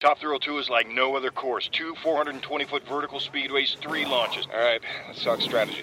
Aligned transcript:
Top 0.00 0.20
Thrill 0.20 0.38
2 0.38 0.58
is 0.58 0.70
like 0.70 0.88
no 0.88 1.16
other 1.16 1.32
course. 1.32 1.68
Two 1.72 1.92
420 2.04 2.64
foot 2.66 2.86
vertical 2.86 3.18
speedways, 3.18 3.76
three 3.78 4.04
launches. 4.04 4.46
All 4.54 4.60
right, 4.60 4.80
let's 5.08 5.24
talk 5.24 5.40
strategy. 5.40 5.82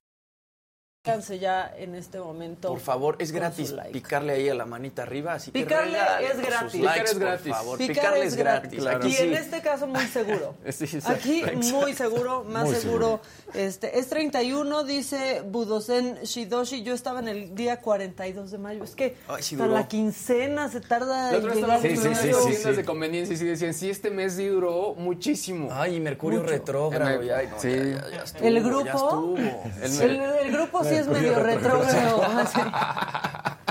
Háganse 1.03 1.39
ya 1.39 1.73
en 1.79 1.95
este 1.95 2.19
momento. 2.19 2.67
Por 2.67 2.79
favor, 2.79 3.15
es 3.17 3.31
gratis 3.31 3.71
like. 3.71 3.91
picarle 3.91 4.33
ahí 4.33 4.49
a 4.49 4.53
la 4.53 4.67
manita 4.67 5.01
arriba, 5.01 5.33
así 5.33 5.49
que 5.51 5.61
Picarle 5.63 5.93
regalen 5.97 6.25
es 6.29 6.31
sus 6.37 6.45
gratis. 6.45 6.79
likes, 6.79 7.01
Picar 7.01 7.05
es 7.07 7.11
por 7.13 7.19
gratis. 7.23 7.51
favor. 7.55 7.77
Picar 7.79 7.95
Picarle 7.95 8.25
es 8.25 8.35
gratis. 8.35 8.79
Claro. 8.79 8.97
Aquí 8.99 9.07
en 9.17 9.29
sí. 9.29 9.33
este 9.33 9.61
caso 9.61 9.87
muy 9.87 10.05
seguro. 10.05 10.53
Sí, 10.71 10.83
exacto, 10.83 11.09
Aquí 11.09 11.39
exacto. 11.39 11.57
muy 11.79 11.93
seguro, 11.93 12.43
más 12.43 12.65
Muy 12.65 12.75
seguro. 12.75 13.19
Este, 13.55 13.97
es 13.97 14.09
31, 14.09 14.83
dice 14.83 15.41
Budosen 15.43 16.19
Shidoshi. 16.21 16.83
Yo 16.83 16.93
estaba 16.93 17.19
en 17.19 17.29
el 17.29 17.55
día 17.55 17.77
42 17.81 18.51
de 18.51 18.57
mayo. 18.59 18.83
Es 18.83 18.93
que 18.95 19.15
Ay, 19.27 19.41
sí 19.41 19.55
hasta 19.55 19.65
duró. 19.65 19.79
la 19.79 19.87
quincena 19.87 20.69
se 20.69 20.81
tarda 20.81 21.31
La 21.31 21.37
en 21.39 21.49
otra 21.49 21.49
vez 21.49 21.55
llegar 21.55 21.81
mayo. 21.81 22.37
unas 22.37 22.45
tiendas 22.47 22.75
de 22.77 22.85
conveniencia 22.85 23.33
y 23.33 23.37
sí 23.37 23.45
decían, 23.45 23.73
sí, 23.73 23.89
este 23.89 24.11
mes 24.11 24.33
sí 24.33 24.45
duró 24.45 24.93
muchísimo. 24.93 25.69
Ay, 25.71 25.99
Mercurio 25.99 26.43
retrógrado. 26.43 27.21
El- 27.21 27.27
ya, 27.27 27.41
no, 27.41 27.59
sí. 27.59 27.69
ya, 27.69 27.83
ya, 27.83 28.09
ya 28.11 28.23
estuvo, 28.23 28.47
El 28.47 28.53
ya 28.53 28.59
grupo, 28.61 29.35
el 30.43 30.51
grupo 30.51 30.83
sí 30.91 30.97
es 30.97 31.07
medio 31.07 31.39
retrógrado. 31.41 32.21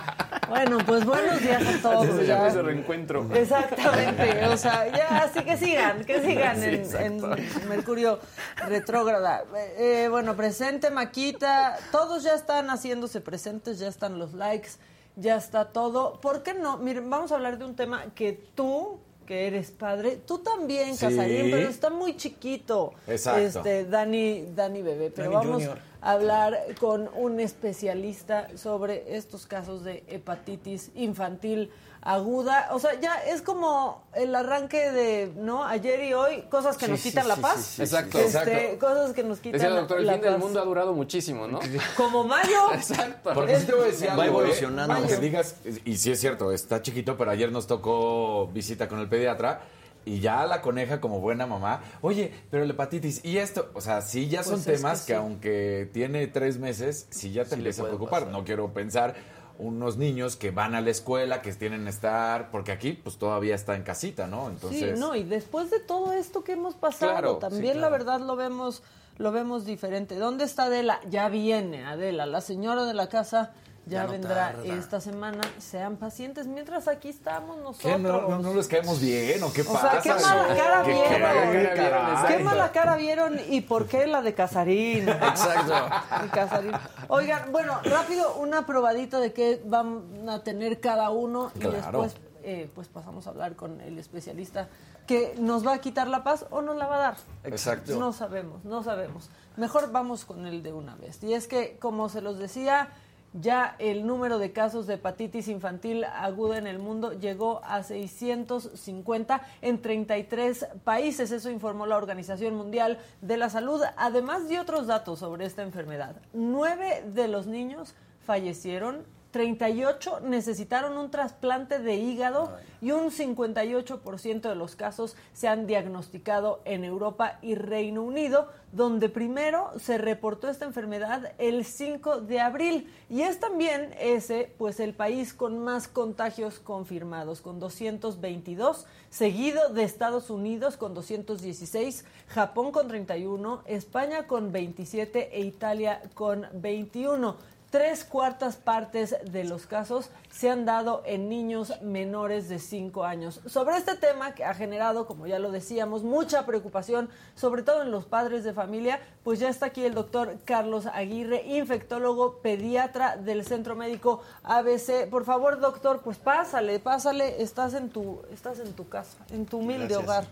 Bueno, 0.51 0.79
pues 0.85 1.05
buenos 1.05 1.41
días 1.41 1.63
a 1.65 1.81
todos. 1.81 2.09
Así 2.09 2.19
se 2.19 2.27
ya. 2.27 2.35
llama 2.35 2.49
ese 2.49 2.63
reencuentro. 2.63 3.29
Exactamente, 3.33 4.47
o 4.47 4.57
sea, 4.57 4.89
ya, 4.89 5.19
así 5.19 5.45
que 5.45 5.57
sigan, 5.57 6.05
que 6.05 6.21
sigan 6.21 6.61
Sí, 6.61 6.97
en, 6.99 7.21
Mercurio 7.69 8.19
retrógrada. 8.67 9.45
Eh, 9.57 9.75
eh, 9.79 10.09
bueno, 10.11 10.35
presente 10.35 10.91
Maquita, 10.91 11.79
todos 11.93 12.25
ya 12.25 12.35
están 12.35 12.69
haciéndose 12.69 13.21
presentes, 13.21 13.79
ya 13.79 13.87
están 13.87 14.19
los 14.19 14.35
likes, 14.35 14.71
ya 15.15 15.37
está 15.37 15.67
todo. 15.67 16.21
¿Por 16.21 16.43
qué 16.43 16.53
no? 16.55 16.79
Miren, 16.79 17.09
vamos 17.09 17.31
a 17.31 17.37
hablar 17.37 17.57
de 17.57 17.65
un 17.67 17.77
tema 17.77 18.07
que 18.17 18.33
tú, 18.57 18.99
que 19.27 19.47
eres 19.47 19.71
padre, 19.71 20.17
tú 20.27 20.39
también, 20.39 20.97
Sí. 20.97 21.07
Casarín, 21.07 21.49
pero 21.53 21.69
está 21.69 21.91
muy 21.91 22.17
chiquito. 22.17 22.93
Exacto. 23.07 23.61
Este, 23.61 23.85
Dani, 23.85 24.47
Dani 24.53 24.83
Bebé, 24.83 25.13
pero 25.15 25.31
Dani 25.31 25.47
vamos 25.47 25.63
Junior. 25.63 25.90
Hablar 26.01 26.59
con 26.81 27.09
un 27.15 27.41
especialista 27.41 28.49
sobre 28.57 29.17
estos 29.17 29.47
casos 29.47 29.85
de 29.85 30.03
hepatitis 30.09 30.91
infantil 30.95 31.71
aguda. 32.03 32.69
O 32.73 32.79
sea, 32.79 32.99
ya 32.99 33.17
es 33.17 33.43
como 33.43 34.03
el 34.15 34.35
arranque 34.35 34.91
de, 34.91 35.33
¿no? 35.37 35.65
Ayer 35.65 36.03
y 36.05 36.15
hoy, 36.15 36.43
cosas 36.51 36.79
que 36.79 36.87
Sí, 36.87 36.91
nos 36.93 37.01
quitan 37.03 37.25
sí, 37.25 37.29
la 37.29 37.37
paz. 37.37 37.61
sí, 37.61 37.73
sí, 37.77 37.83
Exacto, 37.83 38.19
Este, 38.19 38.39
exacto. 38.39 38.87
Cosas 38.87 39.13
que 39.13 39.23
nos 39.23 39.39
quitan 39.39 39.53
Decía 39.53 39.69
el 39.69 39.75
doctor, 39.75 39.99
el 39.99 40.07
la 40.07 40.13
fin 40.15 40.23
del 40.23 40.39
mundo 40.39 40.61
ha 40.61 40.65
durado 40.65 40.95
muchísimo, 40.95 41.47
¿no? 41.47 41.61
Como 41.97 42.25
mayo. 42.25 42.73
Exacto. 42.73 43.33
Porque 43.35 43.61
sí 43.61 43.67
te 43.67 43.73
voy 43.75 43.83
a 43.83 43.87
decir 43.89 44.09
Va 44.09 44.13
algo, 44.13 44.25
¿eh? 44.25 44.29
evolucionando. 44.29 44.95
Aunque 44.95 45.17
digas, 45.19 45.57
y 45.85 45.97
sí 45.99 46.11
es 46.11 46.21
cierto, 46.21 46.53
está 46.53 46.81
chiquito, 46.81 47.19
pero 47.19 47.31
ayer 47.31 47.53
nos 47.53 47.67
tocó 47.67 48.47
visita 48.47 48.89
con 48.89 48.99
el 48.99 49.09
pediatra 49.09 49.61
y 50.05 50.21
ya 50.21 50.47
la 50.47 50.63
coneja 50.63 51.01
como 51.01 51.21
buena 51.21 51.47
mamá, 51.47 51.83
oye, 52.01 52.33
pero 52.51 52.65
la 52.65 52.73
hepatitis 52.73 53.25
y 53.25 53.39
esto, 53.39 53.71
o 53.75 53.81
sea, 53.81 54.01
sí 54.03 54.29
ya 54.29 54.43
son 54.43 54.55
Pues 54.55 54.67
es 54.69 54.77
temas 54.81 55.01
que 55.03 55.07
que, 55.09 55.13
sí. 55.13 55.17
aunque 55.19 55.91
tiene 55.93 56.27
tres 56.27 56.59
meses, 56.59 57.07
sí 57.11 57.33
ya 57.33 57.45
te 57.45 57.51
Sí 57.51 57.55
empieza 57.57 57.83
a 57.83 57.87
preocupar. 57.87 58.21
pasar. 58.21 58.33
No 58.33 58.45
quiero 58.45 58.73
pensar 58.73 59.15
unos 59.59 59.99
niños 59.99 60.37
que 60.37 60.53
van 60.53 60.75
a 60.75 60.81
la 60.81 60.89
escuela, 60.91 61.43
que 61.43 61.53
tienen 61.53 61.85
que 61.85 61.91
estar, 61.91 62.51
porque 62.51 62.73
aquí 62.73 62.93
pues 62.95 63.19
todavía 63.19 63.55
está 63.55 63.77
en 63.77 63.83
casita, 63.83 64.27
¿no? 64.27 64.49
Entonces, 64.49 64.95
Sí, 64.95 64.99
no, 65.01 65.15
y 65.15 65.23
después 65.23 65.71
de 65.71 65.81
todo 65.81 66.13
esto 66.15 66.43
que 66.45 66.53
hemos 66.53 66.75
pasado, 66.77 67.13
Claro, 67.13 67.35
sí, 67.35 67.41
también 67.41 67.81
la 67.83 67.91
verdad 67.91 68.21
lo 68.21 68.37
vemos 68.37 68.83
lo 69.19 69.33
vemos 69.33 69.67
diferente. 69.67 70.15
¿Dónde 70.15 70.45
está 70.45 70.63
Adela? 70.65 70.99
Ya 71.11 71.29
viene 71.29 71.85
Adela, 71.85 72.25
la 72.25 72.41
señora 72.41 72.87
de 72.87 72.95
la 72.95 73.11
casa 73.11 73.53
ya, 73.91 73.99
Ya 73.99 74.05
no 74.05 74.13
vendrá 74.13 74.53
tarda. 74.53 74.75
esta 74.75 75.01
semana. 75.01 75.41
Sean 75.59 75.97
pacientes 75.97 76.47
mientras 76.47 76.89
aquí 76.89 77.09
estamos 77.09 77.57
¿qué? 77.57 77.63
nosotros. 77.63 78.01
¿No, 78.01 78.29
no, 78.29 78.39
no 78.39 78.55
les 78.55 78.69
caemos 78.69 79.01
bien 79.01 79.43
o 79.43 79.53
qué 79.53 79.63
O 79.63 79.73
pasa? 79.73 80.01
sea, 80.01 80.01
qué 80.01 80.23
mala 80.23 80.57
cara 80.57 80.83
¿Qué- 80.85 80.93
vieron. 80.93 81.09
qué 81.11 81.19
mala 81.19 81.41
Qué 81.41 81.51
cara 81.51 81.51
vieron, 81.51 82.07
¿Qué 82.07 82.13
exacto. 82.23 82.45
mala 82.45 82.73
cara 82.73 82.97
vieron 82.97 83.41
y 83.49 83.61
por 83.63 83.87
qué 83.89 84.07
la 84.07 84.23
de 84.23 84.35
Casarín? 84.35 85.09
Exacto. 85.09 85.75
El 86.23 86.31
Casarín. 86.31 86.73
Oigan, 87.09 87.51
bueno, 87.53 87.81
rápido, 87.85 88.35
una 88.37 88.65
probadita 88.65 89.19
de 89.21 89.33
qué 89.33 89.61
van 89.67 90.29
a 90.29 90.43
tener 90.43 90.81
cada 90.81 91.11
uno 91.11 91.51
y 91.57 91.59
Claro. 91.59 91.77
después 91.77 92.17
eh, 92.43 92.71
pues 92.75 92.89
pasamos 92.89 93.27
a 93.27 93.31
hablar 93.31 93.55
con 93.55 93.83
el 93.83 93.99
especialista 93.99 94.69
que 95.07 95.35
nos 95.39 95.67
va 95.67 95.75
a 95.75 95.79
quitar 95.81 96.07
la 96.09 96.25
paz 96.25 96.47
o 96.51 96.63
nos 96.63 96.75
la 96.77 96.87
va 96.87 96.97
a 96.97 96.99
dar. 97.01 97.17
Exacto. 97.45 97.99
No 97.99 98.13
sabemos, 98.15 98.65
no 98.65 98.83
sabemos. 98.83 99.29
Mejor 99.57 99.91
vamos 99.93 100.25
con 100.25 100.47
el 100.47 100.63
de 100.63 100.73
una 100.73 100.95
vez. 100.95 101.23
Y 101.23 101.35
es 101.35 101.47
que, 101.49 101.77
como 101.79 102.09
se 102.09 102.23
los 102.23 102.39
decía, 102.39 102.89
ya 103.33 103.77
el 103.79 104.07
número 104.07 104.39
de 104.39 104.53
casos 104.53 104.87
de 104.87 104.95
hepatitis 104.95 105.49
infantil 105.49 106.05
aguda 106.05 106.59
en 106.59 106.67
el 106.67 106.79
mundo 106.79 107.13
llegó 107.13 107.61
a 107.65 107.83
650 107.83 109.41
en 109.63 109.81
33 109.83 110.67
países. 110.85 111.31
Eso 111.31 111.51
informó 111.51 111.87
la 111.87 111.97
Organización 111.97 112.55
Mundial 112.55 112.99
de 113.21 113.37
la 113.37 113.51
Salud, 113.51 113.83
además 113.97 114.49
de 114.49 114.59
otros 114.59 114.87
datos 114.87 115.21
sobre 115.21 115.47
esta 115.47 115.63
enfermedad. 115.63 116.17
Nueve 116.33 117.05
de 117.07 117.29
los 117.29 117.47
niños 117.47 117.95
fallecieron 118.27 119.05
38 119.31 120.21
necesitaron 120.21 120.99
un 120.99 121.11
trasplante 121.11 121.79
de 121.79 121.95
hígado 121.97 122.53
y 122.81 122.91
un 122.93 123.11
58% 123.11 124.41
de 124.41 124.55
los 124.55 124.75
casos 124.75 125.17
se 125.33 125.49
han 125.49 125.67
diagnosticado 125.67 126.61
en 126.65 126.85
Europa 126.85 127.39
y 127.43 127.55
Reino 127.55 128.03
Unido, 128.03 128.49
donde 128.73 129.09
primero 129.09 129.71
se 129.79 129.99
reportó 129.99 130.49
esta 130.49 130.65
enfermedad 130.65 131.33
el 131.39 131.65
5 131.65 132.23
de 132.23 132.41
abril 132.41 132.93
y 133.09 133.23
es 133.23 133.39
también 133.39 133.95
ese 134.01 134.53
pues 134.59 134.81
el 134.81 134.95
país 134.95 135.35
con 135.35 135.59
más 135.59 135.89
contagios 135.89 136.59
confirmados 136.59 137.41
con 137.41 137.61
222, 137.61 138.87
seguido 139.11 139.69
de 139.71 139.83
Estados 139.83 140.31
Unidos 140.31 140.77
con 140.77 140.95
216, 140.95 142.05
Japón 142.29 142.73
con 142.73 142.89
31, 142.89 143.63
España 143.67 144.27
con 144.27 144.53
27 144.53 145.37
e 145.37 145.41
Italia 145.43 146.03
con 146.15 146.47
21. 146.53 147.37
Tres 147.71 148.03
cuartas 148.03 148.57
partes 148.57 149.15
de 149.31 149.45
los 149.45 149.67
casos 149.67 150.11
se 150.29 150.51
han 150.51 150.65
dado 150.65 151.03
en 151.07 151.29
niños 151.29 151.81
menores 151.83 152.49
de 152.49 152.59
5 152.59 153.05
años. 153.05 153.41
Sobre 153.47 153.77
este 153.77 153.95
tema 153.95 154.35
que 154.35 154.45
ha 154.45 154.55
generado, 154.55 155.07
como 155.07 155.29
ya 155.29 155.39
lo 155.39 155.53
decíamos, 155.53 156.03
mucha 156.03 156.45
preocupación, 156.47 157.09
sobre 157.37 157.63
todo 157.63 157.83
en 157.83 157.93
los 157.93 158.07
padres 158.07 158.43
de 158.43 158.53
familia, 158.53 158.99
pues 159.23 159.39
ya 159.39 159.49
está 159.49 159.67
aquí 159.67 159.85
el 159.85 159.95
doctor 159.95 160.37
Carlos 160.45 160.87
Aguirre, 160.87 161.45
infectólogo 161.47 162.39
pediatra 162.39 163.17
del 163.17 163.45
Centro 163.45 163.77
Médico 163.77 164.21
ABC. 164.43 165.09
Por 165.09 165.25
favor, 165.25 165.61
doctor, 165.61 166.01
pues 166.03 166.19
pásale, 166.19 166.81
pásale, 166.81 167.41
estás 167.41 167.75
en 167.75 167.91
tu, 167.91 168.21
estás 168.33 168.59
en 168.59 168.73
tu 168.73 168.89
casa, 168.89 169.17
en 169.31 169.47
tu 169.47 169.59
humilde 169.59 169.95
Gracias. 169.95 170.05
hogar. 170.05 170.25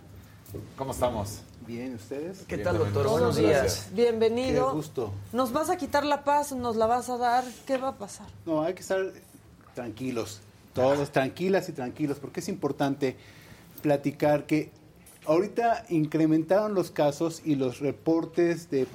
¿Cómo 0.76 0.90
estamos? 0.90 1.42
Bien, 1.68 1.96
¿ustedes? 1.96 2.46
¿Qué 2.48 2.56
tal, 2.56 2.78
doctor? 2.78 3.06
Buenos 3.06 3.36
gracias. 3.36 3.90
días. 3.90 3.94
Bienvenido. 3.94 4.70
Qué 4.70 4.76
gusto. 4.76 5.12
¿Nos 5.34 5.52
vas 5.52 5.68
a 5.68 5.76
quitar 5.76 6.02
la 6.02 6.24
paz? 6.24 6.52
¿Nos 6.52 6.76
la 6.76 6.86
vas 6.86 7.10
a 7.10 7.18
dar? 7.18 7.44
¿Qué 7.66 7.76
va 7.76 7.88
a 7.88 7.98
pasar? 7.98 8.26
No, 8.46 8.62
hay 8.62 8.72
que 8.72 8.80
estar 8.80 9.12
tranquilos, 9.74 10.40
todos 10.72 11.12
tranquilas 11.12 11.68
y 11.68 11.72
tranquilos, 11.72 12.16
porque 12.20 12.40
es 12.40 12.48
importante 12.48 13.18
platicar 13.82 14.46
que 14.46 14.70
ahorita 15.26 15.84
incrementaron 15.90 16.72
los 16.72 16.90
casos 16.90 17.42
y 17.44 17.54
los 17.54 17.80
reportes 17.80 18.70
de 18.70 18.86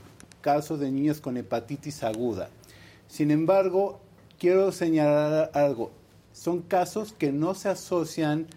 casos 0.42 0.80
de 0.80 0.90
niños 0.90 1.22
con 1.22 1.38
hepatitis 1.38 2.02
aguda. 2.02 2.50
Sin 3.08 3.30
embargo, 3.30 4.00
quiero 4.40 4.72
señalar 4.72 5.52
algo. 5.54 5.92
Son 6.32 6.64
casos 6.64 7.14
que 7.14 7.32
no 7.32 7.54
se 7.54 7.70
asocian 7.70 8.48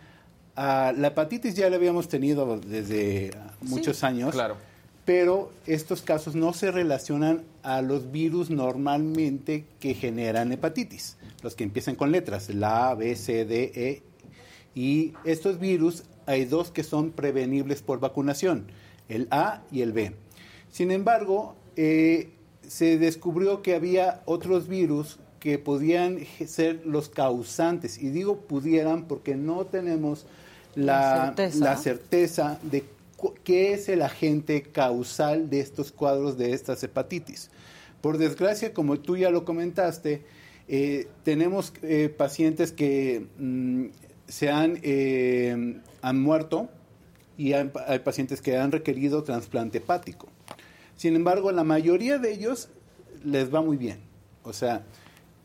la 0.56 1.08
hepatitis 1.08 1.55
ya 1.55 1.69
la 1.69 1.76
habíamos 1.76 2.08
tenido 2.08 2.58
desde 2.58 3.31
muchos 3.61 4.03
años. 4.03 4.32
Claro. 4.32 4.56
pero 5.05 5.53
estos 5.67 6.03
casos 6.03 6.35
no 6.35 6.53
se 6.53 6.73
relacionan 6.73 7.44
a 7.62 7.81
los 7.81 8.11
virus 8.11 8.50
normalmente 8.50 9.64
que 9.79 9.94
generan 9.94 10.50
hepatitis, 10.50 11.17
los 11.43 11.55
que 11.55 11.62
empiezan 11.62 11.94
con 11.94 12.11
letras, 12.11 12.53
la 12.53 12.88
A, 12.88 12.94
B, 12.94 13.14
C, 13.14 13.44
D, 13.44 13.73
E. 13.76 14.03
Y 14.75 15.12
estos 15.25 15.61
virus 15.61 16.03
hay 16.26 16.44
dos 16.44 16.73
que 16.73 16.82
son 16.82 17.12
prevenibles 17.12 17.82
por 17.82 18.00
vacunación, 18.00 18.67
el 19.09 19.29
A 19.31 19.62
y 19.70 19.82
el 19.82 19.93
B. 19.93 20.12
Sin 20.73 20.91
embargo, 20.91 21.55
eh, 21.76 22.31
se 22.67 22.99
descubrió 22.99 23.62
que 23.62 23.76
había 23.76 24.23
otros 24.25 24.67
virus 24.67 25.19
que 25.38 25.59
podían 25.61 26.19
ser 26.47 26.82
los 26.85 27.09
causantes, 27.09 28.02
y 28.02 28.11
digo 28.11 28.41
pudieran 28.41 29.05
porque 29.05 29.37
no 29.37 29.67
tenemos 29.67 30.26
la, 30.76 31.25
certeza. 31.26 31.64
la 31.64 31.76
certeza 31.76 32.58
de 32.62 32.84
qué 33.43 33.73
es 33.73 33.88
el 33.88 34.02
agente 34.02 34.62
causal 34.62 35.50
de 35.50 35.61
estos 35.61 35.90
cuadros 35.90 36.37
de 36.38 36.52
estas 36.52 36.82
hepatitis. 36.82 37.50
Por 38.00 38.19
desgracia, 38.19 38.73
como 38.73 38.99
tú 39.00 39.17
ya 39.17 39.31
lo 39.31 39.44
comentaste, 39.44 40.23
eh, 40.69 41.08
tenemos 41.25 41.73
eh, 41.82 42.08
pacientes 42.08 42.73
que 42.73 43.26
mm, 43.38 43.87
se 44.28 44.50
han, 44.50 44.78
eh, 44.82 45.81
han 46.02 46.20
muerto 46.20 46.69
y 47.38 47.55
hay, 47.55 47.70
hay 47.87 47.99
pacientes 48.00 48.43
que 48.43 48.56
han 48.56 48.70
requerido 48.70 49.23
trasplante 49.23 49.78
hepático. 49.78 50.28
Sin 50.96 51.17
embargo, 51.17 51.52
la 51.52 51.64
mayoría 51.64 52.19
de 52.19 52.32
ellos 52.32 52.69
les 53.25 53.52
va 53.52 53.62
muy 53.62 53.76
bien. 53.76 53.99
O 54.43 54.52
sea, 54.52 54.84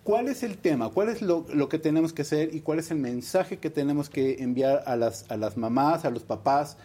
¿cuál 0.03 0.27
es 0.27 0.43
el 0.43 0.57
tema? 0.57 0.89
¿Cuál 0.89 1.09
es 1.09 1.21
lo, 1.21 1.45
lo 1.53 1.69
que 1.69 1.79
tenemos 1.79 2.13
que 2.13 2.23
hacer 2.23 2.53
y 2.53 2.61
cuál 2.61 2.79
es 2.79 2.91
el 2.91 2.97
mensaje 2.97 3.57
que 3.57 3.69
tenemos 3.69 4.09
que 4.09 4.43
enviar 4.43 4.83
a 4.85 4.95
las, 4.95 5.29
a 5.29 5.37
las 5.37 5.57
mamás, 5.57 6.05
a 6.05 6.09
los 6.09 6.23
papás? 6.23 6.77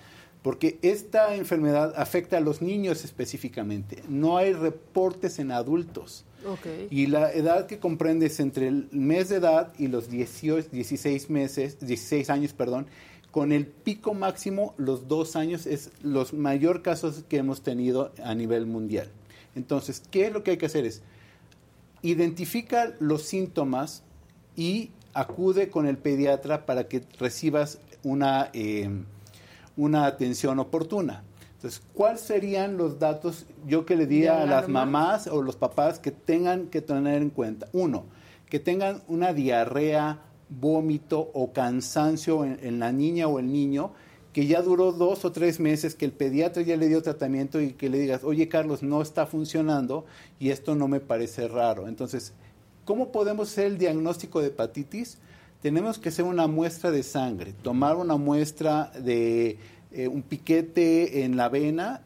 Porque 0.43 0.79
esta 0.83 1.35
enfermedad 1.35 1.95
afecta 1.97 2.37
a 2.37 2.41
los 2.41 2.63
niños 2.63 3.05
específicamente. 3.05 4.03
No 4.09 4.37
hay 4.37 4.53
reportes 4.53 5.39
en 5.41 5.51
adultos. 5.51 6.25
Ok. 6.47 6.67
Y 6.91 7.07
la 7.09 7.33
edad 7.33 7.67
que 7.67 7.81
comprende 7.81 8.27
es 8.27 8.39
entre 8.39 8.69
el 8.69 8.89
mes 8.93 9.29
de 9.29 9.37
edad 9.37 9.73
y 9.77 9.89
los 9.89 10.09
18, 10.09 10.69
16 10.71 11.31
meses, 11.31 11.81
16 11.81 12.31
años, 12.31 12.53
perdón, 12.53 12.87
con 13.33 13.53
el 13.53 13.67
pico 13.67 14.15
máximo 14.15 14.73
los 14.79 15.09
dos 15.09 15.37
años 15.37 15.67
es 15.67 15.91
los 16.01 16.33
mayor 16.33 16.81
casos 16.83 17.25
que 17.29 17.39
hemos 17.39 17.63
tenido 17.63 18.13
a 18.23 18.35
nivel 18.35 18.67
mundial. 18.67 19.09
Entonces, 19.55 20.03
¿qué 20.11 20.27
es 20.27 20.33
lo 20.33 20.43
que 20.43 20.53
hay 20.53 20.57
que 20.57 20.67
hacer? 20.67 20.87
Es 20.87 21.03
identifica 22.03 22.95
los 23.01 23.23
síntomas 23.23 24.03
y 24.55 24.91
acude 25.15 25.71
con 25.71 25.87
el 25.87 25.99
pediatra 25.99 26.67
para 26.67 26.89
que 26.89 27.03
recibas 27.19 27.79
una, 28.03 28.51
eh, 28.53 28.91
una 29.77 30.07
atención 30.07 30.59
oportuna. 30.59 31.25
Entonces, 31.55 31.83
¿cuáles 31.95 32.21
serían 32.21 32.77
los 32.77 32.99
datos 32.99 33.47
yo 33.67 33.87
que 33.87 33.97
le 33.97 34.07
diría 34.07 34.37
¿De 34.37 34.43
a 34.43 34.47
las 34.47 34.69
mamás 34.69 35.27
o 35.27 35.43
los 35.43 35.57
papás 35.57 35.99
que 35.99 36.11
tengan 36.11 36.67
que 36.67 36.83
tener 36.83 37.23
en 37.23 37.31
cuenta? 37.31 37.67
Uno, 37.73 38.05
que 38.49 38.61
tengan 38.61 39.03
una 39.09 39.33
diarrea, 39.33 40.21
vómito 40.49 41.31
o 41.33 41.53
cansancio 41.53 42.45
en, 42.45 42.59
en 42.63 42.79
la 42.79 42.93
niña 42.93 43.27
o 43.27 43.39
el 43.39 43.51
niño 43.51 43.93
que 44.37 44.47
ya 44.47 44.61
duró 44.61 44.93
dos 44.93 45.25
o 45.25 45.33
tres 45.33 45.61
meses, 45.61 45.95
que 45.95 46.05
el 46.05 46.13
pediatra 46.13 46.63
ya 46.63 46.77
le 46.77 46.89
dio 46.89 47.01
tratamiento 47.01 47.59
y 47.59 47.73
que 47.73 47.89
le 47.89 47.99
digas, 47.99 48.23
oye 48.23 48.51
Carlos, 48.51 48.83
no 48.83 49.01
está 49.01 49.25
funcionando 49.25 50.05
y 50.39 50.51
esto 50.51 50.75
no 50.75 50.89
me 50.89 51.01
parece 51.01 51.49
raro. 51.49 51.89
Entonces, 51.89 52.35
¿cómo 52.85 53.13
podemos 53.13 53.51
hacer 53.51 53.65
el 53.65 53.79
diagnóstico 53.79 54.43
de 54.43 54.49
hepatitis? 54.49 55.17
Tenemos 55.63 55.99
que 55.99 56.11
hacer 56.11 56.27
una 56.27 56.49
muestra 56.49 56.91
de 56.91 57.03
sangre, 57.03 57.55
tomar 57.63 57.97
una 57.97 58.19
muestra 58.19 58.93
de 59.03 59.57
eh, 59.91 60.07
un 60.07 60.21
piquete 60.21 61.25
en 61.25 61.39
la 61.39 61.49
vena, 61.49 62.03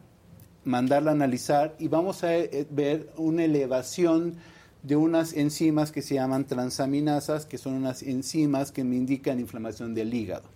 mandarla 0.63 1.11
a 1.11 1.15
analizar 1.15 1.75
y 1.79 1.89
vamos 1.89 2.23
a 2.23 2.33
eh, 2.33 2.65
ver 2.69 3.11
una 3.17 3.43
elevación 3.43 4.37
de 4.83 4.95
unas 4.95 5.33
enzimas 5.33 5.91
que 5.91 6.01
se 6.01 6.15
llaman 6.15 6.45
transaminasas, 6.45 7.45
que 7.45 7.57
son 7.57 7.73
unas 7.73 8.01
enzimas 8.03 8.71
que 8.71 8.85
me 8.85 8.95
indican 8.95 9.37
inflamación 9.37 9.93
del 9.93 10.13
hígado. 10.13 10.47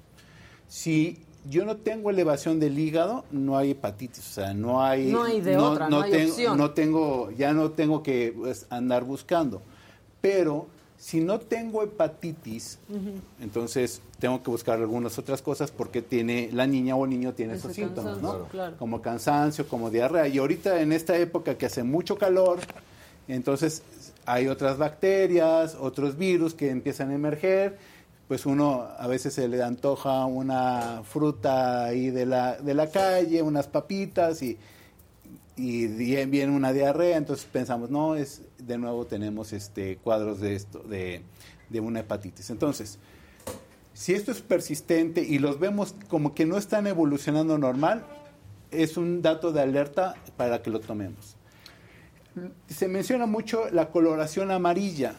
Si 0.70 1.25
yo 1.50 1.66
no 1.66 1.78
tengo 1.78 2.10
elevación 2.10 2.60
del 2.60 2.78
hígado, 2.78 3.26
no 3.32 3.58
hay 3.58 3.72
hepatitis, 3.72 4.20
o 4.20 4.34
sea, 4.34 4.54
no 4.54 4.84
hay... 4.84 5.12
No 5.12 5.24
hay 5.24 5.42
de 5.42 5.58
otra, 5.58 5.90
no 5.90 6.02
hay 6.02 6.12
tengo, 6.12 6.32
opción. 6.32 6.58
no 6.58 6.72
tengo, 6.72 7.32
ya 7.32 7.54
no 7.54 7.72
tengo 7.72 8.04
que 8.04 8.34
pues, 8.36 8.66
andar 8.70 9.04
buscando. 9.04 9.62
Pero 10.22 10.68
si 10.98 11.20
no 11.20 11.40
tengo 11.40 11.84
hepatitis, 11.84 12.80
entonces 13.40 14.02
tengo 14.20 14.42
que 14.42 14.50
buscar 14.50 14.80
algunas 14.80 15.20
otras 15.20 15.42
cosas 15.42 15.70
porque 15.72 16.02
tiene 16.02 16.50
la 16.52 16.66
niña 16.66 16.96
o 16.96 17.04
el 17.06 17.12
niño 17.12 17.34
tiene 17.34 17.54
Ese 17.54 17.68
esos 17.68 17.76
síntomas, 17.76 18.22
¿no? 18.22 18.46
claro. 18.46 18.76
Como 18.78 19.02
cansancio, 19.02 19.68
como 19.68 19.92
diarrea. 19.92 20.28
Y 20.28 20.40
ahorita 20.40 20.82
en 20.82 20.94
esta 20.94 21.18
época 21.18 21.58
que 21.58 21.68
hace 21.68 21.84
mucho 21.84 22.18
calor, 22.18 22.60
entonces 23.28 23.84
hay 24.26 24.48
otras 24.48 24.78
bacterias, 24.78 25.76
otros 25.80 26.18
virus 26.18 26.54
que 26.54 26.70
empiezan 26.70 27.12
a 27.12 27.16
emerger. 27.16 27.78
Pues 28.28 28.46
uno 28.46 28.88
a 28.98 29.08
veces 29.08 29.34
se 29.36 29.48
le 29.48 29.62
antoja 29.62 30.26
una 30.26 31.04
fruta 31.04 31.86
ahí 31.86 32.10
de 32.10 32.26
la, 32.26 32.58
de 32.58 32.74
la 32.74 32.90
calle, 32.90 33.42
unas 33.42 33.68
papitas 33.68 34.42
y, 34.42 34.58
y 35.56 35.88
viene 36.26 36.52
una 36.52 36.74
diarrea, 36.74 37.18
entonces 37.18 37.46
pensamos, 37.52 37.90
no, 37.90 38.16
es 38.16 38.42
de 38.58 38.78
nuevo 38.78 39.06
tenemos 39.06 39.54
este 39.54 39.98
cuadros 39.98 40.40
de 40.40 40.56
esto, 40.56 40.80
de, 40.80 41.22
de 41.70 41.80
una 41.80 42.00
hepatitis. 42.00 42.50
Entonces, 42.50 42.98
si 43.94 44.14
esto 44.14 44.32
es 44.32 44.42
persistente 44.42 45.22
y 45.22 45.40
los 45.40 45.60
vemos 45.60 45.96
como 46.10 46.34
que 46.34 46.46
no 46.46 46.58
están 46.58 46.88
evolucionando 46.88 47.58
normal, 47.58 48.06
es 48.72 48.98
un 48.98 49.22
dato 49.22 49.52
de 49.52 49.62
alerta 49.62 50.16
para 50.36 50.62
que 50.62 50.70
lo 50.70 50.80
tomemos. 50.80 51.38
Se 52.68 52.88
menciona 52.88 53.26
mucho 53.26 53.70
la 53.72 53.90
coloración 53.90 54.52
amarilla. 54.52 55.16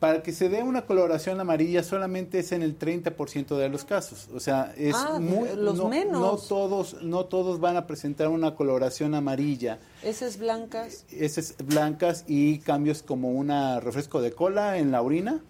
Para 0.00 0.22
que 0.22 0.32
se 0.32 0.48
dé 0.48 0.62
una 0.62 0.82
coloración 0.86 1.40
amarilla 1.40 1.82
solamente 1.82 2.38
es 2.40 2.52
en 2.52 2.62
el 2.62 2.78
30% 2.78 3.56
de 3.56 3.68
los 3.68 3.84
casos. 3.84 4.28
O 4.34 4.40
sea, 4.40 4.72
es 4.76 4.94
Ah, 4.96 5.18
muy 5.20 5.48
los 5.56 5.76
no, 5.78 5.88
menos. 5.88 6.20
no 6.20 6.36
todos 6.36 7.02
no 7.02 7.24
todos 7.26 7.58
van 7.60 7.76
a 7.76 7.86
presentar 7.86 8.28
una 8.28 8.54
coloración 8.54 9.14
amarilla. 9.14 9.78
Esas 10.02 10.38
blancas. 10.38 11.04
Esas 11.10 11.54
blancas 11.64 12.24
y 12.28 12.58
cambios 12.58 13.02
como 13.02 13.30
un 13.32 13.48
refresco 13.80 14.20
de 14.20 14.32
cola 14.32 14.78
en 14.78 14.90
la 14.90 15.02
orina. 15.02 15.40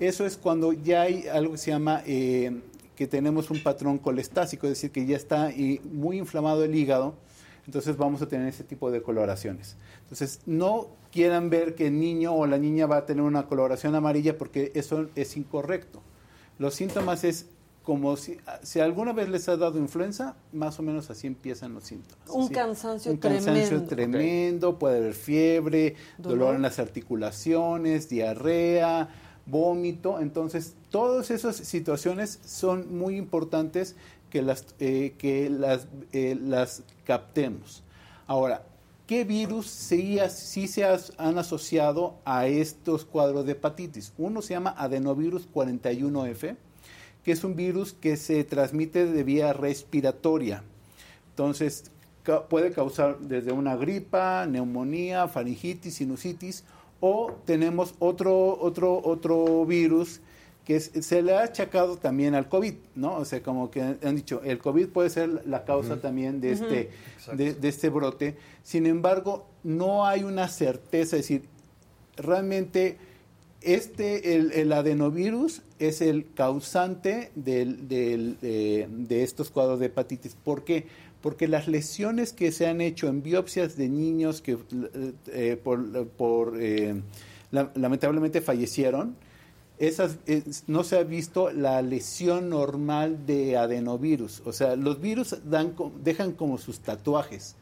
Eso 0.00 0.26
es 0.26 0.36
cuando 0.36 0.72
ya 0.72 1.02
hay 1.02 1.26
algo 1.26 1.52
que 1.52 1.58
se 1.58 1.70
llama 1.72 2.02
eh, 2.06 2.60
que 2.94 3.06
tenemos 3.06 3.50
un 3.50 3.62
patrón 3.62 3.98
colestásico, 3.98 4.66
es 4.66 4.72
decir, 4.74 4.90
que 4.92 5.06
ya 5.06 5.16
está 5.16 5.50
eh, 5.50 5.80
muy 5.92 6.18
inflamado 6.18 6.62
el 6.64 6.74
hígado. 6.74 7.14
Entonces 7.68 7.98
vamos 7.98 8.22
a 8.22 8.28
tener 8.28 8.48
ese 8.48 8.64
tipo 8.64 8.90
de 8.90 9.02
coloraciones. 9.02 9.76
Entonces 10.04 10.40
no 10.46 10.88
quieran 11.12 11.50
ver 11.50 11.74
que 11.74 11.88
el 11.88 12.00
niño 12.00 12.32
o 12.32 12.46
la 12.46 12.56
niña 12.56 12.86
va 12.86 12.96
a 12.96 13.04
tener 13.04 13.22
una 13.22 13.46
coloración 13.46 13.94
amarilla 13.94 14.38
porque 14.38 14.72
eso 14.74 15.10
es 15.14 15.36
incorrecto. 15.36 16.00
Los 16.58 16.72
síntomas 16.72 17.24
es 17.24 17.44
como 17.82 18.16
si, 18.16 18.38
si 18.62 18.80
alguna 18.80 19.12
vez 19.12 19.28
les 19.28 19.50
ha 19.50 19.58
dado 19.58 19.78
influenza, 19.78 20.34
más 20.50 20.78
o 20.78 20.82
menos 20.82 21.10
así 21.10 21.26
empiezan 21.26 21.74
los 21.74 21.84
síntomas. 21.84 22.26
Un 22.30 22.48
cansancio 22.48 23.12
Un 23.12 23.18
cansancio 23.18 23.84
tremendo. 23.84 23.86
tremendo, 23.86 24.78
puede 24.78 24.96
haber 24.96 25.12
fiebre, 25.12 25.94
dolor. 26.16 26.38
Dolor. 26.38 26.54
en 26.54 26.62
las 26.62 26.78
articulaciones, 26.78 28.08
diarrea, 28.08 29.10
vómito. 29.44 30.20
Entonces, 30.20 30.74
todas 30.88 31.30
esas 31.30 31.56
situaciones 31.56 32.40
son 32.46 32.96
muy 32.96 33.16
importantes 33.16 33.94
que 34.30 34.42
las, 34.42 34.66
eh, 34.78 35.14
que 35.18 35.50
las, 35.50 35.88
eh, 36.12 36.38
las 36.40 36.82
captemos. 37.04 37.82
Ahora, 38.26 38.64
¿qué 39.06 39.24
virus 39.24 39.66
sí, 39.66 40.18
sí 40.28 40.68
se 40.68 40.84
han 40.84 41.38
asociado 41.38 42.18
a 42.24 42.46
estos 42.46 43.04
cuadros 43.04 43.46
de 43.46 43.52
hepatitis? 43.52 44.12
Uno 44.18 44.42
se 44.42 44.54
llama 44.54 44.74
adenovirus 44.76 45.48
41F, 45.52 46.56
que 47.24 47.32
es 47.32 47.44
un 47.44 47.56
virus 47.56 47.92
que 47.92 48.16
se 48.16 48.44
transmite 48.44 49.06
de 49.06 49.22
vía 49.24 49.52
respiratoria. 49.52 50.62
Entonces, 51.30 51.90
puede 52.48 52.72
causar 52.72 53.18
desde 53.20 53.52
una 53.52 53.76
gripa, 53.76 54.46
neumonía, 54.46 55.28
faringitis, 55.28 55.94
sinusitis, 55.94 56.64
o 57.00 57.32
tenemos 57.44 57.94
otro, 57.98 58.58
otro, 58.60 59.00
otro 59.02 59.64
virus 59.64 60.20
que 60.68 60.76
es- 60.76 60.90
se 61.00 61.22
le 61.22 61.34
ha 61.34 61.42
achacado 61.44 61.96
también 61.96 62.34
al 62.34 62.46
COVID, 62.48 62.74
¿no? 62.94 63.16
O 63.16 63.24
sea, 63.24 63.42
como 63.42 63.70
que 63.70 63.80
han 63.80 64.14
dicho, 64.14 64.42
el 64.44 64.58
COVID 64.58 64.88
puede 64.88 65.08
ser 65.08 65.42
la 65.46 65.64
causa 65.64 65.98
también 66.00 66.42
de 66.42 66.52
este, 66.52 66.90
de, 67.34 67.54
de 67.54 67.68
este 67.68 67.88
brote. 67.88 68.36
Sin 68.62 68.84
embargo, 68.84 69.46
no 69.64 70.04
hay 70.06 70.24
una 70.24 70.46
certeza, 70.48 71.16
es 71.16 71.22
decir, 71.22 71.42
realmente 72.16 72.98
este, 73.62 74.36
el, 74.36 74.52
el 74.52 74.72
adenovirus 74.72 75.62
es 75.78 76.00
el 76.00 76.26
causante 76.34 77.30
del- 77.34 77.88
del, 77.88 78.36
eh, 78.42 78.86
de 78.90 79.22
estos 79.24 79.50
cuadros 79.50 79.80
de 79.80 79.86
hepatitis. 79.86 80.36
¿Por 80.36 80.64
qué? 80.64 80.86
Porque 81.22 81.48
las 81.48 81.66
lesiones 81.66 82.32
que 82.32 82.52
se 82.52 82.66
han 82.68 82.80
hecho 82.80 83.08
en 83.08 83.22
biopsias 83.22 83.76
de 83.76 83.88
niños 83.88 84.40
que 84.42 84.52
eh, 84.52 85.12
eh, 85.32 85.60
por, 85.62 86.06
por, 86.08 86.54
eh, 86.60 87.00
la- 87.50 87.72
lamentablemente 87.74 88.40
fallecieron, 88.40 89.16
esas, 89.78 90.18
no 90.66 90.84
se 90.84 90.98
ha 90.98 91.02
visto 91.04 91.50
la 91.50 91.82
lesión 91.82 92.48
normal 92.48 93.26
de 93.26 93.56
adenovirus. 93.56 94.42
O 94.44 94.52
sea, 94.52 94.76
los 94.76 95.00
virus 95.00 95.36
dan, 95.44 95.74
dejan 96.02 96.32
como 96.32 96.58
sus 96.58 96.80
tatuajes. 96.80 97.56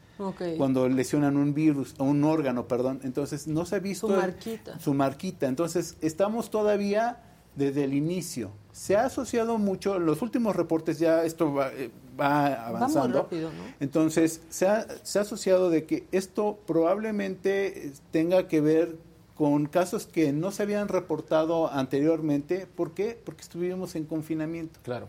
cuando 0.57 0.89
lesionan 0.89 1.37
un 1.37 1.53
virus, 1.53 1.93
o 1.99 2.03
un 2.05 2.23
órgano, 2.23 2.67
perdón. 2.67 2.99
Entonces, 3.03 3.47
no 3.47 3.65
se 3.65 3.75
ha 3.75 3.79
visto... 3.79 4.07
Su 4.07 4.15
marquita. 4.15 4.79
Su 4.79 4.93
marquita. 4.95 5.47
Entonces, 5.47 5.97
estamos 6.01 6.49
todavía 6.49 7.21
desde 7.55 7.83
el 7.83 7.93
inicio. 7.93 8.51
Se 8.71 8.95
ha 8.95 9.05
asociado 9.05 9.57
mucho, 9.57 9.99
los 9.99 10.21
últimos 10.21 10.55
reportes 10.55 10.99
ya 10.99 11.23
esto 11.23 11.53
va, 11.53 11.71
eh, 11.73 11.91
avanzando. 12.17 13.23
rápido, 13.23 13.49
¿no? 13.49 13.63
Entonces, 13.79 14.41
se 14.49 14.67
ha, 14.67 14.87
se 15.03 15.19
ha 15.19 15.21
asociado 15.23 15.69
de 15.69 15.85
que 15.85 16.07
esto 16.11 16.59
probablemente 16.65 17.91
tenga 18.11 18.47
que 18.47 18.61
ver 18.61 18.97
con 19.37 19.67
casos 19.67 20.07
que 20.07 20.33
no 20.33 20.51
se 20.51 20.63
habían 20.63 20.87
reportado 20.87 21.71
anteriormente. 21.71 22.67
¿Por 22.75 22.93
qué? 22.93 23.17
Porque 23.23 23.41
estuvimos 23.41 23.95
en 23.95 24.05
confinamiento. 24.05 24.79
Claro. 24.83 25.07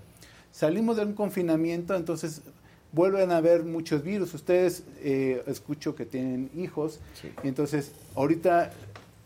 Salimos 0.53 0.97
de 0.97 1.05
un 1.05 1.15
confinamiento, 1.15 1.95
entonces 1.95 2.43
vuelven 2.93 3.31
a 3.31 3.39
haber 3.39 3.65
muchos 3.65 4.03
virus. 4.03 4.35
Ustedes, 4.35 4.85
eh, 5.01 5.43
escucho 5.47 5.95
que 5.95 6.05
tienen 6.05 6.51
hijos, 6.57 7.01
entonces 7.43 7.93
ahorita 8.15 8.73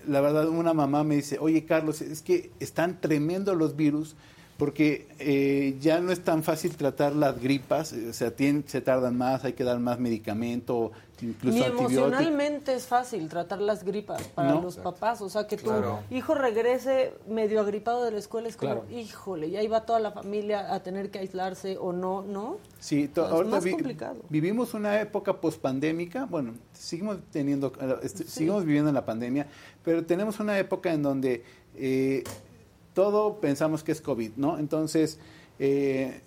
la 0.08 0.20
verdad, 0.20 0.48
una 0.48 0.74
mamá 0.74 1.04
me 1.04 1.16
dice, 1.16 1.38
oye 1.38 1.64
Carlos, 1.64 2.00
es 2.00 2.22
que 2.22 2.50
están 2.60 3.00
tremendos 3.00 3.56
los 3.56 3.76
virus 3.76 4.14
porque 4.62 5.08
eh, 5.18 5.76
ya 5.80 5.98
no 5.98 6.12
es 6.12 6.22
tan 6.22 6.44
fácil 6.44 6.76
tratar 6.76 7.16
las 7.16 7.42
gripas, 7.42 7.92
o 7.92 8.12
sea, 8.12 8.32
se 8.66 8.80
tardan 8.80 9.18
más, 9.18 9.44
hay 9.44 9.54
que 9.54 9.64
dar 9.64 9.80
más 9.80 9.98
medicamento, 9.98 10.92
incluso 11.20 11.58
Ni 11.58 11.64
emocionalmente 11.64 12.72
es 12.72 12.86
fácil 12.86 13.28
tratar 13.28 13.60
las 13.60 13.82
gripas 13.82 14.22
para 14.28 14.54
los 14.54 14.76
papás, 14.76 15.20
o 15.20 15.28
sea, 15.28 15.48
que 15.48 15.56
tu 15.56 15.72
hijo 16.12 16.34
regrese 16.36 17.12
medio 17.28 17.60
agripado 17.60 18.04
de 18.04 18.12
la 18.12 18.18
escuela 18.18 18.46
es 18.46 18.56
como, 18.56 18.84
híjole, 18.88 19.48
y 19.48 19.56
ahí 19.56 19.66
va 19.66 19.84
toda 19.84 19.98
la 19.98 20.12
familia 20.12 20.72
a 20.72 20.80
tener 20.80 21.10
que 21.10 21.18
aislarse 21.18 21.76
o 21.76 21.92
no, 21.92 22.22
¿no? 22.22 22.58
Sí, 22.78 23.10
es 23.12 23.46
más 23.48 23.66
complicado. 23.66 24.20
vivimos 24.28 24.74
una 24.74 25.00
época 25.00 25.40
pospandémica, 25.40 26.26
bueno, 26.26 26.54
seguimos 26.72 27.18
teniendo, 27.32 27.72
este, 28.00 28.28
seguimos 28.28 28.64
viviendo 28.64 28.90
en 28.90 28.94
la 28.94 29.04
pandemia, 29.04 29.48
pero 29.82 30.06
tenemos 30.06 30.38
una 30.38 30.56
época 30.56 30.92
en 30.92 31.02
donde 31.02 31.42
eh, 31.74 32.22
todo 32.94 33.40
pensamos 33.40 33.82
que 33.82 33.92
es 33.92 34.00
COVID, 34.00 34.32
¿no? 34.36 34.58
Entonces, 34.58 35.18
eh, 35.58 36.20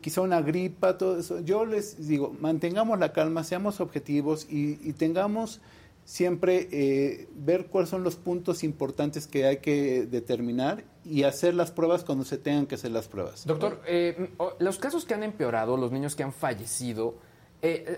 quizá 0.00 0.20
una 0.20 0.40
gripa, 0.40 0.98
todo 0.98 1.18
eso. 1.18 1.40
Yo 1.40 1.64
les 1.64 2.06
digo, 2.06 2.34
mantengamos 2.40 2.98
la 2.98 3.12
calma, 3.12 3.44
seamos 3.44 3.80
objetivos 3.80 4.46
y, 4.50 4.92
tengamos 4.94 5.60
siempre 6.04 6.68
eh, 6.70 7.28
ver 7.34 7.66
cuáles 7.66 7.88
son 7.88 8.02
los 8.02 8.16
puntos 8.16 8.62
importantes 8.62 9.26
que 9.26 9.46
hay 9.46 9.56
que 9.58 10.06
determinar 10.06 10.84
y 11.02 11.22
hacer 11.22 11.54
las 11.54 11.70
pruebas 11.70 12.04
cuando 12.04 12.24
se 12.24 12.36
tengan 12.36 12.66
que 12.66 12.74
hacer 12.74 12.90
las 12.90 13.08
pruebas. 13.08 13.46
Doctor, 13.46 13.80
eh, 13.86 14.30
los 14.58 14.78
casos 14.78 15.06
que 15.06 15.14
han 15.14 15.22
empeorado, 15.22 15.78
los 15.78 15.92
niños 15.92 16.14
que 16.14 16.22
han 16.22 16.32
fallecido, 16.32 17.14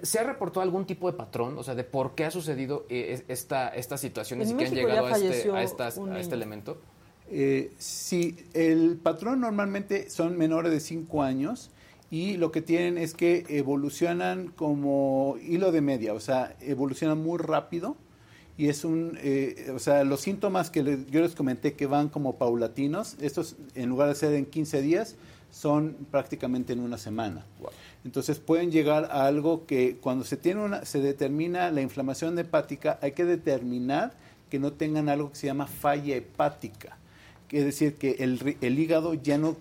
¿se 0.03 0.21
ha 0.21 0.23
reportado 0.23 0.61
algún 0.61 0.85
tipo 0.87 1.11
de 1.11 1.17
patrón? 1.17 1.59
O 1.59 1.65
sea, 1.65 1.75
de 1.75 1.83
por 1.83 2.15
qué 2.15 2.25
ha 2.27 2.31
sucedido 2.31 2.87
esta, 2.89 3.71
esta 3.71 3.97
situaciones 3.97 4.51
y 4.51 4.55
que 4.55 4.67
han 4.67 4.75
llegado 4.75 5.07
a 5.07 5.19
este, 5.19 5.51
a, 5.51 5.57
a 5.57 6.21
este 6.21 6.35
elemento? 6.35 6.79
Eh, 7.29 7.73
sí, 7.79 8.37
el 8.55 8.99
patrón 9.03 9.41
normalmente 9.41 10.11
son 10.11 10.39
menores 10.39 10.71
de 10.71 10.81
5 10.81 11.23
años 11.23 11.71
y 12.11 12.37
lo 12.37 12.53
que 12.53 12.63
tienen 12.63 12.99
es 12.99 13.15
que 13.15 13.45
evolucionan 13.49 14.49
como 14.49 15.37
hilo 15.43 15.73
de 15.73 15.81
media, 15.81 16.15
o 16.15 16.21
sea, 16.21 16.55
evolucionan 16.61 17.19
muy 17.19 17.39
rápido 17.39 17.97
y 18.57 18.69
es 18.69 18.85
un, 18.85 19.19
eh, 19.21 19.73
o 19.75 19.79
sea, 19.81 20.05
los 20.05 20.21
síntomas 20.21 20.71
que 20.71 21.05
yo 21.11 21.21
les 21.21 21.35
comenté 21.35 21.75
que 21.75 21.87
van 21.87 22.09
como 22.09 22.37
paulatinos, 22.37 23.17
estos 23.21 23.57
en 23.75 23.89
lugar 23.89 24.09
de 24.09 24.15
ser 24.15 24.33
en 24.35 24.47
15 24.47 24.81
días, 24.81 25.17
son 25.51 25.97
prácticamente 26.11 26.73
en 26.73 26.81
una 26.81 26.97
semana. 26.97 27.45
Entonces 28.05 28.39
pueden 28.39 28.71
llegar 28.71 29.07
a 29.11 29.27
algo 29.27 29.67
que 29.67 29.97
cuando 29.97 30.25
se 30.25 30.37
tiene 30.37 30.63
una, 30.63 30.85
se 30.85 31.01
determina 31.01 31.71
la 31.71 31.83
inflamación 31.83 32.39
hepática, 32.39 32.99
hay 33.03 33.13
que 33.13 33.25
determinar 33.25 34.15
que 34.49 34.61
no 34.61 34.73
tengan 34.73 35.09
algo 35.09 35.31
que 35.31 35.37
se 35.37 35.47
llama 35.49 35.67
falla 35.67 36.15
hepática 36.15 36.96
es 37.51 37.65
decir, 37.65 37.95
que 37.95 38.17
el, 38.19 38.57
el, 38.61 38.79
hígado 38.79 39.15
ya 39.15 39.39
no 39.39 39.57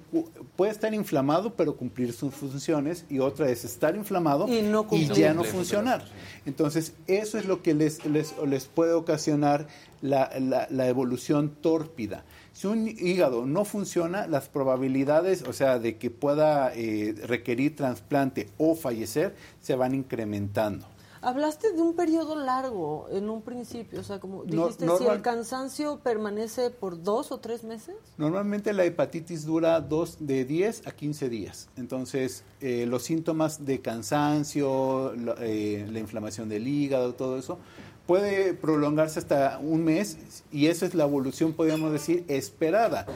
puede 0.55 0.71
estar 0.71 0.93
inflamado, 0.93 1.53
pero 1.53 1.75
cumplir 1.75 2.13
sus 2.13 2.33
funciones, 2.33 3.05
y 3.09 3.19
otra 3.19 3.49
es 3.49 3.63
estar 3.65 3.95
inflamado 3.95 4.47
y, 4.47 5.07
ya 5.07 5.33
no 5.33 5.43
funcionar. 5.43 6.05
Entonces, 6.45 6.93
eso 7.07 7.37
es 7.37 7.45
lo 7.45 7.61
que 7.61 7.73
les, 7.73 8.05
les, 8.05 8.33
les 8.47 8.65
puede 8.65 8.93
ocasionar 8.93 9.67
la, 10.01 10.31
la, 10.69 10.87
evolución 10.87 11.55
tórpida. 11.61 12.23
Si 12.53 12.67
un 12.67 12.87
hígado 12.87 13.45
no 13.45 13.65
funciona, 13.65 14.27
las 14.27 14.49
probabilidades, 14.49 15.43
o 15.43 15.53
sea, 15.53 15.79
de 15.79 15.97
que 15.97 16.09
pueda 16.09 16.71
eh, 16.73 17.15
requerir 17.25 17.75
trasplante 17.75 18.49
o 18.57 18.75
fallecer, 18.75 19.35
se 19.61 19.75
van 19.75 19.93
incrementando. 19.93 20.87
Hablaste 21.25 21.73
de 21.73 21.81
un 21.81 21.95
periodo 21.95 22.35
largo 22.35 23.07
en 23.11 23.31
un 23.31 23.41
principio, 23.41 23.99
o 23.99 24.03
sea, 24.03 24.19
como 24.19 24.43
dijiste, 24.43 24.85
si 24.99 25.07
el 25.07 25.23
cansancio 25.23 25.99
permanece 26.03 26.69
por 26.69 27.01
dos 27.01 27.31
o 27.31 27.39
tres 27.39 27.63
meses. 27.63 27.95
Normalmente 28.19 28.73
la 28.73 28.85
hepatitis 28.85 29.43
dura 29.43 29.81
dos, 29.81 30.17
de 30.19 30.45
10 30.45 30.85
a 30.85 30.91
15 30.91 31.29
días. 31.29 31.69
Entonces, 31.77 32.43
eh, 32.61 32.85
los 32.85 33.01
síntomas 33.01 33.65
de 33.65 33.81
cansancio, 33.81 35.15
eh, 35.39 35.87
la 35.91 35.97
inflamación 35.97 36.47
del 36.47 36.67
hígado, 36.67 37.15
todo 37.15 37.39
eso, 37.39 37.57
puede 38.05 38.53
prolongarse 38.53 39.17
hasta 39.17 39.57
un 39.57 39.83
mes 39.83 40.19
y 40.51 40.67
esa 40.67 40.85
es 40.85 40.93
la 40.93 41.05
evolución, 41.05 41.53
podríamos 41.53 41.91
decir, 41.91 42.23
esperada. 42.27 43.07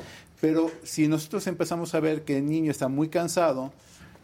Pero 0.42 0.72
si 0.82 1.08
nosotros 1.08 1.46
empezamos 1.46 1.94
a 1.94 2.00
ver 2.00 2.24
que 2.24 2.38
el 2.38 2.50
niño 2.50 2.72
está 2.72 2.88
muy 2.88 3.10
cansado, 3.10 3.72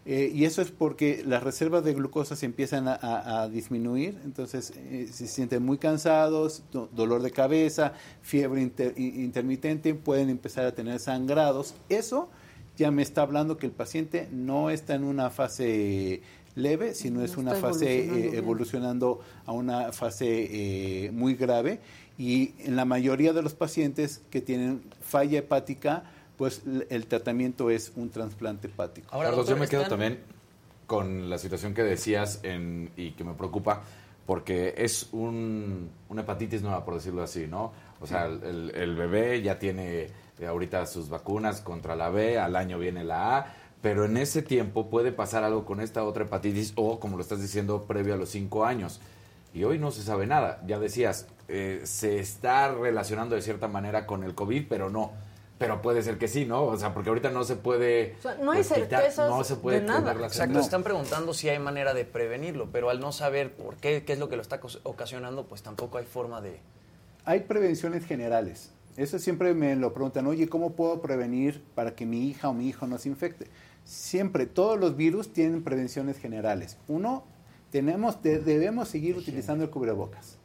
eh, 0.07 0.31
y 0.31 0.45
eso 0.45 0.61
es 0.61 0.69
porque 0.69 1.23
las 1.25 1.41
reservas 1.41 1.83
de 1.83 1.95
glucosa 1.95 2.35
se 2.35 2.45
empiezan 2.45 2.87
a, 2.87 3.49
disminuir, 3.51 4.19
entonces 4.23 4.71
eh, 4.75 5.07
se 5.11 5.27
sienten 5.27 5.63
muy 5.63 5.79
cansados, 5.79 6.63
dolor 6.71 7.23
de 7.23 7.31
cabeza, 7.31 7.93
fiebre 8.21 8.61
intermitente, 8.61 9.95
pueden 9.95 10.29
empezar 10.29 10.65
a 10.65 10.73
tener 10.73 10.99
sangrados. 10.99 11.73
Eso 11.89 12.29
ya 12.77 12.91
me 12.91 13.01
está 13.01 13.23
hablando 13.23 13.57
que 13.57 13.65
el 13.65 13.71
paciente 13.71 14.27
no 14.31 14.69
está 14.69 14.93
en 14.93 15.05
una 15.05 15.31
fase 15.31 16.21
leve, 16.53 16.93
sino 16.93 17.23
es 17.23 17.35
una 17.35 17.55
fase 17.55 18.03
evolucionando, 18.03 18.37
evolucionando 18.37 19.19
a 19.47 19.53
una 19.53 19.91
fase 19.91 21.09
muy 21.13 21.33
grave. 21.33 21.79
Y 22.19 22.53
en 22.59 22.75
la 22.75 22.85
mayoría 22.85 23.33
de 23.33 23.41
los 23.41 23.55
pacientes 23.55 24.21
que 24.29 24.39
tienen 24.39 24.83
falla 25.01 25.39
hepática, 25.39 26.03
pues 26.37 26.63
el 26.89 27.05
tratamiento 27.07 27.69
es 27.69 27.91
un 27.95 28.09
trasplante 28.09 28.67
hepático. 28.67 29.07
Ahora, 29.11 29.29
Carlos, 29.29 29.47
yo 29.47 29.57
me 29.57 29.67
quedo 29.67 29.87
también 29.87 30.19
con 30.85 31.29
la 31.29 31.37
situación 31.37 31.73
que 31.73 31.83
decías 31.83 32.39
en, 32.43 32.91
y 32.95 33.11
que 33.11 33.23
me 33.23 33.33
preocupa, 33.33 33.83
porque 34.25 34.73
es 34.77 35.09
un, 35.11 35.89
una 36.09 36.21
hepatitis 36.21 36.61
nueva, 36.61 36.83
por 36.83 36.95
decirlo 36.95 37.23
así, 37.23 37.47
¿no? 37.47 37.71
O 38.01 38.07
sea, 38.07 38.25
el, 38.25 38.71
el, 38.75 38.95
bebé 38.95 39.41
ya 39.41 39.57
tiene 39.57 40.09
eh, 40.39 40.47
ahorita 40.47 40.85
sus 40.85 41.09
vacunas 41.09 41.61
contra 41.61 41.95
la 41.95 42.09
B, 42.09 42.37
al 42.37 42.55
año 42.55 42.77
viene 42.77 43.03
la 43.03 43.37
A, 43.37 43.55
pero 43.81 44.05
en 44.05 44.17
ese 44.17 44.41
tiempo 44.41 44.89
puede 44.89 45.11
pasar 45.11 45.43
algo 45.43 45.65
con 45.65 45.79
esta 45.79 46.03
otra 46.03 46.25
hepatitis 46.25 46.73
o, 46.75 46.99
como 46.99 47.17
lo 47.17 47.23
estás 47.23 47.41
diciendo, 47.41 47.83
previo 47.83 48.15
a 48.15 48.17
los 48.17 48.29
cinco 48.29 48.65
años. 48.65 48.99
Y 49.53 49.63
hoy 49.63 49.79
no 49.79 49.91
se 49.91 50.01
sabe 50.01 50.27
nada. 50.27 50.61
Ya 50.67 50.79
decías, 50.79 51.27
eh, 51.47 51.81
se 51.85 52.19
está 52.19 52.73
relacionando 52.73 53.35
de 53.35 53.41
cierta 53.41 53.67
manera 53.67 54.05
con 54.05 54.23
el 54.23 54.35
COVID, 54.35 54.65
pero 54.67 54.89
no 54.89 55.11
pero 55.57 55.81
puede 55.81 56.01
ser 56.03 56.17
que 56.17 56.27
sí, 56.27 56.45
¿no? 56.45 56.63
O 56.63 56.77
sea, 56.77 56.93
porque 56.93 57.09
ahorita 57.09 57.29
no 57.29 57.43
se 57.43 57.55
puede. 57.55 58.15
O 58.19 58.21
sea, 58.21 58.35
no 58.35 58.51
hay 58.51 58.57
pues, 58.57 58.67
certezas 58.67 59.29
no 59.29 59.43
se 59.43 59.55
puede 59.55 59.81
de 59.81 59.87
nada. 59.87 60.13
Exacto, 60.13 60.59
están 60.59 60.83
preguntando 60.83 61.33
si 61.33 61.47
hay 61.49 61.59
manera 61.59 61.93
de 61.93 62.03
prevenirlo, 62.03 62.69
pero 62.71 62.89
al 62.89 62.99
no 62.99 63.11
saber 63.11 63.53
por 63.53 63.75
qué, 63.77 64.03
qué 64.03 64.13
es 64.13 64.19
lo 64.19 64.27
que 64.27 64.35
lo 64.35 64.41
está 64.41 64.59
ocasionando, 64.83 65.45
pues 65.45 65.61
tampoco 65.61 65.97
hay 65.97 66.05
forma 66.05 66.41
de. 66.41 66.59
Hay 67.23 67.41
prevenciones 67.41 68.05
generales. 68.05 68.71
Eso 68.97 69.19
siempre 69.19 69.53
me 69.53 69.75
lo 69.75 69.93
preguntan, 69.93 70.27
oye, 70.27 70.47
¿cómo 70.47 70.73
puedo 70.73 71.01
prevenir 71.01 71.61
para 71.73 71.95
que 71.95 72.05
mi 72.05 72.27
hija 72.29 72.49
o 72.49 72.53
mi 72.53 72.67
hijo 72.67 72.87
no 72.87 72.97
se 72.97 73.09
infecte? 73.09 73.47
Siempre, 73.83 74.45
todos 74.45 74.79
los 74.79 74.95
virus 74.95 75.33
tienen 75.33 75.63
prevenciones 75.63 76.17
generales. 76.17 76.77
Uno, 76.87 77.25
tenemos, 77.71 78.21
debemos 78.21 78.87
seguir 78.87 79.17
utilizando 79.17 79.63
el 79.65 79.69
cubrebocas. 79.69 80.37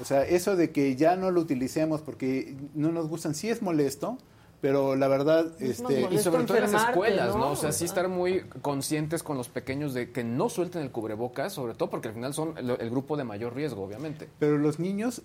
O 0.00 0.04
sea, 0.04 0.24
eso 0.24 0.56
de 0.56 0.72
que 0.72 0.94
ya 0.94 1.16
no 1.16 1.30
lo 1.30 1.40
utilicemos 1.40 2.02
porque 2.02 2.54
no 2.74 2.92
nos 2.92 3.08
gustan, 3.08 3.34
sí 3.34 3.48
es 3.48 3.62
molesto, 3.62 4.18
pero 4.60 4.96
la 4.96 5.08
verdad 5.08 5.46
este 5.60 6.08
y 6.10 6.18
sobre 6.18 6.44
todo 6.44 6.56
en 6.56 6.72
las 6.72 6.88
escuelas 6.88 7.36
¿no? 7.36 7.50
o 7.50 7.56
sea 7.56 7.72
sí 7.72 7.84
estar 7.84 8.08
muy 8.08 8.42
conscientes 8.62 9.22
con 9.22 9.36
los 9.36 9.48
pequeños 9.48 9.94
de 9.94 10.10
que 10.12 10.24
no 10.24 10.48
suelten 10.48 10.82
el 10.82 10.90
cubrebocas 10.90 11.52
sobre 11.52 11.74
todo 11.74 11.90
porque 11.90 12.08
al 12.08 12.14
final 12.14 12.32
son 12.32 12.54
el, 12.56 12.90
grupo 12.90 13.16
de 13.16 13.24
mayor 13.24 13.54
riesgo 13.54 13.82
obviamente. 13.82 14.28
Pero 14.38 14.58
los 14.58 14.78
niños 14.78 15.22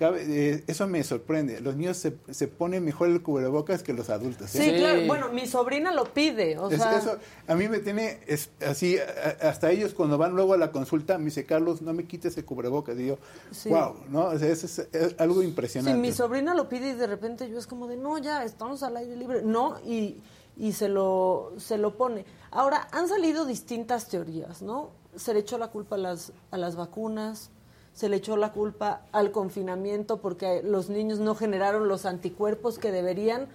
eh, 0.00 0.64
eso 0.66 0.86
me 0.86 1.04
sorprende. 1.04 1.60
Los 1.60 1.76
niños 1.76 1.96
se, 1.96 2.16
se, 2.30 2.48
ponen 2.48 2.84
mejor 2.84 3.08
el 3.08 3.22
cubrebocas 3.22 3.82
que 3.82 3.92
los 3.92 4.10
adultos 4.10 4.54
¿eh? 4.54 4.62
sí, 4.62 4.78
claro. 4.78 5.06
Bueno 5.06 5.28
mi 5.28 5.46
sobrina 5.46 5.92
lo 5.92 6.04
pide 6.04 6.58
o 6.58 6.70
sea. 6.70 6.98
eso 6.98 7.18
a 7.46 7.54
mí 7.54 7.68
me 7.68 7.78
tiene 7.78 8.20
así 8.66 8.96
hasta 9.40 9.70
ellos 9.70 9.94
cuando 9.94 10.18
van 10.18 10.34
luego 10.34 10.54
a 10.54 10.56
la 10.56 10.72
consulta 10.72 11.18
me 11.18 11.26
dice 11.26 11.44
Carlos 11.44 11.82
no 11.82 11.92
me 11.92 12.04
quites 12.04 12.36
el 12.36 12.44
cubrebocas 12.44 12.98
y 12.98 13.06
yo 13.06 13.18
wow 13.66 13.96
no 14.08 14.26
o 14.26 14.38
sea, 14.38 14.48
eso 14.48 14.66
es, 14.66 14.78
es, 14.92 15.14
algo 15.18 15.42
impresionante. 15.42 15.96
Sí 15.96 16.00
mi 16.00 16.12
sobrina 16.12 16.54
lo 16.54 16.68
pide 16.68 16.90
y 16.90 16.94
de 16.94 17.06
repente 17.06 17.48
yo 17.48 17.58
es 17.58 17.66
como 17.66 17.86
de 17.86 17.96
no 17.96 18.18
ya 18.18 18.44
estamos 18.44 18.71
al 18.82 18.96
aire 18.96 19.16
libre. 19.16 19.42
No, 19.42 19.78
y, 19.80 20.22
y 20.56 20.72
se 20.72 20.88
lo, 20.88 21.52
se 21.58 21.78
lo 21.78 21.96
pone. 21.96 22.24
Ahora, 22.50 22.88
han 22.92 23.08
salido 23.08 23.44
distintas 23.44 24.08
teorías, 24.08 24.62
¿no? 24.62 24.90
Se 25.16 25.34
le 25.34 25.40
echó 25.40 25.58
la 25.58 25.68
culpa 25.68 25.96
a 25.96 25.98
las, 25.98 26.32
a 26.50 26.56
las 26.56 26.76
vacunas, 26.76 27.50
se 27.92 28.08
le 28.08 28.16
echó 28.16 28.36
la 28.36 28.52
culpa 28.52 29.02
al 29.12 29.32
confinamiento 29.32 30.20
porque 30.20 30.62
los 30.62 30.88
niños 30.88 31.18
no 31.18 31.34
generaron 31.34 31.88
los 31.88 32.06
anticuerpos 32.06 32.78
que 32.78 32.92
deberían, 32.92 33.48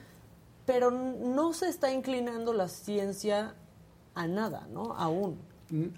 pero 0.66 0.92
no 0.92 1.54
se 1.54 1.70
está 1.70 1.92
inclinando 1.92 2.54
la 2.54 2.68
ciencia 2.68 3.56
a 4.14 4.28
nada, 4.28 4.68
¿no? 4.72 4.94
Aún. 4.94 5.40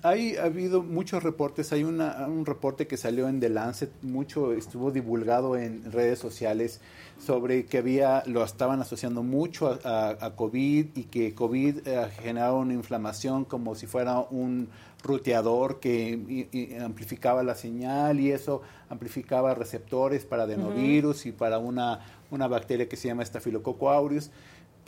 Hay 0.01 0.35
ha 0.35 0.45
habido 0.45 0.81
muchos 0.81 1.21
reportes, 1.21 1.71
hay 1.71 1.83
una, 1.83 2.25
un 2.27 2.47
reporte 2.47 2.88
que 2.88 2.97
salió 2.97 3.29
en 3.29 3.39
The 3.39 3.49
Lancet, 3.49 3.91
mucho 4.01 4.51
estuvo 4.53 4.89
divulgado 4.89 5.57
en 5.57 5.91
redes 5.91 6.17
sociales 6.17 6.81
sobre 7.23 7.65
que 7.65 7.77
había 7.77 8.23
lo 8.25 8.43
estaban 8.43 8.81
asociando 8.81 9.21
mucho 9.21 9.79
a, 9.83 10.33
COVID 10.35 10.88
y 10.95 11.03
que 11.03 11.35
COVID 11.35 11.88
eh, 11.88 12.09
generaba 12.19 12.57
una 12.57 12.73
inflamación 12.73 13.45
como 13.45 13.75
si 13.75 13.85
fuera 13.85 14.19
un 14.19 14.69
ruteador 15.03 15.79
que 15.79 16.79
amplificaba 16.83 17.43
la 17.43 17.53
señal 17.53 18.19
y 18.19 18.31
eso 18.31 18.63
amplificaba 18.89 19.53
receptores 19.53 20.25
para 20.25 20.43
adenovirus 20.43 21.27
y 21.27 21.31
para 21.31 21.59
una, 21.59 21.99
una 22.31 22.47
bacteria 22.47 22.89
que 22.89 22.97
se 22.97 23.07
llama 23.07 23.23
Staphylococcus 23.23 23.89
aureus 23.89 24.31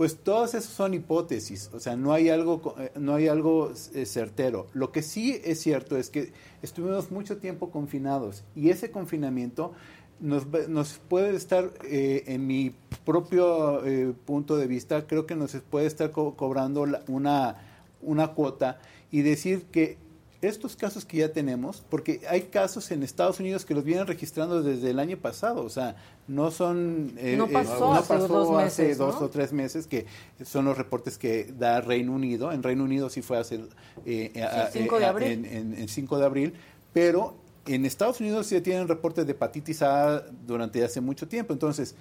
pues 0.02 0.18
todas 0.18 0.56
esas 0.56 0.74
son 0.74 0.96
hipótesis, 0.96 1.70
o 1.74 1.80
sea, 1.80 1.96
no 1.96 2.12
hay 2.12 2.30
algo, 2.30 2.74
eh, 2.80 2.92
no 3.00 3.14
hay 3.14 3.28
algo 3.28 3.72
eh, 3.94 4.08
certero. 4.08 4.66
Lo 4.74 4.92
que 4.92 5.04
sí 5.04 5.40
es 5.44 5.60
cierto 5.60 5.96
es 5.96 6.10
que 6.10 6.34
estuvimos 6.64 7.12
mucho 7.12 7.38
tiempo 7.38 7.70
confinados 7.70 8.44
y 8.56 8.72
ese 8.72 8.90
confinamiento 8.90 9.74
nos, 10.20 10.48
nos 10.70 10.94
puede 11.08 11.36
estar, 11.36 11.72
eh, 11.84 12.24
en 12.26 12.48
mi 12.48 12.74
propio 13.06 13.84
punto 14.26 14.58
de 14.58 14.66
vista, 14.66 15.06
creo 15.06 15.28
que 15.28 15.36
nos 15.36 15.56
puede 15.70 15.86
estar 15.86 16.10
cobrando 16.10 16.84
una, 17.08 17.58
una 18.02 18.28
cuota 18.30 18.80
y 19.12 19.22
decir 19.22 19.66
que 19.66 20.00
estos 20.42 20.76
casos 20.76 21.06
que 21.06 21.18
ya 21.18 21.32
tenemos, 21.32 21.84
porque 21.90 22.22
hay 22.28 22.44
casos 22.44 22.90
en 22.92 23.04
Estados 23.04 23.40
Unidos 23.40 23.64
que 23.64 23.76
los 23.76 23.84
vienen 23.84 24.08
registrando 24.08 24.64
desde 24.64 24.90
el 24.90 25.00
año 25.00 25.18
pasado, 25.18 25.64
o 25.64 25.70
sea, 25.70 25.96
no 26.28 26.50
son... 26.50 27.14
Eh, 27.18 27.36
no 27.38 27.46
eh, 27.46 27.50
pasó, 27.54 27.94
hace, 27.94 28.18
dos, 28.18 28.52
meses, 28.52 28.98
dos 28.98 29.22
o 29.22 29.30
tres 29.30 29.54
meses, 29.54 29.86
que 29.86 30.08
son 30.44 30.66
los 30.66 30.78
reportes 30.78 31.18
que 31.18 31.54
da 31.58 31.82
Reino 31.82 32.14
Unido. 32.14 32.52
En 32.52 32.64
Reino 32.64 32.84
Unido 32.84 33.10
sí 33.10 33.22
fue 33.22 33.38
hace... 33.38 33.62
Eh, 34.06 34.32
de 34.34 35.06
abril. 35.06 35.46
En, 35.46 35.88
5 35.88 36.18
de 36.18 36.26
abril, 36.26 36.54
pero 36.92 37.36
en 37.68 37.86
Estados 37.86 38.20
Unidos 38.20 38.48
sí 38.48 38.60
tienen 38.62 38.88
reportes 38.88 39.26
de 39.28 39.34
hepatitis 39.34 39.84
A 39.84 40.26
durante 40.48 40.84
hace 40.84 41.02
mucho 41.02 41.28
tiempo, 41.28 41.54
entonces 41.54 41.96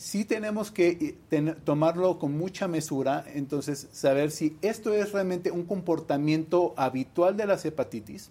sí 0.00 0.24
tenemos 0.24 0.70
que 0.70 1.18
eh, 1.30 1.54
tomarlo 1.62 2.18
con 2.18 2.32
mucha 2.32 2.66
mesura, 2.66 3.22
entonces 3.34 3.86
saber 3.92 4.30
si 4.30 4.56
esto 4.62 4.94
es 4.94 5.12
realmente 5.12 5.50
un 5.50 5.66
comportamiento 5.66 6.72
habitual 6.78 7.36
de 7.36 7.46
las 7.46 7.66
hepatitis, 7.66 8.30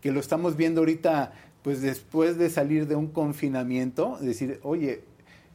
que 0.00 0.12
lo 0.12 0.20
estamos 0.20 0.56
viendo 0.56 0.82
ahorita, 0.82 1.32
pues 1.62 1.82
después 1.82 2.38
de 2.38 2.48
salir 2.48 2.86
de 2.86 2.94
un 2.94 3.08
confinamiento, 3.08 4.18
decir, 4.20 4.60
oye, 4.62 5.02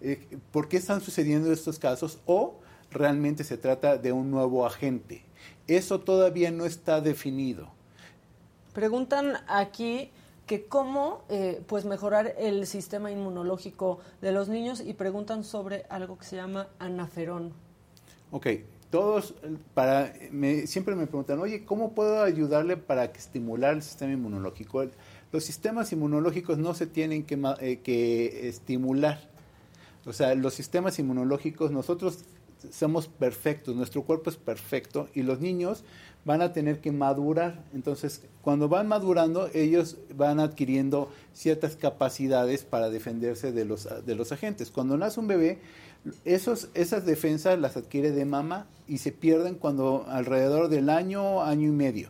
eh, 0.02 0.20
¿por 0.52 0.68
qué 0.68 0.76
están 0.76 1.00
sucediendo 1.00 1.54
estos 1.54 1.80
casos? 1.80 2.20
O 2.26 2.60
realmente 2.92 3.46
se 3.46 3.58
trata 3.58 3.98
de 3.98 4.12
un 4.12 4.32
nuevo 4.32 4.66
agente. 4.66 5.24
Eso 5.68 6.02
todavía 6.02 6.52
no 6.52 6.66
está 6.66 7.00
definido. 7.00 7.70
Preguntan 8.74 9.38
aquí 9.48 10.12
que 10.46 10.66
cómo 10.66 11.24
eh, 11.30 11.62
pues 11.68 11.86
mejorar 11.86 12.36
el 12.38 12.68
sistema 12.68 13.12
inmunológico 13.12 14.00
de 14.22 14.32
los 14.32 14.48
niños 14.48 14.82
y 14.82 14.94
preguntan 14.94 15.44
sobre 15.44 15.86
algo 15.90 16.18
que 16.18 16.26
se 16.26 16.36
llama 16.36 16.68
anaferón. 16.80 17.54
Ok, 18.32 18.48
todos 18.90 19.34
para 19.74 20.14
siempre 20.66 20.96
me 20.96 21.08
preguntan, 21.08 21.40
oye, 21.40 21.66
¿cómo 21.66 21.94
puedo 21.94 22.24
ayudarle 22.24 22.78
para 22.78 23.06
estimular 23.06 23.74
el 23.74 23.82
sistema 23.82 24.14
inmunológico? 24.14 24.86
Los 25.32 25.44
sistemas 25.44 25.92
inmunológicos 25.92 26.58
no 26.58 26.74
se 26.74 26.86
tienen 26.88 27.24
que, 27.24 27.40
eh, 27.60 27.80
que 27.80 28.48
estimular. 28.48 29.20
O 30.06 30.14
sea, 30.14 30.36
los 30.36 30.54
sistemas 30.54 31.00
inmunológicos, 31.00 31.72
nosotros 31.72 32.26
somos 32.72 33.08
perfectos, 33.08 33.76
nuestro 33.76 34.04
cuerpo 34.04 34.30
es 34.30 34.38
perfecto 34.38 35.08
y 35.14 35.24
los 35.24 35.40
niños 35.40 35.84
van 36.26 36.42
a 36.42 36.52
tener 36.52 36.82
que 36.82 36.92
madurar. 36.92 37.64
Entonces, 37.74 38.22
cuando 38.42 38.68
van 38.68 38.88
madurando, 38.88 39.50
ellos 39.54 39.98
van 40.16 40.40
adquiriendo 40.40 41.10
ciertas 41.34 41.76
capacidades 41.76 42.64
para 42.64 42.90
defenderse 42.90 43.52
de 43.52 43.64
los, 43.64 43.88
de 44.06 44.16
los 44.16 44.32
agentes. 44.32 44.72
Cuando 44.72 44.98
nace 44.98 45.20
un 45.20 45.28
bebé, 45.28 45.60
esos, 46.26 46.70
esas 46.74 47.06
defensas 47.06 47.58
las 47.60 47.78
adquiere 47.78 48.12
de 48.12 48.26
mamá 48.26 48.68
y 48.88 48.98
se 48.98 49.12
pierden 49.12 49.56
cuando 49.56 50.06
alrededor 50.10 50.68
del 50.70 50.90
año, 50.90 51.44
año 51.44 51.70
y 51.70 51.72
medio. 51.72 52.10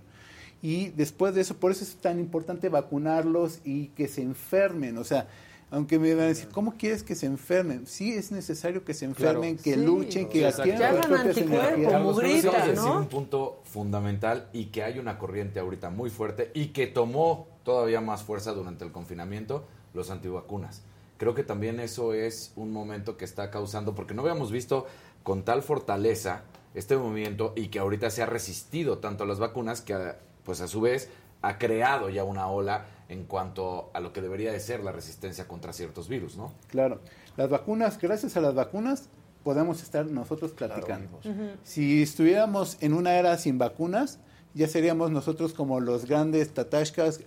Y 0.61 0.87
después 0.89 1.35
de 1.35 1.41
eso, 1.41 1.57
por 1.57 1.71
eso 1.71 1.83
es 1.83 1.95
tan 1.95 2.19
importante 2.19 2.69
vacunarlos 2.69 3.59
y 3.63 3.87
que 3.89 4.07
se 4.07 4.21
enfermen. 4.21 4.97
O 4.97 5.03
sea, 5.03 5.27
aunque 5.71 5.99
me 5.99 6.13
van 6.13 6.25
a 6.25 6.27
decir, 6.27 6.49
¿cómo 6.49 6.75
quieres 6.77 7.03
que 7.03 7.15
se 7.15 7.25
enfermen? 7.25 7.87
Sí 7.87 8.13
es 8.13 8.31
necesario 8.31 8.85
que 8.85 8.93
se 8.93 9.05
enfermen, 9.05 9.57
que 9.57 9.75
luchen, 9.75 10.29
que 10.29 10.45
adquieran 10.45 10.95
las 10.95 11.07
propias 11.07 11.37
energías. 11.37 12.75
¿no? 12.75 12.99
un 12.99 13.07
punto 13.07 13.61
fundamental 13.63 14.47
y 14.53 14.65
que 14.65 14.83
hay 14.83 14.99
una 14.99 15.17
corriente 15.17 15.59
ahorita 15.59 15.89
muy 15.89 16.09
fuerte 16.09 16.51
y 16.53 16.67
que 16.67 16.87
tomó 16.87 17.47
todavía 17.63 17.99
más 17.99 18.23
fuerza 18.23 18.53
durante 18.53 18.85
el 18.85 18.91
confinamiento, 18.91 19.65
los 19.93 20.11
antivacunas. 20.11 20.83
Creo 21.17 21.33
que 21.33 21.43
también 21.43 21.79
eso 21.79 22.13
es 22.13 22.51
un 22.55 22.71
momento 22.71 23.17
que 23.17 23.25
está 23.25 23.49
causando, 23.49 23.95
porque 23.95 24.13
no 24.13 24.21
habíamos 24.21 24.51
visto 24.51 24.85
con 25.23 25.43
tal 25.43 25.63
fortaleza 25.63 26.43
este 26.73 26.97
movimiento 26.97 27.53
y 27.55 27.69
que 27.69 27.79
ahorita 27.79 28.09
se 28.11 28.21
ha 28.21 28.25
resistido 28.25 28.99
tanto 28.99 29.23
a 29.23 29.27
las 29.27 29.39
vacunas 29.39 29.81
que, 29.81 29.95
pues 30.43 30.61
a 30.61 30.67
su 30.67 30.81
vez, 30.81 31.09
ha 31.41 31.57
creado 31.57 32.09
ya 32.09 32.23
una 32.23 32.47
ola 32.47 32.85
en 33.09 33.25
cuanto 33.25 33.91
a 33.93 33.99
lo 33.99 34.13
que 34.13 34.21
debería 34.21 34.51
de 34.51 34.59
ser 34.59 34.83
la 34.83 34.91
resistencia 34.91 35.47
contra 35.47 35.73
ciertos 35.73 36.07
virus, 36.07 36.37
¿no? 36.37 36.53
Claro. 36.67 37.01
Las 37.37 37.49
vacunas, 37.49 37.97
gracias 37.99 38.37
a 38.37 38.41
las 38.41 38.55
vacunas, 38.55 39.09
podemos 39.43 39.83
estar 39.83 40.05
nosotros 40.07 40.51
platicando. 40.51 41.19
Si 41.63 42.01
estuviéramos 42.01 42.77
en 42.81 42.93
una 42.93 43.15
era 43.15 43.37
sin 43.37 43.57
vacunas, 43.57 44.19
ya 44.55 44.67
seríamos 44.67 45.11
nosotros 45.11 45.53
como 45.53 45.79
los 45.79 46.05
grandes 46.05 46.53
tatashkas, 46.53 47.19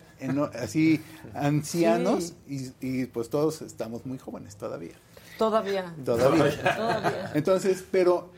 así 0.54 1.00
ancianos, 1.34 2.34
y, 2.48 3.06
pues 3.06 3.30
todos 3.30 3.62
estamos 3.62 4.04
muy 4.06 4.18
jóvenes 4.18 4.56
todavía. 4.56 4.94
Todavía. 5.38 5.94
Todavía. 6.04 7.30
Entonces, 7.34 7.84
pero 7.90 8.30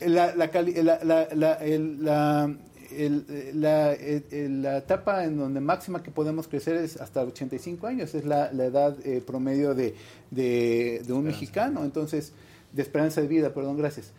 la, 0.00 0.34
la, 0.36 0.48
la, 1.34 2.56
la 2.90 3.92
el, 3.92 4.62
la, 4.62 4.70
la, 4.70 4.78
etapa 4.78 5.24
en 5.24 5.36
donde 5.36 5.60
máxima 5.60 6.02
que 6.02 6.10
podemos 6.10 6.48
crecer 6.48 6.76
es 6.76 7.00
hasta 7.00 7.22
85 7.22 7.86
años, 7.86 8.14
es 8.14 8.24
la, 8.24 8.50
edad 8.50 8.96
eh, 9.04 9.22
promedio 9.24 9.74
de, 9.74 9.94
de, 10.30 11.02
un 11.10 11.24
mexicano, 11.24 11.84
entonces, 11.84 12.32
de 12.72 12.82
esperanza 12.82 13.20
de 13.20 13.28
vida, 13.28 13.52
perdón, 13.52 13.76
gracias. 13.76 14.12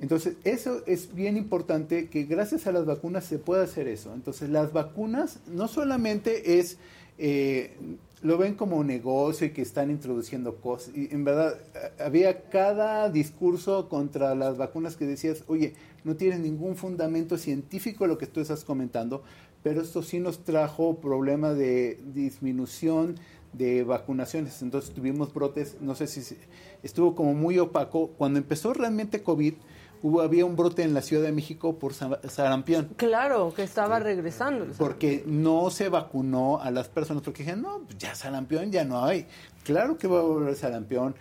Entonces, 0.00 0.36
eso 0.44 0.82
es 0.86 1.14
bien 1.14 1.36
importante 1.36 2.08
que 2.08 2.24
gracias 2.24 2.66
a 2.66 2.72
las 2.72 2.86
vacunas 2.86 3.24
se 3.24 3.38
pueda 3.38 3.64
hacer 3.64 3.86
eso. 3.86 4.14
Entonces, 4.14 4.48
las 4.48 4.72
vacunas 4.72 5.40
no 5.46 5.68
solamente 5.68 6.58
es, 6.58 6.78
eh, 7.18 7.76
lo 8.22 8.36
ven 8.36 8.54
como 8.54 8.76
un 8.76 8.86
negocio 8.86 9.46
y 9.46 9.50
que 9.50 9.62
están 9.62 9.90
introduciendo 9.90 10.56
cosas. 10.56 10.94
Y 10.94 11.12
en 11.12 11.24
verdad, 11.24 11.58
había 11.98 12.42
cada 12.50 13.08
discurso 13.08 13.88
contra 13.88 14.34
las 14.34 14.58
vacunas 14.58 14.96
que 14.96 15.06
decías, 15.06 15.44
oye, 15.46 15.74
no 16.04 16.16
tiene 16.16 16.38
ningún 16.38 16.76
fundamento 16.76 17.38
científico 17.38 18.06
lo 18.06 18.18
que 18.18 18.26
tú 18.26 18.40
estás 18.40 18.64
comentando, 18.64 19.22
pero 19.62 19.80
esto 19.82 20.02
sí 20.02 20.20
nos 20.20 20.44
trajo 20.44 20.96
problema 21.00 21.52
de 21.54 21.98
disminución 22.14 23.16
de 23.52 23.84
vacunaciones. 23.84 24.62
Entonces 24.62 24.92
tuvimos 24.92 25.32
brotes, 25.32 25.76
no 25.80 25.94
sé 25.94 26.06
si 26.06 26.36
estuvo 26.82 27.14
como 27.14 27.34
muy 27.34 27.58
opaco. 27.58 28.08
Cuando 28.18 28.38
empezó 28.38 28.72
realmente 28.72 29.22
COVID, 29.22 29.54
hubo, 30.02 30.20
había 30.22 30.44
un 30.44 30.56
brote 30.56 30.82
en 30.82 30.94
la 30.94 31.02
Ciudad 31.02 31.22
de 31.22 31.32
México 31.32 31.78
por 31.78 31.92
sarampión. 31.94 32.90
Claro, 32.96 33.52
que 33.54 33.62
estaba 33.62 33.98
regresando. 33.98 34.66
Porque 34.78 35.22
no 35.26 35.70
se 35.70 35.88
vacunó 35.88 36.60
a 36.60 36.70
las 36.70 36.88
personas, 36.88 37.22
porque 37.22 37.42
dijeron, 37.42 37.62
no, 37.62 37.78
pues 37.86 37.98
ya 37.98 38.14
sarampión 38.14 38.70
ya 38.70 38.84
no 38.84 39.04
hay. 39.04 39.26
Claro 39.64 39.98
que 39.98 40.08
va 40.08 40.20
a 40.20 40.22
volver 40.22 40.56
sarampión. 40.56 41.14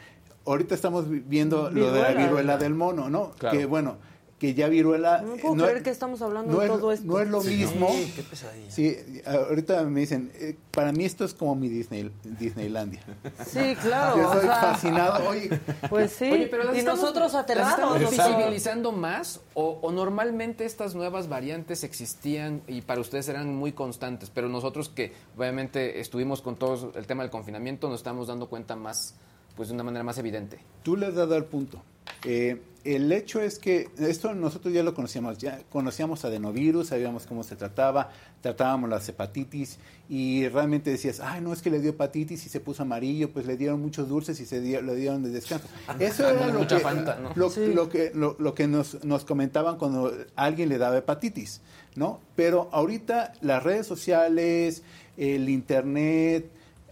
Ahorita 0.45 0.73
estamos 0.73 1.05
viendo 1.07 1.69
lo 1.69 1.91
de 1.91 2.01
la 2.01 2.13
viruela 2.13 2.57
del 2.57 2.73
mono, 2.73 3.09
¿no? 3.09 3.31
Que 3.51 3.65
bueno, 3.65 3.97
que 4.39 4.53
ya 4.53 4.69
viruela... 4.69 5.21
No 5.21 5.35
puedo 5.35 5.65
creer 5.65 5.83
que 5.83 5.89
estamos 5.89 6.21
hablando 6.21 6.57
de 6.57 6.67
todo 6.67 6.91
esto. 6.91 7.05
No 7.05 7.19
es 7.19 7.27
lo 7.27 7.43
mismo. 7.43 7.89
Sí, 7.91 8.13
qué 8.15 8.23
pesadilla. 8.23 8.71
Sí, 8.71 8.97
ahorita 9.25 9.83
me 9.83 9.99
dicen, 9.99 10.31
eh, 10.35 10.55
para 10.71 10.91
mí 10.93 11.03
esto 11.03 11.25
es 11.25 11.33
como 11.33 11.55
mi 11.55 11.67
Disney, 11.67 12.09
Disneylandia. 12.23 13.01
Sí, 13.45 13.75
claro. 13.81 14.17
Yo 14.17 14.33
estoy 14.33 14.47
fascinado. 14.47 15.29
Oye, 15.29 15.59
pues 15.89 16.13
sí, 16.13 16.47
pero 16.49 16.73
y 16.75 16.81
nosotros 16.83 17.35
aterrados. 17.35 18.01
¿Estamos 18.01 18.11
visibilizando 18.11 18.91
más 18.93 19.41
o, 19.53 19.91
normalmente 19.91 20.65
estas 20.65 20.95
nuevas 20.95 21.27
variantes 21.27 21.83
existían 21.83 22.61
y 22.67 22.81
para 22.81 23.01
ustedes 23.01 23.27
eran 23.27 23.53
muy 23.53 23.73
constantes, 23.73 24.29
pero 24.29 24.47
nosotros 24.47 24.89
que 24.89 25.13
obviamente 25.37 25.99
estuvimos 25.99 26.41
con 26.41 26.55
todo 26.55 26.93
el 26.95 27.07
tema 27.07 27.23
del 27.23 27.31
confinamiento 27.31 27.89
nos 27.89 27.99
estamos 27.99 28.27
dando 28.27 28.47
cuenta 28.47 28.75
más, 28.77 29.15
pues 29.55 29.67
de 29.67 29.73
una 29.73 29.83
manera 29.83 30.03
más 30.03 30.17
evidente? 30.17 30.59
Tú 30.83 30.95
le 30.95 31.07
has 31.07 31.15
dado 31.15 31.35
el 31.35 31.45
punto 31.45 31.81
Eh, 32.25 32.61
el 32.83 33.11
hecho 33.11 33.41
es 33.41 33.59
que 33.59 33.89
esto 33.97 34.33
nosotros 34.33 34.73
ya 34.73 34.83
lo 34.83 34.93
conocíamos, 34.93 35.37
ya 35.37 35.61
conocíamos 35.69 36.23
adenovirus, 36.25 36.87
sabíamos 36.87 37.25
cómo 37.25 37.43
se 37.43 37.55
trataba, 37.55 38.11
tratábamos 38.41 38.89
las 38.89 39.07
hepatitis 39.09 39.79
y 40.07 40.47
realmente 40.47 40.89
decías, 40.89 41.19
ay, 41.19 41.41
no 41.41 41.51
es 41.51 41.61
que 41.61 41.69
le 41.69 41.79
dio 41.79 41.91
hepatitis 41.91 42.45
y 42.45 42.49
se 42.49 42.59
puso 42.59 42.83
amarillo, 42.83 43.31
pues 43.31 43.45
le 43.45 43.57
dieron 43.57 43.81
muchos 43.81 44.07
dulces 44.07 44.39
y 44.39 44.45
se 44.45 44.61
le 44.61 44.95
dieron 44.95 45.23
de 45.23 45.29
descanso. 45.29 45.67
Eso 45.99 46.27
era 46.27 46.47
lo 46.47 46.67
que, 46.67 47.73
lo, 47.73 47.89
que, 47.89 48.11
lo, 48.13 48.53
que 48.53 48.67
nos, 48.67 49.03
nos 49.03 49.25
comentaban 49.25 49.77
cuando 49.77 50.13
alguien 50.35 50.69
le 50.69 50.77
daba 50.77 50.97
hepatitis, 50.97 51.61
¿no? 51.95 52.21
Pero 52.35 52.69
ahorita 52.71 53.33
las 53.41 53.61
redes 53.61 53.87
sociales, 53.87 54.83
el 55.17 55.49
internet, 55.49 56.49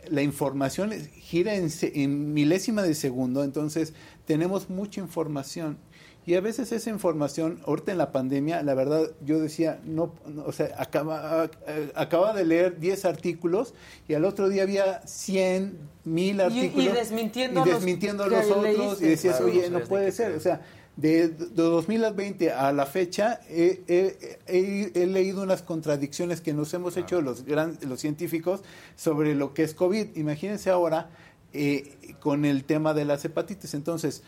la 0.09 0.21
información 0.21 0.91
gira 0.91 1.55
en, 1.55 1.69
en 1.81 2.33
milésima 2.33 2.81
de 2.81 2.95
segundo, 2.95 3.43
entonces 3.43 3.93
tenemos 4.27 4.69
mucha 4.69 5.01
información 5.01 5.79
y 6.27 6.35
a 6.35 6.41
veces 6.41 6.73
esa 6.73 6.89
información, 6.89 7.61
ahorita 7.65 7.93
en 7.93 7.97
la 7.97 8.11
pandemia, 8.11 8.61
la 8.61 8.73
verdad, 8.73 9.11
yo 9.25 9.39
decía, 9.39 9.79
no, 9.85 10.13
o 10.45 10.51
sea, 10.51 10.75
acaba, 10.77 11.49
acaba 11.95 12.33
de 12.33 12.43
leer 12.43 12.81
10 12.81 13.05
artículos 13.05 13.73
y 14.09 14.13
al 14.13 14.25
otro 14.25 14.49
día 14.49 14.63
había 14.63 15.01
100, 15.07 15.77
mil 16.03 16.41
artículos. 16.41 16.85
Y, 16.85 16.89
desmintiendo, 16.89 17.65
y 17.65 17.69
desmintiendo 17.69 18.25
a 18.25 18.27
los, 18.27 18.45
otros. 18.51 19.01
y 19.01 19.05
decías, 19.05 19.39
oye, 19.39 19.69
no 19.69 19.79
puede 19.85 20.11
ser. 20.11 20.33
O 20.33 20.41
sea, 20.41 20.59
de, 20.97 21.29
2020 21.29 22.51
a 22.51 22.73
la 22.73 22.85
fecha 22.85 23.39
he, 23.49 25.05
leído 25.07 25.43
unas 25.43 25.61
contradicciones 25.61 26.41
que 26.41 26.51
nos 26.51 26.73
hemos 26.73 26.97
hecho 26.97 27.21
los, 27.21 27.45
los 27.47 28.01
científicos 28.01 28.63
sobre 28.97 29.33
lo 29.33 29.53
que 29.53 29.63
es 29.63 29.73
COVID. 29.73 30.17
Imagínense 30.17 30.71
ahora 30.71 31.09
eh, 31.57 32.15
con 32.19 32.45
el 32.45 32.63
tema 32.63 32.93
de 32.93 33.03
las 33.03 33.25
hepatitis. 33.25 33.73
Entonces, 33.73 34.21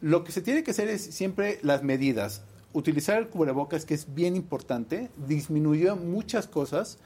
lo 0.00 0.24
que 0.24 0.32
se 0.32 0.40
tiene 0.40 0.62
que 0.64 0.70
hacer 0.70 0.88
es 0.88 1.02
siempre 1.02 1.58
las 1.62 1.82
medidas. 1.82 2.42
Utilizar 2.72 3.18
el 3.18 3.28
cubrebocas, 3.28 3.84
que 3.84 3.94
es 3.94 4.14
bien 4.14 4.34
importante, 4.34 5.10
disminuyó 5.26 5.96
muchas 5.96 6.46
cosas. 6.46 6.98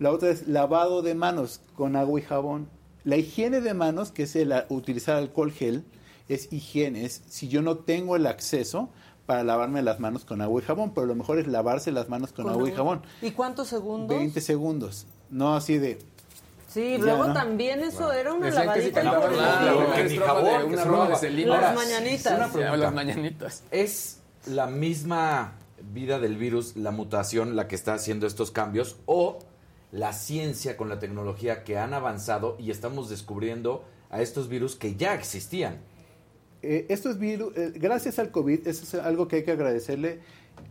La 0.00 0.10
otra 0.10 0.30
es 0.30 0.48
lavado 0.48 1.02
de 1.02 1.14
manos 1.14 1.60
con 1.76 1.94
agua 1.94 2.18
y 2.18 2.22
jabón. 2.24 2.68
La 3.04 3.16
higiene 3.16 3.60
de 3.60 3.74
manos, 3.74 4.10
que 4.10 4.24
es 4.24 4.34
el 4.34 4.52
utilizar 4.68 5.16
alcohol 5.16 5.52
gel, 5.52 5.84
es 6.28 6.52
higiene. 6.52 7.04
Es 7.04 7.22
si 7.28 7.48
yo 7.48 7.62
no 7.62 7.78
tengo 7.78 8.16
el 8.16 8.26
acceso 8.26 8.88
para 9.26 9.44
lavarme 9.44 9.82
las 9.82 10.00
manos 10.00 10.24
con 10.24 10.40
agua 10.40 10.60
y 10.60 10.64
jabón, 10.64 10.92
pero 10.94 11.06
lo 11.06 11.14
mejor 11.14 11.38
es 11.38 11.46
lavarse 11.46 11.92
las 11.92 12.08
manos 12.08 12.32
con, 12.32 12.48
agua 12.48 12.68
y 12.68 12.72
jabón. 12.72 13.02
¿Y 13.20 13.30
cuántos 13.30 13.68
segundos? 13.68 14.18
20 14.18 14.40
segundos. 14.40 15.06
No 15.30 15.54
así 15.54 15.78
de 15.78 15.98
Sí, 16.72 16.96
luego 16.98 17.32
también 17.32 17.80
eso 17.80 18.12
era 18.12 18.32
una 18.32 18.50
lavadita. 18.50 19.02
Las 19.02 19.34
mañanitas. 21.74 22.54
Las 22.78 22.94
mañanitas. 22.94 23.64
Es 23.70 24.20
la 24.46 24.66
misma 24.66 25.54
vida 25.92 26.18
del 26.18 26.36
virus, 26.36 26.76
la 26.76 26.90
mutación, 26.90 27.56
la 27.56 27.68
que 27.68 27.74
está 27.74 27.94
haciendo 27.94 28.26
estos 28.26 28.50
cambios, 28.50 28.96
o 29.06 29.38
la 29.90 30.12
ciencia 30.12 30.76
con 30.76 30.88
la 30.88 30.98
tecnología 30.98 31.64
que 31.64 31.76
han 31.76 31.92
avanzado 31.92 32.56
y 32.58 32.70
estamos 32.70 33.10
descubriendo 33.10 33.84
a 34.10 34.22
estos 34.22 34.48
virus 34.48 34.74
que 34.74 34.96
ya 34.96 35.14
existían. 35.14 35.80
Eh, 36.62 36.86
estos 36.88 37.18
virus, 37.18 37.56
eh, 37.56 37.72
gracias 37.74 38.18
al 38.18 38.30
COVID, 38.30 38.66
eso 38.66 38.84
es 38.84 38.94
algo 38.94 39.28
que 39.28 39.36
hay 39.36 39.44
que 39.44 39.52
agradecerle, 39.52 40.20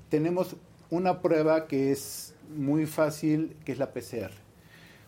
tenemos 0.09 0.55
una 0.89 1.21
prueba 1.21 1.67
que 1.67 1.91
es 1.91 2.33
muy 2.55 2.85
fácil, 2.85 3.55
que 3.63 3.73
es 3.73 3.77
la 3.77 3.93
PCR. 3.93 4.31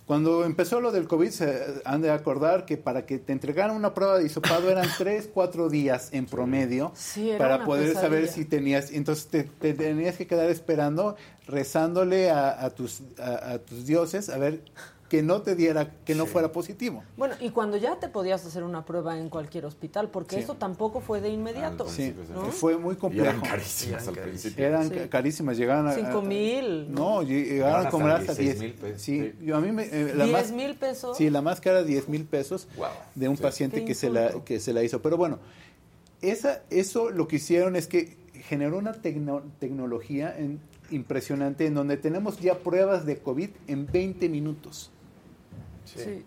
Cuando 0.05 0.43
empezó 0.43 0.81
lo 0.81 0.91
del 0.91 1.07
COVID, 1.07 1.29
se 1.29 1.81
han 1.85 2.01
de 2.01 2.11
acordar 2.11 2.65
que 2.65 2.75
para 2.75 3.05
que 3.05 3.19
te 3.19 3.31
entregaran 3.31 3.75
una 3.75 3.93
prueba 3.93 4.17
de 4.17 4.25
hisopado 4.25 4.69
eran 4.69 4.87
tres, 4.97 5.29
cuatro 5.33 5.69
días 5.69 6.09
en 6.11 6.25
promedio 6.25 6.91
para 7.37 7.63
poder 7.63 7.93
saber 7.93 8.27
si 8.27 8.43
tenías. 8.43 8.91
Entonces 8.91 9.27
te, 9.27 9.73
tenías 9.73 10.17
que 10.17 10.27
quedar 10.27 10.49
esperando, 10.49 11.15
rezándole 11.47 12.31
a, 12.31 12.69
tus, 12.71 13.01
a, 13.17 13.59
tus 13.59 13.85
dioses 13.85 14.29
a 14.29 14.37
ver 14.37 14.61
que 15.13 15.21
no 15.21 15.43
te 15.43 15.53
diera, 15.53 15.91
que 16.03 16.15
no 16.15 16.25
fuera 16.25 16.51
positivo. 16.51 17.03
Bueno, 17.17 17.35
y 17.39 17.51
cuando 17.51 17.77
ya 17.77 17.99
te 17.99 18.07
podías 18.07 18.43
hacer 18.47 18.63
una 18.63 18.83
prueba 18.83 19.19
en 19.19 19.29
cualquier 19.29 19.63
hospital, 19.67 20.09
porque 20.09 20.39
eso 20.39 20.55
tampoco 20.55 21.01
fue 21.01 21.21
de 21.21 21.29
inmediato. 21.29 21.87
Sí, 21.87 22.15
fue 22.49 22.79
muy 22.79 22.95
complejo. 22.95 23.29
eran 23.29 23.41
carísimas 23.41 24.07
al 24.07 24.15
principio. 24.15 24.65
Eran 24.65 24.89
carísimas, 25.09 25.55
llegaban 25.55 25.85
a... 25.85 25.93
Cinco 25.93 26.23
mil. 26.23 26.91
No, 26.91 27.21
llegaron 27.21 27.85
a 27.85 27.89
comer 27.91 28.09
hasta 28.09 28.33
10 28.33 28.59
mil 28.59 28.73
pesos. 28.73 29.01
Sí, 29.03 29.35
yo 29.39 29.55
a 29.55 29.61
mí 29.61 29.71
me... 29.71 29.83
Eh, 29.83 30.15
la 30.15 30.25
¿10 30.25 30.51
mil 30.53 30.73
pesos? 30.73 31.15
Sí, 31.15 31.29
la 31.29 31.43
máscara 31.43 31.83
10 31.83 32.09
mil 32.09 32.25
pesos 32.25 32.67
de 33.13 33.27
un 33.27 33.37
paciente 33.37 33.85
que 33.85 33.93
se, 33.93 34.09
la, 34.09 34.31
que 34.43 34.59
se 34.59 34.73
la 34.73 34.81
hizo. 34.81 34.99
Pero 35.03 35.15
bueno, 35.15 35.37
esa, 36.23 36.63
eso 36.71 37.11
lo 37.11 37.27
que 37.27 37.35
hicieron 37.35 37.75
es 37.75 37.85
que 37.85 38.17
generó 38.49 38.79
una 38.79 38.93
tecnología 38.93 40.35
impresionante 40.89 41.67
en 41.67 41.75
donde 41.75 41.97
tenemos 41.97 42.39
ya 42.39 42.57
pruebas 42.57 43.05
de 43.05 43.19
COVID 43.19 43.49
en 43.67 43.85
20 43.85 44.27
minutos. 44.27 44.89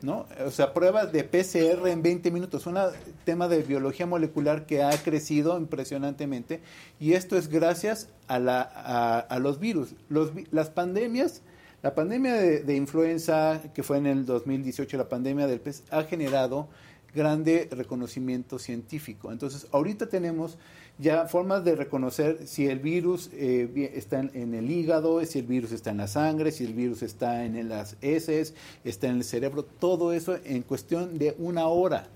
¿No? 0.02 0.26
O 0.44 0.50
sea, 0.50 0.72
pruebas 0.72 1.12
de 1.12 1.24
PCR 1.24 1.88
en 1.88 2.02
20 2.02 2.30
minutos, 2.30 2.66
un 2.66 2.78
tema 3.24 3.48
de 3.48 3.62
biología 3.62 4.06
molecular 4.06 4.66
que 4.66 4.82
ha 4.82 4.90
crecido 5.02 5.58
impresionantemente 5.58 6.60
y 7.00 7.12
esto 7.12 7.36
es 7.36 7.48
gracias 7.48 8.08
a, 8.28 8.38
la, 8.38 8.62
a, 8.62 9.38
los 9.38 9.60
virus. 9.60 9.94
Los, 10.08 10.32
las 10.50 10.70
pandemias, 10.70 11.42
la 11.82 11.94
pandemia 11.94 12.34
de, 12.34 12.76
influenza 12.76 13.62
que 13.74 13.82
fue 13.82 13.98
en 13.98 14.06
el 14.06 14.26
2018, 14.26 14.96
la 14.96 15.08
pandemia 15.08 15.46
del 15.46 15.60
pez, 15.60 15.84
ha 15.90 16.02
generado 16.04 16.68
grande 17.14 17.68
reconocimiento 17.70 18.58
científico. 18.58 19.32
Entonces, 19.32 19.66
ahorita 19.72 20.08
tenemos 20.08 20.58
ya 20.98 21.26
formas 21.26 21.64
de 21.64 21.76
reconocer 21.76 22.46
si 22.46 22.68
el 22.68 22.78
virus 22.78 23.30
eh, 23.32 23.92
está 23.94 24.20
en, 24.20 24.54
el 24.54 24.70
hígado, 24.70 25.24
si 25.24 25.40
el 25.40 25.46
virus 25.46 25.72
está 25.72 25.90
en 25.90 25.98
la 25.98 26.08
sangre, 26.08 26.52
si 26.52 26.64
el 26.64 26.74
virus 26.74 27.02
está 27.02 27.44
en 27.44 27.68
las 27.68 27.96
heces, 28.00 28.54
está 28.84 29.08
en 29.08 29.16
el 29.16 29.24
cerebro, 29.24 29.64
todo 29.64 30.12
eso 30.12 30.38
en 30.44 30.62
cuestión 30.62 31.18
de 31.18 31.34
una 31.38 31.66
hora. 31.66 32.08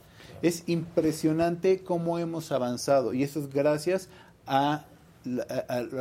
Es 0.43 0.65
impresionante 0.67 1.81
cómo 1.81 2.19
hemos 2.19 2.51
avanzado 2.53 3.13
y 3.13 3.23
eso 3.23 3.41
es 3.41 3.51
gracias 3.51 4.09
a 4.47 4.87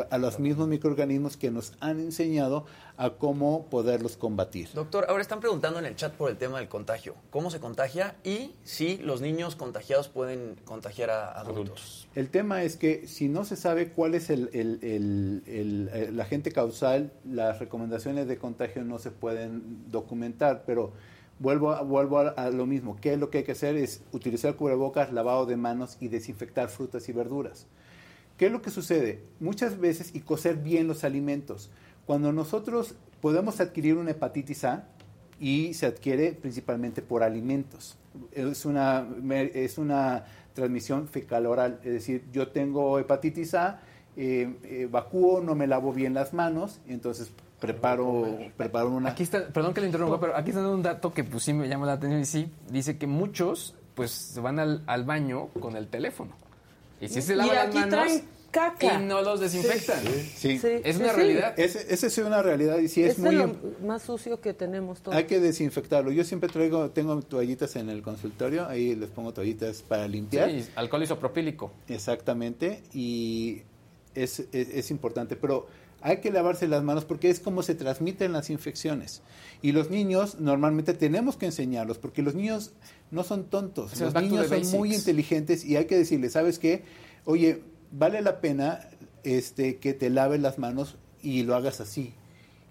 a, 0.10 0.18
los 0.18 0.40
mismos 0.40 0.68
microorganismos 0.68 1.38
que 1.38 1.52
nos 1.52 1.74
han 1.80 2.00
enseñado 2.00 2.66
a 2.98 3.12
cómo 3.12 3.66
poderlos 3.70 4.18
combatir. 4.18 4.70
Doctor, 4.74 5.06
ahora 5.10 5.22
están 5.22 5.40
preguntando 5.40 5.80
en 5.80 5.86
el 5.86 5.96
chat 5.96 6.14
por 6.14 6.30
el 6.30 6.38
tema 6.38 6.60
del 6.60 6.68
contagio. 6.68 7.16
¿Cómo 7.30 7.52
se 7.52 7.60
contagia 7.60 8.16
y 8.24 8.56
si 8.64 8.98
los 8.98 9.22
niños 9.22 9.56
contagiados 9.56 10.08
pueden 10.08 10.56
contagiar 10.66 11.10
a 11.10 11.32
adultos? 11.32 12.08
El 12.16 12.30
tema 12.30 12.64
es 12.64 12.78
que 12.78 13.08
si 13.08 13.30
no 13.30 13.46
se 13.46 13.56
sabe 13.56 13.92
cuál 13.92 14.16
es 14.16 14.30
el, 14.30 14.50
el, 14.54 15.44
el, 15.46 16.20
agente 16.20 16.52
causal, 16.52 17.12
las 17.26 17.60
recomendaciones 17.60 18.28
de 18.28 18.38
contagio 18.38 18.84
no 18.84 19.00
se 19.00 19.12
pueden 19.12 19.90
documentar, 19.92 20.64
pero 20.66 20.94
vuelvo, 21.40 21.72
a, 21.72 21.82
vuelvo 21.82 22.20
a, 22.20 22.50
lo 22.50 22.66
mismo. 22.66 22.98
¿Qué 23.02 23.14
es 23.14 23.20
lo 23.20 23.30
que 23.30 23.40
hay 23.40 23.44
que 23.44 23.54
hacer? 23.54 23.76
Es 23.76 24.02
utilizar 24.12 24.56
cubrebocas, 24.56 25.12
lavado 25.12 25.46
de 25.46 25.58
manos 25.58 25.98
y 26.00 26.08
desinfectar 26.10 26.70
frutas 26.70 27.08
y 27.10 27.14
verduras. 27.14 27.68
¿Qué 28.40 28.46
es 28.46 28.52
lo 28.52 28.62
que 28.62 28.72
sucede? 28.72 29.22
Muchas 29.42 29.78
veces, 29.78 30.16
y 30.16 30.22
cocer 30.22 30.56
bien 30.56 30.88
los 30.88 31.04
alimentos. 31.04 31.70
Cuando 32.06 32.32
nosotros 32.32 32.96
podemos 33.22 33.60
adquirir 33.60 33.98
una 33.98 34.12
hepatitis 34.12 34.64
A, 34.64 34.88
y 35.42 35.74
se 35.74 35.86
adquiere 35.86 36.32
principalmente 36.32 37.02
por 37.02 37.22
alimentos. 37.22 37.98
Es 38.32 38.66
una, 38.66 39.06
es 39.54 39.78
una 39.78 40.24
transmisión 40.54 41.10
fecal 41.10 41.48
oral, 41.48 41.80
es 41.84 41.92
decir, 41.92 42.24
yo 42.32 42.48
tengo 42.50 42.98
hepatitis 42.98 43.56
A, 43.56 43.82
eh, 44.16 44.56
eh 44.64 44.90
no 45.44 45.56
me 45.56 45.68
lavo 45.68 45.94
bien 45.94 46.14
las 46.14 46.34
manos, 46.34 46.80
entonces 46.88 47.32
preparo, 47.60 48.38
preparo 48.56 48.90
una... 48.90 49.10
Aquí 49.10 49.24
está, 49.24 49.48
perdón 49.48 49.74
que 49.74 49.82
le 49.82 49.88
interrumpa, 49.88 50.20
pero 50.20 50.36
aquí 50.36 50.52
está 50.52 50.68
un 50.68 50.82
dato 50.82 51.14
que 51.14 51.26
pues 51.26 51.44
sí 51.44 51.54
me 51.54 51.68
llama 51.68 51.86
la 51.86 51.94
atención 51.94 52.22
y 52.22 52.26
sí, 52.26 52.52
dice 52.70 52.98
que 52.98 53.08
muchos 53.08 53.76
pues 53.96 54.12
se 54.12 54.40
van 54.40 54.60
al, 54.60 54.84
al 54.88 55.04
baño 55.04 55.48
con 55.60 55.76
el 55.76 55.88
teléfono. 55.88 56.32
Y 57.02 57.08
si 57.08 57.22
se 57.22 57.36
lava 57.36 57.54
las 57.54 57.74
manos 57.74 58.22
caca. 58.52 59.00
y 59.00 59.06
no 59.06 59.22
los 59.22 59.40
desinfectan. 59.40 60.00
Sí. 60.36 60.60
Es 60.64 60.98
una 60.98 61.14
realidad. 61.14 61.60
Esa 61.60 62.08
es 62.08 62.18
una 62.18 62.42
realidad 62.42 62.80
y 62.80 62.88
sí 62.88 63.04
es, 63.04 63.20
muy 63.20 63.36
lo 63.36 63.56
más 63.86 64.02
sucio 64.02 64.42
que 64.42 64.54
tenemos 64.54 65.02
todos. 65.02 65.18
Hay 65.18 65.26
que 65.26 65.40
desinfectarlo. 65.40 66.12
Yo 66.12 66.24
siempre 66.24 66.50
traigo 66.50 66.90
tengo 66.92 67.22
toallitas 67.22 67.76
en 67.76 67.90
el 67.90 68.02
consultorio, 68.02 68.68
ahí 68.68 68.96
les 68.96 69.10
pongo 69.10 69.34
toallitas 69.34 69.82
para 69.82 70.08
limpiar. 70.08 70.50
Sí, 70.50 70.68
alcohol 70.76 71.04
isopropílico. 71.04 71.72
Exactamente 71.88 72.82
y 72.94 73.62
es, 74.16 74.40
es 74.52 74.92
importante, 74.92 75.36
pero 75.36 75.68
hay 76.02 76.18
que 76.18 76.32
lavarse 76.32 76.68
las 76.68 76.84
manos 76.84 77.06
porque 77.06 77.30
es 77.30 77.40
como 77.40 77.64
se 77.64 77.76
transmiten 77.76 78.34
las 78.34 78.50
infecciones. 78.50 79.22
Y 79.62 79.72
los 79.72 79.90
niños 79.90 80.40
normalmente 80.40 80.94
tenemos 80.94 81.36
que 81.38 81.48
enseñarlos 81.48 81.98
porque 81.98 82.22
los 82.22 82.36
niños 82.36 82.72
no 83.12 83.24
son 83.24 83.46
tontos. 83.46 84.00
los 84.00 84.14
niños 84.14 84.48
son 84.48 84.80
muy 84.80 84.94
inteligentes 84.94 85.66
y 85.66 85.76
hay 85.76 85.86
que 85.86 85.98
decirles, 85.98 86.34
¿sabes 86.34 86.60
qué? 86.60 86.84
Oye, 87.26 87.62
vale 87.92 88.22
la 88.22 88.40
pena 88.40 88.88
este, 89.24 89.78
que 89.78 89.94
te 89.94 90.10
laves 90.10 90.40
las 90.40 90.58
manos 90.58 90.96
y 91.22 91.44
lo 91.44 91.56
hagas 91.56 91.82
así. 91.82 92.14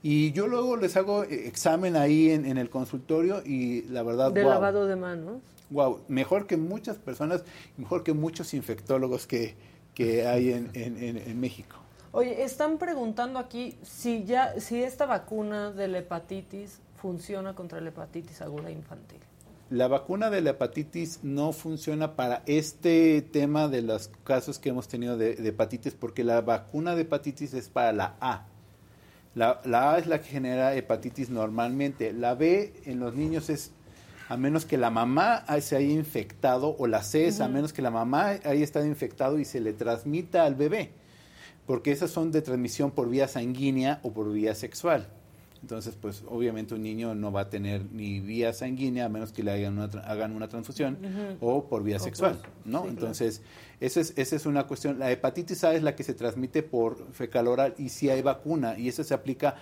Y 0.02 0.32
yo 0.32 0.46
luego 0.46 0.76
les 0.76 0.96
hago 0.96 1.24
examen 1.24 1.96
ahí 1.96 2.30
en, 2.30 2.56
el 2.56 2.70
consultorio 2.70 3.42
y 3.44 3.82
la 3.82 4.02
verdad... 4.02 4.32
De 4.32 4.44
lavado 4.44 4.86
de 4.86 4.96
manos. 4.96 5.42
Wow, 5.70 6.00
mejor 6.08 6.46
que 6.46 6.56
muchas 6.56 6.96
personas, 6.96 7.44
mejor 7.76 8.04
que 8.04 8.14
muchos 8.14 8.54
infectólogos 8.54 9.26
que, 9.26 9.54
que 9.94 10.26
hay 10.26 10.52
en, 10.52 10.70
en, 10.74 11.40
México. 11.40 11.76
Oye, 12.12 12.42
están 12.42 12.78
preguntando 12.78 13.38
aquí 13.38 13.76
si 13.82 14.24
ya 14.24 14.58
si 14.60 14.82
esta 14.82 15.06
vacuna 15.06 15.70
de 15.70 15.88
la 15.88 15.98
hepatitis 15.98 16.80
funciona 16.96 17.54
contra 17.54 17.80
la 17.80 17.90
hepatitis 17.90 18.40
aguda 18.40 18.70
infantil. 18.70 19.20
La 19.70 19.86
vacuna 19.86 20.30
de 20.30 20.40
la 20.40 20.50
hepatitis 20.50 21.20
no 21.22 21.52
funciona 21.52 22.16
para 22.16 22.42
este 22.46 23.20
tema 23.20 23.68
de 23.68 23.82
los 23.82 24.08
casos 24.24 24.58
que 24.58 24.70
hemos 24.70 24.88
tenido 24.88 25.18
de, 25.18 25.32
hepatitis 25.46 25.94
porque 25.94 26.24
la 26.24 26.40
vacuna 26.40 26.94
de 26.94 27.02
hepatitis 27.02 27.52
es 27.52 27.68
para 27.68 27.92
la 27.92 28.16
A. 28.20 28.46
La, 29.34 29.60
la, 29.66 29.92
A 29.92 29.98
es 29.98 30.06
la 30.06 30.22
que 30.22 30.28
genera 30.28 30.74
hepatitis 30.74 31.28
normalmente. 31.28 32.14
La 32.14 32.34
B 32.34 32.72
en 32.86 32.98
los 32.98 33.14
niños 33.14 33.50
es 33.50 33.72
a 34.28 34.36
menos 34.36 34.64
que 34.64 34.76
la 34.76 34.90
mamá 34.90 35.44
se 35.60 35.76
haya 35.76 35.90
infectado, 35.90 36.76
o 36.78 36.86
la 36.86 37.02
C 37.02 37.26
es 37.26 37.40
a 37.40 37.48
menos 37.48 37.72
que 37.72 37.82
la 37.82 37.90
mamá 37.90 38.28
haya 38.28 38.64
estado 38.64 38.86
infectado 38.86 39.38
y 39.38 39.44
se 39.44 39.60
le 39.60 39.72
transmita 39.72 40.44
al 40.44 40.54
bebé, 40.54 40.92
porque 41.68 41.92
esas 41.92 42.11
son 42.11 42.33
de 42.33 42.40
transmisión 42.40 42.90
por 42.90 43.11
vía 43.11 43.28
sanguínea 43.28 44.00
o 44.02 44.11
por 44.11 44.33
vía 44.33 44.54
sexual. 44.54 45.07
Entonces, 45.61 45.98
pues 46.00 46.24
obviamente 46.26 46.74
un 46.74 46.83
niño 46.83 47.14
no 47.14 47.31
va 47.31 47.42
a 47.42 47.50
tener 47.50 47.85
ni 47.92 48.20
vía 48.20 48.54
sanguínea 48.54 49.04
a 49.04 49.11
menos 49.11 49.33
que 49.33 49.42
le 49.42 49.50
hagan 49.50 49.76
una, 49.76 49.85
hagan 50.04 50.35
una 50.35 50.48
transfusión 50.48 50.96
o 51.42 51.68
por 51.68 51.83
vía 51.83 51.98
sexual, 51.98 52.40
¿no? 52.64 52.87
Entonces, 52.87 53.42
esa, 53.81 54.00
es, 54.00 54.14
esa 54.16 54.37
es 54.37 54.46
una 54.46 54.66
cuestión. 54.66 54.98
La 54.98 55.11
hepatitis 55.11 55.62
A 55.64 55.74
es 55.74 55.83
la 55.83 55.94
que 55.94 56.04
se 56.04 56.14
transmite 56.14 56.62
por 56.62 57.12
fecal 57.12 57.46
oral 57.46 57.74
y 57.76 57.90
si 57.90 58.09
hay 58.09 58.22
vacuna 58.22 58.78
y 58.78 58.88
eso 58.88 59.04
se 59.04 59.12
aplica, 59.12 59.57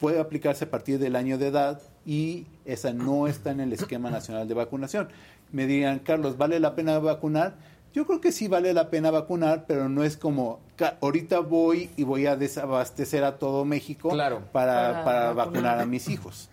puede 0.00 0.20
aplicarse 0.20 0.66
a 0.66 0.70
partir 0.70 0.98
del 0.98 1.16
año 1.16 1.38
de 1.38 1.46
edad 1.46 1.80
y 2.04 2.46
esa 2.66 2.92
no 2.92 3.26
está 3.26 3.52
en 3.52 3.60
el 3.60 3.72
esquema 3.72 4.10
nacional 4.10 4.46
de 4.48 4.52
vacunación. 4.52 5.08
Me 5.50 5.66
dirían, 5.66 6.00
Carlos, 6.00 6.36
¿vale 6.36 6.60
la 6.60 6.74
pena 6.74 6.98
vacunar? 6.98 7.71
Yo 7.92 8.06
creo 8.06 8.20
que 8.20 8.32
sí 8.32 8.48
vale 8.48 8.72
la 8.72 8.88
pena 8.88 9.10
vacunar, 9.10 9.64
pero 9.66 9.88
no 9.88 10.02
es 10.02 10.16
como 10.16 10.60
ahorita 11.00 11.40
voy 11.40 11.90
y 11.96 12.04
voy 12.04 12.26
a 12.26 12.36
desabastecer 12.36 13.24
a 13.24 13.38
todo 13.38 13.64
México 13.64 14.08
para, 14.52 15.04
para, 15.04 15.32
vacunar 15.32 15.78
a 15.78 15.86
mis 15.86 16.08
hijos. 16.08 16.48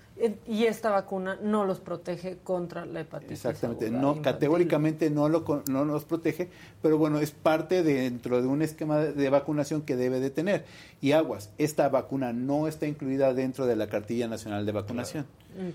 Y 0.48 0.66
esta 0.66 0.90
vacuna 0.90 1.38
no 1.42 1.66
los 1.66 1.80
protege 1.80 2.38
contra 2.44 2.86
la 2.86 3.02
hepatitis. 3.02 3.46
Exactamente, 3.46 3.90
no, 3.90 4.22
categóricamente 4.22 5.10
no, 5.10 5.30
lo, 5.30 5.64
no 5.70 5.86
los 5.86 6.04
protege, 6.04 6.50
pero 6.82 6.98
bueno, 6.98 7.20
es 7.20 7.32
parte 7.32 7.84
dentro 7.84 8.42
de 8.42 8.48
un 8.48 8.62
esquema 8.62 9.00
de, 9.00 9.30
vacunación 9.30 9.82
que 9.82 9.96
debe 9.96 10.20
de 10.20 10.30
tener. 10.30 10.66
Y 11.00 11.14
aguas, 11.14 11.52
esta 11.58 11.88
vacuna 11.88 12.34
no 12.34 12.68
está 12.68 12.86
incluida 12.86 13.34
dentro 13.34 13.66
de 13.66 13.78
la 13.78 13.88
cartilla 13.88 14.28
nacional 14.28 14.66
de 14.66 14.72
vacunación. 14.74 15.26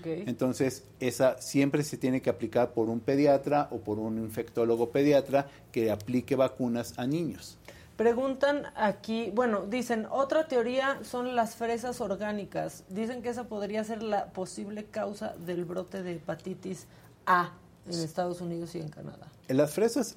Entonces, 0.03 0.83
esa 0.99 1.41
siempre 1.41 1.83
se 1.83 1.97
tiene 1.97 2.21
que 2.21 2.29
aplicar 2.29 2.71
por 2.71 2.89
un 2.89 2.99
pediatra 2.99 3.67
o 3.71 3.79
por 3.79 3.99
un 3.99 4.19
infectólogo 4.19 4.89
pediatra 4.89 5.47
que 5.71 5.91
aplique 5.91 6.35
vacunas 6.35 6.97
a 6.97 7.07
niños. 7.07 7.57
Preguntan 7.97 8.63
aquí, 8.75 9.31
bueno, 9.33 9.65
dicen, 9.67 10.05
otra 10.09 10.49
teoría 10.49 10.99
son 11.03 11.33
las 11.33 11.55
fresas 11.55 12.01
orgánicas. 12.01 12.83
Dicen 12.89 13.21
que 13.21 13.29
esa 13.29 13.45
podría 13.45 13.85
ser 13.85 14.03
la 14.03 14.25
posible 14.27 14.83
causa 14.83 15.33
del 15.45 15.63
brote 15.63 16.03
de 16.03 16.15
hepatitis 16.15 16.87
A 17.25 17.53
en 17.89 17.99
Estados 17.99 18.41
Unidos 18.41 18.75
y 18.75 18.79
en 18.79 18.89
Canadá. 18.89 19.27
En 19.47 19.55
las 19.55 19.73
fresas, 19.73 20.15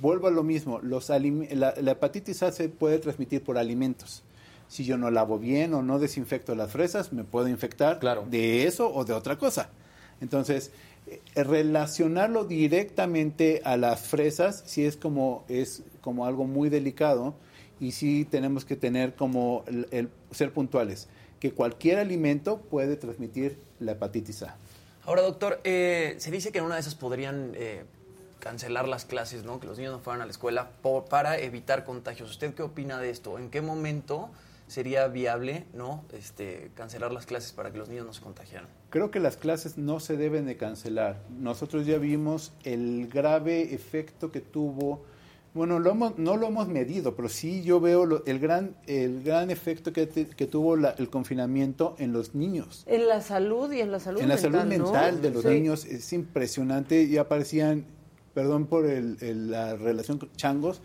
vuelvo 0.00 0.28
a 0.28 0.30
lo 0.30 0.44
mismo, 0.44 0.78
los 0.80 1.08
la, 1.08 1.70
hepatitis 1.70 2.44
A 2.44 2.52
se 2.52 2.68
puede 2.68 3.00
transmitir 3.00 3.42
por 3.42 3.58
alimentos. 3.58 4.22
Si 4.68 4.84
yo 4.84 4.96
no 4.96 5.10
lavo 5.10 5.40
bien 5.40 5.74
o 5.74 5.82
no 5.82 5.98
desinfecto 5.98 6.54
las 6.54 6.70
fresas, 6.70 7.12
me 7.12 7.24
puedo 7.24 7.48
infectar 7.48 7.98
de 8.28 8.66
eso 8.66 8.92
o 8.92 9.04
de 9.04 9.14
otra 9.14 9.36
cosa. 9.36 9.68
Entonces, 10.20 10.70
eh, 11.08 11.20
relacionarlo 11.34 12.44
directamente 12.44 13.62
a 13.64 13.76
las 13.76 14.00
fresas 14.00 14.62
si 14.66 14.84
es 14.84 14.96
como 14.96 15.44
es 15.48 15.82
como 16.06 16.24
algo 16.24 16.44
muy 16.44 16.68
delicado 16.68 17.34
y 17.80 17.90
sí 17.90 18.24
tenemos 18.30 18.64
que 18.64 18.76
tener 18.76 19.16
como 19.16 19.64
el, 19.90 20.08
ser 20.30 20.52
puntuales 20.52 21.08
que 21.40 21.50
cualquier 21.50 21.98
alimento 21.98 22.60
puede 22.60 22.94
transmitir 22.94 23.58
la 23.80 23.92
hepatitis 23.92 24.44
A. 24.44 24.56
Ahora, 25.04 25.22
doctor, 25.22 25.60
eh, 25.64 26.14
se 26.18 26.30
dice 26.30 26.52
que 26.52 26.58
en 26.58 26.64
una 26.64 26.76
de 26.76 26.82
esas 26.82 26.94
podrían 26.94 27.54
eh, 27.56 27.82
cancelar 28.38 28.86
las 28.86 29.04
clases, 29.04 29.42
¿no? 29.42 29.58
Que 29.58 29.66
los 29.66 29.78
niños 29.78 29.94
no 29.94 29.98
fueran 29.98 30.22
a 30.22 30.26
la 30.26 30.30
escuela 30.30 30.70
para 31.10 31.38
evitar 31.38 31.82
contagios. 31.82 32.30
¿Usted 32.30 32.54
qué 32.54 32.62
opina 32.62 33.00
de 33.00 33.10
esto? 33.10 33.36
¿En 33.36 33.50
qué 33.50 33.60
momento 33.60 34.30
sería 34.66 35.06
viable 35.08 35.64
no 35.74 36.04
este, 36.12 36.70
cancelar 36.74 37.12
las 37.12 37.26
clases 37.26 37.52
para 37.52 37.70
que 37.70 37.78
los 37.78 37.88
niños 37.88 38.06
no 38.06 38.12
se 38.12 38.20
contagiaran. 38.20 38.68
Creo 38.90 39.10
que 39.10 39.20
las 39.20 39.36
clases 39.36 39.78
no 39.78 40.00
se 40.00 40.16
deben 40.16 40.46
de 40.46 40.56
cancelar. 40.56 41.22
Nosotros 41.38 41.86
ya 41.86 41.98
vimos 41.98 42.52
el 42.64 43.08
grave 43.08 43.74
efecto 43.74 44.32
que 44.32 44.40
tuvo, 44.40 45.04
bueno, 45.56 45.78
lo 45.78 45.94
no 45.94 46.36
lo 46.36 46.46
hemos 46.46 46.68
medido, 46.68 47.16
pero 47.16 47.28
sí 47.28 47.62
yo 47.62 47.80
veo 47.80 48.22
el, 48.26 48.38
gran, 48.38 48.76
el 48.86 49.22
gran 49.22 49.50
efecto 49.50 49.92
que, 49.92 50.06
que 50.06 50.46
tuvo 50.46 50.74
el 50.74 51.10
confinamiento 51.10 51.96
en 51.98 52.12
los 52.12 52.34
niños. 52.34 52.84
En 52.86 53.08
la 53.08 53.22
salud 53.22 53.72
y 53.72 53.80
en 53.80 53.90
la 53.90 53.98
salud 53.98 54.20
mental. 54.20 54.38
En 54.38 54.52
la 54.52 54.58
salud 54.58 54.68
mental 54.68 55.22
de 55.22 55.30
los 55.30 55.44
niños 55.44 55.86
es 55.86 56.12
impresionante. 56.12 57.08
Ya 57.08 57.22
aparecían, 57.22 57.86
perdón 58.34 58.66
por 58.66 58.84
el, 58.86 59.16
la 59.50 59.76
relación 59.76 60.18
con 60.18 60.30
changos, 60.32 60.82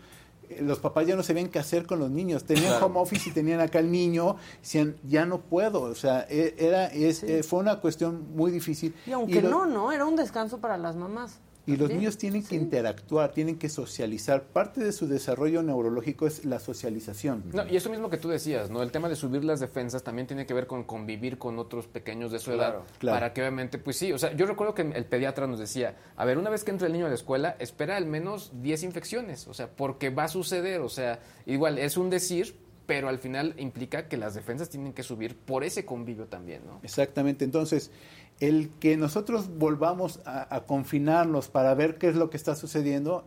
los 0.60 0.78
papás 0.78 1.06
ya 1.06 1.16
no 1.16 1.22
sabían 1.22 1.48
qué 1.48 1.58
hacer 1.58 1.86
con 1.86 1.98
los 1.98 2.10
niños. 2.10 2.44
Tenían 2.44 2.82
home 2.82 2.98
office 2.98 3.28
y 3.28 3.32
tenían 3.32 3.60
acá 3.60 3.78
el 3.78 3.90
niño, 3.90 4.36
decían, 4.60 4.96
ya 5.06 5.26
no 5.26 5.40
puedo. 5.40 5.82
O 5.82 5.94
sea, 5.94 6.26
e, 6.30 6.54
era, 6.58 6.86
es, 6.86 7.22
eh, 7.22 7.42
fue 7.42 7.60
una 7.60 7.80
cuestión 7.80 8.34
muy 8.34 8.50
difícil. 8.50 8.94
Y 9.06 9.12
aunque 9.12 9.42
no, 9.42 9.66
no, 9.66 9.92
era 9.92 10.06
un 10.06 10.16
descanso 10.16 10.58
para 10.58 10.78
las 10.78 10.96
mamás. 10.96 11.40
Y 11.64 11.76
los 11.76 11.90
niños 11.90 12.18
tienen 12.18 12.44
que 12.44 12.56
interactuar, 12.56 13.32
tienen 13.32 13.56
que 13.56 13.68
socializar. 13.68 14.42
Parte 14.42 14.82
de 14.82 14.90
su 14.90 15.06
desarrollo 15.06 15.62
neurológico 15.62 16.26
es 16.26 16.44
la 16.44 16.58
socialización. 16.58 17.44
No, 17.52 17.66
y 17.68 17.76
eso 17.76 17.88
mismo 17.88 18.10
que 18.10 18.16
tú 18.16 18.28
decías, 18.28 18.68
¿no? 18.68 18.82
El 18.82 18.90
tema 18.90 19.08
de 19.08 19.14
subir 19.14 19.44
las 19.44 19.60
defensas 19.60 20.02
también 20.02 20.26
tiene 20.26 20.44
que 20.44 20.54
ver 20.54 20.66
con 20.66 20.82
convivir 20.82 21.38
con 21.38 21.58
otros 21.60 21.86
pequeños 21.86 22.32
de 22.32 22.40
su 22.40 22.52
edad. 22.52 22.80
Para 23.00 23.32
que 23.32 23.42
obviamente, 23.42 23.78
pues 23.78 23.96
sí, 23.96 24.12
o 24.12 24.18
sea, 24.18 24.32
yo 24.34 24.46
recuerdo 24.46 24.74
que 24.74 24.82
el 24.82 25.04
pediatra 25.04 25.46
nos 25.46 25.60
decía, 25.60 25.96
a 26.16 26.24
ver, 26.24 26.36
una 26.36 26.50
vez 26.50 26.64
que 26.64 26.72
entre 26.72 26.88
el 26.88 26.92
niño 26.92 27.06
a 27.06 27.10
la 27.10 27.14
escuela, 27.14 27.56
espera 27.60 27.96
al 27.96 28.06
menos 28.06 28.50
10 28.60 28.82
infecciones, 28.82 29.46
o 29.46 29.54
sea, 29.54 29.70
porque 29.70 30.10
va 30.10 30.24
a 30.24 30.28
suceder, 30.28 30.80
o 30.80 30.88
sea, 30.88 31.20
igual 31.46 31.78
es 31.78 31.96
un 31.96 32.10
decir, 32.10 32.56
pero 32.86 33.08
al 33.08 33.18
final 33.18 33.54
implica 33.58 34.08
que 34.08 34.16
las 34.16 34.34
defensas 34.34 34.68
tienen 34.68 34.92
que 34.92 35.02
subir 35.02 35.36
por 35.36 35.62
ese 35.64 35.84
convivio 35.84 36.26
también, 36.26 36.62
¿no? 36.66 36.80
Exactamente, 36.82 37.44
entonces 37.44 37.90
el 38.42 38.70
que 38.80 38.96
nosotros 38.96 39.56
volvamos 39.56 40.18
a, 40.24 40.64
confinarnos 40.66 41.48
para 41.48 41.74
ver 41.74 41.96
qué 41.96 42.08
es 42.08 42.16
lo 42.16 42.28
que 42.28 42.36
está 42.36 42.56
sucediendo, 42.56 43.24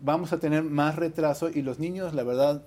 vamos 0.00 0.32
a 0.32 0.38
tener 0.38 0.62
más 0.62 0.96
retraso 0.96 1.50
y 1.50 1.60
los 1.60 1.78
niños, 1.78 2.14
la 2.14 2.22
verdad, 2.22 2.62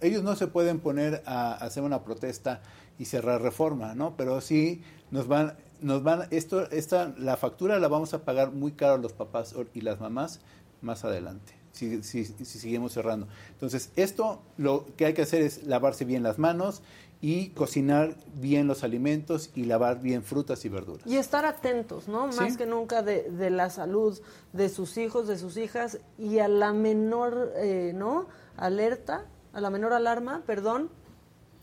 ellos 0.00 0.22
no 0.22 0.36
se 0.36 0.46
pueden 0.46 0.78
poner 0.78 1.24
a, 1.26 1.54
hacer 1.54 1.82
una 1.82 2.04
protesta 2.04 2.62
y 2.96 3.06
cerrar 3.06 3.42
reforma, 3.42 3.96
¿no? 3.96 4.16
Pero 4.16 4.40
sí 4.40 4.82
nos 5.10 5.26
van, 5.26 5.54
nos 5.80 6.04
van, 6.04 6.28
esto, 6.30 6.70
esta, 6.70 7.12
la 7.18 7.36
factura 7.36 7.80
la 7.80 7.88
vamos 7.88 8.14
a 8.14 8.24
pagar 8.24 8.52
muy 8.52 8.70
caro 8.70 8.96
los 8.96 9.12
papás 9.12 9.52
y 9.74 9.80
las 9.80 9.98
mamás 9.98 10.38
más 10.80 11.04
adelante. 11.04 11.54
Si, 11.72 12.04
si, 12.04 12.24
si 12.24 12.58
seguimos 12.58 12.92
cerrando. 12.92 13.26
Entonces, 13.50 13.90
esto 13.96 14.40
lo 14.56 14.86
que 14.96 15.06
hay 15.06 15.12
que 15.12 15.22
hacer 15.22 15.42
es 15.42 15.64
lavarse 15.64 16.06
bien 16.06 16.22
las 16.22 16.38
manos, 16.38 16.82
y 17.20 17.48
cocinar 17.50 18.14
bien 18.34 18.66
los 18.66 18.84
alimentos 18.84 19.50
y 19.54 19.64
lavar 19.64 20.00
bien 20.00 20.22
frutas 20.22 20.64
y 20.64 20.68
verduras. 20.68 21.06
Y 21.06 21.16
estar 21.16 21.44
atentos, 21.44 22.08
¿no? 22.08 22.26
Más 22.28 22.56
que 22.56 22.66
nunca 22.66 23.02
de, 23.02 23.50
la 23.50 23.70
salud 23.70 24.18
de 24.52 24.68
sus 24.68 24.96
hijos, 24.98 25.26
de 25.26 25.38
sus 25.38 25.56
hijas 25.56 25.98
y 26.18 26.38
a 26.38 26.48
la 26.48 26.72
menor, 26.72 27.52
eh, 27.56 27.92
¿no? 27.94 28.26
Alerta, 28.56 29.26
a 29.52 29.60
la 29.60 29.70
menor 29.70 29.92
alarma, 29.92 30.42
perdón, 30.46 30.90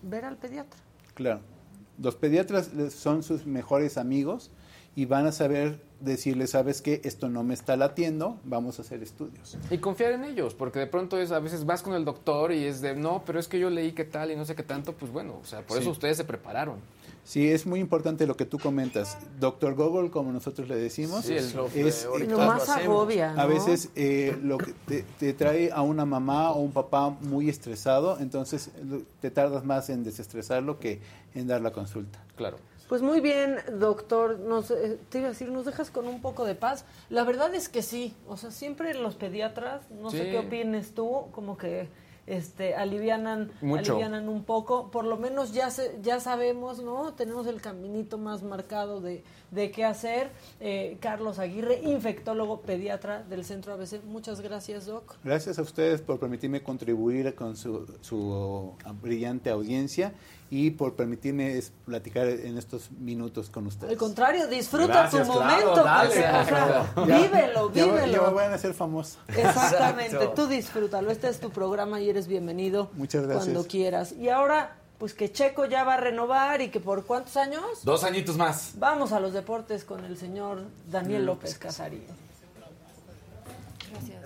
ver 0.01 0.25
al 0.25 0.37
pediatra. 0.37 0.79
Claro. 1.13 1.41
Los 1.99 2.15
pediatras 2.15 2.71
son 2.89 3.21
sus 3.21 3.45
mejores 3.45 3.97
amigos 3.97 4.49
y 4.95 5.05
van 5.05 5.27
a 5.27 5.31
saber 5.31 5.79
decirle, 6.03 6.47
sabes 6.47 6.81
que 6.81 7.01
esto 7.03 7.29
no 7.29 7.43
me 7.43 7.53
está 7.53 7.77
latiendo, 7.77 8.37
vamos 8.43 8.79
a 8.79 8.81
hacer 8.81 9.01
estudios. 9.01 9.57
Y 9.69 9.77
confiar 9.77 10.11
en 10.13 10.23
ellos, 10.23 10.53
porque 10.53 10.79
de 10.79 10.87
pronto 10.87 11.17
es, 11.17 11.31
a 11.31 11.39
veces 11.39 11.65
vas 11.65 11.81
con 11.81 11.93
el 11.93 12.05
doctor 12.05 12.51
y 12.51 12.65
es 12.65 12.81
de, 12.81 12.95
no, 12.95 13.23
pero 13.25 13.39
es 13.39 13.47
que 13.47 13.59
yo 13.59 13.69
leí 13.69 13.93
qué 13.93 14.03
tal 14.03 14.31
y 14.31 14.35
no 14.35 14.45
sé 14.45 14.55
qué 14.55 14.63
tanto, 14.63 14.93
pues 14.93 15.11
bueno, 15.11 15.39
o 15.41 15.45
sea, 15.45 15.65
por 15.65 15.79
eso 15.79 15.89
ustedes 15.89 16.17
se 16.17 16.23
prepararon. 16.23 16.77
Sí, 17.25 17.49
es 17.49 17.65
muy 17.65 17.79
importante 17.79 18.27
lo 18.27 18.35
que 18.35 18.43
tú 18.45 18.59
comentas. 18.59 19.17
Doctor 19.39 19.75
Google, 19.75 20.09
como 20.09 20.33
nosotros 20.33 20.67
le 20.67 20.75
decimos, 20.75 21.29
es 21.29 21.55
lo 21.55 22.37
más 22.37 22.67
agobia. 22.67 23.33
A 23.37 23.45
veces 23.45 23.89
eh, 23.95 24.37
lo 24.43 24.57
que 24.57 24.73
te, 24.85 25.05
te, 25.19 25.31
trae 25.31 25.71
a 25.71 25.81
una 25.83 26.05
mamá 26.05 26.51
o 26.51 26.59
un 26.59 26.73
papá 26.73 27.11
muy 27.21 27.47
estresado, 27.47 28.19
entonces 28.19 28.71
te 29.21 29.31
tardas 29.31 29.63
más 29.63 29.89
en 29.89 30.03
desestresarlo 30.03 30.79
que 30.79 30.99
en 31.33 31.47
dar 31.47 31.61
la 31.61 31.71
consulta. 31.71 32.21
Claro. 32.35 32.57
Pues 32.87 33.01
muy 33.01 33.21
bien, 33.21 33.57
doctor. 33.79 34.39
Nos, 34.39 34.71
eh, 34.71 34.99
te 35.09 35.19
iba 35.19 35.27
a 35.27 35.31
decir, 35.31 35.49
nos 35.49 35.65
dejas 35.65 35.89
con 35.89 36.07
un 36.07 36.21
poco 36.21 36.45
de 36.45 36.55
paz. 36.55 36.85
La 37.09 37.23
verdad 37.23 37.53
es 37.55 37.69
que 37.69 37.81
sí. 37.81 38.15
O 38.27 38.37
sea, 38.37 38.51
siempre 38.51 38.93
los 38.93 39.15
pediatras, 39.15 39.89
no 39.89 40.11
sé 40.11 40.29
qué 40.29 40.39
opines 40.39 40.93
tú, 40.93 41.27
como 41.31 41.57
que 41.57 41.87
este, 42.27 42.75
alivianan, 42.75 43.51
alivianan 43.61 44.29
un 44.29 44.43
poco. 44.43 44.91
Por 44.91 45.05
lo 45.05 45.17
menos 45.17 45.53
ya, 45.53 45.69
ya 46.01 46.19
sabemos, 46.19 46.79
¿no? 46.79 47.13
Tenemos 47.13 47.47
el 47.47 47.61
caminito 47.61 48.17
más 48.17 48.43
marcado 48.43 49.01
de, 49.01 49.23
de 49.53 49.71
qué 49.71 49.85
hacer. 49.85 50.31
Eh, 50.59 50.97
Carlos 50.99 51.39
Aguirre, 51.39 51.81
infectólogo 51.83 52.61
pediatra 52.61 53.23
del 53.23 53.45
Centro 53.45 53.73
ABC. 53.73 54.03
Muchas 54.03 54.41
gracias, 54.41 54.85
Doc. 54.85 55.15
Gracias 55.23 55.59
a 55.59 55.61
ustedes 55.61 56.01
por 56.01 56.19
permitirme 56.19 56.63
contribuir 56.63 57.35
con 57.35 57.55
su, 57.55 57.85
su 58.01 58.73
brillante 59.01 59.49
audiencia 59.49 60.13
y 60.49 60.69
por 60.69 60.95
permitirme 60.95 61.59
platicar 61.85 62.27
en 62.27 62.59
estos 62.59 62.91
minutos 62.91 63.49
con 63.49 63.65
ustedes. 63.65 63.91
Al 63.91 63.97
contrario, 63.97 64.47
disfruta 64.47 65.09
tu 65.09 65.17
momento. 65.25 65.83
vívelo, 67.07 67.69
vívelo. 67.69 68.11
Ya, 68.11 68.29
voy 68.29 68.43
a 68.43 68.57
ser 68.59 68.75
famoso. 68.75 69.17
Exactamente, 69.29 70.29
tú 70.35 70.45
disfrútalo. 70.45 71.09
Este 71.09 71.27
es 71.27 71.39
tu 71.39 71.49
programa 71.49 72.01
y 72.01 72.09
eres 72.09 72.27
bienvenido 72.27 72.91
Muchas 72.93 73.23
gracias. 73.23 73.45
cuando 73.45 73.67
quieras. 73.67 74.11
Y 74.11 74.29
ahora, 74.29 74.77
pues 75.03 75.13
que 75.13 75.33
Checo 75.33 75.65
ya 75.65 75.83
va 75.83 75.95
a 75.95 75.97
renovar 75.97 76.61
y 76.61 76.69
que 76.69 76.79
por 76.79 77.05
cuántos 77.05 77.35
años? 77.35 77.83
Dos 77.83 78.05
añitos 78.05 78.37
más. 78.37 78.71
Vamos 78.77 79.11
a 79.11 79.19
los 79.19 79.33
deportes 79.33 79.83
con 79.83 80.05
el 80.05 80.17
señor 80.17 80.63
Daniel 80.89 81.25
López 81.25 81.57
Casarín. 81.57 82.05
Gracias. 83.91 84.23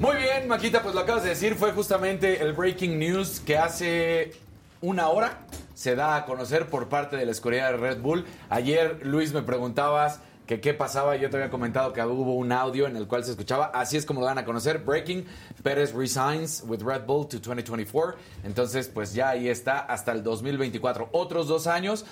Muy 0.00 0.16
bien, 0.16 0.48
Maquita, 0.48 0.82
pues 0.82 0.96
lo 0.96 1.02
acabas 1.02 1.22
de 1.22 1.28
decir, 1.28 1.54
fue 1.54 1.70
justamente 1.70 2.42
el 2.42 2.52
breaking 2.52 2.98
news 2.98 3.38
que 3.38 3.58
hace 3.58 4.32
una 4.80 5.08
hora 5.10 5.38
se 5.74 5.94
da 5.94 6.16
a 6.16 6.26
conocer 6.26 6.66
por 6.66 6.88
parte 6.88 7.16
de 7.16 7.26
la 7.26 7.30
escudería 7.30 7.70
de 7.70 7.76
Red 7.76 8.00
Bull. 8.00 8.24
Ayer, 8.50 9.06
Luis, 9.06 9.32
me 9.32 9.42
preguntabas 9.42 10.18
que 10.46 10.60
qué 10.60 10.74
pasaba. 10.74 11.16
Yo 11.16 11.30
te 11.30 11.36
había 11.36 11.50
comentado 11.50 11.92
que 11.92 12.02
hubo 12.02 12.34
un 12.34 12.52
audio 12.52 12.86
en 12.86 12.96
el 12.96 13.06
cual 13.06 13.24
se 13.24 13.30
escuchaba. 13.30 13.66
Así 13.74 13.96
es 13.96 14.06
como 14.06 14.20
lo 14.20 14.26
van 14.26 14.38
a 14.38 14.44
conocer. 14.44 14.78
Breaking, 14.78 15.26
Pérez 15.62 15.92
resigns 15.92 16.64
with 16.66 16.82
Red 16.82 17.04
Bull 17.06 17.28
to 17.28 17.38
2024. 17.38 18.14
Entonces, 18.44 18.88
pues 18.88 19.14
ya 19.14 19.30
ahí 19.30 19.48
está 19.48 19.78
hasta 19.80 20.12
el 20.12 20.22
2024. 20.22 21.08
Otros 21.12 21.48
dos 21.48 21.66
años. 21.66 22.04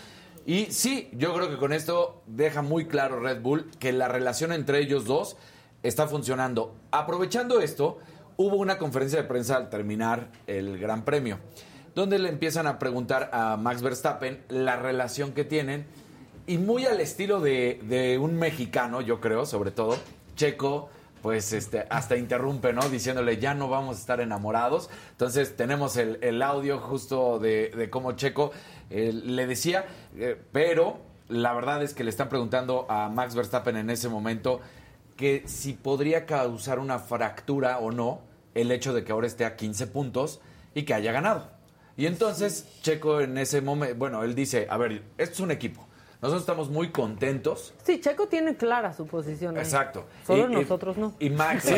Y 0.46 0.66
sí, 0.66 1.10
yo 1.12 1.34
creo 1.34 1.50
que 1.50 1.58
con 1.58 1.72
esto 1.72 2.22
deja 2.26 2.62
muy 2.62 2.86
claro 2.86 3.20
Red 3.20 3.42
Bull 3.42 3.70
que 3.78 3.92
la 3.92 4.08
relación 4.08 4.52
entre 4.52 4.80
ellos 4.80 5.04
dos 5.04 5.36
está 5.82 6.06
funcionando. 6.06 6.74
Aprovechando 6.90 7.60
esto, 7.60 7.98
hubo 8.36 8.56
una 8.56 8.78
conferencia 8.78 9.20
de 9.20 9.28
prensa 9.28 9.56
al 9.56 9.68
terminar 9.68 10.30
el 10.46 10.78
Gran 10.78 11.04
Premio, 11.04 11.38
donde 11.94 12.18
le 12.18 12.28
empiezan 12.30 12.66
a 12.66 12.78
preguntar 12.78 13.30
a 13.32 13.56
Max 13.56 13.82
Verstappen 13.82 14.42
la 14.48 14.76
relación 14.76 15.32
que 15.32 15.44
tienen, 15.44 15.86
y 16.50 16.58
muy 16.58 16.84
al 16.84 17.00
estilo 17.00 17.38
de, 17.38 18.18
un 18.20 18.34
mexicano, 18.34 19.00
yo 19.00 19.20
creo, 19.20 19.46
sobre 19.46 19.70
todo, 19.70 19.96
Checo, 20.34 20.90
pues 21.22 21.52
este, 21.52 21.86
hasta 21.90 22.16
interrumpe, 22.16 22.72
¿no? 22.72 22.88
Diciéndole, 22.88 23.36
ya 23.38 23.54
no 23.54 23.68
vamos 23.68 23.98
a 23.98 24.00
estar 24.00 24.20
enamorados. 24.20 24.90
Entonces 25.12 25.56
tenemos 25.56 25.96
el, 25.96 26.42
audio 26.42 26.80
justo 26.80 27.38
de, 27.38 27.86
cómo 27.88 28.16
Checo 28.16 28.50
eh, 28.90 29.12
le 29.12 29.46
decía, 29.46 29.84
eh, 30.16 30.36
pero 30.50 30.98
la 31.28 31.52
verdad 31.52 31.84
es 31.84 31.94
que 31.94 32.02
le 32.02 32.10
están 32.10 32.28
preguntando 32.28 32.84
a 32.88 33.08
Max 33.08 33.36
Verstappen 33.36 33.76
en 33.76 33.88
ese 33.88 34.08
momento 34.08 34.60
que 35.16 35.44
si 35.46 35.74
podría 35.74 36.26
causar 36.26 36.80
una 36.80 36.98
fractura 36.98 37.78
o 37.78 37.92
no 37.92 38.22
el 38.56 38.72
hecho 38.72 38.92
de 38.92 39.04
que 39.04 39.12
ahora 39.12 39.28
esté 39.28 39.44
a 39.44 39.54
15 39.54 39.86
puntos 39.86 40.40
y 40.74 40.82
que 40.82 40.94
haya 40.94 41.12
ganado. 41.12 41.48
Y 41.96 42.06
entonces 42.06 42.66
Checo 42.82 43.20
en 43.20 43.38
ese 43.38 43.60
momento, 43.60 43.94
bueno, 43.94 44.24
él 44.24 44.34
dice, 44.34 44.66
a 44.68 44.76
ver, 44.78 45.04
esto 45.16 45.34
es 45.34 45.40
un 45.40 45.52
equipo. 45.52 45.86
Nosotros 46.22 46.42
estamos 46.42 46.68
muy 46.68 46.90
contentos. 46.90 47.72
Sí, 47.82 47.98
Checo 47.98 48.28
tiene 48.28 48.54
clara 48.54 48.92
su 48.92 49.06
posición. 49.06 49.56
Exacto. 49.56 50.04
Solo 50.26 50.48
nosotros 50.48 50.98
no. 50.98 51.14
Y 51.18 51.30
Max, 51.30 51.64
sí, 51.64 51.74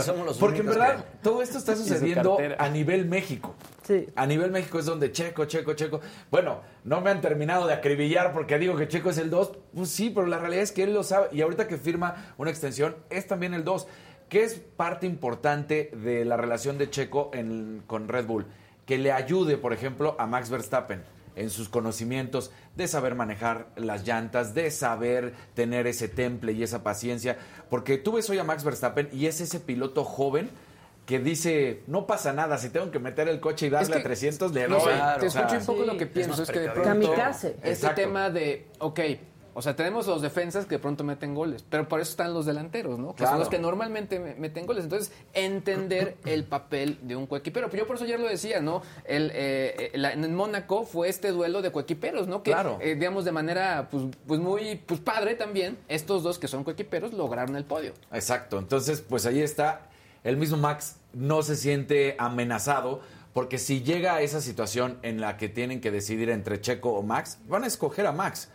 somos 0.00 0.26
los 0.26 0.38
Porque 0.38 0.60
en 0.60 0.66
verdad 0.66 1.04
todo 1.22 1.42
esto 1.42 1.58
está 1.58 1.74
sucediendo 1.76 2.38
a 2.58 2.68
nivel 2.68 3.06
México. 3.06 3.54
A 4.14 4.24
nivel 4.26 4.52
México 4.52 4.78
es 4.78 4.86
donde 4.86 5.10
Checo, 5.10 5.46
Checo, 5.46 5.74
Checo. 5.74 6.00
Bueno, 6.30 6.60
no 6.84 7.00
me 7.00 7.10
han 7.10 7.20
terminado 7.20 7.66
de 7.66 7.74
acribillar 7.74 8.32
porque 8.32 8.56
digo 8.56 8.76
que 8.76 8.86
Checo 8.86 9.10
es 9.10 9.18
el 9.18 9.30
2. 9.30 9.52
Pues 9.74 9.90
sí, 9.90 10.10
pero 10.10 10.28
la 10.28 10.38
realidad 10.38 10.62
es 10.62 10.70
que 10.70 10.84
él 10.84 10.94
lo 10.94 11.02
sabe. 11.02 11.26
Y 11.32 11.40
ahorita 11.40 11.66
que 11.66 11.76
firma 11.76 12.32
una 12.38 12.50
extensión, 12.50 12.94
es 13.10 13.26
también 13.26 13.54
el 13.54 13.64
2. 13.64 13.88
¿Qué 14.28 14.44
es 14.44 14.54
parte 14.54 15.06
importante 15.06 15.90
de 15.92 16.24
la 16.24 16.36
relación 16.36 16.78
de 16.78 16.88
Checo 16.88 17.32
con 17.88 18.06
Red 18.06 18.26
Bull? 18.26 18.46
Que 18.86 18.98
le 18.98 19.10
ayude, 19.10 19.56
por 19.56 19.72
ejemplo, 19.72 20.14
a 20.20 20.26
Max 20.26 20.48
Verstappen 20.50 21.02
en 21.36 21.50
sus 21.50 21.68
conocimientos 21.68 22.50
de 22.76 22.88
saber 22.88 23.14
manejar 23.14 23.68
las 23.76 24.06
llantas, 24.06 24.54
de 24.54 24.70
saber 24.70 25.34
tener 25.54 25.86
ese 25.86 26.08
temple 26.08 26.52
y 26.52 26.62
esa 26.62 26.82
paciencia. 26.82 27.38
Porque 27.68 27.98
tú 27.98 28.12
ves 28.12 28.28
hoy 28.30 28.38
a 28.38 28.44
Max 28.44 28.64
Verstappen 28.64 29.08
y 29.12 29.26
es 29.26 29.40
ese 29.40 29.60
piloto 29.60 30.04
joven 30.04 30.50
que 31.06 31.18
dice, 31.18 31.82
no 31.88 32.06
pasa 32.06 32.32
nada, 32.32 32.56
si 32.56 32.70
tengo 32.70 32.90
que 32.90 33.00
meter 33.00 33.28
el 33.28 33.40
coche 33.40 33.66
y 33.66 33.70
darle 33.70 33.96
a 33.96 34.02
300, 34.02 34.52
le 34.52 34.68
doy. 34.68 34.80
te 35.18 35.26
escucho 35.26 35.56
un 35.56 35.66
poco 35.66 35.82
lo 35.84 35.96
que 35.96 36.06
pienso, 36.06 36.40
es, 36.40 36.50
que 36.50 36.60
de 36.60 36.70
pronto 36.70 37.14
este 37.62 37.88
tema 37.90 38.30
de, 38.30 38.68
ok, 38.78 39.00
o 39.60 39.62
sea, 39.62 39.76
tenemos 39.76 40.06
los 40.06 40.22
defensas 40.22 40.64
que 40.64 40.76
de 40.76 40.78
pronto 40.78 41.04
meten 41.04 41.34
goles, 41.34 41.62
pero 41.68 41.86
por 41.86 42.00
eso 42.00 42.12
están 42.12 42.32
los 42.32 42.46
delanteros, 42.46 42.98
¿no? 42.98 43.14
Que 43.14 43.26
son 43.26 43.38
los 43.38 43.50
que 43.50 43.58
normalmente 43.58 44.18
meten 44.18 44.64
goles. 44.64 44.84
Entonces, 44.84 45.12
entender 45.34 46.16
el 46.24 46.44
papel 46.44 46.98
de 47.02 47.14
un 47.14 47.26
coequipero. 47.26 47.70
Yo 47.70 47.86
por 47.86 47.96
eso 47.96 48.06
ayer 48.06 48.18
lo 48.18 48.26
decía, 48.26 48.62
¿no? 48.62 48.80
El, 49.04 49.30
eh, 49.34 49.90
en 49.92 50.34
Mónaco 50.34 50.84
fue 50.84 51.10
este 51.10 51.30
duelo 51.30 51.60
de 51.60 51.70
coequiperos, 51.70 52.26
¿no? 52.26 52.42
Que, 52.42 52.52
claro. 52.52 52.78
Eh, 52.80 52.94
digamos, 52.94 53.26
de 53.26 53.32
manera, 53.32 53.88
pues, 53.90 54.04
pues 54.26 54.40
muy 54.40 54.76
pues 54.86 54.98
padre 55.00 55.34
también, 55.34 55.76
estos 55.88 56.22
dos 56.22 56.38
que 56.38 56.48
son 56.48 56.64
coequiperos 56.64 57.12
lograron 57.12 57.54
el 57.54 57.64
podio. 57.64 57.92
Exacto. 58.12 58.58
Entonces, 58.58 59.02
pues 59.06 59.26
ahí 59.26 59.42
está 59.42 59.90
el 60.24 60.38
mismo 60.38 60.56
Max 60.56 60.96
no 61.12 61.42
se 61.42 61.54
siente 61.54 62.16
amenazado 62.18 63.02
porque 63.34 63.58
si 63.58 63.82
llega 63.82 64.14
a 64.14 64.22
esa 64.22 64.40
situación 64.40 64.98
en 65.02 65.20
la 65.20 65.36
que 65.36 65.48
tienen 65.48 65.82
que 65.82 65.90
decidir 65.90 66.30
entre 66.30 66.60
Checo 66.60 66.92
o 66.94 67.02
Max, 67.02 67.38
van 67.46 67.64
a 67.64 67.66
escoger 67.66 68.06
a 68.06 68.12
Max. 68.12 68.48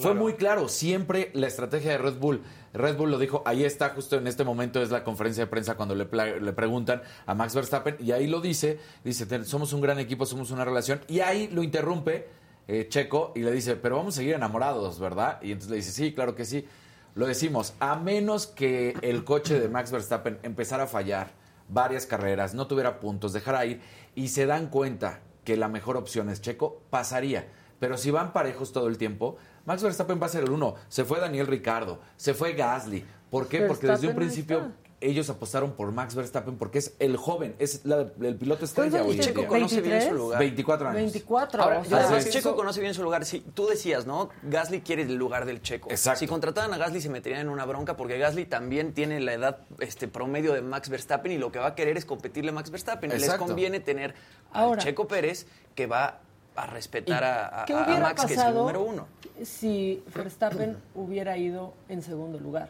Fue 0.00 0.14
muy 0.14 0.34
claro, 0.34 0.68
siempre 0.68 1.30
la 1.34 1.46
estrategia 1.46 1.92
de 1.92 1.98
Red 1.98 2.18
Bull. 2.18 2.42
Red 2.72 2.96
Bull 2.96 3.10
lo 3.10 3.18
dijo, 3.18 3.42
ahí 3.44 3.64
está, 3.64 3.90
justo 3.90 4.16
en 4.16 4.26
este 4.26 4.44
momento 4.44 4.82
es 4.82 4.90
la 4.90 5.04
conferencia 5.04 5.44
de 5.44 5.50
prensa 5.50 5.76
cuando 5.76 5.94
le, 5.94 6.06
le 6.40 6.52
preguntan 6.52 7.02
a 7.26 7.34
Max 7.34 7.54
Verstappen, 7.54 7.96
y 7.98 8.12
ahí 8.12 8.26
lo 8.26 8.40
dice, 8.40 8.78
dice, 9.04 9.44
somos 9.44 9.72
un 9.72 9.80
gran 9.80 9.98
equipo, 9.98 10.26
somos 10.26 10.50
una 10.50 10.64
relación, 10.64 11.00
y 11.08 11.20
ahí 11.20 11.48
lo 11.48 11.62
interrumpe 11.62 12.28
eh, 12.72 12.86
Checo 12.88 13.32
y 13.34 13.40
le 13.40 13.50
dice, 13.50 13.74
pero 13.74 13.96
vamos 13.96 14.14
a 14.14 14.18
seguir 14.18 14.34
enamorados, 14.34 15.00
¿verdad? 15.00 15.40
Y 15.42 15.50
entonces 15.50 15.70
le 15.70 15.76
dice, 15.78 15.90
sí, 15.90 16.12
claro 16.12 16.36
que 16.36 16.44
sí. 16.44 16.68
Lo 17.16 17.26
decimos, 17.26 17.74
a 17.80 17.96
menos 17.96 18.46
que 18.46 18.94
el 19.02 19.24
coche 19.24 19.58
de 19.58 19.68
Max 19.68 19.90
Verstappen 19.90 20.38
empezara 20.44 20.84
a 20.84 20.86
fallar 20.86 21.32
varias 21.68 22.06
carreras, 22.06 22.54
no 22.54 22.68
tuviera 22.68 23.00
puntos, 23.00 23.32
dejara 23.32 23.66
ir 23.66 23.80
y 24.14 24.28
se 24.28 24.46
dan 24.46 24.68
cuenta 24.68 25.18
que 25.42 25.56
la 25.56 25.66
mejor 25.66 25.96
opción 25.96 26.30
es 26.30 26.40
Checo, 26.40 26.80
pasaría. 26.90 27.48
Pero 27.80 27.96
si 27.96 28.12
van 28.12 28.32
parejos 28.32 28.72
todo 28.72 28.86
el 28.86 28.98
tiempo, 28.98 29.36
Max 29.64 29.82
Verstappen 29.82 30.20
va 30.22 30.26
a 30.26 30.28
ser 30.28 30.44
el 30.44 30.50
uno. 30.50 30.76
Se 30.88 31.04
fue 31.04 31.18
Daniel 31.18 31.48
Ricardo, 31.48 31.98
se 32.16 32.34
fue 32.34 32.52
Gasly. 32.52 33.04
¿Por 33.30 33.48
qué? 33.48 33.62
Porque 33.62 33.88
desde 33.88 34.08
un 34.08 34.14
principio 34.14 34.70
ellos 35.00 35.30
apostaron 35.30 35.72
por 35.72 35.92
Max 35.92 36.14
Verstappen 36.14 36.58
porque 36.58 36.78
es 36.78 36.94
el 36.98 37.16
joven, 37.16 37.56
es 37.58 37.82
el 37.86 38.36
piloto 38.36 38.66
estrella 38.66 39.02
hoy 39.02 39.18
Checo 39.18 39.46
conoce 39.46 39.80
bien 39.80 40.02
su 40.02 40.14
lugar. 40.14 40.38
24 40.38 40.88
años. 40.88 40.96
24. 40.96 41.62
Ahora, 41.62 41.82
además, 41.90 42.28
Checo 42.28 42.54
conoce 42.54 42.80
bien 42.80 42.92
su 42.92 43.02
lugar. 43.02 43.24
Si, 43.24 43.40
tú 43.40 43.66
decías, 43.66 44.06
¿no? 44.06 44.28
Gasly 44.42 44.82
quiere 44.82 45.02
el 45.02 45.14
lugar 45.14 45.46
del 45.46 45.62
Checo. 45.62 45.90
Exacto. 45.90 46.20
Si 46.20 46.26
contrataran 46.26 46.72
a 46.74 46.76
Gasly 46.76 47.00
se 47.00 47.08
meterían 47.08 47.40
en 47.42 47.48
una 47.48 47.64
bronca 47.64 47.96
porque 47.96 48.18
Gasly 48.18 48.44
también 48.44 48.92
tiene 48.92 49.20
la 49.20 49.32
edad 49.32 49.58
este, 49.78 50.06
promedio 50.06 50.52
de 50.52 50.60
Max 50.60 50.90
Verstappen 50.90 51.32
y 51.32 51.38
lo 51.38 51.50
que 51.50 51.58
va 51.58 51.68
a 51.68 51.74
querer 51.74 51.96
es 51.96 52.04
competirle 52.04 52.50
a 52.50 52.54
Max 52.54 52.70
Verstappen. 52.70 53.10
Les 53.10 53.32
conviene 53.34 53.80
tener 53.80 54.14
a 54.52 54.76
Checo 54.76 55.08
Pérez 55.08 55.46
que 55.74 55.86
va 55.86 56.20
a 56.62 56.66
respetar 56.66 57.24
a, 57.24 57.66
Max, 58.00 58.24
que 58.26 58.34
es 58.34 58.40
el 58.40 58.54
número 58.54 58.82
uno. 58.82 59.06
Si 59.42 60.02
Verstappen 60.14 60.76
hubiera 60.94 61.36
ido 61.36 61.74
en 61.88 62.02
segundo 62.02 62.38
lugar? 62.38 62.68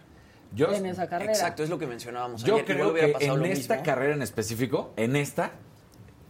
en 0.57 0.87
esa 0.87 1.09
carrera. 1.09 1.33
Exacto, 1.33 1.63
es 1.63 1.71
lo 1.71 1.79
que 1.79 1.87
mencionábamos 1.87 2.43
Yo 2.43 2.65
creo 2.65 2.93
que 2.93 3.15
en 3.21 3.45
esta 3.45 3.83
carrera 3.83 4.15
en 4.15 4.23
específico, 4.23 4.93
en 4.97 5.17
esta, 5.17 5.53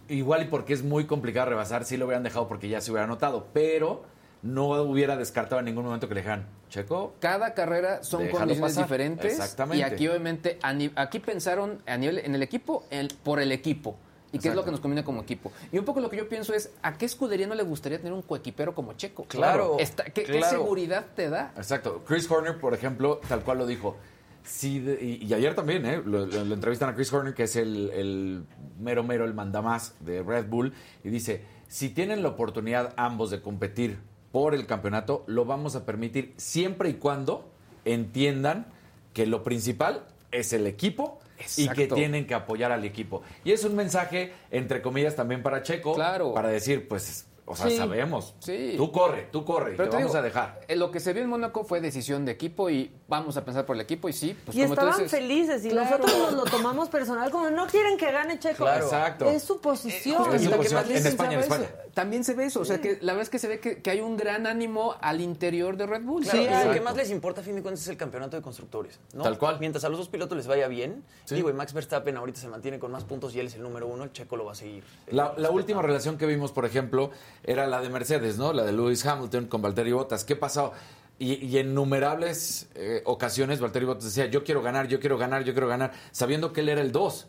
igual 0.08 0.42
y 0.42 0.44
porque 0.46 0.74
es 0.74 0.82
muy 0.82 1.06
complicado 1.06 1.50
rebasar, 1.50 1.84
sí 1.84 1.96
lo 1.96 2.06
hubieran 2.06 2.22
dejado 2.22 2.48
porque 2.48 2.68
ya 2.68 2.80
se 2.80 2.90
hubiera 2.90 3.06
notado, 3.06 3.46
pero 3.52 4.04
no 4.42 4.68
hubiera 4.82 5.16
descartado 5.16 5.58
en 5.58 5.66
ningún 5.66 5.84
momento 5.84 6.08
que 6.08 6.14
le 6.14 6.22
dejan 6.22 6.46
Checo. 6.68 7.14
Cada 7.18 7.52
carrera 7.52 8.02
son 8.02 8.28
condiciones 8.28 8.76
diferentes. 8.76 9.32
Exactamente. 9.32 9.78
Y 9.78 9.82
aquí 9.82 10.08
obviamente, 10.08 10.58
aquí 10.94 11.18
pensaron 11.18 11.82
a 11.86 11.96
nivel, 11.96 12.18
en 12.18 12.34
el 12.34 12.42
equipo, 12.42 12.84
por 13.22 13.40
el 13.40 13.52
equipo. 13.52 13.96
¿Y 14.32 14.38
qué 14.38 14.48
es 14.48 14.54
lo 14.54 14.64
que 14.64 14.70
nos 14.70 14.80
conviene 14.80 15.04
como 15.04 15.22
equipo? 15.22 15.52
Y 15.72 15.78
un 15.78 15.84
poco 15.84 16.00
lo 16.00 16.08
que 16.08 16.16
yo 16.16 16.28
pienso 16.28 16.54
es, 16.54 16.70
¿a 16.82 16.96
qué 16.96 17.06
escudería 17.06 17.46
no 17.46 17.54
le 17.54 17.62
gustaría 17.62 17.98
tener 17.98 18.12
un 18.12 18.22
coequipero 18.22 18.74
como 18.74 18.92
Checo? 18.92 19.24
Claro. 19.24 19.76
¿qué, 20.14 20.42
seguridad 20.44 21.06
te 21.14 21.28
da? 21.28 21.52
Exacto. 21.56 22.02
Chris 22.06 22.30
Horner, 22.30 22.58
por 22.58 22.74
ejemplo, 22.74 23.20
tal 23.28 23.42
cual 23.42 23.58
lo 23.58 23.66
dijo. 23.66 23.96
Sí, 24.44 24.78
y, 25.00 25.32
ayer 25.34 25.54
también, 25.54 25.84
¿eh? 25.84 26.02
Lo, 26.04 26.24
entrevistan 26.24 26.88
a 26.88 26.94
Chris 26.94 27.12
Horner, 27.12 27.34
que 27.34 27.44
es 27.44 27.56
el, 27.56 28.44
mero 28.78 29.02
mero, 29.04 29.24
el 29.24 29.34
mandamás 29.34 29.94
de 30.00 30.22
Red 30.22 30.46
Bull, 30.48 30.72
y 31.04 31.10
dice, 31.10 31.44
si 31.68 31.90
tienen 31.90 32.22
la 32.22 32.30
oportunidad 32.30 32.94
ambos 32.96 33.30
de 33.30 33.42
competir 33.42 33.98
por 34.32 34.54
el 34.54 34.66
campeonato, 34.66 35.24
lo 35.26 35.44
vamos 35.44 35.76
a 35.76 35.84
permitir 35.84 36.34
siempre 36.36 36.88
y 36.88 36.94
cuando 36.94 37.50
entiendan 37.84 38.66
que 39.12 39.26
lo 39.26 39.42
principal 39.42 40.06
es 40.30 40.52
el 40.52 40.66
equipo 40.66 41.20
y 41.56 41.68
que 41.68 41.86
tienen 41.86 42.26
que 42.26 42.34
apoyar 42.34 42.72
al 42.72 42.84
equipo. 42.84 43.22
Y 43.44 43.52
es 43.52 43.64
un 43.64 43.76
mensaje, 43.76 44.32
entre 44.50 44.82
comillas, 44.82 45.16
también 45.16 45.42
para 45.42 45.62
Checo, 45.62 45.94
claro. 45.94 46.34
para 46.34 46.48
decir, 46.48 46.88
pues 46.88 47.26
o 47.50 47.56
sea, 47.56 47.70
sabemos. 47.76 48.34
Sí. 48.38 48.74
Tú 48.76 48.92
corre, 48.92 49.28
tú 49.32 49.44
corre, 49.44 49.74
Pero 49.76 49.90
te, 49.90 49.96
vamos 49.96 50.14
a 50.14 50.22
dejar. 50.22 50.60
Eh, 50.68 50.76
lo 50.76 50.90
que 50.90 51.00
se 51.00 51.12
vio 51.12 51.22
en 51.22 51.28
Mónaco 51.28 51.64
fue 51.64 51.80
decisión 51.80 52.24
de 52.24 52.32
equipo 52.32 52.70
y 52.70 52.92
vamos 53.08 53.36
a 53.36 53.44
pensar 53.44 53.66
por 53.66 53.74
el 53.74 53.82
equipo 53.82 54.08
y 54.08 54.12
sí. 54.12 54.36
Pues 54.44 54.56
y 54.56 54.62
estaban 54.62 55.08
felices 55.08 55.64
y 55.64 55.70
nosotros 55.70 56.16
nos 56.16 56.32
lo 56.32 56.44
tomamos 56.44 56.88
personal 56.88 57.30
como 57.30 57.50
no 57.50 57.66
quieren 57.66 57.98
que 57.98 58.12
gane 58.12 58.38
Checo. 58.38 58.64
Claro. 58.64 58.84
Exacto. 58.84 59.28
Es 59.28 59.42
su 59.42 59.60
posición. 59.60 60.34
Es 60.34 60.44
su 60.44 60.50
posición. 60.50 60.84
En 60.90 61.06
España, 61.06 61.32
en 61.32 61.40
España. 61.40 61.68
También 61.92 62.22
se 62.22 62.34
ve 62.34 62.46
eso. 62.46 62.60
O 62.60 62.64
sea, 62.64 62.80
que 62.80 62.98
la 63.00 63.12
verdad 63.12 63.22
es 63.22 63.30
que 63.30 63.38
se 63.38 63.48
ve 63.48 63.60
que, 63.60 63.90
hay 63.90 64.00
un 64.00 64.16
gran 64.16 64.46
ánimo 64.46 64.94
al 65.00 65.20
interior 65.20 65.76
de 65.76 65.86
Red 65.86 66.02
Bull. 66.02 66.24
sí, 66.24 66.38
y 66.38 66.66
lo 66.66 66.72
que 66.72 66.80
más 66.80 66.96
les 66.96 67.10
importa 67.10 67.40
a 67.40 67.44
fin 67.44 67.56
de 67.56 67.62
cuentas 67.62 67.82
es 67.82 67.88
el 67.88 67.96
campeonato 67.96 68.36
de 68.36 68.42
constructores. 68.42 69.00
¿no? 69.12 69.24
Tal 69.24 69.38
cual. 69.38 69.58
Mientras 69.58 69.82
a 69.84 69.88
los 69.88 69.98
dos 69.98 70.08
pilotos 70.08 70.36
les 70.36 70.46
vaya 70.46 70.68
bien, 70.68 71.02
digo, 71.28 71.50
y 71.50 71.52
Max 71.52 71.72
Verstappen 71.72 72.16
ahorita 72.16 72.40
se 72.40 72.48
mantiene 72.48 72.78
con 72.78 72.92
más 72.92 73.04
puntos 73.04 73.34
y 73.34 73.40
él 73.40 73.46
es 73.46 73.54
el 73.56 73.62
número 73.62 73.88
uno, 73.88 74.04
el 74.04 74.12
Checo 74.12 74.36
lo 74.36 74.44
va 74.44 74.52
a 74.52 74.54
seguir. 74.54 74.84
La, 75.08 75.34
la 75.36 75.50
última 75.50 75.82
relación 75.82 76.16
que 76.16 76.26
vimos, 76.26 76.52
por 76.52 76.64
ejemplo, 76.64 77.10
era 77.44 77.66
la 77.66 77.80
de 77.80 77.88
Mercedes 77.88 78.38
¿no? 78.38 78.52
La 78.52 78.64
de 78.64 78.72
Lewis 78.72 79.04
Hamilton 79.04 79.46
con 79.46 79.62
Valtteri 79.62 79.92
Bottas. 79.92 80.24
¿Qué 80.24 80.36
pasó? 80.36 80.72
Y, 81.18 81.58
en 81.58 81.70
innumerables 81.70 82.70
eh, 82.74 83.02
ocasiones 83.04 83.60
Valtteri 83.60 83.84
Bottas 83.84 84.04
decía, 84.04 84.26
yo 84.26 84.42
quiero 84.42 84.62
ganar, 84.62 84.88
yo 84.88 85.00
quiero 85.00 85.18
ganar, 85.18 85.44
yo 85.44 85.52
quiero 85.52 85.68
ganar, 85.68 85.92
sabiendo 86.12 86.52
que 86.52 86.62
él 86.62 86.70
era 86.70 86.80
el 86.80 86.92
2. 86.92 87.26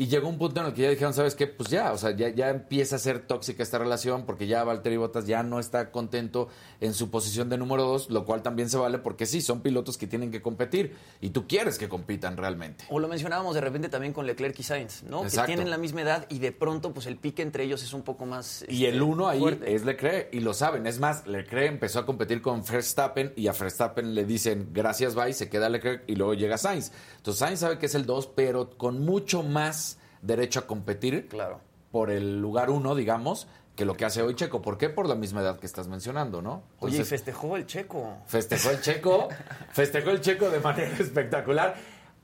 Y 0.00 0.06
llegó 0.06 0.28
un 0.28 0.38
punto 0.38 0.60
en 0.60 0.66
el 0.66 0.74
que 0.74 0.82
ya 0.82 0.90
dijeron, 0.90 1.12
¿sabes 1.12 1.34
qué? 1.34 1.48
Pues 1.48 1.70
ya, 1.70 1.92
o 1.92 1.98
sea, 1.98 2.12
ya, 2.12 2.28
ya 2.28 2.50
empieza 2.50 2.94
a 2.94 2.98
ser 3.00 3.26
tóxica 3.26 3.64
esta 3.64 3.78
relación 3.78 4.26
porque 4.26 4.46
ya 4.46 4.62
Valtteri 4.62 4.96
Bottas 4.96 5.26
ya 5.26 5.42
no 5.42 5.58
está 5.58 5.90
contento 5.90 6.46
en 6.80 6.94
su 6.94 7.10
posición 7.10 7.48
de 7.48 7.58
número 7.58 7.82
dos, 7.82 8.08
lo 8.08 8.24
cual 8.24 8.42
también 8.42 8.70
se 8.70 8.76
vale 8.76 8.98
porque 8.98 9.26
sí, 9.26 9.42
son 9.42 9.60
pilotos 9.60 9.98
que 9.98 10.06
tienen 10.06 10.30
que 10.30 10.40
competir 10.40 10.94
y 11.20 11.30
tú 11.30 11.48
quieres 11.48 11.78
que 11.78 11.88
compitan 11.88 12.36
realmente. 12.36 12.84
O 12.90 13.00
lo 13.00 13.08
mencionábamos 13.08 13.56
de 13.56 13.60
repente 13.60 13.88
también 13.88 14.12
con 14.12 14.24
Leclerc 14.24 14.56
y 14.60 14.62
Sainz, 14.62 15.02
¿no? 15.02 15.22
Que 15.22 15.36
tienen 15.46 15.68
la 15.68 15.78
misma 15.78 16.02
edad 16.02 16.26
y 16.28 16.38
de 16.38 16.52
pronto 16.52 16.94
pues 16.94 17.06
el 17.06 17.16
pique 17.16 17.42
entre 17.42 17.64
ellos 17.64 17.82
es 17.82 17.92
un 17.92 18.02
poco 18.02 18.24
más 18.24 18.64
Y 18.68 18.84
el 18.84 18.94
este, 18.94 19.02
uno 19.02 19.26
ahí 19.26 19.58
es 19.66 19.84
Leclerc 19.84 20.32
y 20.32 20.38
lo 20.38 20.54
saben, 20.54 20.86
es 20.86 21.00
más, 21.00 21.26
Leclerc 21.26 21.70
empezó 21.70 21.98
a 21.98 22.06
competir 22.06 22.40
con 22.40 22.62
Verstappen 22.64 23.32
y 23.34 23.48
a 23.48 23.52
Verstappen 23.52 24.14
le 24.14 24.24
dicen 24.24 24.68
gracias, 24.72 25.16
bye, 25.16 25.32
se 25.32 25.48
queda 25.48 25.68
Leclerc 25.68 26.04
y 26.06 26.14
luego 26.14 26.34
llega 26.34 26.56
Sainz. 26.56 26.92
Entonces 27.28 27.40
Sainz 27.40 27.60
sabe 27.60 27.78
que 27.78 27.84
es 27.84 27.94
el 27.94 28.06
dos, 28.06 28.26
pero 28.26 28.70
con 28.70 29.04
mucho 29.04 29.42
más 29.42 29.98
derecho 30.22 30.60
a 30.60 30.66
competir 30.66 31.28
claro. 31.28 31.60
por 31.90 32.10
el 32.10 32.40
lugar 32.40 32.70
uno, 32.70 32.94
digamos, 32.94 33.48
que 33.76 33.84
lo 33.84 33.98
que 33.98 34.06
hace 34.06 34.22
hoy 34.22 34.34
Checo. 34.34 34.62
¿Por 34.62 34.78
qué? 34.78 34.88
Por 34.88 35.06
la 35.06 35.14
misma 35.14 35.42
edad 35.42 35.58
que 35.58 35.66
estás 35.66 35.88
mencionando, 35.88 36.40
¿no? 36.40 36.62
Oye, 36.80 37.04
festejó 37.04 37.58
el 37.58 37.66
Checo. 37.66 38.16
Festejó 38.26 38.70
el 38.70 38.80
Checo, 38.80 39.28
festejó 39.72 40.08
el 40.08 40.22
Checo 40.22 40.48
de 40.48 40.60
manera 40.60 40.96
espectacular. 40.98 41.76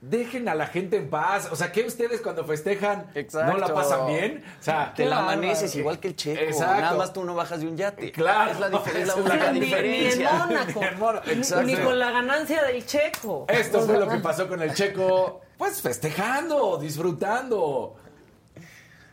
Dejen 0.08 0.48
a 0.48 0.54
la 0.54 0.66
gente 0.66 0.96
en 0.96 1.08
paz. 1.08 1.48
O 1.50 1.56
sea, 1.56 1.72
¿qué 1.72 1.82
ustedes 1.82 2.20
cuando 2.20 2.44
festejan 2.44 3.06
no 3.32 3.56
la 3.56 3.72
pasan 3.72 4.06
bien? 4.06 4.44
O 4.60 4.62
sea, 4.62 4.92
te 4.94 5.06
la 5.06 5.20
amaneces 5.20 5.74
igual 5.76 5.98
que 5.98 6.08
el 6.08 6.16
Checo. 6.16 6.42
Exacto. 6.42 6.80
Nada 6.80 6.96
más 6.96 7.12
tú 7.12 7.24
no 7.24 7.34
bajas 7.34 7.60
de 7.60 7.68
un 7.68 7.76
yate. 7.76 8.12
Claro. 8.12 8.50
Es 8.50 8.60
la, 8.60 8.68
diferencia. 8.68 9.14
es 9.16 9.24
la 9.24 9.52
diferencia. 9.52 10.46
Ni, 11.64 11.74
ni, 11.74 11.76
con 11.80 11.98
la 11.98 12.10
ganancia 12.10 12.62
del 12.64 12.84
Checo. 12.84 13.46
Esto 13.48 13.80
fue 13.82 13.98
lo 13.98 14.08
que 14.08 14.18
pasó 14.18 14.46
con 14.46 14.60
el 14.60 14.74
Checo 14.74 15.40
pues 15.56 15.80
festejando, 15.80 16.78
disfrutando. 16.78 17.96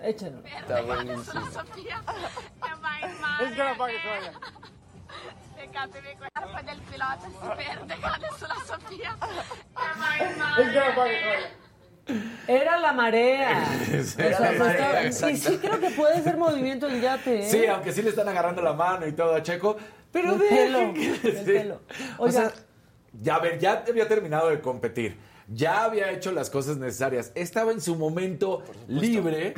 Échenlo. 0.02 0.42
Está 0.46 0.82
buenísimo. 0.82 1.48
Es 3.42 3.52
que 3.54 3.64
pague 3.78 4.00
todavía. 4.00 4.34
Peccatevi 5.62 6.18
del 6.66 6.80
pilota 6.90 7.28
si 7.30 7.48
perde 7.56 7.96
Sofia. 8.66 9.16
Era 12.48 12.80
la 12.80 12.94
marea. 12.94 13.64
Era 14.18 14.40
la 14.40 14.52
marea 14.54 15.04
y 15.04 15.38
sí 15.38 15.58
creo 15.60 15.80
que 15.80 15.92
puede 15.92 16.24
ser 16.24 16.38
movimiento 16.38 16.88
del 16.88 17.00
yate. 17.00 17.42
¿eh? 17.42 17.50
Sí, 17.50 17.68
aunque 17.68 17.92
sí 17.92 18.02
le 18.02 18.10
están 18.10 18.28
agarrando 18.28 18.64
la 18.64 18.74
mano 18.74 19.06
y 19.06 19.12
todo 19.12 19.36
a 19.36 19.44
Checo. 19.44 19.78
Pero 20.12 20.36
pelo, 20.38 20.80
el 20.80 21.44
pelo. 21.46 21.82
o 22.18 22.30
sea, 22.32 22.52
ya, 23.14 23.36
a 23.36 23.40
ver, 23.40 23.60
ya 23.60 23.84
había 23.88 24.08
terminado 24.08 24.50
de 24.50 24.60
competir 24.62 25.16
ya 25.54 25.84
había 25.84 26.12
hecho 26.12 26.32
las 26.32 26.50
cosas 26.50 26.78
necesarias, 26.78 27.32
estaba 27.36 27.72
en 27.72 27.82
su 27.82 27.96
momento 27.96 28.64
libre 28.88 29.54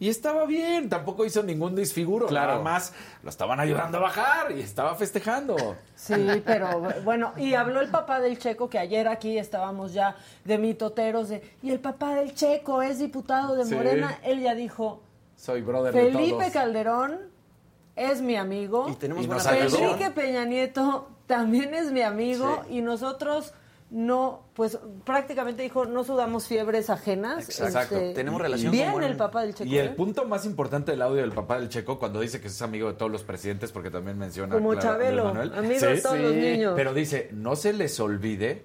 y 0.00 0.08
estaba 0.08 0.44
bien, 0.44 0.88
tampoco 0.88 1.24
hizo 1.24 1.42
ningún 1.42 1.74
disfiguro, 1.74 2.26
claro. 2.26 2.52
nada 2.52 2.62
más 2.62 2.92
lo 3.22 3.30
estaban 3.30 3.60
ayudando 3.60 3.98
a 3.98 4.00
bajar 4.00 4.52
y 4.52 4.60
estaba 4.60 4.94
festejando. 4.96 5.76
Sí, 5.94 6.42
pero 6.44 6.82
bueno, 7.04 7.32
y 7.36 7.54
habló 7.54 7.80
el 7.80 7.88
papá 7.88 8.20
del 8.20 8.38
Checo, 8.38 8.68
que 8.68 8.78
ayer 8.78 9.08
aquí 9.08 9.38
estábamos 9.38 9.92
ya 9.92 10.16
de 10.44 10.58
mitoteros, 10.58 11.28
de, 11.28 11.42
y 11.62 11.70
el 11.70 11.80
papá 11.80 12.14
del 12.14 12.34
Checo 12.34 12.82
es 12.82 12.98
diputado 12.98 13.54
de 13.56 13.64
Morena, 13.74 14.18
él 14.24 14.40
ya 14.40 14.54
dijo, 14.54 15.00
soy 15.36 15.62
brother 15.62 15.92
Felipe 15.92 16.44
de 16.44 16.50
Calderón 16.50 17.18
es 17.94 18.20
mi 18.20 18.36
amigo, 18.36 18.88
y 18.90 18.94
tenemos 18.96 19.24
Enrique 19.24 20.10
Peña 20.10 20.44
Nieto 20.44 21.08
también 21.26 21.74
es 21.74 21.90
mi 21.92 22.02
amigo 22.02 22.64
y 22.70 22.80
nosotros 22.82 23.52
no, 23.90 24.42
pues 24.54 24.78
prácticamente 25.04 25.62
dijo, 25.62 25.84
no 25.84 26.02
sudamos 26.02 26.48
fiebres 26.48 26.90
ajenas. 26.90 27.48
Exacto. 27.60 27.96
Este, 27.96 28.14
Tenemos 28.14 28.40
relación 28.40 28.72
bien 28.72 29.02
el 29.02 29.16
papá 29.16 29.42
del 29.42 29.54
Checo. 29.54 29.70
Y 29.70 29.78
el 29.78 29.88
¿eh? 29.88 29.90
punto 29.90 30.24
más 30.26 30.44
importante 30.44 30.90
del 30.90 31.02
audio 31.02 31.20
del 31.20 31.32
papá 31.32 31.58
del 31.58 31.68
Checo, 31.68 31.98
cuando 31.98 32.20
dice 32.20 32.40
que 32.40 32.48
es 32.48 32.62
amigo 32.62 32.88
de 32.88 32.94
todos 32.94 33.12
los 33.12 33.22
presidentes, 33.22 33.70
porque 33.70 33.90
también 33.90 34.18
menciona... 34.18 34.54
Como 34.54 34.74
Chabelo, 34.74 35.28
amigo 35.28 35.86
de 35.86 36.00
todos 36.00 36.18
los 36.18 36.34
niños. 36.34 36.72
Pero 36.74 36.94
dice, 36.94 37.28
no 37.32 37.54
se 37.54 37.72
les 37.72 37.98
olvide 38.00 38.64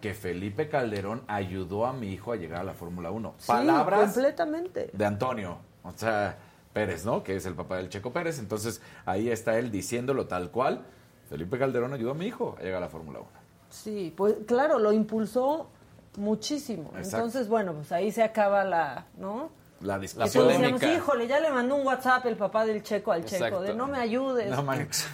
que 0.00 0.14
Felipe 0.14 0.68
Calderón 0.68 1.22
ayudó 1.28 1.86
a 1.86 1.92
mi 1.92 2.12
hijo 2.12 2.32
a 2.32 2.36
llegar 2.36 2.62
a 2.62 2.64
la 2.64 2.74
Fórmula 2.74 3.10
1. 3.10 3.34
Palabras 3.46 4.12
completamente. 4.12 4.90
de 4.92 5.04
Antonio, 5.04 5.58
o 5.84 5.92
sea, 5.94 6.38
Pérez, 6.72 7.04
¿no? 7.04 7.22
Que 7.22 7.36
es 7.36 7.46
el 7.46 7.54
papá 7.54 7.76
del 7.76 7.88
Checo 7.90 8.12
Pérez. 8.12 8.38
Entonces, 8.38 8.80
ahí 9.04 9.28
está 9.28 9.58
él 9.58 9.70
diciéndolo 9.70 10.26
tal 10.26 10.50
cual. 10.50 10.82
Felipe 11.28 11.58
Calderón 11.58 11.92
ayudó 11.92 12.12
a 12.12 12.14
mi 12.14 12.26
hijo 12.26 12.56
a 12.58 12.62
llegar 12.62 12.78
a 12.78 12.86
la 12.86 12.88
Fórmula 12.88 13.20
1. 13.20 13.41
Sí, 13.72 14.12
pues 14.16 14.34
claro, 14.46 14.78
lo 14.78 14.92
impulsó 14.92 15.68
muchísimo. 16.16 16.92
Entonces, 16.96 17.48
bueno, 17.48 17.72
pues 17.72 17.90
ahí 17.90 18.12
se 18.12 18.22
acaba 18.22 18.64
la, 18.64 19.06
¿no? 19.16 19.50
La 19.80 19.98
discusión. 19.98 20.48
Decíamos, 20.48 20.82
híjole, 20.82 21.26
ya 21.26 21.40
le 21.40 21.50
mandó 21.50 21.74
un 21.76 21.86
WhatsApp 21.86 22.26
el 22.26 22.36
papá 22.36 22.64
del 22.66 22.82
checo 22.82 23.12
al 23.12 23.24
checo, 23.24 23.60
de 23.60 23.74
no 23.74 23.88
me 23.88 23.98
ayudes. 23.98 24.50
No, 24.50 24.64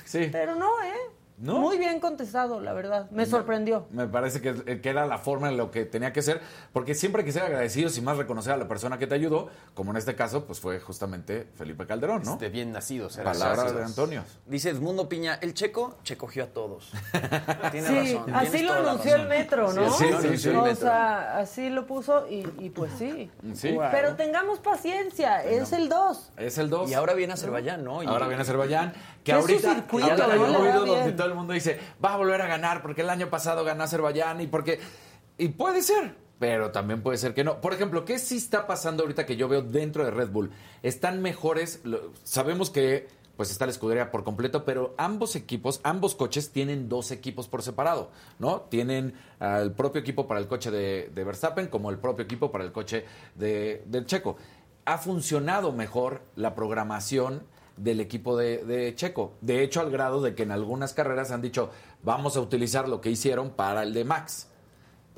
sí. 0.05 0.29
Pero 0.31 0.57
no, 0.57 0.69
¿eh? 0.83 1.11
Muy 1.39 1.79
bien 1.79 2.01
contestado, 2.01 2.61
la 2.61 2.73
verdad. 2.73 3.09
Me 3.11 3.25
sorprendió. 3.25 3.87
Me, 3.91 4.07
parece 4.07 4.41
que, 4.41 4.81
que, 4.81 4.89
era 4.89 5.07
la 5.07 5.19
forma 5.19 5.49
en 5.49 5.57
lo 5.57 5.71
que 5.71 5.85
tenía 5.85 6.13
que 6.13 6.21
ser, 6.21 6.41
porque 6.73 6.95
siempre 6.95 7.21
hay 7.21 7.27
que 7.27 7.33
ser 7.33 7.43
agradecidos 7.43 7.97
y 7.97 8.01
más 8.01 8.17
reconocer 8.17 8.53
a 8.53 8.57
la 8.57 8.67
persona 8.67 8.99
que 8.99 9.07
te 9.07 9.15
ayudó, 9.15 9.49
como 9.75 9.93
en 9.93 9.99
este 9.99 10.17
caso, 10.17 10.45
pues 10.47 10.59
fue 10.59 10.81
justamente 10.81 11.47
Felipe 11.55 11.87
Calderón, 11.87 12.23
¿no? 12.25 12.37
De 12.37 12.49
bien 12.49 12.73
nacido. 12.73 13.09
Palabras 13.23 13.75
de 13.75 13.85
Antonio. 13.85 14.25
Dice 14.47 14.71
Edmundo 14.71 15.09
Piña, 15.09 15.39
el 15.41 15.55
checo, 15.55 15.99
che 16.03 16.17
cogió 16.17 16.45
a 16.45 16.47
todos. 16.49 16.91
Tiene 17.71 17.89
razón. 17.89 18.35
Así 18.35 18.63
lo 18.63 18.73
anunció 18.73 19.15
el 19.15 19.29
metro, 19.29 19.73
¿no? 19.73 19.91
Sí, 19.93 20.07
sí, 20.23 20.39
sí. 20.39 20.49
O 20.49 20.75
sea, 20.75 21.39
así 21.39 21.71
lo 21.71 21.87
puso 21.87 22.27
y, 22.29 22.71
pues 22.71 22.91
sí. 22.99 23.31
Pero 23.93 24.17
tengamos 24.17 24.59
paciencia, 24.59 25.45
es 25.45 25.73
el 25.73 25.89
2. 25.89 26.33
Es 26.37 26.59
el 26.59 26.69
2. 26.69 26.91
Y 26.91 26.95
ahora 26.95 27.15
viene 27.15 27.35
Azerbaiyán, 27.35 27.85
¿no? 27.85 28.01
ahora 28.01 28.27
viene 28.27 28.43
Azerbaiyán, 28.43 28.93
que 29.23 29.33
ahorita, 29.33 29.75
circuito, 29.75 30.17
donde 30.17 31.13
todo 31.13 31.28
el 31.29 31.35
mundo 31.35 31.53
dice 31.53 31.79
va 32.05 32.15
a 32.15 32.17
volver 32.17 32.41
a 32.43 32.47
ganar 32.47 32.83
porque 32.83 33.03
el 33.03 33.11
año 33.11 33.31
pasado 33.31 33.65
ganó 33.65 33.85
Azerbaiyán 33.85 34.41
y 34.41 34.47
porque... 34.47 34.81
Y 35.41 35.49
puede 35.51 35.83
ser, 35.83 36.17
pero 36.39 36.73
también 36.73 37.03
puede 37.03 37.17
ser 37.17 37.35
que 37.35 37.45
no. 37.45 37.61
Por 37.61 37.73
ejemplo, 37.73 38.05
¿qué 38.05 38.19
sí 38.19 38.37
está 38.37 38.67
pasando 38.67 39.03
ahorita 39.03 39.25
que 39.25 39.37
yo 39.37 39.49
veo 39.49 39.63
dentro 39.63 40.05
de 40.05 40.11
Red 40.11 40.31
Bull? 40.31 40.51
Están 40.83 41.23
mejores, 41.23 41.81
sabemos 42.25 42.71
que 42.71 43.07
pues 43.39 43.53
está 43.53 43.67
la 43.67 43.71
escudería 43.71 44.11
por 44.11 44.25
completo, 44.25 44.65
pero 44.65 44.97
ambos 44.99 45.37
equipos, 45.37 45.81
ambos 45.85 46.17
coches 46.17 46.51
tienen 46.51 46.89
dos 46.89 47.13
equipos 47.13 47.47
por 47.47 47.63
separado, 47.63 48.11
¿no? 48.41 48.63
Tienen 48.63 49.15
el 49.39 49.71
propio 49.71 50.01
equipo 50.01 50.27
para 50.27 50.41
el 50.41 50.49
coche 50.49 50.73
de, 50.73 51.09
Verstappen 51.15 51.69
como 51.69 51.91
el 51.91 51.99
propio 51.99 52.25
equipo 52.25 52.51
para 52.51 52.65
el 52.65 52.73
coche 52.73 53.05
de, 53.37 53.85
del 53.87 54.07
Checo. 54.07 54.39
Ha 54.87 54.99
funcionado 54.99 55.71
mejor 55.71 56.23
la 56.35 56.57
programación 56.57 57.45
del 57.79 58.01
equipo 58.01 58.37
de, 58.37 58.93
Checo. 58.97 59.35
De 59.41 59.63
hecho, 59.63 59.81
al 59.81 59.91
grado 59.91 60.21
de 60.21 60.35
que 60.35 60.43
en 60.43 60.51
algunas 60.51 60.93
carreras 60.93 61.31
han 61.31 61.43
dicho, 61.43 61.71
vamos 62.03 62.37
a 62.37 62.41
utilizar 62.41 62.89
lo 62.89 63.01
que 63.01 63.11
hicieron 63.11 63.51
para 63.51 63.83
el 63.83 63.93
de 63.95 64.05
Max. 64.05 64.48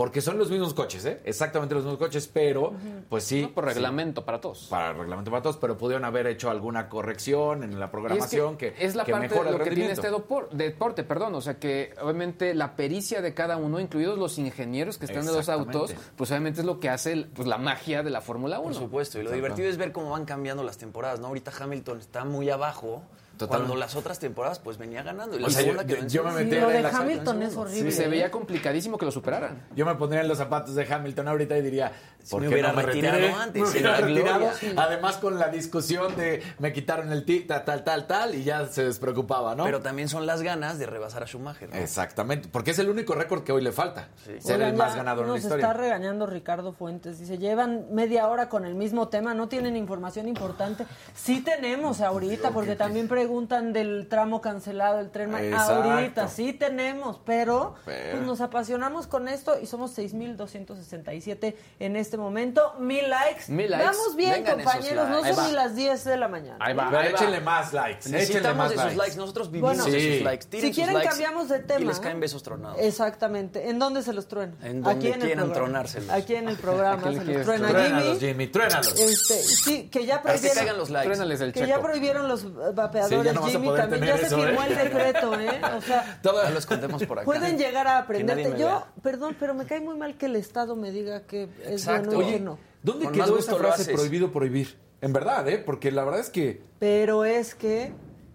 Porque 0.01 0.23
son 0.23 0.39
los 0.39 0.51
mismos 0.51 0.73
coches, 0.73 1.05
¿eh? 1.05 1.21
Exactamente 1.25 1.75
los 1.75 1.85
mismos 1.85 1.99
coches, 1.99 2.27
pero 2.27 2.73
pues 3.11 3.23
sí. 3.23 3.47
por 3.55 3.67
reglamento 3.67 4.25
para 4.25 4.41
todos. 4.41 4.69
Para 4.71 4.95
reglamento 4.95 5.31
para 5.31 5.43
todos, 5.43 5.59
pero 5.59 5.77
pudieron 5.77 6.07
haber 6.07 6.27
hecho 6.27 6.49
alguna 6.49 6.89
corrección 6.89 7.63
en 7.63 7.79
la 7.79 7.91
programación 7.91 8.57
que, 8.57 8.73
es 8.79 8.95
la 8.95 9.05
parte 9.05 9.29
de 9.29 9.51
lo 9.51 9.59
que 9.59 9.71
tiene 9.73 9.93
este 9.93 10.09
deporte, 10.53 11.05
perdón. 11.05 11.35
O 11.35 11.43
sea 11.43 11.59
que 11.59 11.93
obviamente 12.01 12.55
la 12.55 12.77
pericia 12.77 13.21
de 13.21 13.35
cada 13.35 13.59
uno, 13.59 13.79
incluidos 13.79 14.19
los 14.19 14.39
ingenieros 14.39 14.97
que 14.97 15.05
están 15.05 15.27
de 15.27 15.33
los 15.33 15.51
autos, 15.51 15.95
pues 16.17 16.31
obviamente 16.31 16.61
es 16.61 16.67
lo 16.67 16.81
que 16.81 16.89
hace 16.89 17.27
pues, 17.35 17.47
la 17.47 17.59
magia 17.59 18.03
de 18.03 18.09
la 18.09 18.23
Fórmula 18.23 18.59
1. 18.59 18.69
Por 18.69 18.75
supuesto, 18.75 19.21
y 19.21 19.23
lo 19.23 19.33
divertido 19.33 19.69
es 19.69 19.77
ver 19.77 19.93
cómo 19.93 20.13
van 20.13 20.25
cambiando 20.25 20.65
las 20.65 20.79
temporadas, 20.79 21.21
¿no? 21.21 21.27
Ahorita 21.27 21.53
Hamilton 21.61 21.99
está 21.99 22.25
muy 22.25 22.49
abajo 22.49 23.03
Cuando 23.49 23.77
las 23.77 23.95
otras 23.97 24.19
temporadas, 24.19 24.59
pues 24.59 24.79
venía 24.79 25.03
ganando. 25.03 25.39
Y 25.39 25.45
O 25.45 25.51
sea, 25.51 25.63
yo- 25.63 25.73
yo 26.07 26.25
me 26.25 26.33
metí 26.33 26.51
Sí, 26.55 26.61
lo 26.61 26.71
en 26.71 26.77
de 26.77 26.83
la- 26.83 26.89
Hamilton 26.91 27.43
es 27.43 27.57
horrible. 27.57 27.91
Sí, 27.91 27.97
se 27.97 28.09
veía 28.09 28.31
complicadísimo 28.31 28.99
que 28.99 29.05
lo 29.07 29.13
superaran. 29.13 29.63
Yo 29.75 29.87
me 29.87 29.95
pondría 29.95 30.23
en 30.23 30.29
los 30.29 30.39
zapatos 30.39 30.75
de 30.75 30.85
Hamilton 30.93 31.29
ahorita 31.29 31.57
y 31.59 31.63
diría, 31.63 31.93
¿por 32.31 32.41
me 32.43 32.49
hubiera 32.49 32.69
no 32.71 32.77
me 32.77 32.83
retirado 32.83 33.17
retiré? 33.19 33.35
antes, 33.35 33.63
Me 33.63 33.69
en 33.69 33.73
hubiera 33.73 33.91
la 33.93 34.07
retirado. 34.07 34.39
gloria. 34.41 34.55
Sí. 34.59 34.73
Además 34.77 35.17
con 35.17 35.39
la 35.39 35.49
discusión 35.49 36.17
de 36.17 36.43
me 36.59 36.73
quitaron 36.73 37.13
el 37.13 37.25
ti, 37.25 37.41
tal, 37.41 37.65
tal, 37.65 37.85
tal, 37.85 38.07
tal, 38.07 38.35
y 38.35 38.45
ya 38.45 38.67
se 38.67 38.85
despreocupaba, 38.85 39.55
¿no? 39.55 39.65
Pero 39.65 39.81
también 39.81 40.09
son 40.09 40.27
las 40.27 40.43
ganas 40.43 40.79
de 40.79 40.87
rebasar 40.87 41.23
a 41.23 41.27
Schumacher. 41.27 41.71
¿no? 41.71 41.77
Exactamente, 41.77 42.49
porque 42.51 42.73
es 42.73 42.79
el 42.79 42.89
único 42.91 43.15
récord 43.15 43.43
que 43.45 43.53
hoy 43.53 43.63
le 43.63 43.73
falta. 43.73 44.09
Ser 44.25 44.57
Oigan, 44.57 44.63
el 44.71 44.77
más 44.77 44.95
ganador 44.97 45.25
en 45.25 45.31
la 45.31 45.35
nos 45.37 45.45
historia. 45.45 45.67
está 45.67 45.77
regañando 45.79 46.27
Ricardo 46.27 46.73
Fuentes. 46.73 47.19
Dice, 47.19 47.39
llevan 47.39 47.87
media 47.93 48.27
hora 48.29 48.49
con 48.49 48.65
el 48.65 48.75
mismo 48.75 49.09
tema, 49.09 49.35
no 49.35 49.49
tienen 49.49 49.77
información 49.77 50.29
importante. 50.29 50.85
Sí 51.15 51.41
tenemos 51.41 52.01
ahorita, 52.01 52.51
porque 52.51 52.77
también 52.77 53.09
preguntan 53.09 53.30
del 53.31 54.09
tramo 54.09 54.41
cancelado, 54.41 54.99
el 54.99 55.11
tren. 55.11 55.35
Exacto. 55.35 55.91
Ahorita 55.93 56.29
sí 56.29 56.53
tenemos, 56.53 57.21
pero, 57.25 57.75
pues 57.85 58.21
nos 58.23 58.41
apasionamos 58.41 59.07
con 59.07 59.29
esto 59.29 59.59
y 59.61 59.67
somos 59.67 59.97
6.267 59.97 61.55
en 61.79 61.97
este 61.97 62.17
momento. 62.17 62.75
Mil 62.79 63.09
likes. 63.09 63.45
Mil 63.49 63.71
likes. 63.71 63.87
Vamos 63.87 64.17
bien, 64.17 64.33
Vengan 64.33 64.61
esos 64.61 64.73
compañeros, 64.73 65.09
no 65.09 65.35
son 65.35 65.47
ni 65.47 65.53
las 65.53 65.77
10 65.77 66.05
de 66.05 66.17
la 66.17 66.29
mañana. 66.29 66.57
Ahí 66.61 66.75
va, 66.75 66.87
Pero 66.87 66.99
ahí 66.99 67.13
va. 67.13 67.19
échenle 67.19 67.41
más 67.41 67.73
likes, 67.73 68.09
Necesitamos 68.11 68.57
más 68.57 68.71
de 68.71 68.75
sus 68.77 68.85
likes. 68.85 68.99
likes. 68.99 69.17
Nosotros 69.17 69.51
vivimos 69.51 69.77
Bueno, 69.77 69.85
de 69.93 70.01
Sí. 70.01 70.15
sus 70.17 70.25
likes. 70.25 70.47
Tiren 70.47 70.61
Si 70.63 70.67
sus 70.69 70.77
quieren 70.77 70.95
likes 70.95 71.09
cambiamos 71.11 71.49
de 71.49 71.59
tema. 71.61 71.81
Y 71.81 71.85
les 71.85 72.01
caen 72.01 72.21
besos 72.21 72.43
tronados. 72.43 72.79
Exactamente. 72.81 73.69
¿En 73.71 73.79
dónde 73.79 74.03
se 74.03 74.13
los 74.13 74.27
truena? 74.27 74.55
En 74.63 74.83
donde 74.83 74.91
Aquí 74.99 75.13
en 75.15 75.21
quieran 75.21 75.53
tronárselos. 75.53 76.11
Aquí 76.11 76.35
en 76.35 76.49
el 76.49 76.57
programa 76.57 77.03
se 77.05 77.13
los 77.13 77.25
quieres 77.25 77.47
truena 77.47 77.69
Truénalos, 77.69 78.19
Jimmy. 78.19 78.47
Truénalos. 78.49 78.99
Este, 78.99 79.35
sí, 79.35 79.89
que 79.89 80.05
ya 80.07 80.17
que 80.19 80.29
prohibieron, 80.29 80.57
caigan 80.59 80.79
los 80.79 80.91
likes. 80.91 81.07
Truénales 81.09 81.41
el 81.41 81.53
que 81.53 81.67
ya 81.67 81.81
prohibieron 81.81 82.29
los 82.29 82.75
vapeadores, 82.75 83.20
ya 83.25 83.33
no 83.33 83.41
vas 83.43 83.49
a 83.49 83.53
Jimmy, 83.53 83.67
poder 83.67 83.81
también 83.83 84.01
tener 84.01 84.21
ya 84.21 84.27
eso, 84.27 84.37
se 84.41 84.47
firmó 84.47 84.63
¿eh? 84.63 84.67
el 84.69 84.75
decreto, 84.79 85.41
¿eh? 85.41 85.61
O 85.77 85.81
sea, 85.83 86.19
Todo- 86.23 86.43
Ya 86.43 86.51
los 86.51 86.67
contemos 86.67 87.03
por 87.05 87.19
acá. 87.19 87.25
pueden 87.25 87.59
llegar 87.59 87.87
a 87.87 87.99
aprenderte. 87.99 88.51
Yo, 88.53 88.67
vea. 88.67 88.87
perdón, 89.03 89.37
pero 89.39 89.55
me 89.55 89.65
cae 89.67 89.81
muy 89.81 89.97
mal 89.97 90.17
que 90.17 90.27
el 90.27 90.37
Estado 90.37 90.77
me 90.77 90.91
diga 90.91 91.23
que 91.23 91.45
es 91.65 91.73
Exacto. 91.83 92.11
bueno 92.11 92.23
y 92.23 92.25
Oye, 92.27 92.35
que 92.35 92.41
no. 92.41 92.59
¿Dónde 92.83 93.05
Con 93.07 93.15
quedó 93.15 93.37
lo 93.37 93.43
frase 93.43 93.93
prohibido 93.93 94.31
prohibir? 94.33 94.77
En 95.03 95.13
verdad, 95.13 95.49
¿eh? 95.49 95.59
Porque 95.59 95.91
la 95.91 96.05
verdad 96.05 96.21
es 96.21 96.29
que... 96.31 96.63
Pero 96.79 97.25
es 97.25 97.55
que 97.55 97.93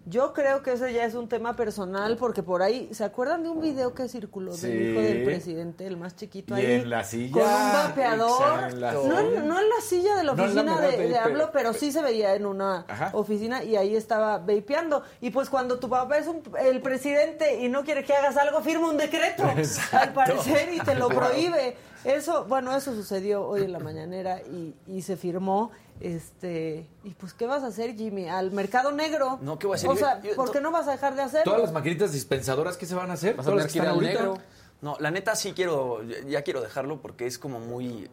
yo 0.07 0.33
creo 0.33 0.61
que 0.61 0.73
ese 0.73 0.93
ya 0.93 1.03
es 1.05 1.15
un 1.15 1.27
tema 1.27 1.55
personal, 1.55 2.15
porque 2.17 2.43
por 2.43 2.61
ahí, 2.61 2.89
¿se 2.93 3.03
acuerdan 3.03 3.41
de 3.43 3.49
un 3.49 3.59
video 3.59 3.93
que 3.93 4.07
circuló 4.07 4.53
Sí. 4.53 4.67
del 4.67 4.89
hijo 4.91 5.01
del 5.01 5.23
presidente, 5.23 5.87
el 5.87 5.97
más 5.97 6.15
chiquito 6.15 6.55
Y 6.57 6.61
ahí? 6.61 6.71
en 6.81 6.89
la 6.89 7.03
silla. 7.03 7.31
Con 7.33 7.41
un 7.43 7.71
vapeador. 7.73 8.63
Exacto. 8.71 9.07
No, 9.07 9.19
en- 9.19 9.47
no 9.47 9.59
en 9.59 9.69
la 9.69 9.81
silla 9.81 10.15
de 10.15 10.23
la 10.23 10.33
No 10.35 10.43
en 10.45 10.55
la 10.55 10.61
oficina 10.63 10.81
de, 10.81 11.07
de 11.07 11.17
AMLO, 11.17 11.49
pero- 11.51 11.73
sí 11.73 11.91
se 11.91 12.01
veía 12.01 12.35
en 12.35 12.45
una 12.45 12.85
Ajá. 12.87 13.09
oficina 13.13 13.63
y 13.63 13.75
ahí 13.75 13.95
estaba 13.95 14.37
vapeando. 14.37 15.01
Y 15.21 15.31
pues 15.31 15.49
cuando 15.49 15.79
tu 15.79 15.89
papá 15.89 16.17
es 16.17 16.27
un- 16.27 16.43
el 16.59 16.81
presidente 16.81 17.59
y 17.61 17.69
no 17.69 17.83
quiere 17.83 18.03
que 18.03 18.13
hagas 18.13 18.37
algo, 18.37 18.61
firma 18.61 18.89
un 18.89 18.97
decreto, 18.97 19.43
al 19.91 20.13
parecer, 20.13 20.73
y 20.73 20.79
te 20.79 20.95
lo 20.95 21.07
prohíbe. 21.09 21.75
Eso, 22.03 22.45
bueno, 22.45 22.75
eso 22.75 22.93
sucedió 22.93 23.47
hoy 23.47 23.63
en 23.63 23.71
la 23.71 23.79
mañanera 23.79 24.39
y, 24.41 24.75
y 24.85 25.01
se 25.01 25.17
firmó. 25.17 25.71
Este, 26.01 26.87
y 27.03 27.11
pues, 27.11 27.33
¿qué 27.33 27.45
vas 27.47 27.63
a 27.63 27.67
hacer, 27.67 27.95
Jimmy? 27.95 28.27
¿Al 28.27 28.51
mercado 28.51 28.91
negro? 28.91 29.39
No, 29.41 29.57
¿qué 29.57 29.67
voy 29.67 29.75
a 29.75 29.77
hacer? 29.77 29.89
O 29.89 29.95
sea, 29.95 30.21
Yo- 30.21 30.29
yo- 30.31 30.35
¿por 30.35 30.51
qué 30.51 30.61
no 30.61 30.71
vas 30.71 30.87
a 30.87 30.91
dejar 30.91 31.15
de 31.15 31.21
hacerlo? 31.21 31.45
Todas 31.45 31.61
las 31.61 31.71
maquinitas 31.71 32.11
dispensadoras, 32.11 32.77
¿qué 32.77 32.85
se 32.85 32.95
van 32.95 33.09
a 33.11 33.13
hacer? 33.13 33.35
Vas 33.35 33.47
a 33.47 33.51
tener 33.51 33.67
que 33.67 33.77
ir 33.79 33.85
al 33.85 33.99
negro. 34.01 34.37
No, 34.81 34.97
la 34.99 35.09
neta 35.09 35.35
sí 35.35 35.53
quiero, 35.53 36.01
ya 36.27 36.41
quiero 36.43 36.61
dejarlo 36.61 37.01
porque 37.01 37.25
es 37.25 37.39
como 37.39 37.59
muy 37.59 38.09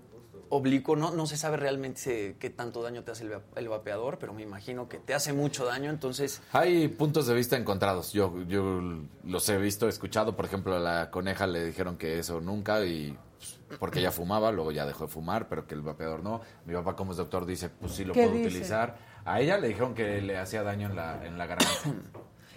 oblicuo, 0.49 0.97
no, 0.97 1.11
no 1.11 1.27
se 1.27 1.37
sabe 1.37 1.57
realmente 1.57 2.37
qué 2.39 2.51
tanto 2.51 2.83
daño 2.83 3.03
te 3.05 3.11
hace 3.11 3.25
el, 3.25 3.33
el 3.57 3.69
vapeador, 3.69 4.19
pero 4.19 4.33
me 4.35 4.43
imagino 4.43 4.87
que 4.89 4.99
te 4.99 5.15
hace 5.15 5.33
mucho 5.33 5.65
daño, 5.65 5.91
entonces 5.91 6.41
Hay 6.53 6.89
puntos 6.89 7.27
de 7.27 7.35
vista 7.35 7.57
encontrados. 7.57 8.13
Yo, 8.13 8.35
yo 8.47 8.81
los 9.25 9.49
he 9.49 9.57
visto, 9.57 9.87
he 9.87 9.89
escuchado. 9.89 10.37
Por 10.37 10.45
ejemplo, 10.45 10.77
a 10.77 10.79
la 10.79 11.11
coneja 11.11 11.47
le 11.47 11.65
dijeron 11.65 11.97
que 11.97 12.19
eso 12.19 12.41
nunca 12.41 12.85
y 12.85 13.17
porque 13.79 13.99
ella 14.01 14.11
fumaba, 14.13 14.53
luego 14.53 14.73
ya 14.73 14.87
dejó 14.87 15.07
de 15.07 15.13
fumar, 15.13 15.49
pero 15.49 15.67
que 15.67 15.75
el 15.75 15.83
vapeador 15.83 16.23
no. 16.23 16.41
Mi 16.67 16.75
papá 16.75 16.97
como 16.97 17.13
es 17.13 17.17
doctor 17.19 17.47
dice, 17.47 17.69
pues 17.69 17.93
sí 17.93 18.05
lo 18.05 18.13
¿Qué 18.15 18.23
puedo 18.25 18.37
dice? 18.37 18.49
utilizar. 18.49 18.97
A 19.25 19.41
ella 19.41 19.59
le 19.59 19.69
dijeron 19.69 19.95
que 19.95 20.21
le 20.21 20.37
hacía 20.39 20.63
daño 20.63 20.89
en 20.89 20.97
la, 20.97 21.25
en 21.27 21.39
la 21.39 21.47
garganta. 21.47 21.73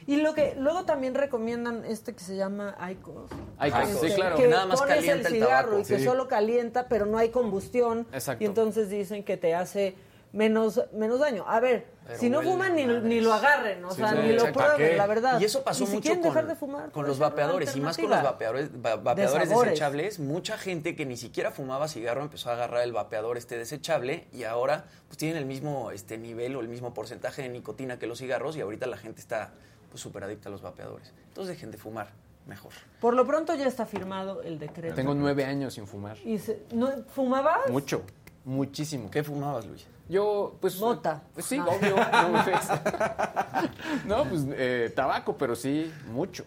Y 0.08 0.18
lo 0.18 0.36
que 0.36 0.54
luego 0.60 0.86
también 0.86 1.16
recomiendan 1.16 1.84
este 1.84 2.14
que 2.14 2.24
se 2.24 2.36
llama 2.36 2.76
ICOS. 2.92 3.32
Icos, 3.66 4.00
sí, 4.02 4.12
claro. 4.14 4.36
Que 4.36 4.48
Nada 4.48 4.68
más 4.68 4.80
pones 4.80 4.96
calienta 4.98 5.30
el 5.30 5.34
el 5.36 5.42
cigarro 5.42 5.70
tabaco. 5.72 5.80
y 5.80 5.86
que 5.86 5.98
Sí. 6.00 6.06
solo 6.06 6.28
calienta, 6.28 6.88
pero 6.88 7.08
no 7.08 7.18
hay 7.18 7.30
combustión. 7.30 8.06
Exacto. 8.14 8.44
Y 8.44 8.48
entonces 8.48 8.90
dicen 8.92 9.24
que 9.24 9.36
te 9.38 9.56
hace 9.56 9.96
menos, 10.36 10.82
menos 10.94 11.20
daño. 11.20 11.46
A 11.48 11.60
ver, 11.60 11.88
Pero 12.06 12.20
si 12.20 12.30
no 12.30 12.40
huele 12.40 12.52
fuman, 12.52 12.76
ni, 12.76 12.86
ni 12.86 13.22
lo 13.22 13.34
agarren, 13.34 13.84
o 13.84 13.92
sea, 13.92 14.10
sí, 14.12 14.16
ni 14.18 14.28
lo 14.30 14.34
exacto. 14.36 14.60
¿Para 14.60 14.76
prueben, 14.76 14.98
la 14.98 15.08
verdad. 15.08 15.40
Y 15.40 15.46
eso 15.46 15.64
pasó 15.64 15.86
si 15.86 15.94
mucho 15.94 16.10
con, 16.14 16.22
dejar 16.22 16.46
de 16.48 16.56
fumar, 16.56 16.92
con 16.92 17.08
los 17.08 17.18
vapeadores 17.18 17.76
y 17.76 17.80
más 17.82 17.98
con 17.98 18.10
los 18.10 18.22
vapeadores, 18.22 18.70
va- 18.70 18.98
vapeadores 18.98 19.50
desechables. 19.50 20.20
Mucha 20.20 20.58
gente 20.58 20.96
que 20.96 21.06
ni 21.06 21.18
siquiera 21.18 21.52
fumaba 21.52 21.88
cigarro 21.88 22.22
empezó 22.22 22.50
a 22.50 22.54
agarrar 22.54 22.84
el 22.84 22.92
vapeador 22.92 23.38
este 23.38 23.58
desechable 23.58 24.28
y 24.34 24.44
ahora 24.44 24.86
pues 25.08 25.18
tienen 25.18 25.38
el 25.38 25.46
mismo 25.46 25.92
este 25.92 26.18
nivel 26.18 26.56
o 26.56 26.60
el 26.60 26.68
mismo 26.68 26.94
porcentaje 26.94 27.42
de 27.42 27.50
nicotina 27.50 27.98
que 27.98 28.06
los 28.08 28.20
cigarros 28.20 28.56
y 28.58 28.62
ahorita 28.62 28.86
la 28.88 28.98
gente 28.98 29.22
está 29.22 29.52
pues 29.90 30.02
súper 30.02 30.26
adicta 30.26 30.50
a 30.50 30.52
los 30.52 30.62
vapeadores. 30.62 31.14
Entonces 31.30 31.56
dejen 31.56 31.72
de 31.72 31.78
fumar, 31.78 32.10
mejor. 32.46 32.74
Por 33.00 33.14
lo 33.14 33.26
pronto 33.26 33.56
ya 33.56 33.66
está 33.68 33.86
firmado 33.86 34.42
el 34.42 34.60
decreto. 34.60 34.96
Tengo 34.96 35.14
nueve 35.16 35.46
años 35.46 35.74
sin 35.76 35.88
fumar. 35.88 36.18
Y 36.26 36.38
se- 36.40 36.64
¿no, 36.74 36.92
¿Fumabas? 37.14 37.70
Mucho, 37.70 38.02
muchísimo. 38.44 39.10
¿Qué 39.10 39.24
fumabas, 39.24 39.66
Luis? 39.66 39.88
Yo, 40.08 40.58
pues... 40.62 40.80
Mota. 40.80 41.24
eh, 41.36 41.42
sí, 41.42 41.58
Ah. 41.60 41.66
obvio. 41.68 41.96
No, 41.96 42.44
pues, 42.44 44.06
no, 44.06 44.24
pues 44.26 44.42
eh, 44.52 44.92
tabaco, 44.96 45.38
pero 45.38 45.56
sí, 45.56 45.92
mucho. 46.12 46.46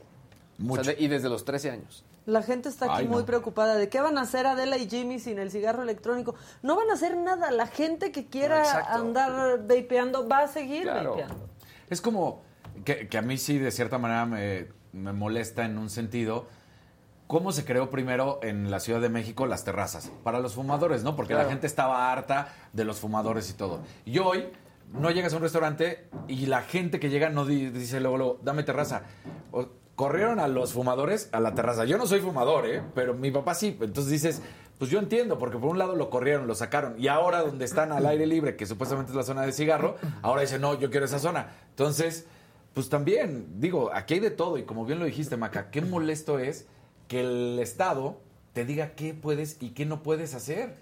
Mucho. 0.59 0.81
O 0.81 0.85
sea, 0.85 0.95
de- 0.95 1.03
y 1.03 1.09
desde 1.09 1.29
los 1.29 1.45
13 1.45 1.71
años. 1.71 2.05
La 2.27 2.43
gente 2.43 2.69
está 2.69 2.85
aquí 2.87 2.95
Ay, 2.99 3.09
muy 3.09 3.21
no. 3.21 3.27
preocupada 3.27 3.77
de 3.77 3.89
qué 3.89 4.01
van 4.01 4.19
a 4.19 4.21
hacer 4.23 4.47
Adela 4.47 4.77
y 4.77 4.89
Jimmy 4.89 5.19
sin 5.19 5.39
el 5.39 5.51
cigarro 5.51 5.83
electrónico. 5.83 6.35
No 6.63 6.77
van 6.77 6.91
a 6.91 6.93
hacer 6.93 7.17
nada. 7.17 7.51
La 7.51 7.67
gente 7.67 8.13
que 8.13 8.27
quiera 8.27 8.63
No, 8.91 8.95
andar 8.97 9.61
vapeando 9.67 10.29
va 10.29 10.41
a 10.41 10.49
seguir 10.49 10.83
Claro. 10.83 11.11
vapeando. 11.13 11.49
Es 11.89 12.01
como 12.03 12.43
que, 12.85 13.09
que 13.09 13.17
a 13.17 13.23
mí 13.23 13.39
sí, 13.39 13.59
de 13.59 13.71
cierta 13.71 13.97
manera, 13.97 14.27
me, 14.27 14.67
me 14.93 15.13
molesta 15.15 15.65
en 15.65 15.79
un 15.79 15.89
sentido. 15.89 16.47
¿Cómo 17.29 17.53
se 17.53 17.64
creó 17.64 17.91
primero 17.91 18.41
en 18.43 18.70
la 18.70 18.81
Ciudad 18.81 19.01
de 19.01 19.09
México 19.11 19.47
las 19.47 19.62
terrazas? 19.62 20.11
Para 20.24 20.41
los 20.41 20.55
fumadores, 20.55 21.05
¿no? 21.05 21.14
Porque 21.14 21.35
la 21.35 21.45
gente 21.45 21.66
estaba 21.68 22.11
harta 22.11 22.49
de 22.72 22.85
los 22.85 22.99
fumadores 22.99 23.49
y 23.51 23.53
todo. 23.53 23.81
Y 24.05 24.18
hoy 24.18 24.49
no 24.95 25.11
llegas 25.11 25.33
a 25.35 25.37
un 25.37 25.43
restaurante 25.43 26.09
y 26.26 26.47
la 26.47 26.62
gente 26.62 26.99
que 26.99 27.11
llega 27.11 27.29
no 27.29 27.45
di- 27.45 27.68
dice 27.70 28.01
luego, 28.01 28.16
luego, 28.16 28.41
dame 28.43 28.62
terraza. 28.62 29.03
O- 29.53 29.68
corrieron 29.95 30.41
a 30.41 30.49
los 30.49 30.72
fumadores 30.72 31.29
a 31.33 31.41
la 31.41 31.55
terraza. 31.55 31.85
Yo 31.85 31.99
no 31.99 32.07
soy 32.07 32.20
fumador, 32.20 32.66
¿eh? 32.66 32.83
Pero 32.95 33.12
mi 33.14 33.31
papá 33.31 33.55
sí. 33.55 33.76
Entonces 33.81 34.11
dices, 34.11 34.41
pues 34.79 34.91
yo 34.91 34.99
entiendo, 34.99 35.39
porque 35.39 35.59
por 35.59 35.68
un 35.68 35.76
lado 35.79 35.97
lo 35.97 36.09
corrieron, 36.09 36.47
lo 36.47 36.55
sacaron. 36.55 36.95
Y 36.99 37.09
ahora 37.09 37.43
donde 37.43 37.66
están 37.66 37.93
al 37.93 38.07
aire 38.07 38.26
libre, 38.26 38.57
que 38.57 38.64
supuestamente 38.64 39.11
es 39.12 39.16
la 39.16 39.22
zona 39.24 39.43
de 39.43 39.53
cigarro, 39.53 39.97
ahora 40.22 40.41
dicen, 40.41 40.62
no, 40.62 40.79
yo 40.79 40.89
quiero 40.91 41.05
esa 41.05 41.18
zona. 41.18 41.49
Entonces, 41.70 42.26
pues 42.72 42.89
también, 42.89 43.61
digo, 43.61 43.91
aquí 43.93 44.14
hay 44.14 44.20
de 44.20 44.31
todo. 44.31 44.57
Y 44.57 44.62
como 44.62 44.87
bien 44.87 44.99
lo 44.99 45.05
dijiste, 45.05 45.37
Maca, 45.37 45.70
qué 45.70 45.83
molesto 45.83 46.39
es 46.39 46.66
que 47.09 47.21
el 47.21 47.59
Estado 47.59 48.19
te 48.53 48.65
diga 48.65 48.93
qué 48.93 49.15
puedes 49.15 49.57
y 49.61 49.71
qué 49.71 49.85
no 49.87 50.03
puedes 50.03 50.35
hacer. 50.35 50.75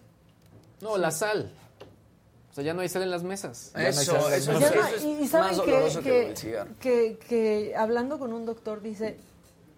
No, 0.80 0.98
la 0.98 1.10
sal. 1.10 1.50
O 2.50 2.54
sea, 2.54 2.64
ya 2.64 2.74
no 2.74 2.80
hay 2.80 2.88
sal 2.88 3.02
en 3.02 3.10
las 3.10 3.22
mesas. 3.22 3.72
No 3.74 3.80
Eso, 3.80 4.12
no 4.14 4.28
es 4.30 4.46
y, 5.04 5.10
y 5.12 5.20
más 5.22 5.30
saben 5.30 5.56
doloroso 5.56 5.98
que, 6.00 6.04
que, 6.04 6.20
el 6.26 6.28
que, 6.34 6.36
cigarro. 6.40 6.70
que- 6.80 7.18
que 7.28 7.74
hablando 7.76 8.18
con 8.18 8.32
un 8.32 8.46
doctor 8.46 8.80
dice, 8.82 9.18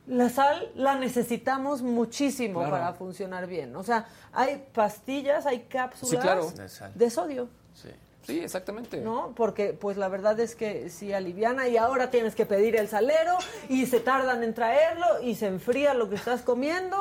la 0.06 0.28
sal 0.30 0.70
la 0.76 0.96
necesitamos 0.96 1.82
muchísimo 1.82 2.60
Claro. 2.60 2.70
para 2.72 2.92
funcionar 2.94 3.46
bien. 3.46 3.74
O 3.76 3.82
sea, 3.82 4.06
hay 4.32 4.64
pastillas, 4.72 5.44
hay 5.46 5.60
cápsulas 5.68 6.10
Sí, 6.10 6.16
claro. 6.18 6.50
De 6.52 6.68
sal. 6.68 6.92
de 6.94 7.10
sodio. 7.10 7.48
Sí. 7.74 7.88
Sí, 8.28 8.40
exactamente. 8.40 8.98
¿no? 9.00 9.32
Porque 9.34 9.72
pues 9.72 9.96
la 9.96 10.08
verdad 10.08 10.38
es 10.38 10.54
que 10.54 10.90
sí 10.90 11.12
aliviana 11.12 11.66
y 11.66 11.76
ahora 11.78 12.10
tienes 12.10 12.34
que 12.34 12.44
pedir 12.46 12.76
el 12.76 12.86
salero 12.88 13.36
y 13.70 13.86
se 13.86 14.00
tardan 14.00 14.44
en 14.44 14.52
traerlo 14.54 15.06
y 15.22 15.34
se 15.34 15.46
enfría 15.46 15.94
lo 15.94 16.08
que 16.10 16.16
estás 16.16 16.42
comiendo. 16.42 16.96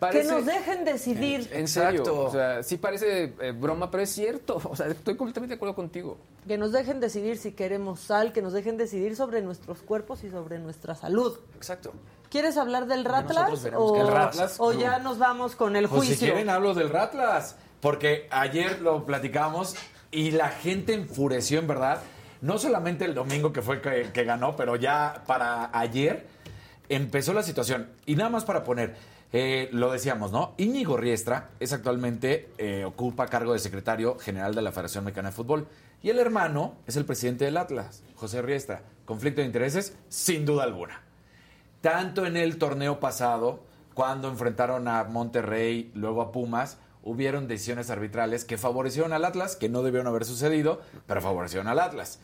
Parece- 0.00 0.26
Que 0.26 0.34
nos 0.34 0.44
dejen 0.46 0.84
decidir. 0.84 1.48
En 1.52 1.68
serio. 1.68 2.00
Exacto. 2.00 2.24
O 2.24 2.30
sea, 2.32 2.62
sí 2.62 2.78
parece 2.78 3.34
eh, 3.40 3.52
broma, 3.52 3.90
pero 3.90 4.02
es 4.02 4.10
cierto. 4.10 4.60
O 4.70 4.74
sea, 4.74 4.86
estoy 4.88 5.16
completamente 5.16 5.52
de 5.52 5.56
acuerdo 5.56 5.74
contigo. 5.76 6.16
Que 6.48 6.58
nos 6.58 6.72
dejen 6.72 6.98
decidir 6.98 7.36
si 7.38 7.52
queremos 7.52 8.00
sal, 8.00 8.32
que 8.32 8.42
nos 8.42 8.52
dejen 8.54 8.76
decidir 8.76 9.14
sobre 9.16 9.40
nuestros 9.42 9.82
cuerpos 9.82 10.24
y 10.24 10.30
sobre 10.30 10.58
nuestra 10.58 10.94
salud. 10.94 11.38
Exacto. 11.56 11.92
¿Quieres 12.30 12.56
hablar 12.56 12.86
del 12.86 13.04
nosotros 13.04 13.36
Ratlas? 13.36 13.62
veremos 13.62 13.90
O, 13.92 13.96
el 14.00 14.08
Ratlas. 14.08 14.56
o 14.58 14.72
ya 14.72 14.98
nos 14.98 15.18
vamos 15.18 15.54
con 15.56 15.76
el 15.76 15.88
Pues 15.88 15.98
juicio. 16.00 16.16
si 16.16 16.24
quieren 16.24 16.50
hablo 16.50 16.74
del 16.74 16.88
Ratlas, 16.90 17.56
porque 17.80 18.26
ayer 18.30 18.80
lo 18.80 19.06
platicamos 19.06 19.76
y 20.14 20.30
la 20.30 20.48
gente 20.48 20.94
enfureció 20.94 21.58
en 21.58 21.66
verdad. 21.66 22.00
No 22.40 22.58
solamente 22.58 23.04
el 23.04 23.14
domingo 23.14 23.52
que 23.52 23.62
fue 23.62 23.80
que, 23.80 24.24
ganó, 24.24 24.54
pero 24.54 24.76
ya 24.76 25.24
para 25.26 25.76
ayer 25.76 26.26
empezó 26.88 27.32
la 27.32 27.42
situación. 27.42 27.88
Y 28.06 28.14
nada 28.14 28.30
más 28.30 28.44
para 28.44 28.62
poner, 28.64 28.94
eh, 29.32 29.68
lo 29.72 29.90
decíamos, 29.90 30.30
¿no? 30.30 30.54
Íñigo 30.56 30.96
Riestra 30.96 31.50
es 31.58 31.72
actualmente, 31.72 32.50
eh, 32.58 32.84
ocupa 32.84 33.26
cargo 33.26 33.54
de 33.54 33.58
secretario 33.58 34.18
general 34.18 34.54
de 34.54 34.62
la 34.62 34.72
Federación 34.72 35.04
Mexicana 35.04 35.30
de 35.30 35.34
Fútbol. 35.34 35.66
Y 36.02 36.10
el 36.10 36.18
hermano 36.18 36.76
es 36.86 36.96
el 36.96 37.06
presidente 37.06 37.46
del 37.46 37.56
Atlas, 37.56 38.02
José 38.14 38.42
Riestra. 38.42 38.82
conflicto 39.06 39.40
de 39.40 39.46
intereses, 39.46 39.96
sin 40.08 40.46
duda 40.46 40.64
alguna. 40.64 41.02
Tanto 41.80 42.24
en 42.24 42.36
el 42.36 42.56
torneo 42.56 43.00
pasado, 43.00 43.60
cuando 43.92 44.28
enfrentaron 44.28 44.88
a 44.88 45.04
Monterrey, 45.04 45.90
luego 45.94 46.22
a 46.22 46.32
Pumas, 46.32 46.78
hubieron 47.04 47.46
decisiones 47.46 47.90
arbitrales 47.90 48.44
que 48.44 48.58
favorecieron 48.58 49.12
al 49.12 49.24
Atlas, 49.24 49.56
que 49.56 49.68
no 49.68 49.82
debieron 49.82 50.06
haber 50.06 50.24
sucedido, 50.24 50.80
pero 51.06 51.20
favorecieron 51.20 51.68
al 51.68 51.78
Atlas. 51.78 52.18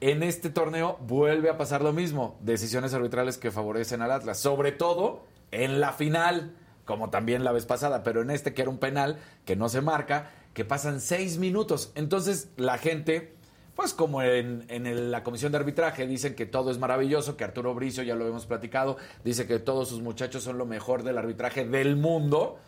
En 0.00 0.22
este 0.22 0.50
torneo 0.50 0.98
vuelve 1.06 1.48
a 1.48 1.56
pasar 1.56 1.82
lo 1.82 1.94
mismo, 1.94 2.36
decisiones 2.42 2.92
arbitrales 2.92 3.38
que 3.38 3.50
favorecen 3.50 4.02
al 4.02 4.10
Atlas, 4.10 4.38
sobre 4.38 4.72
todo 4.72 5.24
en 5.52 5.80
la 5.80 5.92
final, 5.94 6.54
como 6.84 7.08
también 7.08 7.44
la 7.44 7.52
vez 7.52 7.64
pasada, 7.64 8.02
pero 8.02 8.20
en 8.20 8.30
este 8.30 8.52
que 8.52 8.60
era 8.60 8.70
un 8.70 8.78
penal 8.78 9.18
que 9.46 9.56
no 9.56 9.70
se 9.70 9.80
marca, 9.80 10.30
que 10.52 10.66
pasan 10.66 11.00
seis 11.00 11.38
minutos. 11.38 11.92
Entonces 11.94 12.50
la 12.58 12.76
gente, 12.76 13.34
pues 13.74 13.94
como 13.94 14.22
en, 14.22 14.66
en 14.68 15.10
la 15.10 15.22
comisión 15.22 15.50
de 15.50 15.58
arbitraje 15.58 16.06
dicen 16.06 16.34
que 16.34 16.44
todo 16.44 16.70
es 16.70 16.78
maravilloso, 16.78 17.38
que 17.38 17.44
Arturo 17.44 17.74
Bricio, 17.74 18.02
ya 18.02 18.14
lo 18.14 18.28
hemos 18.28 18.44
platicado, 18.44 18.98
dice 19.24 19.46
que 19.46 19.58
todos 19.58 19.88
sus 19.88 20.02
muchachos 20.02 20.42
son 20.44 20.58
lo 20.58 20.66
mejor 20.66 21.04
del 21.04 21.16
arbitraje 21.16 21.64
del 21.64 21.96
mundo, 21.96 22.58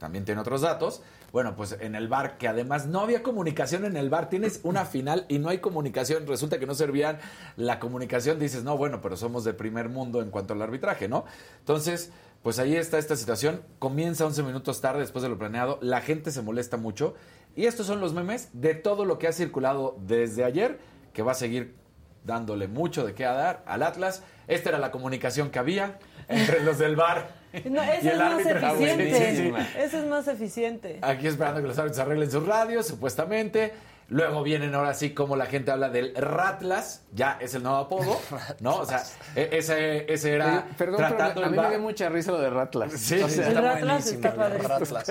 también 0.00 0.24
tiene 0.24 0.40
otros 0.40 0.62
datos. 0.62 1.02
Bueno, 1.30 1.54
pues 1.54 1.76
en 1.78 1.94
el 1.94 2.08
bar, 2.08 2.38
que 2.38 2.48
además 2.48 2.86
no 2.86 3.00
había 3.00 3.22
comunicación 3.22 3.84
en 3.84 3.96
el 3.96 4.10
bar, 4.10 4.28
tienes 4.28 4.60
una 4.64 4.84
final 4.84 5.26
y 5.28 5.38
no 5.38 5.48
hay 5.48 5.58
comunicación, 5.58 6.26
resulta 6.26 6.58
que 6.58 6.66
no 6.66 6.74
servían 6.74 7.18
la 7.56 7.78
comunicación, 7.78 8.40
dices, 8.40 8.64
no, 8.64 8.76
bueno, 8.76 9.00
pero 9.00 9.16
somos 9.16 9.44
de 9.44 9.54
primer 9.54 9.88
mundo 9.88 10.22
en 10.22 10.30
cuanto 10.30 10.54
al 10.54 10.62
arbitraje, 10.62 11.06
¿no? 11.06 11.24
Entonces, 11.60 12.10
pues 12.42 12.58
ahí 12.58 12.74
está 12.74 12.98
esta 12.98 13.14
situación, 13.14 13.62
comienza 13.78 14.26
11 14.26 14.42
minutos 14.42 14.80
tarde 14.80 15.00
después 15.00 15.22
de 15.22 15.28
lo 15.28 15.38
planeado, 15.38 15.78
la 15.82 16.00
gente 16.00 16.32
se 16.32 16.42
molesta 16.42 16.78
mucho 16.78 17.14
y 17.54 17.66
estos 17.66 17.86
son 17.86 18.00
los 18.00 18.14
memes 18.14 18.48
de 18.54 18.74
todo 18.74 19.04
lo 19.04 19.18
que 19.18 19.28
ha 19.28 19.32
circulado 19.32 19.96
desde 20.00 20.44
ayer, 20.44 20.80
que 21.12 21.22
va 21.22 21.32
a 21.32 21.36
seguir 21.36 21.76
dándole 22.24 22.68
mucho 22.68 23.04
de 23.04 23.14
qué 23.14 23.24
dar 23.24 23.62
al 23.66 23.82
Atlas. 23.82 24.22
Esta 24.46 24.70
era 24.70 24.78
la 24.78 24.90
comunicación 24.90 25.50
que 25.50 25.58
había 25.58 25.98
entre 26.28 26.62
los 26.62 26.78
del 26.78 26.96
bar 26.96 27.39
no, 27.70 27.82
ese 27.82 28.12
es 28.12 28.18
más 28.18 28.46
eficiente. 28.46 29.66
Ese 29.78 29.98
es 29.98 30.06
más 30.06 30.28
eficiente. 30.28 30.98
Aquí 31.02 31.26
esperando 31.26 31.60
que 31.60 31.68
los 31.68 31.78
árbitros 31.78 31.98
arreglen 32.00 32.30
sus 32.30 32.46
radios, 32.46 32.86
supuestamente. 32.86 33.72
Luego 34.10 34.42
vienen 34.42 34.74
ahora 34.74 34.92
sí 34.92 35.14
como 35.14 35.36
la 35.36 35.46
gente 35.46 35.70
habla 35.70 35.88
del 35.88 36.12
Ratlas, 36.16 37.04
ya 37.14 37.38
es 37.40 37.54
el 37.54 37.62
nuevo 37.62 37.78
apodo, 37.78 38.20
¿no? 38.60 38.78
O 38.78 38.84
sea, 38.84 39.04
e-, 39.36 39.50
ese, 39.52 40.12
ese 40.12 40.34
era 40.34 40.66
Perdón, 40.76 40.98
tratando 40.98 41.34
pero 41.34 41.46
a 41.46 41.50
mí 41.50 41.56
me 41.56 41.68
dio 41.70 41.78
mucha 41.78 42.08
risa 42.08 42.32
lo 42.32 42.40
de 42.40 42.50
Ratlas. 42.50 42.92
Sí, 42.92 43.22
o 43.22 43.28
sea, 43.28 43.48
el 43.48 43.56
Ratlas 43.56 44.08
está 44.08 44.34
padre. 44.34 44.58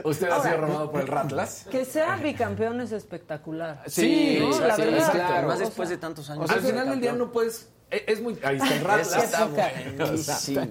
¿Usted 0.04 0.30
ha 0.30 0.44
sido 0.44 0.58
robado 0.58 0.92
por 0.92 1.00
el 1.00 1.08
Ratlas? 1.08 1.66
Que 1.72 1.86
sea 1.86 2.18
bicampeón 2.18 2.82
es 2.82 2.92
espectacular. 2.92 3.84
Sí, 3.88 4.40
la 4.60 4.76
verdad. 4.76 5.12
Claro. 5.14 5.34
Además 5.34 5.60
después 5.60 5.88
de 5.88 5.98
tantos 5.98 6.30
años. 6.30 6.44
O 6.44 6.48
sea, 6.48 6.58
al 6.58 6.62
final 6.62 6.90
del 6.90 7.00
día 7.00 7.14
no 7.14 7.32
puedes 7.32 7.70
es 7.92 8.22
muy. 8.22 8.38
Ahí 8.44 8.58
está 8.58 8.76
el 8.76 8.84
Ratlas. 8.84 9.24
Está 9.24 9.46
buenísimo. 9.46 10.62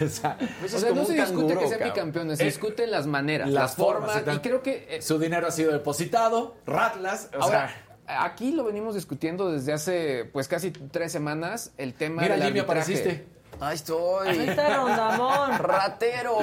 O 0.00 0.08
sea, 0.08 0.38
pues 0.60 0.74
o 0.74 0.78
sea 0.78 0.90
no 0.92 1.04
se 1.04 1.14
discute 1.14 1.58
que 1.58 1.68
sea 1.68 1.78
bicampeón, 1.78 2.36
se 2.36 2.44
discuten 2.44 2.90
las 2.90 3.06
maneras, 3.06 3.50
las, 3.50 3.74
formas. 3.74 4.22
y 4.32 4.38
creo 4.38 4.62
que. 4.62 4.86
Eh, 4.88 5.02
su 5.02 5.18
dinero 5.18 5.46
ha 5.48 5.50
sido 5.50 5.72
depositado, 5.72 6.56
Ratlas. 6.66 7.30
O 7.34 7.42
Ahora, 7.42 7.68
sea, 8.06 8.24
aquí 8.24 8.52
lo 8.52 8.64
venimos 8.64 8.94
discutiendo 8.94 9.50
desde 9.50 9.72
hace 9.72 10.30
pues 10.32 10.48
casi 10.48 10.70
tres 10.70 11.10
semanas. 11.10 11.72
El 11.76 11.94
tema 11.94 12.22
Mira, 12.22 12.36
del 12.36 12.44
Jimmy, 12.44 12.60
apareciste. 12.60 13.26
Ahí 13.60 13.74
estoy. 13.74 14.28
Ahí 14.28 14.48
está 14.48 14.76
Rondamón. 14.76 15.58
Ratero. 15.58 16.38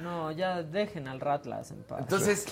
No, 0.00 0.30
ya 0.32 0.62
dejen 0.62 1.08
al 1.08 1.20
Ratlas 1.20 1.70
en 1.70 1.82
paz. 1.84 2.00
Entonces, 2.00 2.46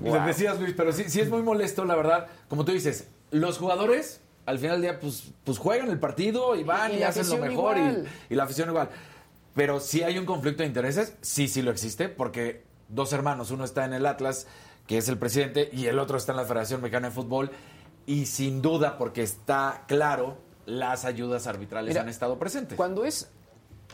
wow. 0.00 0.26
decías, 0.26 0.60
Luis, 0.60 0.74
pero 0.76 0.92
sí, 0.92 1.04
sí 1.08 1.20
es 1.20 1.30
muy 1.30 1.42
molesto, 1.42 1.84
la 1.84 1.94
verdad. 1.94 2.26
Como 2.48 2.64
tú 2.64 2.72
dices, 2.72 3.08
los 3.30 3.58
jugadores 3.58 4.20
al 4.46 4.58
final 4.58 4.80
del 4.80 4.92
día, 4.92 5.00
pues, 5.00 5.32
pues 5.44 5.58
juegan 5.58 5.90
el 5.90 5.98
partido 5.98 6.54
y 6.54 6.62
van 6.62 6.94
y, 6.94 7.02
hacen 7.02 7.28
lo 7.28 7.38
mejor 7.38 7.76
y, 8.30 8.34
la 8.34 8.44
afición 8.44 8.70
igual. 8.70 8.88
Pero 9.54 9.80
si 9.80 10.02
hay 10.02 10.18
un 10.18 10.24
conflicto 10.24 10.62
de 10.62 10.68
intereses, 10.68 11.16
sí, 11.20 11.48
sí 11.48 11.62
lo 11.62 11.70
existe, 11.70 12.08
porque 12.08 12.62
dos 12.88 13.12
hermanos, 13.12 13.50
uno 13.50 13.64
está 13.64 13.84
en 13.84 13.94
el 13.94 14.06
Atlas, 14.06 14.46
que 14.86 14.98
es 14.98 15.08
el 15.08 15.18
presidente, 15.18 15.68
y 15.72 15.86
el 15.86 15.98
otro 15.98 16.16
está 16.16 16.32
en 16.32 16.38
la 16.38 16.44
Federación 16.44 16.80
Mexicana 16.80 17.08
de 17.08 17.14
Fútbol, 17.14 17.50
y 18.06 18.26
sin 18.26 18.62
duda, 18.62 18.98
porque 18.98 19.22
está 19.22 19.84
claro, 19.88 20.38
las 20.64 21.04
ayudas 21.04 21.46
arbitrales 21.46 21.96
han 21.96 22.08
estado 22.08 22.38
presentes. 22.38 22.76
Cuando 22.76 23.04
es 23.04 23.30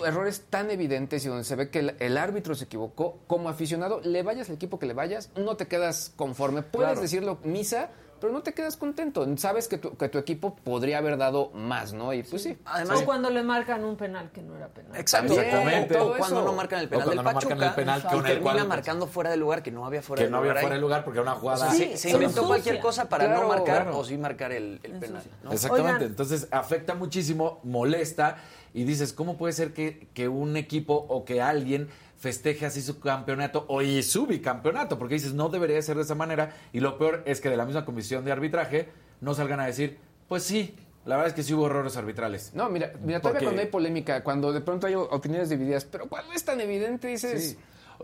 errores 0.05 0.44
tan 0.50 0.70
evidentes 0.70 1.24
y 1.24 1.28
donde 1.28 1.44
se 1.44 1.55
ve 1.57 1.70
que 1.70 1.78
el, 1.78 1.96
el, 1.98 2.16
árbitro 2.18 2.55
se 2.55 2.64
equivocó, 2.64 3.20
como 3.26 3.48
aficionado, 3.48 4.00
le 4.00 4.22
vayas 4.22 4.48
al 4.48 4.57
equipo 4.57 4.78
que 4.78 4.86
le 4.86 4.94
vayas, 4.94 5.30
no 5.36 5.57
te 5.57 5.66
quedas 5.66 6.12
conforme. 6.16 6.62
Puedes 6.62 6.90
claro. 6.90 7.00
decirlo 7.00 7.38
misa, 7.44 7.90
pero 8.23 8.33
no 8.33 8.45
te 8.45 8.55
quedas 8.55 8.77
contento. 8.77 9.27
Sabes 9.37 9.66
que 9.66 9.79
tu, 9.79 9.97
que 9.97 10.09
tu 10.09 10.16
equipo 10.16 10.55
podría 10.55 10.99
haber 10.99 11.16
dado 11.16 11.51
más, 11.55 11.93
¿no? 11.93 12.12
Y 12.12 12.23
pues 12.23 12.45
sí. 12.45 12.57
Además, 12.64 13.01
o 13.03 13.05
cuando 13.05 13.31
le 13.31 13.43
marcan 13.43 13.85
un 13.85 13.97
penal 13.97 14.31
que 14.31 14.41
no 14.43 14.57
era 14.57 14.68
penal. 14.68 14.95
Exacto. 14.95 15.33
Exactamente. 15.33 15.99
O, 15.99 16.16
cuando 16.16 16.45
no 16.45 16.53
marcan 16.53 16.79
el 16.83 16.89
penal 16.89 17.09
del 17.09 17.16
no 17.16 17.25
Pachuca. 17.25 17.57
Marcan 17.57 17.68
el 17.68 17.75
penal 17.75 18.07
que 18.09 18.16
y 18.16 18.23
termina 18.23 18.64
marcando 18.64 19.09
fuera 19.09 19.31
de 19.31 19.39
lugar 19.39 19.64
que 19.64 19.73
no 19.73 19.85
había 19.85 20.03
fuera 20.03 20.20
que 20.20 20.27
de 20.27 20.31
no 20.31 20.37
lugar. 20.37 20.51
había 20.51 20.61
fuera 20.61 20.77
de 20.77 20.81
lugar 20.81 21.05
porque 21.05 21.18
era 21.18 21.33
una 21.33 21.41
jugada. 21.41 21.66
O 21.66 21.73
sea, 21.73 21.77
sí, 21.77 21.97
se 21.97 22.11
inventó 22.11 22.47
cualquier 22.47 22.79
cosa 22.79 23.09
para 23.09 23.25
claro, 23.25 23.43
no 23.43 23.49
marcar 23.49 23.83
claro. 23.83 23.99
o 23.99 24.05
sí 24.05 24.16
marcar 24.16 24.53
el, 24.53 24.79
el 24.85 24.93
penal. 25.01 25.25
¿no? 25.43 25.51
Exactamente. 25.51 25.95
Oigan. 25.95 26.11
Entonces 26.11 26.47
afecta 26.53 26.95
muchísimo, 26.95 27.59
molesta 27.64 28.37
y 28.73 28.85
dices, 28.85 29.12
¿cómo 29.12 29.37
puede 29.37 29.53
ser 29.53 29.75
que, 29.75 30.07
que 30.14 30.29
un 30.29 30.57
equipo 30.57 30.95
o 30.95 31.25
que 31.25 31.43
alguien 31.43 31.89
festeje 32.23 32.66
así 32.66 32.81
su 32.83 33.01
campeonato 33.01 33.64
o 33.66 33.83
y 33.83 34.01
su 34.05 34.29
bicampeonato, 34.29 34.97
porque 34.97 35.14
dices, 35.14 35.35
no 35.35 35.49
debería 35.49 35.83
ser 35.83 35.97
de 35.97 36.03
esa 36.03 36.14
manera, 36.14 36.55
y 36.73 36.79
lo 36.79 36.97
peor 36.97 37.25
es 37.27 37.41
que 37.41 37.51
de 37.51 37.57
la 37.57 37.64
misma 37.64 37.85
comisión 37.85 38.25
de 38.25 38.31
arbitraje 38.31 38.89
no 39.20 39.35
salgan 39.35 39.59
a 39.59 39.66
decir, 39.66 39.99
pues 40.29 40.45
sí, 40.45 40.77
la 41.05 41.16
verdad 41.16 41.31
es 41.31 41.35
que 41.35 41.43
sí 41.43 41.53
hubo 41.53 41.66
errores 41.66 41.97
arbitrales. 41.97 42.53
No, 42.55 42.70
mira, 42.70 42.93
mira 43.03 43.18
todavía 43.18 43.41
porque... 43.41 43.45
cuando 43.47 43.62
hay 43.62 43.66
polémica, 43.66 44.23
cuando 44.23 44.53
de 44.53 44.61
pronto 44.61 44.87
hay 44.87 44.95
opiniones 44.95 45.49
divididas, 45.49 45.85
pero 45.85 46.09
cuando 46.09 46.33
es 46.33 46.45
tan 46.45 46.61
evidente, 46.61 47.09
dices... 47.09 47.51
Sí. 47.51 47.59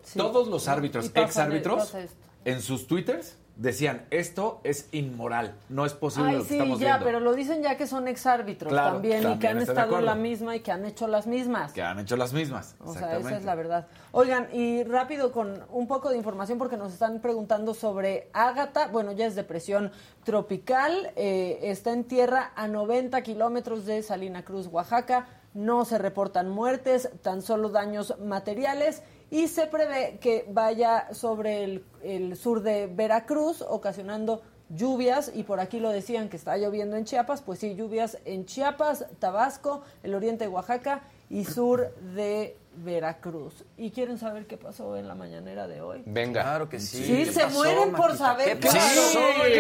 Sí. 0.05 0.19
Todos 0.19 0.47
los 0.47 0.69
árbitros, 0.69 1.11
ex 1.13 1.39
árbitros, 1.39 1.93
en 2.45 2.63
sus 2.63 2.87
twitters 2.87 3.37
decían, 3.59 4.07
esto 4.11 4.61
es 4.63 4.89
inmoral, 4.93 5.57
no 5.69 5.85
es 5.85 5.93
posible 5.93 6.31
Ay, 6.31 6.37
lo 6.37 6.43
que 6.43 6.49
sí, 6.49 6.55
estamos 6.55 6.79
ya, 6.79 6.87
viendo. 6.87 7.05
pero 7.05 7.21
lo 7.21 7.35
dicen 7.35 7.61
ya 7.61 7.77
que 7.77 7.89
son 7.89 8.07
exárbitros 8.07 8.73
claro, 8.73 8.93
también, 8.95 9.23
también, 9.23 9.37
y 9.37 9.41
que 9.41 9.49
han 9.49 9.59
estado 9.59 9.99
en 9.99 10.07
la 10.07 10.15
misma 10.15 10.55
y 10.55 10.61
que 10.61 10.71
han 10.71 10.85
hecho 10.85 11.09
las 11.09 11.27
mismas. 11.27 11.73
Que 11.73 11.83
han 11.83 11.99
hecho 11.99 12.17
las 12.17 12.33
mismas. 12.33 12.77
O 12.85 12.95
sea, 12.95 13.19
esa 13.19 13.37
es 13.37 13.45
la 13.45 13.57
verdad. 13.57 13.89
Oigan, 14.13 14.49
y 14.53 14.85
rápido 14.85 15.33
con 15.33 15.61
un 15.71 15.89
poco 15.89 16.09
de 16.09 16.17
información 16.17 16.57
porque 16.57 16.77
nos 16.77 16.93
están 16.93 17.21
preguntando 17.21 17.75
sobre 17.75 18.31
Ágata. 18.33 18.87
Bueno, 18.87 19.11
ya 19.11 19.27
es 19.27 19.35
depresión 19.35 19.91
tropical, 20.23 21.11
eh, 21.17 21.59
está 21.63 21.93
en 21.93 22.05
tierra 22.05 22.53
a 22.55 22.69
90 22.69 23.21
kilómetros 23.23 23.87
de 23.87 24.03
Salina 24.05 24.45
Cruz, 24.45 24.69
Oaxaca. 24.69 25.27
No 25.53 25.85
se 25.85 25.99
reportan 25.99 26.49
muertes, 26.49 27.11
tan 27.23 27.43
solo 27.43 27.71
daños 27.71 28.15
materiales 28.21 29.03
y 29.31 29.49
se 29.49 29.67
prevé 29.67 30.19
que 30.21 30.47
vaya 30.49 31.13
sobre 31.13 31.65
el, 31.65 31.85
el, 32.03 32.37
sur 32.37 32.63
de 32.63 32.87
Veracruz, 32.87 33.63
ocasionando 33.63 34.43
lluvias, 34.71 35.31
y 35.35 35.43
por 35.43 35.61
aquí 35.61 35.81
lo 35.81 35.91
decían 35.91 36.29
que 36.29 36.37
está 36.37 36.57
lloviendo 36.57 36.97
en 36.97 37.05
Chiapas, 37.05 37.43
pues 37.43 37.59
sí, 37.59 37.75
lluvias 37.75 38.19
en 38.25 38.47
Chiapas, 38.47 39.07
Tabasco, 39.19 39.83
el 40.03 40.15
oriente 40.15 40.45
de 40.45 40.49
Oaxaca 40.49 41.03
y 41.31 41.45
sur 41.45 41.95
de 42.15 42.57
Veracruz. 42.85 43.65
¿Y 43.77 43.91
quieren 43.91 44.19
saber 44.19 44.47
qué 44.47 44.57
pasó 44.57 44.97
en 44.97 45.09
la 45.09 45.15
mañanera 45.15 45.67
de 45.67 45.81
hoy? 45.81 46.03
Venga. 46.07 46.43
Claro 46.43 46.69
que 46.69 46.81
sí. 46.81 47.05
Sí, 47.05 47.27
se 47.27 47.41
pasó, 47.41 47.55
mueren 47.59 47.93
por 47.93 48.17
saber 48.17 48.49
¿Qué 48.49 48.61
qué 48.61 48.69
pasó? 48.69 48.79
pasó. 48.79 49.19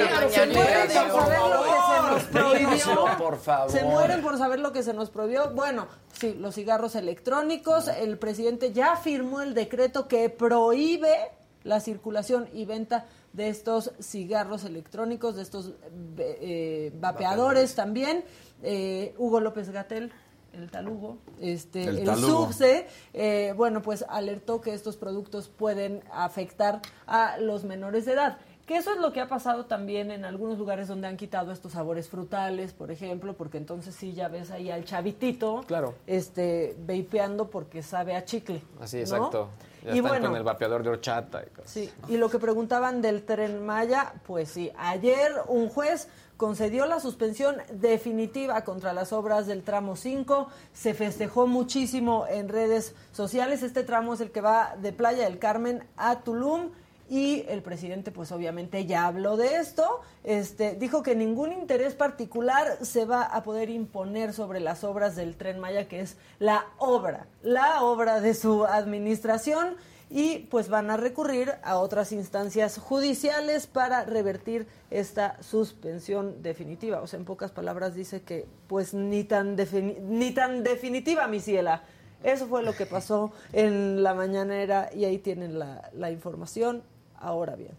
Claro, 0.09 0.31
se 0.31 0.47
mueren 0.47 0.89
por 0.89 1.21
saber 1.21 1.41
lo 1.51 1.63
que 1.63 1.79
se 1.89 2.13
nos 2.13 2.23
prohibió. 2.25 3.17
por 3.19 3.39
favor. 3.39 3.71
Se 3.71 3.85
mueren 3.85 4.23
por 4.23 4.39
saber 4.39 4.61
lo 4.61 4.73
que 4.73 4.83
se 4.83 4.93
nos 4.95 5.11
prohibió. 5.11 5.51
Bueno, 5.55 5.89
sí, 6.13 6.35
los 6.35 6.55
cigarros 6.55 6.95
electrónicos. 6.95 7.89
El 7.89 8.19
presidente 8.19 8.73
ya 8.73 8.97
firmó 8.97 9.41
el 9.41 9.55
decreto 9.55 10.09
que 10.09 10.31
prohíbe 10.31 11.15
la 11.65 11.81
circulación 11.81 12.49
y 12.53 12.65
venta 12.65 13.07
de 13.33 13.49
estos 13.49 13.93
cigarros 14.01 14.65
electrónicos, 14.65 15.37
de 15.37 15.43
estos 15.43 15.73
eh, 16.19 16.93
vapeadores 16.95 17.75
también. 17.75 18.25
Eh, 18.63 19.15
Hugo 19.19 19.41
López 19.41 19.71
Gatel 19.71 20.13
el 20.59 20.71
talugo, 20.71 21.19
este, 21.41 21.85
el, 21.85 21.99
El 21.99 22.05
talugo. 22.07 22.47
subse, 22.47 22.87
eh, 23.15 23.53
bueno, 23.57 23.83
pues 23.83 24.05
alertó 24.09 24.61
que 24.61 24.75
estos 24.75 24.97
productos 24.97 25.49
pueden 25.49 26.03
afectar 26.13 26.81
a 27.07 27.39
los 27.39 27.65
menores 27.65 28.05
de 28.07 28.13
edad. 28.13 28.39
Que 28.67 28.77
eso 28.77 28.93
es 28.93 28.99
lo 28.99 29.15
que 29.15 29.21
ha 29.23 29.29
pasado 29.29 29.65
también 29.65 30.11
en 30.11 30.27
algunos 30.27 30.59
lugares 30.59 30.89
donde 30.89 31.07
han 31.09 31.17
quitado 31.17 31.53
estos 31.53 31.73
sabores 31.73 32.07
frutales, 32.11 32.75
por 32.75 32.91
ejemplo, 32.91 33.33
porque 33.35 33.57
entonces 33.57 33.95
sí 33.95 34.13
ya 34.13 34.29
ves 34.29 34.51
ahí 34.51 34.71
al 34.71 34.85
chavitito, 34.85 35.65
Claro. 35.67 35.95
este, 36.07 36.77
vapeando 36.87 37.49
porque 37.49 37.83
sabe 37.83 38.15
a 38.15 38.27
chicle. 38.27 38.63
Así, 38.79 38.97
¿no? 38.99 39.03
exacto. 39.05 39.49
Ya 39.85 39.95
Y 39.95 39.97
están 39.99 40.11
bueno, 40.11 40.27
con 40.29 40.37
el 40.37 40.43
vapeador 40.43 40.83
de 40.83 40.91
horchata. 40.91 41.43
Y 41.47 41.51
cosas. 41.51 41.71
Sí, 41.71 41.91
y 42.09 42.19
lo 42.19 42.29
que 42.29 42.39
preguntaban 42.39 43.01
del 43.01 43.23
tren 43.25 43.65
Maya, 43.65 44.13
pues 44.27 44.51
sí, 44.51 44.71
ayer 44.77 45.33
un 45.47 45.71
juez 45.71 46.09
concedió 46.39 46.87
la 46.87 47.01
suspensión 47.01 47.57
definitiva 47.73 48.63
contra 48.63 48.95
las 48.95 49.13
obras 49.13 49.47
del 49.47 49.65
tramo 49.65 49.97
5, 49.97 50.49
se 50.73 50.95
festejó 50.95 51.49
muchísimo 51.49 52.27
en 52.31 52.49
redes 52.49 52.95
sociales, 53.13 53.65
este 53.65 53.83
tramo 53.83 54.15
es 54.15 54.21
el 54.21 54.31
que 54.31 54.41
va 54.41 54.77
de 54.81 54.93
Playa 54.93 55.25
del 55.25 55.41
Carmen 55.41 55.83
a 55.97 56.21
Tulum 56.21 56.71
y 57.11 57.45
el 57.49 57.63
presidente 57.63 58.13
pues 58.13 58.31
obviamente 58.31 58.87
ya 58.87 59.07
habló 59.07 59.37
de 59.37 59.57
esto, 59.57 60.01
este 60.23 60.77
dijo 60.77 61.03
que 61.03 61.17
ningún 61.17 61.53
interés 61.53 61.95
particular 61.95 62.79
se 62.83 63.05
va 63.05 63.25
a 63.25 63.43
poder 63.43 63.69
imponer 63.69 64.33
sobre 64.33 64.61
las 64.61 64.85
obras 64.85 65.17
del 65.17 65.37
Tren 65.37 65.59
Maya 65.59 65.89
que 65.89 66.01
es 66.01 66.17
la 66.39 66.67
obra, 66.79 67.27
la 67.43 67.83
obra 67.83 68.21
de 68.21 68.35
su 68.35 68.65
administración 68.65 69.77
y 70.11 70.41
pues 70.51 70.69
van 70.69 70.91
a 70.91 70.97
recurrir 70.97 71.55
a 71.63 71.77
otras 71.79 72.13
instancias 72.13 72.79
judiciales 72.79 73.67
para 73.67 74.05
revertir 74.05 74.67
esta 74.91 75.43
suspensión 75.43 76.43
definitiva. 76.43 77.03
O 77.03 77.07
sea, 77.07 77.19
en 77.19 77.25
pocas 77.25 77.51
palabras 77.51 77.95
dice 77.95 78.23
que 78.23 78.47
pues 78.67 78.95
ni 78.95 79.25
tan, 79.25 79.57
ni 80.09 80.33
tan 80.33 80.63
definitiva, 80.63 81.27
mi 81.27 81.41
ciela. 81.41 81.83
Eso 82.23 82.49
fue 82.49 82.63
lo 82.63 82.75
que 82.75 82.87
pasó 82.87 83.33
en 83.53 84.03
la 84.03 84.15
mañanera 84.15 84.91
y 84.93 85.05
ahí 85.05 85.19
tienen 85.19 85.59
la, 85.59 85.91
la 85.93 86.11
información. 86.11 86.83
Ahora 87.17 87.55
bien, 87.55 87.77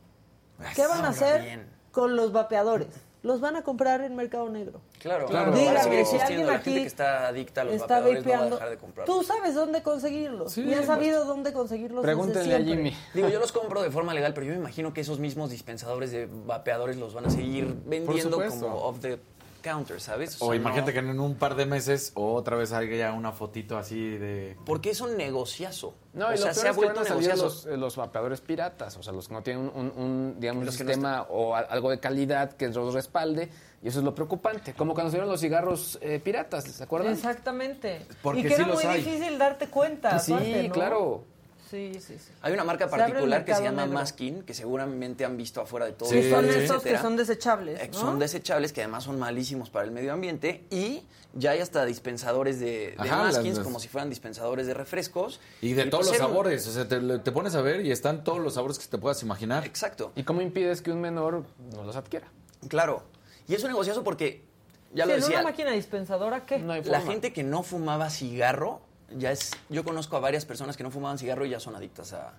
¿qué 0.75 0.85
van 0.85 1.05
a 1.05 1.09
hacer 1.09 1.65
con 1.91 2.15
los 2.15 2.31
vapeadores? 2.31 3.08
Los 3.21 3.41
van 3.41 3.57
a 3.57 3.63
comprar 3.63 3.99
en 4.01 4.15
Mercado 4.15 4.47
Negro. 4.49 4.79
Claro, 4.99 5.25
claro. 5.25 5.51
Dígame, 5.51 6.05
si 6.05 6.17
alguien 6.17 6.49
aquí 6.49 6.73
que 6.73 6.85
está 6.85 7.27
adicta 7.27 7.61
a 7.61 7.63
los 7.65 7.73
está 7.73 7.99
vapeadores 7.99 8.25
no 8.25 8.31
va 8.31 8.37
a 8.37 8.49
dejar 8.49 8.69
de 8.69 8.77
comprarlos. 8.77 9.17
Tú 9.17 9.23
sabes 9.25 9.55
dónde 9.55 9.83
conseguirlos. 9.83 10.57
y 10.57 10.73
has 10.73 10.85
sabido 10.85 11.25
dónde 11.25 11.51
conseguirlos 11.51 12.01
Pregúntenle 12.03 12.55
a 12.55 12.61
Jimmy. 12.61 12.95
Digo, 13.13 13.27
yo 13.27 13.39
los 13.39 13.51
compro 13.51 13.81
de 13.81 13.91
forma 13.91 14.13
legal, 14.13 14.33
pero 14.33 14.45
yo 14.45 14.53
me 14.53 14.59
imagino 14.59 14.93
que 14.93 15.01
esos 15.01 15.19
mismos 15.19 15.49
dispensadores 15.49 16.11
de 16.11 16.29
vapeadores 16.45 16.95
los 16.95 17.13
van 17.13 17.25
a 17.25 17.29
seguir 17.29 17.75
vendiendo 17.85 18.41
como 18.47 18.75
off 18.85 18.99
the 18.99 19.19
counter, 19.59 20.01
¿sabes? 20.01 20.37
O, 20.41 20.53
imagínate 20.53 20.93
que 20.93 20.99
en 20.99 21.19
un 21.19 21.35
par 21.35 21.55
de 21.55 21.65
meses 21.65 22.11
otra 22.15 22.55
vez 22.55 22.71
haya 22.71 23.13
una 23.13 23.31
fotito 23.31 23.77
así 23.77 24.17
de... 24.17 24.57
Porque 24.65 24.89
es 24.89 25.01
un 25.01 25.17
negociazo. 25.17 25.93
No, 26.13 26.27
o 26.27 26.33
y 26.33 26.37
sea, 26.37 26.53
se 26.53 26.67
ha 26.67 26.71
vuelto 26.71 27.01
los, 27.03 27.65
los 27.65 27.95
vapeadores 27.95 28.41
piratas, 28.41 28.97
o 28.97 29.03
sea, 29.03 29.13
los 29.13 29.27
que 29.27 29.33
no 29.33 29.43
tienen 29.43 29.71
un, 29.73 30.35
digamos, 30.39 30.65
un 30.65 30.71
sistema 30.71 31.27
o 31.29 31.55
algo 31.55 31.91
de 31.91 31.99
calidad 31.99 32.53
que 32.53 32.67
los 32.69 32.93
respalde, 32.93 33.49
y 33.81 33.87
eso 33.87 33.99
es 33.99 34.05
lo 34.05 34.15
preocupante. 34.15 34.73
Como 34.73 34.93
cuando 34.93 35.11
salieron 35.11 35.29
los 35.29 35.39
cigarros 35.39 35.99
eh, 36.01 36.19
piratas, 36.19 36.65
¿se 36.65 36.83
acuerdan? 36.83 37.13
Exactamente. 37.13 38.05
Porque 38.21 38.41
y 38.41 38.43
que 38.43 38.55
era 38.55 38.67
muy 38.67 38.83
difícil 38.83 39.37
darte 39.37 39.67
cuenta. 39.67 40.19
Sí, 40.19 40.69
claro. 40.73 41.23
Sí, 41.69 41.93
sí, 41.99 42.17
sí. 42.17 42.31
Hay 42.41 42.53
una 42.53 42.63
marca 42.63 42.89
particular 42.89 43.45
que 43.45 43.53
se 43.53 43.61
llama 43.61 43.85
Maskin, 43.85 44.41
que 44.41 44.55
seguramente 44.55 45.23
han 45.23 45.37
visto 45.37 45.61
afuera 45.61 45.85
de 45.85 45.91
todo. 45.91 46.09
Sí, 46.09 46.27
son 46.29 46.45
esos 46.45 46.81
que 46.81 46.97
son 46.97 47.15
desechables. 47.15 47.79
Eh, 47.79 47.89
son 47.91 48.17
desechables, 48.17 48.73
que 48.73 48.81
además 48.81 49.03
son 49.03 49.19
malísimos 49.19 49.69
para 49.69 49.85
el 49.85 49.91
medio 49.91 50.13
ambiente. 50.13 50.65
Y 50.71 51.03
ya 51.33 51.51
hay 51.51 51.59
hasta 51.59 51.85
dispensadores 51.85 52.59
de, 52.59 52.95
Maskins, 52.97 53.59
como 53.59 53.79
si 53.79 53.87
fueran 53.87 54.09
dispensadores 54.09 54.65
de 54.65 54.73
refrescos. 54.73 55.39
Y 55.61 55.73
de 55.73 55.85
todos 55.85 56.07
pues 56.07 56.19
los 56.19 56.27
sabores. 56.27 56.67
O 56.67 56.71
sea, 56.71 56.87
te, 56.87 57.31
pones 57.31 57.53
a 57.53 57.61
ver 57.61 57.85
y 57.85 57.91
están 57.91 58.23
todos 58.23 58.39
los 58.39 58.55
sabores 58.55 58.79
que 58.79 58.87
te 58.87 58.97
puedas 58.97 59.21
imaginar. 59.21 59.63
Exacto. 59.65 60.11
¿Y 60.15 60.23
cómo 60.23 60.41
impides 60.41 60.81
que 60.81 60.91
un 60.91 61.01
menor 61.01 61.43
no 61.75 61.83
los 61.83 61.95
adquiera? 61.95 62.27
Claro. 62.67 63.03
Y 63.47 63.53
es 63.53 63.63
un 63.63 63.69
negociazo 63.69 64.03
porque, 64.03 64.43
ya 64.91 65.05
lo 65.05 65.13
decía. 65.13 65.27
¿En 65.27 65.41
una 65.41 65.43
máquina 65.43 65.71
dispensadora 65.71 66.47
qué? 66.47 66.59
la 66.59 67.01
gente 67.01 67.31
que 67.31 67.43
no 67.43 67.61
fumaba 67.61 68.09
cigarro 68.09 68.88
ya 69.17 69.31
es, 69.31 69.51
yo 69.69 69.83
conozco 69.83 70.17
a 70.17 70.19
varias 70.19 70.45
personas 70.45 70.77
que 70.77 70.83
no 70.83 70.91
fumaban 70.91 71.17
cigarro 71.17 71.45
y 71.45 71.49
ya 71.49 71.59
son 71.59 71.75
adictas 71.75 72.13
a, 72.13 72.33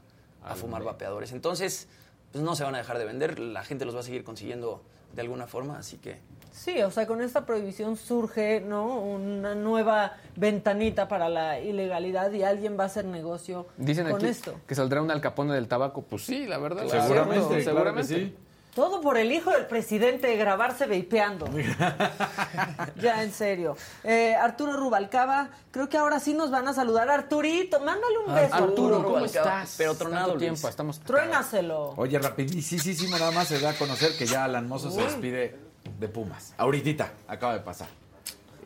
fumar 0.57 0.83
vapeadores. 0.83 1.33
Entonces, 1.33 1.87
pues 2.33 2.43
no 2.43 2.57
se 2.57 2.65
van 2.65 2.75
a 2.75 2.79
dejar 2.79 2.99
de 2.99 3.05
vender, 3.05 3.39
la 3.39 3.63
gente 3.63 3.85
los 3.85 3.95
va 3.95 4.01
a 4.01 4.03
seguir 4.03 4.25
consiguiendo 4.25 4.83
de 5.15 5.21
alguna 5.21 5.47
forma, 5.47 5.79
así 5.79 5.99
que... 5.99 6.19
Sí, 6.53 6.83
o 6.83 6.91
sea, 6.91 7.07
con 7.07 7.21
esta 7.21 7.47
prohibición 7.47 7.97
surge, 7.97 8.61
¿no? 8.61 8.99
Una 9.01 9.55
nueva 9.55 10.17
ventanita 10.37 11.09
para 11.09 11.29
la 11.29 11.61
ilegalidad 11.61 12.33
y 12.33 12.43
alguien 12.43 12.77
va 12.79 12.85
a 12.85 12.87
hacer 12.87 13.05
negocio 13.05 13.67
Dicen 13.77 14.07
con 14.07 14.17
aquí 14.17 14.27
esto. 14.27 14.55
Que 14.67 14.75
saldrá 14.75 15.01
un 15.01 15.11
alcapone 15.11 15.55
del 15.55 15.69
tabaco. 15.69 16.03
Pues 16.03 16.23
sí, 16.27 16.47
la 16.47 16.59
verdad. 16.59 16.87
Seguramente, 16.89 17.63
seguramente. 17.63 18.15
sí. 18.15 18.37
Todo 18.75 19.01
por 19.01 19.17
el 19.17 19.33
hijo 19.33 19.51
del 19.51 19.67
presidente 19.67 20.37
grabarse 20.37 20.87
vapeando. 20.87 21.47
ya, 23.01 23.23
en 23.23 23.33
serio. 23.33 23.77
Eh, 24.05 24.35
Arturo 24.35 24.75
Rubalcaba, 24.75 25.51
creo 25.71 25.89
que 25.89 25.97
ahora 25.97 26.21
sí 26.21 26.35
nos 26.35 26.51
van 26.51 26.69
a 26.69 26.73
saludar. 26.73 27.11
Arturito, 27.11 27.81
mándale 27.81 28.19
un 28.27 28.35
beso. 28.35 28.55
Arturo, 28.55 29.03
¿cómo 29.03 29.25
estás? 29.25 29.75
Pero 29.77 29.95
tronado 29.97 30.37
tiempo, 30.37 30.69
estamos... 30.69 31.01
Truénaselo. 31.01 31.95
Oye, 31.97 32.19
rapidísimo, 32.19 33.19
nada 33.19 33.33
más 33.33 33.49
se 33.49 33.59
da 33.59 33.71
a 33.71 33.75
conocer 33.75 34.17
que 34.17 34.27
ya 34.27 34.45
Alan 34.45 34.69
Mozo 34.69 34.91
se 34.91 35.03
despide 35.03 35.57
de 35.99 36.09
Pumas. 36.09 36.55
Ahorita, 36.57 37.13
acaba 37.27 37.55
de 37.55 37.61
pasar. 37.61 37.89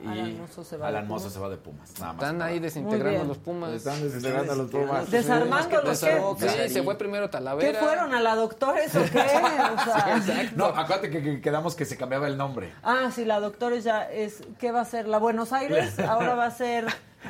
Alan 0.06 0.38
Mozo 0.38 0.64
se 0.64 0.76
va 0.76 0.88
Alan 0.88 1.08
Mozo 1.08 1.30
se 1.30 1.38
va 1.38 1.48
de 1.48 1.56
Pumas. 1.56 1.92
Nada 1.98 2.12
más 2.12 2.22
Están 2.22 2.42
ahí 2.42 2.58
desintegrando 2.58 3.24
los 3.24 3.38
Pumas. 3.38 3.72
Están 3.72 4.02
desintegrando 4.02 4.54
los 4.54 4.70
Pumas. 4.70 5.10
Desarmando 5.10 5.82
los 5.82 5.98
Sí, 5.98 6.06
se 6.68 6.82
fue 6.82 6.96
primero 6.96 7.30
Talavera. 7.30 7.72
¿Qué 7.78 7.84
fueron? 7.84 8.14
¿A 8.14 8.20
la 8.20 8.34
doctores 8.34 8.94
o 8.94 9.02
qué? 9.02 9.20
O 9.20 10.22
sea, 10.22 10.50
no, 10.56 10.66
acuérdate 10.66 11.10
que, 11.10 11.40
quedamos 11.40 11.74
que 11.74 11.84
se 11.84 11.96
cambiaba 11.96 12.26
el 12.26 12.36
nombre. 12.36 12.72
Ah, 12.82 13.10
sí, 13.14 13.24
la 13.24 13.40
doctores 13.40 13.84
ya 13.84 14.10
es. 14.10 14.42
¿Qué 14.58 14.72
va 14.72 14.80
a 14.82 14.84
ser? 14.84 15.08
¿La 15.08 15.18
Buenos 15.18 15.52
Aires? 15.52 15.98
Ahora 16.08 16.34
va 16.34 16.46
a 16.46 16.50
ser. 16.50 16.86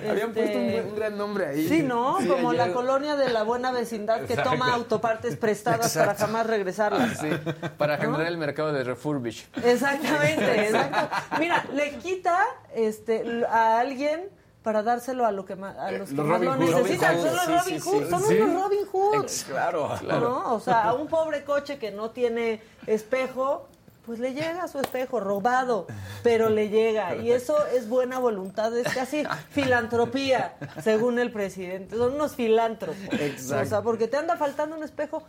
Habían 0.09 0.33
puesto 0.33 0.59
un, 0.59 0.95
gran 0.97 1.17
nombre 1.17 1.47
ahí. 1.47 1.69
Sí, 1.69 1.83
¿no? 1.83 2.19
Como 2.29 2.53
la 2.53 2.73
colonia 2.73 3.17
de 3.17 3.31
la 3.31 3.43
buena 3.43 3.73
vecindad 3.73 4.23
que 4.23 4.37
toma 4.37 4.73
autopartes 4.75 5.37
prestadas 5.37 5.95
para 5.97 6.15
jamás 6.15 6.47
regresarlas. 6.47 7.19
Sí, 7.19 7.29
para 7.79 7.97
generar 7.97 8.27
el 8.27 8.39
mercado 8.39 8.73
de 8.73 8.85
refurbish. 8.85 9.49
Exactamente, 9.63 10.67
exacto. 10.67 11.17
Mira, 11.39 11.65
le 11.73 11.97
quita 11.99 12.45
este, 12.75 13.45
a 13.49 13.79
alguien 13.79 14.29
para 14.65 14.83
dárselo 14.83 15.27
a, 15.27 15.31
lo 15.31 15.45
que 15.45 15.53
a 15.53 15.91
los 15.93 16.09
que 16.09 16.15
más 16.15 16.41
lo 16.41 16.57
necesitan. 16.57 17.21
Son 17.21 17.37
los 17.37 17.47
Robin 17.47 17.81
Hood, 17.81 18.11
son 18.11 18.25
unos 18.25 18.63
Robin 18.63 18.87
Hood. 18.87 19.27
Claro, 19.47 19.91
claro. 20.01 20.21
¿no? 20.21 20.55
O 20.55 20.61
sea, 20.61 20.85
a 20.85 20.95
un 20.95 21.07
pobre 21.07 21.45
coche 21.45 21.79
que 21.79 21.91
no 21.91 22.11
tiene 22.11 22.63
espejo, 22.87 23.69
pues 24.07 24.19
le 24.19 24.35
llega 24.35 24.63
a 24.65 24.69
su 24.69 24.79
espejo 24.79 25.21
robado, 25.21 25.87
pero 26.23 26.49
le 26.49 26.69
llega. 26.69 27.17
Y 27.17 27.33
eso 27.33 27.57
es 27.67 27.89
buena 27.89 28.19
voluntad, 28.19 28.77
es 28.77 28.93
casi 28.93 29.25
filantropía, 29.51 30.55
según 30.83 31.19
el 31.19 31.33
presidente. 31.33 31.97
Son 31.97 32.15
unos 32.15 32.35
filántropos. 32.35 33.03
Exacto. 33.13 33.63
O 33.63 33.69
sea, 33.69 33.83
porque 33.83 34.09
te 34.09 34.17
anda 34.17 34.37
faltando 34.37 34.77
un 34.77 34.83
espejo. 34.83 35.23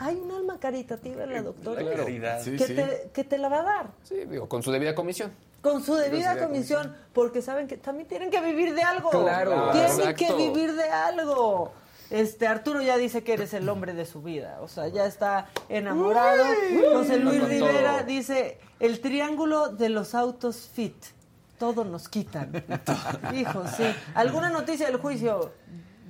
Hay 0.00 0.16
un 0.16 0.30
alma 0.30 0.58
caritativa 0.60 1.24
en 1.24 1.32
la 1.32 1.42
doctora 1.42 1.82
que, 1.82 2.56
te, 2.58 3.10
que 3.12 3.24
te 3.24 3.38
la 3.38 3.48
va 3.48 3.60
a 3.60 3.62
dar. 3.62 3.86
Sí, 4.02 4.16
digo, 4.30 4.48
con 4.48 4.62
su 4.62 4.70
debida 4.70 4.94
comisión. 4.94 5.32
Con 5.60 5.82
su 5.82 5.94
debida 5.96 6.38
comisión, 6.38 6.94
porque 7.12 7.42
saben 7.42 7.66
que 7.66 7.76
también 7.76 8.06
tienen 8.06 8.30
que 8.30 8.40
vivir 8.40 8.74
de 8.74 8.82
algo. 8.82 9.10
Claro, 9.10 9.72
Tienen 9.72 10.14
que 10.14 10.32
vivir 10.34 10.74
de 10.74 10.88
algo. 10.88 11.72
Este 12.10 12.46
Arturo 12.46 12.80
ya 12.80 12.96
dice 12.96 13.22
que 13.22 13.34
eres 13.34 13.52
el 13.52 13.68
hombre 13.68 13.92
de 13.92 14.06
su 14.06 14.22
vida, 14.22 14.58
o 14.62 14.68
sea, 14.68 14.88
ya 14.88 15.04
está 15.04 15.48
enamorado. 15.68 16.44
José 16.92 17.18
Luis 17.18 17.42
Rivera 17.46 18.02
dice, 18.02 18.58
el 18.80 19.00
triángulo 19.00 19.68
de 19.68 19.90
los 19.90 20.14
autos 20.14 20.70
fit, 20.72 20.96
todo 21.58 21.84
nos 21.84 22.08
quitan. 22.08 22.64
Hijo, 23.34 23.62
sí. 23.76 23.84
¿Alguna 24.14 24.48
noticia 24.48 24.86
del 24.86 24.96
juicio? 24.96 25.52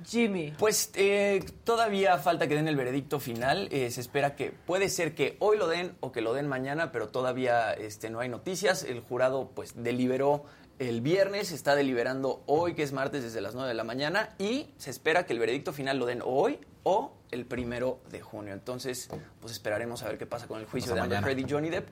Jimmy. 0.07 0.53
Pues 0.57 0.91
eh, 0.95 1.43
todavía 1.63 2.17
falta 2.17 2.47
que 2.47 2.55
den 2.55 2.67
el 2.67 2.75
veredicto 2.75 3.19
final. 3.19 3.67
Eh, 3.71 3.91
se 3.91 4.01
espera 4.01 4.35
que 4.35 4.51
puede 4.51 4.89
ser 4.89 5.15
que 5.15 5.35
hoy 5.39 5.57
lo 5.57 5.67
den 5.67 5.95
o 5.99 6.11
que 6.11 6.21
lo 6.21 6.33
den 6.33 6.47
mañana, 6.47 6.91
pero 6.91 7.09
todavía 7.09 7.73
este, 7.73 8.09
no 8.09 8.19
hay 8.19 8.29
noticias. 8.29 8.83
El 8.83 9.01
jurado 9.01 9.51
pues 9.53 9.73
deliberó 9.75 10.45
el 10.79 11.01
viernes, 11.01 11.51
está 11.51 11.75
deliberando 11.75 12.41
hoy, 12.45 12.73
que 12.73 12.83
es 12.83 12.93
martes, 12.93 13.21
desde 13.21 13.41
las 13.41 13.53
9 13.53 13.67
de 13.67 13.75
la 13.75 13.83
mañana, 13.83 14.33
y 14.39 14.73
se 14.77 14.89
espera 14.89 15.25
que 15.25 15.33
el 15.33 15.39
veredicto 15.39 15.73
final 15.73 15.99
lo 15.99 16.05
den 16.05 16.21
hoy 16.23 16.59
o 16.83 17.13
el 17.31 17.45
primero 17.45 17.99
de 18.09 18.21
junio. 18.21 18.53
Entonces, 18.53 19.09
pues 19.41 19.53
esperaremos 19.53 20.01
a 20.03 20.07
ver 20.07 20.17
qué 20.17 20.25
pasa 20.25 20.47
con 20.47 20.59
el 20.59 20.65
juicio 20.65 20.95
de 20.95 21.01
Amber 21.01 21.23
Heard 21.23 21.39
y 21.39 21.45
Johnny 21.49 21.69
Depp. 21.69 21.89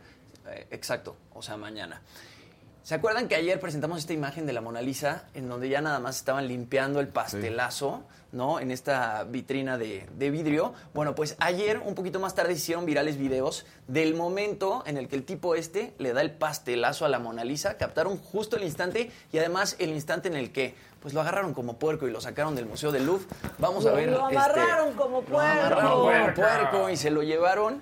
Eh, 0.47 0.67
exacto, 0.71 1.17
o 1.33 1.41
sea, 1.41 1.57
mañana. 1.57 2.01
¿Se 2.87 2.95
acuerdan 2.95 3.27
que 3.27 3.35
ayer 3.35 3.59
presentamos 3.59 3.99
esta 3.99 4.13
imagen 4.13 4.45
de 4.45 4.53
la 4.53 4.61
Mona 4.61 4.81
Lisa 4.81 5.25
en 5.33 5.49
donde 5.49 5.67
ya 5.67 5.81
nada 5.81 5.99
más 5.99 6.15
estaban 6.15 6.47
limpiando 6.47 7.01
el 7.01 7.09
pastelazo, 7.09 8.05
¿no? 8.31 8.61
En 8.61 8.71
esta 8.71 9.25
vitrina 9.25 9.77
de, 9.77 10.07
vidrio. 10.17 10.73
Bueno, 10.93 11.13
pues 11.13 11.35
ayer, 11.41 11.79
un 11.79 11.95
poquito 11.95 12.21
más 12.21 12.33
tarde, 12.33 12.53
hicieron 12.53 12.85
virales 12.85 13.17
videos 13.17 13.65
del 13.89 14.15
momento 14.15 14.83
en 14.85 14.95
el 14.95 15.09
que 15.09 15.17
el 15.17 15.25
tipo 15.25 15.53
este 15.53 15.95
le 15.97 16.13
da 16.13 16.21
el 16.21 16.31
pastelazo 16.31 17.03
a 17.03 17.09
la 17.09 17.19
Mona 17.19 17.43
Lisa. 17.43 17.75
Captaron 17.75 18.17
justo 18.17 18.55
el 18.55 18.63
instante 18.63 19.11
y 19.33 19.37
además 19.37 19.75
el 19.79 19.89
instante 19.89 20.29
en 20.29 20.37
el 20.37 20.53
que 20.53 20.73
pues 21.01 21.13
lo 21.13 21.19
agarraron 21.19 21.53
como 21.53 21.77
puerco 21.77 22.07
y 22.07 22.11
lo 22.11 22.21
sacaron 22.21 22.55
del 22.55 22.67
Museo 22.67 22.93
del 22.93 23.05
Louvre. 23.05 23.25
Vamos 23.57 23.85
a 23.85 23.91
ver. 23.91 24.11
Lo 24.11 24.29
este, 24.29 24.37
amarraron 24.37 24.93
como 24.93 25.23
puerco. 25.23 25.35
Lo 25.35 25.41
amarraron 25.41 25.91
como 25.91 26.33
puerco 26.35 26.89
y 26.89 26.95
se 26.95 27.11
lo 27.11 27.21
llevaron. 27.21 27.81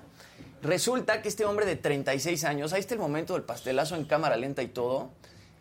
Resulta 0.62 1.22
que 1.22 1.28
este 1.28 1.44
hombre 1.44 1.66
de 1.66 1.76
36 1.76 2.44
años, 2.44 2.72
ahí 2.72 2.80
está 2.80 2.94
el 2.94 3.00
momento 3.00 3.34
del 3.34 3.42
pastelazo 3.42 3.96
en 3.96 4.04
cámara 4.04 4.36
lenta 4.36 4.62
y 4.62 4.68
todo. 4.68 5.10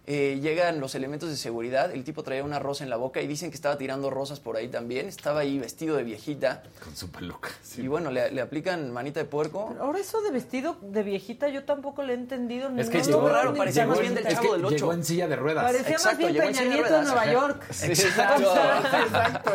Eh, 0.08 0.40
llegan 0.40 0.80
los 0.80 0.94
elementos 0.94 1.30
de 1.30 1.36
seguridad, 1.36 1.92
el 1.92 2.04
tipo 2.04 2.22
traía 2.22 2.44
una 2.44 2.60
rosa 2.60 2.84
en 2.84 2.92
la 2.92 2.96
boca 2.96 3.22
y 3.24 3.28
dicen 3.28 3.50
que 3.50 3.56
estaba 3.56 3.76
tirando 3.76 4.12
rosas 4.12 4.40
por 4.40 4.56
ahí 4.56 4.68
también, 4.68 5.08
estaba 5.08 5.40
ahí 5.40 5.58
vestido 5.58 5.96
de 5.96 6.04
viejita. 6.04 6.62
Con 6.84 6.96
su 6.96 7.10
peluca. 7.10 7.50
Y 7.76 7.88
bueno, 7.88 8.12
le, 8.12 8.40
aplican 8.40 8.92
manita 8.92 9.20
de 9.20 9.26
puerco. 9.26 9.76
ahora 9.80 9.98
eso 9.98 10.22
de 10.22 10.30
vestido 10.30 10.78
de 10.80 11.02
viejita 11.02 11.50
yo 11.50 11.66
tampoco 11.66 12.04
le 12.04 12.14
he 12.14 12.16
entendido. 12.18 12.70
Es 12.78 12.90
que 12.90 13.00
estuvo 13.00 13.28
raro, 13.28 13.56
parecía 13.56 13.88
más 13.88 14.00
bien 14.00 14.14
del 14.14 14.28
chavo 14.28 14.54
del 14.54 14.66
8. 14.66 14.76
Llegó 14.76 14.94
en 14.94 15.04
silla 15.04 15.28
de 15.28 15.36
ruedas. 15.38 15.64
Parecía 15.64 15.98
más 15.98 16.18
bien 16.20 16.36
Peña 16.36 16.66
Nieto 16.66 16.98
en 17.00 17.04
Nueva 17.06 17.32
York. 17.32 17.64
Exacto, 17.82 18.44
exacto. 19.06 19.52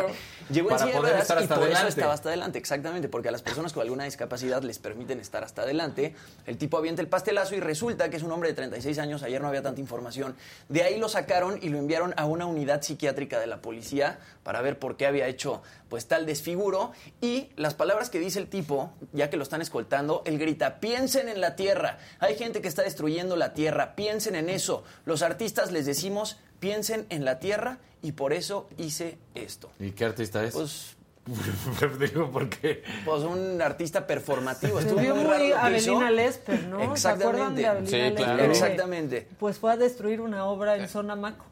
Llegó 0.51 0.69
para 0.69 0.85
en 0.85 0.91
poder 0.91 1.17
estar 1.17 1.37
y 1.39 1.43
hasta 1.43 1.55
por 1.55 1.63
eso 1.63 1.73
adelante. 1.73 1.89
estaba 1.89 2.13
hasta 2.13 2.29
adelante, 2.29 2.57
exactamente, 2.59 3.09
porque 3.09 3.29
a 3.29 3.31
las 3.31 3.41
personas 3.41 3.73
con 3.73 3.81
alguna 3.83 4.03
discapacidad 4.03 4.61
les 4.63 4.79
permiten 4.79 5.19
estar 5.19 5.43
hasta 5.43 5.63
adelante. 5.63 6.15
El 6.45 6.57
tipo 6.57 6.77
avienta 6.77 7.01
el 7.01 7.07
pastelazo 7.07 7.55
y 7.55 7.59
resulta 7.59 8.09
que 8.09 8.17
es 8.17 8.23
un 8.23 8.31
hombre 8.31 8.49
de 8.49 8.55
36 8.55 8.99
años, 8.99 9.23
ayer 9.23 9.41
no 9.41 9.47
había 9.47 9.61
tanta 9.61 9.81
información. 9.81 10.35
De 10.69 10.83
ahí 10.83 10.97
lo 10.97 11.09
sacaron 11.09 11.59
y 11.61 11.69
lo 11.69 11.77
enviaron 11.77 12.13
a 12.17 12.25
una 12.25 12.45
unidad 12.45 12.81
psiquiátrica 12.81 13.39
de 13.39 13.47
la 13.47 13.61
policía 13.61 14.19
para 14.43 14.61
ver 14.61 14.79
por 14.79 14.97
qué 14.97 15.05
había 15.05 15.27
hecho 15.27 15.61
pues 15.89 16.07
tal 16.07 16.25
desfiguro 16.25 16.93
y 17.19 17.49
las 17.57 17.73
palabras 17.73 18.09
que 18.09 18.17
dice 18.17 18.39
el 18.39 18.47
tipo, 18.47 18.93
ya 19.11 19.29
que 19.29 19.35
lo 19.35 19.43
están 19.43 19.61
escoltando, 19.61 20.23
él 20.25 20.39
grita, 20.39 20.79
piensen 20.79 21.27
en 21.27 21.41
la 21.41 21.57
tierra, 21.57 21.97
hay 22.19 22.37
gente 22.37 22.61
que 22.61 22.69
está 22.69 22.81
destruyendo 22.81 23.35
la 23.35 23.53
tierra, 23.53 23.93
piensen 23.93 24.35
en 24.35 24.49
eso. 24.49 24.85
Los 25.03 25.21
artistas 25.21 25.73
les 25.73 25.85
decimos, 25.85 26.37
piensen 26.61 27.05
en 27.09 27.25
la 27.25 27.39
tierra 27.39 27.79
y 28.01 28.13
por 28.13 28.31
eso 28.31 28.69
hice 28.77 29.17
esto. 29.35 29.69
¿Y 29.79 29.91
qué 29.91 30.05
artista 30.05 30.41
es? 30.45 30.53
Pues 30.53 30.95
Digo, 31.99 32.31
¿por 32.31 32.49
qué? 32.49 32.83
pues 33.05 33.23
un 33.23 33.61
artista 33.61 34.07
performativo. 34.07 34.79
Se 34.79 34.87
Estuvo 34.87 35.01
vio 35.01 35.15
muy 35.15 35.25
muy. 35.25 35.51
Avelina 35.51 36.09
Lesper, 36.09 36.63
¿no? 36.67 36.95
¿Se 36.95 37.07
acuerdan 37.09 37.53
de 37.55 37.61
Exactamente. 37.61 37.67
Avelina 37.67 37.89
Sí, 37.89 37.97
Lesper? 37.97 38.23
claro. 38.23 38.37
Que, 38.37 38.45
Exactamente. 38.45 39.27
Pues 39.39 39.57
fue 39.59 39.71
a 39.71 39.77
destruir 39.77 40.21
una 40.21 40.45
obra 40.45 40.77
en 40.77 40.87
Zona 40.87 41.15
Maco. 41.15 41.45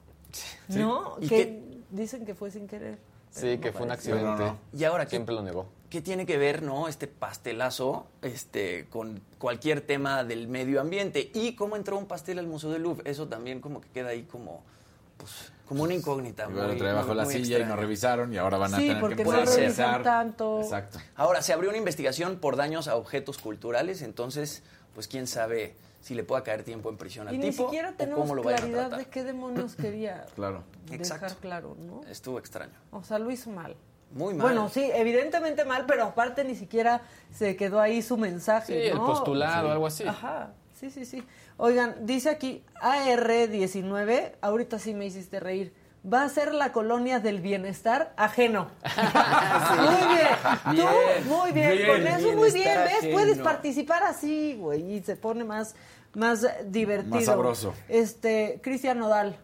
¿No? 0.70 1.18
¿Y 1.20 1.28
que 1.28 1.64
dicen 1.89 2.26
que 2.26 2.36
fue 2.36 2.51
sin 2.51 2.68
querer. 2.68 2.97
Sí, 3.32 3.57
que 3.60 3.72
fue 3.72 3.86
un 3.86 3.91
accidente. 3.91 4.24
No, 4.24 4.36
no, 4.36 4.45
no. 4.45 4.57
Y 4.74 4.84
ahora, 4.86 5.05
¿qué, 5.05 5.12
Siempre 5.12 5.36
lo 5.36 5.43
negó. 5.43 5.68
qué 5.89 6.01
tiene 6.01 6.26
que 6.26 6.38
ver, 6.39 6.64
no, 6.64 6.88
este 6.88 7.05
pastelazo 7.07 8.07
este, 8.24 8.88
con 8.89 9.22
cualquier 9.38 9.82
tema 9.82 10.24
del 10.24 10.47
medio 10.47 10.82
ambiente? 10.82 11.30
Y 11.36 11.53
cómo 11.55 11.76
entró 11.76 11.95
un 11.97 12.07
pastel 12.07 12.39
al 12.39 12.47
Museo 12.47 12.72
del 12.72 12.82
Louvre. 12.84 13.10
Eso 13.10 13.28
también 13.28 13.62
como 13.62 13.82
que 13.82 13.89
queda 13.89 14.10
ahí 14.10 14.24
como, 14.24 14.64
pues, 15.20 15.52
como 15.68 15.84
una 15.84 15.94
incógnita. 15.94 16.48
Lo 16.48 16.64
muy- 16.68 16.78
trae 16.78 16.94
bajo 16.94 17.14
la 17.14 17.26
muy 17.26 17.34
silla 17.34 17.46
y 17.46 17.50
no 17.50 17.58
extraña. 17.66 17.82
revisaron 17.82 18.34
y 18.34 18.38
ahora 18.38 18.58
van 18.58 18.74
a 18.74 18.78
Sí, 18.78 18.88
tener 18.88 19.00
porque 19.00 19.16
que 19.18 19.24
no 19.26 19.34
empezar 19.34 19.56
revisan 19.60 19.86
revisar. 19.94 20.04
tanto. 20.04 20.62
Exacto. 20.62 20.98
Ahora, 21.16 21.42
se 21.44 21.54
abrió 21.54 21.70
una 21.70 21.78
investigación 21.78 22.38
por 22.40 22.56
daños 22.56 22.88
a 22.88 22.96
objetos 22.96 23.38
culturales, 23.38 24.02
entonces, 24.02 24.64
pues 24.96 25.08
quién 25.08 25.28
sabe 25.28 25.76
si 26.02 26.16
le 26.16 26.24
pueda 26.24 26.42
caer 26.44 26.64
tiempo 26.64 26.90
en 26.90 26.98
prisión 26.98 27.28
al 27.28 27.36
Y 27.36 27.38
ni 27.38 27.52
tipo 27.52 27.66
siquiera 27.66 27.90
o 27.90 27.94
tenemos 27.94 28.20
cómo 28.22 28.34
lo 28.34 28.42
claridad 28.42 28.90
de 28.98 29.06
qué 29.06 29.24
demonios 29.24 29.76
quería 29.76 30.26
Claro. 30.36 30.64
dejar 30.86 30.96
Exacto. 31.00 31.36
claro, 31.42 31.76
¿no? 31.78 32.02
Estuvo 32.10 32.40
extraño. 32.40 32.74
O 32.92 33.04
sea, 33.04 33.20
lo 33.20 33.30
hizo 33.30 33.50
mal. 33.52 33.76
Muy 34.12 34.34
mal. 34.34 34.42
Bueno, 34.48 34.70
sí, 34.70 34.90
evidentemente 34.96 35.66
mal, 35.66 35.86
pero 35.86 36.06
aparte 36.06 36.44
ni 36.44 36.56
siquiera 36.56 37.02
se 37.32 37.56
quedó 37.56 37.80
ahí 37.80 38.02
su 38.02 38.18
mensaje, 38.18 38.82
Sí, 38.82 38.88
el 38.88 38.98
¿no? 38.98 39.06
postulado, 39.06 39.70
algo 39.72 39.86
así. 39.86 40.04
Ajá, 40.08 40.54
sí, 40.80 40.90
sí, 40.90 41.06
sí. 41.06 41.24
Oigan, 41.62 42.05
dice 42.05 42.30
aquí 42.30 42.64
AR19, 42.82 44.32
ahorita 44.39 44.80
sí 44.80 44.93
me 44.93 45.05
hiciste 45.05 45.41
reír. 45.41 45.74
Va 46.12 46.24
a 46.24 46.30
ser 46.30 46.53
la 46.53 46.72
colonia 46.72 47.20
del 47.20 47.41
bienestar 47.41 48.14
ajeno. 48.16 48.70
Muy 49.76 50.16
bien. 50.16 50.78
Tú, 50.78 51.30
muy 51.30 51.51
bien. 51.51 51.72
bien, 51.78 51.88
Con 51.88 52.07
eso 52.07 52.32
muy 52.38 52.51
bien, 52.51 52.78
¿ves? 52.86 52.93
ajeno. 52.99 53.14
Puedes 53.14 53.38
participar 53.39 54.03
así, 54.03 54.55
güey, 54.57 54.93
y 54.93 55.03
se 55.03 55.18
pone 55.18 55.43
más, 55.43 55.76
más 56.14 56.47
divertido. 56.72 57.16
Más 57.16 57.26
sabroso. 57.26 57.74
Este, 57.89 58.62
Cristian 58.64 58.97
Nodal. 58.97 59.36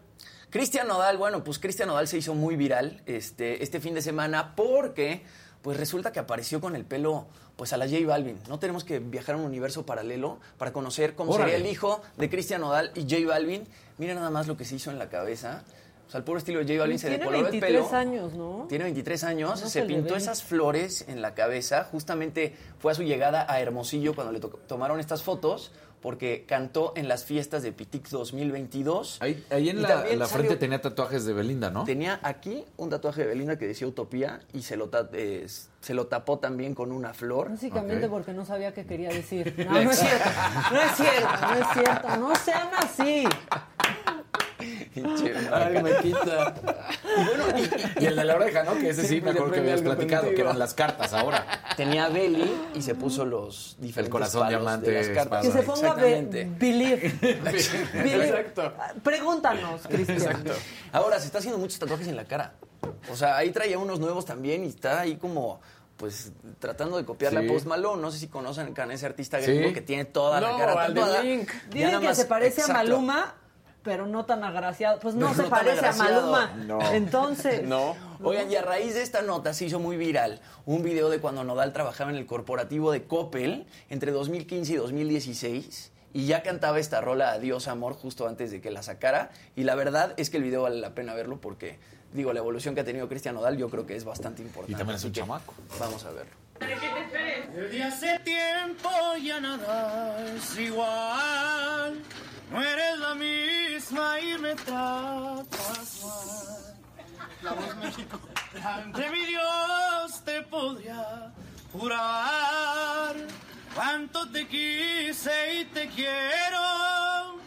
Cristian 0.48 0.88
Nodal, 0.88 1.18
bueno, 1.18 1.44
pues 1.44 1.58
Cristian 1.58 1.88
Nodal 1.88 2.08
se 2.08 2.16
hizo 2.16 2.34
muy 2.34 2.56
viral 2.56 3.02
este, 3.04 3.62
este 3.62 3.78
fin 3.78 3.92
de 3.92 4.00
semana 4.00 4.56
porque 4.56 5.22
pues 5.60 5.76
resulta 5.76 6.12
que 6.12 6.20
apareció 6.20 6.62
con 6.62 6.76
el 6.76 6.86
pelo 6.86 7.26
pues 7.56 7.72
a 7.72 7.76
la 7.78 7.86
J 7.86 8.06
Balvin. 8.06 8.38
No 8.48 8.58
tenemos 8.58 8.84
que 8.84 8.98
viajar 8.98 9.34
a 9.34 9.38
un 9.38 9.44
universo 9.44 9.86
paralelo 9.86 10.38
para 10.58 10.72
conocer 10.72 11.14
cómo 11.14 11.32
Órale. 11.32 11.52
sería 11.52 11.66
el 11.66 11.72
hijo 11.72 12.02
de 12.16 12.28
Cristian 12.30 12.60
Nodal 12.60 12.90
y 12.94 13.02
J 13.02 13.26
Balvin. 13.26 13.66
Mira 13.98 14.14
nada 14.14 14.30
más 14.30 14.46
lo 14.46 14.56
que 14.56 14.64
se 14.64 14.74
hizo 14.76 14.90
en 14.90 14.98
la 14.98 15.08
cabeza. 15.08 15.62
O 16.06 16.10
sea, 16.10 16.18
el 16.18 16.24
puro 16.24 16.38
estilo 16.38 16.60
de 16.60 16.66
J 16.66 16.78
Balvin 16.78 16.98
se 16.98 17.08
Tiene 17.08 17.18
decoloró 17.24 17.46
el 17.46 17.50
23 17.52 17.84
pelo. 17.86 17.96
años, 17.98 18.32
¿no? 18.34 18.66
Tiene 18.68 18.84
23 18.84 19.24
años, 19.24 19.60
No 19.62 19.68
se 19.68 19.82
pintó 19.82 20.14
esas 20.16 20.42
flores 20.42 21.04
en 21.08 21.20
la 21.22 21.34
cabeza. 21.34 21.84
Justamente 21.90 22.54
fue 22.78 22.92
a 22.92 22.94
su 22.94 23.02
llegada 23.02 23.44
a 23.48 23.60
Hermosillo 23.60 24.14
cuando 24.14 24.32
le 24.32 24.38
to- 24.38 24.60
tomaron 24.68 25.00
estas 25.00 25.22
fotos, 25.24 25.72
porque 26.06 26.44
cantó 26.46 26.92
en 26.94 27.08
las 27.08 27.24
fiestas 27.24 27.64
de 27.64 27.72
Pitic 27.72 28.08
2022. 28.10 29.16
Ahí, 29.20 29.44
ahí 29.50 29.70
en 29.70 29.80
Y 29.80 29.82
la, 29.82 29.98
frente 30.02 30.24
salió- 30.28 30.56
tenía 30.56 30.80
tatuajes 30.80 31.24
de 31.24 31.32
Belinda, 31.32 31.68
¿no? 31.72 31.82
Tenía 31.82 32.20
aquí 32.22 32.64
un 32.76 32.90
tatuaje 32.90 33.22
de 33.22 33.26
Belinda 33.26 33.58
que 33.58 33.66
decía 33.66 33.88
Utopía 33.88 34.38
y 34.52 34.62
se 34.62 34.76
lo, 34.76 34.88
eh, 35.14 35.48
se 35.80 35.94
lo 35.94 36.06
tapó 36.06 36.38
también 36.38 36.76
con 36.76 36.92
una 36.92 37.12
flor. 37.12 37.50
Básicamente 37.50 38.08
porque 38.08 38.32
no 38.34 38.44
sabía 38.44 38.72
qué 38.72 38.86
quería 38.86 39.08
decir. 39.08 39.52
No, 39.66 39.82
no 39.82 39.90
es 39.90 39.98
cierto. 39.98 40.30
No 40.70 40.80
es 40.80 40.96
cierto, 40.96 41.28
no 41.40 41.54
es 41.54 41.66
cierto. 41.72 42.16
No 42.18 42.34
sean 42.36 42.68
así. 42.78 43.24
Ay, 45.52 45.82
me 45.82 45.96
quita. 46.02 46.54
Y 47.02 47.24
bueno, 47.24 47.44
y, 47.98 48.02
y 48.04 48.06
el 48.06 48.16
de 48.16 48.24
la 48.24 48.34
oreja, 48.36 48.62
¿no? 48.62 48.74
Que 48.78 48.90
ese 48.90 49.02
sí 49.02 49.08
Siempre 49.08 49.32
me 49.32 49.38
acuerdo 49.38 49.54
que 49.54 49.60
habías 49.60 49.82
platicado, 49.82 50.30
que 50.34 50.40
eran 50.40 50.58
las 50.58 50.74
cartas 50.74 51.12
ahora. 51.12 51.44
Tenía 51.76 52.08
Belly 52.08 52.50
y 52.74 52.82
se 52.82 52.94
puso 52.94 53.24
los 53.24 53.76
diferentes 53.78 54.10
corazón, 54.12 54.42
palos 54.42 54.60
diamante, 54.60 54.90
de 54.90 54.98
las 54.98 55.08
cartas. 55.08 55.46
Que 55.46 55.52
se 55.52 55.62
ponga 55.62 55.94
be- 55.94 56.48
believe. 56.58 57.12
Believe. 57.92 58.28
Exacto. 58.28 58.72
Pregúntanos, 59.02 59.82
Cristian. 59.88 60.44
Ahora, 60.92 61.18
se 61.20 61.26
está 61.26 61.38
haciendo 61.38 61.58
muchos 61.58 61.78
tatuajes 61.78 62.08
en 62.08 62.16
la 62.16 62.24
cara. 62.24 62.54
O 63.10 63.16
sea, 63.16 63.36
ahí 63.36 63.50
traía 63.50 63.78
unos 63.78 63.98
nuevos 64.00 64.24
también 64.24 64.64
y 64.64 64.68
está 64.68 65.00
ahí 65.00 65.16
como, 65.16 65.60
pues, 65.96 66.32
tratando 66.58 66.96
de 66.96 67.04
copiar 67.04 67.32
Sí. 67.32 67.38
la 67.38 67.52
Post 67.52 67.66
Malone. 67.66 68.00
No 68.02 68.10
sé 68.10 68.18
si 68.18 68.28
conocen 68.28 68.74
a 68.78 68.92
ese 68.94 69.06
artista 69.06 69.40
Sí. 69.40 69.46
gringo 69.46 69.72
que 69.72 69.80
tiene 69.80 70.04
toda 70.04 70.40
la 70.40 70.56
cara 70.56 70.82
al 70.84 70.94
de 70.94 71.00
Dicen 71.70 72.00
que 72.00 72.06
más- 72.06 72.16
se 72.16 72.26
parece 72.26 72.62
a. 72.62 72.68
Maluma, 72.68 73.34
pero 73.86 74.08
no 74.08 74.24
tan 74.24 74.42
agraciado. 74.42 74.98
Pues 74.98 75.14
no 75.14 75.28
No 75.28 75.34
se 75.34 75.44
parece 75.44 75.86
a. 75.86 75.92
Maluma. 75.92 76.52
No. 76.66 76.92
Entonces. 76.92 77.62
No. 77.62 77.94
Oigan, 78.22 78.50
y 78.50 78.56
a 78.56 78.62
raíz 78.62 78.94
de 78.94 79.02
esta 79.02 79.22
nota 79.22 79.54
se 79.54 79.66
hizo 79.66 79.78
muy 79.78 79.96
viral 79.96 80.40
un 80.64 80.82
video 80.82 81.08
de 81.08 81.20
cuando 81.20 81.44
Nodal 81.44 81.72
trabajaba 81.72 82.10
en 82.10 82.16
el 82.16 82.26
corporativo 82.26 82.90
de 82.90 83.04
Coppel 83.04 83.66
entre 83.88 84.10
2015 84.10 84.72
y 84.72 84.76
2016 84.76 85.92
y 86.12 86.26
ya 86.26 86.42
cantaba 86.42 86.80
esta 86.80 87.00
rola 87.00 87.30
Adiós 87.30 87.68
Amor 87.68 87.92
justo 87.94 88.26
antes 88.26 88.50
de 88.50 88.60
que 88.60 88.70
la 88.70 88.82
sacara 88.82 89.30
y 89.54 89.62
la 89.62 89.74
verdad 89.74 90.14
es 90.16 90.30
que 90.30 90.38
el 90.38 90.42
video 90.42 90.62
vale 90.62 90.80
la 90.80 90.94
pena 90.94 91.14
verlo 91.14 91.40
porque 91.40 91.78
digo, 92.12 92.32
la 92.32 92.40
evolución 92.40 92.74
que 92.74 92.80
ha 92.80 92.84
tenido 92.84 93.08
Cristian 93.08 93.34
Nodal 93.34 93.56
yo 93.56 93.68
creo 93.68 93.86
que 93.86 93.94
es 93.94 94.04
bastante 94.04 94.42
importante. 94.42 94.72
Y 94.72 94.76
también 94.76 94.96
es 94.96 95.04
un 95.04 95.12
chamaco. 95.12 95.54
Vamos 95.78 96.04
a 96.04 96.10
verlo. 96.10 96.32
Desde 97.54 97.84
hace 97.84 98.18
tiempo 98.20 98.90
ya 99.22 99.40
nada 99.40 100.24
es 100.34 100.58
igual. 100.58 102.00
No 102.50 102.62
eres 102.62 102.98
la 102.98 103.14
misma 103.14 103.65
y 103.90 104.38
me 104.38 104.54
tratas 104.56 106.02
mal. 106.04 106.76
La 107.42 107.52
voz 107.52 107.76
México. 107.76 108.18
Ante 108.64 109.10
mi 109.10 109.26
Dios 109.26 110.24
te 110.24 110.42
podría 110.42 111.32
jurar 111.72 113.14
cuánto 113.74 114.28
te 114.30 114.48
quise 114.48 115.60
y 115.60 115.64
te 115.66 115.88
quiero 115.88 117.38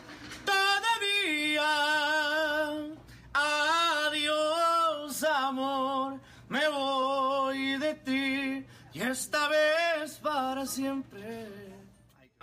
todavía. 0.46 1.68
Adiós, 3.34 5.24
amor, 5.24 6.20
me 6.48 6.70
voy 6.70 7.78
de 7.78 7.96
ti 7.96 8.66
y 8.94 9.02
esta 9.02 9.50
vez 9.50 10.20
para 10.22 10.66
siempre. 10.66 11.70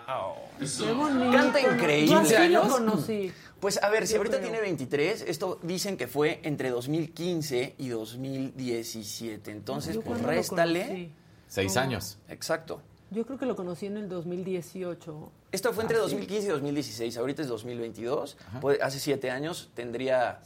Qué 0.07 0.93
bonito. 0.93 1.33
Canta 1.33 1.61
increíble. 1.61 2.07
Yo 2.07 2.19
así 2.19 2.49
lo 2.49 2.69
conocí. 2.69 3.33
Pues 3.61 3.83
a 3.83 3.89
ver, 3.89 4.07
si 4.07 4.17
ahorita 4.17 4.37
creo. 4.39 4.51
tiene 4.51 4.61
23, 4.63 5.23
esto 5.27 5.59
dicen 5.63 5.97
que 5.97 6.07
fue 6.07 6.41
entre 6.43 6.71
2015 6.71 7.75
y 7.79 7.89
2017. 7.89 9.51
Entonces, 9.51 9.99
pues 10.05 10.23
réstale. 10.23 11.11
Seis 11.49 11.77
años. 11.77 12.19
Exacto. 12.29 12.83
Yo 13.11 13.25
creo 13.25 13.39
que 13.39 13.47
lo 13.47 13.55
conocí 13.55 13.87
en 13.87 13.97
el 13.97 14.09
2018. 14.09 15.31
Esto 15.53 15.73
fue 15.73 15.85
entre 15.85 15.97
Ah, 15.97 16.01
sí. 16.01 16.11
2015 16.17 16.47
y 16.47 16.51
2016. 16.51 17.17
Ahorita 17.19 17.43
es 17.43 17.49
2022. 17.49 18.37
Puede- 18.61 18.83
hace 18.83 18.99
siete 18.99 19.31
años 19.31 19.71
tendría. 19.75 20.41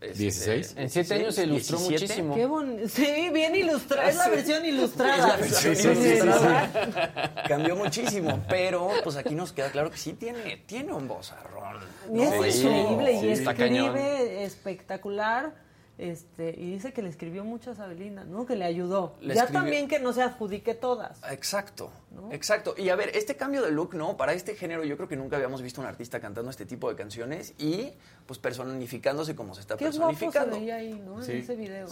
Este, 0.00 0.18
16. 0.18 0.74
En 0.76 0.90
siete 0.90 1.14
años 1.14 1.34
se 1.34 1.44
ilustró 1.44 1.78
17. 1.78 2.22
muchísimo. 2.22 2.78
Qué. 2.78 2.88
Sí, 2.88 3.30
bien 3.32 3.54
ilustrada. 3.54 4.08
Es 4.08 4.16
la 4.16 4.28
versión 4.28 4.64
ilustrada. 4.64 5.14
Es 5.16 5.22
la 5.26 5.36
versión 5.36 5.76
Sí, 5.76 5.82
sí, 5.94 6.08
ilustrada. 6.08 7.44
Cambió 7.48 7.76
muchísimo, 7.76 8.42
pero 8.48 8.90
pues 9.02 9.16
aquí 9.16 9.34
nos 9.34 9.52
queda 9.52 9.70
claro 9.70 9.90
que 9.90 9.96
sí 9.96 10.12
tiene, 10.14 10.62
tiene 10.66 10.92
un 10.92 11.08
vozarrón. 11.08 11.78
Y 12.12 12.22
es 12.22 12.30
¿no? 12.30 12.42
Sí, 12.42 12.66
increíble 12.66 13.36
sí, 13.36 13.42
y 13.42 13.44
cañón. 13.44 13.96
escribe 13.96 14.44
espectacular. 14.44 15.64
Este, 15.96 16.50
y 16.58 16.72
dice 16.72 16.92
que 16.92 17.02
le 17.02 17.08
escribió 17.08 17.44
muchas 17.44 17.78
a 17.78 17.86
Belinda, 17.86 18.24
¿no? 18.24 18.46
Que 18.46 18.56
le 18.56 18.64
ayudó. 18.64 19.14
Le 19.20 19.34
ya 19.36 19.44
escribió- 19.44 19.60
también 19.60 19.86
que 19.88 20.00
no 20.00 20.12
se 20.12 20.22
adjudique 20.22 20.74
todas. 20.74 21.20
Exacto, 21.30 21.92
¿No? 22.10 22.32
exacto. 22.32 22.74
Y 22.76 22.88
a 22.88 22.96
ver, 22.96 23.10
este 23.16 23.36
cambio 23.36 23.62
de 23.62 23.70
look, 23.70 23.94
¿no? 23.94 24.16
Para 24.16 24.32
este 24.32 24.56
género 24.56 24.82
yo 24.84 24.96
creo 24.96 25.08
que 25.08 25.14
nunca 25.16 25.36
habíamos 25.36 25.62
visto 25.62 25.80
un 25.80 25.86
artista 25.86 26.18
cantando 26.18 26.50
este 26.50 26.66
tipo 26.66 26.90
de 26.90 26.96
canciones 26.96 27.54
y 27.58 27.92
pues 28.26 28.40
personificándose 28.40 29.36
como 29.36 29.54
se 29.54 29.60
está 29.60 29.76
Qué 29.76 29.84
guapo 29.84 29.92
se 29.94 30.00
personificando. 30.00 30.56
veía 30.58 30.76
ahí, 30.76 31.00
¿no? 31.04 31.22
Sí, 31.22 31.30
en 31.32 31.38
ese 31.38 31.54
video. 31.54 31.86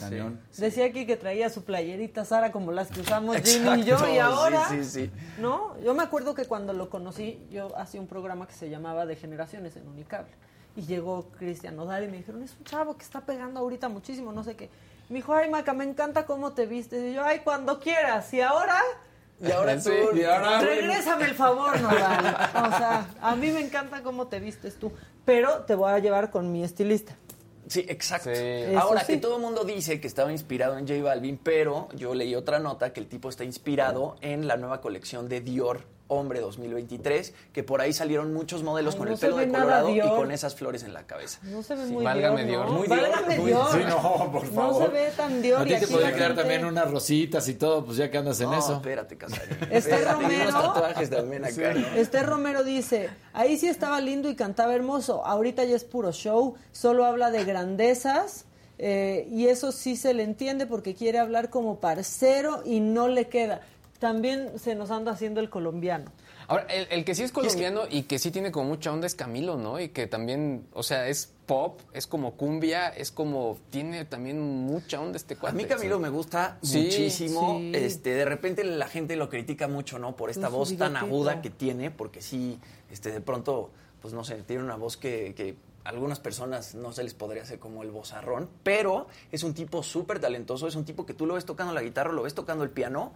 Decía 0.58 0.86
aquí 0.86 1.06
que 1.06 1.16
traía 1.16 1.48
su 1.48 1.62
playerita 1.62 2.24
Sara 2.24 2.50
como 2.50 2.72
las 2.72 2.88
que 2.90 3.00
usamos 3.02 3.36
Jimmy 3.36 3.82
y 3.82 3.84
yo 3.84 3.96
y 4.12 4.18
ahora. 4.18 4.68
sí, 4.68 4.82
sí, 4.84 5.06
sí. 5.06 5.10
¿No? 5.40 5.78
Yo 5.80 5.94
me 5.94 6.02
acuerdo 6.02 6.34
que 6.34 6.44
cuando 6.46 6.72
lo 6.72 6.90
conocí, 6.90 7.38
yo 7.52 7.76
hacía 7.78 8.00
un 8.00 8.08
programa 8.08 8.48
que 8.48 8.54
se 8.54 8.68
llamaba 8.68 9.06
De 9.06 9.14
Generaciones 9.14 9.76
en 9.76 9.86
Unicable. 9.86 10.32
Y 10.76 10.82
llegó 10.82 11.26
Cristian 11.38 11.76
Nodal 11.76 12.04
y 12.04 12.08
me 12.08 12.16
dijeron, 12.18 12.42
es 12.42 12.54
un 12.58 12.64
chavo 12.64 12.96
que 12.96 13.02
está 13.02 13.20
pegando 13.20 13.60
ahorita 13.60 13.88
muchísimo, 13.88 14.32
no 14.32 14.42
sé 14.42 14.56
qué. 14.56 14.70
Me 15.08 15.16
dijo, 15.16 15.34
ay, 15.34 15.50
Maca, 15.50 15.74
me 15.74 15.84
encanta 15.84 16.24
cómo 16.24 16.52
te 16.52 16.64
viste. 16.66 17.10
Y 17.10 17.14
yo, 17.14 17.22
ay, 17.24 17.40
cuando 17.44 17.78
quieras. 17.78 18.32
Y 18.32 18.40
ahora... 18.40 18.80
Y 19.40 19.50
ahora 19.50 19.78
tú, 19.82 19.90
y 20.14 20.22
ahora- 20.24 20.60
Regrésame 20.60 21.24
el 21.26 21.34
favor, 21.34 21.78
Nodal. 21.80 22.36
O 22.72 22.78
sea, 22.78 23.06
a 23.20 23.36
mí 23.36 23.50
me 23.50 23.60
encanta 23.60 24.02
cómo 24.02 24.28
te 24.28 24.40
vistes 24.40 24.76
tú. 24.76 24.92
Pero 25.26 25.64
te 25.64 25.74
voy 25.74 25.90
a 25.92 25.98
llevar 25.98 26.30
con 26.30 26.50
mi 26.50 26.64
estilista. 26.64 27.14
Sí, 27.68 27.84
exacto. 27.88 28.30
Ahora, 28.78 29.00
sí. 29.04 29.14
que 29.14 29.18
todo 29.18 29.36
el 29.36 29.42
mundo 29.42 29.64
dice 29.64 30.00
que 30.00 30.06
estaba 30.06 30.32
inspirado 30.32 30.76
en 30.78 30.86
J 30.88 31.02
Balvin, 31.02 31.38
pero 31.42 31.88
yo 31.94 32.14
leí 32.14 32.34
otra 32.34 32.58
nota 32.58 32.92
que 32.92 33.00
el 33.00 33.06
tipo 33.06 33.28
está 33.28 33.44
inspirado 33.44 34.16
en 34.20 34.46
la 34.46 34.56
nueva 34.56 34.80
colección 34.80 35.28
de 35.28 35.40
Dior 35.40 35.84
Hombre 36.08 36.40
2023, 36.40 37.32
que 37.54 37.62
por 37.62 37.80
ahí 37.80 37.92
salieron 37.94 38.34
muchos 38.34 38.62
modelos 38.62 38.94
Ay, 38.94 38.98
con 38.98 39.08
no 39.08 39.14
el 39.14 39.20
pelo 39.20 39.36
de 39.36 39.48
colorado 39.48 39.88
y 39.88 39.94
Dior. 39.94 40.16
con 40.16 40.30
esas 40.30 40.54
flores 40.54 40.82
en 40.82 40.92
la 40.92 41.06
cabeza. 41.06 41.38
No 41.44 41.62
se 41.62 41.74
ve 41.74 41.86
muy 41.86 42.04
válgame 42.04 42.44
Dior, 42.44 42.66
¿no? 42.66 42.72
Dior. 42.72 42.78
Muy 42.78 42.86
Dior, 42.88 43.10
Válgame 43.10 43.38
muy- 43.38 43.50
Dior. 43.50 43.72
Sí, 43.72 43.78
no, 43.88 44.30
por 44.32 44.46
favor. 44.46 44.80
No 44.82 44.86
se 44.86 44.92
ve 44.92 45.10
tan 45.16 45.40
Dior. 45.40 45.60
A 45.62 45.64
y 45.64 45.74
ti 45.74 45.80
te 45.80 45.86
podría 45.86 46.12
quedar 46.12 46.26
gente- 46.28 46.42
también 46.42 46.64
unas 46.66 46.90
rositas 46.90 47.48
y 47.48 47.54
todo, 47.54 47.84
pues 47.86 47.96
ya 47.96 48.10
que 48.10 48.18
andas 48.18 48.38
en 48.40 48.50
no, 48.50 48.58
eso. 48.58 48.74
espérate, 48.74 49.16
Casarín. 49.16 49.56
Este 49.70 50.04
Romero- 50.04 50.48
unos 50.50 50.62
tatuajes 50.74 51.08
también 51.10 51.44
acá. 51.46 51.74
¿no? 51.74 51.86
Este 51.96 52.22
Romero 52.22 52.62
dice, 52.64 53.08
ahí 53.32 53.56
sí 53.56 53.68
estaba 53.68 54.00
lindo 54.00 54.28
y 54.28 54.34
cantaba 54.36 54.74
hermoso, 54.74 55.24
ahorita 55.24 55.64
ya 55.64 55.76
es 55.76 55.84
puro 55.84 56.12
show, 56.12 56.56
solo 56.72 57.06
habla 57.06 57.30
de 57.30 57.44
grandezas 57.44 58.44
eh, 58.78 59.28
y 59.30 59.46
eso 59.46 59.72
sí 59.72 59.96
se 59.96 60.12
le 60.12 60.24
entiende 60.24 60.66
porque 60.66 60.94
quiere 60.94 61.18
hablar 61.20 61.48
como 61.48 61.78
parcero 61.80 62.62
y 62.66 62.80
no 62.80 63.08
le 63.08 63.28
queda. 63.28 63.60
También 64.02 64.58
se 64.58 64.74
nos 64.74 64.90
anda 64.90 65.12
haciendo 65.12 65.40
el 65.40 65.48
colombiano. 65.48 66.10
Ahora, 66.48 66.64
el, 66.64 66.88
el 66.90 67.04
que 67.04 67.14
sí 67.14 67.22
es 67.22 67.30
colombiano 67.30 67.82
y 67.88 68.02
que 68.02 68.18
sí 68.18 68.32
tiene 68.32 68.50
como 68.50 68.70
mucha 68.70 68.92
onda 68.92 69.06
es 69.06 69.14
Camilo, 69.14 69.56
¿no? 69.56 69.78
Y 69.78 69.90
que 69.90 70.08
también, 70.08 70.66
o 70.72 70.82
sea, 70.82 71.06
es 71.06 71.32
pop, 71.46 71.78
es 71.92 72.08
como 72.08 72.32
cumbia, 72.32 72.88
es 72.88 73.12
como, 73.12 73.58
tiene 73.70 74.04
también 74.04 74.40
mucha 74.40 75.00
onda 75.00 75.16
este 75.16 75.34
A 75.34 75.38
cuate. 75.38 75.56
mí 75.56 75.66
Camilo 75.66 76.00
me 76.00 76.08
gusta 76.08 76.58
Sí, 76.62 76.82
muchísimo. 76.82 77.58
sí. 77.60 77.70
Este, 77.76 78.10
de 78.10 78.24
repente 78.24 78.64
la 78.64 78.88
gente 78.88 79.14
lo 79.14 79.28
critica 79.28 79.68
mucho, 79.68 80.00
¿no? 80.00 80.16
Por 80.16 80.30
esta 80.30 80.48
voz 80.48 80.76
tan 80.76 80.96
aguda 80.96 81.40
que 81.40 81.50
tiene, 81.50 81.92
porque 81.92 82.20
sí, 82.22 82.58
este, 82.90 83.12
de 83.12 83.20
pronto, 83.20 83.70
pues 84.00 84.12
no 84.12 84.24
sé, 84.24 84.34
tiene 84.42 84.64
una 84.64 84.74
voz 84.74 84.96
que, 84.96 85.32
que 85.36 85.54
a 85.84 85.88
algunas 85.90 86.20
personas 86.20 86.74
no 86.76 86.92
se 86.92 87.02
les 87.02 87.12
podría 87.14 87.42
hacer 87.42 87.58
como 87.58 87.82
el 87.82 87.90
vozarrón, 87.90 88.48
pero 88.62 89.06
es 89.32 89.42
un 89.42 89.52
tipo 89.54 89.82
súper 89.82 90.20
talentoso, 90.20 90.68
es 90.68 90.76
un 90.76 90.84
tipo 90.84 91.04
que 91.06 91.12
tú 91.14 91.26
lo 91.26 91.34
ves 91.34 91.44
tocando 91.44 91.72
la 91.72 91.82
guitarra, 91.82 92.12
lo 92.12 92.22
ves 92.22 92.34
tocando 92.34 92.62
el 92.62 92.70
piano, 92.70 93.14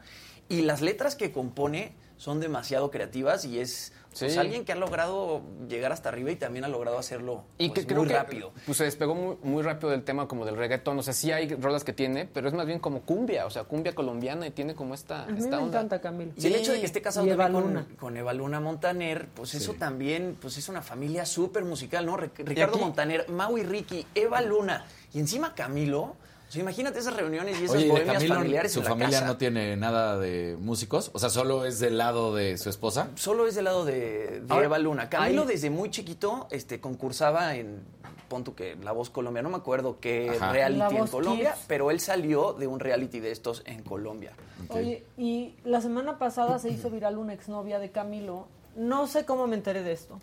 y 0.49 0.63
las 0.63 0.81
letras 0.81 1.17
que 1.17 1.33
compone 1.33 1.93
son 2.19 2.41
demasiado 2.41 2.91
creativas 2.91 3.45
y 3.45 3.59
es 3.61 3.93
pues, 4.19 4.33
Sí. 4.33 4.39
alguien 4.39 4.65
que 4.65 4.73
ha 4.73 4.77
logrado 4.77 5.43
llegar 5.69 5.93
hasta 5.93 6.09
arriba 6.09 6.31
y 6.31 6.37
también 6.37 6.65
ha 6.65 6.69
logrado 6.69 6.99
hacerlo 6.99 7.45
Y 7.59 7.69
pues, 7.69 7.81
que 7.81 7.87
creo 7.89 7.99
muy 7.99 8.09
que 8.09 8.15
rápido. 8.15 8.53
pues 8.65 8.79
se 8.79 8.85
despegó 8.85 9.15
muy, 9.15 9.37
muy 9.43 9.63
rápido 9.63 9.91
del 9.91 10.03
tema 10.05 10.27
como 10.27 10.47
del 10.47 10.57
reggaetón. 10.57 10.99
O 10.99 11.03
sea, 11.03 11.13
sí 11.13 11.31
hay 11.33 11.51
rolas 11.55 11.85
que 11.85 11.93
tiene, 11.93 12.25
pero 12.25 12.49
es 12.49 12.55
más 12.55 12.65
bien 12.67 12.79
como 12.79 13.03
cumbia, 13.03 13.45
o 13.45 13.51
sea, 13.51 13.65
cumbia 13.65 13.95
colombiana 13.95 14.47
y 14.47 14.53
tiene 14.53 14.75
como 14.75 14.95
esta, 14.95 15.25
A 15.25 15.27
mí 15.27 15.39
esta 15.39 15.59
me 15.59 15.65
onda. 15.65 15.79
encanta 15.81 16.01
Camilo. 16.01 16.33
Y 16.39 16.47
el 16.47 16.55
hecho 16.55 16.73
de 16.73 16.81
que 16.81 16.87
esté 16.87 17.03
casado 17.03 17.27
Y 17.27 17.31
Eva 17.31 17.45
también 17.45 17.63
con, 17.65 17.75
Luna. 17.75 17.87
con 18.01 18.17
Eva 18.17 18.33
Luna 18.33 18.61
Montaner, 18.61 19.29
pues 19.35 19.55
eso 19.55 19.75
también, 19.75 20.39
pues 20.41 20.57
es 20.57 20.71
una 20.71 20.81
familia 20.81 21.27
súper 21.27 21.67
musical, 21.67 22.07
¿no? 22.07 22.17
Re- 22.17 22.31
Ricardo 22.39 22.79
Montaner, 22.79 23.29
Maui 23.29 23.65
Ricky, 23.65 24.07
Eva 24.15 24.41
Luna 24.41 24.87
y 25.13 25.19
encima 25.19 25.55
Camilo. 25.55 26.17
O 26.49 26.53
sea, 26.53 26.63
imagínate 26.63 26.99
esas 26.99 27.15
reuniones 27.15 27.61
y 27.61 27.65
esas 27.65 27.77
Oye, 27.77 27.87
¿y 27.87 27.89
de 27.89 27.93
bohemias 27.93 28.17
Camilo, 28.19 28.35
familiares 28.35 28.73
su 28.73 28.79
en 28.79 28.85
la 28.85 28.91
familia 28.91 29.19
casa. 29.19 29.27
no 29.27 29.37
tiene 29.37 29.77
nada 29.77 30.19
de 30.19 30.57
músicos, 30.61 31.11
o 31.13 31.19
sea, 31.19 31.29
solo 31.29 31.65
es 31.65 31.81
del 31.81 31.99
lado 31.99 32.35
de 32.35 32.57
su 32.57 32.71
esposa. 32.71 33.09
Solo 33.17 33.49
es 33.49 33.57
del 33.57 33.65
lado 33.65 33.85
de, 33.85 34.41
de 34.41 34.53
Ahora, 34.53 34.67
Eva 34.67 34.79
Luna. 34.79 35.09
Camilo 35.09 35.45
desde 35.45 35.71
muy 35.71 35.91
chiquito 35.91 36.47
este, 36.51 36.81
concursaba 36.81 37.57
en, 37.57 37.83
pon 38.29 38.45
tú 38.45 38.55
que 38.55 38.77
La 38.77 38.93
Voz 38.93 39.11
Colombia, 39.11 39.43
no 39.43 39.51
me 39.51 39.57
acuerdo 39.57 39.99
qué 40.01 40.31
Ajá. 40.37 40.53
Reality 40.53 40.97
en 40.97 41.07
Colombia, 41.09 41.53
Kids. 41.55 41.65
pero 41.67 41.91
él 41.91 42.01
salió 42.01 42.53
de 42.53 42.67
un 42.67 42.81
reality 42.81 43.21
de 43.21 43.33
estos 43.33 43.63
en 43.67 43.83
Colombia. 43.83 44.33
Oye, 44.69 45.05
y 45.17 45.55
la 45.65 45.81
semana 45.81 46.19
pasada 46.19 46.59
se 46.59 46.71
hizo 46.71 46.91
viral 46.91 47.19
una 47.19 47.33
exnovia 47.33 47.79
de 47.79 47.91
Camilo. 47.91 48.47
No 48.77 49.07
sé 49.07 49.25
cómo 49.25 49.47
me 49.47 49.57
enteré 49.57 49.83
de 49.83 49.93
esto. 49.93 50.19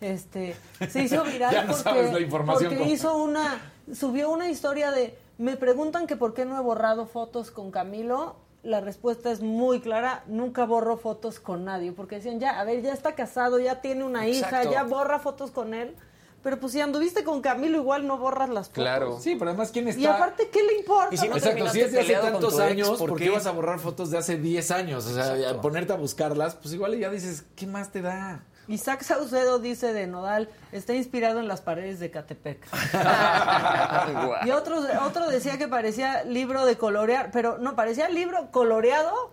Este, 0.00 0.56
se 0.88 1.02
hizo 1.02 1.24
viral 1.32 1.52
Ya 1.52 1.62
no 1.64 1.72
porque, 1.72 1.82
sabes 1.82 2.12
la 2.12 2.20
información 2.20 2.74
porque 2.74 2.90
hizo 2.92 3.16
una, 3.16 3.60
subió 3.92 4.30
una 4.30 4.48
historia 4.48 4.90
de, 4.90 5.16
me 5.38 5.56
preguntan 5.56 6.06
que 6.06 6.16
por 6.16 6.34
qué 6.34 6.44
no 6.44 6.58
he 6.58 6.62
borrado 6.62 7.06
fotos 7.06 7.50
con 7.50 7.70
Camilo. 7.70 8.36
La 8.64 8.80
respuesta 8.80 9.30
es 9.30 9.40
muy 9.40 9.80
clara, 9.80 10.24
nunca 10.26 10.66
borro 10.66 10.96
fotos 10.98 11.38
con 11.38 11.64
nadie, 11.64 11.92
porque 11.92 12.16
decían, 12.16 12.40
ya, 12.40 12.58
a 12.58 12.64
ver, 12.64 12.82
ya 12.82 12.92
está 12.92 13.14
casado, 13.14 13.60
ya 13.60 13.80
tiene 13.80 14.02
una 14.04 14.26
hija, 14.26 14.64
ya 14.64 14.82
borra 14.82 15.20
fotos 15.20 15.52
con 15.52 15.74
él. 15.74 15.94
Pero 16.42 16.60
pues 16.60 16.72
si 16.72 16.80
anduviste 16.80 17.24
con 17.24 17.40
Camilo, 17.40 17.78
igual 17.78 18.06
no 18.06 18.18
borras 18.18 18.48
las 18.48 18.68
fotos. 18.68 18.82
Claro. 18.82 19.18
Sí, 19.20 19.36
pero 19.36 19.50
además, 19.50 19.70
¿quién 19.72 19.88
está? 19.88 20.00
Y 20.00 20.06
aparte, 20.06 20.48
¿qué 20.50 20.62
le 20.62 20.78
importa? 20.78 21.14
Y 21.14 21.18
si 21.18 21.28
no 21.28 21.36
Exacto, 21.36 21.68
si 21.68 21.80
es 21.80 21.92
de 21.92 22.00
hace 22.00 22.14
tantos 22.14 22.54
tu 22.54 22.60
ex, 22.60 22.70
años, 22.70 22.98
¿por 22.98 23.10
¿por 23.10 23.18
qué 23.18 23.24
qué? 23.24 23.30
vas 23.30 23.46
a 23.46 23.50
borrar 23.52 23.78
fotos 23.80 24.10
de 24.10 24.18
hace 24.18 24.36
10 24.38 24.70
años? 24.70 25.06
O 25.06 25.14
sea, 25.14 25.36
Exacto. 25.36 25.60
ponerte 25.60 25.92
a 25.92 25.96
buscarlas, 25.96 26.54
pues 26.56 26.74
igual 26.74 26.96
ya 26.96 27.10
dices, 27.10 27.44
¿qué 27.56 27.66
más 27.66 27.90
te 27.90 28.02
da? 28.02 28.44
Isaac 28.68 29.02
Saucedo 29.02 29.58
dice 29.58 29.92
de 29.94 30.06
Nodal, 30.06 30.50
está 30.72 30.94
inspirado 30.94 31.40
en 31.40 31.48
las 31.48 31.62
paredes 31.62 32.00
de 32.00 32.10
Catepec. 32.10 32.66
y 34.46 34.50
otro, 34.50 34.80
otro 35.02 35.28
decía 35.30 35.56
que 35.56 35.68
parecía 35.68 36.22
libro 36.24 36.66
de 36.66 36.76
colorear, 36.76 37.30
pero 37.32 37.56
no, 37.58 37.74
parecía 37.74 38.10
libro 38.10 38.50
coloreado 38.50 39.32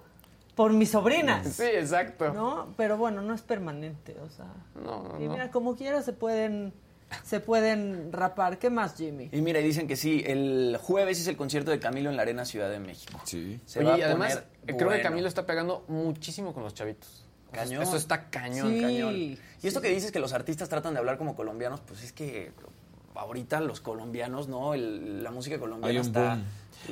por 0.55 0.71
mi 0.71 0.85
sobrina. 0.85 1.43
Sí, 1.43 1.63
exacto. 1.63 2.33
¿No? 2.33 2.73
Pero 2.77 2.97
bueno, 2.97 3.21
no 3.21 3.33
es 3.33 3.41
permanente, 3.41 4.15
o 4.21 4.29
sea. 4.29 4.47
No, 4.75 5.03
no, 5.03 5.19
y 5.19 5.25
no. 5.25 5.33
mira, 5.33 5.51
como 5.51 5.75
quiera 5.75 6.01
se 6.01 6.13
pueden, 6.13 6.73
se 7.23 7.41
pueden 7.41 8.13
rapar. 8.13 8.57
¿Qué 8.57 8.69
más, 8.69 8.95
Jimmy? 8.95 9.29
Y 9.33 9.41
mira, 9.41 9.59
y 9.59 9.63
dicen 9.63 9.85
que 9.85 9.97
sí, 9.97 10.23
el 10.25 10.79
jueves 10.81 11.19
es 11.19 11.27
el 11.27 11.35
concierto 11.35 11.71
de 11.71 11.79
Camilo 11.79 12.09
en 12.09 12.15
la 12.15 12.21
Arena 12.21 12.45
Ciudad 12.45 12.69
de 12.69 12.79
México. 12.79 13.19
Sí. 13.25 13.59
Se 13.65 13.79
Oye, 13.79 13.89
va 13.89 13.95
a 13.95 13.99
y 13.99 14.01
además, 14.03 14.43
poner 14.61 14.77
creo 14.77 14.89
que. 14.91 15.01
Camilo 15.01 15.27
está 15.27 15.45
pegando 15.45 15.83
muchísimo 15.89 16.53
con 16.53 16.63
los 16.63 16.73
chavitos. 16.73 17.24
Cañón. 17.55 17.83
Eso 17.83 17.95
está 17.97 18.29
cañón, 18.29 18.73
Sí. 18.73 18.81
cañón. 18.81 19.15
Y 19.15 19.39
esto 19.63 19.81
que 19.81 19.89
dices 19.89 20.11
que 20.11 20.19
los 20.19 20.33
artistas 20.33 20.69
tratan 20.69 20.93
de 20.93 20.99
hablar 20.99 21.17
como 21.17 21.35
colombianos, 21.35 21.81
pues 21.81 22.03
es 22.03 22.11
que 22.13 22.51
ahorita 23.15 23.59
los 23.61 23.79
colombianos, 23.81 24.47
¿no? 24.47 24.73
El- 24.73 25.23
la 25.23 25.31
música 25.31 25.57
colombiana 25.59 25.91
Hay 25.91 25.97
un 25.97 26.05
está... 26.05 26.29
boom. 26.35 26.43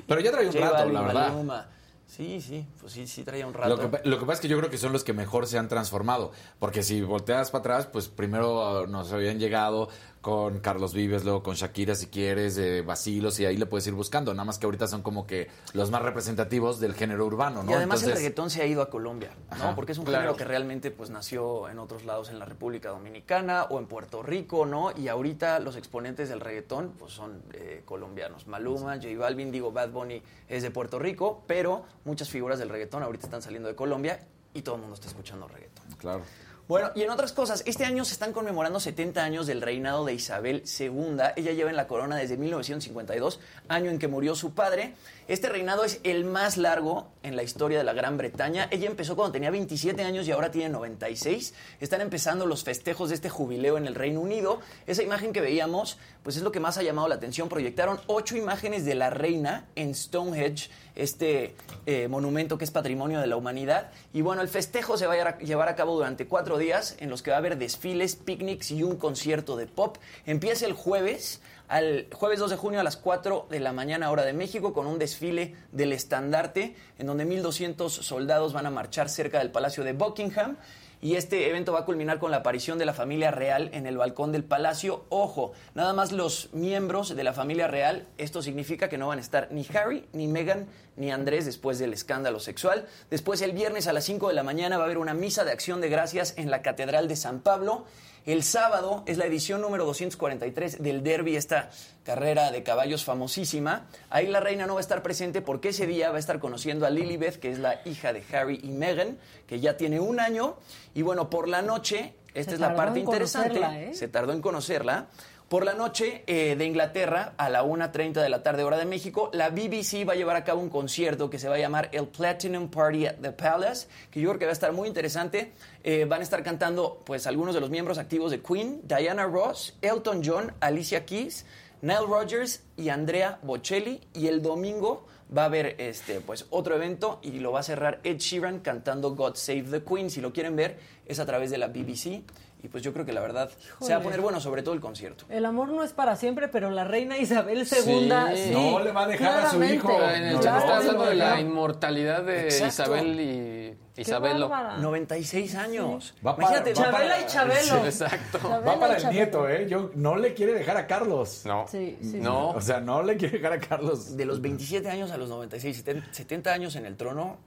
Pero 0.08 0.22
ya 0.22 0.32
trae 0.32 0.48
un 0.48 0.54
rato, 0.54 0.74
Balvin, 0.74 0.94
la 0.94 1.02
verdad. 1.02 1.30
Maluma. 1.30 1.68
Sí, 2.06 2.42
sí, 2.42 2.66
pues 2.80 2.94
sí, 2.94 3.08
sí 3.08 3.24
traía 3.24 3.48
un 3.48 3.54
rato. 3.54 3.70
Lo 3.70 3.80
que, 3.80 3.88
pa- 3.88 4.02
lo 4.04 4.20
que 4.20 4.26
pasa 4.26 4.34
es 4.34 4.40
que 4.42 4.48
yo 4.48 4.58
creo 4.58 4.70
que 4.70 4.78
son 4.78 4.92
los 4.94 5.04
que 5.04 5.14
mejor 5.14 5.48
se 5.48 5.58
han 5.58 5.68
transformado. 5.68 6.32
Porque 6.60 6.84
si 6.84 7.02
volteas 7.02 7.50
para 7.50 7.60
atrás, 7.62 7.88
pues 7.88 8.08
primero 8.08 8.84
uh, 8.84 8.88
nos 8.88 9.12
habían 9.14 9.40
llegado 9.40 9.90
con 10.24 10.62
Carlos 10.62 10.94
Vives, 10.94 11.26
luego 11.26 11.44
con 11.44 11.56
Shakira, 11.56 11.96
si 11.96 12.08
quieres, 12.08 12.58
eh, 12.58 12.82
Basilos, 12.82 13.42
y 13.42 13.46
ahí 13.46 13.58
le 13.58 13.66
puedes 13.66 13.86
ir 13.88 13.94
buscando. 13.94 14.34
Nada 14.34 14.46
más 14.46 14.58
que 14.58 14.66
ahorita 14.66 14.88
son 14.88 15.04
como 15.04 15.28
que 15.28 15.50
los 15.74 15.92
más 15.92 16.02
representativos 16.02 16.80
del 16.80 16.94
género 16.94 17.26
urbano, 17.26 17.62
¿no? 17.62 17.72
Y 17.72 17.74
además 17.74 18.00
el 18.04 18.06
Entonces, 18.08 18.24
reggaetón 18.24 18.50
se 18.50 18.62
ha 18.62 18.66
ido 18.66 18.82
a 18.82 18.90
Colombia, 18.90 19.32
¿no? 19.50 19.56
Ajá, 19.56 19.76
Porque 19.76 19.92
es 19.92 19.98
un 19.98 20.06
claro. 20.06 20.22
género 20.22 20.38
que 20.38 20.46
realmente 20.46 20.92
pues 20.92 21.10
nació 21.10 21.68
en 21.68 21.78
otros 21.78 22.06
lados, 22.06 22.30
en 22.30 22.40
la 22.40 22.46
República 22.46 22.88
Dominicana 22.88 23.64
o 23.64 23.80
en 23.80 23.86
Puerto 23.86 24.24
Rico, 24.24 24.66
¿no? 24.66 24.94
Y 24.98 25.10
ahorita 25.10 25.60
los 25.60 25.76
exponentes 25.76 26.30
del 26.30 26.40
reggaetón 26.40 26.94
pues 26.98 27.12
son 27.12 27.42
eh, 27.52 27.82
colombianos. 27.84 28.48
Maluma, 28.48 28.96
J 28.96 29.10
Balvin, 29.18 29.52
digo, 29.52 29.74
Bad 29.74 29.90
Bunny 29.90 30.24
es 30.48 30.64
de 30.64 30.72
Puerto 30.72 31.00
Rico, 31.00 31.44
pero 31.48 31.84
muchas 32.06 32.30
figuras 32.30 32.60
del 32.60 32.70
reggaetón 32.70 33.04
ahorita 33.04 33.26
están 33.26 33.42
saliendo 33.42 33.68
de 33.68 33.76
Colombia 33.76 34.22
y 34.54 34.62
todo 34.62 34.76
el 34.76 34.82
mundo 34.82 34.96
está 34.96 35.08
escuchando 35.08 35.50
reggaetón. 35.50 35.84
Claro. 35.98 36.22
Bueno, 36.66 36.92
y 36.96 37.02
en 37.02 37.10
otras 37.10 37.34
cosas, 37.34 37.62
este 37.66 37.84
año 37.84 38.06
se 38.06 38.14
están 38.14 38.32
conmemorando 38.32 38.80
70 38.80 39.22
años 39.22 39.48
del 39.48 39.62
reinado 39.62 40.06
de 40.06 40.14
Isabel 40.14 40.64
II. 40.80 41.18
Ella 41.36 41.52
lleva 41.52 41.70
en 41.70 41.76
la 41.76 41.88
corona 41.88 42.16
desde 42.16 42.38
1952, 42.38 43.42
año 43.68 43.92
en 43.92 44.00
que 44.00 44.08
murió 44.08 44.34
su 44.34 44.54
padre. 44.54 44.94
Este 45.28 45.48
reinado 45.48 45.86
es 45.86 46.00
el 46.04 46.26
más 46.26 46.58
largo 46.58 47.08
en 47.24 47.36
la 47.38 47.44
historia 47.44 47.78
de 47.78 47.84
la 47.86 47.94
Gran 47.94 48.18
Bretaña. 48.18 48.68
Ella 48.72 48.88
empezó 48.88 49.16
cuando 49.16 49.32
tenía 49.32 49.50
27 49.52 50.04
años 50.04 50.28
y 50.28 50.32
ahora 50.32 50.52
tiene 50.52 50.70
96. 50.70 51.54
Están 51.80 52.02
empezando 52.02 52.46
los 52.46 52.64
festejos 52.66 53.08
de 53.10 53.16
este 53.16 53.30
jubileo 53.30 53.78
en 53.78 53.88
el 53.88 53.96
Reino 53.96 54.20
Unido. 54.20 54.60
Esa 54.86 55.02
imagen 55.02 55.32
que 55.32 55.40
veíamos, 55.40 55.98
pues 56.24 56.36
es 56.36 56.44
lo 56.44 56.52
que 56.52 56.60
más 56.60 56.78
ha 56.78 56.84
llamado 56.84 57.08
la 57.08 57.16
atención. 57.16 57.48
Proyectaron 57.48 58.02
ocho 58.08 58.36
imágenes 58.36 58.84
de 58.84 58.96
la 58.96 59.10
reina 59.12 59.66
en 59.76 59.96
Stonehenge, 59.96 60.70
este 60.96 61.56
eh, 61.86 62.08
monumento 62.10 62.58
que 62.58 62.66
es 62.66 62.72
patrimonio 62.72 63.22
de 63.22 63.28
la 63.28 63.38
humanidad. 63.38 63.92
Y 64.14 64.22
bueno, 64.22 64.42
el 64.42 64.50
festejo 64.50 64.98
se 64.98 65.08
va 65.08 65.14
a 65.14 65.38
llevar 65.40 65.70
a- 65.70 65.76
cabo 65.76 65.96
durante 65.96 66.28
cuatro 66.28 66.58
días 66.58 66.98
en 67.00 67.10
los 67.10 67.24
que 67.24 67.32
va 67.32 67.38
a 67.38 67.40
haber 67.40 67.58
desfiles, 67.58 68.16
picnics 68.18 68.72
y 68.72 68.84
un 68.84 68.98
concierto 68.98 69.56
de 69.56 69.68
pop. 69.68 69.98
Empieza 70.26 70.66
el 70.66 70.74
jueves, 70.74 71.40
al 71.68 72.08
jueves 72.14 72.40
2 72.40 72.52
de 72.52 72.58
junio 72.58 72.80
a 72.80 72.84
las 72.84 72.98
4 72.98 73.48
de 73.50 73.60
la 73.60 73.74
mañana 73.74 74.12
hora 74.12 74.24
de 74.24 74.34
México 74.34 74.74
con 74.74 74.88
un 74.88 75.00
desfile 75.00 75.56
del 75.72 75.94
estandarte 75.94 76.76
en 77.00 77.08
donde 77.08 77.26
1.200 77.26 77.90
soldados 77.90 78.54
van 78.54 78.66
a 78.66 78.70
marchar 78.70 79.10
cerca 79.10 79.40
del 79.40 79.52
Palacio 79.52 79.84
de 79.84 79.94
Buckingham. 79.94 80.58
Y 81.04 81.18
este 81.18 81.50
evento 81.50 81.74
va 81.74 81.80
a 81.80 81.86
culminar 81.86 82.18
con 82.18 82.32
la 82.32 82.38
aparición 82.38 82.78
de 82.78 82.86
la 82.86 82.94
familia 82.94 83.30
real 83.30 83.70
en 83.74 83.88
el 83.88 83.98
balcón 83.98 84.32
del 84.32 84.46
palacio. 84.46 85.04
Ojo, 85.10 85.52
nada 85.76 85.92
más 85.92 86.14
los 86.14 86.48
miembros 86.54 87.14
de 87.14 87.26
la 87.26 87.34
familia 87.34 87.68
real. 87.68 88.08
Esto 88.18 88.42
significa 88.42 88.88
que 88.88 88.98
no 88.98 89.10
van 89.10 89.18
a 89.18 89.22
estar 89.22 89.50
ni 89.52 89.68
Harry, 89.74 90.08
ni 90.14 90.30
Meghan, 90.30 90.66
ni 90.96 91.12
Andrés 91.12 91.46
después 91.46 91.78
del 91.78 91.92
escándalo 91.92 92.40
sexual. 92.40 92.88
Después 93.10 93.42
el 93.42 93.52
viernes 93.52 93.88
a 93.88 93.94
las 93.94 94.06
5 94.06 94.30
de 94.30 94.34
la 94.34 94.44
mañana 94.44 94.78
va 94.78 94.84
a 94.84 94.86
haber 94.86 94.98
una 94.98 95.14
misa 95.14 95.44
de 95.44 95.52
acción 95.52 95.82
de 95.82 95.90
gracias 95.90 96.36
en 96.38 96.50
la 96.50 96.62
Catedral 96.62 97.10
de 97.10 97.18
San 97.18 97.42
Pablo. 97.42 97.84
El 98.26 98.44
sábado 98.44 99.04
es 99.06 99.18
la 99.18 99.26
edición 99.26 99.60
número 99.60 99.84
243 99.86 100.82
del 100.82 101.04
Derby, 101.04 101.36
esta 101.36 101.70
carrera 102.06 102.52
de 102.52 102.64
caballos 102.64 103.04
famosísima. 103.04 103.88
Ahí 104.10 104.28
la 104.28 104.40
reina 104.40 104.66
no 104.66 104.76
va 104.76 104.80
a 104.80 104.82
estar 104.82 105.04
presente 105.04 105.42
porque 105.42 105.70
ese 105.70 105.88
día 105.88 106.10
va 106.10 106.16
a 106.16 106.20
estar 106.20 106.40
conociendo 106.40 106.86
a 106.86 106.90
Lilibeth, 106.90 107.38
que 107.38 107.52
es 107.52 107.60
la 107.60 107.82
hija 107.84 108.14
de 108.14 108.24
Harry 108.32 108.62
y 108.64 108.70
Meghan, 108.70 109.18
que 109.46 109.60
ya 109.60 109.76
tiene 109.76 110.00
un 110.00 110.22
año. 110.22 110.56
Y 110.94 111.02
bueno, 111.02 111.30
por 111.30 111.50
la 111.50 111.62
noche, 111.62 112.14
esta 112.34 112.54
es 112.54 112.62
la 112.62 112.76
parte 112.76 113.02
interesante, 113.02 113.60
¿eh? 113.60 113.94
se 113.94 114.08
tardó 114.08 114.32
en 114.32 114.42
conocerla. 114.42 115.08
Por 115.54 115.66
la 115.66 115.76
noche 115.76 116.24
eh, 116.26 116.56
de 116.56 116.66
Inglaterra, 116.66 117.36
a 117.38 117.48
la 117.48 117.64
1.30 117.64 118.24
de 118.24 118.28
la 118.28 118.42
tarde, 118.42 118.64
hora 118.64 118.76
de 118.76 118.86
México, 118.86 119.30
la 119.34 119.52
BBC 119.52 120.04
va 120.04 120.14
a 120.14 120.16
llevar 120.16 120.36
a 120.36 120.44
cabo 120.44 120.60
un 120.60 120.70
concierto 120.72 121.30
que 121.30 121.38
se 121.38 121.48
va 121.48 121.54
a 121.54 121.60
llamar 121.60 121.90
el 121.92 122.08
Platinum 122.08 122.72
Party 122.72 123.06
at 123.06 123.18
the 123.22 123.32
Palace, 123.32 123.88
que 124.10 124.20
yo 124.20 124.30
creo 124.30 124.40
que 124.40 124.46
va 124.46 124.50
a 124.50 124.54
estar 124.54 124.74
muy 124.74 124.88
interesante. 124.88 125.54
Eh, 125.84 126.06
van 126.06 126.22
a 126.22 126.24
estar 126.24 126.42
cantando 126.42 127.04
pues 127.06 127.28
algunos 127.28 127.54
de 127.54 127.62
los 127.62 127.70
miembros 127.70 128.00
activos 128.00 128.32
de 128.32 128.42
Queen, 128.42 128.82
Diana 128.86 129.28
Ross, 129.28 129.78
Elton 129.84 130.24
John, 130.26 130.52
Alicia 130.60 131.06
Keys, 131.06 131.46
Nile 131.84 132.08
Rodgers 132.08 132.64
y 132.76 132.90
Andrea 132.90 133.38
Bocelli. 133.44 134.02
Y 134.16 134.26
el 134.26 134.42
domingo 134.42 135.06
va 135.38 135.44
a 135.44 135.46
haber 135.46 135.76
este, 135.78 136.20
pues, 136.22 136.48
otro 136.50 136.76
evento 136.76 137.20
y 137.22 137.34
lo 137.34 137.52
va 137.52 137.60
a 137.60 137.64
cerrar 137.64 138.00
Ed 138.04 138.18
Sheeran 138.18 138.62
cantando 138.62 139.14
God 139.14 139.36
Save 139.36 139.66
the 139.70 139.84
Queen. 139.84 140.10
Si 140.10 140.20
lo 140.20 140.34
quieren 140.34 140.56
ver, 140.56 140.80
es 141.06 141.20
a 141.20 141.28
través 141.28 141.52
de 141.52 141.60
la 141.60 141.68
BBC. 141.68 142.24
Y 142.64 142.70
pues 142.70 142.82
yo 142.82 142.94
creo 142.94 143.06
que 143.06 143.12
la 143.12 143.20
verdad 143.20 143.52
se 143.82 143.92
va 143.92 144.00
a 144.00 144.02
poner 144.02 144.22
bueno, 144.22 144.40
sobre 144.40 144.64
todo 144.64 144.74
el 144.74 144.80
concierto. 144.80 145.26
El 145.28 145.46
amor 145.46 145.68
no 145.68 145.84
es 145.84 145.92
para 145.92 146.16
siempre, 146.16 146.48
pero 146.48 146.72
la 146.72 146.86
reina 146.86 147.18
Isabel 147.18 147.60
II 147.60 147.66
sí. 147.68 148.52
no 148.54 148.80
le 148.80 148.94
va 148.94 149.04
a 149.04 149.08
dejar 149.08 149.46
a 149.46 149.50
su 149.50 149.62
hijo. 149.62 150.02
En 150.02 150.24
el 150.24 150.40
chat 150.40 150.60
está 150.60 150.78
hablando 150.78 151.06
de 151.06 151.16
la 151.16 151.42
inmortalidad 151.42 152.24
de 152.24 152.48
Isabel 152.48 153.20
y 153.20 154.02
Isabelo. 154.02 154.50
96 154.80 155.56
años. 155.56 156.16
Va 156.26 156.38
para, 156.38 156.48
Imagínate, 156.48 156.74
Chabela 156.74 157.22
y 157.22 157.26
Chabelo. 157.26 157.86
exacto. 157.86 158.40
va 158.50 158.80
para 158.80 158.98
el 158.98 159.10
nieto, 159.10 159.50
¿eh? 159.50 159.68
Yo, 159.68 159.92
no 159.96 160.16
le 160.16 160.34
quiere 160.34 160.54
dejar 160.54 160.78
a 160.78 160.88
Carlos. 160.88 161.42
No. 161.46 161.68
Sí, 161.68 161.98
sí, 162.02 162.20
no. 162.22 162.52
O 162.52 162.62
sea, 162.62 162.80
no 162.80 163.04
le 163.04 163.18
quiere 163.18 163.40
dejar 163.40 163.54
a 163.54 163.60
Carlos. 163.60 164.16
De 164.16 164.26
los 164.26 164.42
27 164.42 164.90
años 164.90 165.12
a 165.12 165.18
los 165.18 165.28
96, 165.28 165.84
70 166.12 166.54
años 166.54 166.78
en 166.78 166.86
el 166.86 166.96
trono, 166.96 167.38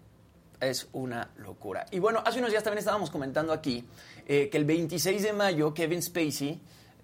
es 0.60 0.88
una 0.92 1.30
locura. 1.36 1.86
Y 1.90 1.98
bueno, 1.98 2.22
hace 2.24 2.38
unos 2.38 2.50
días 2.50 2.62
también 2.62 2.78
estábamos 2.78 3.10
comentando 3.10 3.52
aquí 3.52 3.84
eh, 4.26 4.48
que 4.50 4.56
el 4.58 4.64
26 4.64 5.22
de 5.22 5.32
mayo 5.32 5.72
Kevin 5.74 6.02
Spacey 6.02 6.60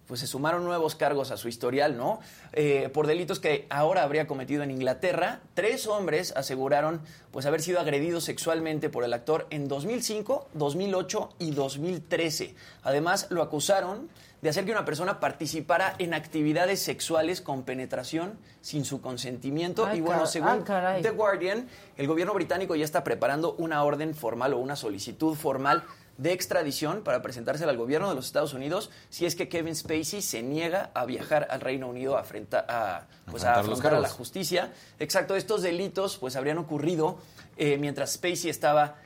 pues 0.06 0.20
se 0.20 0.26
sumaron 0.26 0.64
nuevos 0.64 0.94
cargos 0.94 1.30
a 1.30 1.36
su 1.36 1.48
historial, 1.48 1.96
¿no? 1.96 2.20
Eh, 2.52 2.90
por 2.92 3.06
delitos 3.06 3.40
que 3.40 3.66
ahora 3.70 4.02
habría 4.02 4.26
cometido 4.26 4.62
en 4.62 4.70
Inglaterra. 4.70 5.40
Tres 5.54 5.86
hombres 5.86 6.34
aseguraron 6.36 7.00
pues 7.30 7.46
haber 7.46 7.62
sido 7.62 7.80
agredidos 7.80 8.24
sexualmente 8.24 8.90
por 8.90 9.04
el 9.04 9.12
actor 9.14 9.46
en 9.50 9.68
2005, 9.68 10.48
2008 10.52 11.30
y 11.38 11.52
2013. 11.52 12.54
Además, 12.82 13.28
lo 13.30 13.42
acusaron 13.42 14.10
de 14.42 14.50
hacer 14.50 14.64
que 14.64 14.72
una 14.72 14.84
persona 14.84 15.20
participara 15.20 15.94
en 15.98 16.14
actividades 16.14 16.82
sexuales 16.82 17.40
con 17.40 17.62
penetración 17.62 18.36
sin 18.60 18.84
su 18.84 19.00
consentimiento. 19.00 19.88
y 19.94 20.00
bueno, 20.00 20.26
según 20.26 20.64
The 21.00 21.10
Guardian, 21.10 21.68
el 21.96 22.08
gobierno 22.08 22.34
británico 22.34 22.74
ya 22.74 22.84
está 22.84 23.04
preparando 23.04 23.54
una 23.54 23.84
orden 23.84 24.16
formal 24.16 24.52
o 24.52 24.58
una 24.58 24.74
solicitud 24.74 25.36
formal 25.36 25.84
de 26.18 26.32
extradición 26.32 27.02
para 27.02 27.22
presentársela 27.22 27.70
al 27.70 27.76
gobierno 27.76 28.08
de 28.08 28.14
los 28.14 28.26
Estados 28.26 28.54
Unidos 28.54 28.90
si 29.08 29.26
es 29.26 29.34
que 29.34 29.48
Kevin 29.48 29.74
Spacey 29.74 30.22
se 30.22 30.42
niega 30.42 30.90
a 30.94 31.04
viajar 31.06 31.46
al 31.50 31.60
Reino 31.60 31.88
Unido 31.88 32.16
a, 32.16 32.20
afrontar 32.20 32.66
a, 32.68 33.06
pues, 33.30 33.44
a 33.44 33.60
afrontar 33.60 33.94
a 33.94 34.00
la 34.00 34.08
justicia. 34.08 34.72
Exacto, 34.98 35.36
estos 35.36 35.62
delitos 35.62 36.18
pues 36.18 36.36
habrían 36.36 36.58
ocurrido 36.58 37.18
eh, 37.56 37.78
mientras 37.78 38.12
Spacey 38.12 38.50
estaba 38.50 38.96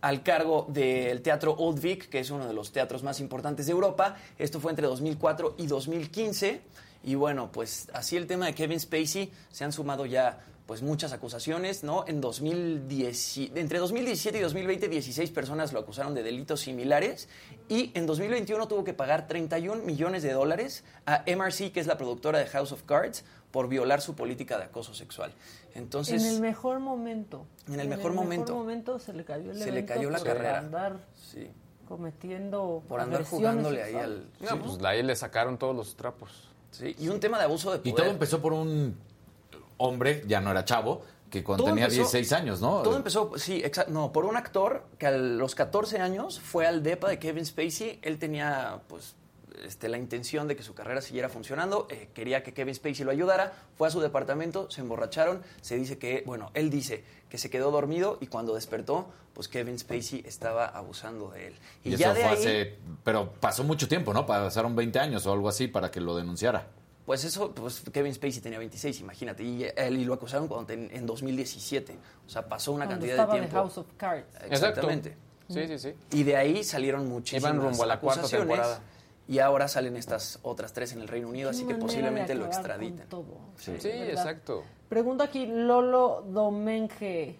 al 0.00 0.22
cargo 0.24 0.66
del 0.68 1.22
Teatro 1.22 1.54
Old 1.54 1.80
Vic, 1.80 2.08
que 2.08 2.18
es 2.18 2.30
uno 2.30 2.46
de 2.46 2.52
los 2.52 2.72
teatros 2.72 3.02
más 3.04 3.20
importantes 3.20 3.66
de 3.66 3.72
Europa. 3.72 4.16
Esto 4.36 4.60
fue 4.60 4.72
entre 4.72 4.86
2004 4.88 5.54
y 5.58 5.66
2015. 5.66 6.60
Y 7.04 7.14
bueno, 7.14 7.50
pues 7.52 7.88
así 7.92 8.16
el 8.16 8.26
tema 8.26 8.46
de 8.46 8.54
Kevin 8.54 8.78
Spacey 8.78 9.32
se 9.50 9.64
han 9.64 9.72
sumado 9.72 10.04
ya 10.04 10.40
pues 10.66 10.82
muchas 10.82 11.12
acusaciones, 11.12 11.82
¿no? 11.82 12.04
En 12.06 12.20
2010, 12.20 13.38
entre 13.56 13.78
2017 13.78 14.38
y 14.38 14.40
2020, 14.40 14.88
16 14.88 15.30
personas 15.30 15.72
lo 15.72 15.80
acusaron 15.80 16.14
de 16.14 16.22
delitos 16.22 16.60
similares 16.60 17.28
y 17.68 17.90
en 17.94 18.06
2021 18.06 18.68
tuvo 18.68 18.84
que 18.84 18.94
pagar 18.94 19.26
31 19.26 19.82
millones 19.82 20.22
de 20.22 20.32
dólares 20.32 20.84
a 21.04 21.24
MRC, 21.26 21.72
que 21.72 21.80
es 21.80 21.86
la 21.86 21.98
productora 21.98 22.38
de 22.38 22.46
House 22.46 22.72
of 22.72 22.84
Cards, 22.84 23.24
por 23.50 23.68
violar 23.68 24.00
su 24.00 24.14
política 24.14 24.56
de 24.56 24.64
acoso 24.64 24.94
sexual. 24.94 25.32
Entonces, 25.74 26.22
en 26.22 26.34
el 26.34 26.40
mejor 26.40 26.80
momento. 26.80 27.46
En 27.68 27.80
el 27.80 27.88
mejor 27.88 28.12
momento. 28.12 28.54
momento 28.54 28.98
se 28.98 29.12
le 29.12 29.24
cayó 29.24 29.50
el 29.50 29.58
Se 29.58 29.72
le 29.72 29.84
cayó 29.84 30.10
la 30.10 30.20
carrera. 30.20 30.58
Andar 30.58 30.96
sí. 31.14 31.50
cometiendo 31.86 32.82
por 32.88 33.00
andar 33.00 33.24
jugándole 33.24 33.82
ahí 33.82 33.94
al 33.94 34.30
No, 34.40 34.62
pues 34.62 34.82
ahí 34.84 35.02
le 35.02 35.14
sacaron 35.16 35.58
todos 35.58 35.76
los 35.76 35.96
trapos. 35.96 36.48
Sí, 36.70 36.96
y 36.98 37.08
un 37.08 37.20
tema 37.20 37.36
de 37.36 37.44
abuso 37.44 37.70
de 37.70 37.78
poder. 37.78 37.92
Y 37.92 37.94
todo 37.94 38.06
empezó 38.06 38.40
por 38.40 38.54
un 38.54 38.96
hombre, 39.82 40.22
ya 40.26 40.40
no 40.40 40.50
era 40.50 40.64
chavo, 40.64 41.02
que 41.30 41.42
cuando 41.42 41.64
tenía 41.64 41.88
16 41.88 42.32
años, 42.32 42.60
¿no? 42.60 42.82
Todo 42.82 42.96
empezó, 42.96 43.32
sí, 43.36 43.62
exacto, 43.64 43.92
no, 43.92 44.12
por 44.12 44.26
un 44.26 44.36
actor 44.36 44.84
que 44.98 45.06
a 45.06 45.10
los 45.12 45.54
14 45.54 45.98
años 45.98 46.38
fue 46.40 46.66
al 46.66 46.82
DEPA 46.82 47.08
de 47.08 47.18
Kevin 47.18 47.46
Spacey. 47.46 47.98
Él 48.02 48.18
tenía, 48.18 48.82
pues, 48.86 49.16
este, 49.64 49.88
la 49.88 49.96
intención 49.96 50.46
de 50.46 50.56
que 50.56 50.62
su 50.62 50.74
carrera 50.74 51.00
siguiera 51.00 51.28
funcionando, 51.28 51.86
eh, 51.90 52.10
quería 52.14 52.42
que 52.42 52.52
Kevin 52.52 52.74
Spacey 52.74 53.04
lo 53.04 53.10
ayudara, 53.10 53.52
fue 53.76 53.88
a 53.88 53.90
su 53.90 54.00
departamento, 54.00 54.70
se 54.70 54.82
emborracharon, 54.82 55.42
se 55.62 55.76
dice 55.76 55.98
que, 55.98 56.22
bueno, 56.26 56.50
él 56.54 56.68
dice 56.70 57.04
que 57.30 57.38
se 57.38 57.48
quedó 57.48 57.70
dormido 57.70 58.18
y 58.20 58.26
cuando 58.26 58.54
despertó, 58.54 59.08
pues 59.32 59.48
Kevin 59.48 59.78
Spacey 59.78 60.22
estaba 60.26 60.66
abusando 60.66 61.30
de 61.30 61.48
él. 61.48 61.54
Y, 61.82 61.96
ya 61.96 62.12
de 62.12 62.24
ahí, 62.24 62.78
pero 63.04 63.32
pasó 63.32 63.64
mucho 63.64 63.88
tiempo, 63.88 64.12
¿no? 64.12 64.26
Pasaron 64.26 64.76
20 64.76 64.98
años 64.98 65.26
o 65.26 65.32
algo 65.32 65.48
así 65.48 65.66
para 65.66 65.90
que 65.90 66.00
lo 66.00 66.14
denunciara. 66.14 66.66
Pues 67.04 67.24
eso, 67.24 67.50
pues 67.52 67.82
Kevin 67.92 68.14
Spacey 68.14 68.40
tenía 68.40 68.58
26, 68.58 69.00
imagínate, 69.00 69.42
y 69.42 69.66
él 69.76 69.98
y 69.98 70.04
lo 70.04 70.14
acusaron 70.14 70.46
cuando 70.46 70.72
en 70.72 71.04
2017. 71.04 71.98
O 72.26 72.30
sea, 72.30 72.46
pasó 72.46 72.72
una 72.72 72.88
cantidad 72.88 73.26
de 73.26 73.32
tiempo. 73.32 73.56
House 73.56 73.78
of 73.78 73.86
Cards. 73.96 74.26
Exactamente. 74.48 75.16
Sí, 75.48 75.66
sí, 75.66 75.78
sí. 75.78 75.94
Y 76.12 76.22
de 76.22 76.36
ahí 76.36 76.62
salieron 76.62 77.08
muchísimas 77.08 77.52
Iban 77.52 77.66
rumbo 77.66 77.82
a 77.82 77.86
la 77.86 78.00
cuarta 78.00 78.28
temporada. 78.28 78.80
Y 79.28 79.38
ahora 79.38 79.68
salen 79.68 79.96
estas 79.96 80.38
otras 80.42 80.72
tres 80.72 80.92
en 80.92 81.00
el 81.00 81.08
Reino 81.08 81.28
Unido, 81.28 81.50
así 81.50 81.64
que 81.64 81.74
posiblemente 81.74 82.34
lo 82.34 82.46
extraditen. 82.46 83.06
Sí, 83.56 83.88
exacto. 83.88 84.64
Pregunta 84.88 85.24
aquí 85.24 85.46
Lolo 85.46 86.24
Domenge. 86.28 87.38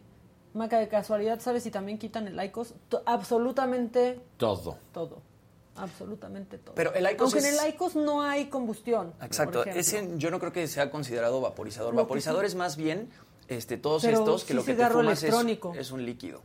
Maca, 0.54 0.78
de 0.78 0.88
casualidad, 0.88 1.40
¿sabes 1.40 1.62
si 1.62 1.70
también 1.70 1.98
quitan 1.98 2.28
el 2.28 2.42
ICOS? 2.44 2.74
absolutamente 3.06 4.20
todo. 4.36 4.76
Todo. 4.92 5.22
Absolutamente 5.76 6.58
todo. 6.58 6.74
Pero 6.74 6.94
el 6.94 7.06
Aunque 7.06 7.38
en 7.38 7.46
el 7.46 7.68
ICOS 7.70 7.96
no 7.96 8.22
hay 8.22 8.46
combustión. 8.46 9.14
Exacto. 9.22 9.64
Ese 9.64 10.10
yo 10.16 10.30
no 10.30 10.38
creo 10.38 10.52
que 10.52 10.66
sea 10.68 10.90
considerado 10.90 11.40
vaporizador. 11.40 11.94
vaporizador 11.94 12.44
es 12.44 12.54
más 12.54 12.76
bien 12.76 13.08
este, 13.48 13.76
todos 13.76 14.04
estos 14.04 14.44
que 14.44 14.54
lo 14.54 14.64
que 14.64 14.74
te 14.74 14.86
fumas 14.86 15.22
es, 15.22 15.34
es, 15.76 15.90
un 15.90 16.04
líquido. 16.04 16.42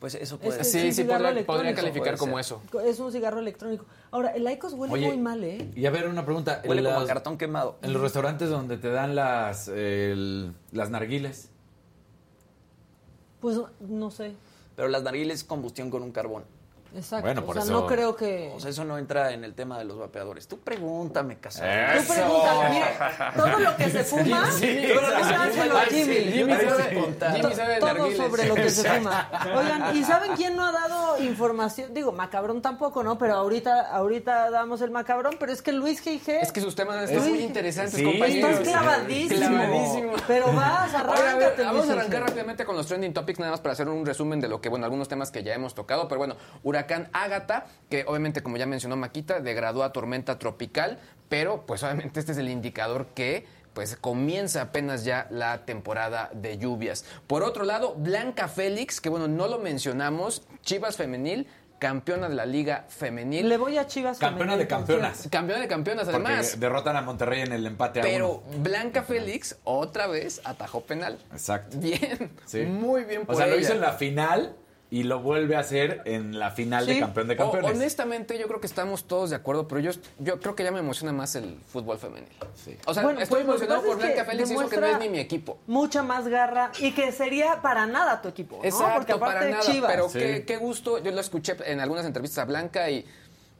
Pues 0.00 0.16
eso 0.16 0.38
puede 0.38 0.64
ser. 0.64 0.92
Sí, 0.92 0.92
sí, 0.92 1.04
podría, 1.04 1.74
calificar 1.74 2.16
como 2.16 2.38
eso. 2.38 2.60
Es 2.84 2.98
un 2.98 3.12
cigarro 3.12 3.38
electrónico. 3.38 3.84
Ahora, 4.10 4.30
el 4.30 4.50
ICOS 4.50 4.74
huele 4.74 5.06
muy 5.06 5.16
mal, 5.16 5.42
¿eh? 5.44 5.70
Y 5.76 5.86
a 5.86 5.90
ver, 5.90 6.08
una 6.08 6.24
pregunta. 6.24 6.62
Huele 6.64 6.82
como 6.82 7.00
a 7.00 7.06
cartón 7.06 7.38
quemado. 7.38 7.78
En 7.82 7.92
los 7.92 8.02
restaurantes 8.02 8.48
donde 8.48 8.78
te 8.78 8.90
dan 8.90 9.14
las, 9.14 9.68
las 9.68 10.90
narguiles. 10.90 11.50
Pues 13.40 13.58
no 13.80 14.10
sé. 14.10 14.34
Pero 14.76 14.88
las 14.88 15.02
narguiles 15.02 15.44
combustión 15.44 15.90
con 15.90 16.02
un 16.02 16.12
carbón. 16.12 16.44
Exacto. 16.94 17.26
Bueno, 17.26 17.44
por 17.44 17.58
o 17.58 17.62
sea, 17.62 17.72
no 17.72 17.86
creo 17.86 18.14
que. 18.14 18.52
O 18.54 18.60
sea, 18.60 18.70
eso 18.70 18.84
no 18.84 18.98
entra 18.98 19.32
en 19.32 19.44
el 19.44 19.54
tema 19.54 19.78
de 19.78 19.84
los 19.84 19.98
vapeadores. 19.98 20.46
Tú 20.46 20.60
pregúntame, 20.60 21.38
Casado. 21.38 21.68
Tú 22.00 22.12
pregúntame. 22.12 22.70
Mire, 22.70 22.86
todo 23.36 23.58
lo 23.58 23.76
que 23.76 23.90
se 23.90 24.04
fuma, 24.04 24.50
sí, 24.52 24.84
todo 24.92 25.10
lo 25.10 25.16
que 25.16 25.24
se 25.24 25.34
hace 25.34 25.60
a 25.60 25.80
Jimmy. 25.86 26.14
Jimmy 26.32 26.52
sabe, 26.52 27.36
Jimmy 27.36 27.54
sabe 27.54 27.80
Todo 27.80 28.12
sobre 28.12 28.48
lo 28.48 28.54
que 28.54 28.70
se 28.70 28.88
fuma. 28.88 29.30
Oigan, 29.56 29.96
¿y 29.96 30.04
saben 30.04 30.32
quién 30.36 30.56
no 30.56 30.64
ha 30.66 30.72
dado 30.72 31.18
información? 31.22 31.94
Digo, 31.94 32.12
macabrón 32.12 32.60
tampoco, 32.60 33.02
¿no? 33.02 33.16
Pero 33.18 33.34
ahorita, 33.34 33.88
ahorita 33.90 34.50
damos 34.50 34.82
el 34.82 34.90
macabrón, 34.90 35.36
pero 35.38 35.52
es 35.52 35.62
que 35.62 35.72
Luis 35.72 36.04
G.I.G. 36.04 36.40
Es 36.42 36.52
que 36.52 36.60
sus 36.60 36.74
temas 36.74 37.10
están 37.10 37.28
muy 37.28 37.40
interesantes, 37.40 37.94
sí, 37.94 38.04
compañeros. 38.04 38.50
Estás 38.50 38.68
clavadísimo. 38.68 39.40
Clavadísimo. 39.40 40.12
Pero 40.26 40.52
vas, 40.52 40.94
arráncate. 40.94 41.62
vamos 41.62 41.88
a 41.88 41.92
arrancar 41.92 42.22
rápidamente 42.22 42.64
con 42.64 42.76
los 42.76 42.86
trending 42.86 43.14
topics, 43.14 43.38
nada 43.38 43.52
más 43.52 43.60
para 43.60 43.72
hacer 43.72 43.88
un 43.88 44.04
resumen 44.04 44.40
de 44.40 44.48
lo 44.48 44.60
que, 44.60 44.68
bueno, 44.68 44.84
algunos 44.84 45.08
temas 45.08 45.30
que 45.30 45.42
ya 45.42 45.54
hemos 45.54 45.74
tocado. 45.74 46.06
Pero 46.06 46.18
bueno, 46.18 46.36
Huracán 46.62 46.81
Ágata, 47.12 47.66
que 47.90 48.04
obviamente, 48.06 48.42
como 48.42 48.56
ya 48.56 48.66
mencionó 48.66 48.96
Maquita, 48.96 49.40
degradó 49.40 49.84
a 49.84 49.92
tormenta 49.92 50.38
tropical, 50.38 50.98
pero 51.28 51.64
pues 51.66 51.82
obviamente 51.82 52.20
este 52.20 52.32
es 52.32 52.38
el 52.38 52.48
indicador 52.48 53.08
que 53.14 53.46
pues 53.72 53.96
comienza 53.96 54.60
apenas 54.60 55.04
ya 55.04 55.26
la 55.30 55.64
temporada 55.64 56.30
de 56.34 56.58
lluvias. 56.58 57.06
Por 57.26 57.42
otro 57.42 57.64
lado, 57.64 57.94
Blanca 57.94 58.48
Félix, 58.48 59.00
que 59.00 59.08
bueno, 59.08 59.28
no 59.28 59.48
lo 59.48 59.58
mencionamos, 59.58 60.42
Chivas 60.62 60.96
Femenil 60.96 61.46
campeona 61.82 62.28
de 62.28 62.36
la 62.36 62.46
Liga 62.46 62.84
Femenil. 62.88 63.48
Le 63.48 63.56
voy 63.56 63.76
a 63.76 63.88
Chivas 63.88 64.16
Campeona 64.16 64.56
de 64.56 64.68
campeonas. 64.68 65.26
Campeona 65.28 65.62
de 65.62 65.66
campeonas, 65.66 66.06
además. 66.06 66.50
Porque 66.50 66.60
derrotan 66.60 66.94
a 66.94 67.02
Monterrey 67.02 67.40
en 67.40 67.50
el 67.50 67.66
empate 67.66 67.98
a 67.98 68.02
Pero 68.04 68.44
uno. 68.46 68.62
Blanca 68.62 69.02
Félix 69.02 69.56
otra 69.64 70.06
vez 70.06 70.40
atajó 70.44 70.82
penal. 70.82 71.18
Exacto. 71.32 71.76
Bien. 71.80 72.30
Sí. 72.46 72.60
Muy 72.60 73.02
bien 73.02 73.26
por 73.26 73.34
O 73.34 73.38
sea, 73.38 73.48
lo 73.48 73.58
hizo 73.58 73.72
en 73.72 73.80
la 73.80 73.94
final 73.94 74.54
y 74.92 75.04
lo 75.04 75.20
vuelve 75.20 75.56
a 75.56 75.60
hacer 75.60 76.02
en 76.04 76.38
la 76.38 76.50
final 76.50 76.84
de 76.84 77.00
campeón 77.00 77.26
de 77.26 77.32
O- 77.34 77.38
campeones. 77.38 77.70
honestamente, 77.78 78.38
yo 78.38 78.46
creo 78.46 78.60
que 78.60 78.66
estamos 78.66 79.04
todos 79.06 79.30
de 79.30 79.36
acuerdo, 79.36 79.66
pero 79.66 79.80
yo, 79.80 79.90
yo 80.18 80.38
creo 80.38 80.54
que 80.54 80.64
ya 80.64 80.70
me 80.70 80.80
emociona 80.80 81.12
más 81.12 81.34
el 81.34 81.58
fútbol 81.66 81.98
femenil. 81.98 82.28
Sí. 82.54 82.76
O 82.84 82.92
sea, 82.92 83.02
Bueno, 83.02 83.20
estoy 83.20 83.42
pues, 83.42 83.62
emocionado 83.62 83.86
por 83.86 83.96
Blanca 83.96 84.26
Félix 84.26 84.50
y 84.50 84.52
eso 84.52 84.68
que 84.68 84.76
no 84.76 84.86
es 84.86 84.98
ni 84.98 85.08
mi 85.08 85.18
equipo. 85.18 85.58
Mucha 85.66 86.02
más 86.02 86.28
garra 86.28 86.72
y 86.78 86.92
que 86.92 87.10
sería 87.10 87.62
para 87.62 87.86
nada 87.86 88.20
tu 88.20 88.28
equipo, 88.28 88.58
¿no? 88.58 88.64
Exacto, 88.64 88.96
Porque 88.96 89.12
aparte 89.12 89.34
para 89.34 89.44
de 89.46 89.50
nada. 89.52 89.62
Chivas. 89.64 89.90
Pero 89.90 90.08
Sí. 90.10 90.18
qué, 90.18 90.44
qué 90.46 90.56
gusto. 90.58 90.98
Yo 91.02 91.10
lo 91.10 91.20
escuché 91.22 91.56
en 91.64 91.80
algunas 91.80 92.04
entrevistas 92.04 92.42
a 92.42 92.44
Blanca 92.44 92.90
y. 92.90 93.06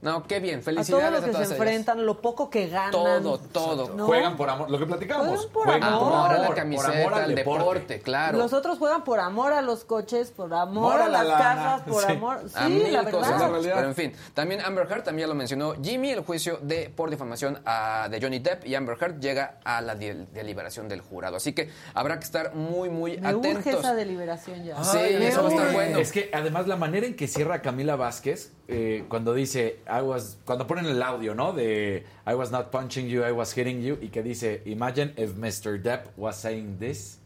No, 0.03 0.25
qué 0.25 0.41
bien. 0.41 0.57
a 0.57 0.63
todo 0.63 0.65
Felicidades 0.75 1.13
lo 1.21 1.21
que 1.27 1.31
todas 1.33 1.49
se 1.49 1.55
ellas. 1.55 1.67
enfrentan, 1.67 2.05
lo 2.05 2.21
poco 2.21 2.51
que 2.51 2.67
ganan. 2.69 2.91
Todo, 2.91 3.39
todo. 3.39 3.95
¿no? 3.95 4.05
Juegan 4.07 4.37
por 4.37 4.51
amor, 4.51 4.69
lo 4.71 4.79
que 4.79 4.85
platicábamos. 4.87 5.47
Juegan 5.47 5.53
por 5.53 5.65
Juegan 5.65 5.83
amor. 5.95 6.13
Amor 6.13 6.31
a 6.33 6.39
la 6.39 6.47
por 6.49 6.57
camiseta, 6.57 6.99
amor 7.01 7.15
al 7.15 7.35
deporte. 7.37 8.01
claro. 8.01 8.39
Los 8.39 8.53
otros 8.53 8.79
juegan 8.79 9.05
por 9.05 9.21
amor 9.21 9.53
a 9.53 9.63
los 9.63 9.85
coches, 9.85 10.33
por 10.33 10.53
amor 10.53 11.01
a 11.01 11.07
la 11.09 11.23
las 11.23 11.27
lana. 11.29 11.39
casas, 11.39 11.81
por 11.83 12.03
Sí. 12.03 12.13
amor. 12.13 12.41
Sí, 12.49 12.53
a 12.57 12.69
mil 12.69 12.93
la 12.93 13.05
cosas, 13.11 13.31
verdad. 13.31 13.51
realidad. 13.51 13.75
Pero 13.77 13.89
en 13.89 13.95
fin, 13.95 14.13
también 14.35 14.61
Amber 14.61 14.89
Heard, 14.91 15.05
también 15.05 15.27
ya 15.27 15.29
lo 15.29 15.37
mencionó 15.37 15.75
Jimmy, 15.81 16.11
el 16.11 16.21
juicio 16.25 16.59
de 16.63 16.93
por 16.95 17.09
difamación 17.09 17.61
a- 17.65 18.09
de 18.11 18.21
Johnny 18.21 18.41
Depp 18.41 18.67
y 18.67 18.75
Amber 18.75 18.97
Heard 19.01 19.21
llega 19.21 19.61
a 19.65 19.81
la 19.81 19.95
de- 19.95 20.27
deliberación 20.33 20.89
del 20.89 21.01
jurado. 21.01 21.37
Así 21.37 21.53
que 21.53 21.71
habrá 21.95 22.19
que 22.19 22.25
estar 22.25 22.57
muy, 22.57 22.89
muy 22.91 23.19
Me 23.21 23.35
urge 23.37 23.51
atentos. 23.53 23.81
esa 23.85 23.95
deliberación 23.95 24.65
ya. 24.65 24.83
Sí, 24.83 24.99
eso 24.99 25.43
va 25.45 25.49
a 25.49 25.53
estar 25.53 25.67
urge. 25.67 25.75
bueno. 25.77 25.99
Es 25.99 26.11
que 26.11 26.29
además 26.35 26.67
la 26.67 26.75
manera 26.75 27.07
en 27.07 27.15
que 27.15 27.29
cierra 27.29 27.63
Camila 27.63 27.95
Vázquez, 27.95 28.53
eh, 28.67 29.05
cuando 29.09 29.35
dice, 29.35 29.81
I 29.93 30.01
was, 30.01 30.39
cuando 30.47 30.67
ponen 30.67 30.87
el 30.87 31.03
audio, 31.03 31.35
¿no? 31.35 31.53
De 31.53 32.07
I 32.27 32.35
was 32.35 32.51
not 32.51 32.71
punching 32.71 33.09
you, 33.09 33.25
I 33.25 33.33
was 33.33 33.53
hitting 33.53 33.83
you, 33.83 33.99
y 34.01 34.09
que 34.09 34.23
dice, 34.23 34.63
imagine 34.65 35.13
if 35.19 35.35
Mr. 35.37 35.81
Depp 35.83 36.07
was 36.17 36.37
saying 36.37 36.79
this 36.79 37.19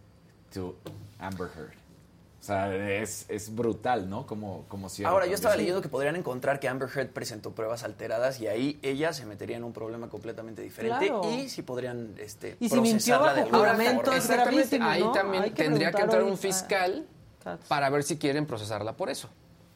to 0.52 0.74
Amber 1.20 1.48
Heard. 1.54 1.74
O 2.40 2.44
sea, 2.46 2.72
es, 3.02 3.26
es 3.28 3.52
brutal, 3.54 4.08
¿no? 4.08 4.24
Como, 4.24 4.66
como 4.68 4.88
cierra 4.88 5.10
Ahora, 5.10 5.26
yo 5.26 5.34
estaba 5.34 5.56
leyendo 5.56 5.82
que 5.82 5.88
podrían 5.88 6.14
encontrar 6.14 6.60
que 6.60 6.68
Amber 6.68 6.88
Heard 6.88 7.10
presentó 7.10 7.52
pruebas 7.52 7.82
alteradas 7.82 8.40
y 8.40 8.46
ahí 8.46 8.78
ella 8.82 9.12
se 9.12 9.26
metería 9.26 9.56
en 9.56 9.64
un 9.64 9.72
problema 9.72 10.08
completamente 10.08 10.62
diferente 10.62 11.06
Claro. 11.08 11.28
y 11.32 11.48
sí 11.48 11.62
podrían 11.62 12.14
este, 12.18 12.56
Y 12.60 12.68
si 12.68 12.74
procesarla 12.76 13.34
de 13.34 13.40
alguna 13.42 13.74
forma. 13.74 14.16
Exactamente, 14.16 14.78
ahí 14.80 15.02
¿no? 15.02 15.12
también 15.12 15.42
Hay 15.42 15.50
que 15.50 15.64
tendría 15.64 15.88
que 15.88 15.94
preguntar 15.94 16.20
entrar 16.20 16.32
un 16.32 16.38
fiscal 16.38 17.06
para 17.68 17.90
ver 17.90 18.02
si 18.04 18.16
quieren 18.16 18.46
procesarla 18.46 18.96
por 18.96 19.10
eso. 19.10 19.28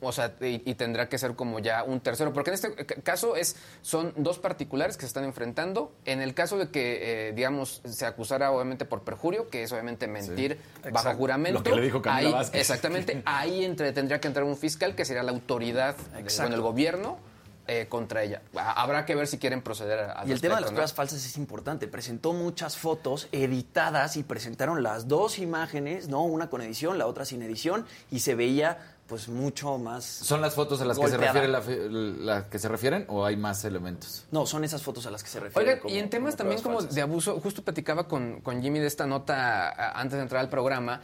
O 0.03 0.13
sea, 0.13 0.35
y, 0.41 0.63
y 0.65 0.75
tendrá 0.75 1.09
que 1.09 1.19
ser 1.19 1.35
como 1.35 1.59
ya 1.59 1.83
un 1.85 2.01
tercero, 2.01 2.33
porque 2.33 2.51
en 2.51 2.55
este 2.55 2.75
ca- 2.87 2.95
caso 3.03 3.37
es 3.37 3.57
son 3.83 4.13
dos 4.17 4.39
particulares 4.39 4.97
que 4.97 5.03
se 5.03 5.09
están 5.09 5.25
enfrentando. 5.25 5.93
En 6.05 6.21
el 6.23 6.35
caso 6.35 6.57
de 6.59 6.71
que, 6.71 7.29
eh, 7.29 7.33
digamos, 7.33 7.83
se 7.85 8.07
acusara 8.07 8.51
obviamente 8.51 8.85
por 8.85 9.03
perjurio, 9.03 9.49
que 9.51 9.63
es 9.65 9.73
obviamente 9.73 10.07
mentir 10.09 10.59
bajo 10.93 11.13
juramento. 11.15 11.59
Lo 11.59 11.65
que 11.65 11.73
le 11.77 11.83
dijo 11.83 12.01
ahí, 12.07 12.33
Vázquez. 12.33 12.61
Exactamente, 12.61 13.23
ahí 13.27 13.65
entre, 13.65 13.93
tendría 13.93 14.21
que 14.21 14.29
entrar 14.29 14.45
un 14.45 14.57
fiscal 14.57 14.95
que 14.95 15.05
sería 15.05 15.23
la 15.23 15.33
autoridad, 15.33 15.97
de- 15.97 16.21
Exacto. 16.21 16.43
bueno, 16.51 16.57
el 16.57 16.63
gobierno 16.63 17.19
eh, 17.67 17.87
contra 17.89 18.23
ella. 18.25 18.43
Ha- 18.57 18.83
Habrá 18.83 19.05
que 19.07 19.15
ver 19.15 19.29
si 19.29 19.39
quieren 19.39 19.63
proceder 19.63 20.01
a, 20.01 20.13
al 20.13 20.29
Y 20.29 20.33
el 20.33 20.41
tema 20.41 20.57
de 20.57 20.63
las 20.63 20.71
pruebas 20.71 20.93
falsas 20.93 21.25
es 21.25 21.37
importante. 21.37 21.87
Presentó 21.87 22.33
muchas 22.33 22.77
fotos 22.77 23.29
editadas 23.31 24.17
y 24.17 24.23
presentaron 24.25 24.83
las 24.83 25.07
dos 25.07 25.39
imágenes, 25.39 26.09
¿no? 26.09 26.25
Una 26.25 26.49
con 26.51 26.63
edición, 26.63 26.99
la 26.99 27.07
otra 27.07 27.25
sin 27.25 27.43
edición, 27.43 27.87
y 28.11 28.21
se 28.21 28.35
veía 28.35 28.97
pues 29.11 29.29
mucho 29.29 29.77
más. 29.77 30.05
¿Son 30.05 30.41
las 30.41 30.55
fotos 30.55 30.81
a 30.81 30.85
las 30.85 30.97
que 30.97 31.05
se, 31.05 31.11
golpeada. 31.11 31.33
refiere 31.33 31.49
la, 31.53 31.61
fe- 31.61 31.89
la 31.91 32.49
que 32.49 32.59
se 32.61 32.69
refieren 32.69 33.05
o 33.09 33.27
hay 33.27 33.37
más 33.37 33.65
elementos? 33.65 34.25
No, 34.31 34.47
son 34.47 34.63
esas 34.63 34.83
fotos 34.83 35.05
a 35.07 35.11
las 35.11 35.23
que 35.25 35.29
se 35.29 35.41
refiere. 35.41 35.73
Oigan, 35.75 35.89
y 35.89 35.99
en 35.99 36.09
temas 36.09 36.37
también 36.37 36.63
como 36.63 36.81
de 36.81 37.03
abuso, 37.03 37.41
justo 37.41 37.63
platicaba 37.65 38.07
con, 38.07 38.41
con 38.41 38.63
Jimmy 38.63 38.79
de 38.79 38.87
esta 38.87 39.07
nota 39.07 39.91
antes 39.99 40.17
de 40.17 40.23
entrar 40.23 40.41
al 40.41 40.49
programa, 40.49 41.01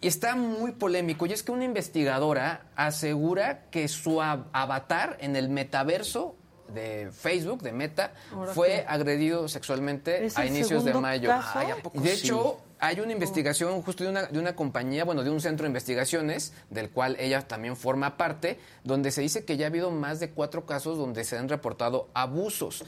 y 0.00 0.08
está 0.08 0.34
muy 0.34 0.72
polémico, 0.72 1.26
y 1.26 1.32
es 1.34 1.42
que 1.42 1.52
una 1.52 1.64
investigadora 1.64 2.62
asegura 2.74 3.66
que 3.70 3.86
su 3.86 4.20
avatar 4.20 5.18
en 5.20 5.36
el 5.36 5.48
metaverso 5.50 6.34
de 6.72 7.10
Facebook, 7.12 7.60
de 7.62 7.72
Meta, 7.72 8.14
¿Ahora 8.32 8.54
fue 8.54 8.68
qué? 8.68 8.84
agredido 8.88 9.46
sexualmente 9.46 10.24
¿Es 10.24 10.38
a 10.38 10.46
inicios 10.46 10.84
de 10.86 10.94
mayo. 10.94 11.30
Ay, 11.54 11.70
¿a 11.70 11.76
poco 11.82 12.00
de 12.00 12.16
sí? 12.16 12.26
hecho, 12.28 12.56
hay 12.82 12.98
una 12.98 13.12
investigación 13.12 13.80
justo 13.80 14.02
de 14.02 14.10
una, 14.10 14.24
de 14.24 14.40
una 14.40 14.56
compañía, 14.56 15.04
bueno, 15.04 15.22
de 15.22 15.30
un 15.30 15.40
centro 15.40 15.62
de 15.62 15.68
investigaciones, 15.68 16.52
del 16.68 16.90
cual 16.90 17.16
ella 17.20 17.46
también 17.46 17.76
forma 17.76 18.16
parte, 18.16 18.58
donde 18.82 19.12
se 19.12 19.20
dice 19.20 19.44
que 19.44 19.56
ya 19.56 19.66
ha 19.66 19.68
habido 19.68 19.92
más 19.92 20.18
de 20.18 20.30
cuatro 20.30 20.66
casos 20.66 20.98
donde 20.98 21.22
se 21.22 21.38
han 21.38 21.48
reportado 21.48 22.08
abusos. 22.12 22.84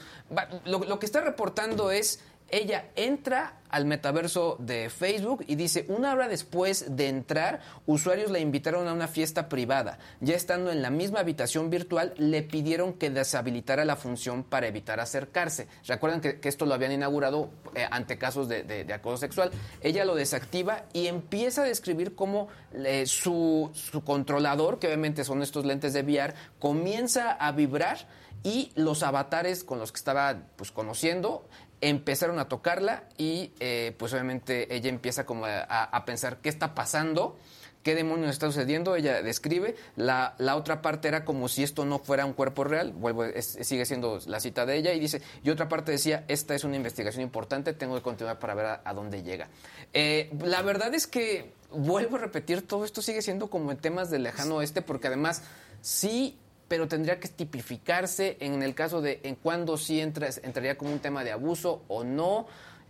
Lo, 0.65 0.79
lo 0.79 0.99
que 0.99 1.05
está 1.05 1.21
reportando 1.21 1.91
es, 1.91 2.19
ella 2.55 2.85
entra 2.95 3.59
al 3.69 3.83
metaverso 3.83 4.55
de 4.59 4.89
Facebook 4.89 5.43
y 5.45 5.55
dice, 5.55 5.85
una 5.89 6.13
hora 6.13 6.29
después 6.29 6.95
de 6.95 7.09
entrar, 7.09 7.59
usuarios 7.85 8.31
la 8.31 8.39
invitaron 8.39 8.87
a 8.87 8.93
una 8.93 9.09
fiesta 9.09 9.49
privada. 9.49 9.99
Ya 10.21 10.35
estando 10.35 10.71
en 10.71 10.81
la 10.81 10.89
misma 10.89 11.19
habitación 11.19 11.69
virtual, 11.69 12.13
le 12.17 12.43
pidieron 12.43 12.93
que 12.93 13.09
deshabilitara 13.09 13.83
la 13.83 13.97
función 13.97 14.43
para 14.43 14.67
evitar 14.67 15.01
acercarse. 15.01 15.67
Recuerdan 15.85 16.21
que, 16.21 16.39
esto 16.43 16.65
lo 16.65 16.73
habían 16.73 16.93
inaugurado 16.93 17.49
eh, 17.75 17.85
ante 17.91 18.17
casos 18.17 18.47
de 18.47 18.93
acoso 18.93 19.17
sexual. 19.17 19.51
Ella 19.81 20.05
lo 20.05 20.15
desactiva 20.15 20.85
y 20.93 21.07
empieza 21.07 21.63
a 21.63 21.65
describir 21.65 22.15
cómo 22.15 22.47
eh, 22.73 23.05
su, 23.05 23.69
su 23.73 24.01
controlador, 24.05 24.79
que 24.79 24.87
obviamente 24.87 25.25
son 25.25 25.41
estos 25.41 25.65
lentes 25.65 25.91
de 25.91 26.03
VR, 26.03 26.33
comienza 26.59 27.33
a 27.33 27.51
vibrar 27.51 28.07
y 28.45 28.71
los 28.75 29.01
avatares 29.01 29.63
con 29.63 29.79
los 29.79 29.91
que 29.91 29.97
estaba 29.97 30.37
pues, 30.55 30.71
conociendo 30.71 31.47
empezaron 31.81 32.39
a 32.39 32.47
tocarla 32.47 33.03
y 33.17 33.51
eh, 33.59 33.93
pues 33.97 34.13
obviamente 34.13 34.73
ella 34.75 34.89
empieza 34.89 35.25
como 35.25 35.45
a, 35.45 36.03
pensar 36.05 36.37
qué 36.37 36.49
está 36.49 36.73
pasando, 36.75 37.37
qué 37.83 37.93
demonios 37.95 38.31
está 38.31 38.47
sucediendo, 38.47 38.95
ella 38.95 39.21
describe, 39.21 39.75
la, 39.95 40.33
la 40.39 40.55
otra 40.55 40.81
parte 40.81 41.07
era 41.07 41.23
como 41.25 41.47
si 41.47 41.61
esto 41.63 41.85
no 41.85 41.99
fuera 41.99 42.25
un 42.25 42.33
cuerpo 42.33 42.63
real, 42.63 42.93
vuelvo, 42.93 43.25
es- 43.25 43.57
sigue 43.61 43.85
siendo 43.85 44.19
la 44.25 44.39
cita 44.39 44.65
de 44.65 44.77
ella 44.77 44.93
y 44.93 44.99
dice, 44.99 45.21
y 45.43 45.49
otra 45.51 45.69
parte 45.69 45.91
decía, 45.91 46.25
esta 46.27 46.55
es 46.55 46.63
una 46.63 46.77
investigación 46.77 47.21
importante, 47.23 47.73
tengo 47.73 47.95
que 47.95 48.01
continuar 48.01 48.39
para 48.39 48.55
ver 48.55 48.65
a, 48.65 48.81
a 48.83 48.93
dónde 48.93 49.21
llega. 49.21 49.49
Eh, 49.93 50.31
la 50.43 50.61
verdad 50.63 50.93
es 50.95 51.05
que, 51.05 51.53
vuelvo 51.71 52.15
a 52.15 52.19
repetir, 52.19 52.65
todo 52.65 52.85
esto 52.85 53.01
sigue 53.03 53.21
siendo 53.21 53.49
como 53.51 53.71
en 53.71 53.77
temas 53.77 54.09
del 54.09 54.23
lejano 54.23 54.55
oeste, 54.55 54.81
porque 54.81 55.07
además 55.07 55.43
sí 55.81 56.39
pero 56.67 56.87
tendría 56.87 57.19
que 57.19 57.27
tipificarse 57.27 58.37
en 58.39 58.63
el 58.63 58.73
caso 58.73 59.01
de 59.01 59.19
en 59.23 59.35
cuándo 59.35 59.77
sí 59.77 59.99
entra, 59.99 60.29
entraría 60.43 60.77
como 60.77 60.91
un 60.91 60.99
tema 60.99 61.23
de 61.23 61.31
abuso 61.31 61.83
o 61.87 62.03
no. 62.03 62.47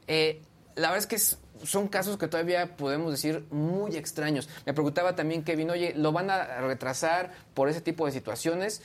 Eh, 0.07 0.41
la 0.75 0.89
verdad 0.91 0.97
es 0.97 1.07
que 1.07 1.65
son 1.65 1.87
casos 1.87 2.17
que 2.17 2.27
todavía 2.27 2.75
podemos 2.75 3.11
decir 3.11 3.45
muy 3.51 3.95
extraños. 3.95 4.49
Me 4.65 4.73
preguntaba 4.73 5.15
también 5.15 5.43
Kevin, 5.43 5.69
oye, 5.69 5.93
¿lo 5.95 6.11
van 6.11 6.29
a 6.29 6.61
retrasar 6.61 7.31
por 7.53 7.69
ese 7.69 7.81
tipo 7.81 8.05
de 8.05 8.11
situaciones? 8.11 8.81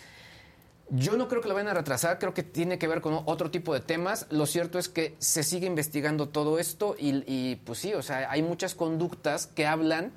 Yo 0.92 1.16
no 1.16 1.28
creo 1.28 1.40
que 1.40 1.48
lo 1.48 1.54
vayan 1.54 1.68
a 1.68 1.74
retrasar, 1.74 2.18
creo 2.18 2.34
que 2.34 2.42
tiene 2.42 2.78
que 2.78 2.88
ver 2.88 3.00
con 3.00 3.22
otro 3.26 3.52
tipo 3.52 3.72
de 3.74 3.80
temas. 3.80 4.26
Lo 4.30 4.46
cierto 4.46 4.78
es 4.78 4.88
que 4.88 5.14
se 5.18 5.44
sigue 5.44 5.66
investigando 5.66 6.28
todo 6.28 6.58
esto 6.58 6.96
y, 6.98 7.22
y, 7.26 7.56
pues 7.56 7.78
sí, 7.78 7.94
o 7.94 8.02
sea, 8.02 8.28
hay 8.30 8.42
muchas 8.42 8.74
conductas 8.74 9.46
que 9.46 9.66
hablan 9.66 10.12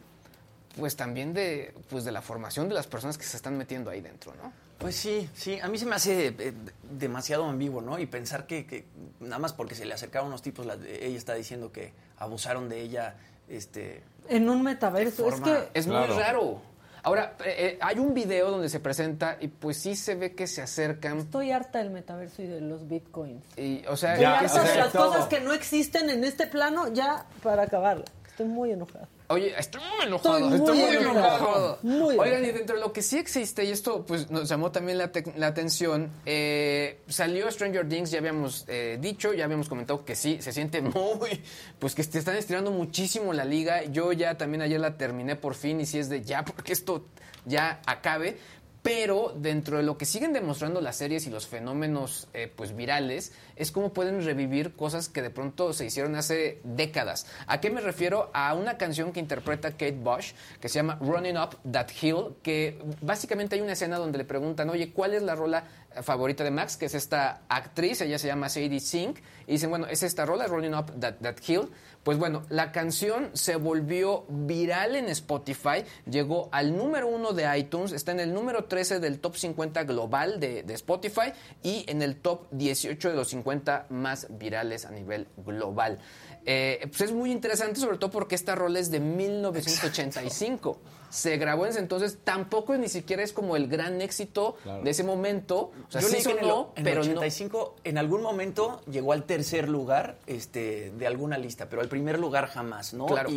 pues 0.80 0.96
también 0.96 1.34
de, 1.34 1.76
pues 1.90 2.04
de 2.04 2.12
la 2.12 2.22
formación 2.22 2.68
de 2.68 2.76
las 2.76 2.88
personas 2.88 3.18
que 3.18 3.26
se 3.26 3.38
están 3.38 3.58
metiendo 3.58 3.92
ahí 3.92 4.02
dentro, 4.02 4.34
¿no? 4.36 4.52
Pues 4.78 4.96
sí, 4.96 5.30
sí, 5.34 5.60
a 5.62 5.68
mí 5.70 5.78
se 5.78 5.86
me 5.86 5.96
hace 5.96 6.28
eh, 6.38 6.54
demasiado 6.92 7.46
ambiguo, 7.46 7.82
¿no? 7.82 8.00
Y 8.00 8.06
pensar 8.06 8.46
que, 8.48 8.66
que 8.66 8.86
nada 9.22 9.40
más 9.40 9.54
porque 9.54 9.76
se 9.76 9.86
le 9.86 9.94
acercaron 9.94 10.28
unos 10.28 10.42
tipos, 10.42 10.66
la- 10.66 10.76
ella 10.76 11.18
está 11.18 11.34
diciendo 11.36 11.72
que 11.72 11.94
abusaron 12.18 12.68
de 12.70 12.82
ella, 12.82 13.16
este... 13.48 14.04
En 14.30 14.50
un 14.50 14.62
metaverso. 14.64 15.28
Es 15.30 15.40
que 15.42 15.70
Es 15.74 15.88
muy 15.88 16.06
raro. 16.06 16.62
Ahora, 17.06 17.36
eh, 17.44 17.56
eh, 17.58 17.78
hay 17.82 18.00
un 18.00 18.14
video 18.14 18.50
donde 18.50 18.70
se 18.70 18.80
presenta 18.80 19.38
y 19.42 19.50
pues 19.50 19.76
sí 19.78 19.94
se 19.96 20.16
ve 20.16 20.34
que 20.36 20.48
se 20.48 20.62
acercan. 20.62 21.20
estoy 21.20 21.52
harta 21.52 21.80
del 21.80 21.90
metaverso 21.90 22.42
y 22.42 22.48
de 22.48 22.62
los 22.62 22.88
bitcoins. 22.88 23.44
Y, 23.58 23.86
o 23.88 23.98
sea, 23.98 24.18
Ya, 24.18 24.40
harta 24.40 24.62
o 24.62 24.64
de 24.64 24.76
las 24.76 24.92
todo. 24.94 25.08
cosas 25.12 25.28
que 25.28 25.42
no 25.42 25.52
existen 25.54 26.10
en 26.10 26.24
este 26.24 26.48
plano 26.48 26.94
ya 26.94 27.26
para 27.42 27.64
acabarla. 27.64 28.06
Estoy 28.28 28.48
muy 28.48 28.72
enojada. 28.72 29.10
Oye, 29.34 29.54
estoy 29.58 29.82
muy 29.82 30.08
enojado. 30.08 30.56
Estoy 30.56 30.78
muy 30.78 30.96
enojado. 30.96 31.80
Muy 31.82 32.18
Oigan, 32.18 32.44
y 32.44 32.50
enojado. 32.50 32.58
dentro 32.58 32.76
de 32.76 32.82
lo 32.82 32.94
que 32.94 33.02
sí 33.02 33.18
existe, 33.18 33.64
y 33.66 33.72
esto 33.72 34.06
pues 34.06 34.30
nos 34.30 34.48
llamó 34.48 34.72
también 34.72 34.98
la, 34.98 35.12
la 35.36 35.48
atención, 35.48 36.12
eh, 36.26 37.00
salió 37.08 37.50
Stranger 37.52 37.88
Things, 37.88 38.12
ya 38.12 38.20
habíamos 38.20 38.66
eh, 38.68 38.98
dicho, 39.02 39.34
ya 39.34 39.46
habíamos 39.46 39.70
comentado 39.70 40.06
que 40.06 40.16
sí, 40.16 40.42
se 40.42 40.52
siente 40.52 40.82
muy, 40.82 41.42
pues 41.80 41.96
que 41.96 42.04
te 42.04 42.20
están 42.20 42.36
estirando 42.36 42.72
muchísimo 42.72 43.34
la 43.34 43.46
liga. 43.46 43.84
Yo 43.86 44.12
ya 44.14 44.38
también 44.38 44.62
ayer 44.62 44.80
la 44.80 44.98
terminé 44.98 45.36
por 45.36 45.56
fin 45.56 45.82
y 45.82 45.86
si 45.86 46.00
es 46.00 46.10
de 46.10 46.22
ya, 46.24 46.44
porque 46.46 46.74
esto 46.74 47.06
ya 47.46 47.82
acabe. 47.86 48.38
Pero 48.84 49.34
dentro 49.36 49.78
de 49.78 49.84
lo 49.84 49.98
que 49.98 50.06
siguen 50.06 50.34
demostrando 50.34 50.82
las 50.82 50.98
series 50.98 51.26
y 51.26 51.30
los 51.30 51.48
fenómenos 51.48 52.28
eh, 52.34 52.52
pues 52.54 52.76
virales 52.76 53.32
es 53.56 53.72
cómo 53.72 53.94
pueden 53.94 54.24
revivir 54.24 54.74
cosas 54.74 55.08
que 55.08 55.22
de 55.22 55.30
pronto 55.30 55.72
se 55.72 55.86
hicieron 55.86 56.16
hace 56.16 56.60
décadas. 56.66 57.26
¿A 57.48 57.62
qué 57.62 57.70
me 57.70 57.80
refiero? 57.80 58.30
A 58.34 58.54
una 58.54 58.78
canción 58.78 59.14
que 59.14 59.22
interpreta 59.22 59.72
Kate 59.72 59.92
Bush 59.94 60.34
que 60.60 60.68
se 60.68 60.76
llama 60.76 61.00
Running 61.00 61.38
Up 61.38 61.58
That 61.72 61.88
Hill, 62.02 62.36
que 62.44 62.78
básicamente 63.02 63.56
hay 63.56 63.62
una 63.62 63.72
escena 63.74 63.98
donde 63.98 64.18
le 64.18 64.26
preguntan, 64.26 64.70
oye, 64.70 64.92
¿cuál 64.92 65.14
es 65.14 65.24
la 65.24 65.36
rola 65.36 65.64
favorita 66.02 66.44
de 66.44 66.52
Max? 66.52 66.78
Que 66.78 66.86
es 66.86 66.96
esta 66.96 67.42
actriz, 67.48 68.02
ella 68.02 68.18
se 68.18 68.28
llama 68.28 68.50
Sadie 68.50 68.80
Sink, 68.80 69.20
y 69.48 69.54
dicen, 69.54 69.70
bueno, 69.70 69.88
es 69.88 70.04
esta 70.04 70.26
rola, 70.26 70.48
Running 70.48 70.74
Up 70.74 71.00
That, 71.00 71.16
that 71.22 71.36
Hill. 71.46 71.70
Pues 72.04 72.18
bueno, 72.18 72.44
la 72.50 72.74
canción 72.74 73.30
se 73.34 73.56
volvió 73.56 74.26
viral 74.28 74.98
en 74.98 75.08
Spotify, 75.08 75.86
llegó 76.06 76.50
al 76.52 76.76
número 76.76 77.08
uno 77.08 77.32
de 77.32 77.58
iTunes, 77.58 77.94
está 77.94 78.12
en 78.12 78.20
el 78.20 78.34
número 78.34 78.66
13 78.66 79.00
del 79.00 79.20
top 79.20 79.38
50 79.38 79.84
global 79.86 80.40
de, 80.40 80.66
Spotify 80.74 81.32
y 81.62 81.86
en 81.88 82.02
el 82.02 82.18
top 82.18 82.48
18 82.52 83.10
de 83.10 83.16
los 83.16 83.30
50 83.30 83.88
más 83.90 84.28
virales 84.38 84.86
a 84.86 84.92
nivel 84.92 85.30
global. 85.38 86.00
Eh, 86.46 86.82
pues 86.90 87.02
es 87.02 87.14
muy 87.14 87.32
interesante, 87.32 87.80
sobre 87.80 87.98
todo 87.98 88.12
porque 88.12 88.36
esta 88.36 88.54
rola 88.54 88.80
es 88.80 88.92
de 88.92 89.00
1985. 89.00 90.82
Se 91.14 91.38
grabó 91.38 91.66
en 91.66 91.72
ese 91.72 91.80
entonces, 91.80 92.18
tampoco 92.24 92.76
ni 92.76 92.90
siquiera 92.90 93.22
es 93.22 93.34
como 93.34 93.56
el 93.56 93.68
gran 93.68 94.02
éxito 94.02 94.58
de 94.84 94.90
ese 94.90 95.04
momento. 95.04 95.72
O 95.88 95.92
sea, 95.92 96.02
Yo 96.02 96.08
sí 96.08 96.22
sonó, 96.22 96.72
en 96.76 96.88
el, 96.88 96.98
85 96.98 97.76
en 97.84 98.00
algún 98.00 98.24
momento 98.24 98.82
llegó 98.90 99.14
al 99.14 99.24
tercer 99.24 99.70
lugar 99.70 100.18
este, 100.26 100.92
de 100.98 101.06
alguna 101.06 101.38
lista, 101.38 101.70
pero 101.70 101.84
al 101.84 101.88
primer 101.88 102.18
lugar 102.20 102.48
jamás, 102.48 102.94
¿no? 102.94 103.06
Claro 103.06 103.30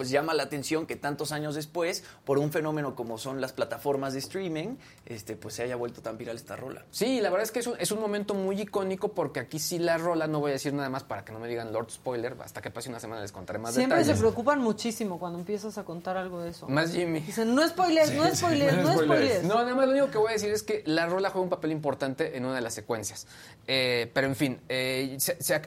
pues 0.00 0.08
llama 0.08 0.32
la 0.32 0.44
atención 0.44 0.86
que 0.86 0.96
tantos 0.96 1.30
años 1.30 1.54
después, 1.54 2.04
por 2.24 2.38
un 2.38 2.50
fenómeno 2.50 2.94
como 2.94 3.18
son 3.18 3.42
las 3.42 3.52
plataformas 3.52 4.14
de 4.14 4.20
streaming, 4.20 4.76
este, 5.04 5.36
pues 5.36 5.52
se 5.56 5.62
haya 5.62 5.76
vuelto 5.76 6.00
tan 6.00 6.16
viral 6.16 6.36
esta 6.36 6.56
rola. 6.56 6.86
Sí, 6.90 7.20
la 7.20 7.28
verdad 7.28 7.42
es 7.42 7.50
que 7.50 7.58
es 7.58 7.66
un, 7.66 7.74
es 7.78 7.92
un 7.92 8.00
momento 8.00 8.32
muy 8.32 8.62
icónico 8.62 9.12
porque 9.12 9.40
aquí 9.40 9.58
sí 9.58 9.78
la 9.78 9.98
rola, 9.98 10.26
no 10.26 10.40
voy 10.40 10.52
a 10.52 10.54
decir 10.54 10.72
nada 10.72 10.88
más 10.88 11.04
para 11.04 11.22
que 11.22 11.34
no 11.34 11.38
me 11.38 11.48
digan 11.48 11.70
Lord 11.70 11.90
Spoiler, 11.90 12.34
hasta 12.42 12.62
que 12.62 12.70
pase 12.70 12.88
una 12.88 12.98
semana 12.98 13.20
les 13.20 13.30
contaré 13.30 13.58
más 13.58 13.74
Siempre 13.74 14.02
se 14.02 14.14
preocupan 14.14 14.62
muchísimo 14.62 15.18
cuando 15.18 15.38
empiezas 15.38 15.76
a 15.76 15.84
contar 15.84 16.16
algo 16.16 16.40
de 16.40 16.48
eso. 16.48 16.66
Más 16.66 16.92
Jimmy. 16.92 17.20
Dicen, 17.20 17.54
no 17.54 17.68
spoilers, 17.68 18.14
no 18.14 18.34
spoilers, 18.34 18.78
no, 18.78 18.94
spoilers. 18.94 19.44
No, 19.44 19.56
nada 19.56 19.74
más 19.74 19.84
lo 19.84 19.92
único 19.92 20.10
que 20.10 20.16
voy 20.16 20.30
a 20.30 20.32
decir 20.32 20.50
es 20.50 20.62
que 20.62 20.82
la 20.86 21.04
rola 21.08 21.28
juega 21.28 21.44
un 21.44 21.50
papel 21.50 21.72
importante 21.72 22.38
en 22.38 22.46
una 22.46 22.54
de 22.54 22.62
las 22.62 22.72
secuencias. 22.72 23.26
Eh, 23.66 24.10
pero 24.14 24.28
en 24.28 24.34
fin, 24.34 24.60
eh, 24.70 25.18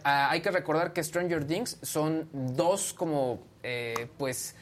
hay 0.03 0.41
que 0.41 0.49
recordar 0.49 0.91
que 0.91 1.03
Stranger 1.03 1.45
Things 1.45 1.77
son 1.83 2.27
dos 2.31 2.93
como, 2.93 3.52
eh, 3.63 4.07
pues 4.17 4.55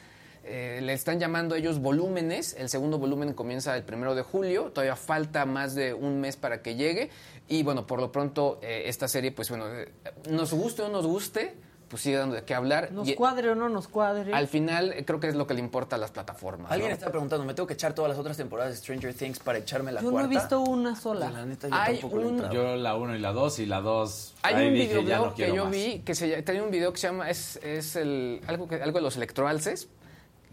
eh, 0.44 0.80
le 0.82 0.92
están 0.92 1.20
llamando 1.20 1.54
ellos 1.54 1.80
volúmenes. 1.80 2.54
El 2.58 2.68
segundo 2.68 2.98
volumen 2.98 3.32
comienza 3.32 3.76
el 3.76 3.84
primero 3.84 4.14
de 4.14 4.22
julio. 4.22 4.70
Todavía 4.72 4.96
falta 4.96 5.46
más 5.46 5.74
de 5.74 5.94
un 5.94 6.20
mes 6.20 6.36
para 6.36 6.62
que 6.62 6.74
llegue. 6.74 7.10
Y 7.48 7.62
bueno, 7.62 7.86
por 7.86 8.00
lo 8.00 8.10
pronto, 8.10 8.58
eh, 8.62 8.84
esta 8.86 9.06
serie, 9.08 9.30
pues 9.30 9.48
bueno, 9.50 9.68
eh, 9.72 9.92
nos 10.28 10.52
guste 10.52 10.82
o 10.82 10.88
no 10.88 10.94
nos 10.94 11.06
guste, 11.06 11.54
pues 11.92 12.00
sigue 12.00 12.16
dando 12.16 12.34
de 12.34 12.42
qué 12.42 12.54
hablar. 12.54 12.90
Nos 12.90 13.12
cuadre 13.12 13.50
o 13.50 13.54
no 13.54 13.68
nos 13.68 13.86
cuadre. 13.86 14.32
Al 14.32 14.48
final, 14.48 14.94
creo 15.04 15.20
que 15.20 15.28
es 15.28 15.34
lo 15.34 15.46
que 15.46 15.52
le 15.52 15.60
importa 15.60 15.96
a 15.96 15.98
las 15.98 16.10
plataformas. 16.10 16.72
Alguien 16.72 16.90
está 16.90 17.10
preguntando, 17.10 17.44
¿me 17.44 17.52
tengo 17.52 17.66
que 17.66 17.74
echar 17.74 17.94
todas 17.94 18.08
las 18.08 18.18
otras 18.18 18.34
temporadas 18.34 18.72
de 18.72 18.78
Stranger 18.78 19.12
Things 19.12 19.40
para 19.40 19.58
echarme 19.58 19.92
la 19.92 20.00
yo 20.00 20.10
cuarta? 20.10 20.26
Yo 20.26 20.32
no 20.32 20.32
he 20.32 20.40
visto 20.40 20.60
una 20.62 20.96
sola. 20.96 21.30
La 21.30 21.44
neta, 21.44 21.68
yo 21.68 21.74
Hay 21.74 22.00
un, 22.02 22.50
Yo 22.50 22.76
la 22.76 22.96
uno 22.96 23.14
y 23.14 23.18
la 23.18 23.32
dos 23.32 23.58
y 23.58 23.66
la 23.66 23.82
dos. 23.82 24.32
Hay 24.40 24.68
un 24.68 24.72
video 24.72 25.34
que 25.34 25.54
yo 25.54 25.66
vi 25.66 25.98
que 25.98 26.14
se, 26.14 26.40
tenía 26.40 26.62
un 26.62 26.70
video 26.70 26.94
que 26.94 26.98
se 26.98 27.08
llama, 27.08 27.28
es, 27.28 27.56
es 27.62 27.94
el, 27.96 28.40
algo, 28.46 28.66
que, 28.66 28.76
algo 28.76 28.96
de 28.96 29.02
los 29.02 29.16
electroalces 29.16 29.90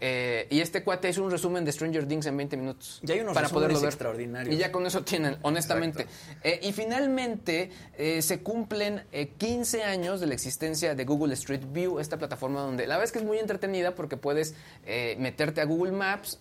eh, 0.00 0.46
y 0.50 0.60
este 0.60 0.82
cuate 0.82 1.08
es 1.08 1.18
un 1.18 1.30
resumen 1.30 1.64
de 1.64 1.72
Stranger 1.72 2.06
Things 2.06 2.26
en 2.26 2.36
20 2.36 2.56
minutos. 2.56 3.00
Ya 3.02 3.14
hay 3.14 3.20
unos 3.20 3.34
para 3.34 3.48
poderlo 3.48 3.80
ver. 3.80 3.88
extraordinarios. 3.88 4.54
Y 4.54 4.58
ya 4.58 4.72
con 4.72 4.86
eso 4.86 5.02
tienen, 5.02 5.36
honestamente. 5.42 6.06
Eh, 6.42 6.60
y 6.62 6.72
finalmente 6.72 7.70
eh, 7.96 8.22
se 8.22 8.40
cumplen 8.42 9.04
15 9.38 9.84
años 9.84 10.20
de 10.20 10.26
la 10.26 10.34
existencia 10.34 10.94
de 10.94 11.04
Google 11.04 11.34
Street 11.34 11.62
View, 11.72 12.00
esta 12.00 12.16
plataforma 12.16 12.60
donde 12.60 12.86
la 12.86 12.96
verdad 12.96 13.04
es 13.04 13.12
que 13.12 13.18
es 13.18 13.24
muy 13.24 13.38
entretenida 13.38 13.94
porque 13.94 14.16
puedes 14.16 14.54
meterte 15.18 15.60
a 15.60 15.64
Google 15.64 15.92
Maps 15.92 16.38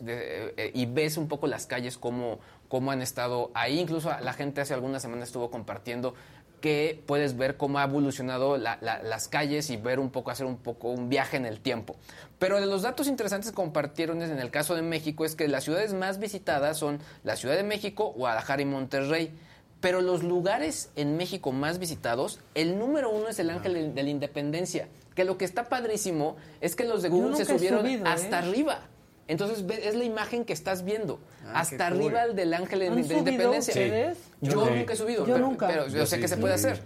y 0.74 0.86
ves 0.86 1.18
un 1.18 1.28
poco 1.28 1.48
las 1.48 1.66
calles 1.66 1.98
como 1.98 2.40
cómo 2.70 2.92
han 2.92 3.02
estado 3.02 3.52
ahí. 3.54 3.80
Incluso 3.80 4.10
la 4.22 4.34
gente 4.34 4.62
hace 4.62 4.74
algunas 4.74 5.02
semanas 5.02 5.28
estuvo 5.28 5.52
compartiendo 5.52 6.14
que 6.60 7.02
puedes 7.06 7.38
ver 7.38 7.58
cómo 7.58 7.80
ha 7.80 7.84
evolucionado 7.84 8.58
las 8.58 9.28
calles 9.28 9.70
y 9.70 9.78
ver 9.78 10.00
un 10.00 10.10
poco, 10.10 10.32
hacer 10.32 10.46
un 10.46 10.58
poco 10.58 10.90
un 10.90 11.10
viaje 11.10 11.38
en 11.38 11.46
el 11.46 11.60
tiempo. 11.60 11.96
Pero 12.38 12.60
de 12.60 12.66
los 12.66 12.82
datos 12.82 13.08
interesantes 13.08 13.52
que 13.52 13.56
compartieron 13.56 14.22
en 14.22 14.40
el 14.40 14.52
caso 14.52 14.76
de 14.76 14.82
México 14.82 15.26
es 15.26 15.36
que 15.36 15.48
las 15.48 15.64
ciudades 15.64 15.94
más 15.94 16.20
visitadas 16.20 16.78
son 16.78 17.00
la 17.24 17.36
Ciudad 17.36 17.56
de 17.56 17.64
México, 17.64 18.14
Guadalajara 18.16 18.62
y 18.62 18.66
Monterrey. 18.66 19.32
Pero 19.82 20.02
los 20.02 20.24
lugares 20.24 20.90
en 20.96 21.16
México 21.16 21.52
más 21.52 21.80
visitados, 21.80 22.40
el 22.54 22.78
número 22.78 23.10
uno 23.10 23.30
es 23.30 23.40
el 23.40 23.50
Ángel 23.50 23.96
de 23.96 24.04
la 24.04 24.10
Independencia. 24.10 24.88
Que 25.16 25.24
lo 25.24 25.38
que 25.38 25.46
está 25.46 25.70
padrísimo 25.70 26.36
es 26.62 26.76
que 26.76 26.86
los 26.86 27.02
de 27.02 27.10
Google 27.10 27.36
se 27.36 27.46
subieron 27.46 27.86
hasta 28.06 28.40
¿eh? 28.40 28.40
arriba. 28.40 28.82
Entonces 29.30 29.64
es 29.84 29.96
la 29.96 30.04
imagen 30.04 30.44
que 30.44 30.54
estás 30.54 30.84
viendo. 30.84 31.20
Ah, 31.46 31.60
hasta 31.60 31.86
arriba 31.86 32.24
el 32.24 32.36
del 32.36 32.52
ángel 32.52 32.80
de, 32.80 32.86
independencia. 32.88 34.16
Yo, 34.42 34.66
nunca 34.72 34.94
he 34.94 34.96
subido, 34.96 35.24
pero, 35.60 35.88
yo 35.88 36.06
sé 36.08 36.20
que 36.20 36.28
se 36.28 36.36
puede 36.36 36.56
hacer. 36.56 36.82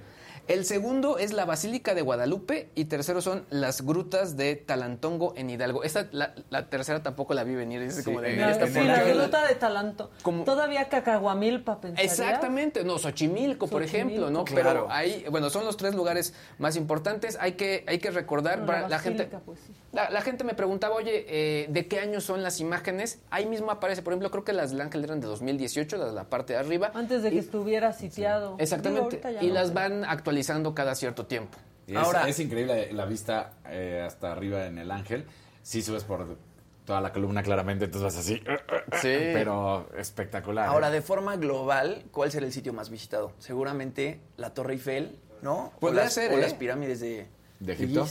El 0.48 0.65
segundo 0.65 1.18
es 1.18 1.32
la 1.32 1.45
Basílica 1.45 1.95
de 1.95 2.02
Guadalupe 2.02 2.70
y 2.76 2.86
tercero 2.86 3.22
son 3.22 3.45
las 3.49 3.82
grutas 3.82 4.36
de 4.36 4.57
Talantongo 4.57 5.34
en 5.38 5.49
Hidalgo. 5.49 5.84
Esta, 5.84 6.10
la, 6.11 6.36
tercera 6.70 7.02
tampoco 7.02 7.34
la 7.34 7.45
vi 7.45 7.56
venir. 7.56 7.82
Es 7.82 8.03
como 8.03 8.20
de, 8.20 8.36
la, 8.36 8.57
la 8.57 9.03
gruta 9.03 9.48
de 9.48 9.56
Talantongo. 9.56 10.44
Todavía 10.44 10.90
Cacahuamilpa 10.90 11.80
pensar. 11.80 12.03
Exactamente. 12.03 12.84
No, 12.84 12.99
Xochimilco, 12.99 13.68
por 13.68 13.84
ejemplo, 13.84 14.30
¿no? 14.30 14.44
Pero 14.44 14.88
ahí, 14.90 15.26
bueno, 15.32 15.49
son 15.49 15.64
los 15.64 15.78
tres 15.78 15.95
lugares 15.95 16.34
más 16.60 16.76
importantes. 16.76 17.38
Hay 17.40 17.53
que, 17.53 17.86
hay 17.88 17.99
que 17.99 18.11
recordar, 18.11 18.68
la, 18.90 18.99
gente... 18.99 19.30
Pues, 19.45 19.60
la, 19.94 20.22
gente 20.22 20.44
me 20.44 20.56
preguntaba, 20.56 20.95
oye, 20.95 21.26
eh, 21.30 21.68
¿de 21.70 21.88
qué 21.88 21.99
año 21.99 22.20
son 22.20 22.44
las 22.44 22.60
imágenes? 22.60 23.20
Ahí 23.30 23.45
mismo 23.45 23.72
aparece, 23.72 24.02
por 24.02 24.11
ejemplo, 24.11 24.30
creo 24.30 24.44
que 24.44 24.52
las 24.52 24.76
de 24.76 24.82
Ángel 24.82 25.06
eran 25.06 25.22
de 25.22 25.28
2018, 25.28 25.95
las 25.98 26.07
de 26.07 26.14
la 26.14 26.26
parte 26.26 26.52
de 26.53 26.60
arriba. 26.60 26.91
Antes 26.94 27.24
de 27.24 27.30
que 27.30 27.40
estuviera 27.40 27.94
sitiado. 27.94 28.57
Exactamente. 28.60 29.22
y 29.40 29.49
las 29.49 29.74
van 29.74 30.03
actualizando 30.03 30.32
cada 30.76 30.95
cierto 30.95 31.26
tiempo. 31.26 31.57
Ahora, 31.95 32.27
es 32.27 32.39
increíble 32.39 32.91
la 32.93 33.05
vista 33.05 33.53
eh, 33.68 34.03
hasta 34.05 34.31
arriba 34.31 34.65
en 34.65 34.77
el 34.77 34.91
ángel. 34.91 35.26
Si 35.61 35.81
subes 35.81 36.03
por 36.03 36.38
toda 36.85 37.01
la 37.01 37.11
columna 37.11 37.43
claramente, 37.43 37.85
entonces 37.85 38.14
vas 38.14 38.18
así. 38.18 38.41
Sí. 39.01 39.10
Pero 39.10 39.89
espectacular. 39.97 40.68
Ahora, 40.68 40.89
¿eh? 40.89 40.91
de 40.91 41.01
forma 41.01 41.35
global, 41.35 42.05
¿cuál 42.11 42.31
será 42.31 42.45
el 42.45 42.53
sitio 42.53 42.73
más 42.73 42.89
visitado? 42.89 43.34
Seguramente 43.39 44.19
la 44.38 44.53
Torre 44.53 44.73
Eiffel, 44.73 45.18
¿no? 45.41 45.73
Puede 45.80 45.99
o 45.99 46.03
las, 46.03 46.14
ser, 46.14 46.31
o 46.31 46.38
las 46.38 46.53
¿eh? 46.53 46.55
pirámides 46.60 46.99
de, 46.99 47.27
¿De 47.60 47.73
Egipto. 47.73 48.07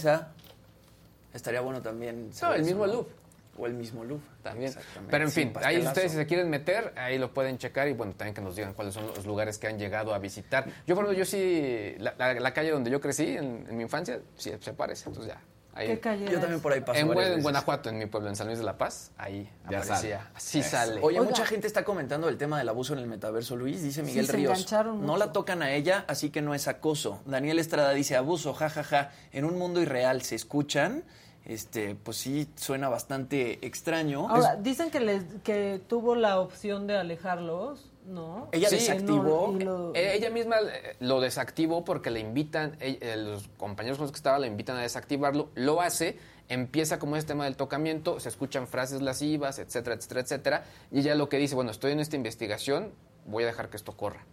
Estaría 1.33 1.61
bueno 1.61 1.81
también. 1.81 2.31
No, 2.43 2.53
el 2.53 2.65
mismo 2.65 2.87
Louvre 2.87 3.22
o 3.57 3.67
el 3.67 3.75
mismo 3.75 4.05
Louvre. 4.05 4.25
También. 4.43 4.73
Pero 5.11 5.25
en 5.25 5.31
fin, 5.31 5.53
ahí 5.63 5.79
ustedes 5.79 6.13
si 6.13 6.19
se 6.19 6.27
quieren 6.27 6.49
meter, 6.51 6.93
ahí 6.97 7.19
lo 7.19 7.33
pueden 7.33 7.59
checar 7.59 7.89
y 7.89 7.93
bueno, 7.93 8.15
también 8.17 8.35
que 8.35 8.41
nos 8.41 8.57
digan 8.57 8.75
cuáles 8.75 8.95
son 8.95 9.07
los 9.07 9.27
lugares 9.27 9.59
que 9.59 9.67
han 9.67 9.79
llegado 9.79 10.15
a 10.15 10.19
visitar. 10.19 10.67
Yo, 10.87 10.95
por 10.95 11.05
ejemplo, 11.05 11.13
yo 11.13 11.25
sí, 11.25 11.95
la, 11.99 12.55
calle 12.55 12.71
donde 12.71 12.91
yo 12.91 13.01
crecí 13.01 13.37
en, 13.37 13.77
mi 13.77 13.83
infancia, 13.83 14.21
sí 14.37 14.53
se 14.61 14.73
parece, 14.73 15.09
entonces 15.09 15.35
ya. 15.35 15.41
Ahí, 15.75 15.89
¿Qué 15.89 16.01
calle 16.01 16.31
Yo 16.31 16.39
también 16.39 16.61
por 16.61 16.71
ahí 16.71 16.83
paso. 16.83 17.01
En, 17.01 17.43
Guanajuato, 17.43 17.89
en 17.89 17.97
mi 17.97 18.05
pueblo, 18.05 18.29
en 18.29 18.37
San 18.37 18.47
Luis 18.47 18.59
de 18.59 18.65
la 18.65 18.77
Paz, 18.77 19.11
ahí 19.17 19.51
ya 19.71 19.79
aparecía. 19.79 20.31
Así 20.35 20.63
sale. 20.63 21.01
Oye, 21.03 21.19
mucha 21.23 21.47
gente 21.47 21.67
está 21.67 21.83
comentando 21.83 22.29
el 22.29 22.37
tema 22.37 22.59
del 22.59 22.69
abuso 22.69 22.93
en 22.93 22.99
el 22.99 23.07
metaverso, 23.07 23.57
Luis. 23.57 23.83
Dice 23.83 24.03
Miguel 24.03 24.29
Ríos. 24.29 24.71
No 25.01 25.17
la 25.17 25.33
tocan 25.33 25.63
a 25.63 25.73
ella, 25.73 26.05
así 26.09 26.29
que 26.29 26.43
no 26.43 26.55
es 26.55 26.69
acoso. 26.69 27.23
Daniel 27.25 27.59
Estrada 27.59 27.93
dice 27.95 28.17
abuso, 28.17 28.53
jajaja. 28.53 28.83
Ja, 28.83 29.05
ja. 29.05 29.11
En 29.33 29.47
un 29.47 29.57
mundo 29.57 29.81
irreal 29.81 30.21
se 30.21 30.35
escuchan 30.35 31.05
este, 31.45 31.95
pues 31.97 32.19
sí 32.19 32.49
suena 32.57 32.89
bastante 32.89 33.65
extraño. 33.67 34.29
Ahora, 34.29 34.57
dicen 34.57 34.91
que, 34.91 35.01
les, 35.01 35.25
que 35.43 35.81
tuvo 35.89 36.15
la 36.15 36.41
opción 36.41 36.87
de 36.87 36.97
alejarlos, 36.97 37.91
¿no? 38.07 38.49
Ella 38.53 38.71
desactivó. 38.71 39.57
Eh, 39.95 40.15
ella 40.15 40.31
misma 40.31 40.57
eh, 40.61 40.97
lo 41.01 41.21
desactivó 41.21 41.85
porque 41.85 42.11
le 42.11 42.21
invitan, 42.21 42.77
eh, 42.81 43.17
los 43.17 43.49
compañeros 43.57 43.99
con 43.99 44.05
los 44.05 44.13
que 44.13 44.19
estaba 44.19 44.39
le 44.39 44.47
invitan 44.47 44.77
a 44.77 44.83
desactivarlo, 44.83 45.51
lo 45.55 45.81
hace, 45.81 46.19
empieza 46.49 46.99
como 46.99 47.17
este 47.17 47.29
tema 47.29 47.45
del 47.45 47.57
tocamiento, 47.57 48.21
se 48.21 48.29
escuchan 48.29 48.67
frases 48.69 49.03
lascivas, 49.03 49.59
etcétera, 49.59 49.97
etcétera, 49.97 50.21
etcétera, 50.21 50.65
y 50.91 51.01
ella 51.01 51.15
lo 51.15 51.29
que 51.29 51.39
dice, 51.39 51.55
bueno, 51.55 51.71
estoy 51.71 51.93
en 51.93 52.01
esta 52.01 52.17
investigación, 52.17 52.93
voy 53.27 53.45
a 53.45 53.47
dejar 53.47 53.69
que 53.69 53.77
esto 53.77 53.97
corra. 53.97 54.25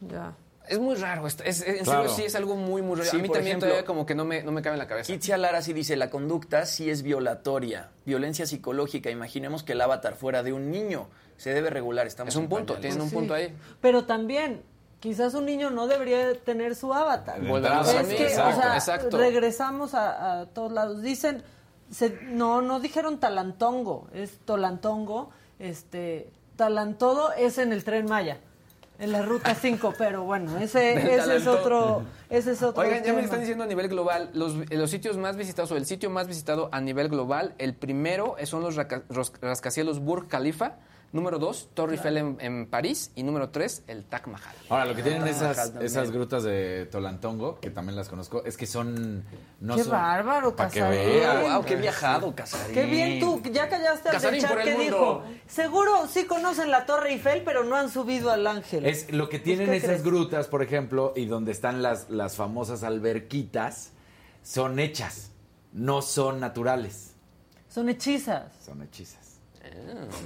Ya. 0.00 0.34
Es 0.66 0.78
muy 0.78 0.94
raro, 0.94 1.26
es, 1.26 1.40
en 1.44 1.84
serio 1.84 2.08
sí 2.08 2.22
es 2.22 2.34
algo 2.34 2.56
muy, 2.56 2.80
muy 2.80 2.96
raro. 2.96 3.10
a 3.12 3.14
mí 3.14 3.28
también 3.28 3.60
todavía 3.60 3.84
como 3.84 4.06
que 4.06 4.14
no 4.14 4.24
me, 4.24 4.42
no 4.42 4.50
me 4.50 4.62
cabe 4.62 4.74
en 4.74 4.78
la 4.78 4.86
cabeza. 4.86 5.12
Kitsia 5.12 5.36
Lara 5.36 5.60
sí 5.60 5.74
dice, 5.74 5.94
la 5.96 6.08
conducta 6.08 6.64
sí 6.64 6.88
es 6.88 7.02
violatoria, 7.02 7.90
violencia 8.06 8.46
psicológica. 8.46 9.10
Imaginemos 9.10 9.62
que 9.62 9.72
el 9.72 9.80
avatar 9.82 10.14
fuera 10.14 10.42
de 10.42 10.54
un 10.54 10.70
niño, 10.70 11.08
se 11.36 11.52
debe 11.52 11.68
regular. 11.68 12.06
Estamos 12.06 12.34
es 12.34 12.38
un 12.38 12.48
punto, 12.48 12.76
tienen 12.76 13.00
un 13.02 13.10
punto 13.10 13.34
ahí. 13.34 13.54
Pero 13.82 14.04
también, 14.04 14.62
quizás 15.00 15.34
un 15.34 15.44
niño 15.44 15.68
no 15.68 15.86
debería 15.86 16.32
tener 16.40 16.76
su 16.76 16.94
avatar. 16.94 17.40
Es 17.44 18.06
que, 18.06 18.32
exacto, 18.32 19.18
regresamos 19.18 19.92
a, 19.92 20.46
todos 20.54 20.72
lados. 20.72 21.02
Dicen, 21.02 21.42
no, 22.30 22.62
no 22.62 22.80
dijeron 22.80 23.20
talantongo, 23.20 24.08
es 24.14 24.38
tolantongo, 24.46 25.30
este 25.58 26.30
talantodo 26.56 27.32
es 27.34 27.58
en 27.58 27.72
el 27.72 27.84
Tren 27.84 28.06
Maya 28.06 28.38
en 29.04 29.12
la 29.12 29.22
ruta 29.22 29.54
5, 29.54 29.94
pero 29.96 30.24
bueno, 30.24 30.58
ese, 30.58 30.94
ese 30.94 31.36
es 31.36 31.46
otro, 31.46 32.02
ese 32.30 32.52
es 32.52 32.62
otro. 32.62 32.82
Oigan, 32.82 33.04
ya 33.04 33.12
me 33.12 33.22
están 33.22 33.40
diciendo 33.40 33.64
a 33.64 33.66
nivel 33.66 33.88
global, 33.88 34.30
los, 34.32 34.54
los 34.70 34.90
sitios 34.90 35.16
más 35.16 35.36
visitados 35.36 35.70
o 35.72 35.76
el 35.76 35.86
sitio 35.86 36.10
más 36.10 36.26
visitado 36.26 36.68
a 36.72 36.80
nivel 36.80 37.08
global, 37.08 37.54
el 37.58 37.74
primero 37.74 38.36
son 38.44 38.62
los 38.62 38.76
rascacielos 38.76 40.00
Burj 40.00 40.28
Khalifa, 40.28 40.76
Número 41.14 41.38
dos, 41.38 41.68
Torre 41.74 41.92
Eiffel 41.92 42.16
en, 42.40 42.66
París. 42.66 43.12
Y 43.14 43.22
número 43.22 43.50
tres, 43.50 43.84
el 43.86 44.04
Taj 44.04 44.26
Mahal. 44.26 44.56
Ahora, 44.68 44.84
lo 44.84 44.96
que 44.96 45.02
tienen 45.04 45.24
esas, 45.28 45.72
esas 45.80 46.10
grutas 46.10 46.42
de 46.42 46.86
Tolantongo, 46.90 47.60
que 47.60 47.70
también 47.70 47.94
las 47.94 48.08
conozco, 48.08 48.42
es 48.44 48.56
que 48.56 48.66
son... 48.66 49.24
No 49.60 49.76
qué 49.76 49.84
bárbaro, 49.84 50.56
Casarín. 50.56 51.22
Wow, 51.48 51.64
qué 51.64 51.76
viajado, 51.76 52.34
Casarín. 52.34 52.74
Qué 52.74 52.86
bien 52.86 53.20
tú, 53.20 53.40
ya 53.52 53.68
callaste 53.68 54.08
al 54.08 54.20
del 54.20 54.40
chat 54.40 54.64
que 54.64 54.74
dijo, 54.76 55.22
seguro 55.46 56.08
sí 56.08 56.24
conocen 56.24 56.72
la 56.72 56.84
Torre 56.84 57.12
Eiffel, 57.12 57.42
pero 57.44 57.62
no 57.62 57.76
han 57.76 57.90
subido 57.90 58.32
al 58.32 58.44
Ángel. 58.48 58.84
Es 58.84 59.12
lo 59.12 59.28
que 59.28 59.38
tienen 59.38 59.72
esas 59.72 60.02
grutas, 60.02 60.48
por 60.48 60.64
ejemplo, 60.64 61.12
y 61.14 61.26
donde 61.26 61.52
están 61.52 61.80
las, 61.80 62.10
las 62.10 62.34
famosas 62.34 62.82
alberquitas, 62.82 63.92
son 64.42 64.80
hechas, 64.80 65.30
no 65.72 66.02
son 66.02 66.40
naturales. 66.40 67.14
Son 67.68 67.88
hechizas. 67.88 68.52
Son 68.64 68.82
hechizas. 68.82 69.23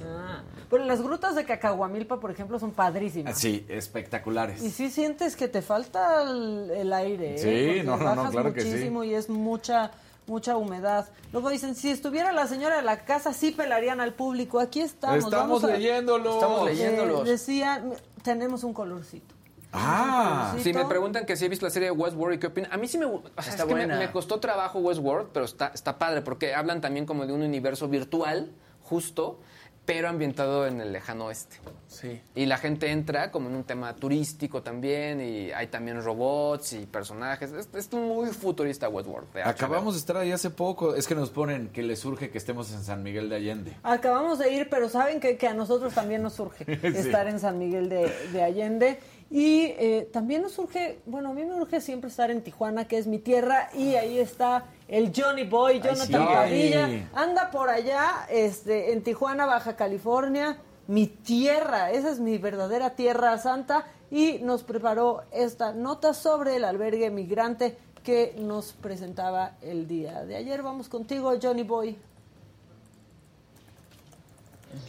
Ah. 0.07 0.43
Pero 0.71 0.85
las 0.85 1.03
grutas 1.03 1.35
de 1.35 1.45
Cacahuamilpa, 1.45 2.21
por 2.21 2.31
ejemplo, 2.31 2.59
son 2.59 2.73
padrísimas. 2.73 3.39
Sí, 3.39 3.65
espectaculares. 3.69 4.63
Y 4.63 4.71
sí 4.71 4.91
sientes 4.91 5.37
que 5.37 5.49
te 5.49 5.63
falta 5.63 6.23
el, 6.23 6.93
aire. 6.93 7.35
¿eh? 7.35 7.79
Sí, 7.79 7.87
no, 7.87 7.97
no, 7.97 8.15
no, 8.15 8.31
claro 8.31 8.53
que 8.53 8.61
sí. 8.63 8.91
y 9.05 9.15
es 9.15 9.29
mucha 9.29 9.93
mucha 10.29 10.57
humedad. 10.57 11.09
Luego 11.33 11.51
dicen, 11.51 11.75
si 11.75 11.91
estuviera 11.91 12.33
la 12.33 12.47
señora 12.47 12.77
de 12.77 12.83
la 12.83 13.05
casa, 13.05 13.33
sí 13.33 13.51
pelarían 13.51 14.01
al 14.01 14.13
público. 14.13 14.61
Aquí 14.61 14.81
estamos. 14.81 15.25
Estamos 15.25 15.63
leyéndolo. 15.63 16.35
Estamos 16.35 16.67
leyéndolos. 16.67 17.27
Eh, 17.27 17.33
decía, 17.33 17.83
tenemos 18.23 18.63
un 18.63 18.75
colorcito. 18.75 19.35
Ah, 19.73 20.57
si 20.63 20.73
me 20.73 20.87
preguntan 20.87 21.27
que 21.27 21.37
si 21.37 21.45
he 21.45 21.49
visto 21.49 21.67
la 21.67 21.71
serie 21.71 21.89
de 21.89 21.93
Westworld 21.93 22.37
y 22.37 22.39
qué 22.39 22.47
opinan, 22.47 22.73
a 22.73 22.79
mí 22.79 22.89
sí 22.89 22.97
me, 22.97 23.05
está 23.37 23.65
es 23.65 23.67
me, 23.67 23.87
me, 23.87 24.11
costó 24.11 24.41
trabajo 24.41 24.79
Westworld, 24.79 25.29
pero 25.31 25.45
está, 25.45 25.73
está 25.75 25.99
padre 25.99 26.23
porque 26.23 26.55
hablan 26.55 26.81
también 26.81 27.05
como 27.05 27.27
de 27.27 27.35
un 27.35 27.43
universo 27.43 27.87
virtual 27.87 28.51
justo, 28.89 29.39
pero 29.85 30.09
ambientado 30.09 30.67
en 30.67 30.81
el 30.81 30.93
lejano 30.93 31.27
oeste. 31.27 31.57
Sí. 31.87 32.21
Y 32.35 32.45
la 32.45 32.59
gente 32.59 32.91
entra 32.91 33.31
como 33.31 33.49
en 33.49 33.57
un 33.57 33.65
tema 33.65 33.97
turístico 33.97 34.63
también, 34.63 35.21
y 35.21 35.51
hay 35.51 35.69
también 35.69 36.03
robots 36.03 36.75
y 36.75 36.85
personajes. 36.85 37.53
Es, 37.53 37.93
muy 37.93 38.29
futurista 38.29 38.89
Westworld. 38.89 39.29
Acabamos 39.45 39.95
de 39.95 40.01
estar 40.01 40.19
ahí 40.19 40.31
hace 40.31 40.51
poco. 40.51 40.95
Es 40.95 41.07
que 41.07 41.15
nos 41.15 41.31
ponen 41.31 41.69
que 41.69 41.83
les 41.83 42.01
surge 42.01 42.29
que 42.29 42.37
estemos 42.37 42.71
en 42.73 42.85
San 42.85 43.03
Miguel 43.03 43.31
de 43.31 43.37
Allende. 43.37 43.77
Acabamos 43.83 44.39
de 44.39 44.53
ir, 44.53 44.69
pero 44.69 44.91
saben 44.91 45.21
que, 45.21 45.39
a 45.47 45.55
nosotros 45.55 45.95
también 45.95 46.23
nos 46.23 46.35
surge 46.35 46.67
estar 46.87 47.27
en 47.27 47.41
San 47.41 47.59
Miguel 47.59 47.89
de, 47.89 48.13
de 48.33 48.43
Allende. 48.43 49.01
Y 49.31 49.75
eh, 49.79 50.09
también 50.11 50.41
nos 50.41 50.53
surge, 50.53 51.01
bueno, 51.05 51.31
a 51.31 51.33
mí 51.35 51.45
me 51.45 51.55
urge 51.55 51.83
siempre 51.83 52.09
estar 52.09 52.31
en 52.31 52.43
Tijuana, 52.43 52.89
que 52.89 52.97
es 52.97 53.07
mi 53.07 53.19
tierra, 53.19 53.69
y 53.75 53.95
ahí 53.95 54.19
está 54.19 54.65
el 54.89 55.13
Johnny 55.15 55.45
Boy, 55.45 55.81
Jonathan 55.81 56.27
Padilla, 56.27 57.09
anda 57.15 57.51
por 57.51 57.69
allá, 57.69 58.27
este, 58.31 58.93
en 58.93 59.03
Tijuana, 59.03 59.45
Baja 59.45 59.77
California, 59.77 60.59
mi 60.87 61.07
tierra, 61.07 61.91
esa 61.91 62.11
es 62.11 62.21
mi 62.21 62.39
verdadera 62.39 62.95
tierra 62.95 63.37
santa, 63.37 63.87
y 64.11 64.39
nos 64.39 64.65
preparó 64.65 65.25
esta 65.31 65.75
nota 65.75 66.15
sobre 66.15 66.57
el 66.57 66.65
albergue 66.65 67.11
migrante 67.11 67.77
que 68.03 68.35
nos 68.39 68.73
presentaba 68.73 69.59
el 69.61 69.87
día 69.87 70.25
de 70.25 70.37
ayer. 70.37 70.63
Vamos 70.63 70.89
contigo, 70.89 71.35
Johnny 71.43 71.65
Boy. 71.65 71.99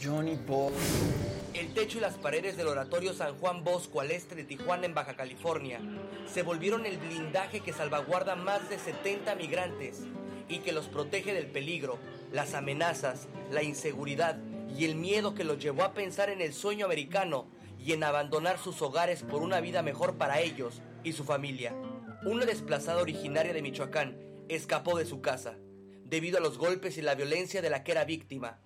Johnny 0.02 0.36
Boy. 0.46 0.72
El 1.54 1.72
techo 1.74 1.98
y 1.98 2.00
las 2.00 2.14
paredes 2.14 2.56
del 2.56 2.68
oratorio 2.68 3.14
San 3.14 3.36
Juan 3.38 3.64
Bosco 3.64 4.00
al 4.00 4.10
este 4.10 4.34
de 4.34 4.44
Tijuana 4.44 4.86
en 4.86 4.94
Baja 4.94 5.16
California 5.16 5.80
se 6.32 6.42
volvieron 6.42 6.86
el 6.86 6.98
blindaje 6.98 7.60
que 7.60 7.72
salvaguarda 7.72 8.36
más 8.36 8.68
de 8.68 8.78
70 8.78 9.34
migrantes 9.34 10.02
y 10.48 10.58
que 10.58 10.72
los 10.72 10.88
protege 10.88 11.32
del 11.32 11.46
peligro, 11.46 11.98
las 12.32 12.54
amenazas, 12.54 13.28
la 13.50 13.62
inseguridad 13.62 14.38
y 14.76 14.84
el 14.84 14.94
miedo 14.94 15.34
que 15.34 15.44
los 15.44 15.58
llevó 15.58 15.82
a 15.82 15.94
pensar 15.94 16.30
en 16.30 16.40
el 16.40 16.52
sueño 16.52 16.86
americano 16.86 17.46
y 17.78 17.92
en 17.92 18.04
abandonar 18.04 18.58
sus 18.58 18.82
hogares 18.82 19.22
por 19.22 19.42
una 19.42 19.60
vida 19.60 19.82
mejor 19.82 20.16
para 20.16 20.40
ellos 20.40 20.82
y 21.02 21.12
su 21.12 21.24
familia. 21.24 21.74
Una 22.24 22.44
desplazada 22.44 23.00
originaria 23.00 23.52
de 23.52 23.62
Michoacán 23.62 24.18
escapó 24.48 24.98
de 24.98 25.06
su 25.06 25.20
casa 25.20 25.56
debido 26.04 26.38
a 26.38 26.40
los 26.40 26.58
golpes 26.58 26.98
y 26.98 27.02
la 27.02 27.14
violencia 27.14 27.62
de 27.62 27.70
la 27.70 27.84
que 27.84 27.92
era 27.92 28.04
víctima 28.04 28.60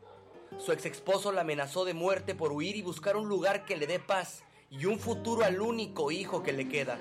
su 0.59 0.72
ex 0.72 0.86
esposo 0.86 1.32
la 1.32 1.43
amenazó 1.43 1.85
de 1.85 1.94
muerte 1.94 2.35
por 2.35 2.52
huir 2.52 2.76
y 2.76 2.82
buscar 2.82 3.16
un 3.16 3.28
lugar 3.28 3.64
que 3.64 3.76
le 3.76 3.86
dé 3.86 3.98
paz 3.98 4.43
y 4.70 4.86
un 4.86 4.98
futuro 4.98 5.44
al 5.44 5.60
único 5.60 6.10
hijo 6.10 6.43
que 6.43 6.52
le 6.52 6.68
queda. 6.68 6.98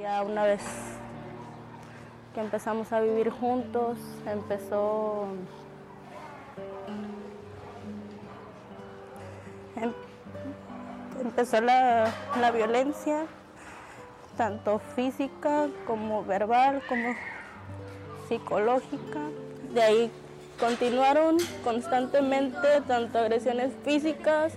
Ya 0.00 0.22
una 0.22 0.44
vez 0.44 0.62
que 2.34 2.40
empezamos 2.40 2.92
a 2.92 3.00
vivir 3.00 3.30
juntos, 3.30 3.98
empezó 4.26 5.26
em, 9.76 9.92
empezó 11.20 11.60
la, 11.60 12.12
la 12.40 12.50
violencia, 12.50 13.26
tanto 14.36 14.80
física 14.94 15.68
como 15.86 16.24
verbal, 16.24 16.82
como 16.88 17.14
psicológica. 18.28 19.20
De 19.72 19.82
ahí 19.82 20.10
continuaron 20.62 21.38
constantemente 21.64 22.80
tanto 22.86 23.18
agresiones 23.18 23.72
físicas 23.84 24.52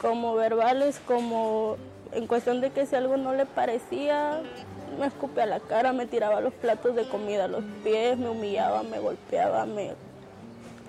como 0.00 0.34
verbales, 0.34 1.00
como 1.06 1.76
en 2.10 2.26
cuestión 2.26 2.60
de 2.60 2.70
que 2.70 2.84
si 2.84 2.96
algo 2.96 3.16
no 3.16 3.32
le 3.32 3.46
parecía, 3.46 4.40
me 4.98 5.06
escupía 5.06 5.46
la 5.46 5.60
cara, 5.60 5.92
me 5.92 6.06
tiraba 6.06 6.40
los 6.40 6.52
platos 6.52 6.96
de 6.96 7.08
comida 7.08 7.44
a 7.44 7.48
los 7.48 7.62
pies, 7.84 8.18
me 8.18 8.28
humillaba, 8.28 8.82
me 8.82 8.98
golpeaba, 8.98 9.66
me 9.66 9.92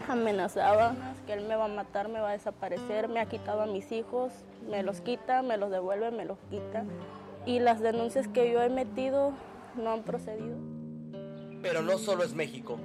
amenazaba 0.07 0.95
que 1.27 1.33
él 1.33 1.45
me 1.45 1.55
va 1.55 1.65
a 1.65 1.67
matar, 1.67 2.09
me 2.09 2.19
va 2.19 2.29
a 2.29 2.33
desaparecer, 2.33 3.09
me 3.09 3.19
ha 3.19 3.27
quitado 3.27 3.61
a 3.61 3.67
mis 3.67 3.91
hijos, 3.91 4.31
me 4.67 4.81
los 4.81 5.01
quita, 5.01 5.43
me 5.43 5.57
los 5.57 5.69
devuelve, 5.69 6.09
me 6.09 6.25
los 6.25 6.39
quita. 6.49 6.83
Y 7.45 7.59
las 7.59 7.79
denuncias 7.79 8.27
que 8.27 8.51
yo 8.51 8.63
he 8.63 8.69
metido 8.69 9.33
no 9.75 9.91
han 9.91 10.01
procedido. 10.01 10.57
Pero 11.61 11.83
no 11.83 11.99
solo 11.99 12.23
es 12.23 12.33
México 12.33 12.79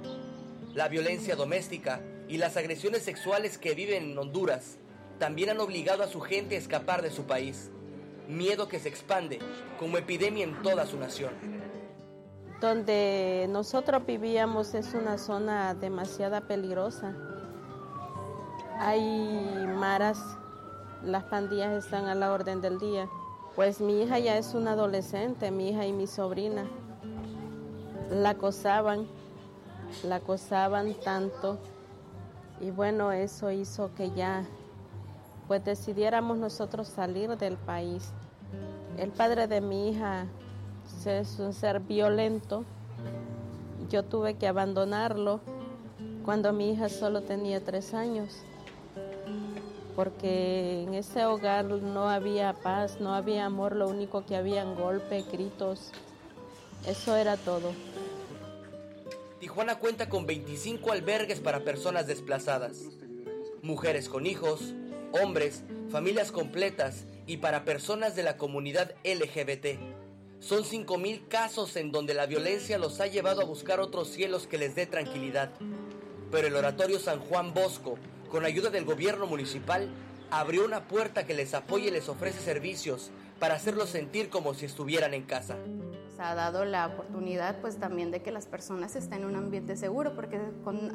la 0.75 0.89
violencia 0.89 1.37
doméstica 1.37 2.01
y 2.27 2.37
las 2.37 2.57
agresiones 2.57 3.01
sexuales 3.01 3.57
que 3.57 3.73
viven 3.73 4.11
en 4.11 4.17
Honduras 4.17 4.77
también 5.19 5.49
han 5.49 5.61
obligado 5.61 6.03
a 6.03 6.07
su 6.07 6.19
gente 6.19 6.55
a 6.55 6.57
escapar 6.57 7.01
de 7.01 7.11
su 7.11 7.23
país. 7.23 7.71
Miedo 8.27 8.67
que 8.67 8.79
se 8.79 8.89
expande 8.89 9.39
como 9.79 9.97
epidemia 9.97 10.43
en 10.43 10.61
toda 10.61 10.85
su 10.85 10.97
nación. 10.97 11.31
Donde 12.59 13.47
nosotros 13.49 14.05
vivíamos 14.05 14.73
es 14.73 14.93
una 14.93 15.17
zona 15.17 15.73
demasiado 15.75 16.45
peligrosa. 16.45 17.15
Hay 18.77 19.01
maras, 19.77 20.19
las 21.05 21.23
pandillas 21.23 21.85
están 21.85 22.05
a 22.07 22.15
la 22.15 22.33
orden 22.33 22.59
del 22.59 22.79
día. 22.79 23.07
Pues 23.55 23.79
mi 23.79 24.01
hija 24.01 24.19
ya 24.19 24.37
es 24.37 24.53
una 24.53 24.73
adolescente, 24.73 25.51
mi 25.51 25.69
hija 25.69 25.85
y 25.85 25.93
mi 25.93 26.07
sobrina. 26.07 26.65
La 28.09 28.31
acosaban 28.31 29.07
la 30.03 30.17
acosaban 30.17 30.93
tanto 31.03 31.57
y 32.61 32.71
bueno, 32.71 33.11
eso 33.11 33.51
hizo 33.51 33.93
que 33.95 34.11
ya 34.11 34.45
pues 35.47 35.63
decidiéramos 35.63 36.37
nosotros 36.37 36.87
salir 36.87 37.37
del 37.37 37.57
país. 37.57 38.11
El 38.97 39.11
padre 39.11 39.47
de 39.47 39.61
mi 39.61 39.89
hija 39.89 40.25
es 41.05 41.37
un 41.39 41.53
ser 41.53 41.81
violento. 41.81 42.63
Yo 43.89 44.03
tuve 44.03 44.35
que 44.35 44.47
abandonarlo 44.47 45.41
cuando 46.23 46.53
mi 46.53 46.71
hija 46.71 46.89
solo 46.89 47.21
tenía 47.21 47.63
tres 47.63 47.93
años, 47.93 48.37
porque 49.95 50.83
en 50.83 50.95
ese 50.95 51.25
hogar 51.25 51.65
no 51.65 52.09
había 52.09 52.53
paz, 52.53 52.99
no 52.99 53.13
había 53.13 53.45
amor, 53.45 53.75
lo 53.75 53.87
único 53.87 54.25
que 54.25 54.35
había 54.35 54.63
golpes, 54.63 55.31
gritos, 55.31 55.91
eso 56.87 57.15
era 57.15 57.37
todo. 57.37 57.71
Tijuana 59.39 59.79
cuenta 59.79 60.07
con 60.07 60.25
25 60.25 60.93
albergues 60.93 61.41
para 61.41 61.65
personas 61.65 62.07
desplazadas, 62.07 62.83
mujeres 63.61 64.07
con 64.07 64.25
hijos, 64.25 64.73
hombres, 65.11 65.63
familias 65.89 66.31
completas 66.31 67.05
y 67.27 67.37
para 67.37 67.65
personas 67.65 68.15
de 68.15 68.23
la 68.23 68.37
comunidad 68.37 68.93
LGBT. 69.03 69.77
Son 70.39 70.63
5.000 70.63 71.27
casos 71.27 71.75
en 71.75 71.91
donde 71.91 72.13
la 72.13 72.27
violencia 72.27 72.77
los 72.77 73.01
ha 73.01 73.07
llevado 73.07 73.41
a 73.41 73.45
buscar 73.45 73.81
otros 73.81 74.09
cielos 74.09 74.47
que 74.47 74.57
les 74.57 74.73
dé 74.73 74.85
tranquilidad. 74.85 75.51
Pero 76.31 76.47
el 76.47 76.55
Oratorio 76.55 76.99
San 76.99 77.19
Juan 77.19 77.53
Bosco, 77.53 77.97
con 78.29 78.45
ayuda 78.45 78.69
del 78.69 78.85
gobierno 78.85 79.27
municipal, 79.27 79.89
abrió 80.31 80.63
una 80.63 80.87
puerta 80.87 81.25
que 81.25 81.33
les 81.33 81.53
apoya 81.53 81.87
y 81.87 81.91
les 81.91 82.07
ofrece 82.07 82.39
servicios 82.39 83.11
para 83.39 83.55
hacerlos 83.55 83.89
sentir 83.89 84.29
como 84.29 84.53
si 84.53 84.65
estuvieran 84.65 85.13
en 85.13 85.23
casa. 85.23 85.57
Ha 86.19 86.35
dado 86.35 86.65
la 86.65 86.87
oportunidad 86.87 87.59
pues 87.61 87.77
también 87.77 88.11
de 88.11 88.21
que 88.21 88.31
las 88.31 88.45
personas 88.45 88.95
estén 88.95 89.21
en 89.21 89.25
un 89.25 89.35
ambiente 89.35 89.75
seguro, 89.75 90.15
porque 90.15 90.39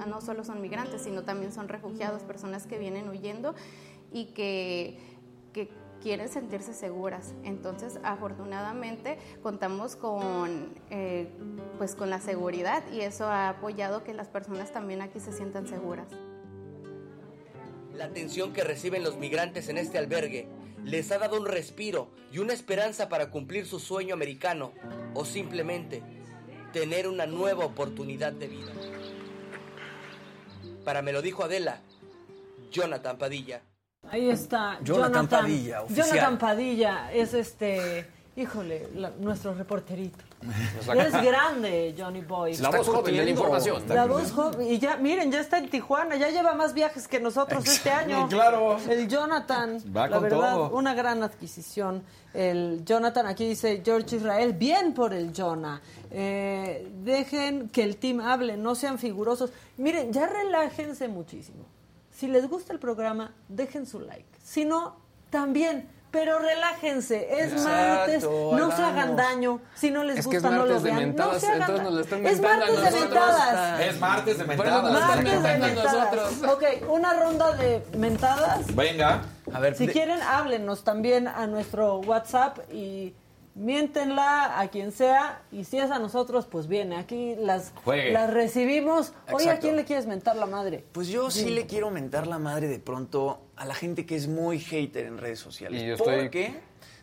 no 0.06 0.20
solo 0.20 0.44
son 0.44 0.60
migrantes, 0.60 1.02
sino 1.02 1.22
también 1.22 1.52
son 1.52 1.68
refugiados, 1.68 2.22
personas 2.22 2.66
que 2.66 2.78
vienen 2.78 3.09
huyendo 3.09 3.55
y 4.12 4.26
que, 4.26 4.98
que 5.52 5.68
quieren 6.01 6.28
sentirse 6.28 6.72
seguras. 6.72 7.34
Entonces, 7.44 7.98
afortunadamente, 8.02 9.18
contamos 9.42 9.97
con, 9.97 10.74
eh, 10.90 11.30
pues, 11.78 11.94
con 11.94 12.10
la 12.10 12.20
seguridad 12.20 12.82
y 12.92 13.01
eso 13.01 13.26
ha 13.26 13.48
apoyado 13.48 14.02
que 14.05 14.14
las 14.14 14.28
personas 14.28 14.72
también 14.72 15.02
aquí 15.02 15.20
se 15.20 15.32
sientan 15.32 15.66
seguras. 15.66 16.09
La 17.94 18.06
atención 18.06 18.52
que 18.52 18.64
reciben 18.64 19.05
los 19.05 19.18
migrantes 19.18 19.68
en 19.68 19.76
este 19.76 19.98
albergue 19.98 20.48
les 20.85 21.11
ha 21.12 21.19
dado 21.19 21.39
un 21.39 21.47
respiro 21.47 22.11
y 22.32 22.39
una 22.39 22.52
esperanza 22.52 23.09
para 23.09 23.31
cumplir 23.31 23.66
su 23.66 23.78
sueño 23.78 24.15
americano 24.15 24.73
o 25.15 25.24
simplemente 25.24 26.02
tener 26.73 27.09
una 27.09 27.27
nueva 27.27 27.65
oportunidad 27.65 28.32
de 28.32 28.48
vida. 28.48 28.73
Para 30.85 31.02
me 31.02 31.12
lo 31.12 31.23
dijo 31.23 31.44
Adela, 31.44 31.81
Jonathan 32.70 33.19
Padilla. 33.19 33.62
Ahí 34.09 34.31
está. 34.31 34.78
Jonathan, 34.82 35.28
Padilla, 35.28 35.86
Jonathan 35.89 36.39
Padilla 36.39 37.12
es 37.12 37.35
este, 37.35 38.07
híjole, 38.36 38.89
nuestro 39.19 39.55
reporterito. 39.55 40.19
es 40.97 41.12
grande, 41.12 41.94
Johnny 41.97 42.20
Boy. 42.20 42.57
La 42.57 42.70
voz 42.70 42.89
joven 42.89 43.16
de 43.16 43.24
la 43.24 43.31
información. 43.31 43.82
La 43.89 44.07
voz 44.07 44.32
joven. 44.32 44.66
Y 44.66 44.78
ya, 44.78 44.97
miren, 44.97 45.31
ya 45.31 45.40
está 45.40 45.59
en 45.59 45.69
Tijuana, 45.69 46.16
ya 46.16 46.31
lleva 46.31 46.55
más 46.55 46.73
viajes 46.74 47.07
que 47.09 47.20
nosotros 47.20 47.66
este 47.66 47.90
año. 47.90 48.28
Claro. 48.28 48.78
El 48.89 49.09
Jonathan, 49.09 49.82
la 49.93 50.19
verdad, 50.19 50.73
una 50.73 50.94
gran 50.94 51.23
adquisición. 51.23 52.02
El 52.32 52.85
Jonathan, 52.85 53.27
aquí 53.27 53.48
dice 53.48 53.82
George 53.85 54.16
Israel, 54.16 54.52
bien 54.52 54.94
por 54.94 55.12
el 55.12 55.32
Jonah. 55.36 55.81
Eh, 56.11 56.89
dejen 57.02 57.69
que 57.69 57.82
el 57.82 57.97
team 57.97 58.20
hable, 58.20 58.57
no 58.57 58.74
sean 58.74 58.98
figurosos. 58.98 59.51
Miren, 59.77 60.12
ya 60.12 60.27
relájense 60.27 61.09
muchísimo. 61.09 61.65
Si 62.12 62.28
les 62.28 62.48
gusta 62.48 62.73
el 62.73 62.78
programa, 62.78 63.35
dejen 63.48 63.86
su 63.86 64.01
like. 64.01 64.28
Si 64.43 64.65
no, 64.65 64.97
también. 65.31 65.89
Pero 66.11 66.41
relájense, 66.41 67.41
es 67.41 67.62
martes, 67.62 68.24
no 68.24 68.74
se 68.74 68.82
hagan 68.82 69.15
daño. 69.15 69.61
Si 69.74 69.91
no 69.91 70.03
les 70.03 70.27
gusta, 70.27 70.51
no 70.51 70.66
lo 70.66 70.81
vean. 70.81 71.15
no 71.15 71.39
se 71.39 71.47
hagan 71.47 72.27
Es 72.27 72.41
martes 72.41 72.82
de 72.82 73.01
mentadas. 73.01 73.81
Es 73.81 74.01
martes 74.01 74.39
de 74.39 74.45
mentadas. 74.45 74.93
Martes 74.93 75.43
de 75.43 75.59
mentadas. 75.59 76.43
Ok, 76.49 76.65
una 76.89 77.12
ronda 77.15 77.53
de 77.53 77.85
mentadas. 77.97 78.74
Venga. 78.74 79.23
A 79.53 79.61
ver, 79.61 79.77
si 79.77 79.87
quieren, 79.89 80.20
háblenos 80.23 80.85
también 80.85 81.28
a 81.28 81.47
nuestro 81.47 81.99
WhatsApp 81.99 82.59
y 82.73 83.15
miéntenla 83.61 84.59
a 84.59 84.69
quien 84.69 84.91
sea 84.91 85.43
y 85.53 85.65
si 85.65 85.78
es 85.78 85.91
a 85.91 85.99
nosotros, 85.99 86.47
pues 86.47 86.66
viene. 86.66 86.97
Aquí 86.97 87.37
las, 87.37 87.73
las 87.87 88.32
recibimos. 88.32 89.12
Oye, 89.31 89.51
¿a 89.51 89.59
quién 89.59 89.77
le 89.77 89.85
quieres 89.85 90.07
mentar 90.07 90.37
la 90.37 90.47
madre? 90.47 90.85
Pues 90.93 91.09
yo 91.09 91.31
sí 91.31 91.51
le 91.51 91.66
quiero 91.66 91.91
mentar 91.91 92.27
la 92.27 92.39
madre 92.39 92.69
de 92.69 92.78
pronto 92.78 93.43
a 93.57 93.66
la 93.66 93.74
gente 93.74 94.07
que 94.07 94.16
es 94.16 94.28
muy 94.28 94.59
hater 94.59 95.07
en 95.07 95.19
redes 95.19 95.39
sociales. 95.39 95.82
Y 95.82 96.03
Porque 96.03 96.55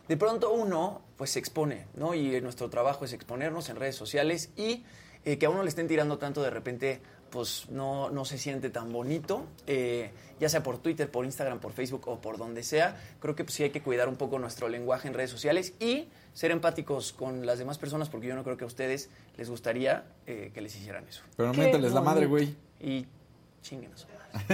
de 0.08 0.16
pronto 0.16 0.52
uno 0.52 1.02
pues 1.16 1.30
se 1.30 1.38
expone, 1.38 1.86
¿no? 1.94 2.14
Y 2.14 2.40
nuestro 2.40 2.68
trabajo 2.68 3.04
es 3.04 3.12
exponernos 3.12 3.68
en 3.68 3.76
redes 3.76 3.96
sociales 3.96 4.50
y 4.56 4.84
eh, 5.24 5.38
que 5.38 5.46
a 5.46 5.50
uno 5.50 5.62
le 5.62 5.68
estén 5.68 5.88
tirando 5.88 6.18
tanto 6.18 6.42
de 6.42 6.50
repente 6.50 7.00
pues 7.30 7.68
no, 7.68 8.10
no 8.10 8.24
se 8.24 8.38
siente 8.38 8.70
tan 8.70 8.90
bonito, 8.90 9.44
eh, 9.66 10.10
ya 10.40 10.48
sea 10.48 10.62
por 10.62 10.78
Twitter, 10.78 11.10
por 11.10 11.24
Instagram, 11.26 11.60
por 11.60 11.72
Facebook 11.72 12.08
o 12.08 12.20
por 12.20 12.38
donde 12.38 12.62
sea. 12.62 12.96
Creo 13.20 13.34
que 13.34 13.44
pues, 13.44 13.54
sí 13.54 13.62
hay 13.64 13.70
que 13.70 13.82
cuidar 13.82 14.08
un 14.08 14.16
poco 14.16 14.38
nuestro 14.38 14.68
lenguaje 14.68 15.08
en 15.08 15.14
redes 15.14 15.30
sociales 15.30 15.74
y 15.78 16.08
ser 16.32 16.50
empáticos 16.50 17.12
con 17.12 17.46
las 17.46 17.58
demás 17.58 17.78
personas, 17.78 18.08
porque 18.08 18.26
yo 18.26 18.34
no 18.34 18.42
creo 18.42 18.56
que 18.56 18.64
a 18.64 18.66
ustedes 18.66 19.10
les 19.36 19.48
gustaría 19.48 20.04
eh, 20.26 20.50
que 20.52 20.60
les 20.60 20.74
hicieran 20.76 21.06
eso. 21.06 21.22
Pero 21.36 21.54
mételes 21.54 21.92
la 21.92 22.00
madre, 22.00 22.26
güey. 22.26 22.54
Y 22.80 23.06
chinguen 23.62 23.92
eso. 23.92 24.07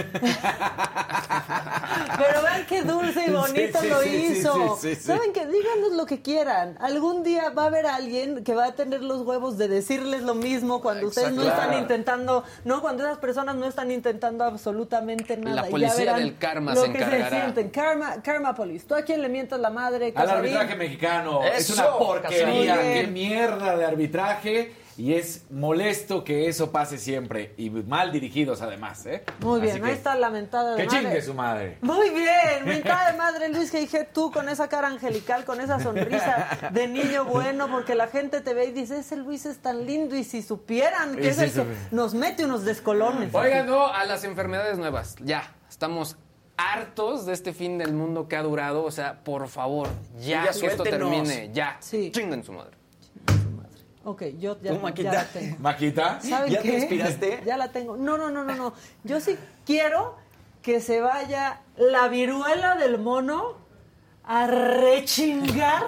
Pero 2.17 2.41
vean 2.41 2.65
qué 2.67 2.81
dulce 2.83 3.25
y 3.27 3.29
bonito 3.31 3.79
lo 3.83 4.03
hizo. 4.03 4.77
Saben 4.77 5.33
que 5.33 5.45
díganos 5.45 5.93
lo 5.93 6.05
que 6.05 6.21
quieran. 6.21 6.77
Algún 6.79 7.23
día 7.23 7.49
va 7.49 7.63
a 7.63 7.65
haber 7.67 7.85
alguien 7.85 8.43
que 8.43 8.53
va 8.55 8.65
a 8.67 8.71
tener 8.73 9.01
los 9.01 9.21
huevos 9.21 9.57
de 9.57 9.67
decirles 9.67 10.23
lo 10.23 10.35
mismo 10.35 10.81
cuando 10.81 11.07
ustedes 11.07 11.33
no 11.33 11.43
están 11.43 11.77
intentando, 11.77 12.43
no, 12.63 12.81
cuando 12.81 13.03
esas 13.03 13.17
personas 13.17 13.55
no 13.55 13.65
están 13.65 13.91
intentando 13.91 14.43
absolutamente 14.43 15.37
nada. 15.37 15.63
La 15.63 15.67
policía 15.67 16.13
del 16.13 16.37
karma 16.37 16.75
se 16.75 16.85
encargará. 16.85 17.53
Karma, 17.71 18.21
karma 18.21 18.55
police. 18.55 18.85
¿Tú 18.87 18.95
a 18.95 19.01
quién 19.01 19.21
le 19.21 19.29
mientas 19.29 19.59
la 19.59 19.69
madre? 19.69 20.13
Al 20.15 20.29
arbitraje 20.29 20.75
mexicano. 20.75 21.43
es 21.43 21.69
una 21.69 21.91
porquería. 21.97 22.81
Qué 22.81 23.07
mierda 23.07 23.75
de 23.75 23.85
arbitraje 23.85 24.84
y 24.97 25.13
es 25.13 25.45
molesto 25.51 26.23
que 26.23 26.47
eso 26.47 26.71
pase 26.71 26.97
siempre. 26.97 27.53
Y 27.57 27.69
mal 27.69 28.11
dirigidos 28.11 28.61
además, 28.61 29.05
¿eh? 29.05 29.23
Muy 29.39 29.59
bien, 29.59 29.83
ahí 29.83 29.93
está 29.93 30.15
la 30.15 30.29
mentada 30.29 30.75
de 30.75 30.83
que 30.83 30.87
chingue 30.87 31.21
su 31.21 31.33
madre. 31.33 31.77
Muy 31.81 32.09
bien, 32.11 32.65
mentada 32.65 33.11
de 33.11 33.17
madre 33.17 33.49
Luis 33.49 33.71
que 33.71 33.79
dije 33.79 34.07
tú 34.11 34.31
con 34.31 34.47
esa 34.47 34.69
cara 34.69 34.87
angelical, 34.87 35.43
con 35.43 35.59
esa 35.59 35.79
sonrisa 35.79 36.69
de 36.71 36.87
niño 36.87 37.25
bueno, 37.25 37.69
porque 37.69 37.95
la 37.95 38.07
gente 38.07 38.41
te 38.41 38.53
ve 38.53 38.65
y 38.65 38.71
dice, 38.71 38.99
ese 38.99 39.17
Luis 39.17 39.45
es 39.45 39.59
tan 39.59 39.85
lindo 39.85 40.15
y 40.15 40.23
si 40.23 40.41
supieran 40.41 41.15
que 41.15 41.29
es 41.29 41.39
el 41.39 41.51
que 41.51 41.65
nos 41.91 42.13
mete 42.13 42.45
unos 42.45 42.63
descolones. 42.63 43.33
Oigan, 43.33 43.67
no, 43.67 43.87
a 43.87 44.05
las 44.05 44.23
enfermedades 44.23 44.77
nuevas, 44.77 45.15
ya, 45.21 45.55
estamos 45.69 46.17
hartos 46.57 47.25
de 47.25 47.33
este 47.33 47.53
fin 47.53 47.77
del 47.77 47.93
mundo 47.93 48.27
que 48.27 48.35
ha 48.37 48.43
durado, 48.43 48.83
o 48.83 48.91
sea, 48.91 49.23
por 49.23 49.47
favor, 49.49 49.89
ya, 50.19 50.49
que 50.57 50.67
esto 50.67 50.83
termine, 50.83 51.49
ya, 51.53 51.77
sí. 51.79 52.11
chinguen 52.11 52.43
su 52.43 52.53
madre. 52.53 52.77
Ok, 54.05 54.21
yo 54.37 54.55
ya, 54.61 54.71
ya 54.93 55.11
la 55.11 55.25
tengo. 55.25 55.57
¿Maquita? 55.59 56.21
¿Saben 56.21 56.53
¿Ya 56.53 56.61
qué? 56.61 56.69
te 56.69 56.77
inspiraste? 56.77 57.41
Ya 57.45 57.57
la 57.57 57.69
tengo. 57.69 57.97
No, 57.97 58.17
no, 58.17 58.29
no, 58.29 58.43
no, 58.43 58.55
no. 58.55 58.73
Yo 59.03 59.19
sí 59.19 59.35
quiero 59.65 60.15
que 60.61 60.79
se 60.79 61.01
vaya 61.01 61.61
la 61.75 62.07
viruela 62.07 62.75
del 62.75 62.99
mono 62.99 63.55
a 64.23 64.45
rechingar 64.45 65.83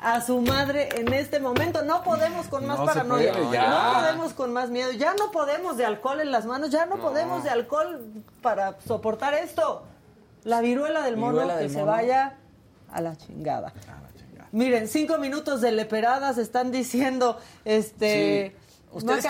a 0.00 0.20
su 0.20 0.40
madre 0.40 0.88
en 0.96 1.12
este 1.12 1.38
momento. 1.38 1.82
No 1.84 2.02
podemos 2.02 2.48
con 2.48 2.66
más 2.66 2.80
paranoia. 2.80 3.34
no 3.34 4.00
podemos 4.00 4.32
con 4.32 4.52
más 4.52 4.70
miedo. 4.70 4.90
Ya 4.90 5.14
no 5.14 5.30
podemos 5.30 5.76
de 5.76 5.84
alcohol 5.84 6.20
en 6.20 6.32
las 6.32 6.46
manos. 6.46 6.70
Ya 6.70 6.86
no, 6.86 6.96
podemos 6.96 7.44
de 7.44 7.50
alcohol 7.50 8.00
para 8.42 8.80
soportar 8.86 9.34
esto. 9.34 9.84
La 10.42 10.60
viruela 10.60 11.02
del 11.02 11.16
mono 11.16 11.46
que 11.56 11.68
se 11.68 11.84
vaya 11.84 12.36
a 12.90 13.00
la 13.00 13.16
chingada. 13.16 13.72
Miren, 14.52 14.88
cinco 14.88 15.18
minutos 15.18 15.60
de 15.60 15.72
leperadas 15.72 16.38
están 16.38 16.70
diciendo, 16.72 17.38
este... 17.64 18.56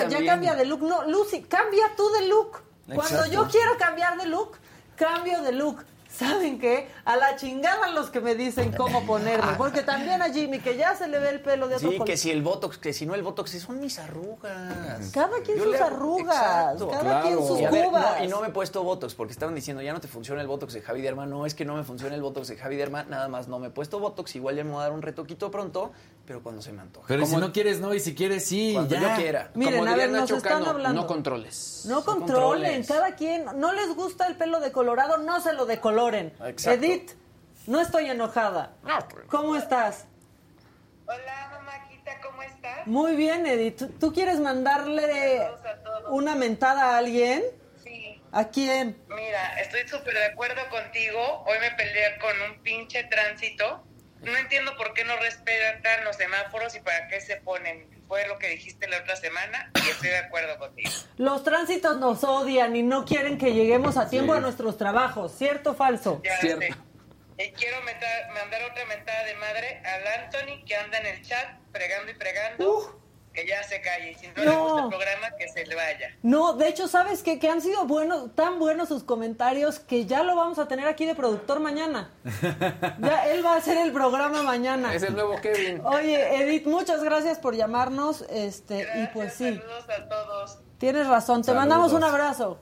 ya 0.08 0.24
cambia 0.24 0.54
de 0.54 0.64
look. 0.64 0.82
No, 0.82 1.06
Lucy, 1.06 1.42
cambia 1.42 1.92
tú 1.96 2.08
de 2.10 2.28
look. 2.28 2.62
Cuando 2.94 3.26
yo 3.26 3.46
quiero 3.48 3.76
cambiar 3.78 4.16
de 4.18 4.26
look, 4.26 4.56
cambio 4.96 5.42
de 5.42 5.52
look. 5.52 5.84
¿Saben 6.10 6.58
qué? 6.58 6.88
A 7.04 7.16
la 7.16 7.36
chingada 7.36 7.90
los 7.90 8.10
que 8.10 8.20
me 8.20 8.34
dicen 8.34 8.72
cómo 8.72 9.02
ponerme. 9.06 9.54
Porque 9.56 9.82
también 9.82 10.20
a 10.22 10.30
Jimmy, 10.32 10.58
que 10.58 10.76
ya 10.76 10.94
se 10.94 11.08
le 11.08 11.18
ve 11.18 11.30
el 11.30 11.40
pelo 11.40 11.68
de 11.68 11.76
otro 11.76 11.90
Sí, 11.90 11.98
que 12.04 12.16
si 12.16 12.30
el 12.30 12.42
Botox, 12.42 12.78
que 12.78 12.92
si 12.92 13.06
no 13.06 13.14
el 13.14 13.22
Botox, 13.22 13.50
son 13.60 13.80
mis 13.80 13.98
arrugas. 13.98 15.10
Cada 15.12 15.40
quien 15.42 15.62
sus 15.62 15.76
arrugas, 15.80 16.82
cada 16.90 17.22
quien 17.22 17.36
sus 17.38 17.60
cubas. 17.60 18.22
y 18.22 18.28
no 18.28 18.40
me 18.40 18.48
he 18.48 18.50
puesto 18.50 18.82
Botox, 18.82 19.14
porque 19.14 19.32
estaban 19.32 19.54
diciendo, 19.54 19.82
ya 19.82 19.92
no 19.92 20.00
te 20.00 20.08
funciona 20.08 20.40
el 20.40 20.48
Botox 20.48 20.72
de 20.72 20.82
Javi 20.82 21.00
Derma. 21.00 21.26
No, 21.26 21.46
es 21.46 21.54
que 21.54 21.64
no 21.64 21.76
me 21.76 21.84
funciona 21.84 22.14
el 22.14 22.22
Botox 22.22 22.48
de 22.48 22.56
Javi 22.56 22.76
Derma, 22.76 23.04
nada 23.04 23.28
más 23.28 23.48
no 23.48 23.58
me 23.58 23.68
he 23.68 23.70
puesto 23.70 24.00
Botox. 24.00 24.34
Igual 24.36 24.56
ya 24.56 24.64
me 24.64 24.70
voy 24.72 24.80
a 24.80 24.84
dar 24.84 24.92
un 24.92 25.02
retoquito 25.02 25.50
pronto, 25.50 25.92
pero 26.26 26.42
cuando 26.42 26.60
se 26.60 26.72
me 26.72 26.82
antoja. 26.82 27.06
Pero 27.08 27.24
si 27.24 27.36
no 27.36 27.52
quieres, 27.52 27.80
no, 27.80 27.94
y 27.94 28.00
si 28.00 28.14
quieres, 28.14 28.44
sí, 28.44 28.72
cuando 28.74 28.94
ya. 28.94 29.00
yo 29.00 29.22
quiera. 29.22 29.50
Miren, 29.54 29.78
Como 29.78 29.90
a 29.90 29.96
ver, 29.96 30.10
nos 30.10 30.30
están 30.30 30.64
hablando. 30.64 31.02
No 31.02 31.06
controles. 31.06 31.84
No 31.86 32.04
controlen, 32.04 32.84
cada 32.84 33.14
quien. 33.14 33.46
No 33.56 33.72
les 33.72 33.94
gusta 33.94 34.26
el 34.26 34.36
pelo 34.36 34.60
de 34.60 34.72
colorado, 34.72 35.18
no 35.18 35.40
se 35.40 35.52
lo 35.52 35.66
Exacto. 36.08 36.70
Edith, 36.70 37.12
no 37.66 37.80
estoy 37.80 38.08
enojada. 38.08 38.72
Pues. 38.82 39.26
¿Cómo 39.28 39.54
estás? 39.56 40.06
Hola, 41.06 41.48
mamáquita, 41.52 42.20
¿cómo 42.22 42.42
estás? 42.42 42.86
Muy 42.86 43.16
bien, 43.16 43.46
Edith. 43.46 43.98
¿Tú, 43.98 44.12
quieres 44.12 44.40
mandarle 44.40 45.46
una 46.08 46.34
mentada 46.34 46.94
a 46.94 46.98
alguien? 46.98 47.42
Sí. 47.82 48.22
¿A 48.32 48.48
quién? 48.48 48.96
Mira, 49.08 49.60
estoy 49.60 49.86
súper 49.86 50.14
de 50.14 50.26
acuerdo 50.26 50.62
contigo. 50.70 51.44
Hoy 51.46 51.58
me 51.60 51.70
peleé 51.72 52.18
con 52.18 52.40
un 52.50 52.62
pinche 52.62 53.04
tránsito. 53.04 53.84
No 54.22 54.36
entiendo 54.36 54.76
por 54.76 54.94
qué 54.94 55.04
no 55.04 55.16
respetan 55.16 56.04
los 56.04 56.16
semáforos 56.16 56.74
y 56.76 56.80
para 56.80 57.08
qué 57.08 57.20
se 57.20 57.36
ponen. 57.36 57.99
Fue 58.10 58.26
lo 58.26 58.40
que 58.40 58.48
dijiste 58.48 58.88
la 58.88 58.98
otra 58.98 59.14
semana 59.14 59.70
y 59.72 59.88
estoy 59.88 60.08
de 60.08 60.18
acuerdo 60.18 60.58
contigo. 60.58 60.90
Los 61.16 61.44
tránsitos 61.44 61.96
nos 61.98 62.24
odian 62.24 62.74
y 62.74 62.82
no 62.82 63.04
quieren 63.04 63.38
que 63.38 63.54
lleguemos 63.54 63.96
a 63.96 64.10
tiempo 64.10 64.32
a 64.32 64.40
nuestros 64.40 64.76
trabajos. 64.76 65.30
¿Cierto 65.30 65.70
o 65.70 65.74
falso? 65.74 66.20
Ya 66.24 66.36
Cierto. 66.38 66.60
Sé. 66.60 66.74
Y 67.38 67.52
quiero 67.52 67.76
mandar 67.82 68.62
otra 68.68 68.84
mentada 68.86 69.24
de 69.26 69.34
madre 69.36 69.80
al 69.84 70.24
Anthony 70.24 70.64
que 70.66 70.74
anda 70.74 70.98
en 70.98 71.06
el 71.06 71.22
chat 71.22 71.60
fregando 71.70 72.10
y 72.10 72.14
fregando. 72.16 72.99
Que 73.32 73.46
ya 73.46 73.62
se 73.62 73.80
calle. 73.80 74.16
Si 74.18 74.26
no, 74.28 74.44
le 74.44 74.56
gusta 74.56 74.82
el 74.82 74.88
programa, 74.88 75.36
que 75.38 75.48
se 75.48 75.66
le 75.66 75.74
vaya. 75.74 76.16
No, 76.22 76.54
de 76.54 76.68
hecho, 76.68 76.88
¿sabes 76.88 77.22
qué? 77.22 77.38
Que 77.38 77.48
han 77.48 77.60
sido 77.60 77.84
buenos, 77.84 78.34
tan 78.34 78.58
buenos 78.58 78.88
sus 78.88 79.04
comentarios 79.04 79.78
que 79.78 80.06
ya 80.06 80.22
lo 80.22 80.36
vamos 80.36 80.58
a 80.58 80.68
tener 80.68 80.86
aquí 80.86 81.06
de 81.06 81.14
productor 81.14 81.60
mañana. 81.60 82.10
ya 83.00 83.28
él 83.28 83.44
va 83.44 83.54
a 83.54 83.56
hacer 83.56 83.78
el 83.78 83.92
programa 83.92 84.42
mañana. 84.42 84.94
Es 84.94 85.02
el 85.02 85.14
nuevo 85.14 85.40
Kevin. 85.40 85.80
Oye, 85.84 86.42
Edith, 86.42 86.66
muchas 86.66 87.02
gracias 87.02 87.38
por 87.38 87.54
llamarnos. 87.54 88.22
Este, 88.30 88.86
y 88.96 89.06
pues 89.14 89.34
sí. 89.34 89.44
Saludos 89.44 89.84
a 89.88 90.08
todos. 90.08 90.58
Tienes 90.78 91.06
razón. 91.06 91.42
Te 91.42 91.52
mandamos 91.52 91.92
un 91.92 92.04
abrazo. 92.04 92.58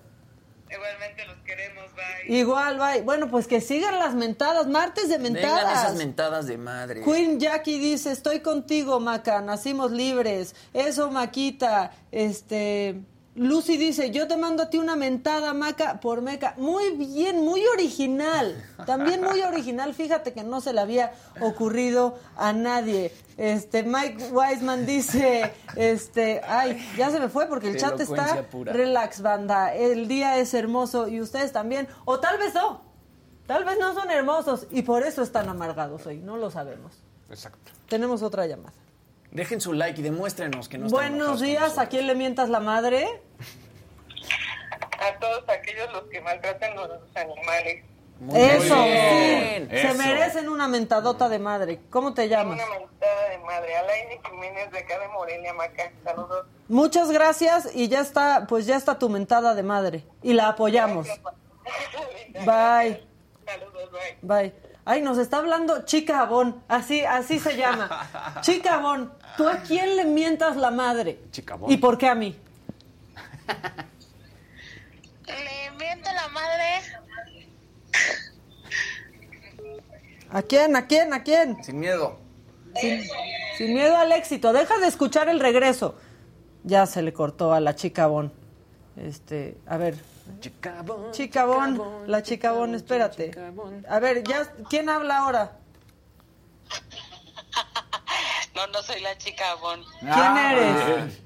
Igualmente 0.70 1.24
los 1.26 1.36
queremos, 1.38 1.84
bye. 1.94 2.36
Igual, 2.36 2.78
bye. 2.78 3.02
Bueno, 3.02 3.30
pues 3.30 3.46
que 3.46 3.60
sigan 3.60 3.98
las 3.98 4.14
mentadas, 4.14 4.66
martes 4.66 5.08
de 5.08 5.18
mentadas. 5.18 5.64
Vengan 5.64 5.84
esas 5.84 5.96
mentadas 5.96 6.46
de 6.46 6.58
madre. 6.58 7.02
Queen 7.02 7.40
Jackie 7.40 7.78
dice, 7.78 8.12
estoy 8.12 8.40
contigo, 8.40 9.00
Maca, 9.00 9.40
nacimos 9.40 9.90
libres. 9.90 10.54
Eso, 10.72 11.10
Maquita, 11.10 11.92
este... 12.12 13.00
Lucy 13.38 13.76
dice, 13.76 14.10
yo 14.10 14.26
te 14.26 14.36
mando 14.36 14.64
a 14.64 14.70
ti 14.70 14.78
una 14.78 14.96
mentada, 14.96 15.54
Maca, 15.54 16.00
por 16.00 16.22
Meca. 16.22 16.54
Muy 16.56 16.90
bien, 16.90 17.44
muy 17.44 17.64
original. 17.66 18.64
También 18.84 19.22
muy 19.22 19.40
original. 19.42 19.94
Fíjate 19.94 20.32
que 20.32 20.42
no 20.42 20.60
se 20.60 20.72
le 20.72 20.80
había 20.80 21.12
ocurrido 21.40 22.18
a 22.36 22.52
nadie. 22.52 23.12
Este, 23.36 23.84
Mike 23.84 24.30
Wiseman 24.32 24.86
dice, 24.86 25.52
este, 25.76 26.40
ay, 26.46 26.84
ya 26.96 27.10
se 27.10 27.20
me 27.20 27.28
fue 27.28 27.46
porque 27.46 27.68
el 27.68 27.76
chat 27.76 27.98
está 28.00 28.44
relax, 28.52 29.22
banda. 29.22 29.74
El 29.74 30.08
día 30.08 30.38
es 30.38 30.52
hermoso 30.54 31.08
y 31.08 31.20
ustedes 31.20 31.52
también. 31.52 31.86
O 32.04 32.18
tal 32.18 32.38
vez 32.38 32.54
no. 32.54 32.82
Tal 33.46 33.64
vez 33.64 33.78
no 33.78 33.94
son 33.94 34.10
hermosos 34.10 34.66
y 34.70 34.82
por 34.82 35.04
eso 35.04 35.22
están 35.22 35.48
amargados 35.48 36.04
hoy. 36.06 36.18
No 36.18 36.36
lo 36.36 36.50
sabemos. 36.50 36.92
Exacto. 37.30 37.72
Tenemos 37.88 38.22
otra 38.22 38.46
llamada. 38.46 38.74
Dejen 39.30 39.60
su 39.60 39.72
like 39.72 40.00
y 40.00 40.02
demuéstrenos 40.02 40.68
que 40.68 40.78
no 40.78 40.88
Buenos 40.88 41.40
días, 41.40 41.78
¿a 41.78 41.86
quién 41.86 42.06
le 42.06 42.14
mientas 42.14 42.48
la 42.48 42.60
madre? 42.60 43.06
A 44.98 45.18
todos 45.18 45.48
aquellos 45.48 45.92
los 45.92 46.02
que 46.04 46.20
maltratan 46.20 46.72
a 46.78 46.86
los 46.86 47.16
animales. 47.16 47.84
Eso, 48.34 48.74
sí, 48.74 49.68
se 49.70 49.94
merecen 49.94 50.48
una 50.48 50.66
mentadota 50.66 51.28
de 51.28 51.38
madre. 51.38 51.80
¿Cómo 51.88 52.14
te 52.14 52.28
llamas? 52.28 52.56
Una 52.56 52.78
mentada 52.80 53.28
de 53.28 53.38
madre, 53.38 53.76
Alaine 53.76 54.20
Jiménez 54.28 54.72
de 54.72 54.78
acá 54.80 54.98
de 54.98 55.08
Morelia, 55.08 55.54
Maca. 55.54 55.92
Saludos. 56.02 56.46
Muchas 56.66 57.12
gracias 57.12 57.70
y 57.76 57.86
ya 57.86 58.00
está, 58.00 58.46
pues 58.48 58.66
ya 58.66 58.76
está 58.76 58.98
tu 58.98 59.08
mentada 59.08 59.54
de 59.54 59.62
madre 59.62 60.04
y 60.22 60.32
la 60.32 60.48
apoyamos. 60.48 61.06
Bye. 62.44 63.06
Saludos, 63.46 63.90
bye. 63.92 64.18
Bye. 64.22 64.54
Ay, 64.84 65.02
nos 65.02 65.18
está 65.18 65.36
hablando 65.36 65.84
Chica 65.84 66.20
Abón, 66.20 66.64
así, 66.66 67.04
así 67.04 67.38
se 67.38 67.56
llama. 67.56 68.38
Chica 68.40 68.76
Abón, 68.76 69.12
¿tú 69.36 69.46
a 69.46 69.58
quién 69.58 69.96
le 69.96 70.06
mientas 70.06 70.56
la 70.56 70.70
madre? 70.70 71.20
Chica 71.30 71.54
Abón. 71.54 71.70
¿Y 71.70 71.76
por 71.76 71.98
qué 71.98 72.08
a 72.08 72.14
mí? 72.14 72.36
Le 75.28 75.70
miento 75.78 76.10
la 76.12 76.28
madre. 76.28 76.64
¿A 80.30 80.42
quién? 80.42 80.76
¿A 80.76 80.86
quién? 80.86 81.12
¿A 81.12 81.22
quién? 81.22 81.62
Sin 81.64 81.78
miedo. 81.80 82.18
Sin, 82.80 83.02
sin 83.56 83.74
miedo 83.74 83.96
al 83.96 84.12
éxito. 84.12 84.52
Deja 84.52 84.78
de 84.78 84.86
escuchar 84.86 85.28
el 85.28 85.40
regreso. 85.40 85.96
Ya 86.64 86.86
se 86.86 87.02
le 87.02 87.12
cortó 87.12 87.52
a 87.52 87.60
la 87.60 87.74
chica 87.74 88.06
Bon. 88.06 88.32
Este, 88.96 89.56
a 89.66 89.76
ver. 89.76 89.94
Chicabón. 90.40 91.12
Chicabón, 91.12 92.04
la 92.06 92.22
chicabón, 92.22 92.74
espérate. 92.74 93.30
A 93.88 93.98
ver, 93.98 94.22
ya, 94.24 94.52
¿quién 94.68 94.88
habla 94.88 95.18
ahora? 95.18 95.52
No, 98.54 98.66
no 98.66 98.82
soy 98.82 99.00
la 99.00 99.16
chica 99.16 99.54
Bon. 99.60 99.80
¿Quién 100.00 100.36
eres? 100.36 101.22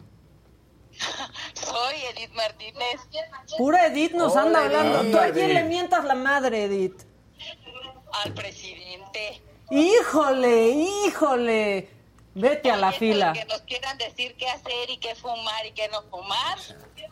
Soy 1.55 1.95
Edith 2.15 2.33
Martínez. 2.35 3.01
Pura 3.59 3.87
Edith 3.87 4.12
nos 4.12 4.33
Hola, 4.33 4.43
anda 4.43 4.65
hablando. 4.65 5.01
Edith. 5.01 5.12
¿Tú 5.12 5.19
a 5.19 5.31
quién 5.31 5.55
le 5.55 5.65
mientas 5.65 6.05
la 6.05 6.15
madre, 6.15 6.65
Edith? 6.65 7.03
Al 8.24 8.35
presidente. 8.35 9.43
Híjole, 9.70 10.69
híjole. 10.69 11.89
Vete 12.34 12.70
a 12.70 12.76
la 12.76 12.88
Oye, 12.88 12.98
fila. 12.98 13.32
Que 13.34 13.44
nos 13.44 13.60
quieran 13.62 13.98
decir 13.98 14.34
qué 14.38 14.48
hacer 14.48 14.88
y 14.88 14.98
qué 14.98 15.14
fumar 15.14 15.66
y 15.66 15.72
qué 15.72 15.88
no 15.88 16.02
fumar. 16.04 16.59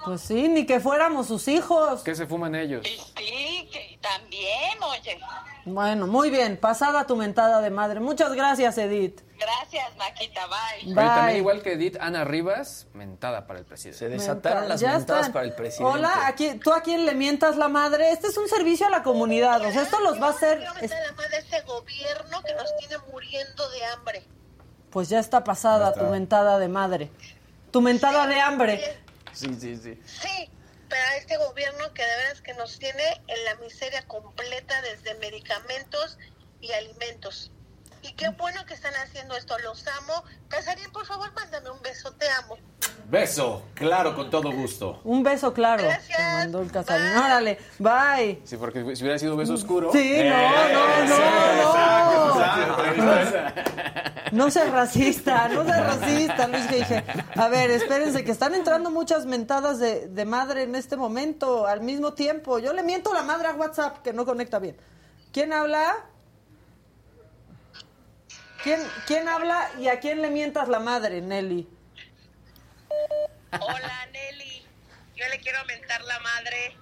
Pues 0.04 0.22
sí, 0.22 0.48
ni 0.48 0.64
que 0.64 0.80
fuéramos 0.80 1.26
sus 1.28 1.46
hijos. 1.48 2.02
¿Qué 2.02 2.14
se 2.14 2.26
fuman 2.26 2.54
ellos? 2.54 2.86
Sí, 2.86 3.68
que 3.70 3.98
también, 4.00 4.82
oye. 4.82 5.20
Bueno, 5.66 6.06
muy 6.06 6.30
bien. 6.30 6.56
Pasada 6.56 7.06
tu 7.06 7.16
mentada 7.16 7.60
de 7.60 7.68
madre. 7.68 8.00
Muchas 8.00 8.32
gracias, 8.32 8.78
Edith. 8.78 9.20
Gracias, 9.38 9.94
Maquita, 9.96 10.46
bye. 10.46 10.86
Oye, 10.86 10.94
también 10.94 11.26
Bye. 11.26 11.38
igual 11.38 11.62
que 11.62 11.72
Edith, 11.72 11.96
Ana 12.00 12.24
Rivas, 12.24 12.86
mentada 12.94 13.46
para 13.46 13.58
el 13.58 13.64
Se 13.66 13.68
presidente. 13.68 14.08
desataron 14.08 14.68
las 14.68 14.80
Ya 14.80 14.96
mentadas 14.96 15.22
están. 15.26 15.32
para 15.34 15.46
el 15.46 15.54
presidente. 15.54 15.92
Hola, 15.98 16.26
aquí, 16.26 16.54
¿tú 16.62 16.72
a 16.72 16.82
quién 16.82 17.04
le 17.06 17.14
mientas 17.14 17.56
la 17.56 17.68
madre? 17.68 18.10
Este 18.12 18.28
es 18.28 18.36
un 18.38 18.48
servicio 18.48 18.86
a 18.86 18.90
la 18.90 19.02
comunidad. 19.02 19.60
O 19.64 19.70
sea, 19.70 19.82
esto 19.82 20.00
los 20.00 20.20
va 20.20 20.28
a 20.28 20.30
hacer. 20.30 20.60
Meter 20.80 20.90
la 21.06 21.12
madre 21.12 21.36
a 21.36 21.38
este 21.40 21.60
gobierno 21.62 22.42
que 22.42 22.54
nos 22.54 22.76
tiene 22.78 22.96
muriendo 23.10 23.68
de 23.70 23.84
hambre. 23.84 24.22
Pues 24.90 25.08
ya 25.08 25.18
está 25.20 25.44
pasada 25.44 25.94
tu 25.94 26.04
mentada 26.06 26.58
de 26.58 26.68
madre. 26.68 27.10
Tu 27.70 27.80
mentada 27.80 28.26
de 28.26 28.40
hambre. 28.40 28.98
Sí, 29.32 29.54
sí, 29.58 29.76
sí. 29.76 30.00
Sí, 30.04 30.50
pero 30.88 31.02
a 31.12 31.16
este 31.16 31.36
gobierno 31.36 31.92
que 31.94 32.02
de 32.02 32.16
veras 32.16 32.42
que 32.42 32.54
nos 32.54 32.78
tiene 32.78 33.04
en 33.28 33.44
la 33.44 33.54
miseria 33.56 34.02
completa 34.08 34.74
desde 34.82 35.14
medicamentos 35.20 36.18
y 36.60 36.72
alimentos. 36.72 37.52
Y 38.02 38.12
qué 38.14 38.30
bueno 38.30 38.64
que 38.66 38.74
están 38.74 38.94
haciendo 38.94 39.36
esto, 39.36 39.56
los 39.58 39.86
amo. 39.86 40.24
Casarín, 40.48 40.90
por 40.90 41.06
favor, 41.06 41.32
mándame 41.34 41.70
un 41.70 41.80
beso, 41.82 42.12
te 42.12 42.28
amo. 42.30 42.56
Beso, 43.08 43.62
claro, 43.74 44.16
con 44.16 44.30
todo 44.30 44.50
gusto. 44.52 45.00
Un 45.04 45.22
beso 45.22 45.52
claro. 45.52 45.84
Gracias. 45.84 46.16
Te 46.16 46.22
mandó 46.22 46.62
el 46.62 46.72
Casarín. 46.72 47.16
Órale, 47.16 47.58
bye. 47.78 48.40
Sí, 48.44 48.56
porque 48.56 48.80
si 48.96 49.02
hubiera 49.02 49.18
sido 49.18 49.36
beso 49.36 49.54
oscuro. 49.54 49.92
Sí, 49.92 50.22
no, 50.24 50.68
no, 50.68 51.04
no, 51.06 52.34
no. 52.96 54.19
No 54.32 54.50
seas 54.50 54.70
racista, 54.70 55.48
no 55.48 55.64
seas 55.64 55.98
racista, 55.98 56.46
Luis 56.48 56.66
que 56.66 56.76
dije. 56.76 57.04
A 57.36 57.48
ver, 57.48 57.70
espérense, 57.70 58.24
que 58.24 58.30
están 58.30 58.54
entrando 58.54 58.90
muchas 58.90 59.26
mentadas 59.26 59.78
de, 59.78 60.06
de 60.08 60.24
madre 60.24 60.62
en 60.62 60.74
este 60.74 60.96
momento, 60.96 61.66
al 61.66 61.80
mismo 61.80 62.14
tiempo. 62.14 62.58
Yo 62.58 62.72
le 62.72 62.82
miento 62.82 63.12
la 63.12 63.22
madre 63.22 63.48
a 63.48 63.54
WhatsApp, 63.54 64.02
que 64.02 64.12
no 64.12 64.24
conecta 64.24 64.58
bien. 64.58 64.76
¿Quién 65.32 65.52
habla? 65.52 66.06
¿Quién, 68.62 68.80
¿Quién 69.06 69.28
habla 69.28 69.70
y 69.78 69.88
a 69.88 70.00
quién 70.00 70.20
le 70.20 70.30
mientas 70.30 70.68
la 70.68 70.80
madre, 70.80 71.20
Nelly? 71.22 71.66
Hola, 73.58 74.06
Nelly. 74.12 74.66
Yo 75.16 75.28
le 75.28 75.38
quiero 75.40 75.64
mentar 75.64 76.02
la 76.02 76.18
madre 76.20 76.76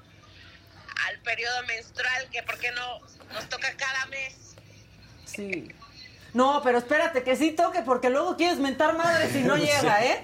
al 1.06 1.18
periodo 1.20 1.62
menstrual, 1.66 2.28
que 2.30 2.42
por 2.42 2.58
qué 2.58 2.72
no 2.72 2.98
nos 3.32 3.48
toca 3.48 3.74
cada 3.76 4.06
mes. 4.06 4.56
Sí. 5.24 5.68
No, 6.34 6.60
pero 6.62 6.78
espérate, 6.78 7.22
que 7.22 7.36
sí 7.36 7.52
toque, 7.52 7.82
porque 7.82 8.10
luego 8.10 8.36
quieres 8.36 8.58
mentar 8.58 8.96
madre 8.96 9.30
si 9.30 9.40
no 9.42 9.56
llega, 9.56 10.04
¿eh? 10.04 10.22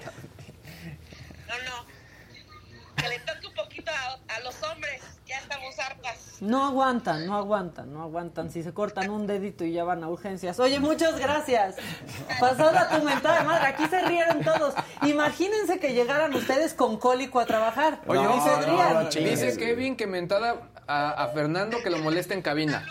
No, 1.47 1.53
no. 1.69 1.85
Que 2.95 3.09
le 3.09 3.19
toque 3.19 3.47
un 3.47 3.53
poquito 3.53 3.91
a, 3.91 4.33
a 4.35 4.39
los 4.41 4.55
hombres. 4.63 5.01
Ya 5.25 5.39
estamos 5.39 5.77
hartas. 5.79 6.17
No 6.39 6.63
aguantan, 6.65 7.25
no 7.25 7.35
aguantan, 7.35 7.91
no 7.91 8.03
aguantan. 8.03 8.51
Si 8.51 8.61
se 8.61 8.73
cortan 8.73 9.09
un 9.09 9.25
dedito 9.25 9.63
y 9.63 9.71
ya 9.73 9.83
van 9.83 10.03
a 10.03 10.07
urgencias. 10.09 10.59
Oye, 10.59 10.79
muchas 10.79 11.17
gracias. 11.17 11.75
Pasada 12.39 12.89
tu 12.89 13.03
mentada 13.03 13.43
madre. 13.43 13.65
Aquí 13.67 13.87
se 13.87 14.01
rieron 14.03 14.43
todos. 14.43 14.75
Imagínense 15.01 15.79
que 15.79 15.93
llegaran 15.93 16.33
ustedes 16.35 16.75
con 16.75 16.97
cólico 16.97 17.39
a 17.39 17.45
trabajar. 17.47 18.01
Oye, 18.05 18.19
¿Cómo 18.23 18.35
dice, 18.35 18.61
rían? 18.69 19.09
dice 19.09 19.57
Kevin 19.57 19.95
que 19.97 20.05
mentada 20.05 20.69
a, 20.85 21.09
a 21.23 21.27
Fernando 21.29 21.81
que 21.81 21.89
lo 21.89 21.97
molesta 21.97 22.35
en 22.35 22.43
cabina. 22.43 22.85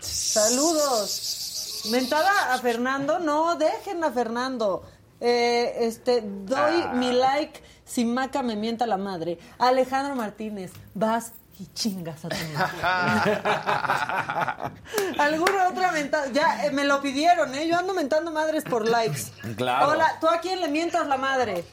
Saludos. 0.00 1.38
Mentada 1.86 2.52
a 2.54 2.58
Fernando. 2.58 3.18
No, 3.18 3.56
dejen 3.56 4.02
a 4.04 4.10
Fernando. 4.10 4.82
Eh, 5.20 5.74
este, 5.80 6.22
doy 6.24 6.82
Ah. 6.86 6.92
mi 6.94 7.12
like 7.12 7.62
si 7.84 8.04
Maca 8.04 8.42
me 8.42 8.56
mienta 8.56 8.86
la 8.86 8.96
madre. 8.96 9.38
Alejandro 9.58 10.14
Martínez, 10.14 10.72
vas 10.94 11.32
y 11.58 11.66
chingas 11.74 12.24
a 12.24 12.28
tu 12.30 12.36
madre. 12.54 13.40
¿Alguna 15.18 15.68
otra 15.68 15.92
mentada? 15.92 16.26
Ya, 16.32 16.64
eh, 16.64 16.70
me 16.70 16.84
lo 16.84 17.00
pidieron, 17.02 17.54
¿eh? 17.54 17.66
Yo 17.68 17.76
ando 17.78 17.92
mentando 17.92 18.30
madres 18.30 18.64
por 18.64 18.88
likes. 18.88 19.24
Claro. 19.56 19.88
Hola, 19.90 20.16
¿tú 20.20 20.28
a 20.28 20.38
quién 20.40 20.60
le 20.60 20.68
mientas 20.68 21.06
la 21.06 21.16
madre? 21.18 21.64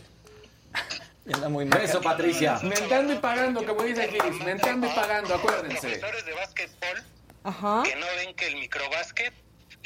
Anda 1.34 1.50
muy 1.50 1.66
mal. 1.66 1.80
Beso, 1.80 2.02
Patricia. 2.02 2.60
Mentando 2.64 3.14
y 3.14 3.18
pagando, 3.18 3.66
como 3.66 3.84
dice 3.84 4.08
Gis. 4.10 4.44
Mentando 4.44 4.88
y 4.88 4.90
pagando, 4.92 5.36
acuérdense. 5.36 5.80
Profesores 6.00 6.26
de 6.26 6.34
básquetbol 6.34 7.04
Ajá. 7.44 7.84
que 7.84 7.96
no 7.96 8.06
ven 8.18 8.36
que 8.36 8.48
el 8.48 8.56
microbásquet 8.56 9.34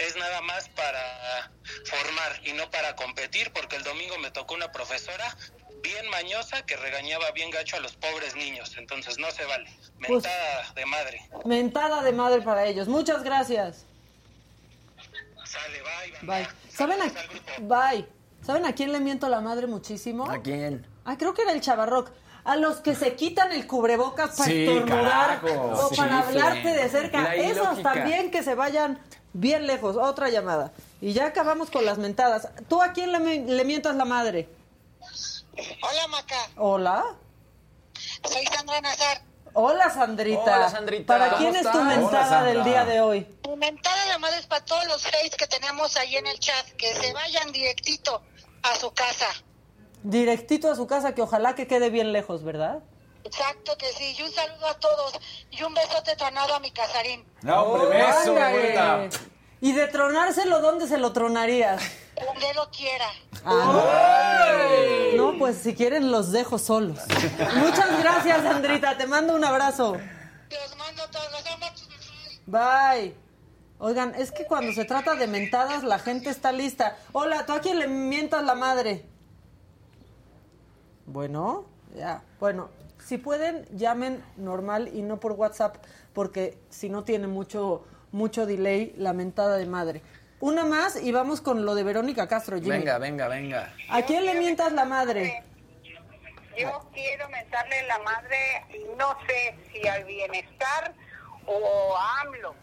es 0.07 0.15
nada 0.15 0.41
más 0.41 0.69
para 0.69 1.52
formar 1.86 2.40
y 2.44 2.53
no 2.53 2.69
para 2.72 2.95
competir, 2.95 3.52
porque 3.53 3.76
el 3.76 3.84
domingo 3.84 4.18
me 4.18 4.32
tocó 4.32 4.56
una 4.56 4.72
profesora 4.72 5.36
bien 5.82 6.10
mañosa 6.10 6.64
que 6.64 6.76
regañaba 6.78 7.32
bien 7.32 7.49
gacho 7.49 7.78
a 7.78 7.80
los 7.80 7.95
pobres 7.95 8.36
niños, 8.36 8.76
entonces 8.78 9.18
no 9.18 9.32
se 9.32 9.45
vale. 9.45 9.69
Pues- 10.07 10.23
Mentada 10.23 10.73
de 10.76 10.86
madre. 10.86 11.30
Mentada 11.45 12.03
de 12.03 12.11
madre 12.11 12.41
para 12.41 12.65
ellos. 12.65 12.88
Muchas 12.88 13.23
gracias. 13.23 13.86
Sale, 15.45 15.82
bye. 15.82 16.38
Bye. 16.44 16.48
¿Saben 16.69 16.99
a... 17.02 17.11
Bye. 17.61 18.07
¿Saben 18.45 18.65
a 18.65 18.73
quién 18.73 18.91
le 18.91 18.99
miento 18.99 19.28
la 19.30 19.41
madre 19.41 19.68
muchísimo? 19.68 20.30
¿A 20.30 20.41
quién? 20.41 20.88
Ah, 21.06 21.18
creo 21.18 21.34
que 21.34 21.44
era 21.44 21.52
el 21.52 21.61
Chavarroc. 21.61 22.11
A 22.44 22.56
los 22.56 22.78
que 22.78 22.95
se 22.95 23.15
quitan 23.15 23.52
el 23.52 23.68
cubrebocas 23.68 24.36
para 24.36 24.52
estornudar 24.52 25.41
o 25.45 25.90
para 25.95 26.19
hablarte 26.19 26.69
de 26.69 26.90
cerca. 26.90 27.36
Esos 27.36 27.84
también 27.84 28.32
que 28.32 28.41
se 28.41 28.56
vayan 28.56 28.99
bien 29.34 29.68
lejos. 29.68 29.95
Otra 29.98 30.30
llamada. 30.30 30.72
Y 31.02 31.14
ya 31.14 31.28
acabamos 31.28 31.70
con 31.70 31.86
las 31.86 31.98
mentadas. 31.98 32.49
¿Tú 32.68 32.82
a 32.82 32.94
quién 32.94 33.12
le, 33.12 33.20
le 33.45 33.66
mientas 33.66 33.95
la 33.95 34.06
madre? 34.06 34.49
Hola, 35.82 36.08
Maca. 36.08 36.49
Hola. 36.58 37.06
Soy 38.24 38.45
Sandra 38.45 38.82
Nazar. 38.82 39.22
Hola 39.53 39.90
Sandrita. 39.90 40.56
Hola, 40.56 40.70
Sandrita. 40.70 41.06
¿Para 41.06 41.38
quién 41.38 41.56
es 41.56 41.70
tu 41.70 41.84
mentada 41.84 42.44
del 42.44 42.64
día 42.64 42.86
de 42.86 43.02
hoy? 43.02 43.24
Tu 43.41 43.56
mentada 43.58 44.14
de 44.14 44.18
madre 44.20 44.38
es 44.40 44.48
para 44.48 44.64
todos 44.64 44.86
los 44.86 45.03
face 45.03 45.32
que 45.38 45.48
tenemos 45.48 45.98
ahí 45.98 46.16
en 46.16 46.28
el 46.28 46.40
chat, 46.40 46.66
que 46.78 46.94
se 46.94 47.12
vayan 47.14 47.52
directito 47.52 48.22
a 48.64 48.76
su 48.78 48.91
casa. 48.91 49.28
Directito 50.03 50.72
a 50.72 50.76
su 50.76 50.88
casa, 50.88 51.14
que 51.14 51.22
ojalá 51.22 51.53
que 51.53 51.68
quede 51.68 51.90
bien 51.90 52.14
lejos, 52.14 52.44
¿verdad? 52.44 52.80
Exacto 53.23 53.77
que 53.77 53.88
sí. 53.93 54.15
Y 54.18 54.23
un 54.23 54.31
saludo 54.31 54.68
a 54.68 54.73
todos. 54.80 55.19
Y 55.52 55.64
un 55.64 55.73
besote 55.73 56.15
tronado 56.15 56.56
a 56.56 56.60
mi 56.60 56.72
casarín. 56.72 57.26
No, 57.41 57.64
hombre, 57.64 57.98
beso, 57.98 58.31
Ándale. 58.31 59.10
Y 59.61 59.73
de 59.73 59.88
tronárselo, 59.88 60.60
¿dónde 60.60 60.88
se 60.88 60.98
lo 60.98 61.14
tronarías? 61.14 61.81
Donde 62.15 62.53
lo 62.56 62.69
quiera. 62.72 63.06
Ay. 63.45 65.14
No, 65.15 65.38
pues 65.38 65.57
si 65.57 65.76
quieren 65.76 66.11
los 66.11 66.31
dejo 66.31 66.57
solos. 66.57 66.99
Muchas 67.56 68.02
gracias, 68.02 68.41
Sandrita. 68.41 68.98
Te 68.98 69.06
mando 69.06 69.35
un 69.35 69.45
abrazo. 69.45 69.93
Los 69.93 70.77
mando 70.77 71.07
todos. 71.11 71.31
Los 71.31 71.45
amo. 71.48 71.65
Bye. 72.48 73.15
Oigan, 73.77 74.14
es 74.15 74.31
que 74.31 74.45
cuando 74.45 74.73
se 74.73 74.85
trata 74.85 75.15
de 75.15 75.27
mentadas, 75.27 75.84
la 75.84 75.98
gente 75.98 76.30
está 76.30 76.52
lista. 76.52 76.98
Hola, 77.14 77.45
¿tú 77.45 77.53
a 77.53 77.61
quién 77.61 77.80
le 77.80 77.88
mientas 77.88 78.43
la 78.43 78.56
madre? 78.56 79.06
Bueno, 81.06 81.65
ya. 81.95 82.23
Bueno, 82.39 82.69
si 83.06 83.18
pueden, 83.18 83.65
llamen 83.72 84.23
normal 84.38 84.90
y 84.94 85.02
no 85.02 85.19
por 85.19 85.34
WhatsApp, 85.34 85.78
porque 86.14 86.57
si 86.69 86.90
no 86.90 87.03
tiene 87.03 87.28
mucho, 87.28 87.86
mucho 88.11 88.45
delay 88.45 88.94
la 88.98 89.14
mentada 89.14 89.57
de 89.57 89.65
madre. 89.65 90.02
Una 90.40 90.65
más 90.65 91.02
y 91.02 91.11
vamos 91.11 91.41
con 91.41 91.65
lo 91.65 91.76
de 91.76 91.84
Verónica 91.84 92.28
Castro, 92.28 92.57
Jimmy. 92.57 92.69
Venga, 92.69 92.98
venga, 92.98 93.28
venga. 93.28 93.73
¿A 93.90 94.02
quién 94.02 94.26
le 94.26 94.36
mientas 94.36 94.72
la 94.72 94.86
madre? 94.86 95.44
Yo 96.57 96.90
quiero 96.94 97.30
mentarle 97.30 97.88
la 97.88 97.99
madre, 97.99 98.38
no 98.98 99.15
sé 99.28 99.56
si 99.72 99.88
al 99.88 100.03
bienestar 100.03 100.94
o 101.45 101.95
a 101.95 102.22
AMLO. 102.22 102.56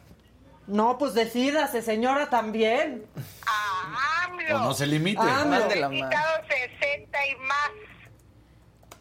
No, 0.66 0.98
pues 0.98 1.15
decídase, 1.15 1.81
señora, 1.81 2.28
también. 2.28 3.06
A 3.47 4.24
AMLO. 4.24 4.56
O 4.56 4.59
no 4.60 4.74
se 4.74 4.86
limite. 4.86 5.20
AMLO. 5.20 5.48
Madre. 5.48 5.89
quitado 5.90 6.43
60 6.48 7.27
y 7.27 7.35
más 7.36 7.70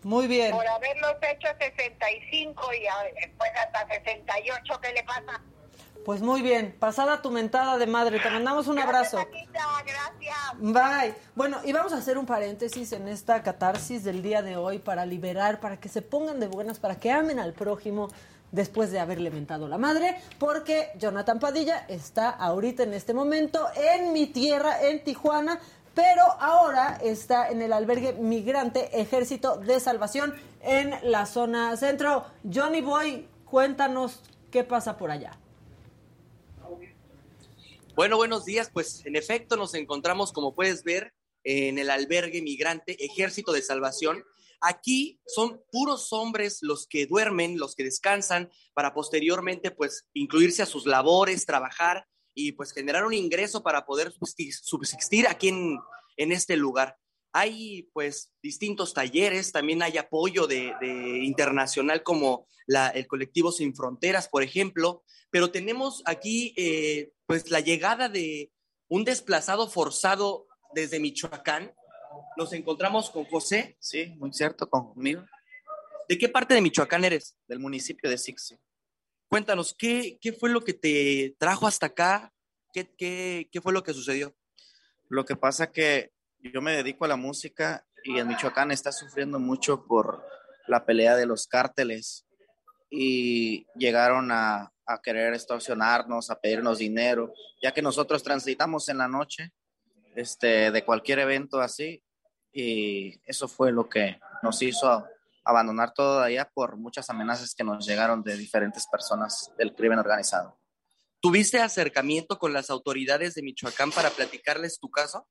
Muy 0.03 0.27
bien. 0.27 0.51
por 0.51 0.67
haberlos 0.67 1.15
hecho 1.21 1.47
65 1.59 2.73
y 2.73 3.21
después 3.21 3.51
hasta 3.55 3.87
68. 3.87 4.79
¿Qué 4.81 4.93
le 4.93 5.03
pasa? 5.03 5.41
Pues 6.05 6.21
muy 6.21 6.41
bien. 6.41 6.73
Pasada 6.79 7.21
tu 7.21 7.31
mentada 7.31 7.77
de 7.77 7.85
madre. 7.85 8.19
Te 8.19 8.29
mandamos 8.29 8.67
un 8.67 8.79
abrazo. 8.79 9.17
Gracias. 9.51 10.37
Bye. 10.57 11.13
Bueno, 11.35 11.59
y 11.65 11.73
vamos 11.73 11.91
a 11.91 11.97
hacer 11.97 12.17
un 12.17 12.25
paréntesis 12.25 12.93
en 12.93 13.09
esta 13.09 13.43
catarsis 13.43 14.05
del 14.05 14.21
día 14.21 14.41
de 14.41 14.55
hoy 14.55 14.79
para 14.79 15.05
liberar, 15.05 15.59
para 15.59 15.77
que 15.81 15.89
se 15.89 16.01
pongan 16.01 16.39
de 16.39 16.47
buenas, 16.47 16.79
para 16.79 16.95
que 16.95 17.11
amen 17.11 17.39
al 17.39 17.51
prójimo 17.51 18.07
después 18.51 18.91
de 18.91 18.99
haberle 18.99 19.29
mentado 19.29 19.67
la 19.67 19.77
madre, 19.77 20.15
porque 20.39 20.91
Jonathan 20.97 21.39
Padilla 21.39 21.85
está 21.89 22.29
ahorita 22.29 22.83
en 22.83 22.93
este 22.93 23.13
momento 23.13 23.67
en 23.75 24.13
mi 24.13 24.27
tierra, 24.27 24.81
en 24.83 25.03
Tijuana, 25.03 25.59
pero 25.97 26.21
ahora 26.39 26.99
está 27.01 27.49
en 27.49 27.63
el 27.63 27.73
albergue 27.73 28.13
migrante 28.13 29.01
Ejército 29.01 29.57
de 29.57 29.79
Salvación 29.79 30.35
en 30.61 30.93
la 31.01 31.25
zona 31.25 31.75
centro. 31.75 32.23
Johnny 32.43 32.81
Boy, 32.81 33.27
cuéntanos 33.45 34.21
qué 34.51 34.63
pasa 34.63 34.95
por 34.95 35.09
allá. 35.09 35.31
Bueno, 37.95 38.15
buenos 38.15 38.45
días. 38.45 38.69
Pues 38.71 39.03
en 39.07 39.15
efecto 39.15 39.57
nos 39.57 39.73
encontramos, 39.73 40.31
como 40.31 40.53
puedes 40.53 40.83
ver, 40.83 41.15
en 41.43 41.79
el 41.79 41.89
albergue 41.89 42.43
migrante 42.43 43.03
Ejército 43.03 43.51
de 43.51 43.63
Salvación. 43.63 44.23
Aquí 44.61 45.19
son 45.25 45.63
puros 45.71 46.13
hombres 46.13 46.59
los 46.61 46.85
que 46.85 47.07
duermen, 47.07 47.57
los 47.57 47.73
que 47.73 47.83
descansan, 47.83 48.51
para 48.75 48.93
posteriormente 48.93 49.71
pues 49.71 50.05
incluirse 50.13 50.61
a 50.61 50.67
sus 50.67 50.85
labores, 50.85 51.47
trabajar 51.47 52.05
y 52.37 52.51
pues 52.51 52.71
generar 52.71 53.03
un 53.03 53.15
ingreso 53.15 53.63
para 53.63 53.83
poder 53.83 54.13
subsistir, 54.13 55.27
aquí 55.27 55.47
en, 55.47 55.79
en 56.17 56.31
este 56.31 56.55
lugar. 56.55 56.95
Hay 57.33 57.89
pues 57.93 58.31
distintos 58.43 58.93
talleres, 58.93 59.51
también 59.51 59.81
hay 59.81 59.97
apoyo 59.97 60.45
de, 60.45 60.73
de 60.79 61.23
internacional 61.25 62.03
como 62.03 62.47
la- 62.67 62.89
el 62.89 63.07
colectivo 63.07 63.51
Sin 63.51 63.75
Fronteras, 63.75 64.27
por 64.29 64.43
ejemplo, 64.43 65.03
pero 65.31 65.49
tenemos 65.49 66.03
aquí 66.05 66.53
eh, 66.57 67.11
pues 67.25 67.49
la 67.49 67.59
llegada 67.59 68.07
de 68.07 68.51
un 68.87 69.03
desplazado 69.03 69.67
forzado 69.67 70.45
desde 70.75 70.99
Michoacán. 70.99 71.73
Nos 72.37 72.53
encontramos 72.53 73.09
con 73.09 73.25
José. 73.25 73.77
Sí, 73.79 74.13
muy 74.17 74.31
cierto, 74.31 74.69
conmigo. 74.69 75.23
¿De 76.07 76.17
qué 76.19 76.29
parte 76.29 76.53
de 76.53 76.61
Michoacán 76.61 77.03
eres? 77.03 77.35
Del 77.47 77.59
municipio 77.59 78.09
de 78.11 78.17
Sixi. 78.19 78.57
Cuéntanos, 79.29 79.75
¿qué, 79.77 80.17
qué 80.21 80.31
fue 80.31 80.49
lo 80.49 80.61
que 80.61 80.73
te 80.73 81.35
trajo 81.37 81.67
hasta 81.67 81.87
acá? 81.87 82.33
¿Qué, 82.73 82.89
qué, 82.97 83.49
qué 83.51 83.61
fue 83.61 83.73
lo 83.73 83.83
que 83.83 83.93
sucedió? 83.93 84.35
Lo 85.09 85.25
que 85.25 85.35
pasa 85.35 85.71
que 85.71 86.11
yo 86.39 86.61
me 86.61 86.75
dedico 86.75 87.05
a 87.05 87.09
la 87.09 87.15
música 87.17 87.85
y 88.03 88.19
en 88.19 88.27
Michoacán 88.27 88.71
está 88.71 88.91
sufriendo 88.91 89.39
mucho 89.39 89.85
por 89.85 90.23
la 90.67 90.85
pelea 90.85 91.15
de 91.15 91.25
los 91.25 91.47
cárteles 91.47 92.25
y 92.89 93.65
llegaron 93.75 94.31
a, 94.31 94.71
a 94.85 95.01
querer 95.01 95.33
extorsionarnos, 95.33 96.29
a 96.29 96.39
pedirnos 96.39 96.79
dinero, 96.79 97.33
ya 97.61 97.73
que 97.73 97.81
nosotros 97.81 98.23
transitamos 98.23 98.87
en 98.87 98.97
la 98.97 99.07
noche 99.07 99.51
este, 100.15 100.71
de 100.71 100.85
cualquier 100.85 101.19
evento 101.19 101.59
así 101.59 102.01
y 102.53 103.19
eso 103.25 103.47
fue 103.47 103.71
lo 103.71 103.89
que 103.89 104.19
nos 104.41 104.61
hizo 104.61 105.05
abandonar 105.47 105.93
todo 105.93 106.19
allá 106.19 106.49
por 106.53 106.77
muchas 106.77 107.09
amenazas 107.09 107.55
que 107.55 107.63
nos 107.63 107.85
llegaron 107.87 108.21
de 108.21 108.35
diferentes 108.35 108.85
personas 108.87 109.51
del 109.57 109.73
crimen 109.73 109.99
organizado. 109.99 110.59
¿Tuviste 111.21 111.59
acercamiento 111.59 112.37
con 112.37 112.53
las 112.53 112.69
autoridades 112.69 113.33
de 113.33 113.41
Michoacán 113.41 113.91
para 113.91 114.09
platicarles 114.09 114.79
tu 114.79 114.89
caso? 114.91 115.27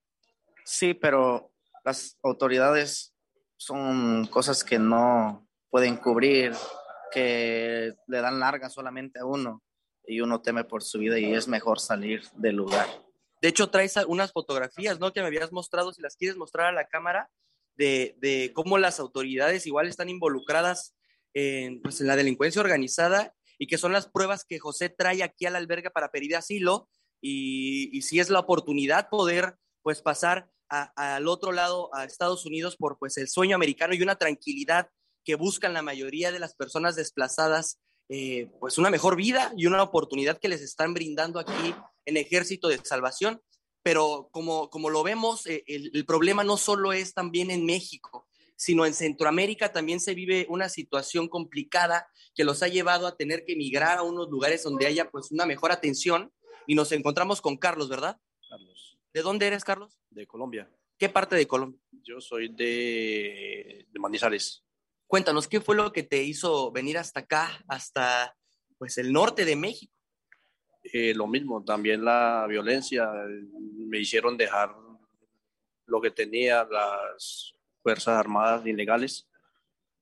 Sí, 0.65 0.95
pero 0.95 1.53
las 1.85 2.19
autoridades 2.23 3.15
son 3.57 4.27
cosas 4.27 4.65
que 4.65 4.79
no 4.79 5.47
pueden 5.71 5.97
cubrir, 5.97 6.53
que 7.13 7.95
le 8.07 8.21
dan 8.21 8.41
larga 8.41 8.69
solamente 8.69 9.21
a 9.21 9.27
uno 9.27 9.63
y 10.07 10.21
uno 10.21 10.41
teme 10.41 10.65
por 10.65 10.83
su 10.83 10.99
vida 10.99 11.19
y 11.19 11.35
es 11.35 11.47
mejor 11.47 11.79
salir 11.79 12.23
del 12.35 12.57
lugar. 12.57 12.87
De 13.43 13.49
hecho, 13.49 13.69
traes 13.69 13.97
unas 14.07 14.33
fotografías, 14.33 14.99
¿no? 14.99 15.13
Que 15.13 15.21
me 15.21 15.27
habías 15.27 15.53
mostrado, 15.53 15.93
si 15.93 16.01
las 16.01 16.17
quieres 16.17 16.37
mostrar 16.37 16.67
a 16.69 16.73
la 16.73 16.87
cámara, 16.87 17.29
de, 17.77 18.53
cómo 18.55 18.79
las 18.79 19.01
autoridades 19.01 19.67
igual 19.67 19.89
están 19.89 20.09
involucradas 20.09 20.95
en, 21.35 21.81
pues, 21.83 22.01
en 22.01 22.07
la 22.07 22.17
delincuencia 22.17 22.61
organizada 22.61 23.35
y 23.59 23.67
que 23.67 23.79
son 23.79 23.93
las 23.93 24.09
pruebas 24.09 24.45
que 24.45 24.59
José 24.59 24.89
trae 24.89 25.23
aquí 25.23 25.47
al 25.47 25.57
albergue 25.57 25.91
para 25.91 26.11
pedir 26.11 26.37
asilo 26.37 26.89
y, 27.21 27.91
y 27.97 28.03
si 28.03 28.21
es 28.21 28.31
la 28.31 28.41
oportunidad 28.41 29.09
poder 29.09 29.57
pues 29.83 30.03
pasar 30.03 30.49
a- 30.69 31.15
al 31.15 31.29
otro 31.29 31.53
lado, 31.53 31.95
a 31.95 32.05
Estados 32.05 32.45
Unidos, 32.45 32.77
por 32.77 32.99
pues 32.99 33.17
el 33.19 33.29
sueño 33.29 33.55
americano 33.55 33.95
y 33.95 34.03
una 34.03 34.17
tranquilidad 34.17 34.89
que 35.25 35.35
buscan 35.35 35.75
la 35.75 35.83
mayoría 35.83 36.33
de 36.33 36.39
las 36.39 36.55
personas 36.55 36.97
desplazadas, 36.97 37.81
eh, 38.09 38.51
pues 38.61 38.79
una 38.79 38.91
mejor 38.91 39.17
vida 39.17 39.53
y 39.57 39.67
una 39.67 39.83
oportunidad 39.83 40.39
que 40.39 40.49
les 40.49 40.61
están 40.63 40.95
brindando 40.95 41.41
aquí 41.41 41.75
en 42.05 42.17
Ejército 42.17 42.69
de 42.69 42.79
Salvación. 42.85 43.41
Pero 43.87 44.31
como, 44.33 44.69
como 44.69 44.91
lo 44.91 45.05
vemos, 45.05 45.47
eh, 45.47 45.63
el, 45.69 45.93
el 45.95 46.05
problema 46.05 46.43
no 46.43 46.57
solo 46.57 46.93
es 46.93 47.15
también 47.15 47.53
en 47.53 47.65
México, 47.65 48.27
sino 48.57 48.85
en 48.85 48.95
Centroamérica 48.95 49.73
también 49.73 50.01
se 50.01 50.13
vive 50.13 50.45
una 50.49 50.69
situación 50.69 51.29
complicada 51.29 52.09
que 52.35 52.43
los 52.43 52.65
ha 52.65 52.67
llevado 52.67 53.07
a 53.07 53.17
tener 53.17 53.45
que 53.45 53.53
emigrar 53.53 53.99
a 53.99 54.03
unos 54.03 54.29
lugares 54.29 54.65
donde 54.65 54.89
haya 54.89 55.09
pues 55.09 55.31
una 55.31 55.47
mejor 55.47 55.71
atención. 55.71 56.33
Y 56.67 56.75
nos 56.75 56.91
encontramos 56.91 57.41
con 57.41 57.57
Carlos, 57.57 57.89
¿verdad? 57.89 58.21
Carlos, 58.51 58.99
¿De 59.15 59.23
dónde 59.23 59.47
eres, 59.47 59.63
Carlos? 59.63 59.97
de 60.11 60.27
Colombia. 60.27 60.69
¿Qué 60.99 61.09
parte 61.09 61.37
de 61.37 61.47
Colombia? 61.47 61.81
Yo 61.93 62.21
soy 62.21 62.49
de, 62.49 63.87
de 63.89 64.01
Manizales. 64.01 64.65
Cuéntanos, 65.07 65.47
¿qué 65.47 65.61
fue 65.61 65.77
lo 65.77 65.93
que 65.93 66.03
te 66.03 66.25
hizo 66.25 66.73
venir 66.73 66.99
hasta 66.99 67.21
acá, 67.21 67.65
hasta 67.69 68.37
pues 68.79 68.99
el 68.99 69.13
norte 69.13 69.45
de 69.45 69.55
México? 69.55 69.96
Eh, 70.93 71.15
lo 71.15 71.27
mismo, 71.27 71.65
también 71.65 72.05
la 72.05 72.47
violencia. 72.49 73.11
Me 73.89 73.99
hicieron 73.99 74.37
dejar 74.37 74.75
lo 75.87 76.01
que 76.01 76.11
tenía 76.11 76.65
las 76.65 77.55
Fuerzas 77.83 78.19
Armadas 78.19 78.67
ilegales, 78.67 79.29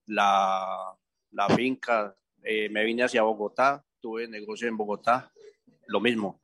la, 0.07 0.97
la 1.31 1.49
finca. 1.51 2.17
eh, 2.43 2.69
me 2.69 2.85
vine 2.85 3.03
hacia 3.05 3.23
Bogotá, 3.23 3.85
tuve 4.01 4.29
negocio 4.29 4.69
en 4.69 4.77
Bogotá, 4.77 5.33
lo 5.87 6.01
mismo. 6.01 6.41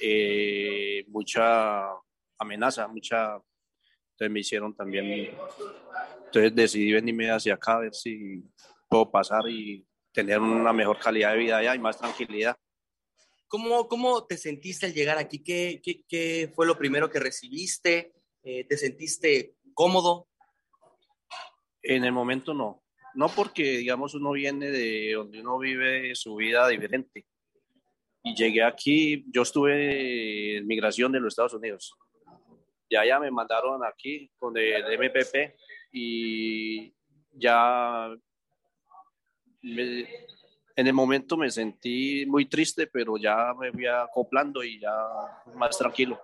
Eh, 0.00 1.04
mucha 1.08 1.90
amenaza, 2.38 2.88
mucha 2.88 3.34
Entonces 4.12 4.30
me 4.30 4.40
hicieron 4.40 4.74
también, 4.74 5.36
entonces 6.24 6.54
decidí 6.54 6.92
venirme 6.92 7.30
hacia 7.30 7.54
acá 7.54 7.74
a 7.74 7.80
ver 7.80 7.94
si 7.94 8.42
puedo 8.88 9.10
pasar 9.10 9.48
y 9.48 9.86
tener 10.12 10.40
una 10.40 10.72
mejor 10.72 10.98
calidad 10.98 11.32
de 11.32 11.38
vida 11.38 11.58
allá 11.58 11.74
y 11.74 11.78
más 11.78 11.98
tranquilidad. 11.98 12.56
¿Cómo, 13.48 13.88
cómo 13.88 14.26
te 14.26 14.36
sentiste 14.36 14.86
al 14.86 14.94
llegar 14.94 15.18
aquí? 15.18 15.42
¿Qué, 15.42 15.80
qué, 15.82 16.04
qué 16.06 16.52
fue 16.54 16.66
lo 16.66 16.76
primero 16.76 17.10
que 17.10 17.18
recibiste? 17.18 18.12
Eh, 18.42 18.64
¿Te 18.64 18.76
sentiste 18.76 19.54
cómodo? 19.74 20.28
En 21.82 22.04
el 22.04 22.12
momento 22.12 22.52
no. 22.52 22.82
No 23.14 23.28
porque, 23.30 23.78
digamos, 23.78 24.14
uno 24.14 24.32
viene 24.32 24.70
de 24.70 25.12
donde 25.14 25.40
uno 25.40 25.58
vive 25.58 26.14
su 26.14 26.36
vida 26.36 26.68
diferente. 26.68 27.26
Y 28.22 28.34
llegué 28.34 28.62
aquí, 28.62 29.24
yo 29.32 29.42
estuve 29.42 30.58
en 30.58 30.66
migración 30.66 31.10
de 31.12 31.20
los 31.20 31.32
Estados 31.32 31.54
Unidos. 31.54 31.94
Ya 32.90 33.04
ya 33.06 33.18
me 33.18 33.30
mandaron 33.30 33.84
aquí 33.84 34.30
con 34.38 34.56
el 34.56 34.84
MPP 34.98 35.56
y 35.92 36.92
ya 37.32 38.14
en 40.78 40.86
el 40.86 40.92
momento 40.92 41.36
me 41.36 41.50
sentí 41.50 42.24
muy 42.26 42.46
triste, 42.46 42.86
pero 42.86 43.16
ya 43.16 43.52
me 43.58 43.72
fui 43.72 43.84
acoplando 43.88 44.62
y 44.62 44.78
ya 44.78 44.94
más 45.56 45.76
tranquilo. 45.76 46.22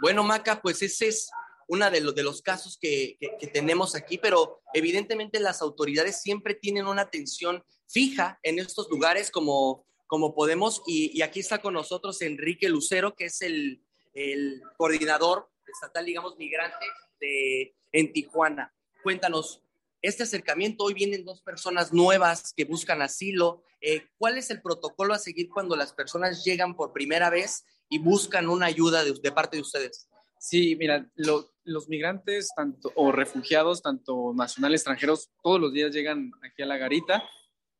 Bueno, 0.00 0.24
Maca, 0.24 0.58
pues 0.62 0.80
ese 0.80 1.08
es 1.08 1.30
uno 1.68 1.90
de, 1.90 2.00
los, 2.00 2.14
de 2.14 2.22
los 2.22 2.40
casos 2.40 2.78
que, 2.80 3.18
que, 3.38 3.46
tenemos 3.46 3.94
aquí, 3.94 4.16
pero 4.16 4.62
evidentemente 4.72 5.38
las 5.38 5.60
autoridades 5.60 6.22
siempre 6.22 6.54
tienen 6.54 6.86
una 6.86 7.02
atención 7.02 7.62
fija 7.86 8.40
en 8.42 8.58
estos 8.58 8.88
lugares 8.88 9.30
como, 9.30 9.84
como 10.06 10.34
podemos, 10.34 10.82
y, 10.86 11.10
y 11.12 11.20
aquí 11.20 11.40
está 11.40 11.58
con 11.58 11.74
nosotros 11.74 12.22
Enrique 12.22 12.70
Lucero, 12.70 13.14
que 13.14 13.26
es 13.26 13.42
el, 13.42 13.84
el 14.14 14.62
coordinador 14.78 15.50
estatal, 15.70 16.06
digamos, 16.06 16.38
migrante 16.38 16.86
de, 17.20 17.76
en 17.92 18.14
Tijuana. 18.14 18.74
Cuéntanos, 19.02 19.62
este 20.02 20.22
acercamiento, 20.22 20.84
hoy 20.84 20.94
vienen 20.94 21.24
dos 21.24 21.42
personas 21.42 21.92
nuevas 21.92 22.52
que 22.56 22.64
buscan 22.64 23.02
asilo. 23.02 23.62
Eh, 23.80 24.06
¿Cuál 24.18 24.38
es 24.38 24.50
el 24.50 24.62
protocolo 24.62 25.14
a 25.14 25.18
seguir 25.18 25.48
cuando 25.50 25.76
las 25.76 25.92
personas 25.92 26.44
llegan 26.44 26.74
por 26.74 26.92
primera 26.92 27.30
vez 27.30 27.64
y 27.88 27.98
buscan 27.98 28.48
una 28.48 28.66
ayuda 28.66 29.04
de, 29.04 29.32
parte 29.32 29.56
de 29.56 29.62
ustedes? 29.62 30.08
Sí, 30.38 30.74
mira, 30.76 31.06
los 31.16 31.88
migrantes 31.88 32.48
tanto, 32.56 32.92
o 32.94 33.12
refugiados, 33.12 33.82
tanto 33.82 34.32
nacionales, 34.34 34.80
extranjeros, 34.80 35.30
todos 35.42 35.60
los 35.60 35.72
días 35.72 35.92
llegan 35.92 36.32
aquí 36.42 36.62
a 36.62 36.66
la 36.66 36.78
garita 36.78 37.22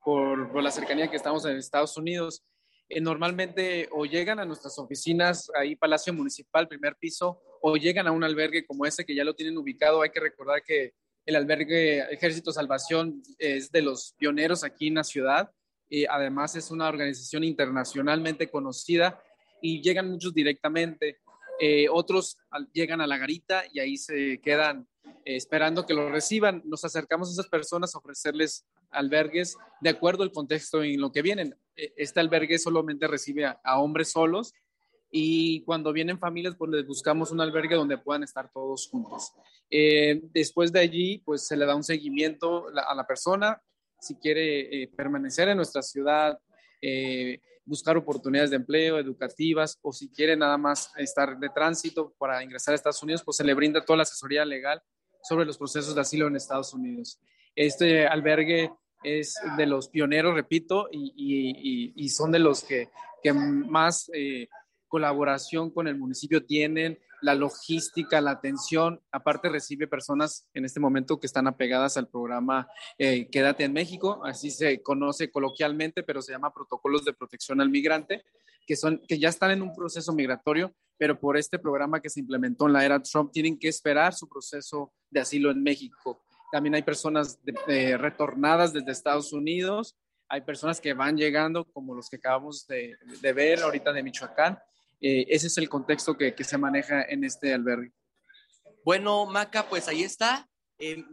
por, 0.02 0.62
la 0.62 0.70
cercanía 0.70 1.10
que 1.10 1.16
estamos 1.16 1.44
en 1.44 1.56
Estados 1.56 1.96
Unidos. 1.96 2.42
Eh, 2.88 3.00
normalmente 3.00 3.88
o 3.92 4.04
llegan 4.04 4.40
a 4.40 4.44
nuestras 4.44 4.78
oficinas, 4.78 5.50
ahí 5.58 5.76
Palacio 5.76 6.12
Municipal, 6.12 6.68
primer 6.68 6.96
piso, 6.96 7.40
o 7.62 7.76
llegan 7.76 8.06
a 8.06 8.12
un 8.12 8.24
albergue 8.24 8.66
como 8.66 8.84
ese 8.84 9.04
que 9.04 9.14
ya 9.14 9.24
lo 9.24 9.34
tienen 9.34 9.56
ubicado. 9.56 10.02
Hay 10.02 10.10
que 10.10 10.20
recordar 10.20 10.62
que 10.62 10.92
el 11.26 11.36
albergue 11.36 12.00
Ejército 12.12 12.52
Salvación 12.52 13.22
es 13.38 13.70
de 13.70 13.82
los 13.82 14.14
pioneros 14.18 14.64
aquí 14.64 14.88
en 14.88 14.94
la 14.94 15.04
ciudad. 15.04 15.50
y 15.92 16.04
además 16.06 16.54
es 16.54 16.70
una 16.70 16.88
organización 16.88 17.42
internacionalmente 17.42 18.48
conocida 18.48 19.20
y 19.60 19.82
llegan 19.82 20.10
muchos 20.10 20.32
directamente. 20.32 21.18
Eh, 21.60 21.88
otros 21.90 22.38
llegan 22.72 23.00
a 23.00 23.06
la 23.06 23.18
garita 23.18 23.64
y 23.72 23.80
ahí 23.80 23.96
se 23.96 24.40
quedan 24.40 24.86
eh, 25.04 25.36
esperando 25.36 25.84
que 25.84 25.94
los 25.94 26.10
reciban. 26.10 26.62
Nos 26.64 26.84
acercamos 26.84 27.28
a 27.28 27.32
esas 27.32 27.48
personas 27.48 27.94
a 27.94 27.98
ofrecerles 27.98 28.66
albergues 28.90 29.56
de 29.80 29.90
acuerdo 29.90 30.22
al 30.22 30.32
contexto 30.32 30.82
en 30.82 31.00
lo 31.00 31.12
que 31.12 31.22
vienen. 31.22 31.56
E, 31.76 31.92
este 31.96 32.20
albergue 32.20 32.58
solamente 32.58 33.06
recibe 33.06 33.44
a 33.46 33.80
hombres 33.80 34.12
solos 34.12 34.54
y 35.10 35.62
cuando 35.64 35.92
vienen 35.92 36.18
familias, 36.18 36.54
pues 36.56 36.70
les 36.70 36.86
buscamos 36.86 37.32
un 37.32 37.40
albergue 37.40 37.74
donde 37.74 37.98
puedan 37.98 38.22
estar 38.22 38.50
todos 38.52 38.88
juntos. 38.88 39.32
Eh, 39.68 40.20
después 40.32 40.72
de 40.72 40.80
allí, 40.80 41.18
pues 41.18 41.46
se 41.46 41.56
le 41.56 41.66
da 41.66 41.74
un 41.74 41.82
seguimiento 41.82 42.66
a 42.68 42.94
la 42.94 43.06
persona, 43.06 43.60
si 43.98 44.14
quiere 44.16 44.82
eh, 44.82 44.88
permanecer 44.96 45.48
en 45.48 45.56
nuestra 45.56 45.82
ciudad, 45.82 46.38
eh, 46.80 47.40
buscar 47.64 47.96
oportunidades 47.96 48.50
de 48.50 48.56
empleo, 48.56 48.98
educativas, 48.98 49.78
o 49.82 49.92
si 49.92 50.10
quiere 50.10 50.36
nada 50.36 50.56
más 50.56 50.92
estar 50.96 51.38
de 51.38 51.48
tránsito 51.50 52.14
para 52.16 52.42
ingresar 52.42 52.72
a 52.72 52.76
Estados 52.76 53.02
Unidos, 53.02 53.22
pues 53.24 53.36
se 53.36 53.44
le 53.44 53.54
brinda 53.54 53.84
toda 53.84 53.98
la 53.98 54.02
asesoría 54.04 54.44
legal 54.44 54.80
sobre 55.22 55.44
los 55.44 55.58
procesos 55.58 55.94
de 55.94 56.00
asilo 56.00 56.28
en 56.28 56.36
Estados 56.36 56.72
Unidos. 56.72 57.20
Este 57.54 58.06
albergue 58.06 58.72
es 59.02 59.34
de 59.56 59.66
los 59.66 59.88
pioneros, 59.88 60.34
repito, 60.34 60.88
y, 60.90 61.92
y, 61.96 62.08
son 62.10 62.32
de 62.32 62.38
los 62.38 62.62
que, 62.64 62.90
que 63.22 63.32
más 63.32 64.10
colaboración 64.90 65.70
con 65.70 65.88
el 65.88 65.96
municipio 65.96 66.44
tienen, 66.44 66.98
la 67.22 67.34
logística, 67.34 68.20
la 68.20 68.32
atención. 68.32 69.00
Aparte 69.12 69.48
recibe 69.48 69.86
personas 69.86 70.48
en 70.52 70.64
este 70.64 70.80
momento 70.80 71.18
que 71.18 71.26
están 71.26 71.46
apegadas 71.46 71.96
al 71.96 72.08
programa 72.08 72.68
eh, 72.98 73.28
Quédate 73.30 73.64
en 73.64 73.72
México, 73.72 74.20
así 74.24 74.50
se 74.50 74.82
conoce 74.82 75.30
coloquialmente, 75.30 76.02
pero 76.02 76.20
se 76.20 76.32
llama 76.32 76.52
Protocolos 76.52 77.04
de 77.04 77.14
Protección 77.14 77.60
al 77.60 77.70
Migrante, 77.70 78.24
que, 78.66 78.76
son, 78.76 79.00
que 79.08 79.18
ya 79.18 79.28
están 79.28 79.52
en 79.52 79.62
un 79.62 79.74
proceso 79.74 80.12
migratorio, 80.12 80.74
pero 80.98 81.18
por 81.18 81.36
este 81.36 81.58
programa 81.58 82.00
que 82.00 82.10
se 82.10 82.20
implementó 82.20 82.66
en 82.66 82.74
la 82.74 82.84
era 82.84 83.00
Trump 83.00 83.30
tienen 83.32 83.58
que 83.58 83.68
esperar 83.68 84.12
su 84.12 84.28
proceso 84.28 84.92
de 85.08 85.20
asilo 85.20 85.50
en 85.50 85.62
México. 85.62 86.22
También 86.52 86.74
hay 86.74 86.82
personas 86.82 87.38
retornadas 87.66 88.72
desde 88.72 88.90
Estados 88.90 89.32
Unidos, 89.32 89.96
hay 90.28 90.40
personas 90.40 90.80
que 90.80 90.94
van 90.94 91.16
llegando, 91.16 91.64
como 91.64 91.94
los 91.94 92.08
que 92.08 92.16
acabamos 92.16 92.66
de, 92.66 92.96
de 93.20 93.32
ver 93.32 93.60
ahorita 93.60 93.92
de 93.92 94.02
Michoacán, 94.02 94.58
eh, 95.00 95.26
ese 95.28 95.46
es 95.46 95.58
el 95.58 95.68
contexto 95.68 96.16
que, 96.16 96.34
se 96.44 96.58
maneja 96.58 97.02
en 97.02 97.24
este 97.24 97.54
albergue. 97.54 97.92
Bueno, 98.84 99.26
Maca, 99.26 99.68
pues 99.68 99.88
ahí 99.88 100.02
está. 100.02 100.48
Eh, 100.78 101.04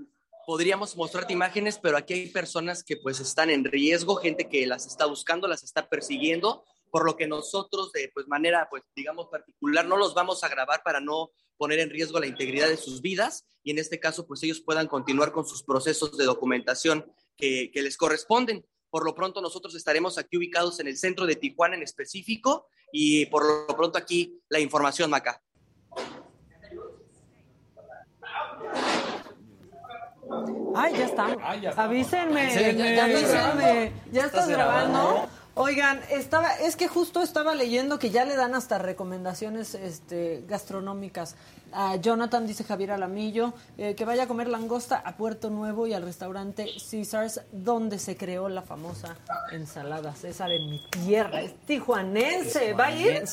podríamos 0.46 0.96
mostrarte 0.96 1.34
imágenes, 1.34 1.78
pero 1.78 1.98
aquí 1.98 2.14
hay 2.14 2.28
personas 2.30 2.84
que 2.84 2.98
pues 2.98 3.20
están 3.20 3.50
en 3.50 3.66
riesgo, 3.66 4.16
gente 4.16 4.48
que 4.48 4.66
las 4.66 4.86
está 4.88 5.06
buscando, 5.06 5.48
las 5.48 5.64
está 5.64 5.90
persiguiendo, 5.90 6.64
por 6.90 7.06
lo 7.06 7.18
que 7.18 7.28
nosotros 7.28 7.92
de 7.92 8.10
pues 8.14 8.28
manera 8.28 8.68
pues 8.70 8.84
digamos 8.96 9.28
particular 9.28 9.86
no 9.86 9.98
los 9.98 10.14
vamos 10.14 10.44
a 10.46 10.48
grabar 10.48 10.84
para 10.84 11.02
no 11.02 11.32
poner 11.58 11.80
en 11.80 11.90
riesgo 11.90 12.20
la 12.20 12.28
integridad 12.28 12.70
de 12.70 12.78
sus 12.78 13.02
vidas 13.02 13.46
y 13.62 13.72
en 13.72 13.78
este 13.78 14.00
caso 14.00 14.26
pues 14.26 14.42
ellos 14.44 14.62
puedan 14.62 14.88
continuar 14.88 15.34
con 15.34 15.46
sus 15.46 15.64
procesos 15.64 16.18
de 16.18 16.24
documentación 16.24 17.06
que, 17.36 17.70
que 17.74 17.82
les 17.82 17.98
corresponden. 17.98 18.66
Por 18.90 19.06
lo 19.06 19.14
pronto 19.14 19.42
nosotros 19.42 19.76
estaremos 19.76 20.18
aquí 20.18 20.38
ubicados 20.38 20.80
en 20.80 20.88
el 20.88 20.98
centro 20.98 21.26
de 21.26 21.36
Tijuana 21.36 21.76
en 21.76 21.84
específico 21.84 22.68
y 22.92 23.26
por 23.28 23.46
lo 23.46 23.76
pronto 23.76 23.98
aquí 23.98 24.40
la 24.50 24.60
información, 24.60 25.10
Maca. 25.10 25.42
Ay, 30.76 30.98
ya 30.98 31.06
está. 31.06 31.26
Avísenme. 31.84 33.00
Avísenme. 33.02 33.94
Ya, 34.12 34.26
estás 34.26 34.48
grabando. 34.48 35.28
Oigan, 35.60 36.00
estaba, 36.12 36.54
es 36.54 36.76
que 36.76 36.88
justo 36.88 37.24
estaba 37.24 37.56
leyendo 37.56 37.98
que 37.98 38.12
ya 38.12 38.26
le 38.26 38.36
dan 38.36 38.54
hasta 38.54 38.78
recomendaciones 38.78 39.74
este, 39.74 40.44
gastronómicas. 40.48 41.36
A 41.72 41.96
Jonathan 41.96 42.46
dice 42.46 42.64
Javier 42.64 42.92
Alamillo 42.92 43.56
eh, 43.80 43.96
que 43.96 44.06
vaya 44.06 44.24
a 44.24 44.28
comer 44.28 44.50
langosta 44.50 45.02
a 45.04 45.18
Puerto 45.18 45.50
Nuevo 45.50 45.88
y 45.88 45.94
al 45.94 46.04
restaurante 46.04 46.70
Caesars, 46.92 47.42
donde 47.52 47.98
se 47.98 48.16
creó 48.16 48.50
la 48.50 48.62
famosa 48.62 49.18
ensalada 49.52 50.14
César 50.14 50.52
en 50.52 50.70
mi 50.70 50.80
tierra. 50.92 51.42
Es 51.42 51.56
tijuanense, 51.66 52.74
¿va 52.74 52.86
a 52.86 52.92
ir? 52.92 53.24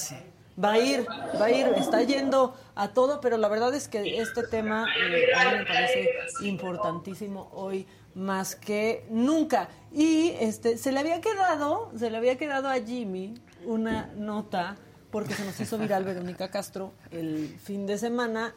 Va 0.63 0.73
a 0.73 0.79
ir, 0.79 1.07
va 1.39 1.45
a 1.47 1.51
ir, 1.51 1.67
está 1.77 2.03
yendo 2.05 2.55
a 2.75 2.89
todo, 2.89 3.21
pero 3.21 3.37
la 3.37 3.49
verdad 3.49 3.75
es 3.75 3.89
que 3.89 4.19
este 4.21 4.45
tema 4.45 4.87
eh, 4.87 5.27
a 5.37 5.51
mí 5.51 5.59
me 5.59 5.67
parece 5.67 6.09
importantísimo 6.43 7.51
hoy 7.53 7.87
más 8.15 8.57
que 8.57 9.07
nunca. 9.11 9.69
Y 9.93 10.31
este 10.41 10.77
se 10.79 10.93
le 10.93 11.01
había 11.01 11.21
quedado, 11.21 11.93
se 11.97 12.11
le 12.11 12.17
había 12.17 12.37
quedado 12.37 12.69
a 12.69 12.75
Jimmy 12.75 13.35
una 13.65 14.13
nota 14.17 14.77
porque 15.11 15.35
se 15.35 15.45
nos 15.45 15.59
hizo 15.61 15.79
viral 15.79 16.05
Verónica 16.05 16.51
Castro 16.51 16.93
el 17.11 17.57
fin 17.63 17.87
de 17.87 17.99
semana 17.99 18.55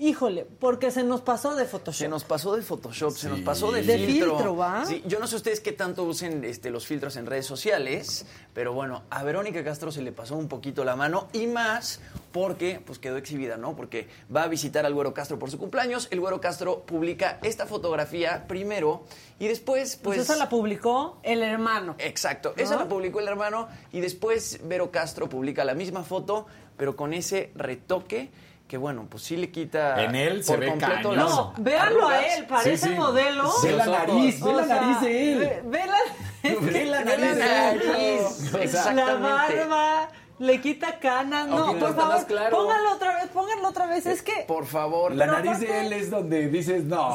Híjole, 0.00 0.44
porque 0.44 0.92
se 0.92 1.02
nos 1.02 1.22
pasó 1.22 1.56
de 1.56 1.64
Photoshop. 1.64 1.98
Se 1.98 2.08
nos 2.08 2.22
pasó 2.22 2.54
de 2.54 2.62
Photoshop, 2.62 3.16
se 3.16 3.28
nos 3.28 3.40
pasó 3.40 3.72
de, 3.72 3.82
de 3.82 3.98
filtro. 3.98 4.56
¿va? 4.56 4.84
Sí, 4.84 5.02
yo 5.06 5.18
no 5.18 5.26
sé 5.26 5.34
ustedes 5.34 5.58
qué 5.58 5.72
tanto 5.72 6.04
usen 6.04 6.44
este, 6.44 6.70
los 6.70 6.86
filtros 6.86 7.16
en 7.16 7.26
redes 7.26 7.46
sociales, 7.46 8.24
pero 8.54 8.72
bueno, 8.72 9.02
a 9.10 9.24
Verónica 9.24 9.64
Castro 9.64 9.90
se 9.90 10.02
le 10.02 10.12
pasó 10.12 10.36
un 10.36 10.46
poquito 10.46 10.84
la 10.84 10.94
mano 10.94 11.26
y 11.32 11.48
más 11.48 12.00
porque 12.30 12.80
pues 12.84 13.00
quedó 13.00 13.16
exhibida, 13.16 13.56
¿no? 13.56 13.74
Porque 13.74 14.06
va 14.34 14.44
a 14.44 14.46
visitar 14.46 14.86
al 14.86 14.94
Güero 14.94 15.12
Castro 15.14 15.36
por 15.36 15.50
su 15.50 15.58
cumpleaños. 15.58 16.06
El 16.12 16.20
Güero 16.20 16.40
Castro 16.40 16.82
publica 16.82 17.40
esta 17.42 17.66
fotografía 17.66 18.46
primero 18.46 19.02
y 19.40 19.48
después, 19.48 19.96
pues. 19.96 20.18
pues 20.18 20.30
esa 20.30 20.36
la 20.36 20.48
publicó 20.48 21.18
el 21.24 21.42
hermano. 21.42 21.96
Exacto, 21.98 22.54
esa 22.56 22.76
la 22.76 22.86
publicó 22.86 23.18
el 23.18 23.26
hermano 23.26 23.68
y 23.92 24.00
después 24.00 24.60
Vero 24.62 24.92
Castro 24.92 25.28
publica 25.28 25.64
la 25.64 25.74
misma 25.74 26.04
foto, 26.04 26.46
pero 26.76 26.94
con 26.94 27.12
ese 27.12 27.50
retoque 27.56 28.30
que 28.68 28.76
bueno, 28.76 29.06
pues 29.08 29.22
sí 29.22 29.36
le 29.36 29.50
quita 29.50 30.04
en 30.04 30.14
él 30.14 30.44
se 30.44 30.56
ve 30.56 30.68
completo 30.68 31.16
No, 31.16 31.54
véanlo 31.56 32.06
a 32.06 32.20
él, 32.20 32.46
parece 32.46 32.90
modelo. 32.90 33.50
Ve 33.62 33.72
la 33.72 33.86
nariz, 33.86 34.40
ve 34.40 34.52
la 34.52 34.66
nariz 34.66 35.00
de 35.00 35.32
él. 35.32 35.38
Ve, 35.64 35.86
la, 35.86 36.62
ve 36.62 36.84
la 36.84 37.04
nariz, 37.04 37.36
la, 37.36 37.72
nariz. 37.72 38.54
Exactamente. 38.54 39.56
la 39.56 39.66
barba. 39.66 40.08
le 40.38 40.60
quita 40.60 41.00
canas. 41.00 41.48
No, 41.48 41.76
por 41.78 41.96
favor, 41.96 42.26
póngalo 42.50 42.92
otra 42.92 43.14
vez, 43.16 43.26
póngalo 43.32 43.68
otra 43.68 43.86
vez. 43.86 44.06
Es 44.06 44.22
que. 44.22 44.44
Por 44.46 44.66
favor. 44.66 45.12
La 45.14 45.26
nariz 45.26 45.58
de 45.58 45.86
él 45.86 45.92
es 45.92 46.10
donde 46.10 46.46
dices, 46.48 46.84
no. 46.84 47.12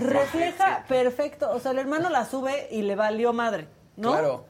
refleja 0.00 0.84
perfecto. 0.88 1.50
O 1.52 1.60
sea, 1.60 1.70
el 1.70 1.78
hermano 1.78 2.10
la 2.10 2.24
sube 2.24 2.66
y 2.72 2.82
le 2.82 2.96
valió 2.96 3.32
madre, 3.32 3.68
¿no? 3.96 4.10
Claro. 4.10 4.46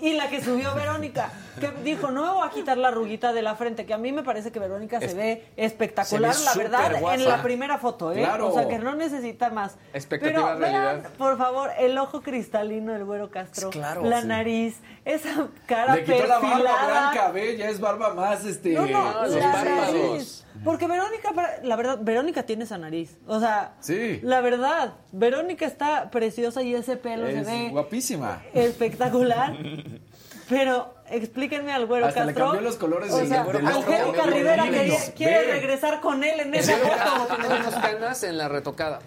Y 0.00 0.12
la 0.12 0.28
que 0.28 0.42
subió 0.42 0.74
Verónica, 0.74 1.30
que 1.58 1.70
dijo, 1.82 2.10
no 2.10 2.22
me 2.22 2.30
voy 2.30 2.46
a 2.46 2.50
quitar 2.50 2.76
la 2.76 2.90
ruguita 2.90 3.32
de 3.32 3.40
la 3.40 3.56
frente, 3.56 3.86
que 3.86 3.94
a 3.94 3.98
mí 3.98 4.12
me 4.12 4.22
parece 4.22 4.52
que 4.52 4.58
Verónica 4.58 5.00
se 5.00 5.14
ve 5.14 5.46
espectacular, 5.56 6.38
la 6.38 6.54
verdad, 6.54 7.14
en 7.14 7.24
la 7.24 7.42
primera 7.42 7.78
foto, 7.78 8.12
¿eh? 8.12 8.26
O 8.26 8.52
sea, 8.52 8.68
que 8.68 8.78
no 8.78 8.94
necesita 8.94 9.48
más. 9.50 9.76
Expectativa 9.94 10.54
Pero 10.54 10.58
vean, 10.58 11.02
por 11.16 11.38
favor, 11.38 11.70
el 11.78 11.96
ojo 11.96 12.20
cristalino 12.20 12.92
del 12.92 13.04
Güero 13.04 13.30
Castro, 13.30 13.70
claro, 13.70 14.04
la 14.04 14.22
nariz, 14.22 14.80
esa 15.04 15.48
cara 15.66 15.96
Le 15.96 16.04
quitó 16.04 16.26
la 16.26 16.38
barba 16.40 16.86
blanca, 16.86 17.30
ve, 17.30 17.56
ya 17.56 17.70
es 17.70 17.80
barba 17.80 18.12
más, 18.12 18.44
este, 18.44 18.74
no, 18.74 18.86
no, 18.86 19.26
los 19.26 19.36
párpados. 19.36 20.45
Porque 20.64 20.86
Verónica, 20.86 21.32
la 21.62 21.76
verdad, 21.76 21.98
Verónica 22.00 22.44
tiene 22.44 22.64
esa 22.64 22.78
nariz. 22.78 23.16
O 23.26 23.40
sea, 23.40 23.74
sí. 23.80 24.20
la 24.22 24.40
verdad, 24.40 24.94
Verónica 25.12 25.66
está 25.66 26.10
preciosa 26.10 26.62
y 26.62 26.74
ese 26.74 26.96
pelo 26.96 27.26
se 27.26 27.42
ve. 27.42 27.68
guapísima. 27.70 28.42
Espectacular. 28.54 29.56
Pero 30.48 30.94
explíquenme 31.10 31.72
al 31.72 31.86
güero 31.86 32.06
Hasta 32.06 32.24
Castro. 32.24 32.44
le 32.44 32.50
cambió 32.50 32.60
los 32.68 32.76
colores 32.76 33.12
o 33.12 33.26
sea, 33.26 33.42
Angélica 33.42 34.26
Rivera 34.26 34.64
quiere 35.16 35.52
regresar 35.52 36.00
con 36.00 36.22
él 36.22 36.38
en 36.38 36.54
esa 36.54 36.76
foto. 36.76 37.34
tiene 37.34 37.54
menos 37.54 37.74
canas 37.74 38.22
en 38.22 38.38
la 38.38 38.48
retocada. 38.48 39.00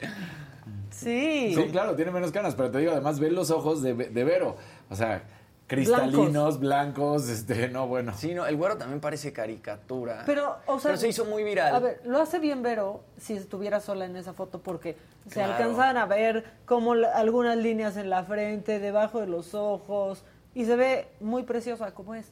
Sí. 0.91 1.53
Sí, 1.55 1.67
claro, 1.71 1.95
tiene 1.95 2.11
menos 2.11 2.31
canas, 2.31 2.55
pero 2.55 2.71
te 2.71 2.79
digo, 2.79 2.91
además 2.91 3.19
ve 3.21 3.31
los 3.31 3.51
ojos 3.51 3.81
de, 3.81 3.93
de 3.93 4.23
Vero. 4.25 4.57
O 4.89 4.95
sea, 4.97 5.23
cristalinos, 5.69 6.59
blancos. 6.59 7.29
este, 7.29 7.69
no, 7.69 7.87
bueno. 7.87 8.13
Sí, 8.17 8.33
no, 8.33 8.45
el 8.45 8.57
güero 8.57 8.77
también 8.77 8.99
parece 8.99 9.31
caricatura. 9.31 10.23
Pero, 10.25 10.57
o 10.65 10.79
sea, 10.79 10.97
se 10.97 11.07
hizo 11.07 11.23
muy 11.23 11.43
viral. 11.43 11.73
A 11.73 11.79
ver, 11.79 12.01
lo 12.03 12.19
hace 12.19 12.39
bien 12.39 12.61
Vero 12.61 13.01
si 13.17 13.33
estuviera 13.33 13.79
sola 13.79 14.05
en 14.05 14.17
esa 14.17 14.33
foto 14.33 14.59
porque 14.59 14.97
se 15.29 15.41
alcanzan 15.41 15.95
a 15.97 16.05
ver 16.05 16.43
como 16.65 16.93
algunas 16.93 17.55
líneas 17.55 17.95
en 17.95 18.09
la 18.09 18.23
frente, 18.23 18.79
debajo 18.79 19.21
de 19.21 19.27
los 19.27 19.53
ojos 19.53 20.23
y 20.55 20.65
se 20.65 20.75
ve 20.75 21.07
muy 21.19 21.43
preciosa 21.43 21.91
como 21.91 22.15
es. 22.15 22.25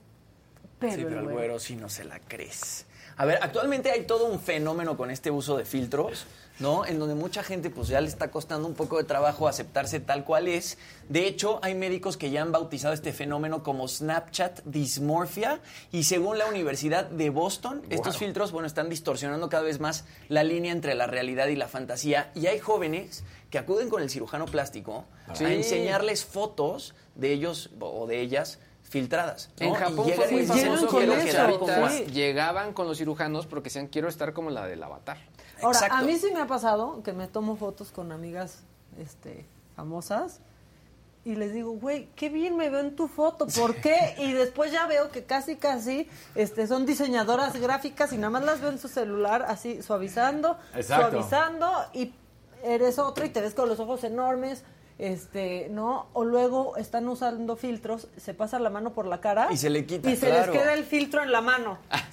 Pero 0.80 0.94
sí, 0.94 1.04
pero 1.04 1.20
el 1.20 1.26
güero, 1.26 1.38
güero 1.38 1.60
sí 1.60 1.76
no 1.76 1.90
se 1.90 2.04
la 2.04 2.20
crees. 2.20 2.86
A 3.18 3.26
ver, 3.26 3.40
actualmente 3.42 3.92
hay 3.92 4.04
todo 4.04 4.26
un 4.26 4.40
fenómeno 4.40 4.98
con 4.98 5.10
este 5.10 5.32
uso 5.32 5.58
de 5.58 5.66
filtros, 5.66 6.26
¿no? 6.60 6.86
En 6.86 7.00
donde 7.00 7.16
mucha 7.16 7.44
gente 7.44 7.70
pues 7.70 7.88
ya 7.88 8.02
le 8.02 8.08
está 8.08 8.32
costando 8.32 8.68
un 8.68 8.74
poco 8.74 8.98
de 8.98 9.04
trabajo 9.04 9.48
aceptarse 9.48 10.00
tal 10.00 10.24
cual 10.24 10.48
es. 10.48 10.78
De 11.10 11.28
hecho, 11.28 11.60
hay 11.62 11.76
médicos 11.76 12.18
que 12.18 12.32
ya 12.32 12.42
han 12.42 12.52
bautizado 12.52 12.94
este 12.94 13.14
fenómeno 13.14 13.64
como 13.64 13.88
Snapchat 13.88 14.62
Dysmorphia 14.66 15.60
y 15.92 16.04
según 16.04 16.38
la 16.38 16.48
Universidad 16.48 17.06
de 17.06 17.30
Boston, 17.30 17.84
estos 17.90 18.18
filtros, 18.18 18.52
bueno, 18.52 18.68
están 18.68 18.90
distorsionando 18.90 19.50
cada 19.50 19.64
vez 19.64 19.80
más 19.80 20.06
la 20.30 20.44
línea 20.44 20.72
entre 20.72 20.96
la 20.96 21.08
realidad 21.08 21.48
y 21.48 21.56
la 21.56 21.68
fantasía 21.68 22.32
y 22.36 22.48
hay 22.48 22.60
jóvenes 22.60 23.24
que 23.50 23.58
acuden 23.58 23.90
con 23.90 24.02
el 24.02 24.10
cirujano 24.10 24.46
plástico 24.46 25.06
a 25.28 25.54
enseñarles 25.54 26.26
fotos 26.26 26.96
de 27.16 27.32
ellos 27.32 27.70
o 27.80 28.08
de 28.08 28.22
ellas 28.22 28.60
filtradas. 28.84 29.50
En 29.60 29.74
Japón 29.74 30.10
fue 30.16 30.32
muy 30.32 30.46
famoso 30.46 30.88
que 30.88 31.06
los 31.06 32.08
llegaban 32.08 32.74
con 32.74 32.88
los 32.88 32.98
cirujanos 32.98 33.46
porque 33.46 33.66
decían 33.66 33.88
quiero 33.88 34.08
estar 34.08 34.34
como 34.34 34.50
la 34.50 34.66
del 34.66 34.82
avatar. 34.82 35.18
Ahora, 35.62 35.80
a 35.92 36.02
mí 36.04 36.18
sí 36.18 36.32
me 36.34 36.42
ha 36.42 36.48
pasado 36.48 37.02
que 37.04 37.14
me 37.14 37.28
tomo 37.28 37.56
fotos 37.56 37.92
con 37.92 38.12
amigas 38.12 38.60
este, 39.00 39.46
famosas 39.76 40.40
y 41.28 41.36
les 41.36 41.54
digo, 41.54 41.72
güey, 41.72 42.08
qué 42.16 42.30
bien 42.30 42.56
me 42.56 42.70
veo 42.70 42.80
en 42.80 42.96
tu 42.96 43.10
foto, 43.10 43.48
¿por 43.48 43.76
qué? 43.76 44.16
Y 44.18 44.32
después 44.32 44.72
ya 44.72 44.88
veo 44.88 45.12
que 45.12 45.26
casi, 45.26 45.58
casi 45.58 46.10
este, 46.36 46.68
son 46.68 46.86
diseñadoras 46.86 47.60
gráficas 47.60 48.14
y 48.14 48.18
nada 48.18 48.30
más 48.30 48.46
las 48.46 48.62
veo 48.62 48.70
en 48.70 48.80
su 48.80 48.88
celular 48.88 49.44
así 49.46 49.82
suavizando, 49.82 50.58
suavizando 50.82 51.70
y 51.92 52.14
eres 52.64 52.98
otro 52.98 53.26
y 53.26 53.30
te 53.30 53.42
ves 53.42 53.54
con 53.54 53.68
los 53.68 53.82
ojos 53.82 54.06
enormes, 54.06 54.64
este, 55.00 55.68
¿no? 55.70 56.08
O 56.14 56.24
luego 56.24 56.78
están 56.78 57.06
usando 57.10 57.58
filtros, 57.58 58.08
se 58.16 58.34
pasa 58.34 58.58
la 58.58 58.70
mano 58.70 58.94
por 58.94 59.06
la 59.06 59.20
cara 59.20 59.50
y 59.52 59.58
se 59.58 59.70
le 59.70 59.86
quita, 59.86 60.10
y 60.10 60.16
se 60.16 60.32
les 60.32 60.48
queda 60.48 60.74
el 60.74 60.86
filtro 60.86 61.22
en 61.22 61.34
la 61.34 61.42
mano. 61.42 61.78
Ah, 61.90 62.06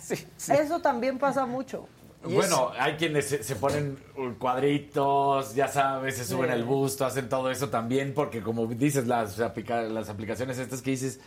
Eso 0.48 0.80
también 0.80 1.20
pasa 1.20 1.46
mucho. 1.46 1.86
Bueno, 2.24 2.72
hay 2.78 2.94
quienes 2.94 3.26
se, 3.26 3.56
ponen 3.56 3.98
cuadritos, 4.38 5.54
ya 5.54 5.68
sabes, 5.68 6.16
se 6.16 6.24
suben 6.24 6.50
el 6.50 6.64
busto, 6.64 7.04
hacen 7.04 7.28
todo 7.28 7.50
eso 7.50 7.68
también, 7.68 8.14
porque 8.14 8.42
como 8.42 8.66
dices, 8.66 9.06
las, 9.06 9.38
las 9.38 10.08
aplicaciones 10.08 10.58
estas 10.58 10.82
que 10.82 10.90
dices, 10.90 11.20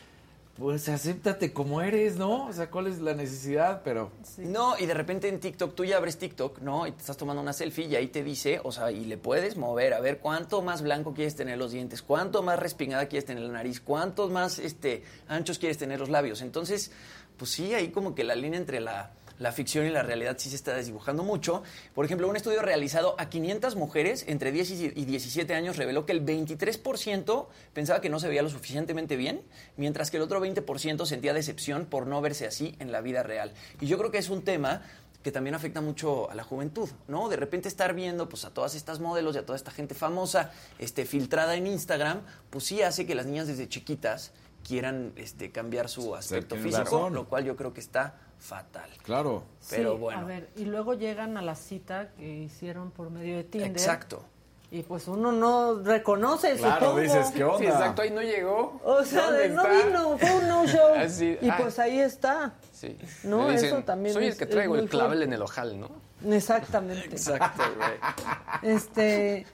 pues 0.58 0.90
acéptate 0.90 1.54
como 1.54 1.82
eres, 1.82 2.16
¿no? 2.16 2.48
O 2.48 2.54
sea, 2.54 2.72
¿cuál 2.72 2.88
es 2.88 3.00
la 3.00 3.14
necesidad? 3.14 3.82
Pero... 3.84 4.12
No, 4.38 4.78
y 4.78 4.88
de 4.88 4.94
repente 4.96 5.28
en 5.28 5.40
TikTok, 5.40 5.76
tú 5.76 5.86
ya 5.86 5.98
abres 5.98 6.18
TikTok, 6.18 6.60
¿no? 6.60 6.88
Y 6.88 6.92
te 6.92 7.00
estás 7.00 7.16
tomando 7.16 7.44
una 7.44 7.54
selfie 7.54 7.86
y 7.86 7.96
ahí 7.96 8.08
te 8.08 8.24
dice, 8.24 8.60
o 8.64 8.72
sea, 8.72 8.92
y 8.92 9.06
le 9.06 9.18
puedes 9.18 9.56
mover, 9.56 9.94
a 9.94 10.00
ver 10.00 10.18
cuánto 10.18 10.64
más 10.64 10.82
blanco 10.82 11.14
quieres 11.14 11.36
tener 11.36 11.60
los 11.60 11.72
dientes, 11.74 12.02
cuánto 12.02 12.42
más 12.42 12.58
respingada 12.58 13.08
quieres 13.08 13.26
tener 13.26 13.44
la 13.44 13.54
nariz, 13.54 13.80
cuántos 13.80 14.32
más 14.32 14.58
este, 14.58 15.04
anchos 15.28 15.60
quieres 15.60 15.78
tener 15.78 16.00
los 16.00 16.10
labios. 16.10 16.42
Entonces, 16.42 16.92
pues 17.38 17.52
sí, 17.52 17.76
ahí 17.76 17.90
como 17.90 18.16
que 18.16 18.24
la 18.24 18.36
línea 18.36 18.60
entre 18.60 18.80
la 18.80 19.12
la 19.40 19.52
ficción 19.52 19.86
y 19.86 19.90
la 19.90 20.04
realidad 20.04 20.36
sí 20.38 20.50
se 20.50 20.56
está 20.56 20.74
desdibujando 20.74 21.24
mucho. 21.24 21.64
Por 21.94 22.06
ejemplo, 22.06 22.28
un 22.28 22.36
estudio 22.36 22.62
realizado 22.62 23.16
a 23.18 23.30
500 23.30 23.76
mujeres 23.76 24.26
entre 24.28 24.52
10 24.52 24.72
y 24.96 25.06
17 25.06 25.54
años 25.54 25.78
reveló 25.78 26.06
que 26.06 26.12
el 26.14 26.26
23% 26.26 27.48
pensaba 27.74 28.02
que 28.02 28.10
no 28.10 28.20
se 28.20 28.28
veía 28.28 28.42
lo 28.42 28.50
suficientemente 28.50 29.16
bien, 29.16 29.42
mientras 29.76 30.12
que 30.12 30.18
el 30.18 30.24
otro 30.24 30.44
20% 30.44 31.06
sentía 31.06 31.34
decepción 31.34 31.86
por 31.86 32.08
no 32.08 32.22
verse 32.22 32.48
así 32.48 32.76
en 32.80 32.92
la 32.92 33.02
vida 33.02 33.24
real. 33.24 33.54
Y 33.80 33.88
yo 33.88 33.98
creo 33.98 34.12
que 34.12 34.18
es 34.18 34.30
un 34.30 34.44
tema 34.44 34.82
que 35.24 35.32
también 35.32 35.56
afecta 35.56 35.82
mucho 35.82 36.30
a 36.32 36.36
la 36.36 36.44
juventud, 36.44 36.90
¿no? 37.08 37.28
De 37.28 37.36
repente 37.36 37.68
estar 37.68 37.94
viendo 37.94 38.30
pues 38.30 38.46
a 38.46 38.54
todas 38.54 38.76
estas 38.76 39.00
modelos 39.00 39.36
y 39.36 39.40
a 39.40 39.46
toda 39.46 39.58
esta 39.58 39.72
gente 39.72 39.94
famosa, 39.94 40.52
este 40.80 41.06
filtrada 41.06 41.56
en 41.56 41.68
Instagram, 41.68 42.22
pues 42.50 42.64
sí 42.64 42.82
hace 42.82 43.06
que 43.06 43.14
las 43.14 43.26
niñas 43.26 43.48
desde 43.48 43.68
chiquitas 43.68 44.32
quieran 44.66 45.14
este 45.16 45.52
cambiar 45.52 45.90
su 45.90 46.16
aspecto 46.16 46.56
físico, 46.56 47.10
lo 47.10 47.28
cual 47.28 47.46
yo 47.46 47.56
creo 47.56 47.74
que 47.74 47.80
está 47.80 48.16
fatal. 48.40 48.90
Claro. 49.04 49.44
Pero 49.70 49.98
bueno. 49.98 50.22
A 50.22 50.24
ver, 50.24 50.50
y 50.56 50.66
luego 50.66 50.94
llegan 50.94 51.38
a 51.38 51.42
la 51.42 51.56
cita 51.56 52.10
que 52.18 52.28
hicieron 52.28 52.92
por 52.92 53.10
medio 53.10 53.38
de 53.38 53.44
Tinder. 53.44 53.72
Exacto. 53.72 54.24
Y 54.70 54.84
pues 54.84 55.08
uno 55.08 55.32
no 55.32 55.82
reconoce, 55.82 56.56
claro, 56.56 56.88
supongo. 56.88 57.00
dices, 57.00 57.32
¿qué 57.32 57.44
onda? 57.46 57.60
Sí, 57.60 57.66
exacto, 57.68 58.02
ahí 58.02 58.12
no 58.12 58.22
llegó. 58.22 58.82
O 58.84 59.02
sea, 59.06 59.32
no 59.50 59.64
vino, 59.64 60.18
fue 60.18 60.36
un 60.36 60.48
no-show. 60.48 60.96
y 61.42 61.50
ah. 61.50 61.58
pues 61.58 61.80
ahí 61.80 62.00
está. 62.00 62.54
Sí. 62.74 62.98
No, 63.24 63.50
eso 63.50 63.82
también 63.84 64.14
Soy 64.14 64.28
el 64.28 64.38
que 64.38 64.46
traigo 64.46 64.76
el 64.76 64.90
clavel 64.90 65.24
en 65.24 65.32
el 65.32 65.42
ojal, 65.42 65.80
¿no? 65.80 65.90
Exactamente. 66.26 67.08
Exacto, 67.08 67.64
güey. 67.78 68.76
Este, 68.76 69.48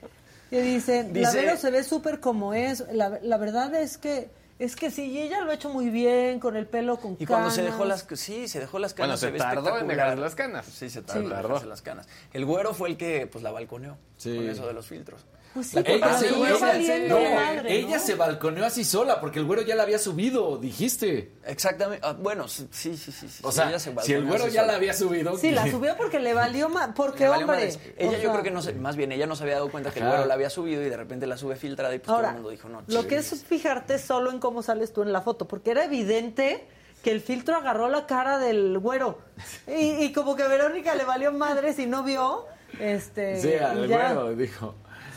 que 0.50 0.62
dicen, 0.64 1.14
Dice, 1.14 1.44
la 1.44 1.58
se 1.58 1.70
ve 1.70 1.84
súper 1.84 2.20
como 2.20 2.56
es. 2.56 2.84
La, 2.92 3.20
la 3.22 3.38
verdad 3.38 3.76
es 3.76 4.00
que 4.00 4.32
es 4.64 4.76
que 4.76 4.90
sí, 4.92 5.20
ella 5.20 5.42
lo 5.42 5.52
ha 5.52 5.56
hecho 5.56 5.70
muy 5.70 5.90
bien, 5.90 6.40
con 6.40 6.56
el 6.56 6.66
pelo 6.66 6.98
con 6.98 7.18
y 7.20 7.26
cuando 7.26 7.52
se 7.52 7.64
dejó 7.64 7.84
las 7.84 8.08
sí, 8.16 8.48
se 8.48 8.60
dejó 8.60 8.80
las 8.80 8.94
canas, 8.94 9.20
se, 9.20 9.30
ve 9.30 9.38
tardó 9.38 9.78
en 9.78 9.88
dejar 9.88 10.18
las 10.18 10.36
canas. 10.36 10.66
Sí, 10.66 10.90
se 10.90 11.02
tardó, 11.02 11.62
en 11.62 11.70
las 11.70 11.82
canas. 11.82 12.08
El 12.32 12.46
güero 12.46 12.74
fue 12.74 12.90
el 12.90 12.98
que 12.98 13.28
pues 13.28 13.44
la 13.44 13.52
balconeó 13.52 13.98
con 14.24 14.50
eso 14.50 14.66
de 14.66 14.74
los 14.74 14.88
filtros. 14.88 15.26
Pues 15.54 15.68
sí, 15.68 15.78
ella, 15.86 16.18
se, 16.18 16.30
ella, 16.30 17.64
ella 17.68 18.00
se 18.00 18.16
balconeó 18.16 18.66
así 18.66 18.84
sola 18.84 19.20
porque 19.20 19.38
el 19.38 19.46
güero 19.46 19.62
ya 19.62 19.76
la 19.76 19.84
había 19.84 20.00
subido, 20.00 20.58
dijiste. 20.58 21.34
Exactamente. 21.46 22.04
Ah, 22.04 22.14
bueno, 22.18 22.48
sí, 22.48 22.68
sí, 22.72 22.98
sí, 22.98 23.12
sí. 23.12 23.28
O 23.44 23.52
sea, 23.52 23.78
si 23.78 24.14
el 24.14 24.26
güero 24.26 24.48
ya 24.48 24.64
la 24.64 24.76
había 24.76 24.96
subido. 24.96 25.38
Sí, 25.38 25.52
la 25.52 25.70
subió 25.70 25.96
porque 25.96 26.20
le 26.20 26.34
valió 26.34 26.70
más. 26.70 26.90
Porque, 26.96 27.30
hombre. 27.30 27.72
Ella, 27.98 28.18
yo 28.18 28.32
creo 28.32 28.44
que 28.44 28.50
no 28.50 28.64
sé, 28.64 28.74
más 28.74 28.96
bien, 28.96 29.12
ella 29.12 29.28
no 29.28 29.36
se 29.36 29.44
había 29.44 29.56
dado 29.56 29.70
cuenta 29.70 29.92
que 29.92 30.00
el 30.00 30.08
güero 30.08 30.26
la 30.26 30.34
había 30.34 30.50
subido 30.50 30.82
y 30.82 30.90
de 30.90 30.98
repente 30.98 31.28
la 31.28 31.38
sube 31.38 31.56
filtrada 31.56 31.94
y 31.94 32.00
pues 32.00 32.08
todo 32.08 32.28
el 32.28 32.34
mundo 32.34 32.50
dijo, 32.50 32.68
no, 32.70 32.82
Lo 32.88 33.08
que 33.08 33.18
es 33.18 33.44
fijarte 33.46 34.00
solo 34.00 34.32
en 34.32 34.40
cómo 34.40 34.64
sales 34.64 34.92
tú 34.92 35.04
en 35.04 35.14
la 35.14 35.22
foto, 35.22 35.48
porque 35.48 35.70
era 35.72 35.86
evidente 35.86 36.66
que 37.04 37.12
el 37.12 37.22
filtro 37.22 37.58
agarró 37.58 37.90
la 37.90 38.08
cara 38.08 38.40
del 38.40 38.80
güero. 38.80 39.20
Y, 39.68 40.04
y 40.04 40.14
como 40.14 40.36
que 40.36 40.48
Verónica 40.48 40.96
le 40.96 41.04
valió 41.04 41.32
madre 41.32 41.74
si 41.74 41.86
no 41.86 42.02
vio. 42.04 42.48
Este, 42.80 43.40
sí, 43.40 43.54
al 43.54 43.88
güero 43.88 44.36
dijo. 44.36 44.74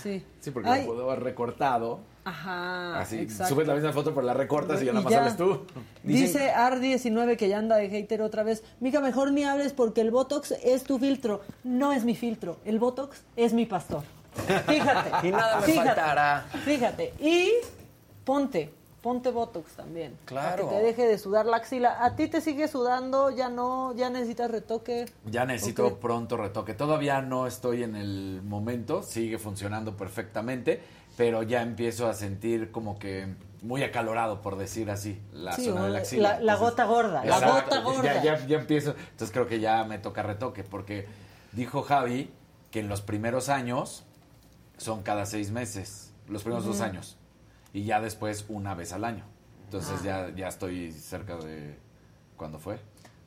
Sí. 0.06 0.24
Sí, 0.40 0.50
porque 0.52 0.70
lo 0.70 0.86
pudo 0.86 1.10
haber 1.10 1.24
recortado. 1.24 2.00
Ajá. 2.24 3.00
Así, 3.00 3.18
exacto. 3.18 3.54
subes 3.54 3.66
la 3.66 3.74
misma 3.74 3.92
foto, 3.92 4.14
pero 4.14 4.26
la 4.26 4.34
recortas 4.34 4.80
y 4.82 4.84
ya 4.84 4.92
más 4.92 5.04
sales 5.04 5.36
tú. 5.36 5.66
Dice 6.02 6.52
Ar19 6.52 7.36
que 7.36 7.48
ya 7.48 7.58
anda 7.58 7.76
de 7.76 7.88
hater 7.88 8.22
otra 8.22 8.42
vez. 8.44 8.62
Mica, 8.80 9.00
mejor 9.00 9.32
ni 9.32 9.44
hables 9.44 9.72
porque 9.72 10.00
el 10.00 10.10
Botox 10.10 10.52
es 10.62 10.84
tu 10.84 10.98
filtro. 10.98 11.40
No 11.64 11.92
es 11.92 12.04
mi 12.04 12.14
filtro. 12.14 12.58
El 12.64 12.78
Botox 12.78 13.24
es 13.36 13.52
mi 13.52 13.66
pastor. 13.66 14.02
Fíjate. 14.68 15.10
y 15.28 15.30
nada 15.32 15.60
me 15.60 15.66
fíjate, 15.66 15.88
faltará. 15.88 16.46
Fíjate. 16.64 17.14
Y 17.20 17.50
ponte. 18.24 18.75
Ponte 19.06 19.30
Botox 19.30 19.74
también. 19.74 20.18
Claro. 20.24 20.64
Para 20.64 20.68
que 20.68 20.74
te 20.80 20.82
deje 20.88 21.06
de 21.06 21.16
sudar 21.18 21.46
la 21.46 21.58
axila. 21.58 22.04
¿A 22.04 22.16
ti 22.16 22.26
te 22.26 22.40
sigue 22.40 22.66
sudando? 22.66 23.30
¿Ya 23.30 23.48
no? 23.48 23.94
¿Ya 23.94 24.10
necesitas 24.10 24.50
retoque? 24.50 25.06
Ya 25.26 25.44
necesito 25.44 26.00
pronto 26.00 26.36
retoque. 26.36 26.74
Todavía 26.74 27.22
no 27.22 27.46
estoy 27.46 27.84
en 27.84 27.94
el 27.94 28.42
momento. 28.42 29.04
Sigue 29.04 29.38
funcionando 29.38 29.96
perfectamente. 29.96 30.82
Pero 31.16 31.44
ya 31.44 31.62
empiezo 31.62 32.08
a 32.08 32.14
sentir 32.14 32.72
como 32.72 32.98
que 32.98 33.28
muy 33.62 33.84
acalorado, 33.84 34.42
por 34.42 34.56
decir 34.58 34.90
así, 34.90 35.22
la 35.32 35.52
Sí, 35.52 35.66
zona 35.66 35.84
de 35.84 35.90
la 35.90 35.98
axila. 36.00 36.32
la- 36.32 36.40
la 36.40 36.56
gota 36.56 36.84
gorda, 36.84 37.24
la 37.24 37.36
Exacto. 37.38 37.62
gota 37.76 37.80
gorda. 37.82 38.02
Ya, 38.02 38.22
ya, 38.24 38.46
ya 38.48 38.58
empiezo. 38.58 38.90
Entonces 39.12 39.30
creo 39.30 39.46
que 39.46 39.60
ya 39.60 39.84
me 39.84 40.00
toca 40.00 40.24
retoque, 40.24 40.64
porque 40.64 41.06
dijo 41.52 41.82
Javi 41.82 42.28
que 42.72 42.80
en 42.80 42.88
los 42.88 43.02
primeros 43.02 43.50
años 43.50 44.02
son 44.78 45.04
cada 45.04 45.26
seis 45.26 45.52
meses, 45.52 46.12
los 46.28 46.42
primeros 46.42 46.66
dos 46.66 46.80
años, 46.80 47.16
y 47.76 47.84
ya 47.84 48.00
después 48.00 48.46
una 48.48 48.74
vez 48.74 48.92
al 48.94 49.04
año. 49.04 49.24
Entonces 49.66 49.98
Ah. 50.00 50.04
ya, 50.30 50.34
ya 50.34 50.48
estoy 50.48 50.92
cerca 50.92 51.36
de 51.36 51.76
cuándo 52.38 52.58
fue. 52.58 52.78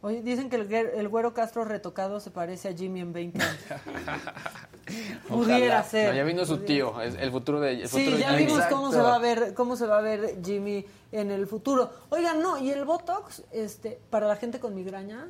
Oye, 0.02 0.22
dicen 0.24 0.50
que 0.50 0.56
el, 0.56 0.74
el 0.74 1.08
güero 1.10 1.34
Castro 1.34 1.66
retocado 1.66 2.20
se 2.20 2.32
parece 2.32 2.70
a 2.70 2.74
Jimmy 2.74 3.02
en 3.02 3.14
20 3.14 3.44
años. 3.44 3.58
Pudiera 5.28 5.84
ser. 5.84 6.10
No, 6.10 6.16
ya 6.16 6.24
vino 6.24 6.46
su 6.46 6.58
tío, 6.60 7.00
es 7.02 7.16
el 7.16 7.32
futuro 7.32 7.60
de 7.60 7.82
el 7.82 7.88
Sí, 7.90 8.00
futuro 8.06 8.18
ya 8.18 8.30
Jimmy. 8.32 8.46
vimos 8.46 8.66
cómo 8.68 8.92
se 8.92 9.02
va 9.02 9.16
a 9.16 9.20
ver, 9.20 9.54
cómo 9.54 9.76
se 9.76 9.86
va 9.86 9.98
a 10.00 10.02
ver 10.02 10.40
Jimmy 10.44 10.86
en 11.12 11.32
el 11.32 11.46
futuro. 11.48 11.92
Oigan, 12.10 12.42
no, 12.42 12.58
y 12.58 12.72
el 12.72 12.86
Botox, 12.86 13.44
este, 13.52 14.00
para 14.10 14.28
la 14.28 14.36
gente 14.36 14.60
con 14.60 14.74
migraña, 14.74 15.28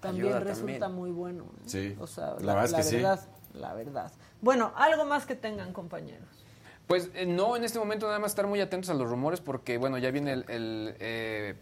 también 0.00 0.26
Ayuda 0.26 0.40
resulta 0.40 0.78
también. 0.80 0.98
muy 1.00 1.10
bueno. 1.10 1.44
¿eh? 1.44 1.62
Sí, 1.66 1.96
O 2.00 2.06
sea, 2.06 2.34
la 2.40 2.54
verdad 2.54 2.64
es 2.64 2.74
que 2.74 2.82
sí. 2.82 2.96
verdad, 2.96 3.20
La 3.54 3.74
verdad. 3.74 4.10
Bueno, 4.40 4.72
algo 4.76 5.04
más 5.04 5.26
que 5.26 5.34
tengan, 5.34 5.72
compañeros. 5.72 6.37
Pues 6.88 7.10
eh, 7.14 7.26
no, 7.26 7.54
en 7.56 7.62
este 7.64 7.78
momento 7.78 8.06
nada 8.06 8.18
más 8.18 8.32
estar 8.32 8.46
muy 8.48 8.60
atentos 8.60 8.90
a 8.90 8.94
los 8.94 9.08
rumores 9.08 9.40
porque, 9.40 9.78
bueno, 9.78 9.98
ya 9.98 10.10
viene 10.10 10.32
el, 10.32 10.44
el, 10.48 10.94
eh, 10.98 11.54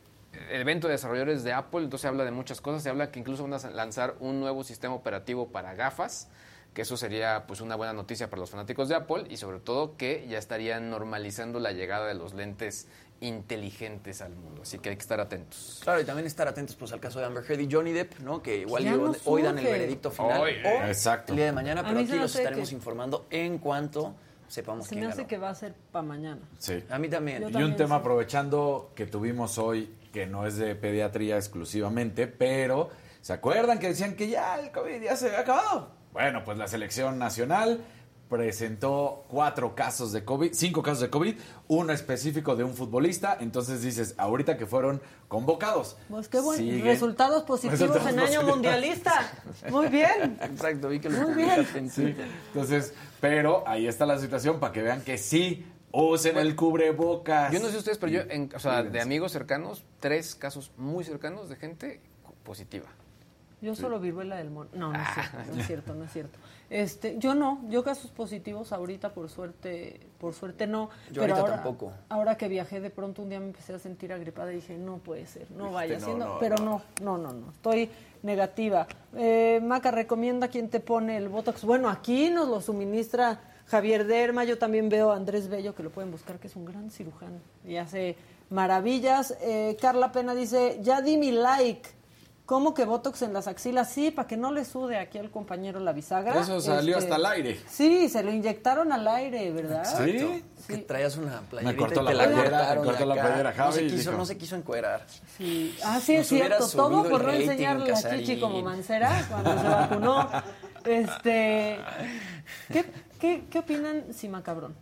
el 0.50 0.60
evento 0.62 0.86
de 0.86 0.92
desarrolladores 0.92 1.42
de 1.44 1.52
Apple, 1.52 1.80
entonces 1.80 2.02
se 2.02 2.08
habla 2.08 2.24
de 2.24 2.30
muchas 2.30 2.60
cosas, 2.60 2.82
se 2.82 2.88
habla 2.90 3.10
que 3.10 3.18
incluso 3.18 3.42
van 3.46 3.54
a 3.54 3.70
lanzar 3.70 4.14
un 4.20 4.38
nuevo 4.40 4.62
sistema 4.64 4.94
operativo 4.94 5.48
para 5.48 5.74
gafas, 5.74 6.28
que 6.74 6.82
eso 6.82 6.96
sería 6.96 7.44
pues 7.48 7.60
una 7.60 7.74
buena 7.74 7.92
noticia 7.92 8.30
para 8.30 8.40
los 8.40 8.50
fanáticos 8.50 8.88
de 8.88 8.94
Apple 8.94 9.24
y 9.28 9.36
sobre 9.38 9.58
todo 9.58 9.96
que 9.96 10.26
ya 10.28 10.38
estarían 10.38 10.90
normalizando 10.90 11.58
la 11.58 11.72
llegada 11.72 12.06
de 12.06 12.14
los 12.14 12.34
lentes 12.34 12.86
inteligentes 13.20 14.20
al 14.20 14.34
mundo, 14.36 14.62
así 14.62 14.78
que 14.78 14.90
hay 14.90 14.96
que 14.96 15.02
estar 15.02 15.18
atentos. 15.20 15.80
Claro, 15.82 16.00
y 16.00 16.04
también 16.04 16.26
estar 16.26 16.46
atentos 16.46 16.76
pues 16.76 16.92
al 16.92 17.00
caso 17.00 17.18
de 17.18 17.24
Amber 17.24 17.44
Heard 17.48 17.60
y 17.60 17.68
Johnny 17.72 17.92
Depp, 17.92 18.18
¿no? 18.20 18.42
Que 18.42 18.58
igual 18.58 18.84
Ya 18.84 18.94
hoy 19.24 19.42
dan 19.42 19.58
el 19.58 19.64
veredicto 19.64 20.10
final. 20.10 20.40
Hoy, 20.40 20.52
o 20.64 20.84
exacto. 20.86 21.32
el 21.32 21.36
día 21.36 21.46
de 21.46 21.52
mañana, 21.52 21.82
pero 21.82 21.98
aquí 21.98 22.12
los 22.16 22.36
estaremos 22.36 22.68
que- 22.68 22.74
informando 22.74 23.26
en 23.30 23.58
cuanto 23.58 24.14
sepamos 24.48 24.84
Se 24.86 24.90
quién 24.90 25.02
me 25.02 25.06
hace 25.08 25.18
ganó. 25.18 25.28
que 25.28 25.38
va 25.38 25.50
a 25.50 25.54
ser 25.54 25.74
para 25.92 26.02
mañana. 26.06 26.40
Sí. 26.58 26.82
A 26.90 26.98
mí 26.98 27.08
también. 27.08 27.42
Yo 27.42 27.48
y 27.48 27.52
también, 27.52 27.70
un 27.72 27.76
tema 27.76 27.96
sí. 27.96 28.00
aprovechando 28.00 28.92
que 28.94 29.06
tuvimos 29.06 29.58
hoy, 29.58 29.94
que 30.12 30.26
no 30.26 30.46
es 30.46 30.56
de 30.56 30.74
pediatría 30.74 31.36
exclusivamente, 31.36 32.26
pero 32.26 32.90
¿se 33.20 33.32
acuerdan 33.32 33.78
que 33.78 33.88
decían 33.88 34.14
que 34.14 34.28
ya 34.28 34.58
el 34.58 34.70
COVID 34.70 35.02
ya 35.02 35.16
se 35.16 35.26
había 35.26 35.40
acabado? 35.40 35.90
Bueno, 36.12 36.42
pues 36.44 36.56
la 36.56 36.66
selección 36.68 37.18
nacional 37.18 37.80
presentó 38.28 39.24
cuatro 39.28 39.74
casos 39.74 40.12
de 40.12 40.24
COVID, 40.24 40.52
cinco 40.52 40.82
casos 40.82 41.00
de 41.00 41.10
COVID, 41.10 41.36
uno 41.68 41.92
específico 41.92 42.56
de 42.56 42.64
un 42.64 42.74
futbolista, 42.74 43.36
entonces 43.40 43.82
dices, 43.82 44.14
ahorita 44.18 44.56
que 44.56 44.66
fueron 44.66 45.00
convocados. 45.28 45.96
Pues 46.08 46.28
qué 46.28 46.40
bueno. 46.40 46.62
siguen- 46.62 46.82
Resultados 46.84 47.42
positivos 47.46 47.78
Resultados 47.80 48.10
en 48.12 48.20
año 48.20 48.42
mundialista. 48.42 49.32
Muy 49.70 49.88
bien. 49.88 50.38
Exacto, 50.42 50.88
vi 50.88 51.00
que 51.00 51.08
lo 51.08 51.18
Muy 51.28 51.34
bien. 51.44 51.90
Sí, 51.90 52.14
entonces, 52.48 52.94
pero 53.20 53.62
ahí 53.66 53.86
está 53.86 54.06
la 54.06 54.18
situación 54.18 54.60
para 54.60 54.72
que 54.72 54.82
vean 54.82 55.02
que 55.02 55.18
sí 55.18 55.66
usen 55.92 56.36
el 56.36 56.54
cubrebocas. 56.56 57.52
Yo 57.52 57.60
no 57.60 57.68
sé 57.68 57.78
ustedes, 57.78 57.98
pero 57.98 58.12
yo, 58.12 58.20
en- 58.28 58.50
o 58.54 58.58
sea, 58.58 58.82
de 58.82 59.00
amigos 59.00 59.32
cercanos, 59.32 59.84
tres 60.00 60.34
casos 60.34 60.72
muy 60.76 61.04
cercanos 61.04 61.48
de 61.48 61.56
gente 61.56 62.00
positiva. 62.42 62.86
Yo 63.62 63.74
Sí. 63.74 63.80
solo 63.80 63.98
viruela 63.98 64.36
del 64.36 64.50
mono. 64.50 64.68
No, 64.74 64.92
no 64.92 64.98
es 65.00 65.08
Ah. 65.08 65.14
cierto, 65.14 65.54
no 65.54 65.60
es 65.60 65.66
cierto, 65.66 65.94
no 65.94 66.04
es 66.04 66.12
cierto. 66.12 66.38
Este, 66.68 67.16
yo 67.18 67.34
no, 67.34 67.60
yo 67.68 67.84
casos 67.84 68.10
positivos 68.10 68.72
ahorita 68.72 69.14
por 69.14 69.28
suerte, 69.28 70.00
por 70.18 70.34
suerte 70.34 70.66
no. 70.66 70.90
Yo 71.12 71.22
pero 71.22 71.34
ahorita 71.34 71.40
ahora, 71.40 71.54
tampoco. 71.62 71.92
Ahora 72.08 72.36
que 72.36 72.48
viajé 72.48 72.80
de 72.80 72.90
pronto 72.90 73.22
un 73.22 73.28
día 73.28 73.38
me 73.38 73.46
empecé 73.46 73.74
a 73.74 73.78
sentir 73.78 74.12
agripada 74.12 74.52
y 74.52 74.56
dije, 74.56 74.76
no 74.76 74.98
puede 74.98 75.26
ser, 75.26 75.50
no 75.52 75.70
vaya 75.70 75.98
no, 75.98 76.04
siendo, 76.04 76.26
no, 76.26 76.38
pero 76.40 76.56
no. 76.56 76.82
no. 77.00 77.18
no, 77.18 77.18
no, 77.18 77.32
no, 77.32 77.50
estoy 77.50 77.88
negativa. 78.22 78.86
Eh, 79.14 79.60
Maca, 79.62 79.90
recomienda 79.90 80.48
quién 80.48 80.68
te 80.68 80.80
pone 80.80 81.16
el 81.16 81.28
Botox. 81.28 81.64
Bueno, 81.64 81.88
aquí 81.88 82.30
nos 82.30 82.48
lo 82.48 82.60
suministra 82.60 83.40
Javier 83.66 84.06
Derma, 84.06 84.44
yo 84.44 84.58
también 84.58 84.88
veo 84.88 85.12
a 85.12 85.16
Andrés 85.16 85.48
Bello, 85.48 85.74
que 85.74 85.82
lo 85.82 85.90
pueden 85.90 86.10
buscar, 86.10 86.38
que 86.38 86.46
es 86.46 86.56
un 86.56 86.64
gran 86.64 86.90
cirujano 86.90 87.38
y 87.64 87.76
hace 87.76 88.16
maravillas. 88.50 89.36
Eh, 89.40 89.76
Carla 89.80 90.12
Pena 90.12 90.34
dice, 90.34 90.78
ya 90.82 91.00
di 91.00 91.16
mi 91.16 91.32
like. 91.32 91.88
¿Cómo 92.46 92.74
que 92.74 92.84
Botox 92.84 93.22
en 93.22 93.32
las 93.32 93.48
axilas? 93.48 93.90
Sí, 93.90 94.12
para 94.12 94.28
que 94.28 94.36
no 94.36 94.52
le 94.52 94.64
sude 94.64 94.98
aquí 94.98 95.18
al 95.18 95.30
compañero 95.32 95.80
la 95.80 95.92
bisagra. 95.92 96.40
Eso 96.40 96.60
salió 96.60 96.96
Este, 96.96 97.10
hasta 97.12 97.16
el 97.16 97.26
aire. 97.26 97.60
Sí, 97.68 98.08
se 98.08 98.22
lo 98.22 98.32
inyectaron 98.32 98.92
al 98.92 99.06
aire, 99.08 99.50
¿verdad? 99.50 99.84
Sí. 99.84 100.44
Que 100.68 100.78
traías 100.78 101.16
una 101.16 101.40
playerita 101.40 101.76
cortó 101.76 102.00
y 102.00 102.04
la 102.04 102.10
te 102.10 102.16
la 102.16 102.24
playera, 102.24 102.74
me 102.76 102.84
cortó 102.84 103.04
la 103.06 103.14
playera, 103.14 103.50
no 103.50 103.56
Javi, 103.56 103.72
se, 103.74 103.82
y 103.82 103.90
quiso, 103.90 104.10
dijo- 104.10 104.12
no 104.18 104.24
se 104.26 104.38
quiso 104.38 104.54
encuerar. 104.56 105.04
Sí. 105.36 105.76
Ah, 105.84 105.98
sí, 106.00 106.14
es 106.14 106.28
cierto. 106.28 106.68
Todo 106.68 107.02
por 107.08 107.22
no 107.22 107.28
rating, 107.30 107.42
enseñar 107.50 107.80
la 107.80 107.86
Casarín. 107.88 108.20
chichi 108.24 108.40
como 108.40 108.62
Mancera 108.62 109.26
cuando 109.28 109.58
se 109.60 109.68
vacunó. 109.68 110.28
Este, 110.86 111.80
¿qué, 112.72 112.84
qué, 113.18 113.44
qué 113.50 113.58
opinan 113.58 114.04
si 114.14 114.28
Macabrón? 114.28 114.76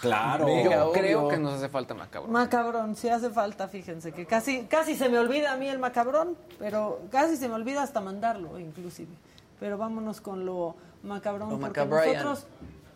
Claro. 0.00 0.48
Yo 0.48 0.92
creo 0.92 1.28
que 1.28 1.36
nos 1.38 1.54
hace 1.54 1.68
falta 1.68 1.94
macabro. 1.94 2.30
Macabrón, 2.30 2.96
sí 2.96 3.08
hace 3.08 3.30
falta, 3.30 3.68
fíjense, 3.68 4.12
que 4.12 4.24
casi, 4.26 4.64
casi 4.64 4.94
se 4.96 5.08
me 5.08 5.18
olvida 5.18 5.52
a 5.52 5.56
mí 5.56 5.68
el 5.68 5.78
macabrón, 5.78 6.36
pero 6.58 7.00
casi 7.10 7.36
se 7.36 7.48
me 7.48 7.54
olvida 7.54 7.82
hasta 7.82 8.00
mandarlo, 8.00 8.58
inclusive. 8.58 9.12
Pero 9.58 9.76
vámonos 9.76 10.20
con 10.20 10.46
lo 10.46 10.74
macabrón, 11.02 11.50
Lo 11.50 11.58
porque 11.58 11.84
macabrian. 11.84 12.24
nosotros 12.24 12.46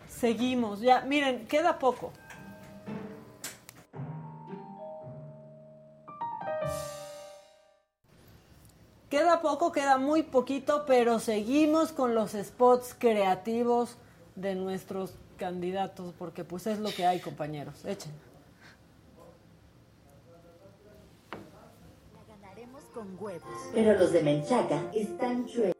seguimos. 0.08 0.80
Ya, 0.80 1.02
miren, 1.02 1.46
queda 1.46 1.78
poco. 1.78 2.10
Queda 9.10 9.40
poco, 9.40 9.70
queda 9.70 9.98
muy 9.98 10.22
poquito, 10.22 10.84
pero 10.86 11.18
seguimos 11.20 11.92
con 11.92 12.14
los 12.14 12.32
spots 12.32 12.96
creativos 12.98 13.96
de 14.34 14.54
nuestros 14.56 15.14
candidatos, 15.34 16.14
porque 16.18 16.44
pues 16.44 16.66
es 16.66 16.78
lo 16.78 16.90
que 16.90 17.06
hay, 17.06 17.20
compañeros. 17.20 17.84
Echen. 17.84 18.12
Ganaremos 22.28 22.82
con 22.94 23.16
huevos. 23.20 23.48
Pero 23.72 23.98
los 23.98 24.12
de 24.12 24.22
Menchaca 24.22 24.80
están 24.92 25.46
chuecos. 25.46 25.74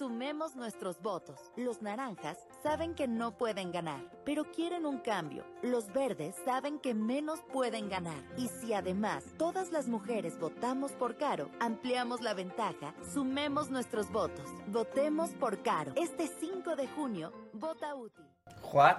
Sumemos 0.00 0.56
nuestros 0.56 1.02
votos. 1.02 1.38
Los 1.56 1.82
naranjas 1.82 2.38
saben 2.62 2.94
que 2.94 3.06
no 3.06 3.36
pueden 3.36 3.70
ganar, 3.70 4.00
pero 4.24 4.50
quieren 4.50 4.86
un 4.86 5.00
cambio. 5.00 5.44
Los 5.60 5.92
verdes 5.92 6.34
saben 6.42 6.78
que 6.78 6.94
menos 6.94 7.40
pueden 7.52 7.90
ganar. 7.90 8.16
Y 8.38 8.48
si 8.48 8.72
además 8.72 9.26
todas 9.36 9.72
las 9.72 9.88
mujeres 9.88 10.40
votamos 10.40 10.92
por 10.92 11.18
Caro, 11.18 11.50
ampliamos 11.60 12.22
la 12.22 12.32
ventaja, 12.32 12.94
sumemos 13.12 13.68
nuestros 13.68 14.10
votos. 14.10 14.48
Votemos 14.68 15.32
por 15.32 15.62
Caro. 15.62 15.92
Este 15.96 16.28
5 16.28 16.76
de 16.76 16.88
junio, 16.88 17.30
vota 17.52 17.94
útil. 17.94 18.24
¿What? 18.72 18.96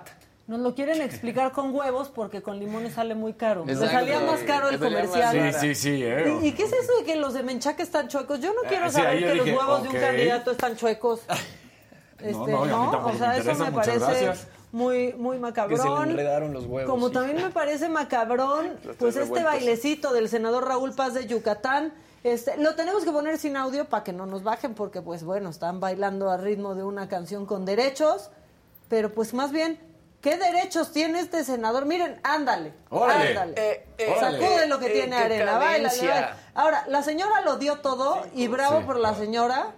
Nos 0.47 0.59
lo 0.59 0.75
quieren 0.75 1.01
explicar 1.01 1.51
con 1.53 1.73
huevos 1.73 2.09
porque 2.09 2.41
con 2.41 2.59
limones 2.59 2.93
sale 2.95 3.15
muy 3.15 3.33
caro. 3.33 3.63
Le 3.65 3.75
salía 3.75 4.19
más 4.19 4.41
caro 4.41 4.69
el 4.69 4.79
comercial. 4.79 5.53
Sí, 5.53 5.59
sí, 5.59 5.75
sí, 5.75 6.03
eh. 6.03 6.39
¿Y, 6.41 6.47
y 6.47 6.51
qué 6.53 6.63
es 6.63 6.73
eso 6.73 6.97
de 6.99 7.05
que 7.05 7.15
los 7.15 7.33
de 7.33 7.43
Menchaca 7.43 7.81
están 7.83 8.07
chuecos? 8.09 8.41
Yo 8.41 8.53
no 8.53 8.61
quiero 8.67 8.85
Ah, 8.85 8.89
sí, 8.89 8.95
saber 8.95 9.19
que 9.19 9.31
dije, 9.33 9.51
los 9.51 9.59
huevos 9.59 9.83
de 9.83 9.89
un 9.89 9.95
candidato 9.95 10.51
están 10.51 10.75
chuecos. 10.75 11.21
Este, 12.19 12.51
no, 12.51 12.61
a 12.61 12.65
mí 12.65 12.71
tampoco 12.71 13.09
o 13.09 13.17
sea, 13.17 13.35
eso 13.35 13.55
me 13.55 13.71
parece 13.71 13.97
gracias. 13.97 14.47
muy, 14.71 15.11
muy 15.13 15.37
Que 15.37 15.41
macabrón. 15.41 15.79
se 15.79 16.05
le 16.05 16.11
enredaron 16.11 16.53
los 16.53 16.65
huevos. 16.65 16.87
Como 16.91 17.07
sí. 17.07 17.13
también 17.15 17.37
me 17.37 17.49
parece 17.49 17.89
macabrón, 17.89 18.77
pues 18.99 19.15
este 19.15 19.21
revueltos. 19.21 19.43
bailecito 19.51 20.13
del 20.13 20.29
senador 20.29 20.67
Raúl 20.67 20.93
Paz 20.93 21.15
de 21.15 21.25
Yucatán. 21.25 21.91
Este, 22.23 22.57
lo 22.57 22.75
tenemos 22.75 23.03
que 23.05 23.11
poner 23.11 23.39
sin 23.39 23.57
audio 23.57 23.85
para 23.85 24.03
que 24.03 24.13
no 24.13 24.27
nos 24.27 24.43
bajen, 24.43 24.75
porque 24.75 25.01
pues 25.01 25.23
bueno, 25.23 25.49
están 25.49 25.79
bailando 25.79 26.29
a 26.29 26.37
ritmo 26.37 26.75
de 26.75 26.83
una 26.83 27.09
canción 27.09 27.47
con 27.47 27.65
derechos, 27.65 28.29
pero 28.91 29.09
pues 29.13 29.33
más 29.33 29.53
bien, 29.53 29.79
¿qué 30.19 30.35
derechos 30.35 30.91
tiene 30.91 31.21
este 31.21 31.45
senador? 31.45 31.85
Miren, 31.85 32.19
ándale, 32.23 32.73
Órale. 32.89 33.29
ándale. 33.29 33.53
Eh, 33.55 33.87
eh, 33.97 34.13
Sacude 34.19 34.67
lo 34.67 34.79
que 34.79 34.87
eh, 34.87 34.89
tiene 34.89 35.15
qué 35.15 35.23
arena, 35.23 35.57
baila, 35.57 35.89
baila. 35.89 36.37
Ahora, 36.53 36.83
la 36.89 37.01
señora 37.01 37.39
lo 37.39 37.55
dio 37.55 37.77
todo 37.77 38.21
y 38.35 38.49
bravo 38.49 38.79
Sí. 38.81 38.85
por 38.85 38.99
la 38.99 39.15
señora. 39.15 39.71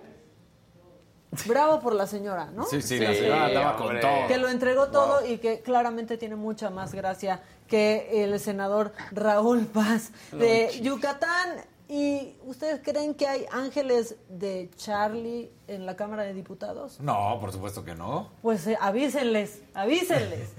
Bravo 1.45 1.79
por 1.79 1.93
la 1.93 2.07
señora, 2.07 2.45
¿no? 2.53 2.65
Sí, 2.65 2.81
sí, 2.81 2.97
la 2.99 3.13
señora 3.13 3.45
andaba 3.45 3.75
con 3.77 3.85
hombre. 3.87 4.01
todo. 4.01 4.27
que 4.27 4.37
lo 4.37 4.49
entregó 4.49 4.87
todo 4.87 5.23
y 5.25 5.37
que 5.37 5.61
claramente 5.61 6.17
tiene 6.17 6.35
mucha 6.35 6.71
más 6.71 6.93
gracia 6.93 7.39
que 7.67 8.23
el 8.23 8.39
senador 8.39 8.93
Raúl 9.11 9.65
Paz 9.67 10.09
de 10.31 10.79
Yucatán. 10.81 11.61
¿Y 11.95 12.35
ustedes 12.45 12.81
creen 12.83 13.13
que 13.13 13.27
hay 13.27 13.45
ángeles 13.51 14.15
de 14.27 14.71
Charlie 14.77 15.51
en 15.67 15.85
la 15.85 15.95
Cámara 15.95 16.23
de 16.23 16.33
Diputados? 16.33 16.99
No, 16.99 17.37
por 17.39 17.51
supuesto 17.51 17.85
que 17.85 17.93
no. 17.93 18.31
Pues 18.41 18.65
eh, 18.65 18.75
avísenles, 18.81 19.61
avísenles. 19.75 20.53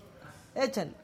Échenle. 0.54 0.96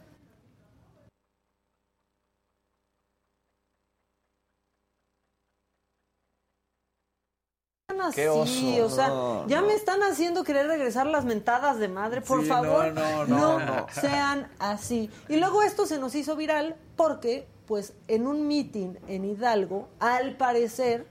así, 8.01 8.81
o 8.81 8.89
sea, 8.89 9.45
ya 9.47 9.63
me 9.63 9.75
están 9.75 10.03
haciendo 10.03 10.45
querer 10.45 10.67
regresar 10.67 11.07
las 11.07 11.25
mentadas 11.25 11.79
de 11.79 11.89
madre, 11.89 12.21
por 12.21 12.45
favor, 12.45 12.93
no, 12.93 13.27
no, 13.27 13.61
no, 13.61 13.87
sean 13.93 14.51
así. 14.59 15.11
Y 15.29 15.37
luego 15.37 15.63
esto 15.63 15.87
se 15.87 15.99
nos 15.99 16.15
hizo 16.15 16.37
viral 16.37 16.77
porque, 16.97 17.47
pues, 17.67 17.95
en 18.09 18.27
un 18.27 18.47
meeting 18.47 18.95
en 19.09 19.25
Hidalgo, 19.25 19.89
al 20.01 20.37
parecer, 20.37 21.07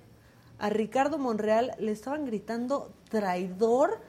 a 0.60 0.70
Ricardo 0.70 1.18
Monreal 1.18 1.74
le 1.80 1.92
estaban 1.92 2.26
gritando 2.26 2.92
traidor 3.10 4.00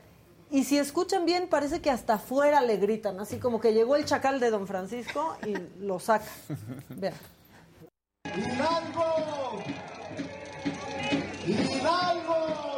y 0.50 0.64
si 0.64 0.78
escuchan 0.78 1.26
bien, 1.26 1.48
parece 1.48 1.80
que 1.80 1.90
hasta 1.90 2.14
afuera 2.14 2.60
le 2.60 2.76
gritan, 2.76 3.18
así 3.18 3.38
como 3.38 3.60
que 3.60 3.72
llegó 3.72 3.96
el 3.96 4.04
chacal 4.04 4.38
de 4.38 4.50
don 4.50 4.68
Francisco 4.68 5.36
y 5.44 5.54
lo 5.82 5.98
saca. 5.98 6.26
Vean. 6.90 7.14
¡Hidalgo! 8.36 9.62
¡Hidalgo! 11.46 12.73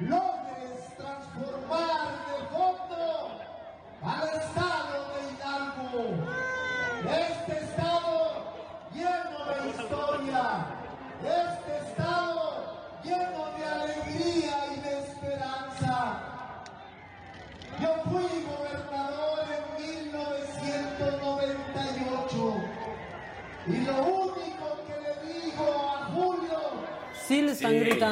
Lord. 0.00 0.35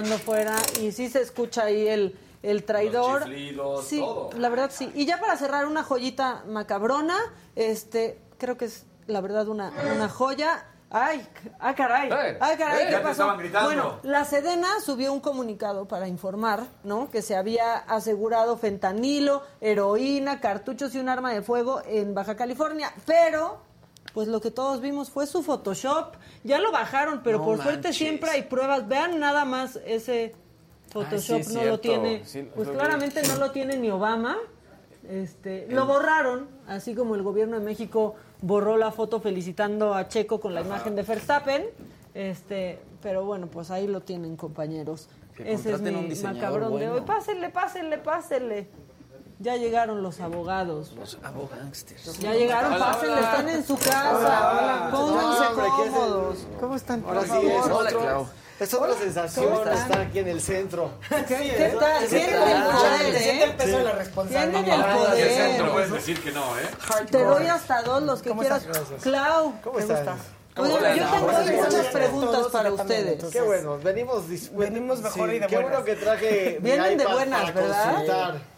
Fuera 0.03 0.57
y 0.81 0.93
sí 0.93 1.09
se 1.09 1.21
escucha 1.21 1.65
ahí 1.65 1.89
el, 1.89 2.19
el 2.43 2.65
traidor. 2.65 3.21
Los 3.21 3.29
chiflidos, 3.29 3.85
sí, 3.87 4.01
todo. 4.01 4.31
la 4.39 4.49
verdad 4.49 4.71
sí. 4.73 4.91
Y 4.95 5.07
ya 5.07 5.21
para 5.21 5.37
cerrar 5.37 5.67
una 5.67 5.83
joyita 5.83 6.45
macabrona, 6.47 7.17
este, 7.57 8.19
creo 8.39 8.57
que 8.57 8.67
es 8.67 8.87
la 9.07 9.21
verdad 9.21 9.49
una, 9.49 9.73
una 9.95 10.09
joya. 10.09 10.67
Ay, 10.91 11.27
ah, 11.59 11.75
caray. 11.75 12.09
Eh, 12.09 12.39
Ay, 12.41 12.57
caray, 12.57 12.87
eh, 12.87 12.91
¿qué 12.91 12.99
pasó? 12.99 13.37
Bueno, 13.65 13.99
la 14.05 14.25
Sedena 14.25 14.81
subió 14.81 15.13
un 15.13 15.19
comunicado 15.19 15.89
para 15.89 16.07
informar, 16.07 16.69
¿no? 16.85 17.11
Que 17.11 17.21
se 17.21 17.35
había 17.35 17.79
asegurado 17.79 18.57
fentanilo, 18.59 19.43
heroína, 19.61 20.41
cartuchos 20.41 20.95
y 20.95 21.01
un 21.01 21.09
arma 21.09 21.33
de 21.33 21.43
fuego 21.43 21.83
en 21.85 22.15
Baja 22.15 22.37
California, 22.37 22.93
pero 23.07 23.59
pues 24.15 24.29
lo 24.29 24.41
que 24.41 24.53
todos 24.53 24.81
vimos 24.81 25.11
fue 25.11 25.27
su 25.27 25.43
Photoshop. 25.43 26.15
Ya 26.45 26.61
lo 26.61 26.71
bajaron, 26.71 27.21
pero 27.25 27.39
No 27.39 27.45
por 27.45 27.61
suerte 27.61 27.93
siempre 27.93 28.31
hay 28.31 28.43
pruebas. 28.43 28.87
Vean 28.87 29.19
nada 29.19 29.45
más 29.45 29.79
ese 29.85 30.35
Photoshop 30.91 31.41
Ah, 31.41 31.45
sí, 31.45 31.55
no 31.55 31.65
lo 31.65 31.81
tiene. 31.81 32.25
Sí, 32.25 32.49
pues 32.55 32.69
lo 32.69 32.75
vi. 32.75 32.79
claramente 32.79 33.23
no 33.27 33.37
lo 33.37 33.51
tiene 33.51 33.77
ni 33.77 33.91
Obama. 33.91 34.37
Este, 35.09 35.67
lo 35.69 35.85
borraron, 35.85 36.49
así 36.67 36.95
como 36.95 37.15
el 37.15 37.23
gobierno 37.23 37.59
de 37.59 37.65
México 37.65 38.15
borró 38.41 38.79
la 38.79 38.91
foto 38.91 39.21
felicitando 39.21 39.93
a 39.93 40.09
Checo 40.09 40.41
con 40.41 40.55
la 40.55 40.63
imagen 40.63 40.95
de 40.95 41.03
Verstappen. 41.03 41.67
Este, 42.15 42.79
pero 43.03 43.25
bueno, 43.25 43.49
pues 43.49 43.71
ahí 43.71 43.89
lo 43.89 44.01
tienen, 44.01 44.37
compañeros. 44.37 45.09
Que 45.37 45.53
Ese 45.53 45.73
es 45.73 45.81
mi 45.81 45.91
un 45.91 46.23
macabrón 46.23 46.79
de 46.79 46.89
hoy. 46.89 47.01
Pásenle, 47.01 47.51
pásenle, 47.51 47.99
pásenle. 47.99 48.69
Ya 49.41 49.57
llegaron 49.57 50.03
los 50.03 50.21
abogados. 50.21 50.93
Los 50.93 51.19
abogánsters. 51.23 52.19
Ya 52.21 52.33
llegaron, 52.35 52.79
pásenle, 52.79 53.21
están 53.21 53.49
en 53.49 53.67
su 53.67 53.77
casa. 53.77 54.89
Pónganse 54.91 55.41
No, 55.41 55.49
hombre, 55.51 55.65
¿qué 55.77 55.83
es 55.83 55.87
el- 55.89 55.93
cómodos. 55.93 56.37
¿Cómo 56.61 56.77
están? 56.77 57.05
Ahora 57.07 57.21
Por 57.21 57.25
sí, 57.29 57.33
favor. 57.35 57.47
es 57.51 57.65
Hola, 57.67 57.89
otro- 57.91 58.01
Clau. 58.01 58.27
Es 58.61 58.73
otra 58.73 58.87
Hola, 58.87 58.97
sensación 59.01 59.45
¿cómo 59.47 59.59
están? 59.59 59.77
estar 59.79 60.01
aquí 60.01 60.19
en 60.21 60.29
el 60.29 60.41
centro. 60.41 60.91
¿Qué 61.29 61.77
tal? 61.81 62.07
Tienen 62.07 62.35
el 62.35 62.63
poder, 62.63 63.19
Siente 63.19 63.43
el 63.43 63.51
¿eh? 63.51 63.55
peso 63.59 63.67
de 63.79 63.85
la 63.85 63.91
Tienen 63.91 63.97
responsabilidad. 63.99 64.79
el 64.79 64.79
No 65.59 65.65
poder. 65.65 65.73
puedes 65.73 65.93
decir 65.93 66.23
que 66.23 66.31
no, 66.31 66.59
¿eh? 66.59 66.69
Te 67.11 67.25
doy 67.25 67.47
hasta 67.49 67.83
dos 67.83 68.03
los 68.05 68.23
que 68.23 68.29
¿Cómo 68.29 68.41
quieras. 68.43 68.65
Clau, 69.03 69.55
¿Cómo 69.65 69.79
¿te 69.79 69.83
estás? 69.93 70.19
Oye, 70.57 70.71
yo 70.73 70.79
tengo 71.11 71.31
algunas 71.31 71.87
preguntas 71.87 72.47
para 72.53 72.73
ustedes. 72.73 73.13
entonces. 73.15 73.33
Qué 73.41 73.45
bueno, 73.45 73.77
venimos 73.83 74.23
Venimos 74.53 75.01
mejor 75.01 75.35
y 75.35 75.41
de 75.41 75.47
Qué 75.49 75.57
buenas. 75.57 75.73
bueno 75.73 75.85
que 75.85 75.95
traje 75.97 76.59
mi 76.63 76.71
Vienen 76.71 76.97
de 76.97 77.03
iPad 77.03 77.13
buenas, 77.15 77.41
para 77.51 77.61
¿verdad? 77.61 77.91
consultar. 77.91 78.54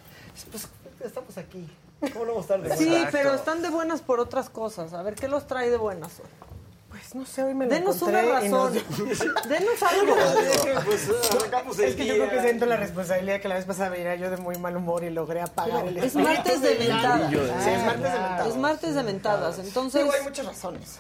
Pues 0.51 0.69
estamos 1.05 1.37
aquí. 1.39 1.69
¿Cómo 2.13 2.27
no 2.27 2.33
vamos 2.35 2.39
a 2.51 2.55
estar 2.55 2.63
de 2.63 2.69
buenas? 2.69 2.79
Sí, 2.79 3.05
pero 3.13 3.35
están 3.35 3.63
de 3.63 3.71
buenas 3.71 4.01
por 4.03 4.21
otras 4.21 4.51
cosas. 4.51 4.93
A 4.93 5.03
ver, 5.03 5.15
¿qué 5.15 5.29
los 5.29 5.47
trae 5.47 5.71
de 5.71 5.77
buenas 5.77 6.21
hoy? 6.21 6.27
Pues 6.91 7.15
no 7.15 7.27
sé, 7.27 7.43
hoy 7.43 7.55
me 7.55 7.67
lo 7.67 7.71
Denos 7.71 8.01
una 8.03 8.23
nos- 8.23 8.43
razón. 8.45 8.73
Denos 9.49 9.83
algo. 9.83 10.15
Pues 10.85 11.11
arrancamos 11.35 11.79
el 11.79 11.85
Es 11.87 11.95
que 11.97 12.07
yo 12.07 12.15
creo 12.15 12.31
que 12.31 12.41
siento 12.43 12.67
la 12.67 12.77
responsabilidad 12.77 13.41
que 13.41 13.49
la 13.49 13.57
vez 13.57 13.65
pasada 13.67 13.91
venía 13.91 14.15
yo 14.17 14.31
de 14.31 14.37
muy 14.39 14.57
mal 14.59 14.77
humor 14.77 15.05
y 15.05 15.11
logré 15.11 15.43
apagar 15.43 15.87
el 15.87 15.99
Es 15.99 16.15
martes 16.15 16.61
de 16.63 16.75
mentadas. 16.79 17.31
Sí, 17.31 17.37
es 17.71 17.85
martes 17.85 18.03
de 18.13 18.19
mentadas. 18.19 18.47
Es 18.47 18.57
martes 18.57 18.95
de 18.95 19.03
mentadas. 19.03 19.59
Entonces, 19.59 20.03
Digo, 20.05 20.15
hay 20.15 20.23
muchas 20.23 20.47
razones. 20.47 20.99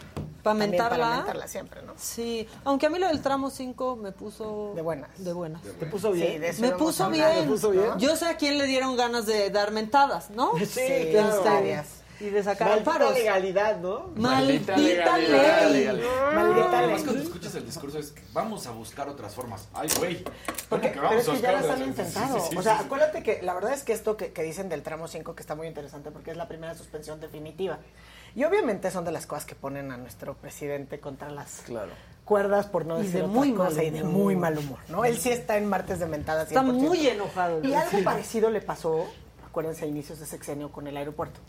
Para 0.55 0.59
También 0.61 0.79
Para 0.83 0.91
mentarla. 0.91 1.17
mentarla 1.17 1.49
siempre, 1.49 1.83
¿no? 1.83 1.93
Sí, 1.97 2.49
aunque 2.65 2.87
a 2.87 2.91
mí 2.91 2.99
lo 2.99 3.09
del 3.09 3.21
tramo 3.21 3.51
5 3.51 3.97
me 3.97 4.13
puso... 4.13 4.73
De 4.77 4.83
buenas. 4.83 5.11
De 5.19 5.33
buenas. 5.33 5.61
¿Te 5.63 5.87
puso 5.87 6.13
Sí, 6.13 6.21
bien? 6.21 6.41
de 6.41 6.49
eso 6.51 6.63
Me 6.63 6.71
puso 6.73 7.11
bien. 7.11 7.43
¿Te 7.43 7.47
puso 7.49 7.71
bien? 7.71 7.99
Yo 7.99 8.15
sé 8.17 8.27
a 8.27 8.37
quién 8.37 8.59
le 8.59 8.67
dieron 8.67 8.97
ganas 8.97 9.27
de 9.27 9.51
dar 9.51 9.73
mentadas, 9.73 10.31
¿no? 10.31 10.53
Sí, 10.65 11.09
claro. 11.11 11.43
varias. 11.43 11.87
Y 12.19 12.31
de 12.31 12.43
sacar 12.43 12.69
Maldita 12.69 12.93
amparos. 12.93 13.13
legalidad, 13.15 13.77
¿no? 13.79 14.11
Maldita, 14.17 14.75
legalidad, 14.75 15.69
ley. 15.69 15.81
legalidad. 15.81 16.33
Maldita 16.35 16.79
Además, 16.79 16.97
ley. 16.97 17.05
cuando 17.05 17.23
escuchas 17.23 17.55
el 17.57 17.67
discurso 17.67 17.99
es, 17.99 18.15
vamos 18.33 18.67
a 18.67 18.71
buscar 18.71 19.07
otras 19.11 19.35
formas. 19.35 19.69
Ay, 19.75 19.89
güey. 19.99 20.23
¿cómo 20.25 20.35
Porque, 20.71 20.93
que 20.93 20.99
pero 21.01 21.11
es 21.11 21.29
que 21.29 21.41
ya 21.43 21.53
las 21.53 21.67
han 21.67 21.83
intentado. 21.83 22.41
Sí, 22.41 22.47
sí, 22.53 22.57
o 22.57 22.63
sea, 22.63 22.79
sí. 22.79 22.85
acuérdate 22.87 23.23
que 23.23 23.43
la 23.43 23.53
verdad 23.53 23.75
es 23.75 23.83
que 23.83 23.93
esto 23.93 24.17
que, 24.17 24.33
que 24.33 24.43
dicen 24.45 24.71
del 24.71 24.83
tramo 24.83 25.09
5 25.09 25.35
que 25.35 25.43
está 25.43 25.55
muy 25.57 25.67
interesante 25.67 26.11
porque 26.11 26.31
es 26.31 26.39
la 26.39 26.49
primera 26.49 26.75
suspensión 26.75 27.21
definitiva. 27.21 27.81
Y 28.37 28.45
obviamente 28.45 28.91
son 28.91 29.05
de 29.05 29.13
las 29.13 29.27
cosas 29.27 29.47
que 29.47 29.55
ponen 29.55 29.91
a 29.91 29.97
nuestro 29.97 30.35
presidente 30.35 31.01
contra 31.01 31.31
las 31.31 31.63
Claro. 31.63 31.91
cuerdas, 32.27 32.67
por 32.67 32.85
no 32.85 32.99
Y 33.01 33.05
decir 33.07 33.23
de 33.23 33.27
muy 33.27 33.51
mal 33.53 33.69
cosa, 33.69 33.83
y 33.83 33.91
de 33.91 34.05
muy 34.05 34.37
mal 34.37 34.59
humor, 34.59 34.79
¿no? 34.89 35.05
Él 35.07 35.17
sí 35.17 35.31
está 35.31 35.57
en 35.57 35.67
martes 35.67 35.99
de 36.01 36.07
mentadas. 36.07 36.49
Está 36.49 36.61
100%. 36.63 36.73
muy 36.89 37.07
enojado. 37.09 37.65
Y 37.65 37.73
algo 37.75 38.05
parecido 38.05 38.51
le 38.51 38.61
pasó, 38.61 39.07
acuérdense, 39.47 39.87
a 39.87 39.89
inicios 39.89 40.21
de 40.21 40.27
sexenio 40.27 40.71
con 40.71 40.87
el 40.87 40.97
aeropuerto. 40.99 41.41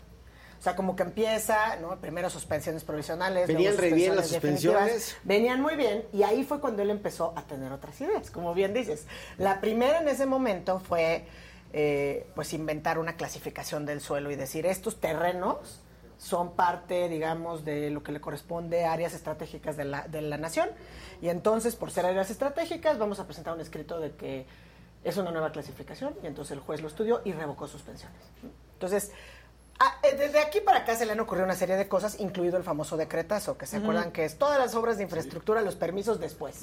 O 0.58 0.62
sea, 0.62 0.74
como 0.74 0.96
que 0.96 1.02
empieza, 1.02 1.76
¿no? 1.76 1.94
Primero 2.00 2.30
suspensiones 2.30 2.82
provisionales. 2.84 3.46
Venían 3.46 3.76
re 3.76 3.92
bien 3.92 4.16
las 4.16 4.28
suspensiones. 4.28 5.16
Venían 5.24 5.60
muy 5.60 5.76
bien 5.76 6.04
y 6.12 6.22
ahí 6.22 6.42
fue 6.42 6.58
cuando 6.58 6.80
él 6.82 6.90
empezó 6.90 7.32
a 7.36 7.42
tener 7.42 7.70
otras 7.70 8.00
ideas, 8.00 8.30
como 8.30 8.54
bien 8.54 8.72
dices. 8.72 9.06
La 9.36 9.60
primera 9.60 10.00
en 10.00 10.08
ese 10.08 10.24
momento 10.26 10.80
fue, 10.80 11.26
eh, 11.74 12.26
pues, 12.34 12.54
inventar 12.54 12.98
una 12.98 13.14
clasificación 13.16 13.84
del 13.84 14.00
suelo 14.00 14.30
y 14.30 14.36
decir, 14.36 14.64
estos 14.66 14.98
terrenos 15.00 15.82
son 16.18 16.52
parte, 16.52 17.08
digamos, 17.08 17.64
de 17.64 17.90
lo 17.90 18.02
que 18.02 18.12
le 18.12 18.20
corresponde 18.20 18.84
a 18.84 18.92
áreas 18.92 19.14
estratégicas 19.14 19.76
de 19.76 19.84
la, 19.84 20.06
de 20.08 20.20
la 20.20 20.36
nación. 20.36 20.68
Y 21.22 21.28
entonces, 21.28 21.76
por 21.76 21.90
ser 21.90 22.06
áreas 22.06 22.30
estratégicas, 22.30 22.98
vamos 22.98 23.20
a 23.20 23.24
presentar 23.26 23.54
un 23.54 23.60
escrito 23.60 23.98
de 24.00 24.12
que 24.12 24.46
es 25.04 25.16
una 25.16 25.30
nueva 25.30 25.52
clasificación 25.52 26.14
y 26.22 26.26
entonces 26.26 26.52
el 26.52 26.60
juez 26.60 26.82
lo 26.82 26.88
estudió 26.88 27.22
y 27.24 27.32
revocó 27.32 27.68
suspensiones. 27.68 28.20
Entonces, 28.74 29.12
Ah, 29.80 29.94
eh, 30.02 30.16
desde 30.16 30.40
aquí 30.40 30.60
para 30.60 30.78
acá 30.78 30.96
se 30.96 31.06
le 31.06 31.12
han 31.12 31.20
ocurrido 31.20 31.44
una 31.44 31.54
serie 31.54 31.76
de 31.76 31.86
cosas, 31.86 32.18
incluido 32.18 32.56
el 32.56 32.64
famoso 32.64 32.96
decretazo, 32.96 33.56
que 33.56 33.64
se 33.64 33.76
acuerdan 33.76 34.10
que 34.10 34.24
es 34.24 34.36
todas 34.36 34.58
las 34.58 34.74
obras 34.74 34.96
de 34.96 35.04
infraestructura, 35.04 35.62
los 35.62 35.76
permisos 35.76 36.18
después. 36.18 36.62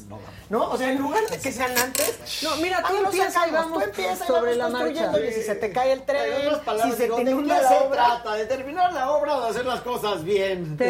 No, 0.50 0.70
O 0.70 0.78
sea, 0.78 0.92
en 0.92 0.98
lugar 0.98 1.26
de 1.30 1.38
que 1.38 1.52
sean 1.52 1.78
antes. 1.78 2.44
No, 2.44 2.58
mira, 2.58 2.84
tú 2.86 2.94
empiezas, 2.98 3.48
tú 3.72 3.80
empiezas 3.80 4.28
sobre 4.28 4.56
la 4.56 4.68
marcha. 4.68 5.14
Y 5.18 5.32
si 5.32 5.44
se 5.44 5.56
te 5.56 5.72
cae 5.72 5.94
el 5.94 6.04
tren, 6.04 6.52
si 6.84 6.92
se 6.92 7.08
te 7.08 7.22
inunda 7.22 7.62
la 7.62 7.72
obra. 7.84 8.06
trata? 8.22 8.34
¿De 8.34 8.46
terminar 8.48 8.92
la 8.92 9.10
obra 9.12 9.38
o 9.38 9.42
de 9.44 9.50
hacer 9.50 9.66
las 9.66 9.80
cosas 9.80 10.24
bien? 10.24 10.76
¿Qué 10.78 10.84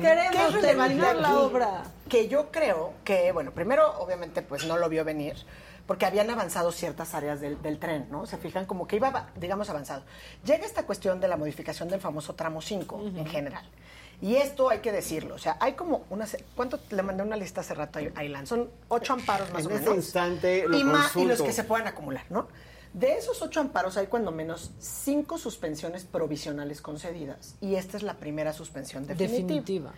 queremos? 0.00 0.54
¿Qué 0.54 0.60
terminar 0.60 1.16
la 1.16 1.38
obra. 1.38 1.84
Que 2.08 2.26
yo 2.26 2.50
creo 2.50 2.94
que, 3.04 3.30
bueno, 3.30 3.52
primero, 3.52 3.96
obviamente, 4.00 4.42
pues 4.42 4.66
no 4.66 4.76
lo 4.76 4.88
vio 4.88 5.04
venir 5.04 5.36
porque 5.90 6.06
habían 6.06 6.30
avanzado 6.30 6.70
ciertas 6.70 7.16
áreas 7.16 7.40
del, 7.40 7.78
tren, 7.80 8.06
¿no? 8.12 8.24
Se 8.24 8.36
fijan 8.36 8.64
como 8.64 8.86
que 8.86 8.94
iba, 8.94 9.30
digamos, 9.34 9.70
avanzado. 9.70 10.04
Llega 10.44 10.64
esta 10.64 10.86
cuestión 10.86 11.18
de 11.18 11.26
la 11.26 11.36
modificación 11.36 11.88
del 11.88 12.00
famoso 12.00 12.36
tramo 12.36 12.62
5 12.62 13.10
en 13.16 13.26
general. 13.26 13.64
Y 14.22 14.36
esto 14.36 14.70
hay 14.70 14.78
que 14.78 14.92
decirlo, 14.92 15.34
o 15.34 15.38
sea, 15.38 15.56
hay 15.58 15.72
como 15.72 16.04
una... 16.08 16.28
¿Cuánto 16.54 16.78
le 16.90 17.02
mandé 17.02 17.24
una 17.24 17.34
lista 17.34 17.62
hace 17.62 17.74
rato 17.74 17.98
a 17.98 18.02
Ailan? 18.20 18.46
Son 18.46 18.70
ocho 18.86 19.14
amparos 19.14 19.52
más 19.52 19.66
o 19.66 19.68
menos. 19.68 19.82
En 19.84 19.88
ese 19.88 19.96
instante 19.96 20.68
lo 20.68 20.78
y, 20.78 20.84
más, 20.84 21.16
y 21.16 21.24
los 21.24 21.42
que 21.42 21.52
se 21.52 21.64
puedan 21.64 21.88
acumular, 21.88 22.24
¿no? 22.30 22.46
De 22.92 23.14
esos 23.14 23.42
ocho 23.42 23.58
amparos 23.58 23.96
hay 23.96 24.06
cuando 24.06 24.30
menos 24.30 24.70
cinco 24.78 25.38
suspensiones 25.38 26.04
provisionales 26.04 26.82
concedidas. 26.82 27.56
Y 27.60 27.74
esta 27.74 27.96
es 27.96 28.04
la 28.04 28.14
primera 28.14 28.52
suspensión 28.52 29.08
definitiva. 29.08 29.32
definitiva. 29.32 29.92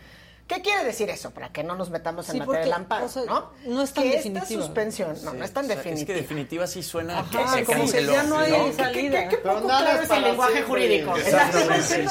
¿Qué 0.47 0.61
quiere 0.61 0.85
decir 0.85 1.09
eso? 1.09 1.31
Para 1.31 1.51
que 1.51 1.63
no 1.63 1.77
nos 1.77 1.91
metamos 1.91 2.29
en 2.29 2.41
materia 2.41 2.61
del 2.61 2.73
amparo, 2.73 3.07
¿no? 3.27 3.51
No 3.65 3.83
es 3.83 3.93
tan 3.93 4.05
que 4.05 4.11
definitiva. 4.17 4.45
esta 4.45 4.55
suspensión, 4.55 5.17
no, 5.25 5.33
no 5.33 5.45
es 5.45 5.53
tan 5.53 5.69
definitiva. 5.69 6.01
Es 6.01 6.07
que 6.07 6.15
definitiva 6.15 6.67
sí 6.67 6.83
suena 6.83 7.21
a 7.21 7.25
que 7.25 7.49
se 7.49 7.65
canceló. 7.65 8.13
ya 8.13 8.23
no 8.25 8.39
hay 8.39 8.73
salida. 8.73 9.29
¿Qué, 9.29 9.37
qué, 9.37 9.37
poco 9.39 9.63
claro 9.63 10.03
es 10.03 10.11
el 10.11 10.23
lenguaje 10.23 10.63
jurídico? 10.63 11.17
Exacto. 11.17 11.59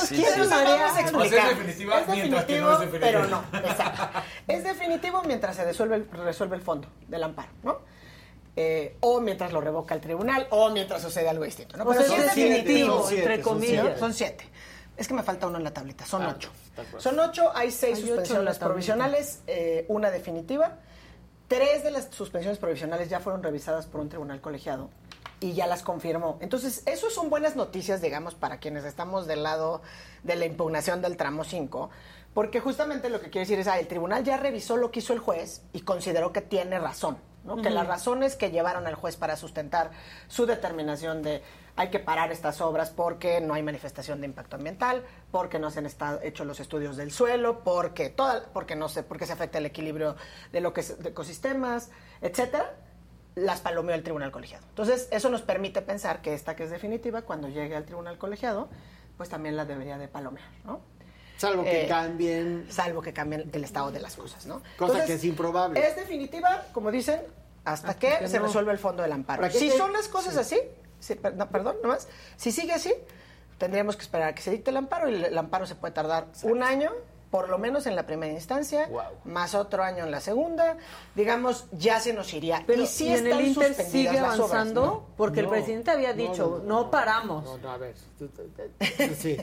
¿Quién 0.10 0.50
vamos 0.50 0.98
a 0.98 1.02
explicar? 1.02 1.52
Es 1.52 1.58
definitivo 1.58 1.94
mientras 2.08 2.46
que 2.46 2.60
no 2.60 2.74
es 2.74 2.80
definitivo. 2.80 3.00
Pero 3.00 3.28
no, 3.28 3.44
exacto. 3.54 4.20
Es 4.48 4.64
definitivo 4.64 5.22
mientras 5.24 5.56
se 5.56 5.64
resuelve, 5.64 6.06
resuelve 6.12 6.56
el 6.56 6.62
fondo 6.62 6.88
del 7.08 7.24
amparo, 7.24 7.50
¿no? 7.64 7.80
Eh, 8.56 8.98
o 9.00 9.22
mientras 9.22 9.54
lo 9.54 9.62
revoca 9.62 9.96
el 9.96 10.02
tribunal, 10.02 10.48
o 10.50 10.70
mientras 10.72 11.02
sucede 11.02 11.30
algo 11.30 11.46
distinto. 11.46 11.78
¿no? 11.78 11.86
Pero 11.88 12.02
o 12.02 12.04
sea, 12.04 12.18
es 12.18 12.36
definitivo, 12.36 13.10
entre 13.10 13.42
comillas. 13.42 14.00
Son 14.00 14.14
siete. 14.14 14.46
Es 14.98 15.08
que 15.08 15.14
me 15.14 15.24
falta 15.24 15.48
uno 15.48 15.58
en 15.58 15.64
la 15.64 15.74
tablita, 15.74 16.06
son 16.06 16.24
ah, 16.24 16.36
ocho. 16.36 16.50
Son 16.98 17.20
ocho, 17.20 17.52
hay 17.56 17.72
seis 17.72 18.00
suspensiones 18.00 18.60
provisionales, 18.60 19.42
eh, 19.48 19.86
una 19.88 20.12
definitiva. 20.12 20.78
Tres 21.48 21.84
de 21.84 21.92
las 21.92 22.10
suspensiones 22.12 22.60
provisionales 22.60 23.10
ya 23.10 23.20
fueron 23.20 23.44
revisadas 23.44 23.86
por 23.88 24.02
un 24.02 24.10
tribunal 24.10 24.40
colegiado 24.42 24.90
y 25.42 25.54
ya 25.54 25.68
las 25.68 25.82
confirmó. 25.82 26.38
Entonces, 26.40 26.84
eso 26.86 27.10
son 27.10 27.30
buenas 27.30 27.56
noticias, 27.56 28.00
digamos, 28.00 28.36
para 28.36 28.60
quienes 28.60 28.86
estamos 28.86 29.28
del 29.28 29.44
lado 29.44 29.82
de 30.24 30.36
la 30.36 30.46
impugnación 30.46 31.02
del 31.02 31.18
tramo 31.18 31.44
5, 31.44 31.90
porque 32.34 32.62
justamente 32.62 33.10
lo 33.10 33.20
que 33.20 33.30
quiere 33.30 33.42
decir 33.42 33.60
es, 33.60 33.68
ah, 33.68 33.80
el 33.80 33.88
tribunal 33.88 34.24
ya 34.24 34.38
revisó 34.38 34.78
lo 34.78 34.92
que 34.92 35.00
hizo 35.00 35.14
el 35.14 35.20
juez 35.20 35.64
y 35.74 35.82
consideró 35.82 36.32
que 36.32 36.42
tiene 36.42 36.80
razón, 36.80 37.18
¿no? 37.44 37.58
Que 37.58 37.72
las 37.72 37.88
razones 37.88 38.36
que 38.36 38.52
llevaron 38.52 38.86
al 38.86 38.94
juez 38.94 39.18
para 39.18 39.36
sustentar 39.36 39.90
su 40.28 40.46
determinación 40.46 41.24
de 41.24 41.42
hay 41.76 41.90
que 41.90 42.00
parar 42.00 42.32
estas 42.32 42.62
obras 42.62 42.92
porque 42.92 43.42
no 43.42 43.56
hay 43.56 43.64
manifestación 43.64 44.22
de 44.22 44.28
impacto 44.28 44.58
ambiental, 44.58 45.04
porque 45.32 45.58
no 45.58 45.72
se 45.72 45.80
han 45.80 45.88
estado 45.88 46.20
hechos 46.22 46.46
los 46.46 46.60
estudios 46.60 46.98
del 46.98 47.12
suelo, 47.12 47.64
porque 47.64 48.10
toda, 48.10 48.44
porque 48.54 48.76
no 48.76 48.90
sé, 48.90 49.02
porque 49.02 49.26
se 49.26 49.34
afecta 49.34 49.58
el 49.58 49.66
equilibrio 49.66 50.16
de 50.52 50.62
lo 50.62 50.74
que 50.74 50.82
es 50.82 51.02
de 51.02 51.10
ecosistemas, 51.10 51.90
etcétera, 52.22 52.76
las 53.36 53.62
palomeó 53.62 53.96
el 53.96 54.04
tribunal 54.04 54.32
colegiado. 54.32 54.66
Entonces, 54.70 55.08
eso 55.12 55.30
nos 55.30 55.42
permite 55.42 55.82
pensar 55.82 56.22
que 56.22 56.34
esta 56.34 56.56
que 56.56 56.64
es 56.64 56.70
definitiva, 56.70 57.22
cuando 57.22 57.48
llegue 57.48 57.76
al 57.76 57.86
tribunal 57.86 58.18
colegiado, 58.18 58.70
pues 59.18 59.30
también 59.30 59.56
la 59.56 59.66
debería 59.66 59.98
de 59.98 60.08
palomear, 60.08 60.50
¿no? 60.66 60.82
Salvo 61.38 61.64
que 61.64 61.86
eh, 61.86 61.88
cambien. 61.88 62.68
Salvo 62.70 63.02
que 63.02 63.14
cambien 63.14 63.50
el 63.52 63.64
estado 63.64 63.92
de 63.92 64.00
las 64.00 64.16
cosas, 64.16 64.46
¿no? 64.46 64.62
Cosa 64.78 65.06
que 65.06 65.14
es 65.14 65.24
improbable. 65.24 65.80
Es 65.86 65.96
definitiva, 65.96 66.66
como 66.72 66.92
dicen, 66.92 67.22
hasta, 67.66 67.96
que, 67.96 68.28
se 68.28 68.40
resuelve 68.40 68.72
el 68.72 68.78
fondo 68.78 69.02
del 69.02 69.12
amparo. 69.12 69.50
Si 69.50 69.72
son 69.72 69.94
las 69.94 70.08
cosas 70.08 70.38
así, 70.38 70.60
no, 71.36 71.50
perdón, 71.50 71.78
nomás. 71.82 72.08
Si 72.38 72.52
sigue 72.52 72.74
así, 72.74 72.94
tendríamos 73.58 73.96
que 73.96 74.04
esperar 74.04 74.30
a 74.30 74.36
que 74.36 74.42
se 74.42 74.52
dicte 74.52 74.70
el 74.72 74.78
amparo 74.78 75.10
y 75.10 75.16
el, 75.16 75.38
amparo 75.38 75.66
se 75.66 75.76
puede 75.76 75.94
tardar 75.94 76.28
un 76.44 76.64
año 76.64 76.92
por 77.32 77.48
lo 77.48 77.58
menos 77.58 77.88
en 77.88 77.96
la 77.96 78.06
primera 78.06 78.34
instancia, 78.34 78.90
más 79.24 79.56
otro 79.56 79.84
año 79.84 80.04
en 80.04 80.12
la 80.12 80.20
segunda, 80.20 80.76
digamos, 81.16 81.66
ya 81.72 82.00
se 82.02 82.12
nos 82.12 82.34
iría. 82.34 82.62
Pero 82.68 82.84
y 82.84 82.88
si 82.88 83.08
en 83.08 83.26
el 83.26 83.48
Inter 83.48 83.74
sigue 83.74 84.20
avanzando, 84.20 85.08
porque 85.16 85.40
el 85.40 85.48
presidente 85.48 85.92
había 85.92 86.14
dicho, 86.14 86.62
no, 86.66 86.92
paramos. 86.92 87.46
No, 87.46 87.58
no, 87.58 87.72
a 87.72 87.78
ver. 87.78 87.96
Sí. 89.18 89.38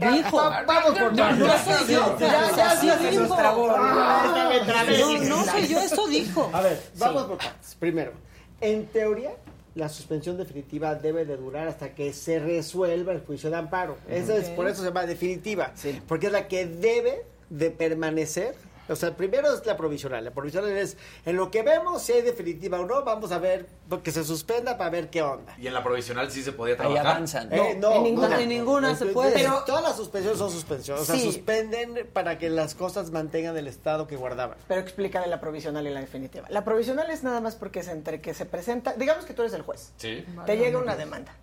dijo. 0.00 0.36
Vamos 0.66 0.98
por 0.98 1.12
no, 1.14 1.32
no 1.32 1.58
soy 1.58 1.94
yo. 1.94 2.18
Ya, 2.18 2.50
ya, 2.56 2.76
sí 2.76 2.90
dijo. 3.10 3.36
No, 3.36 5.18
no 5.18 5.44
soy 5.44 5.68
yo, 5.68 5.80
eso 5.80 6.06
dijo. 6.08 6.50
A 6.52 6.62
ver, 6.62 6.82
vamos 6.96 7.24
por 7.24 7.36
partes. 7.38 7.76
Primero, 7.78 8.12
en 8.60 8.86
teoría, 8.86 9.32
la 9.78 9.88
suspensión 9.88 10.36
definitiva 10.36 10.94
debe 10.96 11.24
de 11.24 11.36
durar 11.36 11.68
hasta 11.68 11.94
que 11.94 12.12
se 12.12 12.38
resuelva 12.38 13.12
el 13.12 13.20
juicio 13.20 13.48
de 13.48 13.56
amparo. 13.56 13.96
Eso 14.08 14.34
es, 14.34 14.48
por 14.50 14.68
eso 14.68 14.82
se 14.82 14.88
llama 14.88 15.06
definitiva, 15.06 15.72
porque 16.06 16.26
es 16.26 16.32
la 16.32 16.48
que 16.48 16.66
debe 16.66 17.22
de 17.48 17.70
permanecer 17.70 18.54
o 18.88 18.96
sea, 18.96 19.16
primero 19.16 19.52
es 19.52 19.64
la 19.66 19.76
provisional. 19.76 20.24
La 20.24 20.30
provisional 20.30 20.70
es 20.70 20.96
en 21.26 21.36
lo 21.36 21.50
que 21.50 21.62
vemos, 21.62 22.02
si 22.02 22.12
hay 22.12 22.22
definitiva 22.22 22.80
o 22.80 22.86
no, 22.86 23.04
vamos 23.04 23.32
a 23.32 23.38
ver 23.38 23.66
que 24.02 24.10
se 24.10 24.24
suspenda 24.24 24.76
para 24.76 24.90
ver 24.90 25.10
qué 25.10 25.22
onda. 25.22 25.54
¿Y 25.58 25.66
en 25.66 25.74
la 25.74 25.82
provisional 25.82 26.30
sí 26.30 26.42
se 26.42 26.52
podía 26.52 26.76
trabajar? 26.76 27.06
Ahí 27.06 27.12
avanzan. 27.12 27.52
Eh, 27.52 27.76
no, 27.78 27.96
en 27.96 28.02
ninguna, 28.02 28.40
en 28.40 28.48
ninguna 28.48 28.94
se 28.94 29.06
puede. 29.06 29.32
Pero 29.32 29.62
todas 29.66 29.82
las 29.82 29.96
suspensiones 29.96 30.38
son 30.38 30.50
suspensiones. 30.50 31.02
O 31.02 31.04
sea, 31.04 31.18
suspenden 31.18 32.08
para 32.12 32.38
que 32.38 32.50
las 32.50 32.74
cosas 32.74 33.10
mantengan 33.10 33.56
el 33.56 33.66
estado 33.66 34.06
que 34.06 34.16
guardaban. 34.16 34.58
Pero 34.66 34.80
explícale 34.80 35.26
la 35.26 35.40
provisional 35.40 35.86
y 35.86 35.90
la 35.90 36.00
definitiva. 36.00 36.46
La 36.50 36.64
provisional 36.64 37.10
es 37.10 37.22
nada 37.22 37.40
más 37.40 37.56
porque 37.56 37.80
es 37.80 37.88
entre 37.88 38.20
que 38.20 38.34
se 38.34 38.46
presenta, 38.46 38.94
digamos 38.94 39.24
que 39.24 39.34
tú 39.34 39.42
eres 39.42 39.54
el 39.54 39.62
juez. 39.62 39.92
Sí. 39.96 40.24
Te 40.46 40.56
llega 40.56 40.78
una 40.78 40.96
demanda. 40.96 41.34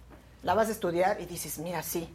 La 0.44 0.54
vas 0.54 0.68
a 0.68 0.72
estudiar 0.72 1.20
y 1.22 1.26
dices, 1.26 1.58
mira, 1.58 1.82
sí, 1.82 2.08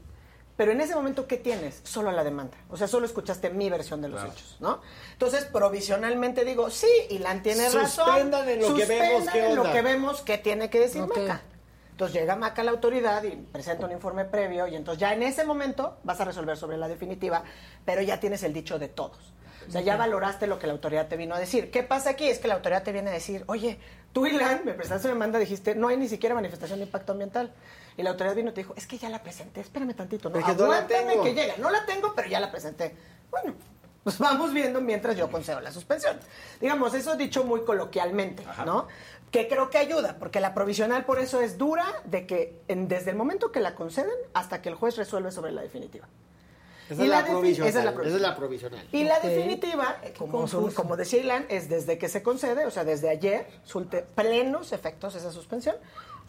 pero 0.60 0.72
en 0.72 0.80
ese 0.82 0.94
momento, 0.94 1.26
¿qué 1.26 1.38
tienes? 1.38 1.80
Solo 1.84 2.12
la 2.12 2.22
demanda. 2.22 2.54
O 2.68 2.76
sea, 2.76 2.86
solo 2.86 3.06
escuchaste 3.06 3.48
mi 3.48 3.70
versión 3.70 4.02
de 4.02 4.08
los 4.08 4.22
hechos, 4.22 4.58
¿no? 4.60 4.82
Entonces, 5.14 5.46
provisionalmente 5.46 6.44
digo, 6.44 6.68
sí, 6.68 6.86
Ilan 7.08 7.42
tiene 7.42 7.70
razón. 7.70 8.04
Suspendan 8.04 8.46
en 8.46 8.60
lo 8.60 8.74
que 8.74 8.84
vemos, 8.84 9.24
¿qué 9.32 9.46
en 9.46 9.56
lo 9.56 9.72
que 9.72 9.80
vemos, 9.80 10.20
¿qué 10.20 10.36
tiene 10.36 10.68
que 10.68 10.80
decir 10.80 11.00
Maca? 11.00 11.40
Entonces 11.92 12.20
llega 12.20 12.36
Maca 12.36 12.60
a 12.60 12.66
la 12.66 12.72
autoridad 12.72 13.22
y 13.24 13.36
presenta 13.36 13.86
un 13.86 13.92
informe 13.92 14.26
previo 14.26 14.66
y 14.66 14.76
entonces 14.76 15.00
ya 15.00 15.14
en 15.14 15.22
ese 15.22 15.46
momento 15.46 15.96
vas 16.04 16.20
a 16.20 16.26
resolver 16.26 16.58
sobre 16.58 16.76
la 16.76 16.88
definitiva, 16.88 17.42
pero 17.86 18.02
ya 18.02 18.20
tienes 18.20 18.42
el 18.42 18.52
dicho 18.52 18.78
de 18.78 18.88
todos. 18.88 19.32
O 19.66 19.70
sea, 19.70 19.80
ya 19.80 19.96
valoraste 19.96 20.46
lo 20.46 20.58
que 20.58 20.66
la 20.66 20.74
autoridad 20.74 21.08
te 21.08 21.16
vino 21.16 21.34
a 21.34 21.38
decir. 21.38 21.70
¿Qué 21.70 21.84
pasa 21.84 22.10
aquí? 22.10 22.28
Es 22.28 22.38
que 22.38 22.48
la 22.48 22.54
autoridad 22.56 22.82
te 22.82 22.92
viene 22.92 23.08
a 23.08 23.14
decir, 23.14 23.44
oye, 23.46 23.78
tú, 24.12 24.26
Ilan, 24.26 24.60
me 24.66 24.74
prestaste 24.74 25.06
una 25.06 25.14
demanda, 25.14 25.38
dijiste, 25.38 25.74
no 25.74 25.88
hay 25.88 25.96
ni 25.96 26.06
siquiera 26.06 26.34
manifestación 26.34 26.80
de 26.80 26.84
impacto 26.84 27.12
ambiental. 27.12 27.50
Y 28.00 28.02
la 28.02 28.10
autoridad 28.10 28.34
vino 28.34 28.50
y 28.50 28.54
te 28.54 28.62
dijo, 28.62 28.72
es 28.78 28.86
que 28.86 28.96
ya 28.96 29.10
la 29.10 29.22
presenté, 29.22 29.60
espérame 29.60 29.92
tantito, 29.92 30.30
no, 30.30 30.38
aguántame 30.38 31.20
que 31.22 31.34
llega. 31.34 31.58
No 31.58 31.68
la 31.68 31.84
tengo, 31.84 32.14
pero 32.14 32.28
ya 32.28 32.40
la 32.40 32.50
presenté. 32.50 32.96
Bueno, 33.30 33.52
pues 34.02 34.18
vamos 34.18 34.54
viendo 34.54 34.80
mientras 34.80 35.18
yo 35.18 35.30
concedo 35.30 35.60
la 35.60 35.70
suspensión. 35.70 36.18
Digamos, 36.62 36.94
eso 36.94 37.14
dicho 37.16 37.44
muy 37.44 37.60
coloquialmente, 37.60 38.42
¿no? 38.64 38.88
Que 39.30 39.48
creo 39.48 39.68
que 39.68 39.76
ayuda, 39.76 40.16
porque 40.18 40.40
la 40.40 40.54
provisional 40.54 41.04
por 41.04 41.18
eso 41.18 41.42
es 41.42 41.58
dura 41.58 41.84
de 42.04 42.26
que 42.26 42.58
desde 42.68 43.10
el 43.10 43.16
momento 43.18 43.52
que 43.52 43.60
la 43.60 43.74
conceden 43.74 44.16
hasta 44.32 44.62
que 44.62 44.70
el 44.70 44.76
juez 44.76 44.96
resuelve 44.96 45.30
sobre 45.30 45.52
la 45.52 45.60
definitiva. 45.60 46.08
Esa, 46.88 47.04
es 47.04 47.08
la, 47.08 47.24
provisional. 47.24 47.68
Esa, 47.68 47.78
es 47.78 48.20
la 48.20 48.34
provisional. 48.34 48.88
Y 48.92 49.04
la 49.04 49.20
definitiva, 49.20 50.00
como, 50.16 50.48
como 50.74 50.96
decía 50.96 51.20
Ilan, 51.20 51.46
es 51.50 51.68
desde 51.68 51.98
que 51.98 52.08
se 52.08 52.22
concede, 52.22 52.64
o 52.64 52.70
sea, 52.70 52.82
desde 52.82 53.10
ayer, 53.10 53.46
sulte 53.62 54.02
plenos 54.02 54.72
efectos 54.72 55.14
esa 55.14 55.30
suspensión, 55.30 55.76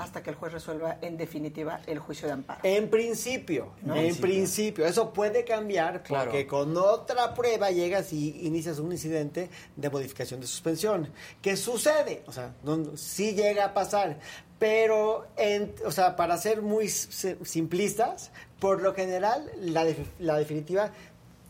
hasta 0.04 0.24
que 0.24 0.32
el 0.32 0.36
juez 0.36 0.54
resuelva 0.54 0.98
en 1.02 1.18
definitiva 1.18 1.82
el 1.88 2.00
juicio 2.00 2.28
de 2.28 2.34
amparo. 2.34 2.60
En 2.64 2.90
principio, 2.90 3.74
en 3.86 4.16
principio. 4.18 4.86
Eso 4.86 5.14
puede 5.14 5.44
cambiar 5.44 6.04
porque 6.04 6.48
con 6.48 6.76
otra 6.78 7.34
prueba 7.34 7.72
llegas 7.72 8.14
y 8.14 8.46
inicias 8.46 8.80
un 8.80 8.92
incidente 8.92 9.50
de 9.76 9.90
modificación 9.90 10.40
de 10.40 10.48
suspensión. 10.48 11.10
¿Qué 11.42 11.56
sucede? 11.58 12.24
O 12.28 12.32
sea, 12.32 12.54
no, 12.64 12.98
sí 12.98 13.34
llega 13.34 13.66
a 13.66 13.74
pasar. 13.74 14.20
Pero, 14.60 15.28
en, 15.38 15.74
o 15.86 15.92
sea, 15.92 16.16
para 16.16 16.38
ser 16.38 16.62
muy 16.62 16.88
simplistas, 16.88 18.32
por 18.60 18.82
lo 18.82 18.94
general, 18.94 19.50
la, 19.60 19.88
la 20.20 20.38
definitiva 20.38 20.92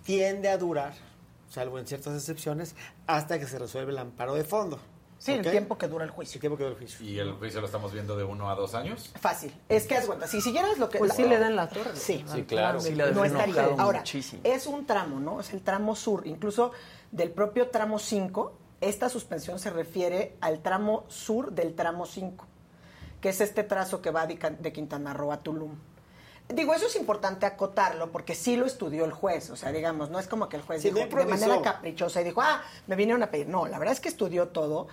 tiende 0.05 0.47
a 0.47 0.57
durar, 0.57 0.93
salvo 1.49 1.77
en 1.77 1.85
ciertas 1.85 2.15
excepciones, 2.15 2.73
hasta 3.07 3.37
que 3.37 3.47
se 3.47 3.59
resuelve 3.59 3.91
el 3.91 3.97
amparo 3.97 4.33
de 4.33 4.45
fondo. 4.45 4.79
Sí, 5.21 5.33
el 5.33 5.43
tiempo 5.43 5.77
que 5.77 5.87
dura 5.87 6.03
el 6.03 6.09
juicio. 6.09 6.37
El 6.37 6.41
tiempo 6.41 6.57
que 6.57 6.63
dura 6.63 6.73
el 6.73 6.79
juicio. 6.79 7.05
¿Y 7.05 7.19
el 7.19 7.33
juicio 7.33 7.59
lo 7.61 7.67
estamos 7.67 7.93
viendo 7.93 8.17
de 8.17 8.23
uno 8.23 8.49
a 8.49 8.55
dos 8.55 8.73
años? 8.73 9.11
Fácil. 9.19 9.53
Es 9.69 9.85
que 9.85 9.95
es 9.97 10.07
bueno, 10.07 10.25
si 10.25 10.41
siguieras 10.41 10.79
lo 10.79 10.89
que... 10.89 10.97
Pues 10.97 11.13
sí 11.13 11.25
le 11.25 11.37
dan 11.37 11.55
la 11.55 11.69
torre. 11.69 11.95
Sí, 11.95 12.25
sí 12.27 12.41
claro. 12.43 12.81
Sí, 12.81 12.95
la 12.95 13.11
no 13.11 13.23
estaría. 13.23 13.65
Ahora, 13.77 14.03
es 14.43 14.65
un 14.65 14.87
tramo, 14.87 15.19
¿no? 15.19 15.39
Es 15.39 15.53
el 15.53 15.61
tramo 15.61 15.95
sur. 15.95 16.25
Incluso 16.25 16.71
del 17.11 17.29
propio 17.29 17.69
tramo 17.69 17.99
5, 17.99 18.57
esta 18.81 19.09
suspensión 19.09 19.59
se 19.59 19.69
refiere 19.69 20.37
al 20.41 20.63
tramo 20.63 21.05
sur 21.07 21.51
del 21.51 21.75
tramo 21.75 22.07
5, 22.07 22.47
que 23.21 23.29
es 23.29 23.41
este 23.41 23.63
trazo 23.63 24.01
que 24.01 24.09
va 24.09 24.25
de 24.25 24.73
Quintana 24.73 25.13
Roo 25.13 25.31
a 25.31 25.37
Tulum. 25.37 25.75
Digo, 26.49 26.73
eso 26.73 26.87
es 26.87 26.95
importante 26.95 27.45
acotarlo 27.45 28.11
porque 28.11 28.33
sí 28.33 28.55
lo 28.55 28.65
estudió 28.65 29.05
el 29.05 29.11
juez, 29.11 29.51
o 29.51 29.55
sea, 29.55 29.71
digamos, 29.71 30.09
no 30.09 30.19
es 30.19 30.27
como 30.27 30.49
que 30.49 30.57
el 30.57 30.63
juez 30.63 30.81
dijo 30.81 30.97
de 30.97 31.25
manera 31.25 31.61
caprichosa 31.61 32.21
y 32.21 32.23
dijo, 32.23 32.41
ah, 32.41 32.63
me 32.87 32.95
vinieron 32.95 33.21
a 33.21 33.29
pedir. 33.29 33.47
No, 33.47 33.67
la 33.67 33.77
verdad 33.77 33.93
es 33.93 34.01
que 34.01 34.09
estudió 34.09 34.49
todo 34.49 34.87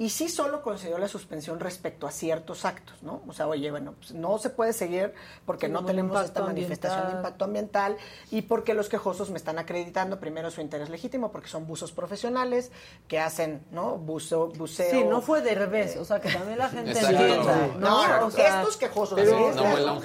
y 0.00 0.08
sí 0.08 0.30
solo 0.30 0.62
concedió 0.62 0.96
la 0.96 1.08
suspensión 1.08 1.60
respecto 1.60 2.06
a 2.06 2.10
ciertos 2.10 2.64
actos, 2.64 3.02
¿no? 3.02 3.20
O 3.28 3.34
sea, 3.34 3.46
oye, 3.46 3.70
bueno, 3.70 3.92
pues 3.98 4.14
no 4.14 4.38
se 4.38 4.48
puede 4.48 4.72
seguir 4.72 5.12
porque 5.44 5.68
no 5.68 5.84
tenemos 5.84 6.24
esta 6.24 6.42
manifestación 6.42 7.08
de 7.08 7.16
impacto 7.18 7.44
ambiental 7.44 7.98
y 8.30 8.40
porque 8.40 8.72
los 8.72 8.88
quejosos 8.88 9.28
me 9.28 9.36
están 9.36 9.58
acreditando 9.58 10.18
primero 10.18 10.50
su 10.50 10.62
interés 10.62 10.88
legítimo 10.88 11.30
porque 11.30 11.48
son 11.48 11.66
buzos 11.66 11.92
profesionales 11.92 12.72
que 13.08 13.20
hacen, 13.20 13.62
¿no? 13.72 13.98
Buzo, 13.98 14.48
buceo. 14.56 14.90
Sí, 14.90 15.04
no 15.04 15.20
fue 15.20 15.42
de 15.42 15.54
revés, 15.54 15.98
o 15.98 16.04
sea, 16.06 16.18
que 16.18 16.32
también 16.32 16.56
la 16.56 16.70
gente 16.70 16.98
entienda. 16.98 17.68
No, 17.78 18.20
no, 18.20 18.28
estos 18.28 18.78
quejosos 18.78 19.20
pero, 19.20 19.52
no, 19.52 20.00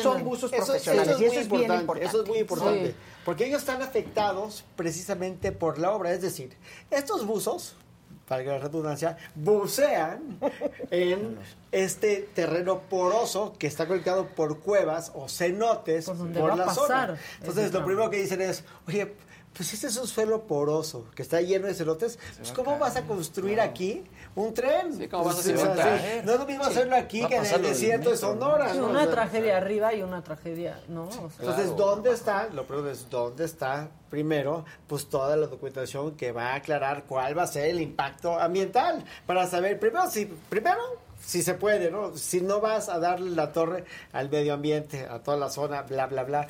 son 0.00 0.22
buzos 0.22 0.52
profesionales 0.52 1.16
y 1.18 1.24
eso 1.24 1.40
es 1.40 1.48
bien 1.48 1.62
importante. 1.62 2.06
Eso 2.06 2.22
es 2.22 2.28
muy 2.28 2.38
importante, 2.38 2.94
porque 3.24 3.46
ellos 3.46 3.58
están 3.58 3.82
afectados 3.82 4.64
precisamente 4.76 5.50
por 5.50 5.80
la 5.80 5.90
obra, 5.90 6.12
es 6.12 6.22
decir, 6.22 6.56
estos 6.92 7.26
buzos 7.26 7.74
valga 8.28 8.52
la 8.52 8.58
redundancia, 8.58 9.16
bucean 9.34 10.38
en 10.90 11.38
este 11.70 12.28
terreno 12.34 12.80
poroso 12.80 13.54
que 13.58 13.66
está 13.66 13.86
conectado 13.86 14.28
por 14.28 14.60
cuevas 14.60 15.12
o 15.14 15.28
cenotes 15.28 16.06
por, 16.06 16.56
la 16.56 16.72
zona. 16.72 17.16
Entonces, 17.40 17.72
lo 17.72 17.84
primero 17.84 18.10
que 18.10 18.18
dicen 18.18 18.40
es, 18.40 18.64
oye, 18.86 19.12
pues 19.54 19.72
este 19.74 19.88
es 19.88 19.96
un 19.96 20.06
suelo 20.06 20.42
poroso 20.42 21.06
que 21.14 21.22
está 21.22 21.40
lleno 21.40 21.66
de 21.66 21.74
cenotes, 21.74 22.18
pues 22.38 22.52
¿cómo 22.52 22.78
vas 22.78 22.96
a 22.96 23.02
construir 23.02 23.60
aquí 23.60 24.04
un 24.34 24.54
tren? 24.54 24.96
Sí, 24.96 25.08
¿cómo 25.08 25.24
vas 25.24 25.38
a 25.38 25.52
pues, 25.52 26.24
No 26.24 26.32
es 26.32 26.38
lo 26.38 26.46
mismo 26.46 26.64
hacerlo 26.64 26.96
aquí 26.96 27.26
que 27.26 27.36
en 27.36 27.46
el 27.46 27.62
desierto 27.62 28.10
de 28.10 28.16
Sonora. 28.16 28.72
Una 28.74 29.10
tragedia 29.10 29.58
arriba 29.58 29.94
y 29.94 30.02
una 30.02 30.22
tragedia, 30.22 30.80
¿no? 30.88 31.08
Entonces, 31.38 31.76
¿dónde 31.76 32.12
está? 32.12 32.48
Lo 32.48 32.66
primero 32.66 32.90
es, 32.90 33.08
¿dónde 33.10 33.44
está 33.44 33.90
primero, 34.12 34.66
pues 34.88 35.08
toda 35.08 35.36
la 35.36 35.46
documentación 35.46 36.16
que 36.16 36.32
va 36.32 36.52
a 36.52 36.56
aclarar 36.56 37.04
cuál 37.04 37.36
va 37.36 37.44
a 37.44 37.46
ser 37.46 37.70
el 37.70 37.80
impacto 37.80 38.38
ambiental 38.38 39.02
para 39.24 39.46
saber, 39.46 39.80
primero, 39.80 40.10
si, 40.10 40.26
primero, 40.26 40.80
si 41.24 41.42
se 41.42 41.54
puede, 41.54 41.90
¿no? 41.90 42.16
Si 42.16 42.40
no 42.40 42.60
vas 42.60 42.88
a 42.88 42.98
darle 42.98 43.30
la 43.30 43.52
torre 43.52 43.84
al 44.12 44.30
medio 44.30 44.54
ambiente, 44.54 45.06
a 45.06 45.20
toda 45.20 45.36
la 45.36 45.48
zona, 45.50 45.82
bla, 45.82 46.06
bla, 46.06 46.24
bla, 46.24 46.48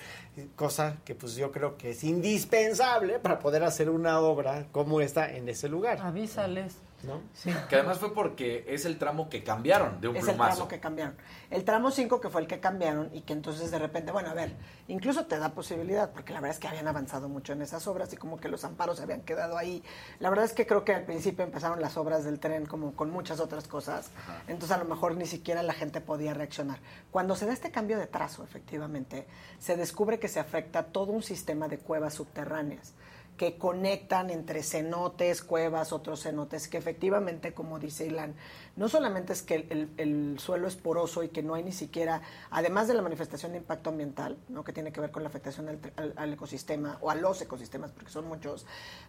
cosa 0.56 0.96
que 1.04 1.14
pues 1.14 1.34
yo 1.36 1.52
creo 1.52 1.76
que 1.76 1.90
es 1.90 2.04
indispensable 2.04 3.18
para 3.18 3.38
poder 3.38 3.64
hacer 3.64 3.90
una 3.90 4.20
obra 4.20 4.66
como 4.72 5.00
esta 5.00 5.30
en 5.30 5.48
ese 5.48 5.68
lugar. 5.68 5.98
Avísales. 6.00 6.76
¿No? 7.04 7.20
Que 7.68 7.76
además 7.76 7.98
fue 7.98 8.14
porque 8.14 8.64
es 8.68 8.84
el 8.84 8.98
tramo 8.98 9.28
que 9.28 9.42
cambiaron 9.42 10.00
de 10.00 10.08
un 10.08 10.16
es 10.16 10.24
plumazo. 10.24 10.50
el 10.50 10.56
tramo 10.56 10.68
que 10.68 10.80
cambiaron. 10.80 11.16
El 11.50 11.64
tramo 11.64 11.90
5 11.90 12.20
que 12.20 12.28
fue 12.28 12.40
el 12.40 12.46
que 12.46 12.60
cambiaron 12.60 13.10
y 13.12 13.22
que 13.22 13.32
entonces 13.32 13.70
de 13.70 13.78
repente, 13.78 14.12
bueno, 14.12 14.30
a 14.30 14.34
ver, 14.34 14.54
incluso 14.88 15.26
te 15.26 15.38
da 15.38 15.50
posibilidad, 15.50 16.10
porque 16.12 16.32
la 16.32 16.40
verdad 16.40 16.54
es 16.54 16.60
que 16.60 16.68
habían 16.68 16.88
avanzado 16.88 17.28
mucho 17.28 17.52
en 17.52 17.62
esas 17.62 17.86
obras 17.86 18.12
y 18.12 18.16
como 18.16 18.38
que 18.38 18.48
los 18.48 18.64
amparos 18.64 18.98
se 18.98 19.02
habían 19.02 19.22
quedado 19.22 19.56
ahí. 19.58 19.82
La 20.18 20.30
verdad 20.30 20.44
es 20.44 20.52
que 20.52 20.66
creo 20.66 20.84
que 20.84 20.94
al 20.94 21.04
principio 21.04 21.44
empezaron 21.44 21.80
las 21.80 21.96
obras 21.96 22.24
del 22.24 22.38
tren 22.38 22.66
como 22.66 22.94
con 22.94 23.10
muchas 23.10 23.40
otras 23.40 23.68
cosas, 23.68 24.10
entonces 24.46 24.76
a 24.76 24.78
lo 24.78 24.84
mejor 24.88 25.16
ni 25.16 25.26
siquiera 25.26 25.62
la 25.62 25.74
gente 25.74 26.00
podía 26.00 26.34
reaccionar. 26.34 26.78
Cuando 27.10 27.36
se 27.36 27.46
da 27.46 27.52
este 27.52 27.70
cambio 27.70 27.98
de 27.98 28.06
trazo, 28.06 28.44
efectivamente, 28.44 29.26
se 29.58 29.76
descubre 29.76 30.18
que 30.18 30.28
se 30.28 30.40
afecta 30.40 30.84
todo 30.84 31.12
un 31.12 31.22
sistema 31.22 31.68
de 31.68 31.78
cuevas 31.78 32.14
subterráneas 32.14 32.94
que 33.42 33.58
conectan 33.58 34.30
entre 34.30 34.62
cenotes, 34.62 35.42
cuevas, 35.42 35.92
otros 35.92 36.22
cenotes, 36.22 36.68
que 36.68 36.78
efectivamente, 36.78 37.52
como 37.52 37.80
dice 37.80 38.06
Ilan, 38.06 38.36
no 38.76 38.88
solamente 38.88 39.32
es 39.32 39.42
que 39.42 39.66
el, 39.96 40.38
suelo 40.38 40.68
es 40.68 40.76
poroso 40.76 41.24
y 41.24 41.28
que 41.30 41.42
no 41.42 41.54
hay 41.54 41.64
ni 41.64 41.72
siquiera, 41.72 42.22
además 42.52 42.86
de 42.86 42.94
la 42.94 43.02
manifestación 43.02 43.50
de 43.50 43.58
impacto 43.58 43.90
ambiental, 43.90 44.38
¿no? 44.48 44.62
que 44.62 44.72
tiene 44.72 44.92
que 44.92 45.00
ver 45.00 45.10
con 45.10 45.24
la 45.24 45.28
afectación 45.28 45.80
al, 46.16 46.32
ecosistema 46.32 46.98
o 47.00 47.10
a 47.10 47.16
los 47.16 47.42
ecosistemas, 47.42 47.90
porque 47.90 48.12
son 48.12 48.28
muchos, 48.28 48.64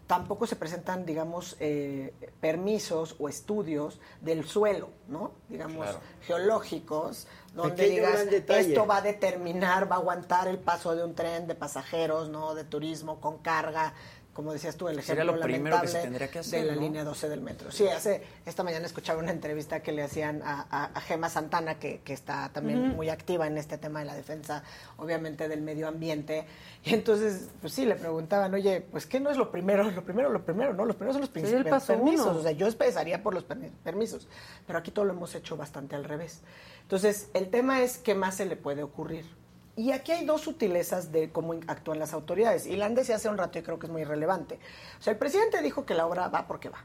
tampoco 0.07 0.47
se 0.47 0.55
presentan, 0.55 1.05
digamos, 1.05 1.55
eh, 1.60 2.11
permisos 2.41 3.15
o 3.19 3.30
estudios 3.30 3.99
del 4.22 4.45
suelo, 4.45 4.89
¿no? 5.07 5.34
digamos, 5.47 5.88
geológicos, 6.23 7.27
donde 7.53 7.88
digas, 7.88 8.22
esto 8.47 8.88
va 8.88 8.97
a 8.97 9.01
determinar, 9.03 9.91
va 9.91 9.97
a 9.97 9.99
aguantar 9.99 10.47
el 10.47 10.57
paso 10.57 10.95
de 10.95 11.03
un 11.03 11.14
tren 11.14 11.45
de 11.45 11.53
pasajeros, 11.53 12.30
¿no? 12.30 12.55
de 12.55 12.64
turismo 12.64 13.22
con 13.22 13.38
carga, 13.38 13.93
como 14.34 14.51
decías 14.51 14.76
tú, 14.76 14.88
el 14.88 14.97
ejemplo 14.97 15.23
lo 15.26 15.39
primero 15.39 15.80
que 15.80 15.88
se 15.88 15.99
tendría 15.99 16.30
que 16.30 16.39
hacer, 16.39 16.65
de 16.65 16.72
la 16.72 16.76
línea 16.76 17.03
12 17.03 17.30
del 17.30 17.41
metro. 17.41 17.72
Sí, 17.72 17.88
hace 17.88 18.23
esta 18.45 18.64
mañana 18.64 18.85
escuchaba 18.85 19.19
una 19.19 19.31
entrevista 19.31 19.81
que 19.81 19.91
le 19.91 20.01
hacían 20.01 20.41
a, 20.43 20.68
a, 20.69 21.01
Gema 21.01 21.30
Santana, 21.30 21.76
que, 21.76 22.01
que 22.03 22.14
está 22.14 22.49
también 22.49 22.95
muy 22.95 23.10
activa 23.10 23.45
en 23.45 23.57
este 23.57 23.77
tema 23.77 23.99
de 23.99 24.05
la 24.05 24.15
defensa, 24.15 24.64
obviamente, 24.97 25.47
del 25.47 25.61
medio 25.61 25.88
ambiente. 25.88 26.45
Y 26.84 26.93
entonces, 26.93 27.49
pues 27.61 27.73
sí, 27.73 27.85
le 27.85 27.95
preguntaban, 27.95 28.53
oye, 28.53 28.81
pues 28.81 29.05
¿qué 29.05 29.19
no 29.19 29.30
es 29.30 29.38
lo 29.38 29.51
primero? 29.51 29.89
Lo 29.91 30.03
primero, 30.03 30.30
lo 30.30 30.43
primero, 30.43 30.73
¿no? 30.73 30.85
Los 30.85 30.95
primeros 30.95 31.14
son 31.14 31.22
los 31.22 31.30
principios, 31.30 31.84
permisos. 31.84 32.35
O 32.35 32.41
sea, 32.41 32.51
yo 32.51 32.68
empezaría 32.68 33.22
por 33.22 33.34
los 33.35 33.43
permisos. 33.43 34.27
Pero 34.65 34.80
aquí 34.80 34.91
todo 34.91 35.05
lo 35.05 35.14
hemos 35.14 35.35
hecho 35.35 35.55
bastante 35.55 35.95
al 35.95 36.03
revés. 36.03 36.41
Entonces, 36.81 37.30
el 37.34 37.49
tema 37.49 37.81
es 37.84 37.97
qué 37.97 38.15
más 38.15 38.35
se 38.35 38.45
le 38.45 38.55
puede 38.55 38.84
ocurrir 38.84 39.43
y 39.76 39.91
aquí 39.91 40.12
hay 40.12 40.26
dos 40.26 40.41
sutilezas 40.41 41.12
de 41.12 41.32
cómo 41.32 41.54
actúan 41.68 42.00
las 42.00 42.14
autoridades. 42.14 42.68
Y 42.68 42.76
la 42.76 42.90
decía 42.90 43.16
hace 43.16 43.30
un 43.30 43.38
rato 43.38 43.58
y 43.58 43.64
creo 43.64 43.80
que 43.80 43.88
es 43.88 43.91
muy 43.91 44.04
relevante. 44.04 44.60
O 45.00 45.02
sea, 45.02 45.14
el 45.14 45.20
presidente 45.20 45.62
dijo 45.62 45.86
que 45.86 45.95
la 45.95 46.06
obra 46.06 46.28
va 46.28 46.48
porque 46.48 46.70
va. 46.70 46.84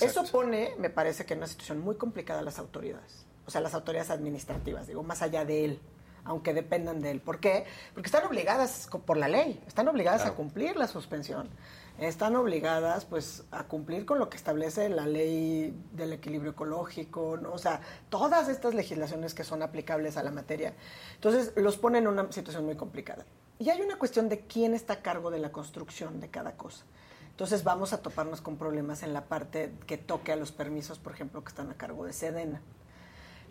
Eso 0.00 0.24
pone, 0.24 0.74
me 0.78 0.88
parece 0.88 1.26
que 1.26 1.34
en 1.34 1.40
una 1.40 1.46
situación 1.46 1.80
muy 1.80 1.96
complicada 1.96 2.40
a 2.40 2.42
las 2.42 2.58
autoridades. 2.58 3.26
O 3.46 3.50
sea, 3.50 3.60
las 3.60 3.74
autoridades 3.74 4.10
administrativas, 4.10 4.86
digo, 4.86 5.02
más 5.02 5.20
allá 5.20 5.44
de 5.44 5.66
él, 5.66 5.80
aunque 6.24 6.54
dependan 6.54 7.02
de 7.02 7.10
él. 7.10 7.20
¿Por 7.20 7.40
qué? 7.40 7.66
Porque 7.92 8.06
están 8.06 8.24
obligadas 8.24 8.88
por 9.04 9.18
la 9.18 9.28
ley, 9.28 9.62
están 9.66 9.86
obligadas 9.88 10.24
a 10.24 10.32
cumplir 10.32 10.76
la 10.76 10.86
suspensión 10.86 11.50
están 11.98 12.36
obligadas 12.36 13.04
pues 13.04 13.44
a 13.50 13.64
cumplir 13.64 14.04
con 14.04 14.18
lo 14.18 14.28
que 14.28 14.36
establece 14.36 14.88
la 14.88 15.06
ley 15.06 15.74
del 15.92 16.12
equilibrio 16.12 16.52
ecológico, 16.52 17.36
¿no? 17.36 17.52
o 17.52 17.58
sea, 17.58 17.80
todas 18.08 18.48
estas 18.48 18.74
legislaciones 18.74 19.34
que 19.34 19.44
son 19.44 19.62
aplicables 19.62 20.16
a 20.16 20.22
la 20.22 20.30
materia. 20.30 20.74
Entonces, 21.14 21.52
los 21.56 21.76
pone 21.76 21.98
en 21.98 22.08
una 22.08 22.30
situación 22.32 22.64
muy 22.64 22.76
complicada. 22.76 23.24
Y 23.58 23.70
hay 23.70 23.80
una 23.80 23.98
cuestión 23.98 24.28
de 24.28 24.40
quién 24.40 24.74
está 24.74 24.94
a 24.94 25.02
cargo 25.02 25.30
de 25.30 25.38
la 25.38 25.52
construcción 25.52 26.20
de 26.20 26.28
cada 26.28 26.56
cosa. 26.56 26.84
Entonces, 27.30 27.64
vamos 27.64 27.92
a 27.92 28.02
toparnos 28.02 28.40
con 28.40 28.56
problemas 28.56 29.02
en 29.02 29.12
la 29.12 29.26
parte 29.26 29.72
que 29.86 29.98
toque 29.98 30.32
a 30.32 30.36
los 30.36 30.52
permisos, 30.52 30.98
por 30.98 31.12
ejemplo, 31.12 31.42
que 31.42 31.48
están 31.48 31.70
a 31.70 31.74
cargo 31.74 32.04
de 32.04 32.12
Sedena. 32.12 32.60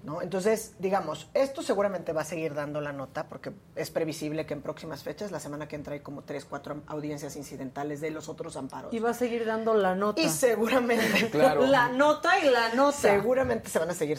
¿No? 0.03 0.22
Entonces, 0.22 0.73
digamos, 0.80 1.28
esto 1.34 1.61
seguramente 1.61 2.14
va 2.14 2.22
a 2.22 2.26
seguir 2.26 2.53
dando 2.53 2.82
la 2.82 2.91
nota 2.91 3.28
porque 3.28 3.52
es 3.76 3.91
previsible 3.91 4.45
que 4.45 4.53
en 4.53 4.61
próximas 4.61 5.03
fechas, 5.03 5.32
la 5.32 5.40
semana 5.40 5.68
que 5.68 5.76
entra, 5.76 5.94
hay 5.94 5.99
como 5.99 6.23
tres, 6.23 6.45
cuatro 6.45 6.82
audiencias 6.88 7.36
incidentales 7.36 8.02
de 8.02 8.11
los 8.11 8.30
otros 8.30 8.56
amparos. 8.57 8.94
Y 8.94 8.99
va 8.99 9.11
a 9.11 9.14
seguir 9.14 9.45
dando 9.45 9.73
la 9.73 9.95
nota. 9.95 10.22
Y 10.22 10.30
seguramente. 10.30 11.30
La 11.72 11.90
nota 11.90 12.40
y 12.40 12.49
la 12.49 12.73
nota. 12.73 12.98
Seguramente 12.98 13.69
se 13.69 13.80
van 13.80 13.90
a 13.90 13.94
seguir 13.94 14.18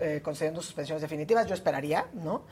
eh, 0.00 0.20
concediendo 0.22 0.62
suspensiones 0.62 1.02
definitivas, 1.02 1.46
yo 1.46 1.54
esperaría, 1.54 2.06
¿no? 2.14 2.44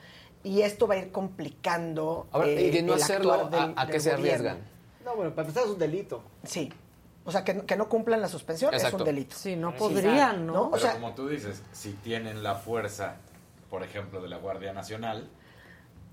Y 0.42 0.62
esto 0.62 0.86
va 0.86 0.94
a 0.94 0.98
ir 0.98 1.12
complicando. 1.12 2.28
y 2.34 2.48
eh, 2.48 2.70
de 2.70 2.82
no 2.82 2.94
hacerlo, 2.94 3.50
¿a, 3.76 3.86
qué 3.86 4.00
se 4.00 4.12
arriesgan? 4.12 4.58
No, 5.04 5.16
bueno, 5.16 5.30
para 5.34 5.48
empezar 5.48 5.66
es 5.66 5.72
un 5.72 5.78
delito. 5.78 6.22
Sí. 6.44 6.70
O 7.28 7.30
sea, 7.30 7.44
que, 7.44 7.76
no 7.76 7.90
cumplan 7.90 8.22
la 8.22 8.28
suspensión 8.28 8.72
es 8.72 8.90
un 8.90 9.04
delito. 9.04 9.36
Sí, 9.36 9.54
no 9.54 9.76
podrían, 9.76 10.46
¿no? 10.46 10.70
Pero 10.70 10.92
como 10.94 11.12
tú 11.12 11.28
dices, 11.28 11.62
si 11.72 11.92
tienen 11.92 12.42
la 12.42 12.54
fuerza, 12.54 13.16
por 13.68 13.82
ejemplo, 13.82 14.22
de 14.22 14.30
la 14.30 14.38
Guardia 14.38 14.72
Nacional, 14.72 15.28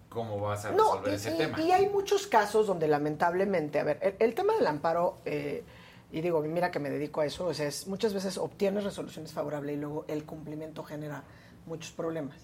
¿cómo 0.09 0.41
vas 0.41 0.65
a 0.65 0.71
resolver 0.71 1.13
ese 1.13 1.31
tema? 1.31 1.61
Y 1.61 1.71
hay 1.71 1.87
muchos 1.87 2.27
casos 2.27 2.67
donde 2.67 2.89
lamentablemente, 2.89 3.79
a 3.79 3.85
ver, 3.85 4.17
el, 4.19 4.35
tema 4.35 4.55
del 4.55 4.67
amparo, 4.67 5.19
eh, 5.23 5.63
y 6.11 6.19
digo, 6.19 6.41
mira 6.41 6.69
que 6.69 6.79
me 6.79 6.89
dedico 6.89 7.21
a 7.21 7.25
eso, 7.25 7.49
es 7.49 7.87
muchas 7.87 8.13
veces 8.13 8.37
obtienes 8.37 8.83
resoluciones 8.83 9.31
favorables 9.31 9.77
y 9.77 9.79
luego 9.79 10.03
el 10.09 10.25
cumplimiento 10.25 10.83
genera 10.83 11.23
muchos 11.65 11.93
problemas 11.93 12.35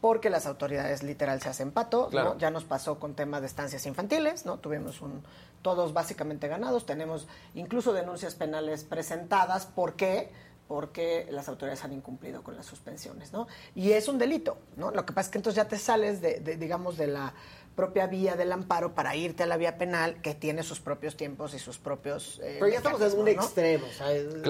porque 0.00 0.30
las 0.30 0.46
autoridades 0.46 1.02
literal 1.02 1.40
se 1.40 1.48
hacen 1.48 1.70
pato, 1.70 2.10
ya 2.38 2.50
nos 2.50 2.64
pasó 2.64 2.98
con 2.98 3.14
temas 3.14 3.40
de 3.40 3.46
estancias 3.46 3.86
infantiles, 3.86 4.44
¿no? 4.44 4.58
Tuvimos 4.58 5.00
un 5.00 5.22
todos 5.62 5.92
básicamente 5.92 6.48
ganados, 6.48 6.86
tenemos 6.86 7.26
incluso 7.54 7.92
denuncias 7.92 8.34
penales 8.34 8.84
presentadas, 8.84 9.66
¿por 9.66 9.94
qué? 9.94 10.30
Porque 10.68 11.26
las 11.30 11.48
autoridades 11.48 11.84
han 11.84 11.92
incumplido 11.92 12.42
con 12.42 12.56
las 12.56 12.66
suspensiones, 12.66 13.32
¿no? 13.32 13.46
Y 13.74 13.92
es 13.92 14.08
un 14.08 14.18
delito, 14.18 14.58
¿no? 14.76 14.90
Lo 14.90 15.06
que 15.06 15.12
pasa 15.12 15.28
es 15.28 15.32
que 15.32 15.38
entonces 15.38 15.56
ya 15.56 15.68
te 15.68 15.78
sales 15.78 16.20
de, 16.20 16.40
digamos, 16.56 16.96
de 16.96 17.06
la 17.06 17.34
propia 17.76 18.06
vía 18.06 18.36
del 18.36 18.50
amparo 18.52 18.94
para 18.94 19.14
irte 19.14 19.42
a 19.42 19.46
la 19.46 19.56
vía 19.56 19.76
penal 19.76 20.20
que 20.22 20.34
tiene 20.34 20.62
sus 20.62 20.80
propios 20.80 21.16
tiempos 21.16 21.54
y 21.54 21.58
sus 21.58 21.78
propios... 21.78 22.40
Eh, 22.42 22.56
Pero 22.58 22.68
ya 22.68 22.78
estamos 22.78 23.00
en 23.00 23.20
un 23.20 23.28
extremo. 23.28 23.86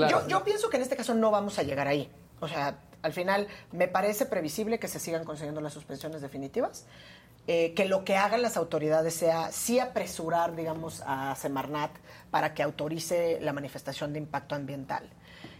yo, 0.09 0.29
yo 0.29 0.45
pienso 0.45 0.71
que 0.71 0.77
en 0.77 0.85
este 0.85 0.97
caso 0.97 1.13
no 1.13 1.31
vamos 1.31 1.59
a 1.59 1.65
llegar 1.65 1.89
ahí. 1.89 2.11
O 2.41 2.49
sea, 2.49 2.79
al 3.03 3.13
final, 3.13 3.47
me 3.73 3.89
parece 3.89 4.27
previsible 4.27 4.79
que 4.79 4.89
se 4.89 4.99
sigan 4.99 5.25
concediendo 5.25 5.61
las 5.61 5.73
suspensiones 5.73 6.23
definitivas. 6.23 6.87
Eh, 7.49 7.75
que 7.75 7.85
lo 7.85 8.05
que 8.05 8.17
hagan 8.17 8.43
las 8.43 8.57
autoridades 8.57 9.15
sea 9.15 9.53
sí 9.53 9.79
apresurar, 9.79 10.57
digamos, 10.57 11.03
a 11.07 11.35
Semarnat 11.37 11.93
para 12.31 12.55
que 12.55 12.63
autorice 12.65 13.39
la 13.41 13.53
manifestación 13.53 14.13
de 14.13 14.19
impacto 14.19 14.57
ambiental 14.57 15.09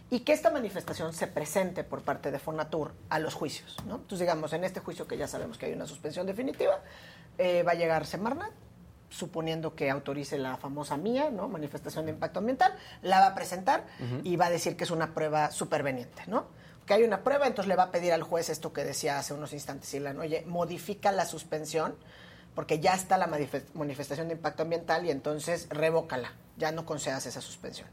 y 0.09 0.21
que 0.21 0.33
esta 0.33 0.49
manifestación 0.49 1.13
se 1.13 1.27
presente 1.27 1.83
por 1.83 2.01
parte 2.01 2.31
de 2.31 2.39
Fonatur 2.39 2.93
a 3.09 3.19
los 3.19 3.33
juicios. 3.33 3.77
¿no? 3.85 3.95
Entonces, 3.95 4.19
digamos, 4.19 4.51
en 4.53 4.63
este 4.63 4.79
juicio 4.81 5.07
que 5.07 5.17
ya 5.17 5.27
sabemos 5.27 5.57
que 5.57 5.67
hay 5.67 5.73
una 5.73 5.85
suspensión 5.85 6.25
definitiva, 6.27 6.81
eh, 7.37 7.63
va 7.63 7.71
a 7.71 7.75
llegar 7.75 8.05
Semarnat, 8.05 8.51
suponiendo 9.09 9.73
que 9.73 9.89
autorice 9.89 10.37
la 10.37 10.57
famosa 10.57 10.97
mía, 10.97 11.29
¿no? 11.31 11.47
Manifestación 11.47 12.05
de 12.05 12.11
impacto 12.11 12.39
ambiental, 12.39 12.75
la 13.01 13.21
va 13.21 13.27
a 13.27 13.35
presentar 13.35 13.85
y 14.23 14.35
va 14.35 14.47
a 14.47 14.49
decir 14.49 14.75
que 14.75 14.83
es 14.83 14.91
una 14.91 15.13
prueba 15.13 15.49
superveniente, 15.51 16.23
¿no? 16.27 16.47
Que 16.87 16.93
hay 16.93 17.03
una 17.03 17.21
prueba, 17.21 17.45
entonces 17.45 17.67
le 17.67 17.75
va 17.75 17.83
a 17.83 17.91
pedir 17.91 18.13
al 18.13 18.23
juez 18.23 18.49
esto 18.49 18.71
que 18.71 18.83
decía 18.83 19.19
hace 19.19 19.33
unos 19.33 19.51
instantes, 19.51 19.93
Ilan, 19.93 20.17
oye, 20.19 20.43
modifica 20.47 21.11
la 21.11 21.25
suspensión, 21.25 21.95
porque 22.55 22.79
ya 22.79 22.95
está 22.95 23.17
la 23.17 23.27
manifestación 23.27 24.29
de 24.29 24.33
impacto 24.33 24.63
ambiental 24.63 25.05
y 25.05 25.11
entonces 25.11 25.67
revócala, 25.69 26.33
ya 26.55 26.71
no 26.71 26.85
concedas 26.85 27.25
esa 27.25 27.41
suspensión. 27.41 27.89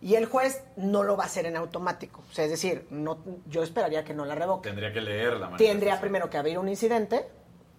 Y 0.00 0.14
el 0.14 0.26
juez 0.26 0.64
no 0.76 1.04
lo 1.04 1.16
va 1.16 1.24
a 1.24 1.26
hacer 1.26 1.46
en 1.46 1.56
automático, 1.56 2.24
o 2.28 2.34
sea, 2.34 2.46
es 2.46 2.50
decir, 2.50 2.86
no, 2.90 3.18
yo 3.46 3.62
esperaría 3.62 4.02
que 4.02 4.14
no 4.14 4.24
la 4.24 4.34
revoque. 4.34 4.70
Tendría 4.70 4.92
que 4.92 5.02
leer 5.02 5.34
la 5.34 5.54
Tendría 5.56 6.00
primero 6.00 6.28
que 6.28 6.38
haber 6.38 6.58
un 6.58 6.68
incidente, 6.68 7.28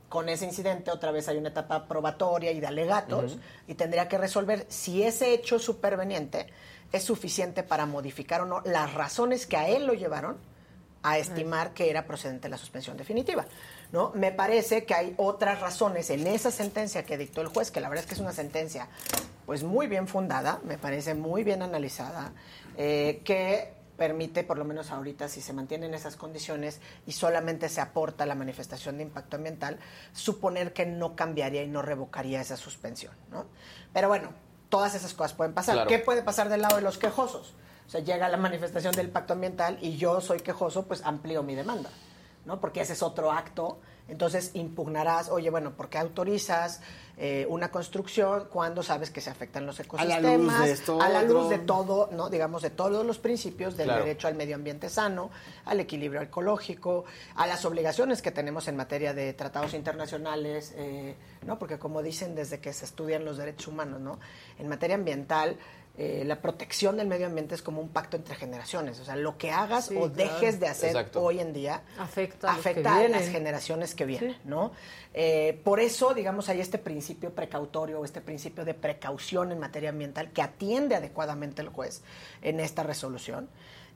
con 0.07 0.29
ese 0.29 0.45
incidente 0.45 0.91
otra 0.91 1.11
vez 1.11 1.27
hay 1.27 1.37
una 1.37 1.49
etapa 1.49 1.87
probatoria 1.87 2.51
y 2.51 2.59
de 2.59 2.67
alegatos, 2.67 3.39
y 3.67 3.73
tendría 3.73 4.07
que 4.07 4.19
resolver 4.19 4.67
si 4.69 5.01
ese 5.01 5.33
hecho 5.33 5.57
superveniente 5.57 6.47
es 6.93 7.03
suficiente 7.03 7.63
para 7.63 7.85
modificar 7.85 8.41
o 8.41 8.45
no 8.45 8.61
las 8.61 8.93
razones 8.93 9.45
que 9.45 9.57
a 9.57 9.67
él 9.67 9.85
lo 9.85 9.93
llevaron 9.93 10.37
a 11.01 11.17
estimar 11.17 11.73
que 11.73 11.89
era 11.89 12.05
procedente 12.05 12.47
la 12.47 12.57
suspensión 12.57 12.95
definitiva. 12.95 13.45
¿no? 13.91 14.11
Me 14.15 14.31
parece 14.31 14.85
que 14.85 14.93
hay 14.93 15.13
otras 15.17 15.59
razones 15.59 16.09
en 16.11 16.25
esa 16.27 16.49
sentencia 16.49 17.03
que 17.03 17.17
dictó 17.17 17.41
el 17.41 17.47
juez, 17.47 17.71
que 17.71 17.81
la 17.81 17.89
verdad 17.89 18.03
es 18.03 18.07
que 18.07 18.13
es 18.13 18.21
una 18.21 18.31
sentencia 18.31 18.87
pues 19.45 19.63
muy 19.63 19.87
bien 19.87 20.07
fundada, 20.07 20.61
me 20.63 20.77
parece 20.77 21.13
muy 21.13 21.43
bien 21.43 21.61
analizada, 21.61 22.31
eh, 22.77 23.21
que 23.25 23.73
permite, 23.97 24.43
por 24.43 24.57
lo 24.57 24.65
menos 24.65 24.91
ahorita, 24.91 25.27
si 25.27 25.41
se 25.41 25.51
mantienen 25.51 25.93
esas 25.93 26.15
condiciones 26.15 26.79
y 27.05 27.11
solamente 27.11 27.69
se 27.69 27.81
aporta 27.81 28.25
la 28.25 28.35
manifestación 28.35 28.97
de 28.97 29.03
impacto 29.03 29.35
ambiental, 29.35 29.79
suponer 30.13 30.73
que 30.73 30.85
no 30.85 31.15
cambiaría 31.15 31.63
y 31.63 31.67
no 31.67 31.81
revocaría 31.81 32.39
esa 32.39 32.57
suspensión. 32.57 33.13
¿no? 33.29 33.45
Pero 33.93 34.07
bueno, 34.07 34.29
todas 34.73 34.95
esas 34.95 35.13
cosas 35.13 35.33
pueden 35.33 35.53
pasar. 35.53 35.85
¿Qué 35.85 35.99
puede 35.99 36.23
pasar 36.23 36.49
del 36.49 36.63
lado 36.63 36.77
de 36.77 36.81
los 36.81 36.97
quejosos? 36.97 37.53
O 37.85 37.89
sea, 37.91 38.01
llega 38.01 38.27
la 38.27 38.37
manifestación 38.37 38.91
del 38.95 39.07
pacto 39.07 39.33
ambiental 39.33 39.77
y 39.81 39.97
yo 39.97 40.19
soy 40.19 40.39
quejoso, 40.39 40.87
pues 40.87 41.03
amplío 41.05 41.43
mi 41.43 41.53
demanda, 41.53 41.91
¿no? 42.45 42.59
Porque 42.59 42.81
ese 42.81 42.93
es 42.93 43.03
otro 43.03 43.31
acto 43.31 43.77
entonces 44.07 44.51
impugnarás, 44.53 45.29
oye, 45.29 45.49
bueno, 45.49 45.71
¿por 45.71 45.89
qué 45.89 45.97
autorizas 45.97 46.81
eh, 47.15 47.45
una 47.47 47.69
construcción 47.71 48.47
cuando 48.49 48.83
sabes 48.83 49.11
que 49.11 49.21
se 49.21 49.29
afectan 49.29 49.65
los 49.65 49.79
ecosistemas? 49.79 50.17
A 50.17 50.21
la 50.21 50.37
luz 50.37 50.59
de 50.59 50.77
todo, 50.77 51.01
a 51.01 51.09
la 51.09 51.23
luz 51.23 51.49
de 51.49 51.59
todo 51.59 52.09
¿no? 52.11 52.29
Digamos, 52.29 52.61
de 52.61 52.69
todos 52.69 53.05
los 53.05 53.17
principios 53.19 53.77
del 53.77 53.87
derecho 53.87 54.27
al 54.27 54.35
medio 54.35 54.55
ambiente 54.55 54.89
sano, 54.89 55.31
al 55.65 55.79
equilibrio 55.79 56.21
ecológico, 56.21 57.05
a 57.35 57.47
las 57.47 57.63
obligaciones 57.63 58.21
que 58.21 58.31
tenemos 58.31 58.67
en 58.67 58.75
materia 58.75 59.13
de 59.13 59.33
tratados 59.33 59.73
internacionales, 59.73 60.73
eh, 60.75 61.15
¿no? 61.45 61.57
Porque 61.57 61.79
como 61.79 62.03
dicen 62.03 62.35
desde 62.35 62.59
que 62.59 62.73
se 62.73 62.85
estudian 62.85 63.23
los 63.23 63.37
derechos 63.37 63.67
humanos, 63.67 64.01
¿no? 64.01 64.19
En 64.59 64.67
materia 64.67 64.95
ambiental 64.95 65.57
eh, 65.95 66.23
la 66.25 66.41
protección 66.41 66.97
del 66.97 67.07
medio 67.07 67.27
ambiente 67.27 67.53
es 67.53 67.61
como 67.61 67.79
un 67.79 67.89
pacto 67.89 68.17
entre 68.17 68.33
generaciones. 68.33 68.99
O 68.99 69.05
sea, 69.05 69.15
lo 69.15 69.37
que 69.37 69.51
hagas 69.51 69.91
o 69.95 70.09
dejes 70.09 70.59
de 70.59 70.67
hacer 70.67 70.95
hoy 71.13 71.39
en 71.39 71.53
día 71.53 71.83
afecta, 71.99 72.51
a, 72.51 73.07
las 73.09 73.29
generaciones 73.29 73.93
que 73.93 74.05
vienen, 74.05 74.35
¿no? 74.43 74.71
Eh, 75.13 75.61
por 75.63 75.79
eso, 75.79 76.15
digamos, 76.15 76.49
hay 76.49 76.61
este 76.61 76.79
principio 76.79 77.35
precautorio, 77.35 78.03
este 78.03 78.21
principio 78.21 78.65
de 78.65 78.73
precaución 78.73 79.51
en 79.51 79.59
materia 79.59 79.91
ambiental 79.91 80.31
que 80.31 80.41
atiende 80.41 80.95
adecuadamente 80.95 81.61
el 81.61 81.69
juez 81.69 82.01
en 82.41 82.59
esta 82.59 82.81
resolución. 82.81 83.47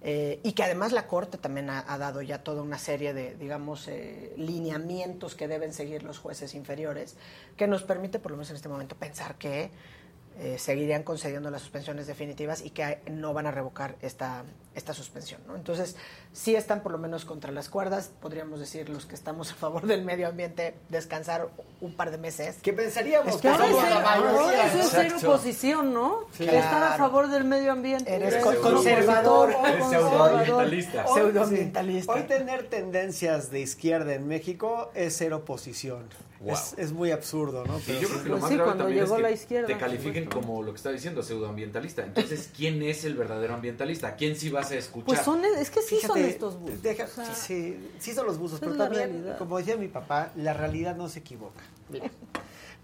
Eh, 0.04 0.40
y 0.44 0.52
que 0.52 0.62
además 0.62 0.92
la 0.92 1.08
Corte 1.08 1.40
también 1.40 1.72
ha, 1.72 1.98
dado 1.98 2.22
ya 2.22 2.44
toda 2.44 2.62
una 2.62 2.78
serie 2.78 3.16
de, 3.16 3.34
digamos, 3.34 3.90
lineamientos 4.38 5.34
que 5.34 5.48
deben 5.48 5.74
seguir 5.74 6.04
los 6.04 6.20
jueces 6.20 6.54
inferiores, 6.54 7.16
que 7.58 7.66
nos 7.66 7.82
permite, 7.82 8.20
por 8.20 8.30
lo 8.30 8.38
menos 8.38 8.52
en 8.52 8.58
este 8.58 8.70
momento, 8.70 8.96
pensar 8.96 9.34
que 9.40 9.72
eh, 10.40 10.58
seguirían 10.60 11.02
concediendo 11.02 11.50
las 11.50 11.62
suspensiones 11.62 12.06
definitivas 12.06 12.64
y 12.64 12.70
que 12.70 13.00
no 13.10 13.34
van 13.34 13.48
a 13.48 13.52
revocar 13.52 13.96
esta, 14.02 14.44
esta 14.76 14.94
suspensión. 14.94 15.42
¿no? 15.48 15.56
Entonces, 15.56 15.96
sí 16.32 16.56
están 16.56 16.82
por 16.82 16.92
lo 16.92 17.00
menos 17.00 17.26
contra 17.26 17.52
las 17.52 17.70
cuerdas, 17.70 18.12
podríamos 18.22 18.60
decir 18.60 18.88
los 18.88 19.08
que 19.08 19.16
estamos 19.16 19.52
a 19.52 19.56
favor 19.56 19.88
del 19.88 20.06
medio 20.06 20.28
ambiente, 20.28 20.76
descansar 20.90 21.50
un 21.82 21.96
par 21.96 22.12
de 22.12 22.20
meses. 22.20 22.58
¿Qué 22.62 22.72
pensaríamos? 22.72 23.36
Es 23.36 23.42
que 23.42 23.48
ahora 23.48 23.66
es, 24.76 24.88
ser 24.90 25.14
oposición, 25.16 25.92
¿no? 25.92 26.28
Estar 26.38 26.84
a 26.84 26.98
favor 26.98 27.30
del 27.30 27.44
medio 27.44 27.72
ambiente. 27.72 28.14
Eres 28.14 28.44
conservador. 28.44 29.56
Eres 29.66 29.86
pseudoambientalista. 29.88 31.08
Pseudoambientalista. 31.08 32.14
Hoy 32.14 32.24
tener 32.24 32.70
tendencias 32.70 33.50
de 33.50 33.62
izquierda 33.62 34.14
en 34.14 34.28
México 34.28 34.92
es 34.94 35.16
ser 35.16 35.34
oposición. 35.34 36.08
Es, 36.78 36.92
muy 36.92 37.12
absurdo, 37.12 37.66
¿no? 37.66 37.80
Pero 37.86 38.00
yo 38.00 38.08
creo 38.10 38.24
que 38.24 38.30
lo 38.30 38.38
más 38.38 38.52
grave 38.52 38.78
también 38.78 39.04
es 39.04 39.12
que 39.12 39.22
la 39.22 39.32
izquierda, 39.32 39.68
te 39.68 39.78
califiquen 39.78 40.26
como 40.26 40.62
lo 40.62 40.72
que 40.72 40.78
está 40.78 40.92
diciendo, 40.92 41.24
pseudoambientalista. 41.24 42.04
Entonces, 42.04 42.52
¿quién 42.56 42.82
es 42.84 43.06
el 43.06 43.16
verdadero 43.16 43.56
ambientalista? 43.56 44.16
¿Quién 44.16 44.36
sí 44.36 44.50
vas 44.50 44.72
a 44.72 44.76
escuchar? 44.76 45.08
Pues 45.08 45.22
son, 45.22 45.44
es 45.44 45.70
que 45.70 45.82
sí 45.82 46.00
son 46.00 46.20
estos 46.20 46.60
buzos. 46.60 46.80
sí, 47.34 47.78
sí 48.00 48.14
son 48.14 48.28
los 48.28 48.38
buzos, 48.38 48.60
pero 48.60 48.76
también, 48.76 49.34
como 49.38 49.58
decía 49.58 49.78
mi 49.78 49.88
papá, 49.88 50.32
la 50.36 50.54
realidad 50.54 50.96
no 50.96 51.10
se 51.10 51.20
equivoca. 51.20 51.64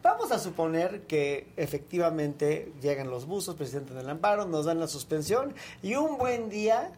Vamos 0.02 0.34
a 0.34 0.40
suponer 0.40 1.04
que 1.04 1.48
efectivamente 1.56 2.74
llegan 2.82 3.10
los 3.10 3.26
buzos, 3.26 3.56
presidente 3.56 3.94
del 3.94 4.10
amparo, 4.10 4.46
nos 4.46 4.66
dan 4.66 4.80
la 4.80 4.88
suspensión 4.88 5.54
y 5.82 5.96
un 5.96 6.18
buen 6.18 6.50
día 6.50 6.92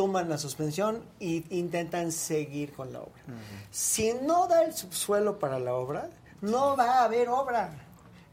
toman 0.00 0.30
la 0.30 0.38
suspensión 0.38 1.02
e 1.20 1.44
intentan 1.50 2.10
seguir 2.10 2.72
con 2.72 2.90
la 2.90 3.00
obra. 3.00 3.22
Si 3.70 4.14
no 4.14 4.46
da 4.46 4.64
el 4.64 4.72
subsuelo 4.72 5.38
para 5.38 5.58
la 5.58 5.74
obra, 5.74 6.08
no 6.40 6.74
va 6.74 7.00
a 7.00 7.04
haber 7.04 7.28
obra. 7.28 7.70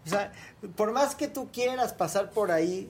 O 0.06 0.10
sea, 0.10 0.31
por 0.77 0.94
más 0.94 1.14
que 1.14 1.27
tú 1.27 1.49
quieras 1.52 1.91
pasar 1.91 2.30
por 2.30 2.52
ahí 2.52 2.89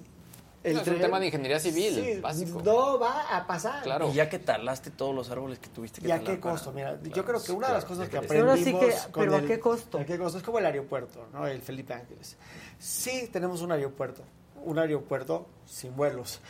el 0.63 0.77
es 0.77 0.87
un 0.87 0.99
tema 0.99 1.19
de 1.19 1.25
ingeniería 1.25 1.59
civil, 1.59 2.21
básico. 2.21 2.61
No 2.63 2.99
va 2.99 3.35
a 3.35 3.47
pasar. 3.47 3.81
Claro. 3.81 4.11
Y 4.11 4.13
ya 4.13 4.29
que 4.29 4.37
talaste 4.37 4.91
todos 4.91 5.15
los 5.15 5.31
árboles 5.31 5.57
que 5.57 5.69
tuviste 5.69 5.99
que 5.99 6.09
¿Y 6.09 6.11
a 6.11 6.19
qué 6.19 6.39
costo? 6.39 6.71
Mira, 6.71 7.01
yo 7.01 7.25
creo 7.25 7.41
que 7.41 7.53
una 7.53 7.69
de 7.69 7.73
las 7.73 7.85
cosas 7.85 8.07
que 8.09 8.17
aprendimos... 8.17 8.59
Sí 8.59 8.75
que, 8.75 8.93
¿Pero 9.11 9.37
a 9.37 9.41
qué 9.41 9.59
costo? 9.59 9.97
¿A 9.97 10.05
qué 10.05 10.19
costo? 10.19 10.37
Es 10.37 10.43
como 10.43 10.59
el 10.59 10.67
aeropuerto, 10.67 11.25
¿no? 11.33 11.47
El 11.47 11.63
Felipe 11.63 11.95
Ángeles. 11.95 12.37
Sí, 12.77 13.27
tenemos 13.33 13.63
un 13.63 13.71
aeropuerto. 13.71 14.21
Un 14.63 14.77
aeropuerto 14.77 15.47
sin 15.65 15.95
vuelos 15.95 16.41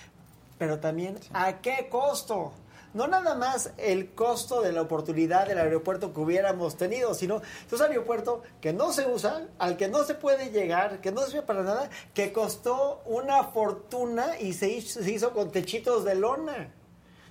pero 0.58 0.80
también 0.80 1.20
a 1.34 1.62
qué 1.62 1.88
costo. 1.90 2.54
No 2.94 3.08
nada 3.08 3.36
más 3.36 3.74
el 3.78 4.14
costo 4.14 4.62
de 4.62 4.72
la 4.72 4.82
oportunidad 4.82 5.48
del 5.48 5.60
aeropuerto 5.60 6.14
que 6.14 6.20
hubiéramos 6.20 6.78
tenido, 6.78 7.14
sino 7.14 7.42
es 7.68 7.74
un 7.74 7.82
aeropuerto 7.82 8.42
que 8.62 8.74
no 8.74 8.92
se 8.92 9.06
usa, 9.06 9.48
al 9.60 9.78
que 9.78 9.88
no 9.88 10.04
se 10.04 10.16
puede 10.16 10.52
llegar, 10.52 11.00
que 11.02 11.12
no 11.12 11.22
sirve 11.22 11.44
para 11.44 11.64
nada, 11.64 11.90
que 12.14 12.32
costó 12.32 13.02
una 13.06 13.44
fortuna 13.44 14.40
y 14.40 14.54
se 14.54 14.70
hizo, 14.70 15.04
se 15.04 15.12
hizo 15.12 15.32
con 15.32 15.52
techitos 15.52 16.06
de 16.06 16.16
lona. 16.16 16.74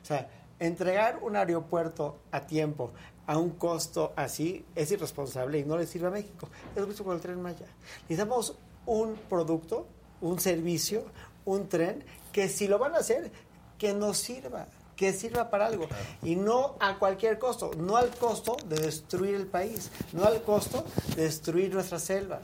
O 0.03 0.05
sea, 0.05 0.29
entregar 0.61 1.19
un 1.23 1.37
aeropuerto 1.37 2.19
a 2.31 2.47
tiempo 2.47 2.93
a 3.27 3.39
un 3.39 3.51
costo 3.51 4.13
así 4.17 4.65
es 4.75 4.91
irresponsable 4.93 5.59
y 5.59 5.65
no 5.65 5.77
le 5.77 5.87
sirve 5.87 6.07
a 6.07 6.11
México. 6.11 6.49
Es 6.75 6.87
lo 6.87 7.05
con 7.05 7.17
el 7.17 7.21
tren 7.21 7.41
Maya. 7.43 7.67
Necesitamos 8.03 8.57
un 8.87 9.17
producto, 9.29 9.87
un 10.21 10.39
servicio, 10.39 11.05
un 11.45 11.69
tren 11.69 12.05
que 12.37 12.51
si 12.51 12.69
lo 12.69 12.79
van 12.79 12.95
a 12.95 12.99
hacer, 12.99 13.31
que 13.79 13.95
nos 13.95 14.19
sirva, 14.19 14.67
que 14.95 15.15
sirva 15.15 15.49
para 15.49 15.69
algo. 15.69 15.89
Y 16.23 16.37
no 16.37 16.77
a 16.81 16.99
cualquier 16.99 17.39
costo, 17.39 17.71
no 17.79 17.97
al 17.97 18.11
costo 18.11 18.59
de 18.67 18.77
destruir 18.77 19.37
el 19.37 19.47
país, 19.47 19.91
no 20.13 20.27
al 20.27 20.43
costo 20.43 20.85
de 21.17 21.23
destruir 21.23 21.73
nuestra 21.73 21.99
selva. 21.99 22.41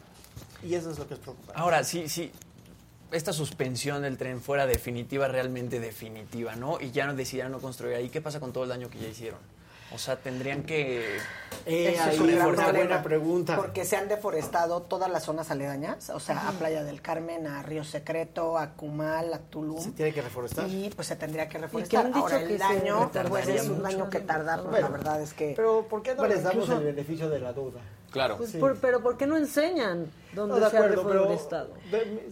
Y 0.62 0.76
eso 0.76 0.90
es 0.90 0.98
lo 0.98 1.06
que 1.06 1.12
es 1.12 1.20
preocupante. 1.20 1.60
Ahora, 1.60 1.84
sí, 1.84 2.08
sí, 2.08 2.32
esta 3.10 3.34
suspensión 3.34 4.00
del 4.00 4.16
tren 4.16 4.40
fuera 4.40 4.66
definitiva, 4.66 5.28
realmente 5.28 5.78
definitiva, 5.78 6.56
¿no? 6.56 6.80
Y 6.80 6.90
ya 6.90 7.06
no 7.06 7.14
decidieron 7.14 7.52
no 7.52 7.60
construir 7.60 7.96
ahí, 7.96 8.08
¿qué 8.08 8.22
pasa 8.22 8.40
con 8.40 8.50
todo 8.50 8.64
el 8.64 8.70
daño 8.70 8.88
que 8.88 8.98
ya 8.98 9.08
hicieron? 9.08 9.40
O 9.94 9.98
sea, 9.98 10.16
tendrían 10.16 10.62
que... 10.62 11.18
Eh, 11.66 11.96
es 12.10 12.18
una 12.18 12.46
buena 12.46 13.02
pregunta. 13.02 13.56
Porque 13.56 13.84
se 13.84 13.96
han 13.96 14.08
deforestado 14.08 14.82
todas 14.82 15.10
las 15.10 15.24
zonas 15.24 15.50
aledañas, 15.50 16.10
o 16.10 16.18
sea, 16.18 16.48
a 16.48 16.52
Playa 16.52 16.82
del 16.82 17.02
Carmen, 17.02 17.46
a 17.46 17.62
Río 17.62 17.84
Secreto, 17.84 18.58
a 18.58 18.70
Cumal, 18.70 19.32
a 19.34 19.38
Tulum. 19.38 19.80
Se 19.80 19.90
tiene 19.92 20.12
que 20.12 20.22
reforestar. 20.22 20.68
Y 20.68 20.90
pues 20.94 21.08
se 21.08 21.16
tendría 21.16 21.48
que 21.48 21.58
reforestar. 21.58 22.10
Ahora, 22.14 22.40
el 22.40 22.58
daño, 22.58 23.10
pues 23.28 23.48
es 23.48 23.68
un 23.68 23.82
daño 23.82 24.08
que 24.08 24.20
tarda, 24.20 24.62
pues 24.62 24.80
la 24.80 24.88
verdad 24.88 25.20
es 25.20 25.34
que... 25.34 25.52
Pero 25.54 25.86
¿por 25.88 26.02
qué 26.02 26.14
no 26.14 26.26
les 26.26 26.42
damos 26.42 26.68
el 26.68 26.84
beneficio 26.84 27.28
de 27.28 27.40
la 27.40 27.52
duda? 27.52 27.80
Claro. 28.10 28.36
Pues 28.36 28.56
pero 28.80 29.02
¿por 29.02 29.16
qué 29.16 29.26
no 29.26 29.36
enseñan 29.36 30.06
dónde 30.34 30.60
no, 30.60 30.70
se 30.70 30.76
ha 30.76 30.82
reforestado? 30.82 31.70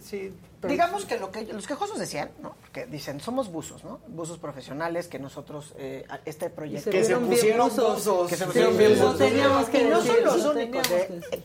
sí, 0.01 0.31
Digamos 0.67 1.05
que 1.05 1.17
lo 1.17 1.31
que 1.31 1.45
los 1.45 1.65
quejosos 1.65 1.97
decían, 1.97 2.31
¿no? 2.41 2.55
Que 2.71 2.85
dicen, 2.85 3.19
somos 3.19 3.51
buzos, 3.51 3.83
¿no? 3.83 3.99
Buzos 4.07 4.37
profesionales 4.37 5.07
que 5.07 5.19
nosotros, 5.19 5.73
eh, 5.77 6.05
este 6.25 6.49
proyecto... 6.49 6.91
que 6.91 7.03
se 7.03 7.15
pusieron 7.17 7.69
buzos. 7.69 8.29
Que 8.29 8.35
se 8.35 8.45
pusieron 8.45 8.77
bien 8.77 8.97
buzos. 8.97 9.17
Teníamos 9.17 9.69
que 9.69 9.83
no 9.85 10.01
son 10.01 10.23
los 10.23 10.45
únicos. 10.45 10.87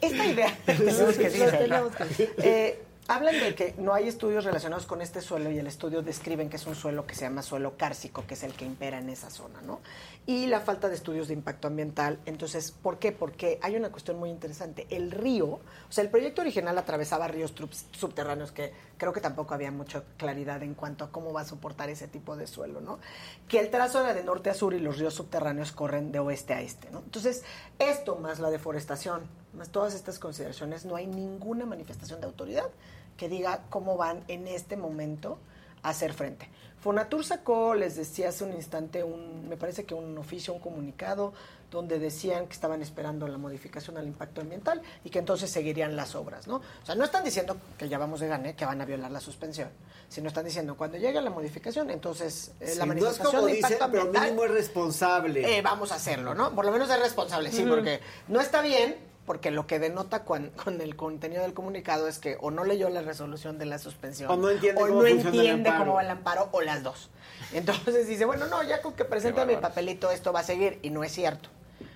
esta 0.00 0.26
idea, 0.26 0.58
tenemos 0.66 1.16
que 1.16 1.30
decir, 1.30 2.34
eh, 2.38 2.82
Hablan 3.08 3.38
de 3.38 3.54
que 3.54 3.74
no 3.78 3.94
hay 3.94 4.08
estudios 4.08 4.44
relacionados 4.44 4.84
con 4.84 5.00
este 5.00 5.20
suelo 5.20 5.48
y 5.52 5.58
el 5.58 5.68
estudio 5.68 6.02
describen 6.02 6.50
que 6.50 6.56
es 6.56 6.66
un 6.66 6.74
suelo 6.74 7.06
que 7.06 7.14
se 7.14 7.20
llama 7.20 7.42
suelo 7.42 7.76
cárcico, 7.76 8.24
que 8.26 8.34
es 8.34 8.42
el 8.42 8.52
que 8.52 8.64
impera 8.64 8.98
en 8.98 9.08
esa 9.10 9.30
zona, 9.30 9.60
¿no? 9.62 9.78
Y 10.28 10.46
la 10.46 10.60
falta 10.60 10.88
de 10.88 10.96
estudios 10.96 11.28
de 11.28 11.34
impacto 11.34 11.68
ambiental. 11.68 12.18
Entonces, 12.26 12.72
¿por 12.72 12.98
qué? 12.98 13.12
Porque 13.12 13.60
hay 13.62 13.76
una 13.76 13.90
cuestión 13.90 14.18
muy 14.18 14.28
interesante. 14.28 14.88
El 14.90 15.12
río, 15.12 15.46
o 15.46 15.60
sea, 15.88 16.02
el 16.02 16.10
proyecto 16.10 16.40
original 16.40 16.76
atravesaba 16.76 17.28
ríos 17.28 17.54
subterráneos 17.92 18.50
que 18.50 18.72
creo 18.98 19.12
que 19.12 19.20
tampoco 19.20 19.54
había 19.54 19.70
mucha 19.70 20.02
claridad 20.16 20.64
en 20.64 20.74
cuanto 20.74 21.04
a 21.04 21.12
cómo 21.12 21.32
va 21.32 21.42
a 21.42 21.44
soportar 21.44 21.90
ese 21.90 22.08
tipo 22.08 22.36
de 22.36 22.48
suelo, 22.48 22.80
¿no? 22.80 22.98
Que 23.46 23.60
el 23.60 23.70
trazo 23.70 24.00
era 24.00 24.14
de 24.14 24.24
norte 24.24 24.50
a 24.50 24.54
sur 24.54 24.74
y 24.74 24.80
los 24.80 24.98
ríos 24.98 25.14
subterráneos 25.14 25.70
corren 25.70 26.10
de 26.10 26.18
oeste 26.18 26.54
a 26.54 26.60
este, 26.60 26.90
¿no? 26.90 26.98
Entonces, 26.98 27.44
esto 27.78 28.16
más 28.16 28.40
la 28.40 28.50
deforestación, 28.50 29.22
más 29.54 29.68
todas 29.68 29.94
estas 29.94 30.18
consideraciones, 30.18 30.84
no 30.86 30.96
hay 30.96 31.06
ninguna 31.06 31.66
manifestación 31.66 32.20
de 32.20 32.26
autoridad 32.26 32.68
que 33.16 33.28
diga 33.28 33.62
cómo 33.70 33.96
van 33.96 34.24
en 34.26 34.48
este 34.48 34.76
momento 34.76 35.38
a 35.82 35.90
hacer 35.90 36.12
frente. 36.12 36.48
Fonatur 36.80 37.24
sacó, 37.24 37.74
les 37.74 37.96
decía 37.96 38.28
hace 38.28 38.44
un 38.44 38.52
instante, 38.52 39.02
un, 39.02 39.48
me 39.48 39.56
parece 39.56 39.84
que 39.84 39.94
un 39.94 40.16
oficio, 40.18 40.52
un 40.54 40.60
comunicado, 40.60 41.32
donde 41.70 41.98
decían 41.98 42.46
que 42.46 42.52
estaban 42.52 42.80
esperando 42.80 43.26
la 43.26 43.38
modificación 43.38 43.96
al 43.96 44.06
impacto 44.06 44.40
ambiental 44.40 44.80
y 45.04 45.10
que 45.10 45.18
entonces 45.18 45.50
seguirían 45.50 45.96
las 45.96 46.14
obras, 46.14 46.46
¿no? 46.46 46.56
O 46.56 46.86
sea, 46.86 46.94
no 46.94 47.04
están 47.04 47.24
diciendo 47.24 47.56
que 47.76 47.88
ya 47.88 47.98
vamos 47.98 48.20
de 48.20 48.28
gane, 48.28 48.54
que 48.54 48.64
van 48.64 48.80
a 48.80 48.84
violar 48.84 49.10
la 49.10 49.20
suspensión, 49.20 49.68
sino 50.08 50.28
están 50.28 50.44
diciendo 50.44 50.76
cuando 50.76 50.96
llegue 50.96 51.20
la 51.20 51.30
modificación, 51.30 51.90
entonces 51.90 52.52
eh, 52.60 52.74
la 52.76 52.86
manifestación 52.86 53.46
de 53.46 53.56
impacto 53.56 53.84
ambiental, 53.84 54.12
pero 54.12 54.24
mínimo 54.24 54.44
es 54.44 54.50
responsable. 54.52 55.58
Eh, 55.58 55.62
vamos 55.62 55.90
a 55.92 55.96
hacerlo, 55.96 56.34
¿no? 56.34 56.54
Por 56.54 56.64
lo 56.64 56.72
menos 56.72 56.88
es 56.88 57.00
responsable, 57.00 57.50
sí, 57.50 57.64
porque 57.68 58.00
no 58.28 58.40
está 58.40 58.62
bien 58.62 58.96
porque 59.26 59.50
lo 59.50 59.66
que 59.66 59.78
denota 59.78 60.24
con, 60.24 60.52
el 60.80 60.96
contenido 60.96 61.42
del 61.42 61.52
comunicado 61.52 62.08
es 62.08 62.18
que 62.18 62.38
o 62.40 62.50
no 62.50 62.64
leyó 62.64 62.88
la 62.88 63.02
resolución 63.02 63.58
de 63.58 63.66
la 63.66 63.78
suspensión 63.78 64.30
o 64.30 64.36
no 64.36 64.48
entiende, 64.50 64.80
cómo, 64.80 65.02
no 65.02 65.06
entiende 65.06 65.72
cómo 65.76 65.94
va 65.94 66.02
el 66.02 66.10
amparo 66.10 66.48
o 66.52 66.62
las 66.62 66.82
dos. 66.82 67.10
Entonces 67.52 68.08
dice, 68.08 68.24
bueno, 68.24 68.46
no, 68.46 68.62
ya 68.62 68.80
con 68.80 68.94
que 68.94 69.04
presente 69.04 69.44
mi 69.44 69.56
papelito 69.56 70.10
esto 70.10 70.32
va 70.32 70.40
a 70.40 70.44
seguir 70.44 70.78
y 70.82 70.90
no 70.90 71.04
es 71.04 71.12
cierto. 71.12 71.50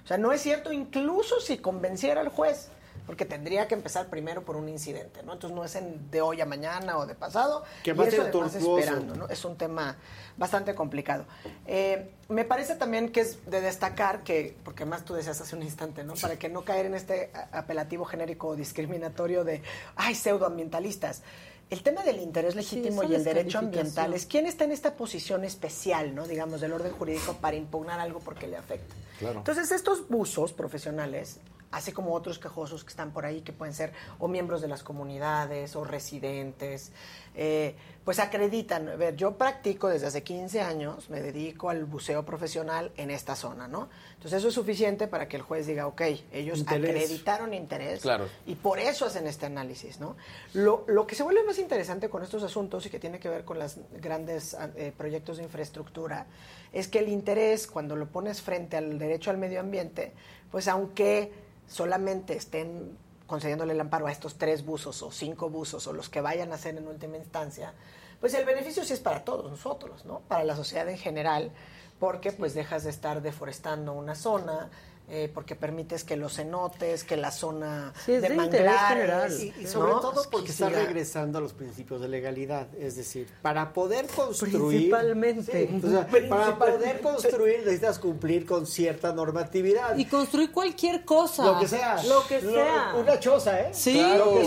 O 0.05 0.07
sea, 0.07 0.19
no 0.19 0.33
es 0.33 0.41
cierto 0.43 0.73
incluso 0.73 1.41
si 1.41 1.59
convenciera 1.59 2.21
al 2.21 2.29
juez 2.29 2.69
porque 3.11 3.25
tendría 3.25 3.67
que 3.67 3.75
empezar 3.75 4.07
primero 4.07 4.45
por 4.45 4.55
un 4.55 4.69
incidente, 4.69 5.25
¿no? 5.25 5.33
Entonces 5.33 5.57
no 5.57 5.65
es 5.65 5.75
en 5.75 6.13
de 6.13 6.21
hoy 6.21 6.41
a 6.41 6.47
mañana 6.47 6.97
o 6.97 7.07
de 7.07 7.17
pasado. 7.17 7.65
Que 7.83 7.93
va 7.93 8.05
a 8.05 8.09
ser 8.09 8.31
esperando, 8.31 9.17
¿no? 9.17 9.27
Es 9.27 9.45
un 9.45 9.57
tema 9.57 9.97
bastante 10.37 10.77
complicado. 10.77 11.27
Eh, 11.67 12.13
me 12.29 12.45
parece 12.45 12.77
también 12.77 13.11
que 13.11 13.23
es 13.23 13.51
de 13.51 13.63
destacar 13.63 14.23
que, 14.23 14.57
porque 14.63 14.85
más 14.85 15.05
tú 15.05 15.15
decías 15.15 15.41
hace 15.41 15.57
un 15.57 15.65
instante, 15.65 16.05
¿no? 16.05 16.15
Para 16.15 16.39
que 16.39 16.49
no 16.49 16.63
caer 16.63 16.87
en 16.87 16.95
este 16.95 17.33
apelativo 17.51 18.05
genérico 18.05 18.55
discriminatorio 18.55 19.43
de, 19.43 19.61
ay, 19.97 20.15
pseudoambientalistas. 20.15 21.23
El 21.69 21.83
tema 21.83 22.05
del 22.05 22.21
interés 22.21 22.55
legítimo 22.55 23.03
y 23.03 23.13
el 23.17 23.25
derecho 23.25 23.59
ambiental 23.59 24.15
es 24.15 24.25
quién 24.27 24.47
está 24.47 24.63
en 24.63 24.71
esta 24.71 24.95
posición 24.95 25.43
especial, 25.43 26.15
¿no? 26.15 26.29
Digamos, 26.29 26.61
del 26.61 26.73
orden 26.73 26.93
jurídico 26.93 27.35
para 27.41 27.57
impugnar 27.57 27.99
algo 27.99 28.21
porque 28.21 28.47
le 28.47 28.57
afecta. 28.57 28.95
Entonces, 29.21 29.73
estos 29.73 30.09
buzos 30.09 30.53
profesionales 30.53 31.41
así 31.71 31.93
como 31.93 32.15
otros 32.15 32.39
quejosos 32.39 32.85
que 32.85 32.91
están 32.91 33.13
por 33.13 33.25
ahí, 33.25 33.43
que 33.43 33.53
pueden 33.53 33.75
ser 33.75 33.93
o 34.19 34.29
miembros 34.29 34.61
de 34.61 34.69
las 34.69 34.83
comunidades 34.83 35.77
o 35.77 35.85
residentes, 35.85 36.93
eh, 37.37 37.77
pues 38.05 38.19
acreditan. 38.19 38.89
A 38.89 38.97
ver, 38.97 39.15
yo 39.15 39.37
practico 39.37 39.89
desde 39.89 40.09
hace 40.09 40.23
15 40.23 40.61
años, 40.61 41.11
me 41.11 41.21
dedico 41.21 41.71
al 41.71 41.85
buceo 41.85 42.25
profesional 42.25 42.91
en 42.97 43.11
esta 43.11 43.37
zona, 43.37 43.69
¿no? 43.69 43.89
Entonces 44.15 44.39
eso 44.39 44.49
es 44.49 44.55
suficiente 44.55 45.07
para 45.07 45.29
que 45.29 45.37
el 45.37 45.43
juez 45.43 45.67
diga, 45.67 45.87
ok, 45.87 46.03
ellos 46.33 46.65
acreditaron 46.67 47.55
interés 47.55 48.01
claro. 48.01 48.27
y 48.47 48.57
por 48.57 48.81
eso 48.81 49.07
hacen 49.07 49.27
este 49.27 49.47
análisis, 49.47 50.01
¿no? 50.01 50.17
Lo, 50.55 50.85
lo, 50.89 51.07
que 51.07 51.15
se 51.15 51.23
vuelve 51.23 51.45
más 51.45 51.59
interesante 51.59 52.09
con 52.09 52.23
estos 52.23 52.43
asuntos 52.43 52.85
y 52.87 52.91
que 52.91 52.99
tiene 52.99 53.21
que 53.21 53.29
ver 53.29 53.45
con 53.45 53.59
los 53.59 53.77
grandes 54.01 54.57
eh, 54.77 54.93
proyectos 54.97 55.37
de 55.37 55.45
infraestructura 55.45 56.27
es 56.73 56.89
que 56.89 56.99
el 56.99 57.09
interés, 57.09 57.67
cuando 57.67 57.97
lo 57.97 58.07
pones 58.07 58.43
frente 58.43 58.77
al 58.77 58.99
derecho 58.99 59.31
al 59.31 59.39
medio 59.39 59.61
ambiente, 59.61 60.13
pues 60.51 60.69
aunque 60.69 61.50
solamente 61.71 62.37
estén 62.37 62.99
concediéndole 63.27 63.75
el 63.75 63.81
amparo 63.81 64.09
a 64.09 64.13
estos 64.13 64.35
tres 64.37 64.65
buzos 64.65 65.03
o 65.03 65.13
cinco 65.13 65.49
buzos 65.49 65.87
o 65.87 65.93
los 65.93 66.09
que 66.09 66.21
vayan 66.21 66.51
a 66.51 66.57
hacer 66.57 66.77
en 66.77 66.89
última 66.89 67.17
instancia, 67.17 67.73
pues 68.21 68.35
el 68.35 68.45
beneficio 68.45 68.85
sí 68.85 68.93
es 68.93 69.01
para 69.01 69.25
todos 69.25 69.49
nosotros, 69.49 70.05
¿no? 70.05 70.21
Para 70.27 70.43
la 70.45 70.57
sociedad 70.57 70.89
en 70.89 70.99
general, 70.99 71.53
porque 72.01 72.33
pues 72.33 72.55
dejas 72.55 72.83
de 72.83 72.91
estar 72.91 73.23
deforestando 73.23 73.93
una 73.93 74.17
zona, 74.17 74.69
eh, 75.13 75.29
porque 75.33 75.57
permites 75.57 76.05
que 76.05 76.17
los 76.17 76.37
cenotes, 76.37 77.03
que 77.03 77.17
la 77.17 77.33
zona 77.33 77.93
de, 78.07 78.21
de 78.21 78.31
manglares. 78.31 79.41
Y, 79.41 79.67
sobre 79.67 79.91
todo 79.93 80.23
porque 80.31 80.53
está 80.53 80.69
regresando 80.69 81.39
a 81.39 81.41
los 81.41 81.53
principios 81.53 82.01
de 82.01 82.09
legalidad. 82.09 82.73
Es 82.77 82.95
decir, 82.95 83.29
para 83.43 83.73
poder 83.73 84.07
construir. 84.07 84.91
Principalmente. 84.91 85.69
Para 86.29 86.57
poder 86.57 87.01
construir 87.01 87.59
necesitas 87.59 87.99
cumplir 87.99 88.47
con 88.47 88.67
cierta 88.67 89.13
normatividad. 89.13 89.97
Y 89.99 90.05
construir 90.05 90.53
cualquier 90.53 91.05
cosa. 91.05 91.45
Lo 91.45 91.59
que 91.59 91.67
sea. 91.67 92.01
Lo 92.05 92.25
que 92.29 92.41
sea. 92.41 92.95
una 92.97 93.19
choza, 93.19 93.61
¿eh? 93.63 93.71
Sí, 93.73 94.01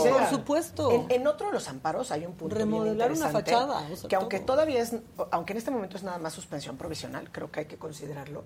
por 0.10 0.30
supuesto. 0.30 1.07
En, 1.10 1.27
otro 1.27 1.48
de 1.48 1.53
los 1.53 1.68
amparos 1.68 2.11
hay 2.11 2.26
un 2.26 2.35
punto. 2.35 2.56
Remodelar 2.56 3.11
una 3.11 3.30
fachada. 3.30 3.85
que 4.07 4.15
aunque 4.15 4.40
todavía 4.40 4.81
es. 4.81 4.95
Aunque 5.31 5.52
en 5.52 5.57
este 5.57 5.72
momento 5.72 5.98
es 5.98 6.03
nada 6.03 6.19
más 6.19 6.31
suspensión 6.31 6.77
provisional, 6.77 7.30
creo 7.31 7.52
que 7.52 7.61
hay 7.61 7.65
que 7.65 7.77
considerarlo 7.77 8.45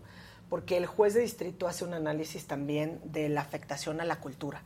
porque 0.49 0.78
el 0.78 0.86
juez 0.86 1.14
de 1.14 1.22
distrito 1.22 1.68
hace 1.68 1.84
un 1.84 1.94
análisis 1.94 2.48
también 2.48 2.99
de 3.03 3.30
la 3.30 3.41
afectación 3.41 4.02
a 4.02 4.06
la 4.06 4.18
cultura. 4.18 4.61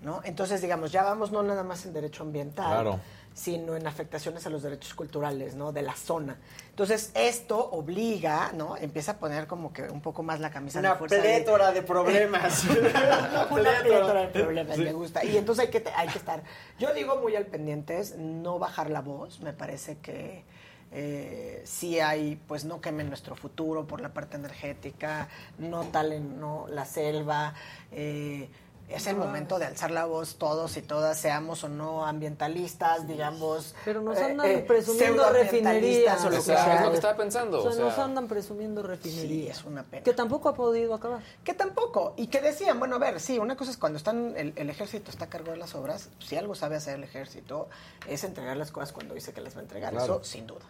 ¿no? 0.00 0.20
Entonces, 0.24 0.60
digamos, 0.60 0.92
ya 0.92 1.02
vamos 1.02 1.32
no 1.32 1.42
nada 1.42 1.64
más 1.64 1.84
en 1.84 1.92
derecho 1.92 2.22
ambiental, 2.22 3.00
sino 3.34 3.76
en 3.76 3.86
afectaciones 3.86 4.46
a 4.46 4.50
los 4.50 4.62
derechos 4.62 4.94
culturales 4.94 5.54
¿no? 5.54 5.72
de 5.72 5.82
la 5.82 5.94
zona. 5.94 6.38
Entonces, 6.70 7.10
esto 7.14 7.70
obliga, 7.70 8.52
¿no? 8.52 8.76
Empieza 8.76 9.12
a 9.12 9.18
poner 9.18 9.46
como 9.46 9.72
que 9.72 9.82
un 9.82 10.00
poco 10.00 10.22
más 10.22 10.40
la 10.40 10.50
camisa 10.50 10.78
Una 10.78 10.92
de 10.92 10.98
fuerza. 10.98 11.20
plétora 11.20 11.72
de, 11.72 11.82
problemas. 11.82 12.64
Una 13.50 13.80
plétora 13.82 14.20
de 14.22 14.28
problemas, 14.28 14.78
me 14.78 14.92
gusta. 14.92 15.24
Y 15.24 15.36
entonces 15.36 15.66
hay 15.66 15.70
que, 15.70 15.84
hay 15.96 16.08
que 16.08 16.18
estar, 16.18 16.42
yo 16.78 16.94
digo 16.94 17.16
muy 17.20 17.34
al 17.36 17.46
pendiente, 17.46 18.00
no 18.16 18.58
bajar 18.58 18.90
la 18.90 19.00
voz, 19.00 19.40
me 19.40 19.52
parece 19.52 19.98
que 19.98 20.44
eh, 20.90 21.62
si 21.64 22.00
hay, 22.00 22.40
pues 22.46 22.64
no 22.64 22.80
quemen 22.80 23.08
nuestro 23.08 23.36
futuro 23.36 23.86
por 23.86 24.00
la 24.00 24.12
parte 24.12 24.36
energética, 24.36 25.28
no 25.58 25.84
talen 25.84 26.40
no, 26.40 26.66
la 26.68 26.84
selva. 26.84 27.54
Eh, 27.92 28.48
es 28.88 29.06
el 29.06 29.16
momento 29.16 29.58
de 29.58 29.66
alzar 29.66 29.90
la 29.90 30.06
voz 30.06 30.36
todos 30.36 30.76
y 30.78 30.82
todas, 30.82 31.18
seamos 31.18 31.62
o 31.62 31.68
no 31.68 32.06
ambientalistas, 32.06 33.06
digamos. 33.06 33.74
Pero 33.84 34.00
nos 34.00 34.16
eh, 34.16 34.24
andan 34.24 34.64
presumiendo 34.66 35.28
refinerías. 35.30 36.24
O 36.24 36.30
lo 36.30 36.36
que 36.36 36.42
sea. 36.42 36.76
Es 36.76 36.84
lo 36.84 36.90
que 36.90 36.96
estaba 36.96 37.16
pensando. 37.16 37.62
O 37.62 37.70
sea, 37.70 37.84
nos 37.84 37.98
andan 37.98 38.28
presumiendo 38.28 38.82
refinerías. 38.82 39.58
es 39.58 39.64
una 39.64 39.82
pena. 39.82 40.02
Que 40.02 40.14
tampoco 40.14 40.48
ha 40.48 40.54
podido 40.54 40.94
acabar. 40.94 41.22
Que 41.44 41.52
tampoco. 41.52 42.14
Y 42.16 42.28
que 42.28 42.40
decían, 42.40 42.78
bueno, 42.78 42.96
a 42.96 42.98
ver, 42.98 43.20
sí, 43.20 43.38
una 43.38 43.56
cosa 43.56 43.70
es 43.70 43.76
cuando 43.76 43.98
están 43.98 44.34
el, 44.36 44.70
ejército 44.70 45.10
está 45.10 45.26
a 45.26 45.28
cargo 45.28 45.50
de 45.50 45.58
las 45.58 45.74
obras, 45.74 46.08
si 46.18 46.36
algo 46.36 46.54
sabe 46.54 46.76
hacer 46.76 46.94
el 46.94 47.04
ejército, 47.04 47.68
es 48.06 48.24
entregar 48.24 48.56
las 48.56 48.70
cosas 48.70 48.92
cuando 48.92 49.14
dice 49.14 49.32
que 49.32 49.40
las 49.40 49.54
va 49.54 49.60
a 49.60 49.62
entregar. 49.62 49.94
Eso 49.94 50.24
sin 50.24 50.46
duda. 50.46 50.64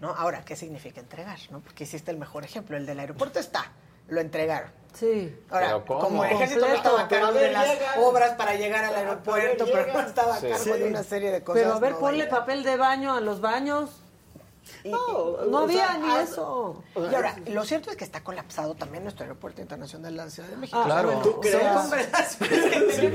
¿No? 0.00 0.10
Ahora, 0.10 0.44
¿qué 0.44 0.56
significa 0.56 1.00
entregar? 1.00 1.38
¿no? 1.50 1.60
Porque 1.60 1.84
hiciste 1.84 2.10
el 2.10 2.18
mejor 2.18 2.44
ejemplo, 2.44 2.76
el 2.76 2.86
del 2.86 3.00
aeropuerto 3.00 3.38
está, 3.38 3.72
lo 4.08 4.20
entregaron. 4.20 4.70
Sí. 4.94 5.36
Ahora, 5.50 5.82
como 5.84 6.24
el 6.24 6.32
ejército 6.32 6.68
no 6.68 6.74
estaba 6.74 7.02
a 7.02 7.08
cargo 7.08 7.32
de 7.32 7.50
las 7.50 7.68
obras 7.98 8.34
para 8.36 8.54
llegar 8.54 8.84
al 8.84 8.94
aeropuerto, 8.94 9.64
pero, 9.66 9.92
no 9.92 10.00
estaba 10.00 10.36
a 10.36 10.40
cargo 10.40 10.74
de 10.76 10.88
una 10.88 11.02
serie 11.02 11.32
de 11.32 11.42
cosas. 11.42 11.62
Pero 11.62 11.74
a 11.74 11.80
ver, 11.80 11.96
ponle 11.96 12.26
papel 12.26 12.62
de 12.62 12.76
baño 12.76 13.12
a 13.12 13.20
los 13.20 13.40
baños. 13.40 13.90
no, 14.84 15.44
no 15.46 15.58
había 15.58 15.98
ni 15.98 16.14
eso. 16.22 16.82
Y 16.94 17.12
ahora, 17.12 17.34
lo 17.46 17.64
cierto 17.64 17.90
es 17.90 17.96
que 17.96 18.04
está 18.04 18.22
colapsado 18.22 18.74
también 18.76 19.02
nuestro 19.02 19.24
aeropuerto 19.24 19.60
internacional 19.60 20.12
de 20.12 20.24
la 20.24 20.30
Ciudad 20.30 20.48
de 20.48 20.56
México. 20.56 20.78
Ah, 20.80 20.84
claro. 20.84 21.20
¿Tú 21.22 21.40
crees? 21.40 21.58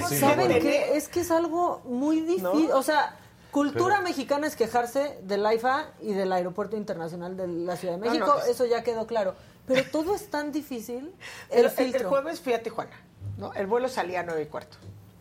¿Saben 0.20 0.60
qué? 0.60 0.98
Es 0.98 1.08
que 1.08 1.22
es 1.22 1.32
algo 1.32 1.82
muy 1.86 2.20
difícil. 2.20 2.72
O 2.74 2.84
sea, 2.84 3.16
Cultura 3.52 4.02
mexicana 4.02 4.48
es 4.48 4.56
quejarse 4.56 5.20
del 5.24 5.46
AIFA 5.46 5.88
y 6.02 6.14
del 6.14 6.32
Aeropuerto 6.32 6.78
Internacional 6.78 7.36
de 7.36 7.48
la 7.48 7.76
Ciudad 7.76 7.96
de 7.96 8.10
México, 8.10 8.36
eso 8.48 8.66
ya 8.66 8.84
quedó 8.84 9.08
claro. 9.08 9.36
Pero 9.66 9.84
todo 9.92 10.16
es 10.16 10.30
tan 10.30 10.52
difícil. 10.52 11.14
El, 11.50 11.66
el, 11.66 11.96
el 11.96 12.06
jueves 12.06 12.40
fui 12.40 12.54
a 12.54 12.64
Tijuana, 12.64 13.00
¿no? 13.38 13.54
El 13.54 13.68
vuelo 13.68 13.88
salía 13.88 14.22
a 14.22 14.24
nueve 14.24 14.44
y 14.44 14.46
cuarto 14.48 14.78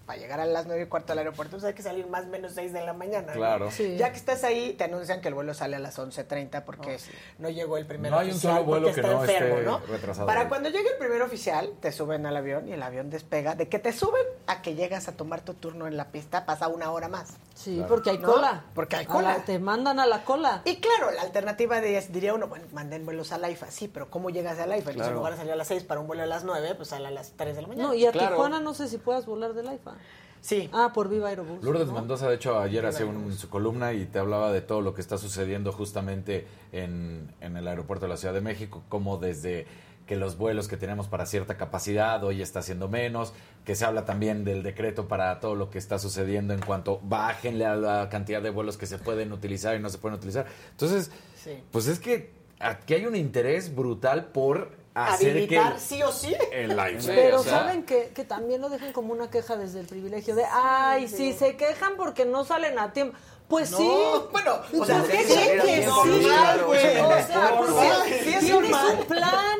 para 0.08 0.18
llegar 0.18 0.40
a 0.40 0.46
las 0.46 0.64
nueve 0.64 0.84
y 0.84 0.86
cuarto 0.86 1.12
al 1.12 1.18
aeropuerto, 1.18 1.56
pues 1.56 1.64
hay 1.64 1.74
que 1.74 1.82
salir 1.82 2.06
más 2.06 2.24
o 2.24 2.28
menos 2.28 2.52
6 2.54 2.72
de 2.72 2.80
la 2.80 2.94
mañana. 2.94 3.30
Claro. 3.34 3.68
Ya 3.98 4.10
que 4.10 4.16
estás 4.16 4.42
ahí, 4.42 4.72
te 4.72 4.84
anuncian 4.84 5.20
que 5.20 5.28
el 5.28 5.34
vuelo 5.34 5.52
sale 5.52 5.76
a 5.76 5.78
las 5.78 5.98
11.30 5.98 6.64
porque 6.64 6.96
oh, 6.96 7.42
no 7.42 7.50
llegó 7.50 7.76
el 7.76 7.84
primer 7.84 8.10
no 8.10 8.18
hay 8.18 8.30
un 8.30 8.38
solo 8.38 8.64
vuelo 8.64 8.90
que 8.90 9.02
no 9.02 9.22
enfermo, 9.22 9.60
¿no? 9.60 9.78
Retrasado. 9.80 10.26
Para 10.26 10.48
cuando 10.48 10.70
llegue 10.70 10.88
el 10.92 10.96
primer 10.96 11.20
oficial, 11.20 11.74
te 11.82 11.92
suben 11.92 12.24
al 12.24 12.38
avión 12.38 12.66
y 12.68 12.72
el 12.72 12.82
avión 12.82 13.10
despega. 13.10 13.54
De 13.54 13.68
que 13.68 13.78
te 13.78 13.92
suben 13.92 14.24
a 14.46 14.62
que 14.62 14.74
llegas 14.74 15.08
a 15.08 15.12
tomar 15.12 15.42
tu 15.42 15.52
turno 15.52 15.86
en 15.86 15.98
la 15.98 16.06
pista, 16.06 16.46
pasa 16.46 16.68
una 16.68 16.90
hora 16.90 17.08
más. 17.08 17.34
Sí, 17.52 17.74
claro. 17.74 17.88
porque 17.88 18.08
hay 18.08 18.18
cola. 18.18 18.64
Porque 18.74 18.96
hay 18.96 19.04
cola. 19.04 19.36
La, 19.36 19.44
te 19.44 19.58
mandan 19.58 20.00
a 20.00 20.06
la 20.06 20.24
cola. 20.24 20.62
Y 20.64 20.76
claro, 20.76 21.10
la 21.10 21.20
alternativa 21.20 21.82
de, 21.82 22.00
diría 22.08 22.32
uno, 22.32 22.48
bueno, 22.48 22.64
manden 22.72 23.04
vuelos 23.04 23.32
a 23.32 23.36
la 23.36 23.50
IFA. 23.50 23.70
Sí, 23.70 23.88
pero 23.88 24.08
¿cómo 24.08 24.30
llegas 24.30 24.58
a 24.58 24.66
la 24.66 24.78
IFA? 24.78 24.92
Claro. 24.92 25.10
En 25.10 25.16
lugar 25.16 25.32
de 25.32 25.38
salir 25.38 25.52
a 25.52 25.56
las 25.56 25.68
6 25.68 25.84
para 25.84 26.00
un 26.00 26.06
vuelo 26.06 26.22
a 26.22 26.26
las 26.26 26.44
9, 26.44 26.76
pues 26.76 26.88
sale 26.88 27.08
a 27.08 27.10
las 27.10 27.32
3 27.32 27.56
de 27.56 27.60
la 27.60 27.68
mañana. 27.68 27.88
No, 27.88 27.94
y 27.94 28.06
a 28.06 28.12
claro. 28.12 28.36
Tijuana 28.36 28.58
no 28.58 28.72
sé 28.72 28.88
si 28.88 28.96
puedas 28.96 29.26
volar 29.26 29.52
de 29.52 29.64
la 29.64 29.74
IFA. 29.74 29.97
Sí. 30.40 30.70
Ah, 30.72 30.92
por 30.94 31.08
Viva 31.08 31.28
Aerobús. 31.28 31.62
Lourdes 31.62 31.88
¿no? 31.88 31.94
Mendoza, 31.94 32.28
de 32.28 32.36
hecho, 32.36 32.58
ayer 32.58 32.86
hacía 32.86 33.06
un, 33.06 33.32
su 33.32 33.48
columna 33.48 33.92
y 33.92 34.06
te 34.06 34.18
hablaba 34.18 34.52
de 34.52 34.60
todo 34.60 34.80
lo 34.80 34.94
que 34.94 35.00
está 35.00 35.18
sucediendo 35.18 35.72
justamente 35.72 36.46
en, 36.72 37.32
en 37.40 37.56
el 37.56 37.66
aeropuerto 37.66 38.06
de 38.06 38.10
la 38.10 38.16
Ciudad 38.16 38.34
de 38.34 38.40
México, 38.40 38.82
como 38.88 39.18
desde 39.18 39.66
que 40.08 40.16
los 40.16 40.38
vuelos 40.38 40.66
que 40.66 40.76
tenemos 40.76 41.06
para 41.06 41.26
cierta 41.26 41.56
capacidad 41.56 42.24
hoy 42.24 42.40
está 42.40 42.62
siendo 42.62 42.88
menos, 42.88 43.34
que 43.64 43.76
se 43.76 43.84
habla 43.84 44.06
también 44.06 44.42
del 44.42 44.62
decreto 44.62 45.06
para 45.06 45.38
todo 45.38 45.54
lo 45.54 45.70
que 45.70 45.76
está 45.76 45.98
sucediendo 45.98 46.54
en 46.54 46.60
cuanto 46.60 46.98
bajenle 47.04 47.66
a 47.66 47.76
la 47.76 48.08
cantidad 48.08 48.40
de 48.40 48.48
vuelos 48.48 48.78
que 48.78 48.86
se 48.86 48.98
pueden 48.98 49.32
utilizar 49.32 49.76
y 49.76 49.80
no 49.80 49.90
se 49.90 49.98
pueden 49.98 50.16
utilizar. 50.16 50.46
Entonces, 50.70 51.10
sí. 51.36 51.62
pues 51.70 51.88
es 51.88 52.00
que 52.00 52.30
aquí 52.58 52.94
hay 52.94 53.04
un 53.04 53.16
interés 53.16 53.74
brutal 53.74 54.26
por 54.32 54.70
habilitar 55.06 55.74
que 55.74 55.80
sí 55.80 56.02
o 56.02 56.12
sí. 56.12 56.34
El 56.52 56.70
live. 56.70 56.98
Pero 57.06 57.40
o 57.40 57.42
sea, 57.42 57.60
saben 57.60 57.84
que, 57.84 58.10
que, 58.14 58.24
también 58.24 58.60
lo 58.60 58.68
dejan 58.68 58.92
como 58.92 59.12
una 59.12 59.30
queja 59.30 59.56
desde 59.56 59.80
el 59.80 59.86
privilegio 59.86 60.34
de, 60.34 60.44
ay, 60.50 61.08
sí, 61.08 61.16
sí 61.16 61.32
se 61.32 61.56
quejan 61.56 61.96
porque 61.96 62.24
no 62.24 62.44
salen 62.44 62.78
a 62.78 62.92
tiempo. 62.92 63.16
Pues 63.48 63.70
no, 63.70 63.78
sí. 63.78 63.90
Bueno, 64.30 64.60
o 64.78 64.84
sea, 64.84 65.02
¿qué 65.04 65.16
que 65.16 65.24
sí? 65.24 65.86
Normal, 65.86 66.64
güey. 66.66 66.98
O 66.98 67.16
sea, 67.26 68.04
sí, 68.04 68.24
tienes 68.24 68.52
un 68.52 69.06
plan. 69.06 69.58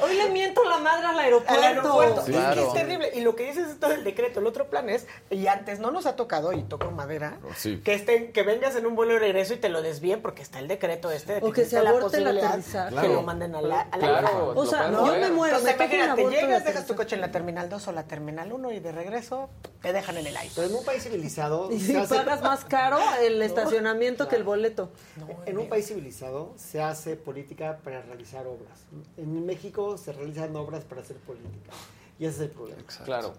Hoy 0.00 0.16
le 0.16 0.30
miento 0.30 0.62
la 0.64 0.78
madre 0.78 1.06
al 1.06 1.18
aeropuerto. 1.18 1.54
Al 1.54 1.62
aeropuerto. 1.64 2.24
Claro. 2.24 2.52
Es 2.52 2.56
que 2.56 2.66
es 2.66 2.72
terrible. 2.74 3.10
Y 3.14 3.20
lo 3.22 3.34
que 3.34 3.46
dices 3.48 3.68
es 3.68 3.80
todo 3.80 3.92
el 3.92 4.04
decreto. 4.04 4.40
El 4.40 4.46
otro 4.46 4.68
plan 4.68 4.88
es, 4.88 5.06
y 5.30 5.46
antes 5.48 5.80
no 5.80 5.90
nos 5.90 6.06
ha 6.06 6.14
tocado, 6.14 6.52
y 6.52 6.62
toco 6.62 6.90
madera, 6.92 7.38
sí. 7.56 7.80
que 7.84 7.94
estén, 7.94 8.32
que 8.32 8.42
vengas 8.42 8.76
en 8.76 8.86
un 8.86 8.94
vuelo 8.94 9.14
de 9.14 9.18
regreso 9.18 9.54
y 9.54 9.56
te 9.56 9.68
lo 9.68 9.82
desvíen 9.82 10.22
porque 10.22 10.42
está 10.42 10.60
el 10.60 10.68
decreto 10.68 11.10
este 11.10 11.34
de 11.34 11.40
que, 11.40 11.46
o 11.46 11.52
que 11.52 11.64
se 11.64 11.82
la 11.82 11.90
aborte 11.90 12.18
el 12.18 12.24
posibilidad 12.24 13.00
que 13.00 13.08
lo 13.08 13.22
manden 13.22 13.54
a 13.54 13.62
la, 13.62 13.80
a 13.80 13.96
la 13.96 14.08
claro, 14.08 14.52
O 14.54 14.66
sea, 14.66 14.90
yo 14.90 15.04
me 15.04 15.30
muero. 15.30 15.58
Entonces, 15.58 15.78
me 15.78 15.84
imagínate, 15.84 16.30
llegas, 16.30 16.64
dejas 16.64 16.86
tu 16.86 16.94
coche 16.94 17.16
en 17.16 17.20
la 17.22 17.32
terminal 17.32 17.68
2 17.68 17.88
o 17.88 17.92
la 17.92 18.04
terminal 18.04 18.52
1 18.52 18.72
y 18.72 18.80
de 18.80 18.92
regreso 18.92 19.50
te 19.80 19.92
dejan 19.92 20.18
en 20.18 20.26
el 20.28 20.36
aire. 20.36 20.52
Pero 20.54 20.68
en 20.68 20.74
un 20.74 20.84
país 20.84 21.02
civilizado... 21.02 21.70
Y 21.72 21.80
si 21.80 21.94
pagas 21.94 22.42
más 22.42 22.51
caro 22.60 22.98
el 23.20 23.42
estacionamiento 23.42 24.28
que 24.28 24.36
el 24.36 24.44
boleto. 24.44 24.90
No, 25.16 25.28
en 25.46 25.58
un 25.58 25.68
país 25.68 25.86
civilizado 25.88 26.54
se 26.56 26.82
hace 26.82 27.16
política 27.16 27.78
para 27.84 28.02
realizar 28.02 28.46
obras. 28.46 28.80
En 29.16 29.44
México 29.44 29.98
se 29.98 30.12
realizan 30.12 30.54
obras 30.56 30.84
para 30.84 31.00
hacer 31.00 31.16
política. 31.18 31.72
Y 32.18 32.26
ese 32.26 32.36
es 32.36 32.40
el 32.42 32.50
problema. 32.50 32.80
Exacto. 32.80 33.04
Claro. 33.04 33.34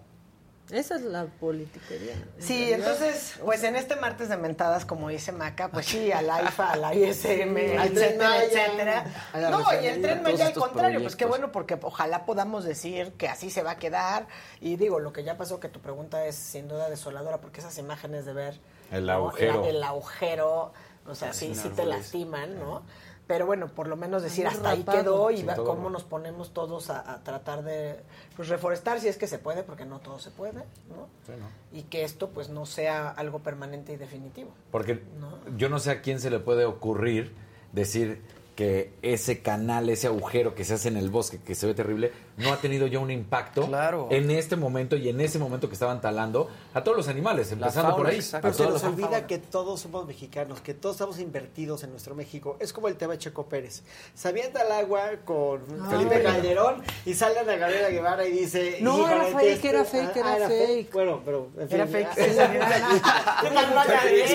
Esa 0.72 0.96
es 0.96 1.02
la 1.02 1.26
politiquería. 1.26 2.16
Sí, 2.40 2.72
entonces, 2.72 3.36
pues 3.44 3.64
en 3.64 3.76
este 3.76 3.98
martes 3.98 4.30
de 4.30 4.38
mentadas, 4.38 4.86
como 4.86 5.10
dice 5.10 5.34
Maca, 5.34 5.70
pues 5.70 5.88
sí, 5.88 6.12
a 6.12 6.22
la 6.22 6.42
IFA, 6.42 6.72
a 6.72 6.76
la 6.78 6.96
ISM, 6.96 7.58
etcétera, 7.58 8.44
etcétera. 8.44 9.06
No, 9.52 9.62
y 9.82 9.88
el 9.88 10.02
tren 10.02 10.24
Maya 10.24 10.48
al 10.48 10.54
contrario, 10.54 11.02
pues 11.02 11.18
qué 11.18 11.26
bueno, 11.26 11.52
porque 11.52 11.78
ojalá 11.82 12.26
podamos 12.26 12.64
decir 12.64 13.12
que 13.14 13.28
así 13.28 13.50
se 13.50 13.62
va 13.62 13.72
a 13.72 13.78
quedar. 13.78 14.28
Y 14.62 14.78
digo, 14.78 15.00
lo 15.00 15.12
que 15.12 15.26
ya 15.26 15.38
pasó, 15.38 15.60
que 15.60 15.68
tu 15.68 15.82
pregunta 15.82 16.26
es 16.26 16.36
sin 16.36 16.70
duda 16.70 16.90
desoladora, 16.90 17.42
porque 17.42 17.60
esas 17.60 17.78
imágenes 17.78 18.26
de 18.26 18.34
ver 18.34 18.60
el 18.94 19.10
agujero, 19.10 19.54
¿no? 19.54 19.64
el, 19.66 19.76
el, 19.78 19.84
agujero, 19.84 20.72
o 21.08 21.16
sea, 21.16 21.34
sí, 21.34 21.56
sí 21.56 21.70
te 21.70 21.86
lastiman, 21.86 22.60
¿no? 22.60 22.84
pero 23.28 23.46
bueno, 23.46 23.68
por 23.68 23.88
lo 23.88 23.96
menos 23.96 24.22
decir 24.22 24.48
hasta 24.48 24.72
ahí 24.72 24.84
quedó 24.84 25.32
y 25.32 25.44
va, 25.44 25.56
cómo 25.56 25.90
nos 25.90 26.04
ponemos 26.04 26.54
todos 26.54 26.90
a, 26.90 27.12
a, 27.12 27.24
tratar 27.24 27.64
de 27.64 27.96
pues, 28.36 28.50
reforestar 28.50 29.00
si 29.00 29.08
es 29.08 29.18
que 29.18 29.28
se 29.28 29.40
puede, 29.40 29.64
porque 29.64 29.86
no 29.86 30.00
todo 30.00 30.20
se 30.20 30.30
puede, 30.30 30.66
¿no? 30.90 31.08
Sí, 31.26 31.32
¿no? 31.40 31.48
Y 31.78 31.84
que 31.84 32.04
esto 32.04 32.30
pues 32.30 32.50
no 32.50 32.66
sea 32.66 33.10
algo 33.10 33.40
permanente 33.40 33.94
y 33.94 33.96
definitivo. 33.96 34.52
Porque 34.72 35.02
¿no? 35.20 35.40
yo 35.58 35.70
no 35.70 35.80
sé 35.80 35.92
a 35.92 36.02
quién 36.02 36.20
se 36.20 36.30
le 36.30 36.40
puede 36.40 36.66
ocurrir 36.66 37.34
decir 37.72 38.22
que 38.56 38.94
ese 39.02 39.42
canal, 39.42 39.90
ese 39.90 40.08
agujero 40.08 40.54
que 40.54 40.64
se 40.64 40.76
hace 40.76 40.90
en 40.90 40.98
el 40.98 41.10
bosque, 41.10 41.40
que 41.40 41.56
se 41.56 41.66
ve 41.66 41.74
terrible, 41.74 42.12
no 42.38 42.54
ha 42.54 42.58
tenido 42.58 42.88
ya 42.88 43.00
un 43.00 43.12
impacto 43.12 43.68
claro. 43.68 44.08
en 44.12 44.32
este 44.32 44.56
momento 44.56 44.96
y 44.96 45.10
en 45.10 45.22
ese 45.22 45.40
momento 45.40 45.68
que 45.68 45.74
estaban 45.74 46.02
talando 46.02 46.50
a 46.74 46.84
todos 46.84 46.98
los 46.98 47.08
animales, 47.08 47.52
empezando 47.52 47.90
fauna, 47.90 47.96
por 47.98 48.08
ahí. 48.08 48.16
Exacto. 48.16 48.48
Pero 48.48 48.54
se 48.54 48.74
nos 48.74 48.84
olvida 48.84 49.10
fauna. 49.10 49.28
que 49.28 49.38
todos 49.38 49.80
somos 49.80 50.08
mexicanos, 50.08 50.62
que 50.62 50.74
todos 50.74 50.96
estamos 50.96 51.20
invertidos 51.20 51.84
en 51.84 51.92
nuestro 51.92 52.16
México. 52.16 52.58
Es 52.60 52.74
como 52.74 52.88
el 52.88 52.96
tema 52.96 53.14
de 53.14 53.20
Checo 53.20 53.48
Pérez. 53.48 53.84
Se 54.14 54.28
avienta 54.28 54.62
al 54.62 54.72
agua 54.72 55.04
con 55.26 55.62
Ah, 55.82 55.88
Felipe 55.90 56.22
Calderón 56.24 56.84
y 57.06 57.14
sale 57.14 57.40
a 57.40 57.44
Gabriela 57.44 57.90
Guevara 57.90 58.26
y 58.26 58.32
dice... 58.32 58.78
No, 58.82 59.08
era 59.10 59.26
fake, 59.26 59.66
era 59.66 59.86
fake, 59.86 60.16
era, 60.16 60.32
ah, 60.32 60.38
era 60.38 60.48
fake. 60.48 60.68
fake. 60.68 60.94
Bueno, 60.94 61.22
pero... 61.24 61.50
En 61.58 61.68
fin, 61.68 61.80
era 61.80 61.88
fake. 61.88 62.10
es 62.18 62.36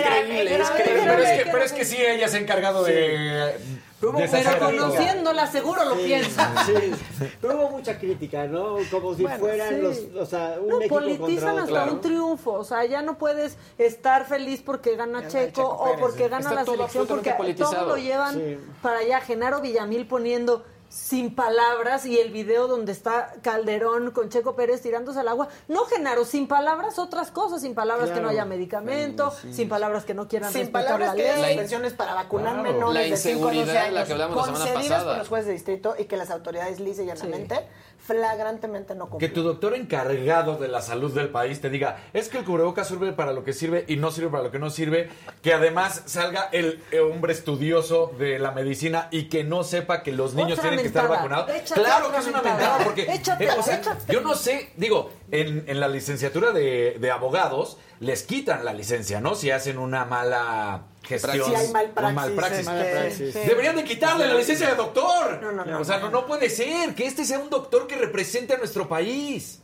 creíble, 0.01 0.61
es 0.61 0.71
creíble. 0.71 1.03
Pero 1.05 1.23
es, 1.23 1.45
que, 1.45 1.51
pero 1.51 1.65
es 1.65 1.73
que 1.73 1.85
sí, 1.85 1.97
ella 1.99 2.29
se 2.29 2.37
ha 2.37 2.41
encargado 2.41 2.85
de... 2.85 3.55
Pero, 4.01 4.15
pero 4.15 4.59
conociéndola 4.61 5.47
seguro 5.49 5.85
lo 5.85 5.97
sí, 5.97 6.05
piensa. 6.05 6.55
Sí, 6.67 6.93
pero 7.41 7.57
hubo 7.57 7.69
mucha 7.89 8.01
crítica, 8.01 8.47
¿no? 8.47 8.77
Como 8.91 9.15
si 9.15 9.23
bueno, 9.23 9.39
fueran 9.39 9.75
sí. 9.75 9.81
los, 9.81 9.99
o 10.23 10.27
sea, 10.27 10.59
un 10.61 10.69
no, 10.69 10.79
México 10.79 10.95
politizan 10.97 11.27
contra 11.29 11.63
hasta 11.63 11.67
claro. 11.67 11.93
un 11.93 12.01
triunfo, 12.01 12.53
o 12.53 12.65
sea, 12.65 12.85
ya 12.85 13.03
no 13.03 13.19
puedes 13.19 13.57
estar 13.79 14.27
feliz 14.27 14.63
porque 14.65 14.97
gana, 14.97 15.21
Gana 15.21 15.29
Checo, 15.29 15.63
Checo 15.63 15.85
Pérez, 15.85 15.97
o 15.97 16.01
porque 16.01 16.29
gana 16.29 16.55
la 16.55 16.65
selección, 16.65 17.07
porque 17.07 17.55
todo 17.55 17.87
lo 17.87 17.97
llevan 17.97 18.35
Sí. 18.35 18.59
para 18.83 18.99
allá. 18.99 19.21
Genaro 19.21 19.61
Villamil 19.61 20.07
poniendo 20.07 20.65
sin 20.99 21.35
palabras 21.35 22.05
y 22.07 22.19
el 22.19 22.31
video 22.33 22.67
donde 22.67 22.91
está 22.93 23.33
Calderón 23.41 24.11
con 24.11 24.29
Checo 24.31 24.57
Pérez 24.57 24.83
tirándose 24.83 25.21
al 25.21 25.29
agua. 25.29 25.49
No, 25.69 25.85
Genaro, 25.87 26.25
sin 26.25 26.49
palabras 26.49 26.99
otras 26.99 27.31
cosas, 27.31 27.63
sin 27.63 27.75
palabras 27.75 28.07
Claro. 28.07 28.21
que 28.21 28.23
no 28.25 28.29
haya 28.31 28.45
medicamento, 28.45 29.31
Sí, 29.31 29.49
sí. 29.49 29.55
sin 29.55 29.69
palabras 29.69 30.05
que 30.05 30.13
no 30.15 30.27
quieran 30.29 30.53
Sin 30.53 30.63
respetar 30.63 30.85
palabras 30.85 31.09
la 31.11 31.15
que 31.15 31.23
ley. 31.33 31.41
las 31.41 31.53
subvenciones 31.53 31.93
para 31.95 32.15
vacunar 32.15 32.55
Claro. 32.61 32.73
menores 32.73 32.95
La 33.11 33.11
de 33.11 33.17
5 33.17 33.39
a 33.39 33.43
12 33.47 33.57
inseguridad, 33.59 33.85
años 33.85 33.95
la 33.95 34.05
que 34.07 34.13
hablamos 34.13 34.37
la 34.37 34.43
semana 34.45 34.65
concedidas 34.65 34.89
pasada. 34.99 35.11
por 35.13 35.19
los 35.19 35.29
jueces 35.29 35.47
de 35.47 35.53
distrito 35.53 35.95
y 35.99 36.05
que 36.05 36.17
las 36.17 36.31
autoridades 36.31 36.81
lisa 36.81 37.03
y 37.03 37.07
llanamente 37.07 37.67
flagrantemente 38.09 38.95
no 38.95 39.05
Que 39.05 39.11
cumplen. 39.11 39.33
tu 39.35 39.43
doctor 39.43 39.75
encargado 39.75 40.57
de 40.57 40.67
la 40.69 40.81
salud 40.81 41.13
del 41.15 41.29
país 41.29 41.61
te 41.61 41.69
diga, 41.69 41.99
es 42.15 42.31
que 42.31 42.39
el 42.39 42.45
cubrebocas 42.45 42.89
sirve 42.89 43.13
para 43.13 43.35
lo 43.35 43.45
que 43.45 43.53
sirve 43.53 43.85
y 43.87 43.97
no 43.97 44.11
sirve 44.11 44.31
para 44.31 44.45
lo 44.45 44.51
que 44.51 44.59
no 44.59 44.71
sirve, 44.71 45.11
que 45.43 45.53
además 45.53 46.03
salga 46.07 46.49
el 46.53 46.83
eh, 46.91 47.01
hombre 47.01 47.35
estudioso 47.35 48.11
de 48.19 48.39
la 48.39 48.53
medicina 48.53 49.09
y 49.11 49.25
que 49.29 49.45
no 49.45 49.63
sepa 49.63 50.03
que 50.03 50.13
los 50.13 50.33
niños 50.33 50.53
Otra 50.59 50.63
tienen 50.71 50.81
que 50.81 50.87
estar 50.89 51.07
vacunados. 51.07 51.51
Échate 51.51 51.81
claro 51.83 52.11
que 52.11 52.17
es 52.19 52.27
una 52.27 52.41
mentada. 52.43 52.83
porque 52.83 53.03
eh, 53.03 53.49
o 53.59 53.63
sea, 53.63 53.83
yo 54.09 54.23
no 54.23 54.35
sé, 54.35 54.71
digo, 54.77 55.11
en, 55.31 55.65
en 55.67 55.79
la 55.79 55.89
licenciatura 55.89 56.53
de, 56.53 56.97
de 56.99 57.11
abogados 57.11 57.77
les 58.01 58.23
quitan 58.23 58.65
la 58.65 58.73
licencia, 58.73 59.21
¿no? 59.21 59.35
Si 59.35 59.51
hacen 59.51 59.77
una 59.77 60.07
mala 60.07 60.85
gestión. 61.09 61.49
Si 61.49 61.55
hay 61.55 61.69
mal 61.73 62.31
un 62.31 62.37
praxis, 62.37 62.69
este, 62.69 63.33
sí. 63.33 63.39
Deberían 63.47 63.77
de 63.77 63.85
quitarle 63.85 64.27
la 64.27 64.35
licencia 64.35 64.69
de 64.69 64.77
doctor. 64.77 65.41
No, 65.43 65.53
no, 65.53 65.65
no, 65.65 65.81
o 65.81 65.85
sea, 65.85 65.99
no, 65.99 66.11
no 66.11 66.27
puede 66.27 66.51
ser 66.51 66.95
que 66.95 67.07
este 67.07 67.25
sea 67.25 67.39
un 67.39 67.51
doctor 67.51 67.87
que 67.87 67.97
represente 67.97 68.55
a 68.55 68.59
nuestro 68.59 68.89
país. 68.89 69.61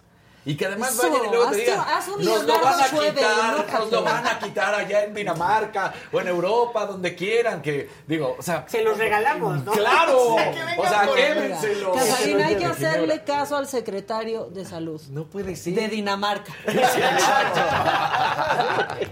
Y 0.47 0.57
que 0.57 0.67
además 0.67 0.93
Eso, 0.93 1.11
vayan 1.11 1.25
y 1.25 1.29
luego 1.35 1.51
te 1.51 1.57
digan, 1.57 1.79
nos 2.19 2.45
lo 2.45 2.61
van 2.61 2.81
a 2.81 2.85
quitar, 2.85 3.55
enójate". 3.55 3.73
nos 3.79 3.93
lo 3.93 4.03
van 4.03 4.27
a 4.27 4.39
quitar 4.39 4.75
allá 4.75 5.05
en 5.05 5.15
Dinamarca 5.15 5.95
o 6.13 6.21
en 6.21 6.29
Europa, 6.29 6.87
donde 6.87 7.15
quieran, 7.15 7.63
que 7.63 7.89
digo, 8.07 8.37
o 8.39 8.43
sea, 8.43 8.65
Se 8.69 8.83
los 8.83 8.99
regalamos, 8.99 9.65
¿no? 9.65 9.73
claro, 9.73 10.37
Sí, 10.45 10.45
que 10.53 10.65
vengan 10.65 10.79
o 10.79 10.89
sea, 10.89 11.09
quédenselo. 11.15 11.93
Casarín, 11.93 12.41
hay 12.43 12.57
que 12.57 12.67
hacerle 12.67 13.25
caso 13.25 13.57
al 13.57 13.67
secretario 13.67 14.45
de 14.47 14.65
salud 14.65 15.01
No 15.11 15.25
puede 15.25 15.57
ser. 15.57 15.75
de 15.75 15.89
Dinamarca. 15.89 16.53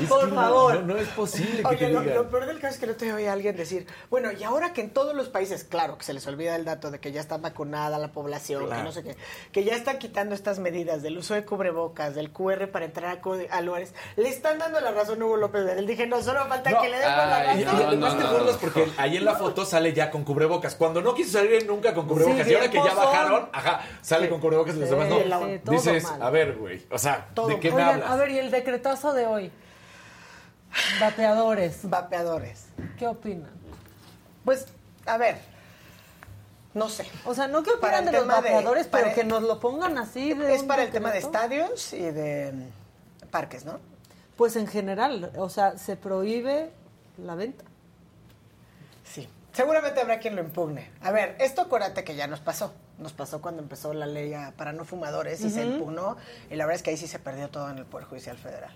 Es 0.00 0.08
Por 0.08 0.32
favor. 0.34 0.74
No, 0.80 0.94
no 0.94 0.96
es 0.96 1.08
posible 1.08 1.62
que 1.62 1.66
Oye, 1.66 1.76
te 1.78 1.88
lo, 1.90 2.28
peor 2.30 2.46
del 2.46 2.58
caso 2.60 2.74
es 2.74 2.80
que 2.80 2.86
no 2.86 2.94
te 2.94 3.12
oí 3.12 3.26
a 3.26 3.32
alguien 3.32 3.56
decir, 3.56 3.86
bueno, 4.10 4.30
y 4.32 4.42
ahora 4.44 4.72
que 4.72 4.80
en 4.80 4.90
todos 4.90 5.14
los 5.14 5.28
países, 5.28 5.64
claro, 5.64 5.98
que 5.98 6.04
se 6.04 6.12
les 6.12 6.26
olvida 6.26 6.56
el 6.56 6.64
dato 6.64 6.90
de 6.90 7.00
que 7.00 7.12
ya 7.12 7.20
está 7.20 7.38
vacunada 7.38 7.98
la 7.98 8.12
población, 8.12 8.66
Claro. 8.66 8.80
que 8.80 8.84
no 8.84 8.92
sé 8.92 9.02
qué, 9.02 9.16
que 9.52 9.64
ya 9.64 9.74
están 9.74 9.98
quitando 9.98 10.34
estas 10.44 10.58
medidas 10.58 11.00
del 11.02 11.16
uso 11.16 11.32
de 11.32 11.46
cubrebocas, 11.46 12.14
del 12.14 12.30
QR 12.30 12.68
para 12.70 12.84
entrar 12.84 13.18
a, 13.18 13.56
a 13.56 13.60
lugares, 13.62 13.94
le 14.16 14.28
están 14.28 14.58
dando 14.58 14.78
la 14.78 14.90
razón 14.90 15.22
a 15.22 15.24
Hugo 15.24 15.38
López 15.38 15.66
Él 15.78 15.86
dije, 15.86 16.06
no, 16.06 16.22
solo 16.22 16.44
falta 16.46 16.68
No, 16.70 16.82
que 16.82 16.90
le 16.90 16.98
den 16.98 17.08
la 17.08 17.36
ay, 17.38 17.60
Y 17.60 17.64
razón. 17.64 17.78
no, 17.80 17.86
además 17.88 18.12
no, 18.14 18.18
te 18.20 18.24
no, 18.24 18.32
burlas 18.32 18.54
no. 18.54 18.60
porque 18.60 18.88
ahí 18.98 19.16
en 19.16 19.24
la 19.24 19.36
foto 19.36 19.64
sale 19.64 19.94
ya 19.94 20.10
con 20.10 20.22
cubrebocas. 20.22 20.74
Cuando 20.74 21.00
no 21.00 21.14
quiso 21.14 21.38
salir 21.38 21.66
nunca 21.66 21.94
con 21.94 22.06
cubrebocas 22.06 22.44
Sí, 22.46 22.52
y 22.52 22.54
ahora 22.56 22.70
que 22.70 22.76
ya 22.76 22.92
bajaron, 22.94 23.48
ajá, 23.54 23.80
sale 24.02 24.26
Sí. 24.26 24.30
con 24.32 24.40
cubrebocas 24.42 24.74
y 24.76 24.80
los 24.80 24.88
Sí, 24.90 24.94
demás 24.94 25.08
no. 25.08 25.46
sí, 25.46 25.60
Dices, 25.70 26.04
mal. 26.04 26.22
a 26.22 26.28
ver, 26.30 26.56
güey, 26.56 26.82
o 26.90 26.98
sea, 26.98 27.28
Todo 27.32 27.46
¿de 27.48 27.58
qué 27.60 27.70
me 27.70 27.76
Oigan, 27.76 27.88
hablas? 27.94 28.10
a 28.10 28.16
ver, 28.16 28.30
y 28.32 28.38
el 28.38 28.50
decretazo 28.50 29.14
de 29.14 29.26
hoy. 29.26 29.50
Vapeadores. 31.00 31.88
Vapeadores. 31.88 32.66
¿Qué 32.98 33.06
opinan? 33.06 33.50
Pues, 34.44 34.66
a 35.06 35.16
ver, 35.16 35.38
No 36.74 36.88
sé. 36.88 37.06
O 37.24 37.34
sea, 37.34 37.46
no 37.46 37.62
que 37.62 37.70
opinan 37.70 38.04
de 38.04 38.12
los 38.12 38.26
vapeadores, 38.26 38.88
pero 38.88 39.14
que 39.14 39.24
nos 39.24 39.42
lo 39.42 39.60
pongan 39.60 39.96
así. 39.96 40.32
es 40.32 40.64
para 40.64 40.82
el 40.82 40.90
tema 40.90 41.12
de 41.12 41.18
estadios 41.18 41.92
y 41.92 42.02
de 42.02 42.52
mm, 42.52 43.26
parques, 43.28 43.64
¿no? 43.64 43.78
Pues 44.36 44.56
en 44.56 44.66
general, 44.66 45.30
o 45.36 45.48
sea, 45.48 45.78
se 45.78 45.96
prohíbe 45.96 46.70
la 47.18 47.36
venta. 47.36 47.64
Sí. 49.04 49.28
Seguramente 49.52 50.00
habrá 50.00 50.18
quien 50.18 50.34
lo 50.34 50.42
impugne. 50.42 50.90
A 51.00 51.12
ver, 51.12 51.36
esto 51.38 51.62
acuérdate 51.62 52.02
que 52.02 52.16
ya 52.16 52.26
nos 52.26 52.40
pasó. 52.40 52.74
Nos 52.98 53.12
pasó 53.12 53.40
cuando 53.40 53.62
empezó 53.62 53.94
la 53.94 54.06
ley 54.06 54.34
para 54.56 54.72
no 54.72 54.84
fumadores 54.84 55.40
y 55.42 55.50
se 55.50 55.64
impugnó. 55.64 56.16
Y 56.50 56.56
la 56.56 56.64
verdad 56.64 56.76
es 56.76 56.82
que 56.82 56.90
ahí 56.90 56.96
sí 56.96 57.06
se 57.06 57.20
perdió 57.20 57.48
todo 57.48 57.70
en 57.70 57.78
el 57.78 57.84
Poder 57.84 58.06
Judicial 58.06 58.36
Federal 58.36 58.72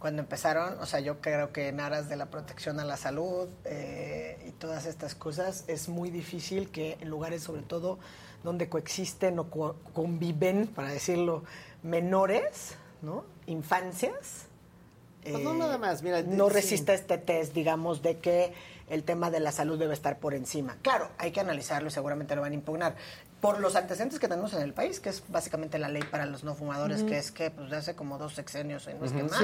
cuando 0.00 0.22
empezaron, 0.22 0.80
o 0.80 0.86
sea, 0.86 0.98
yo 1.00 1.20
creo 1.20 1.52
que 1.52 1.68
en 1.68 1.78
aras 1.78 2.08
de 2.08 2.16
la 2.16 2.26
protección 2.26 2.80
a 2.80 2.84
la 2.84 2.96
salud 2.96 3.48
eh, 3.66 4.42
y 4.48 4.50
todas 4.52 4.86
estas 4.86 5.14
cosas, 5.14 5.64
es 5.68 5.90
muy 5.90 6.10
difícil 6.10 6.70
que 6.70 6.96
en 7.00 7.10
lugares 7.10 7.42
sobre 7.42 7.60
todo 7.60 7.98
donde 8.42 8.70
coexisten 8.70 9.38
o 9.38 9.50
conviven, 9.92 10.68
para 10.68 10.88
decirlo, 10.88 11.44
menores, 11.82 12.76
¿no? 13.02 13.24
Infancias. 13.46 14.46
Pues 15.22 15.44
no 15.44 15.52
nada 15.52 15.76
más, 15.76 16.02
mira, 16.02 16.22
no 16.22 16.48
resista 16.48 16.94
este 16.94 17.18
test, 17.18 17.52
digamos, 17.52 18.00
de 18.00 18.16
que 18.18 18.54
el 18.88 19.04
tema 19.04 19.30
de 19.30 19.40
la 19.40 19.52
salud 19.52 19.78
debe 19.78 19.92
estar 19.92 20.18
por 20.18 20.32
encima. 20.32 20.78
Claro, 20.80 21.10
hay 21.18 21.30
que 21.30 21.40
analizarlo 21.40 21.88
y 21.88 21.92
seguramente 21.92 22.34
lo 22.34 22.40
van 22.40 22.52
a 22.52 22.54
impugnar 22.54 22.96
por 23.40 23.58
los 23.58 23.74
antecedentes 23.74 24.18
que 24.18 24.28
tenemos 24.28 24.52
en 24.52 24.60
el 24.62 24.74
país, 24.74 25.00
que 25.00 25.08
es 25.08 25.22
básicamente 25.28 25.78
la 25.78 25.88
ley 25.88 26.02
para 26.02 26.26
los 26.26 26.44
no 26.44 26.54
fumadores, 26.54 27.02
que 27.02 27.18
es 27.18 27.30
que 27.30 27.50
pues 27.50 27.72
hace 27.72 27.94
como 27.94 28.18
dos 28.18 28.34
sexenios, 28.34 28.86
en 28.86 29.00
no 29.00 29.06
más, 29.06 29.42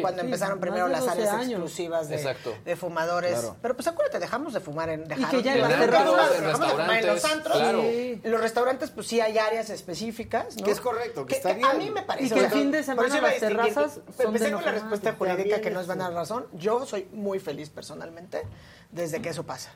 cuando 0.00 0.22
empezaron 0.22 0.58
primero 0.58 0.88
las 0.88 1.06
áreas 1.06 1.46
exclusivas 1.46 2.08
de, 2.08 2.76
fumadores. 2.76 3.52
Pero 3.62 3.74
pues 3.76 3.86
acuérdate, 3.86 4.18
dejamos 4.18 4.52
de 4.52 4.60
fumar 4.60 4.88
en 4.88 5.02
y 5.02 5.24
que 5.26 5.42
ya 5.42 5.56
en 5.56 5.68
terrazas, 5.68 6.30
dejamos 6.30 6.60
de 6.60 6.66
fumar 6.66 6.98
en 6.98 7.06
los 7.06 7.24
antros. 7.24 7.56
Claro. 7.56 7.82
Los 8.24 8.40
restaurantes 8.40 8.90
pues 8.90 9.06
sí 9.06 9.20
hay 9.20 9.38
áreas 9.38 9.70
específicas, 9.70 10.56
¿no? 10.56 10.64
Que 10.64 10.72
es 10.72 10.80
correcto, 10.80 11.24
que, 11.24 11.36
está 11.36 11.52
bien. 11.52 11.66
A 11.66 11.74
mí 11.74 11.90
me 11.90 12.02
parece. 12.02 12.26
Y 12.26 12.38
que 12.38 12.44
el 12.44 12.50
fin 12.50 12.70
de 12.72 12.82
semana 12.82 13.20
las 13.20 13.38
terrazas 13.38 14.00
son 14.16 14.26
Empecé 14.26 14.52
con 14.52 14.64
la 14.64 14.72
respuesta 14.72 15.12
jurídica 15.12 15.60
que 15.60 15.70
nos 15.70 15.86
van 15.86 16.00
a 16.00 16.04
dar 16.04 16.14
razón. 16.14 16.46
Yo 16.52 16.84
soy 16.84 17.08
muy 17.12 17.38
feliz 17.38 17.70
personalmente 17.70 18.42
desde 18.90 19.20
que 19.20 19.30
eso 19.30 19.44
pasa. 19.44 19.72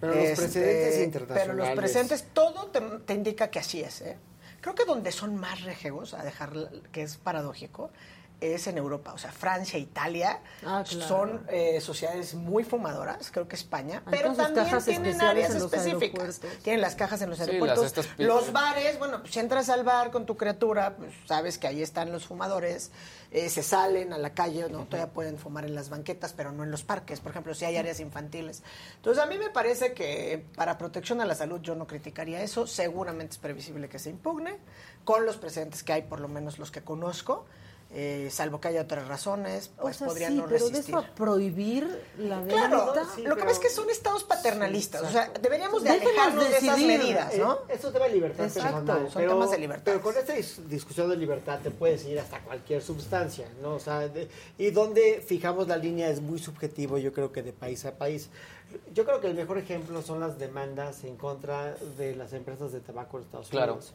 Pero 0.00 0.14
los 0.14 0.24
este, 0.24 0.42
precedentes 0.42 1.04
internacionales. 1.04 1.46
Pero 1.46 1.54
los 1.54 1.76
precedentes, 1.76 2.26
todo 2.32 2.70
te, 3.06 3.14
indica 3.14 3.48
que 3.50 3.58
así 3.58 3.80
es. 3.80 4.02
¿eh? 4.02 4.16
Creo 4.60 4.74
que 4.74 4.84
donde 4.84 5.12
son 5.12 5.36
más 5.36 5.62
rejegos, 5.62 6.14
a 6.14 6.22
dejar 6.22 6.52
que 6.92 7.02
es 7.02 7.16
paradójico, 7.16 7.90
es 8.42 8.66
en 8.66 8.78
Europa. 8.78 9.12
O 9.12 9.18
sea, 9.18 9.32
Francia, 9.32 9.78
Italia 9.78 10.40
ah, 10.64 10.84
son 10.84 11.46
eh, 11.48 11.80
sociedades 11.80 12.34
muy 12.34 12.64
fumadoras, 12.64 13.30
creo 13.30 13.46
que 13.46 13.56
España, 13.56 14.02
pero 14.10 14.34
también 14.34 14.66
tienen 14.84 15.20
áreas 15.20 15.54
específicas. 15.54 16.40
Tienen 16.62 16.80
las 16.80 16.94
cajas 16.94 17.22
en 17.22 17.30
los 17.30 17.40
aeropuertos. 17.40 18.08
los 18.18 18.52
bares, 18.52 18.98
bueno, 18.98 19.20
pues 19.20 19.32
si 19.32 19.40
entras 19.40 19.68
al 19.68 19.84
bar 19.84 20.10
con 20.10 20.26
tu 20.26 20.36
criatura, 20.36 20.96
pues 20.96 21.12
sabes 21.26 21.58
que 21.58 21.66
ahí 21.66 21.82
están 21.82 22.10
los 22.12 22.26
fumadores. 22.26 22.90
Eh, 23.30 23.48
se 23.48 23.62
salen 23.62 24.12
a 24.12 24.18
la 24.18 24.34
calle, 24.34 24.68
¿no? 24.68 24.84
Todavía 24.84 25.10
pueden 25.10 25.38
fumar 25.38 25.64
en 25.64 25.74
las 25.74 25.88
banquetas, 25.88 26.34
pero 26.34 26.52
no 26.52 26.64
en 26.64 26.70
los 26.70 26.82
parques, 26.82 27.20
por 27.20 27.30
ejemplo, 27.30 27.54
si 27.54 27.64
hay 27.64 27.78
áreas 27.78 27.98
infantiles. 27.98 28.62
Entonces, 28.96 29.22
a 29.22 29.26
mí 29.26 29.38
me 29.38 29.48
parece 29.48 29.94
que 29.94 30.44
para 30.54 30.76
protección 30.76 31.22
a 31.22 31.24
la 31.24 31.34
salud 31.34 31.58
yo 31.62 31.74
no 31.74 31.86
criticaría 31.86 32.42
eso. 32.42 32.66
Seguramente 32.66 33.32
es 33.32 33.38
previsible 33.38 33.88
que 33.88 33.98
se 33.98 34.10
impugne, 34.10 34.58
con 35.04 35.24
los 35.24 35.38
precedentes 35.38 35.82
que 35.82 35.94
hay, 35.94 36.02
por 36.02 36.20
lo 36.20 36.28
menos 36.28 36.58
los 36.58 36.70
que 36.70 36.82
conozco. 36.82 37.46
Eh, 37.94 38.28
salvo 38.30 38.58
que 38.58 38.68
haya 38.68 38.80
otras 38.80 39.06
razones, 39.06 39.70
pues 39.78 39.98
podrían 39.98 40.34
no 40.34 40.44
pero 40.44 40.56
resistir. 40.56 40.82
de 40.82 40.88
eso 40.88 40.96
a 40.96 41.14
prohibir 41.14 41.86
la 42.16 42.38
venta. 42.38 42.54
Claro, 42.54 42.94
lo 43.18 43.36
que 43.36 43.42
pasa 43.42 43.52
es 43.52 43.58
que 43.58 43.68
son 43.68 43.90
estados 43.90 44.24
paternalistas, 44.24 45.02
o 45.02 45.10
sea, 45.10 45.30
deberíamos 45.42 45.82
de 45.84 45.90
alejarnos 45.90 46.48
de 46.48 46.56
esas 46.56 46.78
medidas, 46.78 47.36
¿no? 47.36 47.52
Eh, 47.52 47.74
eso 47.74 47.92
te 47.92 47.98
va 47.98 48.06
a 48.06 48.08
libertad 48.08 48.46
Exacto, 48.46 49.10
son 49.10 49.22
temas 49.22 49.50
de 49.50 49.58
libertad. 49.58 49.82
Pero 49.84 50.00
con 50.00 50.16
esta 50.16 50.32
discusión 50.70 51.10
de 51.10 51.18
libertad 51.18 51.60
te 51.62 51.70
puedes 51.70 52.06
ir 52.06 52.18
hasta 52.18 52.40
cualquier 52.40 52.80
sustancia, 52.80 53.46
¿no? 53.60 53.74
O 53.74 53.80
sea, 53.80 54.10
y 54.56 54.70
donde 54.70 55.22
fijamos 55.26 55.68
la 55.68 55.76
línea 55.76 56.08
es 56.08 56.22
muy 56.22 56.38
subjetivo, 56.38 56.96
yo 56.96 57.12
creo 57.12 57.30
que 57.30 57.42
de 57.42 57.52
país 57.52 57.84
a 57.84 57.98
país. 57.98 58.30
Yo 58.94 59.04
creo 59.04 59.20
que 59.20 59.26
el 59.26 59.34
mejor 59.34 59.58
ejemplo 59.58 60.00
son 60.00 60.18
las 60.18 60.38
demandas 60.38 61.04
en 61.04 61.16
contra 61.16 61.74
de 61.98 62.16
las 62.16 62.32
empresas 62.32 62.72
de 62.72 62.80
tabaco 62.80 63.18
en 63.18 63.24
Estados 63.24 63.52
Unidos. 63.52 63.92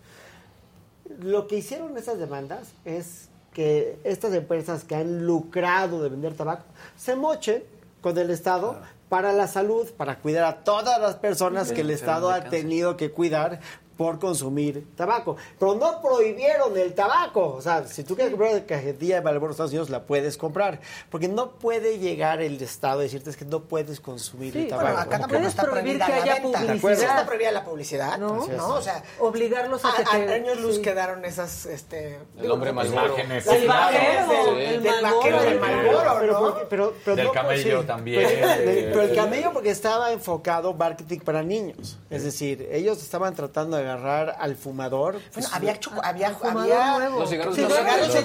Lo 1.19 1.48
que 1.48 1.56
hicieron 1.56 1.98
esas 1.98 2.19
demandas 2.19 2.74
es 2.85 3.30
que 3.58 3.98
estas 4.03 4.36
empresas 4.36 4.84
que 4.84 4.94
han 4.94 5.26
lucrado 5.26 6.03
de 6.03 6.10
vender 6.10 6.36
tabaco 6.36 6.64
se 6.95 7.16
mochen 7.16 7.64
con 8.02 8.16
el 8.19 8.30
Estado 8.30 8.80
para 9.10 9.34
la 9.34 9.48
salud, 9.48 9.90
para 9.98 10.19
cuidar 10.19 10.44
a 10.44 10.64
todas 10.64 11.02
las 11.02 11.16
personas 11.16 11.72
que 11.72 11.82
el 11.82 11.90
Estado 11.90 12.30
ha 12.30 12.44
tenido 12.52 12.98
que 12.98 13.10
cuidar 13.10 13.60
por 13.98 14.19
consumir 14.19 14.88
tabaco. 14.95 15.35
Pero 15.59 15.76
no 15.76 16.01
prohibieron 16.01 16.77
el 16.77 16.93
tabaco. 16.93 17.56
O 17.56 17.61
sea, 17.61 17.85
si 17.88 18.03
tú 18.03 18.16
quieres 18.16 18.32
comprar 18.32 18.53
una 18.53 18.66
cajetilla 18.66 19.16
de 19.16 19.22
Marlboro 19.22 19.51
Estados 19.51 19.72
Unidos, 19.72 19.90
la 19.90 20.03
puedes 20.03 20.38
comprar. 20.38 20.80
Porque 21.09 21.27
no 21.27 21.51
puede 21.51 22.00
llegar 22.00 22.42
el 22.42 22.61
Estado 22.61 23.00
a 23.00 23.03
decirte 23.03 23.32
que 23.34 23.45
no 23.45 23.61
puedes 23.64 24.00
consumir 24.00 24.56
el 24.56 24.67
tabaco. 24.67 24.88
Bueno, 24.88 25.01
acá 25.01 25.19
tampoco 25.19 25.48
está 25.48 25.64
prohibir 25.64 25.98
que 25.98 26.14
haya 26.14 26.42
publicidad. 26.42 26.92
está 26.92 27.26
prohibida 27.26 27.51
la 27.51 27.66
publicidad, 27.66 28.17
¿no? 28.17 28.48
¿no? 28.48 28.76
O 28.76 28.82
sea, 28.82 29.03
obligarlos 29.19 29.84
a, 29.84 29.95
que 29.98 30.03
te... 30.03 30.32
A 30.32 30.35
años 30.35 30.59
luz 30.59 30.80
quedaron 30.80 31.26
esas... 31.26 31.66
Este, 31.66 32.19
el 32.40 32.51
hombre 32.51 32.72
más 32.72 32.88
Imágenes. 32.88 33.48
El 33.48 33.67
vaquero. 33.67 34.56
Del, 34.56 34.84
del 34.84 35.01
vaquero 35.01 35.42
del 35.42 35.59
Marlboro, 35.59 36.26
¿no? 36.27 36.56
Pero, 36.69 36.93
pero, 37.03 37.16
del 37.16 37.32
camello 37.32 37.84
también. 37.84 38.27
Pero, 38.27 39.01
el 39.01 39.16
camello 39.16 39.51
porque 39.53 39.69
estaba 39.69 40.11
enfocado 40.11 40.74
marketing 40.74 41.19
para 41.19 41.43
niños. 41.43 41.98
Es 42.09 42.24
decir, 42.24 42.67
ellos 42.72 43.01
estaban 43.01 43.34
tratando 43.35 43.77
de 43.77 43.84
agarrar 43.88 44.35
al 44.40 44.56
fumador. 44.56 45.14
Bueno, 45.14 45.30
pues, 45.33 45.53
había, 45.53 45.80
había, 46.03 46.38
había 46.43 47.09
los 47.09 47.30
cigarros, 47.30 47.56
de 47.56 47.67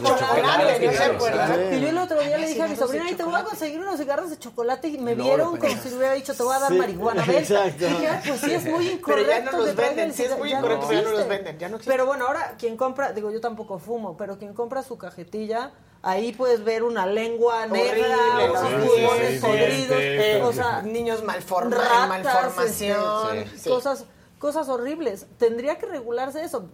chocolate, 0.03 1.77
Y 1.77 1.81
yo 1.81 1.89
el 1.89 1.99
otro 1.99 2.21
día 2.21 2.39
le 2.39 2.49
dije 2.49 2.63
a 2.63 2.69
mi 2.69 2.77
sobrina, 2.77 3.07
te 3.17 3.25
voy 3.25 3.35
a 3.35 3.45
conseguir 3.45 3.81
unos 3.81 3.99
cigarros 3.99 4.31
de 4.31 4.39
chocolate 4.39 4.89
y 4.89 4.99
me 4.99 5.15
vieron 5.15 5.57
como 5.57 5.83
si 5.83 5.89
le 5.91 5.97
hubiera 5.97 6.15
dicho, 6.15 6.35
te 6.35 6.43
voy 6.43 6.55
a 6.55 6.59
dar 6.59 6.73
marihuana. 6.73 7.25
Exacto. 7.25 7.87
pues 8.27 8.41
sí, 8.41 8.53
es 8.53 8.65
muy 8.65 8.89
incorrecto. 8.89 9.27
Pero 9.27 9.45
ya 9.45 9.51
no 9.51 9.59
los 9.59 9.75
venden, 9.75 10.13
sí 10.13 10.25
es 10.25 10.39
muy 10.39 10.53
incorrecto, 10.53 10.87
pero 10.89 11.03
ya 11.03 11.09
no 11.09 11.17
los 11.17 11.29
venden. 11.29 11.59
Pero 11.85 12.07
bueno, 12.07 12.27
ahora 12.27 12.55
quien 12.59 12.77
compra, 12.77 13.13
digo, 13.13 13.31
yo 13.31 13.41
tampoco 13.41 13.79
fumo, 13.79 14.17
pero 14.17 14.39
quien 14.39 14.55
compra 14.55 14.83
su 14.83 14.99
cajetilla 14.99 15.73
ahí 16.03 16.33
puedes 16.33 16.65
ver 16.65 16.83
una 16.83 17.07
lengua 17.07 17.67
negra, 17.67 18.17
unos 18.51 18.89
pulmones 18.89 19.41
podridos, 19.41 20.49
o 20.49 20.53
sea, 20.53 20.83
niños 20.83 21.23
malformados, 21.23 22.09
malformación, 22.09 23.37
este, 23.39 23.71
cosas 23.71 24.05
cosas 24.43 24.69
horribles. 24.69 25.27
Tendría 25.39 25.79
que 25.79 25.87
regularse 25.87 26.43
eso, 26.43 26.65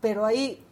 pero 0.00 0.24
ahí, 0.24 0.64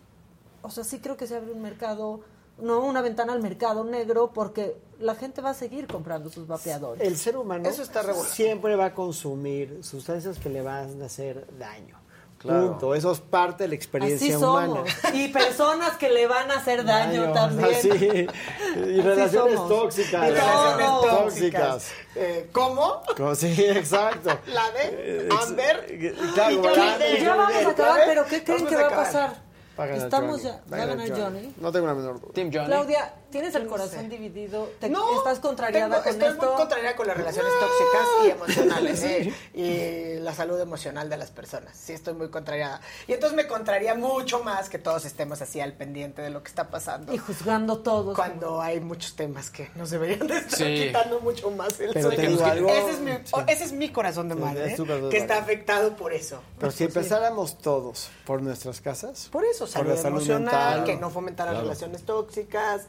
o 0.63 0.71
sea, 0.71 0.85
sí 0.85 1.01
creo 1.01 1.15
que 1.15 1.27
se 1.27 1.37
abre 1.37 1.53
un 1.53 1.61
mercado, 1.61 2.21
no 2.59 2.81
una 2.81 3.03
ventana 3.03 3.35
al 3.35 3.43
mercado 3.43 3.85
negro, 3.85 4.31
porque 4.33 4.75
la 4.99 5.15
gente 5.15 5.43
va 5.43 5.51
a 5.51 5.55
seguir 5.55 5.87
comprando 5.87 6.31
sus 6.31 6.47
vapeadores. 6.47 7.07
El 7.07 7.19
ser 7.19 7.37
humano 7.37 7.69
eso 7.69 7.83
está 7.83 8.03
siempre 8.25 8.75
va 8.75 8.87
a 8.87 8.95
consumir 8.95 9.85
sustancias 9.85 10.39
que 10.39 10.49
le 10.49 10.63
van 10.63 11.03
a 11.03 11.05
hacer 11.05 11.47
daño. 11.59 11.96
Punto. 12.43 12.95
Eso 12.95 13.13
es 13.13 13.21
parte 13.21 13.65
de 13.65 13.69
la 13.69 13.75
experiencia 13.75 14.39
humana. 14.39 14.85
Y 15.13 15.29
personas 15.29 15.97
que 15.97 16.11
le 16.11 16.27
van 16.27 16.51
a 16.51 16.59
hacer 16.59 16.85
daño, 16.85 17.33
también. 17.33 18.31
Y 18.77 19.01
relaciones 19.01 19.57
tóxicas. 19.69 20.29
Y 20.29 20.33
relaciones 20.33 20.89
tóxicas. 21.01 21.93
Eh, 22.15 22.49
¿Cómo? 22.53 23.03
Sí, 23.35 23.55
exacto. 23.59 24.39
La 24.47 24.71
de 24.71 25.29
Amber. 25.43 26.35
ya 26.35 27.37
vamos 27.37 27.65
a 27.67 27.71
acabar, 27.71 28.01
pero 28.07 28.25
¿qué 28.27 28.45
creen 28.45 28.67
que 28.67 28.77
va 28.77 28.87
a 28.87 28.91
pasar? 28.91 29.47
Estamos 29.79 30.43
ya. 30.43 30.63
Va 30.73 30.83
a 30.83 30.87
ganar 30.87 31.11
Johnny. 31.11 31.55
No 31.61 31.71
tengo 31.71 31.87
la 31.87 31.95
menor 31.95 32.21
duda. 32.21 32.33
Team 32.33 32.51
Johnny. 32.53 32.67
Claudia, 32.67 33.15
¿tienes 33.31 33.55
el 33.55 33.67
corazón 33.67 34.09
dividido? 34.09 34.71
no, 34.89 35.19
¿Estás 35.19 35.41
contrariada 35.41 36.03
con 36.03 36.13
estoy 36.13 36.29
esto? 36.29 36.35
Estoy 36.35 36.49
muy 36.49 36.57
contrariada 36.57 36.97
con 36.97 37.07
las 37.07 37.17
relaciones 37.17 37.53
tóxicas 37.61 38.09
y 38.25 38.31
emocionales. 38.31 39.03
¿eh? 39.05 39.35
Y 39.55 40.21
la 40.21 40.35
salud 40.35 40.61
emocional 40.61 41.09
de 41.09 41.17
las 41.17 41.31
personas. 41.31 41.77
Sí, 41.77 41.93
estoy 41.93 42.15
muy 42.15 42.29
contrariada. 42.31 42.81
Y 43.07 43.13
entonces 43.13 43.37
me 43.37 43.47
contraría 43.47 43.95
mucho 43.95 44.43
más 44.43 44.69
que 44.69 44.79
todos 44.79 45.05
estemos 45.05 45.41
así 45.43 45.61
al 45.61 45.73
pendiente 45.73 46.23
de 46.23 46.31
lo 46.31 46.43
que 46.43 46.49
está 46.49 46.69
pasando. 46.71 47.13
Y 47.13 47.19
juzgando 47.19 47.79
todo. 47.81 48.15
Cuando 48.15 48.61
hay 48.61 48.81
muchos 48.81 49.17
temas 49.17 49.51
que 49.51 49.71
nos 49.75 49.91
deberían 49.91 50.27
de 50.27 50.39
estar 50.39 50.59
quitando 50.59 51.21
mucho 51.21 51.51
más 51.51 51.79
el 51.81 51.93
Pero 51.93 52.11
ese, 52.11 52.91
es 52.91 53.01
mi, 53.01 53.11
ese 53.49 53.65
es 53.65 53.73
mi 53.73 53.91
corazón 53.91 54.29
de 54.29 54.35
madre, 54.35 54.75
¿eh? 54.75 55.09
que 55.11 55.17
está 55.17 55.39
afectado 55.39 55.97
por 55.97 56.13
eso. 56.13 56.43
Pero 56.59 56.73
si 56.73 56.85
empezáramos 56.85 57.59
todos 57.59 58.11
por 58.25 58.43
nuestras 58.43 58.81
casas. 58.81 59.29
Por 59.31 59.45
eso, 59.45 59.67
salud, 59.67 59.95
por 59.95 60.07
emocional, 60.07 60.85
que 60.85 60.97
no 60.97 61.11
fomentara 61.11 61.53
relaciones 61.53 62.03
tóxicas, 62.05 62.87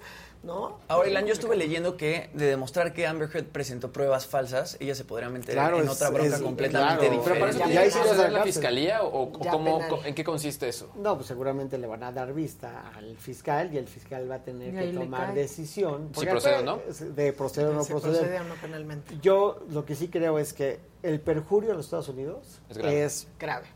¿no? 0.48 0.80
Ahora, 0.88 1.10
Ilan, 1.10 1.26
yo 1.28 1.34
estuve 1.34 1.56
leyendo 1.56 1.98
que 1.98 2.30
de 2.34 2.48
demostrar 2.48 2.94
que 2.94 3.06
Amber 3.06 3.30
Heard 3.32 3.48
presentó 3.48 3.92
pruebas 3.92 4.26
falsas, 4.26 4.78
ella 4.80 4.96
se 4.96 5.04
podría 5.04 5.30
meter 5.30 5.58
en 5.58 5.88
otra 5.88 6.10
bronca 6.10 6.40
completamente 6.40 7.10
diferente. 7.10 7.50
Pero 7.52 7.60
para 7.60 7.70
¿Ya 7.72 7.86
hicieron 7.86 8.34
la 8.34 8.44
fiscalía 8.44 9.04
o, 9.04 9.32
cómo, 9.32 9.82
en 10.06 10.16
qué 10.16 10.24
consiste 10.24 10.68
eso? 10.68 10.90
No, 10.96 11.16
pues 11.16 11.28
seguramente 11.28 11.78
le 11.78 11.86
van 11.86 12.04
a 12.04 12.12
dar 12.12 12.34
vista 12.34 12.92
al 12.96 13.18
fiscal 13.18 13.74
y 13.74 13.78
el 13.78 13.88
fiscal 13.88 14.30
va 14.32 14.36
a 14.36 14.44
tener 14.44 14.74
que 14.74 14.98
tomar 14.98 15.34
decisión. 15.34 16.10
Si 16.18 16.26
procede 16.26 16.60
o 16.60 16.64
no. 16.64 16.82
De 17.16 17.34
proceder 17.34 17.70
o 17.70 17.74
no 17.74 17.84
proceder. 17.84 18.20
Procede 18.20 18.40
o 18.40 18.44
no 18.46 18.56
penalmente. 18.56 19.18
Yo 19.22 19.60
lo 19.70 19.86
que 19.86 19.96
sí 19.96 20.08
creo 20.08 20.40
es 20.40 20.54
que 20.54 20.80
el 21.04 21.20
perjurio 21.20 21.72
en 21.72 21.78
los 21.78 21.86
Estados 21.86 22.08
Unidos 22.08 22.62
es, 22.70 23.28
grave 23.38 23.68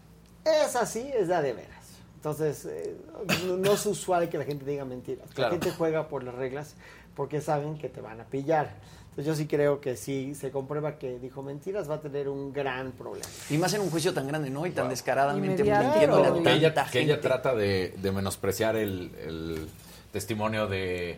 es 0.46 0.76
así, 0.76 1.12
es 1.14 1.28
la 1.28 1.42
de 1.42 1.54
veras. 1.54 1.81
Entonces, 2.22 2.66
eh, 2.66 2.96
no, 3.48 3.74
es 3.74 3.84
usual 3.88 4.30
que 4.30 4.38
la 4.38 4.46
gente 4.46 4.64
diga 4.64 4.86
mentiras. 4.86 5.28
La 5.36 5.50
gente 5.50 5.72
juega 5.72 6.08
por 6.08 6.24
las 6.24 6.36
reglas 6.36 6.76
porque 7.16 7.42
saben 7.42 7.80
que 7.80 7.90
te 7.90 8.00
van 8.00 8.22
a 8.22 8.26
pillar. 8.26 8.76
Entonces 9.10 9.26
yo 9.26 9.34
sí 9.34 9.48
creo 9.48 9.82
que 9.82 9.98
si 9.98 10.36
se 10.36 10.52
comprueba 10.52 11.00
que 11.00 11.18
dijo 11.18 11.42
mentiras 11.42 11.90
va 11.90 11.96
a 11.96 12.00
tener 12.00 12.30
un 12.30 12.54
gran 12.54 12.92
problema. 12.92 13.26
Y 13.50 13.58
más 13.58 13.74
en 13.74 13.82
un 13.82 13.90
juicio 13.90 14.14
tan 14.14 14.28
grande, 14.28 14.52
¿no? 14.52 14.68
Y 14.68 14.72
tan 14.72 14.88
descaradamente 14.88 15.64
mintiendo 15.64 16.44
que 16.44 16.54
ella, 16.54 16.86
que 16.92 17.00
ella 17.00 17.20
trata 17.20 17.56
de, 17.56 17.92
menospreciar 18.14 18.76
el, 18.76 19.68
testimonio 20.12 20.68
de, 20.68 21.18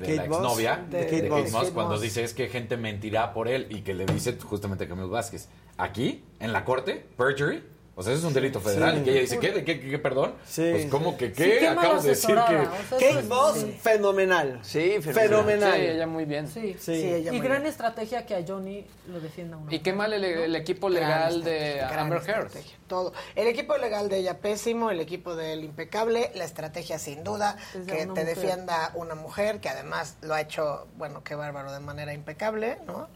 de 0.00 0.16
la 0.16 0.24
exnovia 0.24 0.84
de, 0.90 1.04
de, 1.04 1.28
Kate, 1.28 1.50
Moss, 1.52 1.70
cuando 1.70 1.96
dice 2.00 2.24
es 2.24 2.34
que 2.34 2.48
gente 2.48 2.76
mentirá 2.76 3.32
por 3.32 3.46
él 3.46 3.68
y 3.70 3.82
que 3.82 3.94
le 3.94 4.04
dice 4.04 4.36
justamente 4.42 4.84
a 4.84 4.88
Camilo 4.88 5.10
Vázquez. 5.10 5.46
Aquí, 5.76 6.24
en 6.40 6.52
la 6.52 6.64
corte, 6.64 7.06
perjury, 7.16 7.62
o 7.98 8.02
sea, 8.04 8.12
eso 8.12 8.20
es 8.20 8.28
un 8.28 8.32
delito 8.32 8.60
federal. 8.60 8.98
y 9.00 9.02
que 9.02 9.10
ella 9.10 9.20
dice, 9.22 9.40
¿qué? 9.40 9.50
¿De 9.50 9.64
qué, 9.64 9.80
qué, 9.80 9.98
perdón? 9.98 10.34
Sí. 10.46 10.68
Pues, 10.70 10.86
¿cómo 10.86 11.16
que 11.16 11.32
qué? 11.32 11.66
Acabas 11.66 12.04
de 12.04 12.10
decir 12.10 12.36
que... 12.46 12.68
Kate 12.90 13.22
Moss, 13.24 13.66
fenomenal. 13.82 14.60
Sí, 14.62 15.02
fenomenal. 15.02 15.74
Sí, 15.74 15.80
ella 15.80 16.06
muy 16.06 16.24
bien. 16.24 16.46
Sí, 16.46 16.76
sí. 16.78 16.92
y 16.92 17.40
gran 17.40 17.66
estrategia 17.66 18.24
que 18.24 18.36
a 18.36 18.44
Johnny 18.46 18.86
lo 19.08 19.18
defienda 19.18 19.56
uno. 19.56 19.72
Y 19.72 19.80
qué 19.80 19.92
mal 19.92 20.12
el, 20.12 20.54
equipo 20.54 20.88
legal 20.88 21.42
de 21.42 21.80
Amber 21.80 22.22
Heard. 22.24 22.52
Todo. 22.86 23.12
El 23.34 23.48
equipo 23.48 23.76
legal 23.76 24.08
de 24.08 24.18
ella 24.18 24.38
pésimo, 24.38 24.92
el 24.92 25.00
equipo 25.00 25.34
de 25.34 25.54
él 25.54 25.64
impecable, 25.64 26.30
la 26.36 26.44
estrategia 26.44 27.00
sin 27.00 27.24
duda, 27.24 27.56
que 27.88 28.06
te 28.06 28.24
defienda 28.24 28.92
una 28.94 29.16
mujer, 29.16 29.58
que 29.58 29.70
además 29.70 30.18
lo 30.22 30.34
ha 30.34 30.40
hecho, 30.40 30.86
bueno, 30.96 31.24
qué 31.24 31.34
bárbaro, 31.34 31.72
de 31.72 31.80
manera 31.80 32.14
impecable, 32.14 32.78
¿no? 32.86 33.08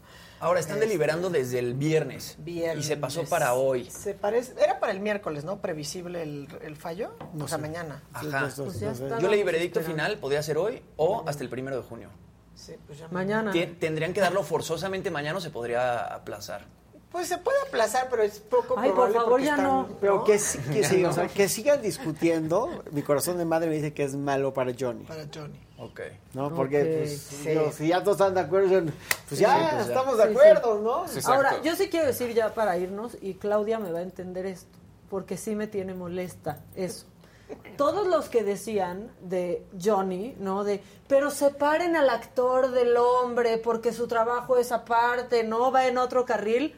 Ahora 0.43 0.59
están 0.59 0.75
este, 0.75 0.87
deliberando 0.87 1.29
desde 1.29 1.59
el 1.59 1.73
viernes, 1.73 2.37
Y 2.45 2.83
se 2.83 2.97
pasó 2.97 3.23
para 3.23 3.53
hoy. 3.53 3.89
Se 3.89 4.13
parece, 4.13 4.53
era 4.61 4.79
para 4.79 4.91
el 4.91 4.99
miércoles, 4.99 5.45
¿no? 5.45 5.61
Previsible 5.61 6.21
el, 6.21 6.75
fallo. 6.75 7.15
o 7.39 7.47
sea, 7.47 7.57
mañana. 7.57 8.03
Ajá. 8.11 8.51
Pues 8.55 8.79
Yo 8.79 9.29
leí 9.29 9.43
veredicto 9.43 9.81
final, 9.81 10.17
podría 10.17 10.43
ser 10.43 10.57
hoy 10.57 10.81
o 10.97 11.23
hasta 11.27 11.43
el 11.43 11.49
primero 11.49 11.77
de 11.77 11.83
junio. 11.83 12.09
Sí, 12.55 12.73
pues 12.85 12.99
ya 12.99 13.07
mañana. 13.07 13.51
Tendrían 13.79 14.13
que 14.13 14.19
darlo 14.19 14.43
forzosamente 14.43 15.09
mañana 15.11 15.37
o 15.37 15.41
se 15.41 15.49
podría 15.49 15.99
aplazar. 16.13 16.65
Pues 17.13 17.27
se 17.27 17.37
puede 17.37 17.57
aplazar, 17.67 18.07
pero 18.09 18.23
es 18.23 18.39
poco 18.39 18.73
Ay, 18.75 18.89
por 18.89 19.13
favor, 19.13 19.39
ya 19.39 19.55
no. 19.55 19.87
Pero 20.01 20.23
Que, 20.23 20.39
que, 20.71 21.05
o 21.05 21.13
sea, 21.13 21.27
que 21.27 21.47
sigan 21.47 21.81
discutiendo. 21.81 22.83
Mi 22.91 23.03
corazón 23.03 23.37
de 23.37 23.45
madre 23.45 23.69
me 23.69 23.75
dice 23.75 23.93
que 23.93 24.03
es 24.03 24.15
malo 24.15 24.51
para 24.53 24.73
Johnny. 24.77 25.03
Para 25.03 25.27
Johnny. 25.33 25.59
Ok. 25.83 26.01
¿No? 26.33 26.53
Porque 26.53 26.99
pues, 26.99 27.75
si 27.75 27.87
ya 27.87 28.03
todos 28.03 28.17
están 28.17 28.33
de 28.33 28.41
acuerdo, 28.41 28.91
pues 29.27 29.39
ya 29.39 29.71
pues 29.73 29.87
estamos 29.87 30.17
de 30.17 30.23
acuerdo, 30.23 30.79
¿no? 30.79 31.05
Ahora, 31.25 31.61
yo 31.61 31.75
sí 31.75 31.89
quiero 31.89 32.07
decir 32.07 32.33
ya 32.33 32.53
para 32.53 32.77
irnos, 32.77 33.17
y 33.21 33.35
Claudia 33.35 33.79
me 33.79 33.91
va 33.91 33.99
a 33.99 34.03
entender 34.03 34.45
esto, 34.45 34.77
porque 35.09 35.37
sí 35.37 35.55
me 35.55 35.67
tiene 35.67 35.93
molesta 35.93 36.59
eso. 36.75 37.05
Todos 37.77 38.07
los 38.07 38.29
que 38.29 38.43
decían 38.43 39.11
de 39.21 39.63
Johnny, 39.79 40.35
¿no? 40.39 40.63
De, 40.63 40.81
pero 41.07 41.29
separen 41.29 41.95
al 41.95 42.09
actor 42.09 42.71
del 42.71 42.97
hombre 42.97 43.57
porque 43.57 43.93
su 43.93 44.07
trabajo 44.07 44.57
es 44.57 44.71
aparte, 44.71 45.43
no 45.43 45.71
va 45.71 45.87
en 45.87 45.97
otro 45.97 46.25
carril 46.25 46.75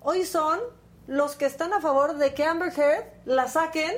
hoy 0.00 0.24
son 0.24 0.58
los 1.06 1.36
que 1.36 1.46
están 1.46 1.72
a 1.72 1.80
favor 1.80 2.16
de 2.16 2.34
que 2.34 2.44
Amber 2.44 2.72
Heard 2.76 3.04
la 3.24 3.48
saquen 3.48 3.92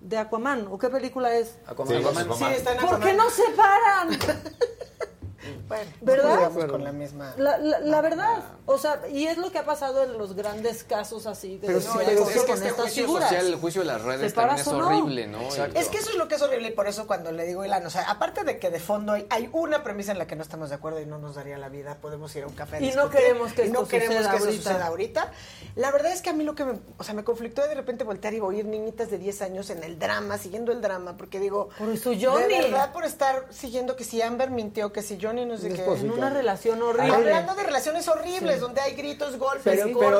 de 0.00 0.18
Aquaman. 0.18 0.66
¿O 0.70 0.78
qué 0.78 0.88
película 0.88 1.34
es? 1.34 1.56
Aquaman. 1.66 2.02
Sí, 2.36 2.44
está 2.44 2.72
en 2.72 2.78
Aquaman. 2.78 3.00
¿Por 3.00 3.00
qué 3.00 3.14
no 3.14 3.30
se 3.30 3.42
paran? 3.56 4.18
Bueno, 5.68 5.90
¿verdad? 6.00 6.68
con 6.68 6.84
la 6.84 6.92
misma. 6.92 7.34
La, 7.36 8.00
verdad, 8.00 8.42
o 8.66 8.78
sea, 8.78 9.00
y 9.10 9.26
es 9.26 9.36
lo 9.38 9.50
que 9.50 9.58
ha 9.58 9.64
pasado 9.64 10.04
en 10.04 10.16
los 10.18 10.34
grandes 10.34 10.84
casos 10.84 11.26
así. 11.26 11.58
De 11.58 11.66
pero 11.66 11.80
no, 11.80 12.00
es, 12.00 12.44
que 12.44 12.52
este 12.52 12.70
juicio 12.70 13.06
social, 13.06 13.46
el 13.46 13.56
juicio 13.56 13.80
de 13.80 13.86
las 13.86 14.02
redes 14.02 14.34
también 14.34 14.60
es 14.60 14.66
horrible, 14.66 15.26
¿no? 15.26 15.40
Es 15.74 15.88
que 15.88 15.98
eso 15.98 16.10
es 16.10 16.16
lo 16.16 16.28
que 16.28 16.36
es 16.36 16.42
horrible 16.42 16.68
y 16.68 16.72
por 16.72 16.86
eso 16.86 17.06
cuando 17.06 17.32
le 17.32 17.44
digo 17.44 17.64
Ilan, 17.64 17.84
o 17.84 17.90
sea, 17.90 18.10
aparte 18.10 18.44
de 18.44 18.58
que 18.58 18.70
de 18.70 18.80
fondo 18.80 19.12
hay, 19.12 19.26
hay, 19.30 19.48
una 19.52 19.82
premisa 19.82 20.12
en 20.12 20.18
la 20.18 20.26
que 20.26 20.36
no 20.36 20.42
estamos 20.42 20.68
de 20.68 20.76
acuerdo 20.76 21.00
y 21.00 21.06
no 21.06 21.18
nos 21.18 21.34
daría 21.34 21.58
la 21.58 21.68
vida, 21.68 21.96
podemos 22.00 22.34
ir 22.36 22.44
a 22.44 22.46
un 22.46 22.54
café. 22.54 22.84
y 22.84 22.92
no 22.92 23.10
queremos 23.10 23.52
que, 23.52 23.68
no 23.68 23.86
queremos 23.86 24.26
que 24.28 24.36
eso 24.36 24.52
suceda 24.52 24.86
ahorita. 24.86 25.32
La 25.74 25.90
verdad 25.90 26.12
es 26.12 26.22
que 26.22 26.30
a 26.30 26.32
mí 26.32 26.44
lo 26.44 26.54
que 26.54 26.64
me, 26.64 26.78
o 26.96 27.04
sea, 27.04 27.14
me 27.14 27.24
conflictó 27.24 27.66
de 27.66 27.74
repente 27.74 28.04
voltear 28.04 28.34
y 28.34 28.40
oír 28.40 28.66
niñitas 28.66 29.10
de 29.10 29.18
10 29.18 29.42
años 29.42 29.70
en 29.70 29.82
el 29.82 29.98
drama, 29.98 30.38
siguiendo 30.38 30.72
el 30.72 30.80
drama, 30.80 31.16
porque 31.16 31.40
digo, 31.40 31.70
por 31.78 31.96
su 31.96 32.16
Johnny. 32.20 32.54
De 32.54 32.62
verdad, 32.62 32.92
por 32.92 33.04
estar 33.04 33.46
siguiendo 33.50 33.96
que 33.96 34.04
si 34.04 34.22
Amber 34.22 34.50
mintió, 34.50 34.92
que 34.92 35.02
si 35.02 35.18
Johnny 35.20 35.44
no 35.44 35.55
sé 35.58 35.72
qué 35.72 35.82
en 35.82 36.10
una 36.10 36.30
relación 36.30 36.82
horrible. 36.82 37.14
Hablando 37.14 37.54
de 37.54 37.62
relaciones 37.64 38.08
horribles, 38.08 38.60
donde 38.60 38.80
hay 38.80 38.94
gritos, 38.94 39.38
golpes, 39.38 39.62
pero, 39.64 39.98
pero 39.98 40.18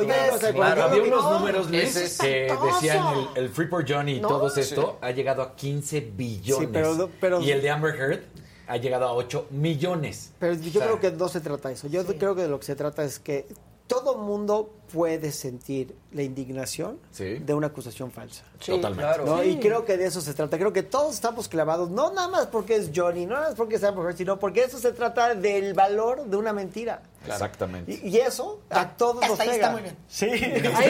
había 0.85 1.03
unos 1.03 1.31
números, 1.33 1.71
Luis, 1.71 2.19
que 2.21 2.55
decían 2.65 3.05
el, 3.35 3.45
el, 3.45 3.49
Free 3.51 3.67
for 3.67 3.85
Johnny 3.89 4.15
y 4.15 4.21
todo 4.21 4.55
esto 4.55 4.99
ha 5.01 5.11
llegado 5.11 5.43
a 5.43 5.55
15 5.55 6.01
billones. 6.01 7.11
y 7.41 7.51
el 7.51 7.63
de 7.63 7.71
Amber 7.71 7.95
Heard 7.95 8.23
ha 8.67 8.77
llegado 8.77 9.07
a 9.07 9.13
8 9.13 9.49
millones. 9.51 10.33
Pero 10.39 10.55
yo 10.55 10.81
creo 10.81 11.01
que 11.01 11.13
no 11.13 11.29
se 11.29 11.41
trata 11.41 11.69
de 11.69 11.75
eso. 11.75 11.89
Yo 11.89 12.05
creo 12.05 12.35
que 12.35 12.43
de 12.43 12.49
lo 12.49 12.59
que 12.59 12.67
se 12.67 12.77
trata 12.77 13.05
es 13.05 13.19
que 13.19 13.47
todo 13.87 14.17
mundo 14.17 14.73
puede 14.93 15.33
sentir 15.33 15.97
la 16.13 16.23
indignación 16.23 16.99
de 17.19 17.55
una 17.55 17.69
acusación 17.69 18.11
falsa. 18.11 18.45
Totalmente. 18.65 19.49
Y 19.49 19.59
creo 19.59 19.85
que 19.85 19.97
de 19.97 20.07
eso 20.07 20.21
se 20.21 20.35
trata. 20.35 20.59
Creo 20.59 20.73
que 20.73 20.83
todos 20.83 21.15
estamos 21.15 21.49
clavados, 21.49 21.91
no 21.91 22.13
nada 22.13 22.29
más 22.29 22.47
porque 22.47 22.77
es 22.77 22.91
Johnny, 22.95 23.27
no 23.27 23.35
nada 23.35 23.49
más 23.49 23.57
porque 23.57 23.79
sea 23.79 23.93
mujer, 23.93 24.17
sino 24.17 24.39
porque 24.39 24.65
eso 24.65 24.79
se 24.79 24.93
trata 24.93 25.35
del 25.35 25.75
valor 25.75 26.25
de 26.27 26.37
una 26.37 26.53
mentira. 26.53 27.03
Exactamente. 27.33 28.01
Y, 28.03 28.19
eso 28.19 28.63
a 28.71 28.89
todos 28.91 29.27
nos 29.27 29.39
pega. 29.39 29.53
está 29.55 29.71
muy 29.71 29.83
bien. 29.83 29.97
Sí. 30.09 30.27
Ahí, 30.27 30.89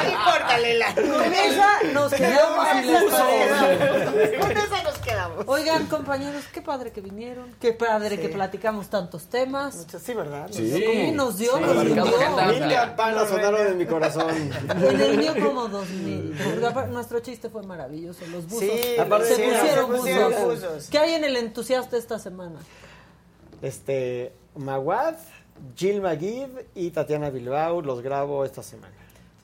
ahí 0.00 0.14
córtale 0.24 0.78
la. 0.78 0.94
Con 0.94 1.34
esa 1.34 1.82
nos 1.92 2.12
quedamos. 2.12 2.68
Con 4.40 4.50
esa 4.52 4.82
nos 4.82 4.98
quedamos. 4.98 5.44
Oigan, 5.46 5.86
compañeros, 5.86 6.44
qué 6.52 6.62
padre 6.62 6.92
que 6.92 7.00
vinieron. 7.00 7.54
Qué 7.60 7.72
padre 7.72 8.18
que 8.18 8.28
platicamos 8.28 8.88
tantos 8.88 9.24
temas. 9.24 9.86
Sí, 10.02 10.14
¿verdad? 10.14 10.48
Sí. 10.50 11.10
Nos 11.12 11.38
dio, 11.38 11.56
sí. 11.56 11.60
nos 11.62 11.84
dio. 11.84 12.04
Mil 12.48 12.68
campanas 12.74 13.28
sonaron 13.28 13.66
en 13.66 13.78
mi 13.78 13.86
corazón. 13.86 14.30
En 14.68 15.00
el 15.00 15.18
mío 15.18 15.34
como 15.42 15.68
dos 15.68 15.88
mil. 15.90 16.36
Nuestro 16.90 17.20
chiste 17.20 17.48
fue 17.48 17.62
maravilloso. 17.62 18.24
Los 18.30 18.46
buzos. 18.46 18.60
Sí, 18.60 18.96
se 18.96 19.04
pusieron, 19.04 19.90
buzos. 19.92 20.88
¿Qué 20.90 20.98
hay 20.98 21.14
en 21.14 21.24
el 21.24 21.36
entusiasta 21.36 21.96
esta 21.96 22.18
semana? 22.18 22.58
Este, 23.62 24.32
Maguad, 24.56 25.16
Jill 25.76 26.00
McGill 26.00 26.66
y 26.74 26.90
Tatiana 26.90 27.30
Bilbao 27.30 27.82
los 27.82 28.02
grabo 28.02 28.44
esta 28.44 28.62
semana. 28.62 28.94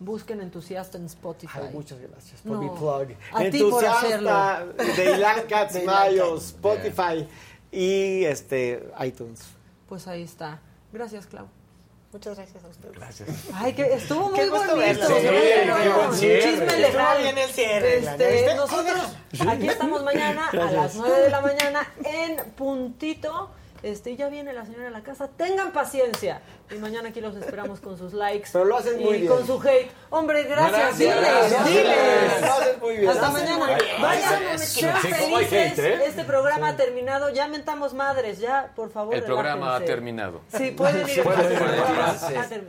Busquen 0.00 0.40
entusiasta 0.40 0.98
en 0.98 1.06
Spotify. 1.06 1.60
muchas 1.72 1.98
gracias 2.00 2.40
por 2.42 2.58
mi 2.58 2.68
plug. 2.68 3.16
A 3.32 3.44
entusiasta 3.44 4.66
de 4.96 5.16
Ilan 5.16 5.42
Katz 5.48 5.84
Mayo, 5.84 6.36
Spotify 6.36 7.26
y 7.70 8.24
este 8.24 8.88
iTunes. 9.00 9.40
Pues 9.88 10.06
ahí 10.06 10.22
está. 10.22 10.60
Gracias, 10.92 11.26
Clau. 11.26 11.48
Muchas 12.12 12.36
gracias 12.36 12.62
a 12.62 12.68
ustedes. 12.68 12.94
Gracias. 12.94 13.28
Ay, 13.54 13.72
que 13.72 13.92
estuvo 13.94 14.30
muy 14.30 14.48
bonito. 14.48 15.06
Sí, 15.06 15.26
buen 15.96 16.14
cierre. 16.14 16.42
Chisme 16.42 16.76
legal. 16.78 17.22
bien 17.22 17.38
el 17.38 17.50
cierre. 17.50 17.98
Este, 17.98 18.54
nosotros 18.54 19.16
aquí 19.48 19.66
estamos 19.66 20.04
mañana 20.04 20.48
a 20.48 20.70
las 20.70 20.94
9 20.94 21.20
de 21.22 21.30
la 21.30 21.40
mañana 21.40 21.92
en 22.04 22.50
puntito. 22.52 23.50
Este, 23.84 24.16
ya 24.16 24.30
viene 24.30 24.54
la 24.54 24.64
señora 24.64 24.88
a 24.88 24.90
la 24.90 25.02
casa, 25.02 25.28
tengan 25.28 25.70
paciencia. 25.70 26.40
Y 26.74 26.76
mañana 26.76 27.10
aquí 27.10 27.20
los 27.20 27.36
esperamos 27.36 27.80
con 27.80 27.98
sus 27.98 28.14
likes. 28.14 28.48
Pero 28.50 28.64
lo 28.64 28.78
hacen 28.78 28.98
muy 28.98 29.16
y 29.16 29.20
bien. 29.20 29.32
con 29.32 29.46
su 29.46 29.60
hate. 29.60 29.90
Hombre, 30.08 30.44
gracias. 30.44 30.72
Gracias, 30.72 30.98
diles, 30.98 31.16
gracias. 31.20 31.64
diles. 31.66 32.40
Lo 32.40 32.52
hacen 32.54 32.80
muy 32.80 32.96
bien. 32.96 33.10
Hasta 33.10 33.28
mañana. 33.28 33.58
muy. 33.58 34.00
Vayan, 34.00 34.42
Ay, 34.52 34.58
sí, 34.58 34.80
sean 34.80 35.02
sí, 35.02 35.08
felices. 35.12 35.72
hate, 35.72 35.78
¿eh? 35.80 35.98
Este 36.06 36.24
programa 36.24 36.68
ha 36.68 36.76
terminado. 36.76 37.28
Ya 37.28 37.46
mentamos 37.46 37.92
madres. 37.92 38.38
Ya, 38.38 38.72
por 38.74 38.90
favor, 38.90 39.14
El 39.14 39.22
programa 39.22 39.76
ha 39.76 39.80
terminado. 39.84 40.40
Sí, 40.56 40.70
pueden 40.70 41.06
ir. 41.06 41.22
Pueden 41.22 41.52
ir. 41.52 42.68